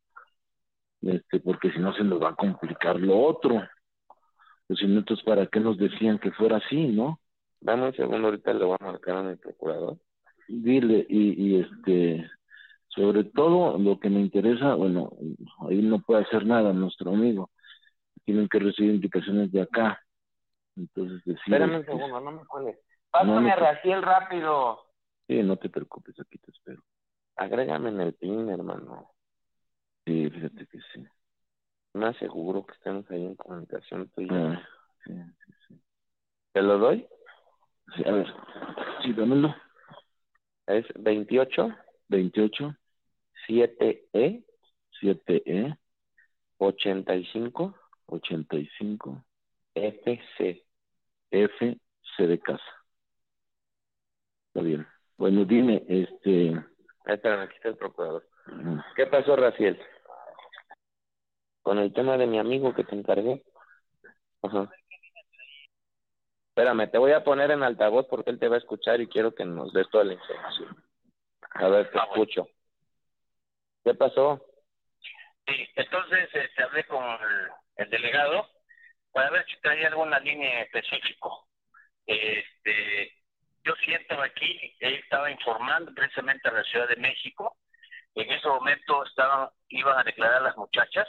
Este, 1.02 1.39
porque 1.41 1.70
si 1.70 1.78
no 1.78 1.92
se 1.94 2.02
nos 2.02 2.20
va 2.20 2.31
a 2.31 2.34
complicar 2.34 2.99
lo 2.99 3.20
otro. 3.20 3.62
Pues 4.67 4.81
si 4.81 4.86
no, 4.86 4.99
entonces, 4.99 5.25
¿para 5.25 5.47
qué 5.47 5.60
nos 5.60 5.78
decían 5.78 6.18
que 6.18 6.33
fuera 6.33 6.57
así, 6.57 6.89
no? 6.89 7.20
Dame 7.60 7.86
un 7.86 7.94
segundo, 7.94 8.28
ahorita 8.28 8.52
le 8.55 8.65
voy 8.65 8.76
a 8.81 8.84
marcar 8.84 9.17
a 9.17 9.23
mi 9.23 9.36
procurador. 9.36 9.97
Dile, 10.48 11.06
y, 11.08 11.46
y 11.46 11.60
este, 11.60 12.30
sobre 12.88 13.24
todo 13.24 13.78
lo 13.78 14.00
que 14.00 14.10
me 14.10 14.20
interesa, 14.20 14.74
bueno, 14.74 15.12
ahí 15.68 15.82
no 15.82 16.00
puede 16.00 16.22
hacer 16.22 16.46
nada 16.46 16.72
nuestro 16.72 17.10
amigo. 17.10 17.50
Tienen 18.24 18.48
que 18.48 18.58
recibir 18.58 18.94
indicaciones 18.94 19.52
de 19.52 19.62
acá. 19.62 20.00
Entonces, 20.76 21.18
decir, 21.24 21.42
Espérame 21.44 21.76
un 21.76 21.84
segundo, 21.84 22.20
no 22.20 22.32
me 22.32 22.46
cuelgues. 22.46 22.78
Pásame 23.10 23.40
no 23.42 23.52
a 23.52 23.56
Raciel 23.56 24.02
rápido. 24.02 24.80
Sí, 25.26 25.42
no 25.42 25.56
te 25.56 25.68
preocupes, 25.68 26.18
aquí 26.18 26.38
te 26.38 26.50
espero. 26.50 26.82
Agrégame 27.36 27.90
en 27.90 28.00
el 28.00 28.14
PIN, 28.14 28.48
hermano. 28.48 29.10
Sí, 30.06 30.30
fíjate 30.30 30.66
que 30.66 30.78
sí. 30.92 31.04
Me 31.92 32.06
aseguro 32.06 32.64
que 32.64 32.72
estemos 32.72 33.10
ahí 33.10 33.24
en 33.24 33.34
comunicación 33.36 34.10
tú 34.14 34.22
y 34.22 34.28
yo. 34.28 34.34
Ah, 34.34 34.62
sí, 35.04 35.12
¿Te 36.52 36.62
lo 36.62 36.78
doy? 36.78 37.06
sí, 37.96 38.02
a 38.06 38.12
ver, 38.12 38.26
sí, 39.02 39.12
dámelo. 39.12 39.54
Es 40.68 40.86
28 40.94 41.74
28 42.08 42.76
7E 43.48 44.44
7E 45.02 45.78
85 46.58 47.74
85 48.06 49.24
FC. 49.74 50.64
F 51.30 51.80
C 52.16 52.26
de 52.26 52.38
casa. 52.38 52.62
Está 54.48 54.62
bien. 54.62 54.86
Bueno, 55.18 55.44
dime, 55.44 55.84
este, 55.88 56.55
Espérame, 57.05 57.40
aquí 57.42 57.56
está 57.56 57.70
el 57.70 57.76
procurador. 57.76 58.26
¿Qué 58.94 59.06
pasó, 59.06 59.36
Raciel? 59.36 59.78
Con 61.62 61.78
el 61.78 61.92
tema 61.92 62.16
de 62.16 62.26
mi 62.26 62.38
amigo 62.38 62.74
que 62.74 62.84
te 62.84 62.94
encargué. 62.94 63.42
Ajá. 64.42 64.70
Espérame, 66.58 66.90
te 66.90 66.98
voy 66.98 67.12
a 67.12 67.22
poner 67.22 67.52
en 67.52 67.62
altavoz 67.62 68.08
porque 68.08 68.30
él 68.30 68.40
te 68.40 68.48
va 68.48 68.56
a 68.56 68.58
escuchar 68.58 69.00
y 69.00 69.06
quiero 69.06 69.32
que 69.32 69.44
nos 69.44 69.72
des 69.72 69.88
toda 69.90 70.02
la 70.02 70.14
información. 70.14 70.76
A 71.50 71.68
ver, 71.68 71.88
te 71.88 71.98
escucho. 71.98 72.48
¿Qué 73.84 73.94
pasó? 73.94 74.44
Sí, 75.46 75.68
entonces 75.76 76.28
este, 76.34 76.62
hablé 76.64 76.82
con 76.88 77.04
el, 77.04 77.50
el 77.76 77.90
delegado 77.90 78.44
para 79.12 79.30
ver 79.30 79.46
si 79.46 79.56
traía 79.60 79.86
alguna 79.86 80.18
línea 80.18 80.62
específico. 80.62 81.46
Este, 82.04 83.12
yo 83.62 83.76
siento 83.84 84.20
aquí, 84.20 84.74
él 84.80 84.94
estaba 84.94 85.30
informando 85.30 85.94
precisamente 85.94 86.48
a 86.48 86.54
la 86.54 86.64
Ciudad 86.64 86.88
de 86.88 86.96
México. 86.96 87.56
En 88.16 88.28
ese 88.32 88.48
momento 88.48 89.04
estaban, 89.04 89.48
iban 89.68 89.96
a 89.96 90.02
declarar 90.02 90.42
las 90.42 90.56
muchachas. 90.56 91.06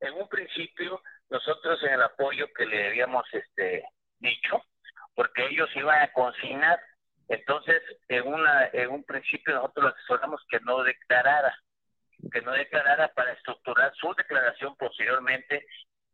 En 0.00 0.14
un 0.14 0.28
principio, 0.28 1.00
nosotros 1.30 1.80
en 1.84 1.92
el 1.92 2.02
apoyo 2.02 2.52
que 2.52 2.66
le 2.66 2.88
habíamos 2.88 3.24
este, 3.32 3.84
dicho, 4.18 4.62
porque 5.14 5.46
ellos 5.46 5.68
iban 5.74 6.02
a 6.02 6.12
consignar, 6.12 6.78
entonces 7.28 7.82
en, 8.08 8.26
una, 8.26 8.66
en 8.72 8.90
un 8.90 9.04
principio 9.04 9.54
nosotros 9.54 9.86
le 9.86 9.90
asesoramos 9.90 10.44
que 10.48 10.60
no 10.60 10.82
declarara 10.82 11.54
que 12.32 12.40
no 12.42 12.52
declarara 12.52 13.08
para 13.08 13.32
estructurar 13.32 13.92
su 13.94 14.12
declaración 14.14 14.76
posteriormente 14.76 15.66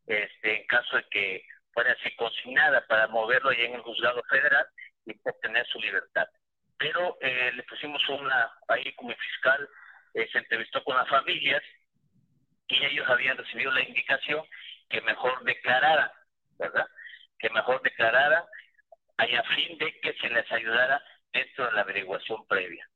este, 0.07 0.61
en 0.61 0.67
caso 0.67 0.97
de 0.97 1.05
que 1.11 1.45
fuera 1.73 1.93
así 1.93 2.15
consignada. 2.17 2.87
para 2.87 3.07
moverlo 3.09 3.51
allá 3.51 3.65
en 3.65 3.75
el 3.75 3.83
juzgado 3.83 4.23
federal 4.29 4.67
y 5.07 5.15
obtener 5.25 5.67
su 5.67 5.81
libertad. 5.81 6.27
Pero 6.79 7.17
eh, 7.21 7.53
le 7.55 7.63
pusimos 7.65 8.03
una, 8.09 8.51
ahí 8.69 8.93
como 8.95 9.15
fiscal, 9.15 9.69
eh, 10.15 10.29
se 10.33 10.39
entrevistó 10.39 10.83
con 10.85 10.97
las 10.97 11.09
familias 11.09 11.63
y 12.69 12.85
ellos 12.85 13.09
habían 13.09 13.37
recibido 13.37 13.71
la 13.73 13.83
indicación 13.83 14.45
que 14.89 15.01
mejor 15.03 15.43
declarara, 15.45 16.13
¿verdad? 16.59 16.87
Que 17.43 17.51
mejor 17.51 17.83
declarara 17.83 18.47
a 19.19 19.43
fin 19.55 19.79
de 19.79 20.01
que 20.01 20.15
se 20.15 20.29
les 20.31 20.51
ayudara 20.51 21.03
dentro 21.33 21.67
de 21.67 21.73
la 21.73 21.83
averiguación 21.83 22.47
previa. 22.47 22.89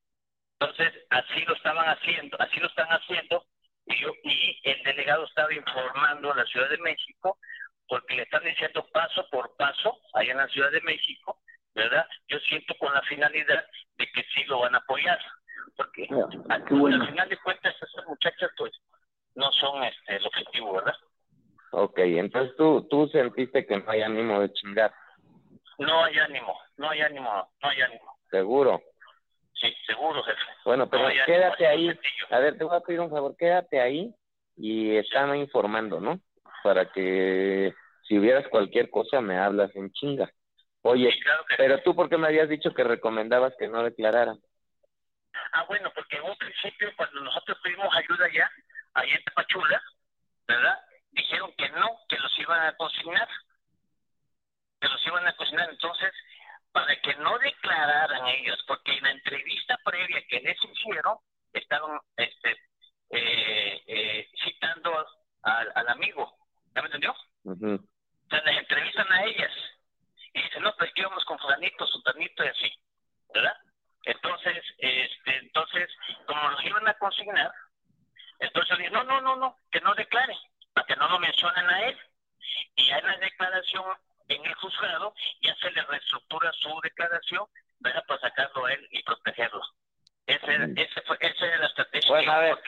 Entonces, 0.59 0.93
así 1.11 1.45
lo 1.45 1.55
estaban 1.55 1.87
haciendo, 1.87 2.41
así 2.41 2.59
lo 2.61 2.69
están 2.69 2.89
haciendo, 2.89 3.45
y, 3.87 4.01
yo, 4.01 4.13
y 4.25 4.59
el 4.65 4.83
delegado 4.83 5.25
estaba 5.27 5.53
informando 5.53 6.33
a 6.33 6.37
la 6.37 6.47
Ciudad 6.47 6.69
de 6.71 6.79
México, 6.79 7.39
porque 7.87 8.17
le 8.17 8.23
están 8.23 8.43
diciendo 8.43 8.87
paso 8.93 9.29
por 9.31 9.55
paso, 9.57 10.01
allá 10.15 10.33
en 10.33 10.39
la 10.39 10.49
Ciudad 10.49 10.71
de 10.71 10.81
México, 10.81 11.41
¿verdad? 11.75 12.07
Yo 12.29 12.39
siento 12.41 12.75
con 12.79 12.93
la 12.95 13.03
finalidad 13.03 13.67
de 13.97 14.11
que 14.13 14.25
sí 14.35 14.45
lo 14.45 14.61
van 14.61 14.75
a 14.75 14.79
apoyar, 14.79 15.21
porque 15.77 16.09
al, 16.49 16.63
al 16.93 17.07
final 17.07 17.29
de 17.29 17.37
cuentas 17.39 17.75
esas 17.77 18.07
muchachas 18.07 18.51
pues 18.57 18.73
no 19.35 19.53
son 19.53 19.85
este, 19.85 20.17
el 20.17 20.27
objetivo, 20.27 20.73
¿verdad? 20.75 20.97
Ok, 21.79 21.99
entonces 21.99 22.57
tú, 22.57 22.89
tú 22.89 23.07
sentiste 23.09 23.67
que 23.67 23.77
no 23.77 23.91
hay 23.91 24.01
ánimo 24.01 24.41
de 24.41 24.51
chingar. 24.51 24.95
No 25.77 26.05
hay 26.05 26.19
ánimo, 26.19 26.59
no 26.79 26.89
hay 26.89 27.03
ánimo, 27.03 27.51
no 27.63 27.69
hay 27.69 27.83
ánimo. 27.83 28.19
¿Seguro? 28.31 28.81
Sí, 29.53 29.75
seguro, 29.87 30.23
jefe. 30.23 30.41
Bueno, 30.65 30.89
pero 30.89 31.03
No 31.03 31.09
hay 31.11 31.19
ánimo, 31.19 31.27
quédate 31.27 31.67
ahí. 31.67 32.01
A 32.31 32.39
ver, 32.39 32.57
te 32.57 32.65
voy 32.65 32.75
a 32.75 32.81
pedir 32.81 33.01
un 33.01 33.11
favor, 33.11 33.37
quédate 33.37 33.79
ahí 33.79 34.11
y 34.57 34.97
están 34.97 35.37
informando, 35.37 36.01
¿no? 36.01 36.19
Para 36.63 36.91
que 36.91 37.75
si 38.09 38.19
hubieras 38.19 38.49
cualquier 38.49 38.89
cosa 38.89 39.21
me 39.21 39.37
hablas 39.37 39.71
en 39.77 39.93
chinga. 39.93 40.33
Oye, 40.81 41.11
pero 41.59 41.83
tú, 41.83 41.95
¿por 41.95 42.09
qué 42.09 42.17
me 42.17 42.29
habías 42.29 42.49
dicho 42.49 42.73
que 42.73 42.85
recomendabas 42.85 43.53
que 43.59 43.69
no 43.69 43.83
declararan? 43.83 44.41
Ah, 45.53 45.65
bueno, 45.69 45.93
porque 45.95 46.17
en 46.17 46.23
un 46.23 46.37
principio 46.39 46.89
cuando 46.97 47.21
nosotros 47.21 47.59
pedimos 47.63 47.95
ayuda 47.95 48.25
allá, 48.25 48.51
allá 48.95 49.15
en 49.15 49.25
Tapachula, 49.25 49.83
¿verdad? 50.49 50.79
Dijeron 51.17 51.51
que 51.57 51.69
no, 51.71 51.99
que 52.09 52.19
los 52.19 52.39
iban 52.39 52.61
a 52.67 52.77
consignar, 52.77 53.29
que 54.81 54.89
los 54.89 55.07
iban 55.07 55.27
a 55.27 55.35
consignar. 55.37 55.71
Entonces, 55.71 56.13
para 56.73 56.95
que 57.01 57.15
no 57.17 57.39
declararan 57.39 58.27
ellos, 58.27 58.63
porque 58.67 58.93
en 58.93 59.03
la 59.03 59.11
entrevista 59.13 59.79
previa 59.83 60.23
que 60.29 60.41
les 60.41 60.59
hicieron, 60.63 61.17
estaban 61.55 61.99
este, 62.19 62.51
eh, 63.11 63.83
eh, 63.87 64.31
citando 64.45 65.07
al, 65.43 65.73
al 65.75 65.89
amigo, 65.89 66.37
¿ya 66.75 66.83
me 66.83 66.89
entendió? 66.89 67.15
O 67.45 68.29
sea, 68.29 68.43
les 68.43 68.59
entrevistan 68.59 69.11
a 69.11 69.25
ellas 69.25 69.53
y 70.35 70.43
dicen, 70.43 70.63
no, 70.63 70.75
pues 70.77 70.93
que 70.93 71.01
íbamos 71.01 71.25
con 71.25 71.39
fulanito, 71.39 71.87
sutanito 71.87 72.45
y 72.45 72.49
así, 72.49 72.73
¿verdad? 73.33 73.57
Entonces, 74.05 74.63
este, 74.79 75.37
entonces, 75.39 75.89
como 76.27 76.51
los 76.51 76.63
iban 76.65 76.87
a 76.87 76.95
consignar, 76.95 77.53
entonces 78.39 78.79
dije, 78.79 78.91
no, 78.91 79.03
no, 79.05 79.21
no, 79.23 79.37
no, 79.37 79.57
que 79.71 79.81
no 79.81 79.95
declare, 79.95 80.37
para 80.77 80.87
que 80.87 80.97
no 80.97 81.09
lo 81.09 81.19
mencionen 81.19 81.67
a 81.71 81.87
él. 81.89 81.97
Y 82.77 82.87
ya 82.87 82.99
en 82.99 83.07
la 83.07 83.17
declaración 83.17 83.85
en 84.29 84.45
el 84.45 84.55
juzgado 84.55 85.15
ya 85.41 85.55
se 85.57 85.71
le 85.71 85.83
reestructura 85.85 86.53
su 86.53 86.69
declaración, 86.83 87.47
¿verdad? 87.81 88.05
Para 88.07 88.21
sacarlo 88.21 88.67
a 88.67 88.73
él 88.75 88.87
y 88.91 89.03
protegerlo. 89.03 89.63
Ese, 90.27 90.55
ese 90.77 91.01
fue, 91.03 91.17
esa 91.21 91.47
era 91.47 91.59
la 91.59 91.67
estrategia. 91.67 92.11
Bueno, 92.11 92.33
a 92.33 92.39
ver, 92.41 92.59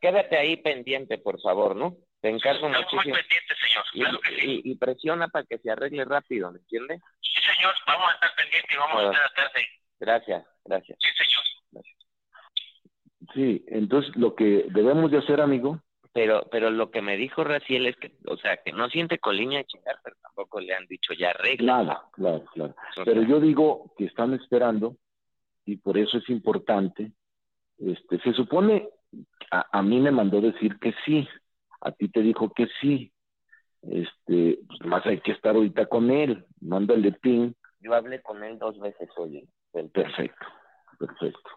quédate 0.00 0.36
ahí 0.38 0.56
pendiente, 0.58 1.18
por 1.18 1.40
favor, 1.40 1.74
¿no? 1.74 1.96
Te 2.20 2.28
encargo 2.28 2.66
Estamos 2.68 2.92
muy 2.92 2.98
muchísimo. 2.98 3.14
pendientes, 3.16 3.58
señor. 3.58 3.84
Y, 3.94 4.00
Claro 4.00 4.20
que 4.20 4.30
sí. 4.36 4.62
y- 4.64 4.70
y 4.72 4.76
presiona 4.76 5.28
para 5.28 5.44
que 5.46 5.58
se 5.58 5.70
arregle 5.70 6.04
rápido, 6.04 6.52
¿me 6.52 6.58
entiendes? 6.60 7.00
Sí, 7.20 7.40
señor, 7.42 7.74
vamos 7.86 8.10
a 8.10 8.14
estar 8.14 8.34
pendientes 8.36 8.70
y 8.72 8.76
vamos 8.76 8.92
a 8.92 8.94
Bueno. 8.96 9.10
estar 9.12 9.26
atrás 9.26 9.52
de 9.54 9.66
Gracias, 9.98 10.44
gracias. 10.64 10.98
Sí, 11.00 11.08
señor. 11.16 11.84
Sí, 13.34 13.64
entonces 13.68 14.14
lo 14.16 14.34
que 14.36 14.66
debemos 14.68 15.10
de 15.10 15.18
hacer, 15.18 15.40
amigo, 15.40 15.80
Pero, 16.16 16.46
pero 16.50 16.70
lo 16.70 16.90
que 16.90 17.02
me 17.02 17.18
dijo 17.18 17.44
Raciel 17.44 17.86
es 17.86 17.96
que, 17.96 18.12
o 18.26 18.38
sea, 18.38 18.56
que 18.64 18.72
no 18.72 18.88
siente 18.88 19.18
coliña 19.18 19.58
de 19.58 19.66
chingar, 19.66 19.98
pero 20.02 20.16
tampoco 20.22 20.60
le 20.60 20.74
han 20.74 20.86
dicho 20.86 21.12
ya 21.12 21.30
arregla. 21.30 21.82
Claro, 21.82 22.02
claro, 22.12 22.44
claro. 22.54 22.74
Pero 23.04 23.22
yo 23.22 23.38
digo 23.38 23.92
que 23.98 24.06
están 24.06 24.32
esperando 24.32 24.96
y 25.66 25.76
por 25.76 25.98
eso 25.98 26.16
es 26.16 26.28
importante. 26.30 27.12
Este, 27.78 28.18
se 28.20 28.32
supone, 28.32 28.88
a, 29.50 29.78
a 29.78 29.82
mí 29.82 30.00
me 30.00 30.10
mandó 30.10 30.40
decir 30.40 30.78
que 30.78 30.94
sí, 31.04 31.28
a 31.82 31.92
ti 31.92 32.08
te 32.08 32.22
dijo 32.22 32.50
que 32.54 32.66
sí. 32.80 33.12
Este, 33.82 34.58
pues 34.66 34.80
más 34.86 35.04
hay 35.04 35.20
que 35.20 35.32
estar 35.32 35.54
ahorita 35.54 35.84
con 35.84 36.10
él, 36.10 36.46
mándale 36.62 37.12
ping. 37.12 37.52
Yo 37.80 37.92
hablé 37.94 38.22
con 38.22 38.42
él 38.42 38.58
dos 38.58 38.80
veces 38.80 39.10
hoy. 39.18 39.46
Perfecto, 39.92 40.46
perfecto. 40.98 41.50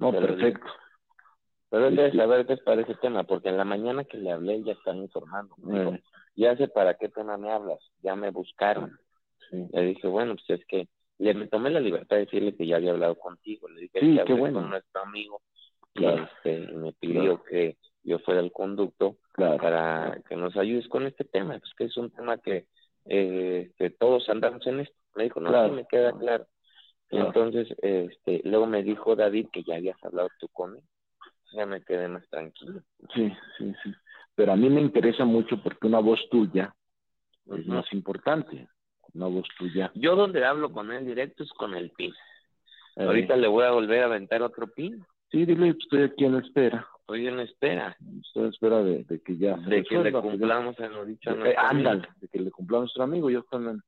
No, 0.00 0.10
Pero- 0.10 0.26
perfecto. 0.26 0.66
Pero 1.70 1.86
él 1.86 1.96
debe 1.96 2.12
saber 2.16 2.46
qué 2.46 2.54
es 2.54 2.60
para 2.60 2.82
ese 2.82 2.94
tema, 2.96 3.22
porque 3.24 3.48
en 3.48 3.56
la 3.56 3.64
mañana 3.64 4.04
que 4.04 4.18
le 4.18 4.32
hablé 4.32 4.62
ya 4.64 4.72
están 4.72 4.98
informando. 4.98 5.54
Me 5.58 5.78
dijo, 5.78 5.92
Eh. 5.94 6.02
ya 6.36 6.56
sé 6.56 6.68
para 6.68 6.94
qué 6.94 7.08
tema 7.08 7.36
me 7.38 7.50
hablas, 7.50 7.78
ya 8.02 8.16
me 8.16 8.30
buscaron. 8.30 8.98
Sí. 9.50 9.66
Le 9.72 9.82
dije, 9.82 10.06
bueno, 10.08 10.34
pues 10.34 10.60
es 10.60 10.66
que 10.66 10.88
le 11.18 11.34
me 11.34 11.46
tomé 11.48 11.70
la 11.70 11.80
libertad 11.80 12.16
de 12.16 12.24
decirle 12.24 12.56
que 12.56 12.66
ya 12.66 12.76
había 12.76 12.90
hablado 12.92 13.14
contigo. 13.16 13.68
Le 13.68 13.82
dije 13.82 14.00
Sí, 14.00 14.16
que 14.18 14.24
qué 14.24 14.32
bueno. 14.32 14.60
con 14.60 14.70
nuestro 14.70 15.02
amigo 15.02 15.42
y 15.94 16.04
este, 16.06 16.58
me 16.72 16.92
pidió 16.94 17.22
Claro. 17.22 17.44
que 17.44 17.76
yo 18.04 18.18
fuera 18.20 18.40
el 18.40 18.52
conducto 18.52 19.16
Claro. 19.32 19.58
para 19.58 20.20
que 20.28 20.34
nos 20.36 20.56
ayudes 20.56 20.88
con 20.88 21.06
este 21.06 21.24
tema, 21.24 21.58
pues 21.58 21.72
que 21.76 21.84
es 21.84 21.96
un 21.96 22.10
tema 22.10 22.38
que, 22.38 22.66
eh, 23.06 23.70
que 23.78 23.90
todos 23.90 24.28
andamos 24.28 24.66
en 24.66 24.80
esto. 24.80 24.96
Me 25.14 25.24
dijo, 25.24 25.40
no, 25.40 25.66
sí 25.68 25.74
me 25.74 25.86
queda 25.86 26.12
Claro. 26.18 26.46
entonces, 27.10 27.68
este, 27.82 28.40
luego 28.44 28.66
me 28.66 28.82
dijo 28.82 29.14
David 29.16 29.48
que 29.52 29.62
ya 29.62 29.76
habías 29.76 30.02
hablado 30.04 30.28
tú 30.40 30.48
con 30.48 30.76
él. 30.76 30.82
Ya 31.52 31.66
me 31.66 31.82
quedé 31.82 32.08
más 32.08 32.26
tranquilo. 32.28 32.80
Sí, 33.14 33.32
sí, 33.58 33.74
sí. 33.82 33.92
Pero 34.34 34.52
a 34.52 34.56
mí 34.56 34.68
me 34.70 34.80
interesa 34.80 35.24
mucho 35.24 35.60
porque 35.62 35.86
una 35.86 35.98
voz 35.98 36.20
tuya 36.30 36.74
es 37.46 37.66
más 37.66 37.92
importante. 37.92 38.68
Una 39.14 39.26
voz 39.26 39.46
tuya. 39.58 39.90
Yo 39.94 40.14
donde 40.14 40.44
hablo 40.44 40.72
con 40.72 40.92
él 40.92 41.04
directo 41.04 41.42
es 41.42 41.50
con 41.52 41.74
el 41.74 41.90
PIN. 41.90 42.12
Eh, 42.96 43.04
Ahorita 43.04 43.36
le 43.36 43.48
voy 43.48 43.64
a 43.64 43.72
volver 43.72 44.02
a 44.02 44.06
aventar 44.06 44.42
otro 44.42 44.68
PIN. 44.68 45.04
Sí, 45.30 45.44
dile, 45.44 45.70
estoy 45.70 46.02
aquí 46.04 46.24
en 46.24 46.36
espera. 46.36 46.86
Estoy 47.00 47.26
en 47.26 47.40
espera 47.40 47.96
Estoy 48.20 48.44
en 48.44 48.48
espera 48.50 48.82
de, 48.84 49.02
de 49.04 49.20
que 49.20 49.36
ya 49.36 49.56
se 49.64 49.70
de 49.70 49.84
que 49.84 49.98
le 49.98 50.12
cumplamos 50.12 50.78
a 50.78 50.86
lo 50.88 51.04
dicho 51.04 51.30
a 51.30 51.34
nuestro 51.34 51.60
amigo. 51.60 51.90
ándale, 51.90 52.08
de 52.20 52.28
que 52.28 52.38
le 52.38 52.50
cumplamos 52.52 52.82
a 52.82 52.84
nuestro 52.84 53.02
amigo. 53.04 53.30
Yo 53.30 53.42
también 53.44 53.80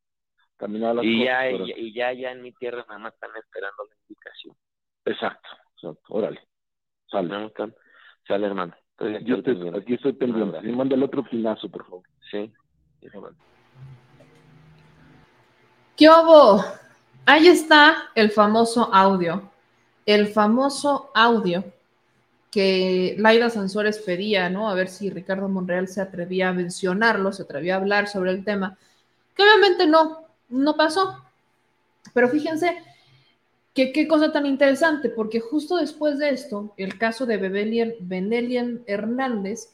caminaba 0.56 0.94
las 0.94 1.04
Y 1.04 1.18
cosas, 1.18 1.26
ya, 1.26 1.40
pero- 1.50 1.66
y 1.78 1.92
ya, 1.92 2.12
ya 2.12 2.32
en 2.32 2.42
mi 2.42 2.52
tierra 2.52 2.84
nada 2.88 2.98
más 2.98 3.14
están 3.14 3.30
esperando 3.36 3.84
la 3.88 3.94
indicación. 4.08 4.56
Exacto, 5.04 5.48
exacto. 5.76 6.02
Órale. 6.08 6.40
Sale. 7.12 7.28
¿No? 7.28 7.46
Están- 7.46 7.74
Sale, 8.26 8.46
hermano. 8.46 8.74
Estoy 8.92 9.14
aquí 9.16 9.24
Yo 9.26 9.34
al 9.36 9.42
te- 9.44 9.78
aquí 9.78 9.94
estoy 9.94 10.12
pendiente. 10.14 10.56
abrazo. 10.56 10.66
Sí, 10.66 10.72
mándale 10.72 11.04
otro 11.04 11.22
pinazo, 11.22 11.68
por 11.68 11.84
favor. 11.84 12.02
Sí. 12.30 12.52
¿Qué 15.96 16.08
hubo? 16.08 16.64
Ahí 17.26 17.46
está 17.48 18.10
el 18.14 18.30
famoso 18.30 18.92
audio. 18.92 19.50
El 20.06 20.28
famoso 20.28 21.10
audio 21.14 21.64
que 22.50 23.14
Laida 23.18 23.48
Sansores 23.50 23.98
pedía, 23.98 24.50
¿no? 24.50 24.68
A 24.68 24.74
ver 24.74 24.88
si 24.88 25.10
Ricardo 25.10 25.48
Monreal 25.48 25.88
se 25.88 26.00
atrevía 26.02 26.48
a 26.48 26.52
mencionarlo, 26.52 27.32
se 27.32 27.42
atrevía 27.44 27.74
a 27.74 27.78
hablar 27.78 28.08
sobre 28.08 28.30
el 28.32 28.44
tema. 28.44 28.76
Que 29.34 29.42
obviamente 29.42 29.86
no, 29.86 30.26
no 30.48 30.76
pasó. 30.76 31.24
Pero 32.12 32.28
fíjense 32.28 32.76
qué 33.74 34.06
cosa 34.06 34.32
tan 34.32 34.46
interesante, 34.46 35.08
porque 35.08 35.40
justo 35.40 35.76
después 35.76 36.18
de 36.18 36.30
esto, 36.30 36.74
el 36.76 36.98
caso 36.98 37.24
de 37.26 37.38
Bebelian- 37.38 37.94
Benelian 38.00 38.82
Hernández 38.86 39.70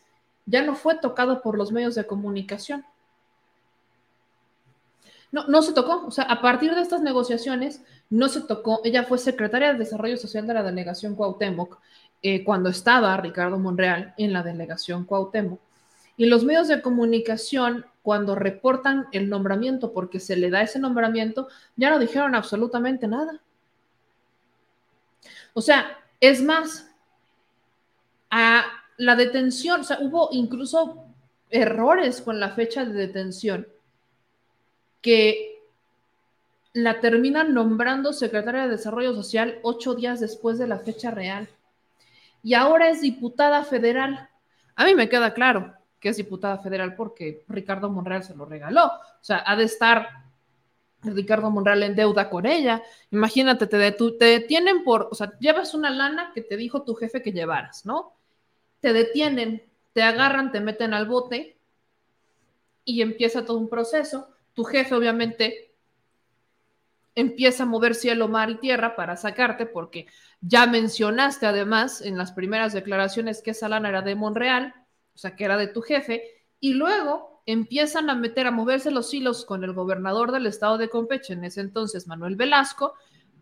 ya 0.46 0.62
no 0.62 0.74
fue 0.74 0.94
tocado 0.96 1.42
por 1.42 1.58
los 1.58 1.72
medios 1.72 1.94
de 1.94 2.06
comunicación. 2.06 2.84
No, 5.30 5.46
no 5.46 5.62
se 5.62 5.72
tocó. 5.72 6.06
O 6.06 6.10
sea, 6.10 6.24
a 6.24 6.40
partir 6.40 6.74
de 6.74 6.80
estas 6.80 7.02
negociaciones, 7.02 7.82
no 8.08 8.28
se 8.28 8.40
tocó. 8.40 8.80
Ella 8.84 9.04
fue 9.04 9.18
secretaria 9.18 9.72
de 9.72 9.78
Desarrollo 9.78 10.16
Social 10.16 10.46
de 10.46 10.54
la 10.54 10.62
delegación 10.62 11.14
Cuauhtémoc 11.14 11.78
eh, 12.22 12.44
cuando 12.44 12.70
estaba 12.70 13.16
Ricardo 13.18 13.58
Monreal 13.58 14.14
en 14.16 14.32
la 14.32 14.42
delegación 14.42 15.04
Cuauhtémoc. 15.04 15.60
Y 16.16 16.26
los 16.26 16.44
medios 16.44 16.68
de 16.68 16.80
comunicación, 16.82 17.84
cuando 18.02 18.34
reportan 18.34 19.06
el 19.12 19.28
nombramiento, 19.28 19.92
porque 19.92 20.18
se 20.18 20.36
le 20.36 20.50
da 20.50 20.62
ese 20.62 20.78
nombramiento, 20.78 21.48
ya 21.76 21.90
no 21.90 21.98
dijeron 21.98 22.34
absolutamente 22.34 23.06
nada. 23.06 23.40
O 25.58 25.60
sea, 25.60 25.98
es 26.20 26.40
más, 26.40 26.88
a 28.30 28.64
la 28.96 29.16
detención, 29.16 29.80
o 29.80 29.84
sea, 29.84 29.98
hubo 30.00 30.28
incluso 30.30 31.04
errores 31.50 32.22
con 32.22 32.38
la 32.38 32.50
fecha 32.50 32.84
de 32.84 32.92
detención 32.92 33.66
que 35.02 35.58
la 36.74 37.00
terminan 37.00 37.54
nombrando 37.54 38.12
secretaria 38.12 38.62
de 38.62 38.68
Desarrollo 38.68 39.14
Social 39.14 39.58
ocho 39.62 39.96
días 39.96 40.20
después 40.20 40.58
de 40.58 40.68
la 40.68 40.78
fecha 40.78 41.10
real. 41.10 41.48
Y 42.44 42.54
ahora 42.54 42.88
es 42.88 43.00
diputada 43.00 43.64
federal. 43.64 44.28
A 44.76 44.84
mí 44.84 44.94
me 44.94 45.08
queda 45.08 45.34
claro 45.34 45.74
que 45.98 46.10
es 46.10 46.18
diputada 46.18 46.58
federal 46.58 46.94
porque 46.94 47.44
Ricardo 47.48 47.90
Monreal 47.90 48.22
se 48.22 48.36
lo 48.36 48.44
regaló. 48.44 48.86
O 48.86 49.24
sea, 49.24 49.42
ha 49.44 49.56
de 49.56 49.64
estar 49.64 50.27
Ricardo 51.02 51.50
Monreal 51.50 51.82
en 51.82 51.94
deuda 51.94 52.28
con 52.28 52.46
ella. 52.46 52.82
Imagínate, 53.10 53.66
te, 53.66 53.92
te 53.92 54.24
detienen 54.24 54.84
por, 54.84 55.08
o 55.10 55.14
sea, 55.14 55.38
llevas 55.38 55.74
una 55.74 55.90
lana 55.90 56.32
que 56.34 56.42
te 56.42 56.56
dijo 56.56 56.82
tu 56.82 56.94
jefe 56.94 57.22
que 57.22 57.32
llevaras, 57.32 57.86
¿no? 57.86 58.14
Te 58.80 58.92
detienen, 58.92 59.62
te 59.92 60.02
agarran, 60.02 60.52
te 60.52 60.60
meten 60.60 60.94
al 60.94 61.06
bote 61.06 61.56
y 62.84 63.02
empieza 63.02 63.44
todo 63.44 63.58
un 63.58 63.68
proceso. 63.68 64.28
Tu 64.54 64.64
jefe 64.64 64.94
obviamente 64.94 65.72
empieza 67.14 67.64
a 67.64 67.66
mover 67.66 67.94
cielo, 67.94 68.28
mar 68.28 68.48
y 68.48 68.56
tierra 68.56 68.94
para 68.94 69.16
sacarte 69.16 69.66
porque 69.66 70.06
ya 70.40 70.66
mencionaste 70.66 71.46
además 71.46 72.00
en 72.00 72.16
las 72.16 72.30
primeras 72.30 72.72
declaraciones 72.72 73.42
que 73.42 73.50
esa 73.50 73.68
lana 73.68 73.88
era 73.88 74.02
de 74.02 74.14
Monreal, 74.14 74.72
o 75.14 75.18
sea, 75.18 75.34
que 75.34 75.44
era 75.44 75.56
de 75.56 75.66
tu 75.66 75.82
jefe, 75.82 76.44
y 76.60 76.74
luego 76.74 77.37
empiezan 77.48 78.10
a 78.10 78.14
meter, 78.14 78.46
a 78.46 78.50
moverse 78.50 78.90
los 78.90 79.14
hilos 79.14 79.46
con 79.46 79.64
el 79.64 79.72
gobernador 79.72 80.32
del 80.32 80.44
estado 80.44 80.76
de 80.76 80.90
Campeche, 80.90 81.32
en 81.32 81.44
ese 81.44 81.62
entonces 81.62 82.06
Manuel 82.06 82.36
Velasco, 82.36 82.92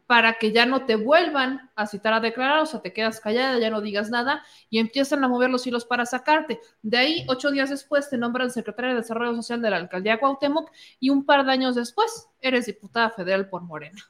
para 0.06 0.34
que 0.34 0.52
ya 0.52 0.64
no 0.64 0.86
te 0.86 0.94
vuelvan 0.94 1.72
a 1.74 1.88
citar 1.88 2.12
a 2.12 2.20
declarar, 2.20 2.60
o 2.60 2.66
sea, 2.66 2.80
te 2.80 2.92
quedas 2.92 3.18
callada, 3.18 3.58
ya 3.58 3.68
no 3.68 3.80
digas 3.80 4.08
nada, 4.08 4.44
y 4.70 4.78
empiezan 4.78 5.24
a 5.24 5.28
mover 5.28 5.50
los 5.50 5.66
hilos 5.66 5.84
para 5.84 6.06
sacarte. 6.06 6.60
De 6.82 6.96
ahí, 6.96 7.26
ocho 7.28 7.50
días 7.50 7.68
después, 7.68 8.08
te 8.08 8.16
nombran 8.16 8.52
secretaria 8.52 8.90
de 8.90 8.98
Desarrollo 8.98 9.34
Social 9.34 9.60
de 9.60 9.70
la 9.70 9.78
Alcaldía 9.78 10.20
Cuauhtémoc, 10.20 10.70
y 11.00 11.10
un 11.10 11.26
par 11.26 11.44
de 11.44 11.50
años 11.50 11.74
después, 11.74 12.28
eres 12.40 12.66
diputada 12.66 13.10
federal 13.10 13.48
por 13.48 13.62
Morena. 13.62 14.08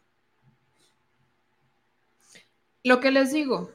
Lo 2.85 3.01
que 3.01 3.11
les 3.11 3.33
digo, 3.33 3.71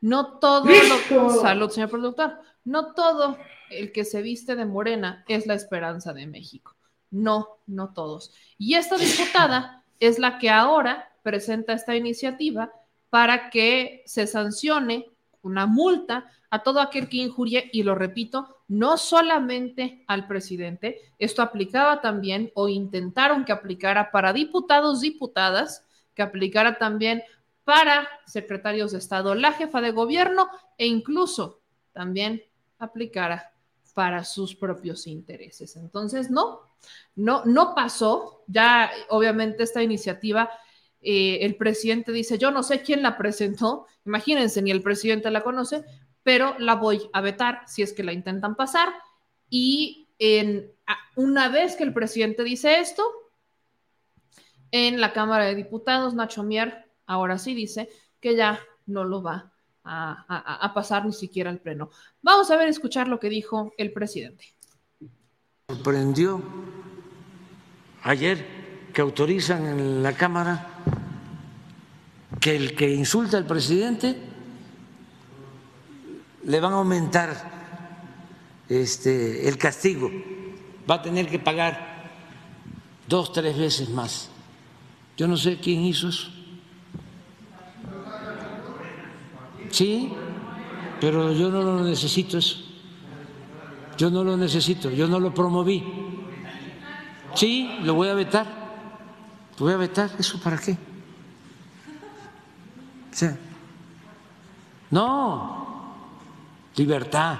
no 0.00 0.38
todo 0.38 0.64
lo 0.64 1.30
salud, 1.38 1.68
señor 1.68 1.90
productor, 1.90 2.40
no 2.64 2.94
todo 2.94 3.36
el 3.70 3.92
que 3.92 4.04
se 4.04 4.22
viste 4.22 4.56
de 4.56 4.64
morena 4.64 5.24
es 5.28 5.46
la 5.46 5.54
esperanza 5.54 6.12
de 6.12 6.26
México. 6.26 6.76
No, 7.10 7.58
no 7.66 7.92
todos. 7.92 8.32
Y 8.58 8.74
esta 8.74 8.96
diputada 8.96 9.84
es 10.00 10.18
la 10.18 10.38
que 10.38 10.50
ahora 10.50 11.12
presenta 11.22 11.72
esta 11.72 11.96
iniciativa 11.96 12.72
para 13.10 13.50
que 13.50 14.02
se 14.06 14.26
sancione 14.26 15.06
una 15.42 15.66
multa 15.66 16.26
a 16.50 16.62
todo 16.62 16.80
aquel 16.80 17.08
que 17.08 17.18
injurie, 17.18 17.68
y 17.72 17.82
lo 17.82 17.94
repito, 17.94 18.58
no 18.68 18.96
solamente 18.96 20.04
al 20.06 20.26
presidente, 20.26 21.12
esto 21.18 21.42
aplicaba 21.42 22.00
también 22.00 22.50
o 22.54 22.68
intentaron 22.68 23.44
que 23.44 23.52
aplicara 23.52 24.10
para 24.10 24.32
diputados, 24.32 25.00
diputadas, 25.00 25.84
que 26.14 26.22
aplicara 26.22 26.78
también 26.78 27.22
para 27.64 28.08
secretarios 28.26 28.92
de 28.92 28.98
Estado, 28.98 29.34
la 29.34 29.52
jefa 29.52 29.80
de 29.80 29.90
gobierno 29.90 30.48
e 30.78 30.86
incluso 30.86 31.60
también 31.92 32.42
aplicara 32.78 33.52
para 33.98 34.22
sus 34.22 34.54
propios 34.54 35.08
intereses. 35.08 35.74
Entonces, 35.74 36.30
no, 36.30 36.60
no, 37.16 37.44
no 37.44 37.74
pasó. 37.74 38.44
Ya, 38.46 38.92
obviamente, 39.08 39.64
esta 39.64 39.82
iniciativa, 39.82 40.48
eh, 41.00 41.38
el 41.40 41.56
presidente 41.56 42.12
dice, 42.12 42.38
yo 42.38 42.52
no 42.52 42.62
sé 42.62 42.82
quién 42.82 43.02
la 43.02 43.18
presentó, 43.18 43.86
imagínense, 44.06 44.62
ni 44.62 44.70
el 44.70 44.84
presidente 44.84 45.32
la 45.32 45.42
conoce, 45.42 45.82
pero 46.22 46.56
la 46.60 46.76
voy 46.76 47.10
a 47.12 47.20
vetar 47.20 47.62
si 47.66 47.82
es 47.82 47.92
que 47.92 48.04
la 48.04 48.12
intentan 48.12 48.54
pasar. 48.54 48.88
Y 49.50 50.06
una 51.16 51.48
vez 51.48 51.74
que 51.74 51.82
el 51.82 51.92
presidente 51.92 52.44
dice 52.44 52.78
esto, 52.78 53.02
en 54.70 55.00
la 55.00 55.12
Cámara 55.12 55.46
de 55.46 55.56
Diputados, 55.56 56.14
Nacho 56.14 56.44
Mier 56.44 56.88
ahora 57.04 57.36
sí 57.36 57.52
dice 57.52 57.88
que 58.20 58.36
ya 58.36 58.60
no 58.86 59.02
lo 59.02 59.24
va 59.24 59.57
a, 59.88 60.72
pasar 60.74 61.06
ni 61.06 61.12
siquiera 61.12 61.50
al 61.50 61.58
pleno. 61.58 61.90
Vamos 62.22 62.50
a 62.50 62.56
ver, 62.56 62.68
escuchar 62.68 63.08
lo 63.08 63.18
que 63.18 63.28
dijo 63.28 63.72
el 63.78 63.92
presidente. 63.92 64.54
Sorprendió 65.68 66.42
ayer 68.02 68.46
que 68.92 69.00
autorizan 69.00 69.66
en 69.66 70.02
la 70.02 70.12
Cámara 70.12 70.66
que 72.40 72.56
el 72.56 72.74
que 72.74 72.90
insulta 72.90 73.36
al 73.36 73.46
presidente 73.46 74.16
le 76.44 76.60
van 76.60 76.72
a 76.72 76.76
aumentar 76.76 77.58
este, 78.68 79.48
el 79.48 79.58
castigo, 79.58 80.10
va 80.88 80.96
a 80.96 81.02
tener 81.02 81.28
que 81.28 81.38
pagar 81.38 82.10
dos, 83.06 83.32
tres 83.32 83.56
veces 83.56 83.88
más. 83.88 84.30
Yo 85.16 85.26
no 85.26 85.36
sé 85.36 85.58
quién 85.58 85.80
hizo 85.80 86.08
eso. 86.08 86.37
Sí, 89.70 90.12
pero 91.00 91.32
yo 91.32 91.50
no 91.50 91.62
lo 91.62 91.82
necesito 91.84 92.38
eso. 92.38 92.64
Yo 93.96 94.10
no 94.10 94.22
lo 94.22 94.36
necesito, 94.36 94.90
yo 94.90 95.08
no 95.08 95.18
lo 95.18 95.34
promoví. 95.34 95.84
Sí, 97.34 97.78
lo 97.82 97.94
voy 97.94 98.08
a 98.08 98.14
vetar. 98.14 98.46
Lo 99.58 99.66
voy 99.66 99.74
a 99.74 99.76
vetar, 99.76 100.10
¿eso 100.18 100.40
para 100.40 100.56
qué? 100.58 100.76
No, 104.90 105.94
libertad 106.76 107.38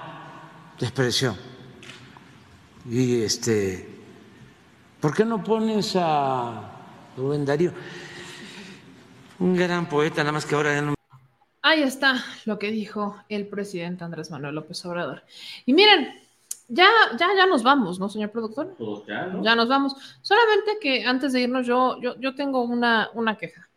de 0.79 0.87
expresión. 0.87 1.37
Y 2.91 3.23
este, 3.23 3.89
¿por 5.01 5.15
qué 5.15 5.25
no 5.25 5.43
pones 5.43 5.95
a 5.97 6.73
Rubén 7.17 7.45
Darío? 7.45 7.73
Un 9.39 9.55
gran 9.57 9.89
poeta, 9.89 10.23
nada 10.23 10.33
más 10.33 10.45
que 10.45 10.55
ahora 10.55 10.75
ya 10.75 10.83
no 10.83 10.98
Ahí 11.63 11.83
está 11.83 12.25
lo 12.45 12.59
que 12.59 12.71
dijo 12.71 13.17
el 13.29 13.47
presidente 13.49 14.05
Andrés 14.05 14.31
Manuel 14.31 14.55
López 14.55 14.85
Obrador. 14.87 15.23
Y 15.67 15.73
miren, 15.73 16.15
ya, 16.69 16.89
ya, 17.19 17.29
ya 17.37 17.47
nos 17.47 17.63
vamos, 17.63 17.99
¿no, 17.99 18.09
señor 18.09 18.31
productor? 18.31 18.75
Pues 18.77 19.07
ya, 19.07 19.27
¿no? 19.27 19.43
Ya 19.43 19.55
nos 19.55 19.69
vamos. 19.69 19.95
Solamente 20.23 20.79
que 20.81 21.05
antes 21.05 21.33
de 21.33 21.41
irnos, 21.41 21.67
yo, 21.67 22.01
yo, 22.01 22.19
yo 22.21 22.35
tengo 22.35 22.63
una, 22.63 23.11
una 23.15 23.37
queja. 23.37 23.69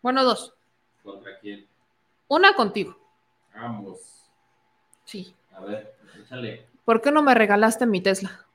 Bueno, 0.00 0.24
dos. 0.24 0.54
¿Contra 1.02 1.38
quién? 1.40 1.66
Una 2.28 2.54
contigo. 2.54 2.96
Vamos. 3.54 4.28
Sí. 5.04 5.34
A 5.54 5.60
ver, 5.60 5.94
échale. 6.20 6.66
¿Por 6.84 7.00
qué 7.00 7.10
no 7.10 7.22
me 7.22 7.34
regalaste 7.34 7.86
mi 7.86 8.00
Tesla? 8.00 8.46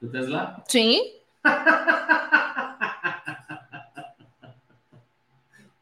¿Tu 0.00 0.10
Tesla? 0.10 0.64
Sí. 0.66 1.17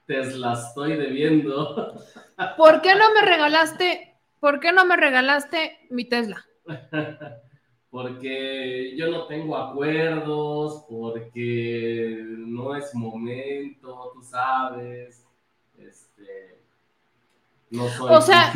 Tesla 0.06 0.52
estoy 0.52 0.96
debiendo. 0.96 1.94
¿Por 2.56 2.80
qué 2.80 2.94
no 2.94 3.12
me 3.12 3.22
regalaste? 3.22 4.16
¿Por 4.40 4.60
qué 4.60 4.72
no 4.72 4.84
me 4.84 4.96
regalaste 4.96 5.86
mi 5.90 6.04
Tesla? 6.04 6.44
Porque 7.90 8.94
yo 8.96 9.10
no 9.10 9.26
tengo 9.26 9.56
acuerdos, 9.56 10.84
porque 10.88 12.22
no 12.26 12.76
es 12.76 12.94
momento, 12.94 14.12
tú 14.12 14.22
sabes. 14.22 15.24
Este, 15.78 16.60
no 17.70 17.88
soy 17.88 18.12
O 18.12 18.20
sea. 18.20 18.52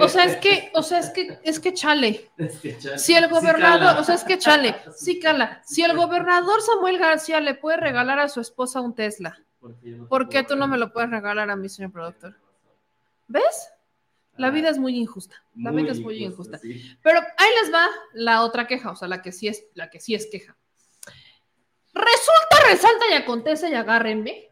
O 0.00 0.08
sea, 0.08 0.24
es 0.24 0.36
que, 0.36 0.70
o 0.74 0.82
sea, 0.82 1.00
es 1.00 1.10
que, 1.10 1.38
es 1.44 1.60
que 1.60 1.74
chale. 1.74 2.30
Es 2.38 2.60
que 2.60 2.78
chale. 2.78 2.98
Si 2.98 3.14
el 3.14 3.28
gobernador, 3.28 3.98
o 4.00 4.04
sea, 4.04 4.14
es 4.14 4.24
que 4.24 4.38
chale, 4.38 4.74
sí 4.96 5.20
cala. 5.20 5.60
Si 5.66 5.82
el 5.82 5.94
gobernador 5.94 6.62
Samuel 6.62 6.98
García 6.98 7.40
le 7.40 7.54
puede 7.54 7.76
regalar 7.76 8.20
a 8.20 8.28
su 8.28 8.40
esposa 8.40 8.80
un 8.80 8.94
Tesla, 8.94 9.38
Porque 9.60 9.90
no 9.90 10.08
¿por 10.08 10.28
qué 10.28 10.42
tú 10.42 10.56
no 10.56 10.66
me 10.66 10.78
lo 10.78 10.92
puedes 10.92 11.10
regalar 11.10 11.50
a 11.50 11.56
mí, 11.56 11.68
señor 11.68 11.92
productor? 11.92 12.36
¿Ves? 13.28 13.70
La 14.36 14.50
vida 14.50 14.70
es 14.70 14.78
muy 14.78 14.96
injusta. 14.96 15.44
La 15.54 15.70
vida 15.70 15.92
es 15.92 16.00
muy 16.00 16.24
injusta. 16.24 16.58
sí. 16.58 16.96
Pero 17.02 17.20
ahí 17.20 17.50
les 17.60 17.72
va 17.72 17.86
la 18.14 18.42
otra 18.42 18.66
queja, 18.66 18.90
o 18.90 18.96
sea, 18.96 19.06
la 19.06 19.20
que 19.20 19.32
sí 19.32 19.48
es, 19.48 19.66
la 19.74 19.90
que 19.90 20.00
sí 20.00 20.14
es 20.14 20.28
queja. 20.30 20.56
Resulta, 21.92 22.68
resalta 22.68 23.04
y 23.10 23.14
acontece 23.14 23.68
y 23.68 23.74
agárrenme 23.74 24.50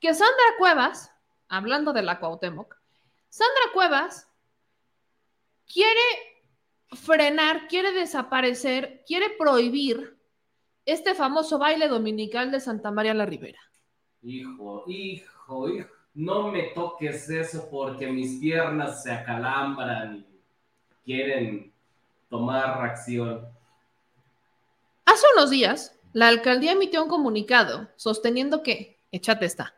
que 0.00 0.14
Sandra 0.14 0.56
Cuevas, 0.58 1.12
hablando 1.48 1.92
de 1.92 2.02
la 2.02 2.18
Cuauhtémoc, 2.18 2.76
Sandra 3.28 3.72
Cuevas 3.72 4.28
quiere 5.66 6.00
frenar, 6.92 7.68
quiere 7.68 7.92
desaparecer, 7.92 9.04
quiere 9.06 9.30
prohibir 9.30 10.18
este 10.86 11.14
famoso 11.14 11.58
baile 11.58 11.88
dominical 11.88 12.50
de 12.50 12.60
Santa 12.60 12.90
María 12.90 13.14
la 13.14 13.26
Ribera. 13.26 13.60
Hijo, 14.22 14.84
hijo, 14.86 15.68
hijo. 15.68 15.88
No 16.14 16.50
me 16.50 16.70
toques 16.74 17.30
eso 17.30 17.68
porque 17.70 18.08
mis 18.08 18.40
piernas 18.40 19.02
se 19.02 19.12
acalambran 19.12 20.16
y 20.16 20.26
quieren 21.04 21.72
tomar 22.28 22.84
acción. 22.84 23.46
Hace 25.04 25.26
unos 25.36 25.50
días, 25.50 25.96
la 26.12 26.28
alcaldía 26.28 26.72
emitió 26.72 27.02
un 27.02 27.08
comunicado 27.08 27.88
sosteniendo 27.96 28.62
que, 28.62 28.98
échate 29.12 29.46
esta, 29.46 29.74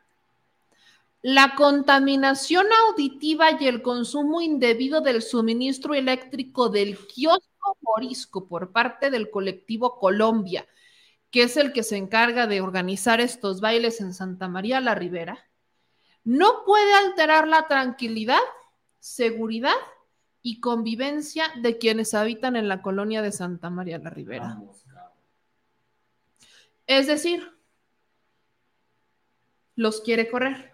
la 1.23 1.55
contaminación 1.55 2.67
auditiva 2.89 3.51
y 3.61 3.67
el 3.67 3.83
consumo 3.83 4.41
indebido 4.41 5.03
del 5.03 5.21
suministro 5.21 5.95
eléctrico 5.95 6.71
del 6.71 6.97
kiosco 7.07 7.77
Morisco 7.83 8.49
por 8.49 8.73
parte 8.73 9.11
del 9.11 9.31
colectivo 9.31 9.99
Colombia, 9.99 10.67
que 11.31 11.43
es 11.45 11.57
el 11.57 11.73
que 11.73 11.83
se 11.83 11.97
encarga 11.97 12.47
de 12.47 12.61
organizar 12.61 13.21
estos 13.21 13.61
bailes 13.61 14.01
en 14.01 14.13
Santa 14.15 14.49
María 14.49 14.81
la 14.81 14.95
Ribera, 14.95 15.49
no 16.25 16.65
puede 16.67 16.93
alterar 16.95 17.47
la 17.49 17.67
tranquilidad, 17.69 18.41
seguridad 18.99 19.75
y 20.43 20.61
convivencia 20.61 21.45
de 21.63 21.79
quienes 21.79 22.15
habitan 22.15 22.57
en 22.57 22.69
la 22.69 22.83
colonia 22.83 23.23
de 23.23 23.33
Santa 23.33 23.71
María 23.71 23.99
la 23.99 24.11
Ribera. 24.11 24.59
Es 26.87 27.07
decir, 27.07 27.47
los 29.77 30.01
quiere 30.01 30.29
correr. 30.29 30.73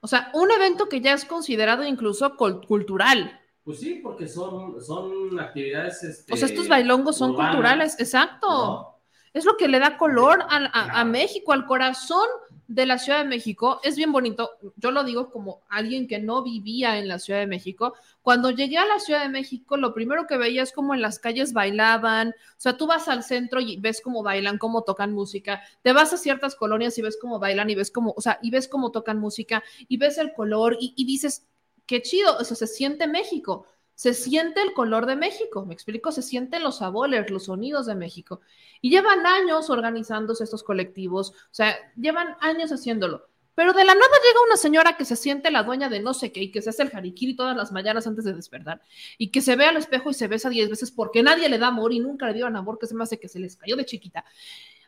O 0.00 0.06
sea, 0.06 0.30
un 0.34 0.50
evento 0.50 0.88
que 0.88 1.00
ya 1.00 1.12
es 1.12 1.24
considerado 1.24 1.84
incluso 1.84 2.36
cul- 2.36 2.66
cultural. 2.66 3.40
Pues 3.64 3.80
sí, 3.80 3.96
porque 4.02 4.26
son, 4.28 4.80
son 4.82 5.38
actividades. 5.38 6.02
Este, 6.02 6.32
O 6.32 6.36
sea, 6.36 6.46
estos 6.48 6.68
bailongos 6.68 7.18
son 7.18 7.32
urbanas, 7.32 7.50
culturales, 7.54 8.00
exacto. 8.00 8.97
Es 9.32 9.44
lo 9.44 9.56
que 9.56 9.68
le 9.68 9.78
da 9.78 9.96
color 9.98 10.40
a, 10.48 10.56
a- 10.72 11.00
a 11.00 11.04
México, 11.04 11.52
al 11.52 11.66
corazón 11.66 12.26
de 12.66 12.84
la 12.86 12.98
Ciudad 12.98 13.20
de 13.20 13.28
México. 13.28 13.80
Es 13.82 13.96
bien 13.96 14.12
bonito. 14.12 14.50
Yo 14.76 14.90
lo 14.90 15.04
digo 15.04 15.30
como 15.30 15.62
alguien 15.68 16.06
que 16.06 16.18
no 16.18 16.42
vivía 16.42 16.98
en 16.98 17.08
la 17.08 17.18
Ciudad 17.18 17.40
de 17.40 17.46
México. 17.46 17.94
Cuando 18.22 18.50
llegué 18.50 18.76
a 18.78 18.86
la 18.86 18.98
Ciudad 18.98 19.22
de 19.22 19.28
México, 19.30 19.76
lo 19.76 19.94
primero 19.94 20.26
que 20.26 20.36
veía 20.36 20.62
es 20.62 20.72
como 20.72 20.94
en 20.94 21.00
las 21.00 21.18
calles 21.18 21.52
bailaban. 21.52 22.28
O 22.30 22.32
sea, 22.58 22.76
tú 22.76 22.86
vas 22.86 23.08
al 23.08 23.22
centro 23.22 23.60
y 23.60 23.76
ves 23.78 24.00
cómo 24.02 24.22
bailan, 24.22 24.58
cómo 24.58 24.82
tocan 24.82 25.12
música. 25.12 25.62
Te 25.82 25.92
vas 25.92 26.12
a 26.12 26.18
ciertas 26.18 26.54
colonias 26.56 26.98
y 26.98 27.02
ves 27.02 27.18
cómo 27.20 27.38
bailan 27.38 27.70
y 27.70 27.74
ves 27.74 27.90
cómo, 27.90 28.12
o 28.16 28.20
sea, 28.20 28.38
y 28.42 28.50
ves 28.50 28.68
cómo 28.68 28.90
tocan 28.90 29.18
música 29.18 29.62
y 29.88 29.96
ves 29.96 30.18
el 30.18 30.32
color 30.34 30.76
y, 30.80 30.92
y 30.96 31.06
dices, 31.06 31.46
qué 31.86 32.02
chido, 32.02 32.36
o 32.38 32.44
sea, 32.44 32.56
se 32.56 32.66
siente 32.66 33.06
México, 33.06 33.64
se 33.98 34.14
siente 34.14 34.62
el 34.62 34.74
color 34.74 35.06
de 35.06 35.16
México, 35.16 35.66
me 35.66 35.74
explico, 35.74 36.12
se 36.12 36.22
sienten 36.22 36.62
los 36.62 36.78
sabores, 36.78 37.28
los 37.32 37.46
sonidos 37.46 37.86
de 37.86 37.96
México. 37.96 38.40
Y 38.80 38.90
llevan 38.90 39.26
años 39.26 39.70
organizándose 39.70 40.44
estos 40.44 40.62
colectivos, 40.62 41.30
o 41.30 41.34
sea, 41.50 41.74
llevan 41.96 42.36
años 42.38 42.70
haciéndolo. 42.70 43.26
Pero 43.56 43.72
de 43.72 43.84
la 43.84 43.96
nada 43.96 44.06
llega 44.24 44.44
una 44.46 44.56
señora 44.56 44.96
que 44.96 45.04
se 45.04 45.16
siente 45.16 45.50
la 45.50 45.64
dueña 45.64 45.88
de 45.88 45.98
no 45.98 46.14
sé 46.14 46.30
qué 46.30 46.42
y 46.44 46.52
que 46.52 46.62
se 46.62 46.70
hace 46.70 46.84
el 46.84 46.90
jariquiri 46.90 47.34
todas 47.34 47.56
las 47.56 47.72
mañanas 47.72 48.06
antes 48.06 48.24
de 48.24 48.34
despertar 48.34 48.80
y 49.18 49.32
que 49.32 49.40
se 49.40 49.56
ve 49.56 49.64
al 49.64 49.76
espejo 49.76 50.10
y 50.10 50.14
se 50.14 50.28
besa 50.28 50.48
diez 50.48 50.70
veces 50.70 50.92
porque 50.92 51.24
nadie 51.24 51.48
le 51.48 51.58
da 51.58 51.66
amor 51.66 51.92
y 51.92 51.98
nunca 51.98 52.28
le 52.28 52.34
dieron 52.34 52.54
amor, 52.54 52.78
que 52.78 52.86
se 52.86 52.94
me 52.94 53.02
hace 53.02 53.18
que 53.18 53.26
se 53.26 53.40
les 53.40 53.56
cayó 53.56 53.74
de 53.74 53.84
chiquita. 53.84 54.24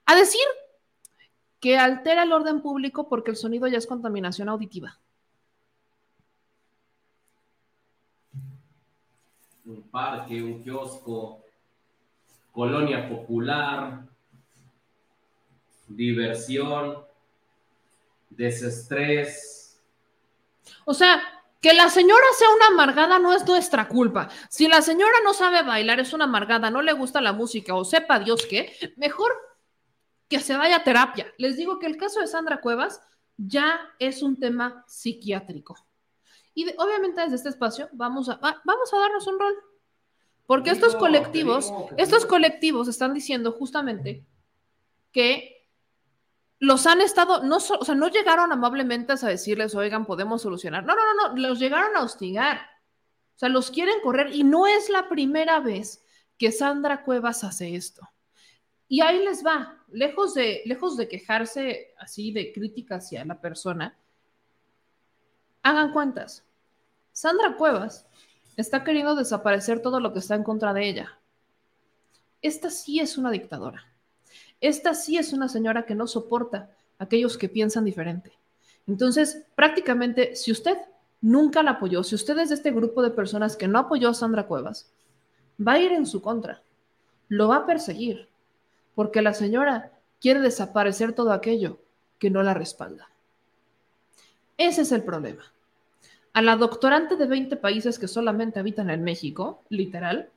A 0.06 0.14
decir 0.14 0.40
que 1.58 1.78
altera 1.78 2.22
el 2.22 2.30
orden 2.30 2.62
público 2.62 3.08
porque 3.08 3.32
el 3.32 3.36
sonido 3.36 3.66
ya 3.66 3.78
es 3.78 3.88
contaminación 3.88 4.48
auditiva. 4.48 5.00
Un 9.70 9.82
parque, 9.90 10.42
un 10.42 10.62
kiosco, 10.62 11.44
colonia 12.52 13.08
popular, 13.08 14.04
diversión, 15.88 17.04
desestrés. 18.28 19.80
O 20.84 20.94
sea, 20.94 21.22
que 21.60 21.74
la 21.74 21.90
señora 21.90 22.24
sea 22.38 22.48
una 22.50 22.66
amargada 22.68 23.18
no 23.18 23.34
es 23.34 23.46
nuestra 23.46 23.86
culpa. 23.86 24.28
Si 24.48 24.66
la 24.66 24.82
señora 24.82 25.18
no 25.24 25.34
sabe 25.34 25.62
bailar, 25.62 26.00
es 26.00 26.12
una 26.12 26.24
amargada, 26.24 26.70
no 26.70 26.82
le 26.82 26.92
gusta 26.92 27.20
la 27.20 27.32
música 27.32 27.74
o 27.74 27.84
sepa 27.84 28.18
Dios 28.18 28.46
qué, 28.46 28.74
mejor 28.96 29.32
que 30.28 30.40
se 30.40 30.56
vaya 30.56 30.76
a 30.76 30.84
terapia. 30.84 31.32
Les 31.38 31.56
digo 31.56 31.78
que 31.78 31.86
el 31.86 31.96
caso 31.96 32.20
de 32.20 32.28
Sandra 32.28 32.60
Cuevas 32.60 33.02
ya 33.36 33.80
es 33.98 34.22
un 34.22 34.38
tema 34.38 34.84
psiquiátrico. 34.86 35.76
Y 36.60 36.64
de- 36.64 36.74
obviamente 36.78 37.22
desde 37.22 37.36
este 37.36 37.48
espacio 37.48 37.88
vamos 37.92 38.28
a, 38.28 38.36
va- 38.36 38.60
vamos 38.64 38.92
a 38.92 38.98
darnos 38.98 39.26
un 39.26 39.38
rol. 39.38 39.54
Porque 40.46 40.70
estos 40.70 40.94
colectivos, 40.96 41.72
estos 41.96 42.26
colectivos 42.26 42.88
están 42.88 43.14
diciendo 43.14 43.52
justamente 43.52 44.26
que 45.12 45.66
los 46.58 46.86
han 46.86 47.00
estado, 47.00 47.42
no, 47.44 47.56
o 47.56 47.84
sea, 47.84 47.94
no 47.94 48.08
llegaron 48.08 48.52
amablemente 48.52 49.12
a 49.12 49.16
decirles, 49.16 49.74
oigan, 49.74 50.04
podemos 50.04 50.42
solucionar. 50.42 50.84
No, 50.84 50.94
no, 50.94 51.14
no, 51.14 51.28
no, 51.34 51.36
los 51.48 51.58
llegaron 51.58 51.96
a 51.96 52.02
hostigar. 52.02 52.58
O 53.36 53.38
sea, 53.40 53.48
los 53.48 53.70
quieren 53.70 54.00
correr 54.02 54.34
y 54.34 54.44
no 54.44 54.66
es 54.66 54.90
la 54.90 55.08
primera 55.08 55.60
vez 55.60 56.04
que 56.36 56.52
Sandra 56.52 57.04
Cuevas 57.04 57.42
hace 57.44 57.74
esto. 57.74 58.02
Y 58.88 59.00
ahí 59.02 59.24
les 59.24 59.46
va, 59.46 59.82
lejos 59.88 60.34
de, 60.34 60.62
lejos 60.66 60.96
de 60.98 61.08
quejarse 61.08 61.94
así 61.98 62.32
de 62.32 62.52
crítica 62.52 62.96
hacia 62.96 63.24
la 63.24 63.40
persona, 63.40 63.96
hagan 65.62 65.92
cuentas. 65.92 66.44
Sandra 67.12 67.56
Cuevas 67.56 68.06
está 68.56 68.84
queriendo 68.84 69.14
desaparecer 69.14 69.80
todo 69.80 70.00
lo 70.00 70.12
que 70.12 70.18
está 70.18 70.34
en 70.34 70.44
contra 70.44 70.72
de 70.72 70.88
ella. 70.88 71.18
Esta 72.42 72.70
sí 72.70 73.00
es 73.00 73.18
una 73.18 73.30
dictadora. 73.30 73.84
Esta 74.60 74.94
sí 74.94 75.16
es 75.16 75.32
una 75.32 75.48
señora 75.48 75.84
que 75.84 75.94
no 75.94 76.06
soporta 76.06 76.70
a 76.98 77.04
aquellos 77.04 77.38
que 77.38 77.48
piensan 77.48 77.84
diferente. 77.84 78.32
Entonces, 78.86 79.44
prácticamente, 79.54 80.36
si 80.36 80.52
usted 80.52 80.76
nunca 81.20 81.62
la 81.62 81.72
apoyó, 81.72 82.02
si 82.02 82.14
usted 82.14 82.38
es 82.38 82.48
de 82.48 82.54
este 82.54 82.70
grupo 82.70 83.02
de 83.02 83.10
personas 83.10 83.56
que 83.56 83.68
no 83.68 83.78
apoyó 83.78 84.08
a 84.08 84.14
Sandra 84.14 84.46
Cuevas, 84.46 84.90
va 85.66 85.72
a 85.72 85.78
ir 85.78 85.92
en 85.92 86.06
su 86.06 86.22
contra, 86.22 86.62
lo 87.28 87.48
va 87.48 87.56
a 87.56 87.66
perseguir, 87.66 88.28
porque 88.94 89.22
la 89.22 89.34
señora 89.34 89.92
quiere 90.20 90.40
desaparecer 90.40 91.12
todo 91.12 91.32
aquello 91.32 91.78
que 92.18 92.30
no 92.30 92.42
la 92.42 92.54
respalda. 92.54 93.10
Ese 94.56 94.82
es 94.82 94.92
el 94.92 95.02
problema. 95.02 95.42
A 96.32 96.42
la 96.42 96.56
doctorante 96.56 97.16
de 97.16 97.26
20 97.26 97.56
países 97.56 97.98
que 97.98 98.06
solamente 98.06 98.60
habitan 98.60 98.88
en 98.90 99.02
México, 99.02 99.62
literal, 99.68 100.30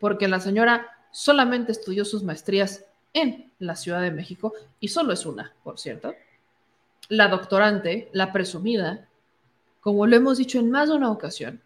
porque 0.00 0.26
la 0.26 0.40
señora 0.40 0.88
solamente 1.12 1.72
estudió 1.72 2.04
sus 2.04 2.24
maestrías 2.24 2.84
en 3.12 3.52
la 3.58 3.76
Ciudad 3.76 4.00
de 4.00 4.10
México, 4.10 4.52
y 4.80 4.88
solo 4.88 5.12
es 5.12 5.26
una, 5.26 5.52
por 5.62 5.78
cierto. 5.78 6.14
La 7.08 7.28
doctorante, 7.28 8.08
la 8.12 8.32
presumida, 8.32 9.08
como 9.80 10.06
lo 10.06 10.16
hemos 10.16 10.38
dicho 10.38 10.58
en 10.58 10.70
más 10.70 10.88
de 10.88 10.96
una 10.96 11.10
ocasión, 11.10 11.60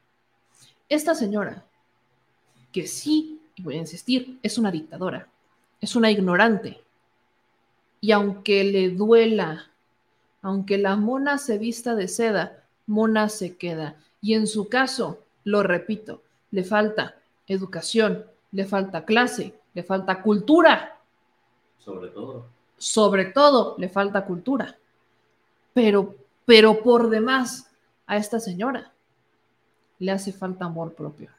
esta 0.89 1.15
señora, 1.15 1.65
que 2.73 2.87
sí, 2.87 3.41
y 3.55 3.63
voy 3.63 3.77
a 3.77 3.81
insistir, 3.81 4.39
es 4.43 4.59
una 4.59 4.71
dictadora, 4.71 5.29
es 5.81 5.97
una 5.97 6.11
ignorante, 6.11 6.83
y 8.01 8.13
aunque 8.13 8.65
le 8.65 8.91
duela, 8.91 9.71
aunque 10.43 10.77
la 10.77 10.97
mona 10.97 11.39
se 11.39 11.57
vista 11.57 11.95
de 11.95 12.09
seda, 12.09 12.64
mona 12.87 13.29
se 13.29 13.57
queda. 13.57 13.97
Y 14.21 14.35
en 14.35 14.47
su 14.47 14.69
caso, 14.69 15.21
lo 15.45 15.63
repito, 15.63 16.23
le 16.51 16.65
falta 16.65 17.17
educación, 17.47 18.25
le 18.53 18.65
falta 18.65 19.05
clase, 19.05 19.55
le 19.75 19.83
falta 19.83 20.23
cultura, 20.23 20.99
Sobre 21.79 22.09
todo. 22.09 22.47
sobre 22.79 23.27
todo 23.27 23.75
le 23.79 23.89
falta 23.89 24.25
cultura. 24.25 24.77
Pero, 25.75 26.15
pero 26.45 26.83
por 26.83 27.11
demás, 27.11 27.71
a 28.07 28.17
esta 28.17 28.39
señora 28.41 28.93
le 29.99 30.13
hace 30.13 30.33
falta 30.33 30.65
amor 30.67 30.95
propio. 30.95 31.31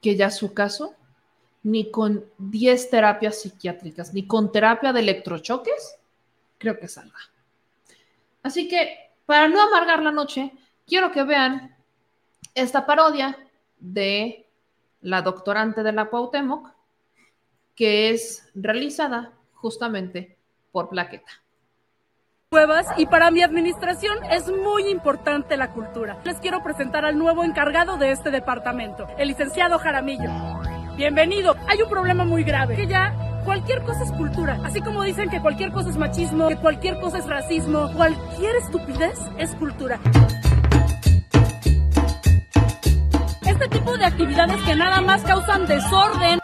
Que 0.00 0.16
ya 0.16 0.30
su 0.30 0.54
caso, 0.54 0.94
ni 1.62 1.90
con 1.90 2.24
10 2.38 2.90
terapias 2.90 3.40
psiquiátricas, 3.40 4.14
ni 4.14 4.26
con 4.26 4.50
terapia 4.52 4.92
de 4.92 5.00
electrochoques, 5.00 5.96
creo 6.56 6.78
que 6.78 6.88
salga. 6.88 7.18
Así 8.42 8.68
que, 8.68 9.07
para 9.28 9.46
no 9.46 9.60
amargar 9.60 10.02
la 10.02 10.10
noche, 10.10 10.52
quiero 10.86 11.12
que 11.12 11.22
vean 11.22 11.76
esta 12.54 12.86
parodia 12.86 13.36
de 13.78 14.46
la 15.02 15.20
doctorante 15.20 15.82
de 15.82 15.92
la 15.92 16.06
Cuauhtémoc, 16.06 16.70
que 17.74 18.08
es 18.08 18.50
realizada 18.54 19.32
justamente 19.52 20.38
por 20.72 20.88
Plaqueta. 20.88 21.30
Cuevas 22.48 22.86
y 22.96 23.04
para 23.04 23.30
mi 23.30 23.42
administración 23.42 24.16
es 24.30 24.50
muy 24.50 24.88
importante 24.88 25.58
la 25.58 25.74
cultura. 25.74 26.18
Les 26.24 26.40
quiero 26.40 26.62
presentar 26.62 27.04
al 27.04 27.18
nuevo 27.18 27.44
encargado 27.44 27.98
de 27.98 28.12
este 28.12 28.30
departamento, 28.30 29.06
el 29.18 29.28
licenciado 29.28 29.78
Jaramillo. 29.78 30.30
Bienvenido. 30.96 31.54
Hay 31.68 31.82
un 31.82 31.90
problema 31.90 32.24
muy 32.24 32.44
grave, 32.44 32.76
que 32.76 32.86
ya 32.86 33.27
cualquier 33.48 33.82
cosa 33.82 34.04
es 34.04 34.12
cultura. 34.12 34.60
Así 34.62 34.82
como 34.82 35.02
dicen 35.02 35.30
que 35.30 35.40
cualquier 35.40 35.72
cosa 35.72 35.88
es 35.88 35.96
machismo, 35.96 36.48
que 36.48 36.56
cualquier 36.56 37.00
cosa 37.00 37.16
es 37.16 37.26
racismo, 37.26 37.90
cualquier 37.94 38.56
estupidez 38.56 39.18
es 39.38 39.54
cultura. 39.54 39.98
Este 43.40 43.68
tipo 43.68 43.96
de 43.96 44.04
actividades 44.04 44.62
que 44.64 44.76
nada 44.76 45.00
más 45.00 45.22
causan 45.22 45.66
desorden, 45.66 46.38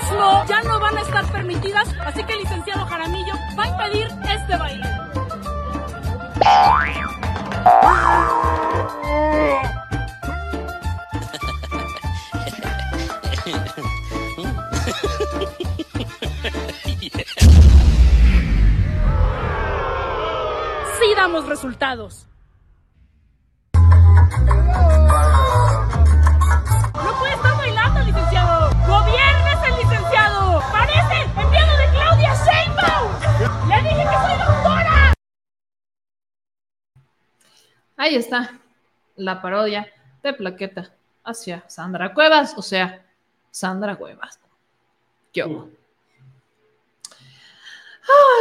ismo, 0.00 0.44
ya 0.48 0.62
no 0.62 0.78
van 0.78 0.96
a 0.96 1.00
estar 1.00 1.24
permitidas, 1.32 1.88
así 2.06 2.22
que 2.22 2.34
el 2.34 2.38
licenciado 2.38 2.86
Jaramillo 2.86 3.34
va 3.58 3.64
a 3.64 3.68
impedir 3.68 4.06
este 4.32 4.56
baile. 4.56 4.86
Damos 21.26 21.48
resultados. 21.48 22.28
No 23.74 23.80
puede 27.18 27.34
estar 27.34 27.56
bailando, 27.56 28.00
licenciado. 28.04 28.70
Gobiérnese, 28.86 29.66
el 29.66 29.74
licenciado. 29.74 30.62
Parece 30.70 31.22
enviado 31.36 31.78
de 31.78 31.90
Claudia 31.90 32.32
Sheinbaum. 32.32 33.10
Le 33.68 33.76
dije 33.82 34.04
que 34.04 34.18
soy 34.22 34.36
doctora. 34.38 35.14
Ahí 37.96 38.14
está 38.14 38.60
la 39.16 39.42
parodia 39.42 39.92
de 40.22 40.32
Plaqueta 40.32 40.92
hacia 41.24 41.68
Sandra 41.68 42.14
Cuevas, 42.14 42.54
o 42.56 42.62
sea, 42.62 43.04
Sandra 43.50 43.96
Cuevas. 43.96 44.38
¿Qué 45.32 45.42
hubo? 45.42 45.70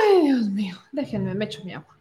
Ay, 0.04 0.22
Dios 0.26 0.50
mío, 0.50 0.78
déjenme, 0.92 1.34
me 1.34 1.46
echo 1.46 1.64
mi 1.64 1.74
agua. 1.74 1.95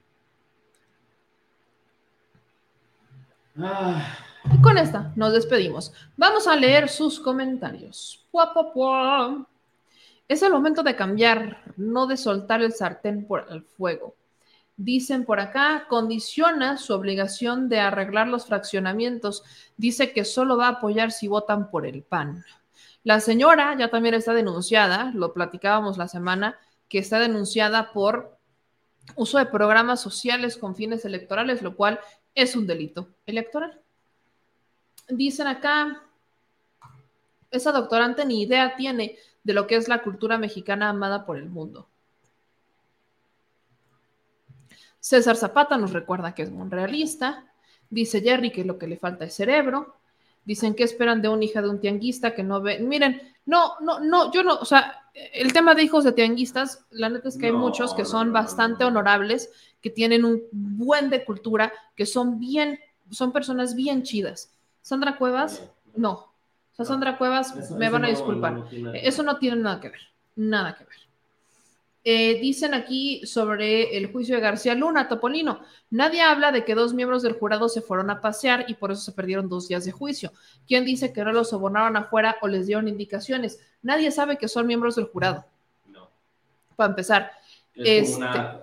Y 3.57 4.61
con 4.61 4.79
esta 4.79 5.13
nos 5.17 5.33
despedimos. 5.33 5.93
Vamos 6.17 6.47
a 6.47 6.57
leer 6.57 6.89
sus 6.89 7.21
comentarios. 7.21 8.27
Es 10.27 10.43
el 10.43 10.53
momento 10.53 10.83
de 10.83 10.97
cambiar, 10.97 11.63
no 11.77 12.07
de 12.07 12.17
soltar 12.17 12.63
el 12.63 12.73
sartén 12.73 13.27
por 13.27 13.47
el 13.51 13.63
fuego. 13.63 14.15
Dicen 14.77 15.25
por 15.25 15.39
acá, 15.39 15.87
condiciona 15.89 16.79
su 16.79 16.95
obligación 16.95 17.69
de 17.69 17.79
arreglar 17.79 18.27
los 18.27 18.47
fraccionamientos. 18.47 19.45
Dice 19.77 20.13
que 20.13 20.25
solo 20.25 20.57
va 20.57 20.67
a 20.67 20.71
apoyar 20.71 21.13
si 21.13 21.29
votan 21.29 21.71
por 21.71 21.87
el 21.87 22.03
PAN. 22.03 22.45
La 23.05 23.21
señora 23.21 23.77
ya 23.79 23.89
también 23.89 24.15
está 24.15 24.33
denunciada, 24.33 25.13
lo 25.15 25.33
platicábamos 25.33 25.97
la 25.97 26.09
semana, 26.09 26.59
que 26.89 26.99
está 26.99 27.19
denunciada 27.19 27.93
por 27.93 28.37
uso 29.15 29.39
de 29.39 29.47
programas 29.47 30.01
sociales 30.01 30.57
con 30.57 30.75
fines 30.75 31.05
electorales, 31.05 31.63
lo 31.63 31.77
cual 31.77 32.01
es 32.35 32.57
un 32.57 32.67
delito 32.67 33.09
electoral. 33.27 33.81
Dicen 35.09 35.47
acá, 35.47 36.03
esa 37.51 37.73
doctorante 37.73 38.25
ni 38.25 38.43
idea 38.43 38.77
tiene 38.77 39.17
de 39.43 39.53
lo 39.53 39.67
que 39.67 39.77
es 39.77 39.89
la 39.89 40.03
cultura 40.03 40.39
mexicana 40.39 40.89
amada 40.89 41.25
por 41.25 41.37
el 41.37 41.49
mundo. 41.49 41.89
César 44.99 45.37
Zapata 45.37 45.77
nos 45.77 45.93
recuerda 45.93 46.35
que 46.35 46.43
es 46.43 46.51
monrealista. 46.51 47.53
Dice 47.91 48.23
Jerry 48.23 48.51
que 48.51 48.65
lo 48.65 48.79
que 48.79 48.87
le 48.87 48.97
falta 48.97 49.27
es 49.27 49.35
cerebro. 49.35 49.97
Dicen 50.45 50.75
que 50.75 50.83
esperan 50.83 51.21
de 51.21 51.29
una 51.29 51.45
hija 51.45 51.61
de 51.61 51.69
un 51.69 51.81
tianguista 51.81 52.35
que 52.35 52.43
no 52.43 52.63
ve. 52.63 52.79
Miren, 52.79 53.21
no, 53.47 53.75
no, 53.81 54.01
no, 54.01 54.33
yo 54.33 54.43
no, 54.43 54.55
o 54.55 54.65
sea, 54.65 55.11
el 55.15 55.53
tema 55.53 55.75
de 55.75 55.83
hijos 55.83 56.05
de 56.05 56.13
tianguistas, 56.13 56.87
la 56.91 57.11
neta 57.11 57.29
es 57.29 57.37
que 57.37 57.47
hay 57.47 57.53
muchos 57.53 57.95
que 57.95 58.05
son 58.05 58.33
bastante 58.33 58.85
honorables, 58.85 59.51
que 59.85 59.91
tienen 59.91 60.25
un 60.25 60.43
buen 60.51 61.11
de 61.11 61.27
cultura, 61.27 61.71
que 61.95 62.07
son 62.07 62.41
bien, 62.41 62.81
son 63.11 63.33
personas 63.33 63.75
bien 63.75 64.03
chidas. 64.03 64.51
Sandra 64.81 65.19
Cuevas, 65.19 65.63
no. 65.95 66.11
O 66.13 66.75
sea, 66.75 66.87
Sandra 66.87 67.19
Cuevas, 67.19 67.71
me 67.73 67.91
van 67.91 68.07
a 68.07 68.09
disculpar. 68.09 68.65
eso 68.95 69.23
no 69.23 69.37
tiene 69.37 69.59
nada 69.59 69.83
que 69.83 69.91
ver, 69.91 70.01
nada 70.37 70.75
que 70.75 70.85
ver. 70.85 70.97
Eh, 72.03 72.41
dicen 72.41 72.73
aquí 72.73 73.27
sobre 73.27 73.95
el 73.99 74.11
juicio 74.11 74.37
de 74.37 74.41
García 74.41 74.75
Luna, 74.75 75.07
Topolino. 75.07 75.61
Nadie 75.91 76.23
habla 76.23 76.51
de 76.51 76.65
que 76.65 76.75
dos 76.75 76.95
miembros 76.95 77.23
del 77.23 77.35
jurado 77.35 77.69
se 77.69 77.83
fueron 77.83 78.09
a 78.09 78.23
pasear 78.23 78.65
y 78.69 78.75
por 78.75 78.91
eso 78.91 79.03
se 79.03 79.13
perdieron 79.13 79.51
dos 79.51 79.69
días 79.69 79.85
de 79.85 79.93
juicio. 79.93 80.33
¿Quién 80.67 80.87
dice 80.87 81.13
que 81.13 81.23
no 81.25 81.33
los 81.33 81.51
sobornaron 81.51 81.99
afuera 81.99 82.39
o 82.41 82.49
les 82.49 82.67
dieron 82.67 82.89
indicaciones? 82.89 83.61
Nadie 83.83 84.11
sabe 84.11 84.39
que 84.39 84.49
son 84.49 84.67
miembros 84.67 84.97
del 84.97 85.05
jurado. 85.05 85.45
No. 85.87 86.09
Para 86.75 86.89
empezar. 86.89 87.33
Es, 87.75 88.11
este, 88.11 88.17
una, 88.17 88.61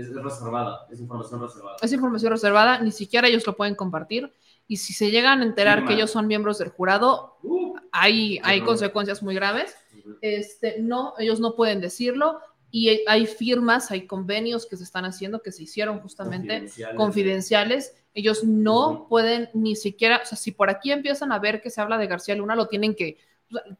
es 0.00 0.14
reservada, 0.14 0.86
es 0.90 1.00
información 1.00 1.40
reservada. 1.40 1.76
Es 1.82 1.92
información 1.92 2.32
reservada, 2.32 2.80
ni 2.80 2.92
siquiera 2.92 3.28
ellos 3.28 3.46
lo 3.46 3.56
pueden 3.56 3.74
compartir. 3.74 4.32
Y 4.66 4.76
si 4.76 4.92
se 4.92 5.10
llegan 5.10 5.40
a 5.40 5.44
enterar 5.44 5.86
que 5.86 5.94
ellos 5.94 6.10
son 6.10 6.26
miembros 6.26 6.58
del 6.58 6.68
jurado, 6.68 7.38
uh, 7.42 7.74
hay, 7.90 8.38
hay 8.42 8.60
consecuencias 8.60 9.22
muy 9.22 9.34
graves. 9.34 9.74
Este, 10.20 10.76
no, 10.80 11.14
ellos 11.18 11.40
no 11.40 11.54
pueden 11.54 11.80
decirlo 11.80 12.40
y 12.70 13.02
hay 13.06 13.26
firmas, 13.26 13.90
hay 13.90 14.06
convenios 14.06 14.66
que 14.66 14.76
se 14.76 14.84
están 14.84 15.04
haciendo 15.04 15.40
que 15.40 15.52
se 15.52 15.62
hicieron 15.62 16.00
justamente 16.00 16.66
confidenciales. 16.96 17.94
Ellos 18.12 18.44
no 18.44 19.06
pueden 19.08 19.48
ni 19.54 19.74
siquiera, 19.74 20.20
o 20.22 20.26
sea, 20.26 20.36
si 20.36 20.52
por 20.52 20.68
aquí 20.68 20.92
empiezan 20.92 21.32
a 21.32 21.38
ver 21.38 21.62
que 21.62 21.70
se 21.70 21.80
habla 21.80 21.98
de 21.98 22.06
García 22.06 22.34
Luna, 22.34 22.56
lo 22.56 22.68
tienen 22.68 22.94
que, 22.94 23.16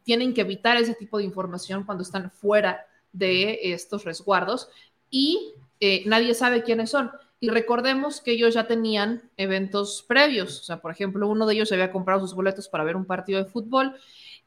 tienen 0.03 0.33
que 0.33 0.41
evitar 0.41 0.77
ese 0.77 0.95
tipo 0.95 1.19
de 1.19 1.23
información 1.23 1.83
cuando 1.83 2.03
están 2.03 2.31
fuera 2.31 2.85
de 3.11 3.59
estos 3.73 4.05
resguardos 4.05 4.69
y 5.09 5.53
eh, 5.79 6.03
nadie 6.05 6.33
sabe 6.33 6.63
quiénes 6.63 6.89
son. 6.89 7.11
Y 7.39 7.49
recordemos 7.49 8.19
que 8.19 8.31
ellos 8.31 8.53
ya 8.53 8.67
tenían 8.67 9.29
eventos 9.37 10.03
previos, 10.07 10.59
o 10.59 10.63
sea, 10.63 10.81
por 10.81 10.91
ejemplo, 10.91 11.27
uno 11.27 11.45
de 11.45 11.53
ellos 11.53 11.71
había 11.71 11.91
comprado 11.91 12.21
sus 12.21 12.35
boletos 12.35 12.67
para 12.67 12.83
ver 12.83 12.97
un 12.97 13.05
partido 13.05 13.41
de 13.41 13.49
fútbol 13.49 13.95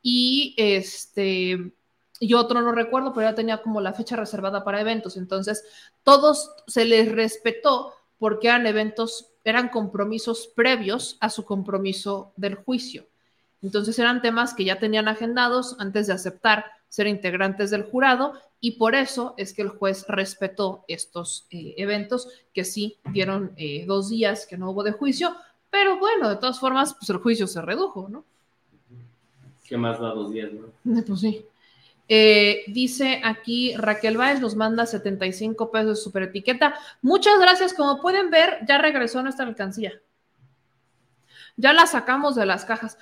y 0.02 0.54
este 0.58 1.72
y 2.22 2.34
otro 2.34 2.62
no 2.62 2.70
recuerdo, 2.70 3.12
pero 3.12 3.28
ya 3.28 3.34
tenía 3.34 3.62
como 3.62 3.80
la 3.80 3.94
fecha 3.94 4.14
reservada 4.14 4.62
para 4.62 4.80
eventos. 4.80 5.16
Entonces, 5.16 5.64
todos 6.04 6.54
se 6.68 6.84
les 6.84 7.10
respetó 7.10 7.94
porque 8.18 8.46
eran 8.46 8.64
eventos, 8.68 9.32
eran 9.42 9.70
compromisos 9.70 10.48
previos 10.54 11.16
a 11.18 11.30
su 11.30 11.44
compromiso 11.44 12.32
del 12.36 12.54
juicio. 12.54 13.06
Entonces, 13.60 13.98
eran 13.98 14.22
temas 14.22 14.54
que 14.54 14.64
ya 14.64 14.78
tenían 14.78 15.08
agendados 15.08 15.74
antes 15.80 16.06
de 16.06 16.12
aceptar 16.12 16.66
ser 16.88 17.08
integrantes 17.08 17.72
del 17.72 17.82
jurado 17.82 18.34
y 18.64 18.72
por 18.72 18.94
eso 18.94 19.34
es 19.36 19.52
que 19.52 19.62
el 19.62 19.70
juez 19.70 20.06
respetó 20.08 20.84
estos 20.86 21.46
eh, 21.50 21.74
eventos 21.78 22.28
que 22.54 22.64
sí 22.64 22.96
dieron 23.12 23.52
eh, 23.56 23.84
dos 23.86 24.08
días 24.08 24.46
que 24.46 24.56
no 24.56 24.70
hubo 24.70 24.84
de 24.84 24.92
juicio, 24.92 25.34
pero 25.68 25.98
bueno, 25.98 26.28
de 26.28 26.36
todas 26.36 26.60
formas, 26.60 26.94
pues 26.94 27.10
el 27.10 27.16
juicio 27.16 27.48
se 27.48 27.60
redujo, 27.60 28.08
¿no? 28.08 28.24
¿Qué 29.66 29.76
más 29.76 29.98
da 29.98 30.10
dos 30.10 30.32
días, 30.32 30.50
no? 30.52 31.02
Pues 31.02 31.20
sí. 31.20 31.44
Eh, 32.08 32.62
dice 32.68 33.20
aquí 33.24 33.74
Raquel 33.74 34.16
Báez, 34.16 34.40
nos 34.40 34.54
manda 34.54 34.86
75 34.86 35.72
pesos 35.72 35.88
de 35.88 35.96
super 35.96 36.22
etiqueta. 36.22 36.74
Muchas 37.00 37.40
gracias. 37.40 37.74
Como 37.74 38.00
pueden 38.00 38.30
ver, 38.30 38.60
ya 38.68 38.78
regresó 38.78 39.22
nuestra 39.24 39.44
alcancía. 39.44 40.00
Ya 41.56 41.72
la 41.72 41.86
sacamos 41.86 42.34
de 42.34 42.46
las 42.46 42.64
cajas. 42.64 42.98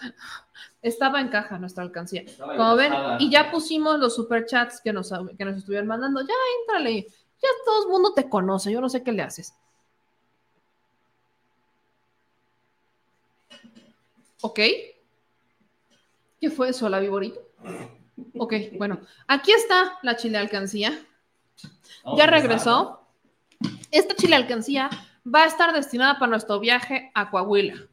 Estaba 0.83 1.21
en 1.21 1.29
caja 1.29 1.59
nuestra 1.59 1.83
alcancía. 1.83 2.25
Como 2.39 2.77
ven, 2.77 2.93
y 3.19 3.31
ya 3.31 3.51
pusimos 3.51 3.99
los 3.99 4.15
superchats 4.15 4.81
que 4.81 4.93
nos, 4.93 5.13
que 5.37 5.45
nos 5.45 5.57
estuvieron 5.57 5.87
mandando. 5.87 6.21
Ya, 6.23 6.35
entrale. 6.61 7.07
Ya 7.43 7.49
todo 7.65 7.85
el 7.85 7.91
mundo 7.91 8.13
te 8.13 8.29
conoce. 8.29 8.73
Yo 8.73 8.81
no 8.81 8.89
sé 8.89 9.03
qué 9.03 9.13
le 9.13 9.23
haces. 9.23 9.55
¿Ok? 14.43 14.61
¿Qué 16.41 16.51
fue 16.51 16.71
eso, 16.71 16.89
la 16.89 17.01
viborita? 17.01 17.41
Ok, 18.39 18.55
bueno, 18.79 19.01
aquí 19.27 19.53
está 19.53 19.99
la 20.03 20.17
chile 20.17 20.39
alcancía. 20.39 20.99
Ya 22.17 22.27
regresó. 22.27 23.07
Esta 23.91 24.15
chile 24.15 24.37
alcancía 24.37 24.89
va 25.27 25.43
a 25.43 25.47
estar 25.47 25.75
destinada 25.75 26.19
para 26.19 26.31
nuestro 26.31 26.59
viaje 26.59 27.11
a 27.15 27.31
Coahuila. 27.31 27.90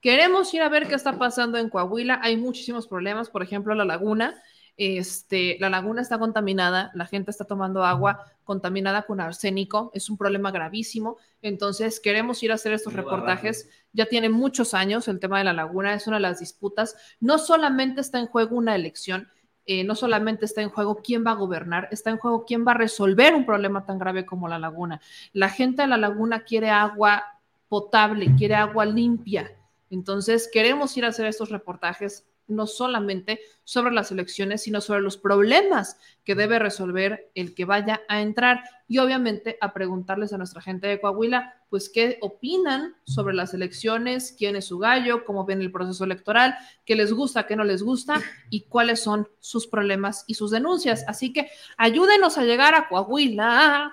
Queremos 0.00 0.52
ir 0.54 0.62
a 0.62 0.68
ver 0.68 0.88
qué 0.88 0.94
está 0.94 1.18
pasando 1.18 1.58
en 1.58 1.68
Coahuila. 1.68 2.20
Hay 2.22 2.36
muchísimos 2.36 2.86
problemas, 2.86 3.28
por 3.28 3.42
ejemplo, 3.42 3.74
la 3.74 3.84
laguna. 3.84 4.34
Este, 4.76 5.58
la 5.60 5.68
laguna 5.68 6.00
está 6.00 6.18
contaminada, 6.18 6.90
la 6.94 7.04
gente 7.04 7.30
está 7.30 7.44
tomando 7.44 7.84
agua 7.84 8.24
contaminada 8.44 9.02
con 9.02 9.20
arsénico, 9.20 9.90
es 9.92 10.08
un 10.08 10.16
problema 10.16 10.50
gravísimo. 10.50 11.18
Entonces, 11.42 12.00
queremos 12.00 12.42
ir 12.42 12.50
a 12.50 12.54
hacer 12.54 12.72
estos 12.72 12.94
reportajes. 12.94 13.68
Ya 13.92 14.06
tiene 14.06 14.30
muchos 14.30 14.72
años 14.72 15.06
el 15.08 15.20
tema 15.20 15.36
de 15.36 15.44
la 15.44 15.52
laguna, 15.52 15.92
es 15.92 16.06
una 16.06 16.16
de 16.16 16.22
las 16.22 16.40
disputas. 16.40 16.96
No 17.20 17.38
solamente 17.38 18.00
está 18.00 18.18
en 18.18 18.26
juego 18.26 18.56
una 18.56 18.74
elección, 18.74 19.28
eh, 19.66 19.84
no 19.84 19.94
solamente 19.94 20.46
está 20.46 20.62
en 20.62 20.70
juego 20.70 21.02
quién 21.04 21.26
va 21.26 21.32
a 21.32 21.34
gobernar, 21.34 21.88
está 21.90 22.08
en 22.08 22.16
juego 22.16 22.46
quién 22.46 22.66
va 22.66 22.72
a 22.72 22.78
resolver 22.78 23.34
un 23.34 23.44
problema 23.44 23.84
tan 23.84 23.98
grave 23.98 24.24
como 24.24 24.48
la 24.48 24.58
laguna. 24.58 25.00
La 25.34 25.50
gente 25.50 25.82
de 25.82 25.88
la 25.88 25.98
laguna 25.98 26.44
quiere 26.44 26.70
agua 26.70 27.22
potable, 27.68 28.34
quiere 28.34 28.54
agua 28.54 28.86
limpia. 28.86 29.54
Entonces, 29.90 30.48
queremos 30.52 30.96
ir 30.96 31.04
a 31.04 31.08
hacer 31.08 31.26
estos 31.26 31.50
reportajes 31.50 32.24
no 32.50 32.66
solamente 32.66 33.40
sobre 33.64 33.94
las 33.94 34.10
elecciones, 34.10 34.62
sino 34.62 34.80
sobre 34.80 35.00
los 35.00 35.16
problemas 35.16 35.98
que 36.24 36.34
debe 36.34 36.58
resolver 36.58 37.30
el 37.34 37.54
que 37.54 37.64
vaya 37.64 38.02
a 38.08 38.20
entrar 38.20 38.62
y 38.88 38.98
obviamente 38.98 39.56
a 39.60 39.72
preguntarles 39.72 40.32
a 40.32 40.38
nuestra 40.38 40.60
gente 40.60 40.88
de 40.88 41.00
Coahuila, 41.00 41.54
pues 41.70 41.88
qué 41.88 42.18
opinan 42.20 42.96
sobre 43.04 43.34
las 43.34 43.54
elecciones, 43.54 44.34
quién 44.36 44.56
es 44.56 44.66
su 44.66 44.78
gallo, 44.78 45.24
cómo 45.24 45.44
ven 45.44 45.62
el 45.62 45.70
proceso 45.70 46.04
electoral, 46.04 46.56
qué 46.84 46.96
les 46.96 47.12
gusta, 47.12 47.46
qué 47.46 47.54
no 47.54 47.64
les 47.64 47.82
gusta 47.82 48.20
y 48.50 48.62
cuáles 48.62 49.00
son 49.00 49.28
sus 49.38 49.66
problemas 49.68 50.24
y 50.26 50.34
sus 50.34 50.50
denuncias. 50.50 51.04
Así 51.06 51.32
que 51.32 51.50
ayúdenos 51.76 52.36
a 52.36 52.44
llegar 52.44 52.74
a 52.74 52.88
Coahuila. 52.88 53.92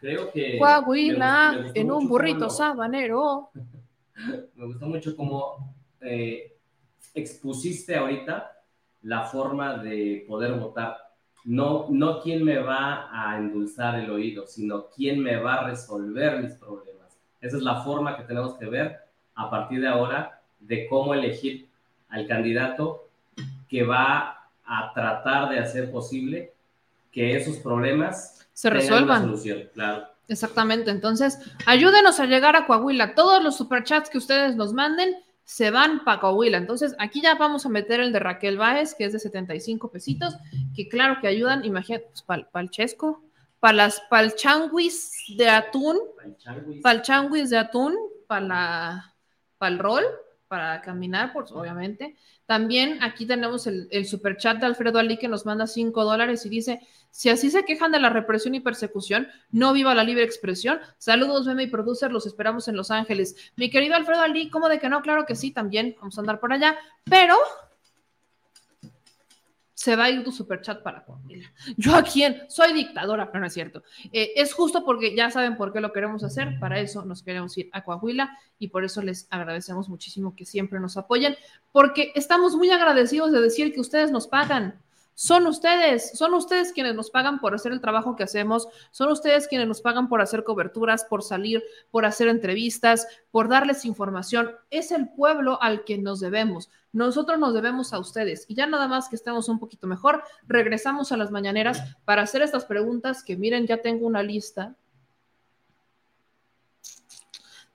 Creo 0.00 0.32
que 0.32 0.58
Coahuila 0.58 1.70
en 1.74 1.92
un 1.92 2.08
burrito 2.08 2.50
sabanero. 2.50 3.50
Me 4.54 4.66
gustó 4.66 4.86
mucho 4.86 5.16
cómo 5.16 5.74
eh, 6.00 6.56
expusiste 7.14 7.96
ahorita 7.96 8.52
la 9.02 9.24
forma 9.24 9.78
de 9.78 10.24
poder 10.28 10.52
votar. 10.54 10.96
No, 11.44 11.86
no 11.90 12.20
quién 12.20 12.44
me 12.44 12.58
va 12.58 13.08
a 13.10 13.36
endulzar 13.36 13.98
el 13.98 14.10
oído, 14.10 14.46
sino 14.46 14.86
quién 14.88 15.20
me 15.20 15.36
va 15.36 15.54
a 15.54 15.64
resolver 15.68 16.40
mis 16.40 16.54
problemas. 16.54 17.18
Esa 17.40 17.56
es 17.56 17.62
la 17.62 17.82
forma 17.82 18.16
que 18.16 18.22
tenemos 18.22 18.54
que 18.54 18.66
ver 18.66 18.98
a 19.34 19.50
partir 19.50 19.80
de 19.80 19.88
ahora 19.88 20.40
de 20.60 20.86
cómo 20.86 21.14
elegir 21.14 21.66
al 22.08 22.26
candidato 22.28 23.08
que 23.68 23.82
va 23.82 24.48
a 24.64 24.92
tratar 24.94 25.50
de 25.50 25.58
hacer 25.58 25.90
posible 25.90 26.52
que 27.10 27.36
esos 27.36 27.56
problemas 27.56 28.48
se 28.52 28.70
resuelvan. 28.70 29.22
solución, 29.22 29.68
claro. 29.74 30.11
Exactamente. 30.28 30.90
Entonces, 30.90 31.38
ayúdenos 31.66 32.20
a 32.20 32.26
llegar 32.26 32.56
a 32.56 32.66
Coahuila. 32.66 33.14
Todos 33.14 33.42
los 33.42 33.56
superchats 33.56 34.08
que 34.08 34.18
ustedes 34.18 34.56
nos 34.56 34.72
manden, 34.72 35.16
se 35.44 35.70
van 35.70 36.04
para 36.04 36.20
Coahuila. 36.20 36.58
Entonces, 36.58 36.94
aquí 36.98 37.20
ya 37.20 37.34
vamos 37.34 37.66
a 37.66 37.68
meter 37.68 38.00
el 38.00 38.12
de 38.12 38.20
Raquel 38.20 38.56
Báez, 38.56 38.94
que 38.94 39.04
es 39.04 39.12
de 39.12 39.18
75 39.18 39.90
pesitos, 39.90 40.36
que 40.74 40.88
claro 40.88 41.16
que 41.20 41.28
ayudan, 41.28 41.64
imagínate, 41.64 42.06
pues, 42.06 42.22
para 42.22 42.46
el 42.54 42.70
chesco, 42.70 43.22
para 43.60 43.74
las 43.74 44.02
changuis 44.36 45.12
de 45.36 45.48
atún, 45.48 45.98
para 46.82 46.94
el 46.94 47.02
changuis 47.02 47.50
de 47.50 47.58
atún, 47.58 47.96
para 48.26 49.12
para 49.62 49.74
el 49.74 49.78
rol, 49.78 50.04
para 50.52 50.82
caminar, 50.82 51.32
pues 51.32 51.50
obviamente. 51.50 52.14
También 52.44 53.02
aquí 53.02 53.24
tenemos 53.24 53.66
el, 53.66 53.88
el 53.90 54.04
super 54.04 54.36
chat 54.36 54.58
de 54.58 54.66
Alfredo 54.66 54.98
Ali 54.98 55.16
que 55.16 55.26
nos 55.26 55.46
manda 55.46 55.66
5 55.66 56.04
dólares 56.04 56.44
y 56.44 56.50
dice, 56.50 56.80
si 57.10 57.30
así 57.30 57.50
se 57.50 57.64
quejan 57.64 57.90
de 57.90 57.98
la 57.98 58.10
represión 58.10 58.54
y 58.54 58.60
persecución, 58.60 59.28
no 59.50 59.72
viva 59.72 59.94
la 59.94 60.04
libre 60.04 60.24
expresión. 60.24 60.78
Saludos, 60.98 61.46
Meme 61.46 61.62
y 61.62 61.66
Producer, 61.68 62.12
los 62.12 62.26
esperamos 62.26 62.68
en 62.68 62.76
Los 62.76 62.90
Ángeles. 62.90 63.34
Mi 63.56 63.70
querido 63.70 63.94
Alfredo 63.94 64.20
Ali, 64.20 64.50
¿cómo 64.50 64.68
de 64.68 64.78
que 64.78 64.90
no? 64.90 65.00
Claro 65.00 65.24
que 65.24 65.36
sí, 65.36 65.52
también 65.52 65.96
vamos 65.98 66.18
a 66.18 66.20
andar 66.20 66.38
por 66.38 66.52
allá, 66.52 66.76
pero 67.04 67.34
se 69.82 69.96
va 69.96 70.04
a 70.04 70.10
ir 70.10 70.22
tu 70.22 70.30
superchat 70.30 70.80
para 70.80 71.04
Coahuila. 71.04 71.50
Yo 71.76 71.96
a 71.96 72.04
quién? 72.04 72.42
Soy 72.48 72.72
dictadora, 72.72 73.26
pero 73.26 73.40
no 73.40 73.48
es 73.48 73.52
cierto. 73.52 73.82
Eh, 74.12 74.30
es 74.36 74.54
justo 74.54 74.84
porque 74.84 75.16
ya 75.16 75.28
saben 75.28 75.56
por 75.56 75.72
qué 75.72 75.80
lo 75.80 75.92
queremos 75.92 76.22
hacer, 76.22 76.56
para 76.60 76.78
eso 76.78 77.04
nos 77.04 77.24
queremos 77.24 77.58
ir 77.58 77.68
a 77.72 77.82
Coahuila 77.82 78.30
y 78.60 78.68
por 78.68 78.84
eso 78.84 79.02
les 79.02 79.26
agradecemos 79.28 79.88
muchísimo 79.88 80.36
que 80.36 80.44
siempre 80.44 80.78
nos 80.78 80.96
apoyen, 80.96 81.34
porque 81.72 82.12
estamos 82.14 82.54
muy 82.54 82.70
agradecidos 82.70 83.32
de 83.32 83.40
decir 83.40 83.74
que 83.74 83.80
ustedes 83.80 84.12
nos 84.12 84.28
pagan. 84.28 84.80
Son 85.14 85.46
ustedes, 85.46 86.16
son 86.16 86.32
ustedes 86.34 86.72
quienes 86.72 86.94
nos 86.94 87.10
pagan 87.10 87.38
por 87.38 87.54
hacer 87.54 87.72
el 87.72 87.80
trabajo 87.80 88.16
que 88.16 88.22
hacemos, 88.22 88.68
son 88.90 89.10
ustedes 89.10 89.46
quienes 89.46 89.68
nos 89.68 89.82
pagan 89.82 90.08
por 90.08 90.22
hacer 90.22 90.42
coberturas, 90.42 91.04
por 91.04 91.22
salir, 91.22 91.62
por 91.90 92.06
hacer 92.06 92.28
entrevistas, 92.28 93.06
por 93.30 93.48
darles 93.48 93.84
información. 93.84 94.52
Es 94.70 94.90
el 94.90 95.10
pueblo 95.10 95.60
al 95.60 95.84
que 95.84 95.98
nos 95.98 96.20
debemos. 96.20 96.70
Nosotros 96.92 97.38
nos 97.38 97.52
debemos 97.54 97.92
a 97.92 97.98
ustedes. 97.98 98.46
Y 98.48 98.54
ya 98.54 98.66
nada 98.66 98.88
más 98.88 99.08
que 99.08 99.16
estemos 99.16 99.48
un 99.48 99.58
poquito 99.58 99.86
mejor, 99.86 100.22
regresamos 100.46 101.12
a 101.12 101.16
las 101.16 101.30
mañaneras 101.30 101.96
para 102.04 102.22
hacer 102.22 102.42
estas 102.42 102.64
preguntas 102.64 103.22
que 103.22 103.36
miren, 103.36 103.66
ya 103.66 103.82
tengo 103.82 104.06
una 104.06 104.22
lista. 104.22 104.74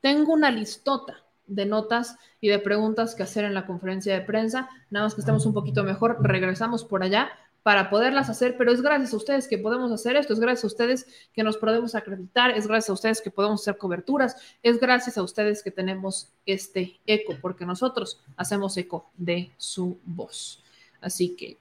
Tengo 0.01 0.33
una 0.33 0.51
listota 0.51 1.26
de 1.47 1.65
notas 1.65 2.17
y 2.41 2.49
de 2.49 2.59
preguntas 2.59 3.15
que 3.15 3.23
hacer 3.23 3.45
en 3.45 3.53
la 3.53 3.65
conferencia 3.65 4.13
de 4.13 4.21
prensa. 4.21 4.69
Nada 4.89 5.05
más 5.05 5.15
que 5.15 5.21
estemos 5.21 5.45
un 5.45 5.53
poquito 5.53 5.83
mejor, 5.83 6.17
regresamos 6.21 6.83
por 6.83 7.03
allá 7.03 7.29
para 7.67 7.89
poderlas 7.89 8.29
hacer, 8.29 8.55
pero 8.57 8.71
es 8.71 8.81
gracias 8.81 9.13
a 9.13 9.17
ustedes 9.17 9.45
que 9.45 9.57
podemos 9.57 9.91
hacer 9.91 10.15
esto, 10.15 10.31
es 10.31 10.39
gracias 10.39 10.63
a 10.63 10.67
ustedes 10.67 11.05
que 11.33 11.43
nos 11.43 11.57
podemos 11.57 11.95
acreditar, 11.95 12.51
es 12.51 12.65
gracias 12.65 12.89
a 12.89 12.93
ustedes 12.93 13.21
que 13.21 13.29
podemos 13.29 13.59
hacer 13.59 13.77
coberturas, 13.77 14.37
es 14.63 14.79
gracias 14.79 15.17
a 15.17 15.21
ustedes 15.21 15.61
que 15.61 15.71
tenemos 15.71 16.29
este 16.45 16.97
eco, 17.05 17.35
porque 17.41 17.65
nosotros 17.65 18.21
hacemos 18.37 18.77
eco 18.77 19.09
de 19.17 19.51
su 19.57 19.97
voz. 20.05 20.63
Así 21.01 21.35
que 21.35 21.57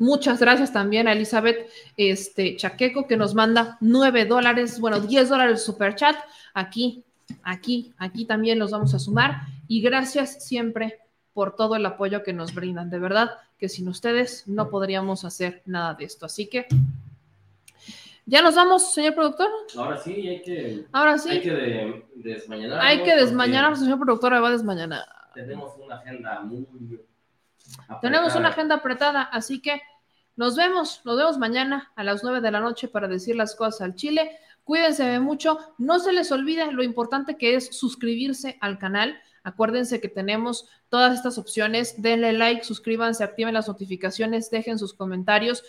muchas 0.00 0.40
gracias 0.40 0.72
también 0.72 1.06
a 1.06 1.12
Elizabeth 1.12 1.68
este, 1.96 2.56
Chaqueco 2.56 3.06
que 3.06 3.16
nos 3.16 3.36
manda 3.36 3.78
nueve 3.80 4.24
dólares, 4.24 4.80
bueno, 4.80 4.98
10 4.98 5.28
dólares 5.28 5.62
super 5.62 5.94
chat. 5.94 6.16
Aquí 6.54 7.04
Aquí, 7.42 7.92
aquí 7.98 8.24
también 8.24 8.58
los 8.58 8.70
vamos 8.70 8.94
a 8.94 8.98
sumar 8.98 9.42
y 9.68 9.80
gracias 9.80 10.44
siempre 10.44 11.00
por 11.32 11.54
todo 11.54 11.76
el 11.76 11.84
apoyo 11.86 12.22
que 12.22 12.32
nos 12.32 12.54
brindan. 12.54 12.90
De 12.90 12.98
verdad 12.98 13.30
que 13.58 13.68
sin 13.68 13.88
ustedes 13.88 14.46
no 14.46 14.70
podríamos 14.70 15.24
hacer 15.24 15.62
nada 15.66 15.94
de 15.94 16.04
esto. 16.04 16.26
Así 16.26 16.48
que 16.48 16.66
¿Ya 18.28 18.42
nos 18.42 18.56
vamos, 18.56 18.92
señor 18.92 19.14
productor? 19.14 19.48
Ahora 19.76 19.98
sí, 19.98 20.26
hay 20.26 20.42
que, 20.42 20.84
Ahora 20.90 21.16
sí. 21.16 21.30
Hay 21.30 21.40
que 21.42 22.04
desmañanar. 22.16 22.80
Hay 22.80 23.04
que 23.04 23.14
desmañanar, 23.14 23.76
señor 23.76 24.00
productor, 24.00 24.32
me 24.32 24.40
va 24.40 24.48
a 24.48 24.50
desmañanar. 24.50 25.06
Tenemos 25.32 25.76
una 25.78 25.94
agenda 25.94 26.40
muy 26.40 26.66
apretada. 27.86 28.00
Tenemos 28.00 28.34
una 28.34 28.48
agenda 28.48 28.74
apretada, 28.74 29.22
así 29.22 29.62
que 29.62 29.80
nos 30.34 30.56
vemos, 30.56 31.02
nos 31.04 31.16
vemos 31.16 31.38
mañana 31.38 31.92
a 31.94 32.02
las 32.02 32.24
9 32.24 32.40
de 32.40 32.50
la 32.50 32.58
noche 32.58 32.88
para 32.88 33.06
decir 33.06 33.36
las 33.36 33.54
cosas 33.54 33.80
al 33.80 33.94
Chile. 33.94 34.36
Cuídense 34.66 35.20
mucho. 35.20 35.60
No 35.78 36.00
se 36.00 36.12
les 36.12 36.32
olvide 36.32 36.72
lo 36.72 36.82
importante 36.82 37.36
que 37.36 37.54
es 37.54 37.68
suscribirse 37.68 38.58
al 38.60 38.80
canal. 38.80 39.16
Acuérdense 39.44 40.00
que 40.00 40.08
tenemos 40.08 40.68
todas 40.88 41.14
estas 41.14 41.38
opciones. 41.38 42.02
Denle 42.02 42.32
like, 42.32 42.64
suscríbanse, 42.64 43.22
activen 43.22 43.54
las 43.54 43.68
notificaciones, 43.68 44.50
dejen 44.50 44.76
sus 44.76 44.92
comentarios. 44.92 45.62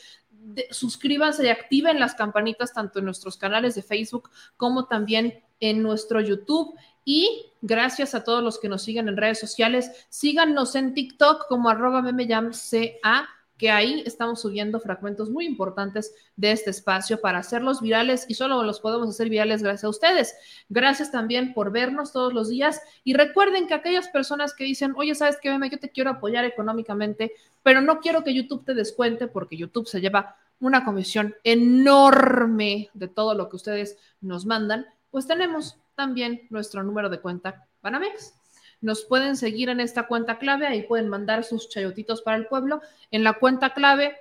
suscríbanse 0.72 1.46
y 1.46 1.50
activen 1.50 2.00
las 2.00 2.16
campanitas 2.16 2.74
tanto 2.74 2.98
en 2.98 3.06
nuestros 3.06 3.38
canales 3.38 3.76
de 3.76 3.84
Facebook 3.84 4.32
como 4.56 4.88
también 4.88 5.44
en 5.60 5.84
nuestro 5.84 6.20
YouTube. 6.20 6.76
Y 7.06 7.52
gracias 7.62 8.16
a 8.16 8.24
todos 8.24 8.42
los 8.42 8.58
que 8.58 8.68
nos 8.68 8.82
siguen 8.82 9.10
en 9.10 9.18
redes 9.18 9.40
sociales. 9.40 10.08
Síganos 10.10 10.74
en 10.74 10.96
TikTok 10.96 11.48
como 11.48 11.70
arroba 11.70 12.02
memeyamca 12.02 13.30
que 13.58 13.72
ahí 13.72 14.04
estamos 14.06 14.42
subiendo 14.42 14.80
fragmentos 14.80 15.30
muy 15.30 15.46
importantes 15.46 16.14
de 16.36 16.52
este 16.52 16.70
espacio 16.70 17.20
para 17.20 17.40
hacerlos 17.40 17.82
virales 17.82 18.26
y 18.28 18.36
solo 18.36 18.64
los 18.64 18.80
podemos 18.80 19.10
hacer 19.10 19.30
virales 19.30 19.64
gracias 19.64 19.84
a 19.86 19.90
ustedes. 19.90 20.36
Gracias 20.70 21.12
también 21.12 21.54
por 21.54 21.72
vernos 21.72 22.12
todos 22.12 22.34
los 22.34 22.50
días 22.50 22.82
y 23.04 23.14
recuerden 23.14 23.68
que 23.68 23.74
aquellas 23.74 24.10
personas 24.10 24.54
que 24.54 24.64
dicen, 24.64 24.94
oye, 24.96 25.16
¿sabes 25.16 25.38
qué, 25.42 25.50
Meme? 25.50 25.70
Yo 25.70 25.80
te 25.80 25.90
quiero 25.90 26.12
apoyar 26.12 26.46
económicamente, 26.46 27.32
pero 27.64 27.82
no 27.82 28.00
quiero 28.00 28.24
que 28.24 28.34
YouTube 28.34 28.64
te 28.64 28.74
descuente 28.74 29.28
porque 29.28 29.58
YouTube 29.58 29.88
se 29.88 30.02
lleva 30.02 30.36
una 30.60 30.86
comisión 30.86 31.36
enorme 31.44 32.90
de 32.94 33.08
todo 33.08 33.34
lo 33.34 33.50
que 33.50 33.56
ustedes 33.56 33.98
nos 34.22 34.46
mandan, 34.46 34.86
pues 35.12 35.28
tenemos 35.28 35.78
también 35.96 36.48
nuestro 36.50 36.84
número 36.84 37.10
de 37.10 37.20
cuenta 37.20 37.68
Banamex 37.82 38.37
nos 38.82 39.06
pueden 39.06 39.36
seguir 39.38 39.70
en 39.70 39.80
esta 39.80 40.08
cuenta 40.08 40.38
clave, 40.38 40.68
ahí 40.68 40.84
pueden 40.84 41.10
mandar 41.10 41.44
sus 41.44 41.70
chayotitos 41.70 42.22
para 42.22 42.38
el 42.38 42.48
pueblo. 42.48 42.82
En 43.12 43.24
la 43.24 43.34
cuenta 43.34 43.74
clave 43.74 44.16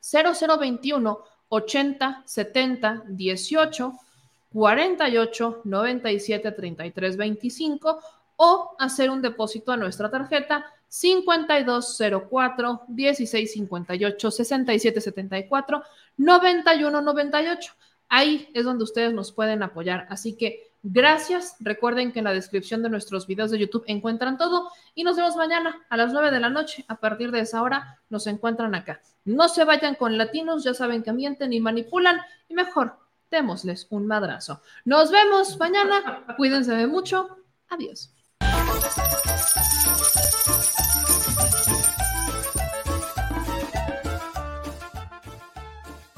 0021 0.00 1.24
80 1.48 2.22
70 2.24 3.04
18 3.08 3.92
48 4.52 5.60
97 5.64 6.52
33 6.52 7.16
25 7.16 8.00
o 8.36 8.76
hacer 8.78 9.10
un 9.10 9.22
depósito 9.22 9.72
a 9.72 9.76
nuestra 9.76 10.10
tarjeta 10.10 10.66
5204 10.88 12.82
1658 12.88 14.30
6774 14.30 15.82
9198. 16.18 17.72
Ahí 18.08 18.48
es 18.52 18.64
donde 18.64 18.84
ustedes 18.84 19.14
nos 19.14 19.32
pueden 19.32 19.62
apoyar. 19.62 20.06
Así 20.10 20.34
que 20.36 20.71
Gracias. 20.82 21.56
Recuerden 21.60 22.10
que 22.10 22.18
en 22.18 22.24
la 22.24 22.32
descripción 22.32 22.82
de 22.82 22.90
nuestros 22.90 23.28
videos 23.28 23.52
de 23.52 23.58
YouTube 23.58 23.84
encuentran 23.86 24.36
todo 24.36 24.68
y 24.96 25.04
nos 25.04 25.16
vemos 25.16 25.36
mañana 25.36 25.80
a 25.88 25.96
las 25.96 26.12
9 26.12 26.32
de 26.32 26.40
la 26.40 26.50
noche. 26.50 26.84
A 26.88 26.96
partir 26.96 27.30
de 27.30 27.40
esa 27.40 27.62
hora 27.62 28.00
nos 28.10 28.26
encuentran 28.26 28.74
acá. 28.74 29.00
No 29.24 29.48
se 29.48 29.64
vayan 29.64 29.94
con 29.94 30.18
latinos, 30.18 30.64
ya 30.64 30.74
saben 30.74 31.04
que 31.04 31.12
mienten 31.12 31.52
y 31.52 31.60
manipulan 31.60 32.20
y 32.48 32.54
mejor, 32.54 32.98
démosles 33.30 33.86
un 33.90 34.08
madrazo. 34.08 34.60
Nos 34.84 35.12
vemos 35.12 35.56
mañana. 35.58 36.24
Cuídense 36.36 36.86
mucho. 36.88 37.28
Adiós. 37.68 38.12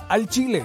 Al 0.09 0.29
Chile 0.29 0.65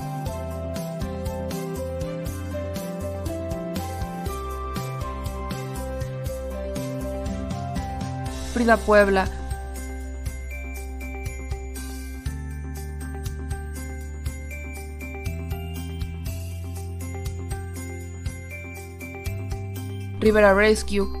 Puebla. 8.77 9.27
Rivera 20.19 20.53
Rescue. 20.53 21.20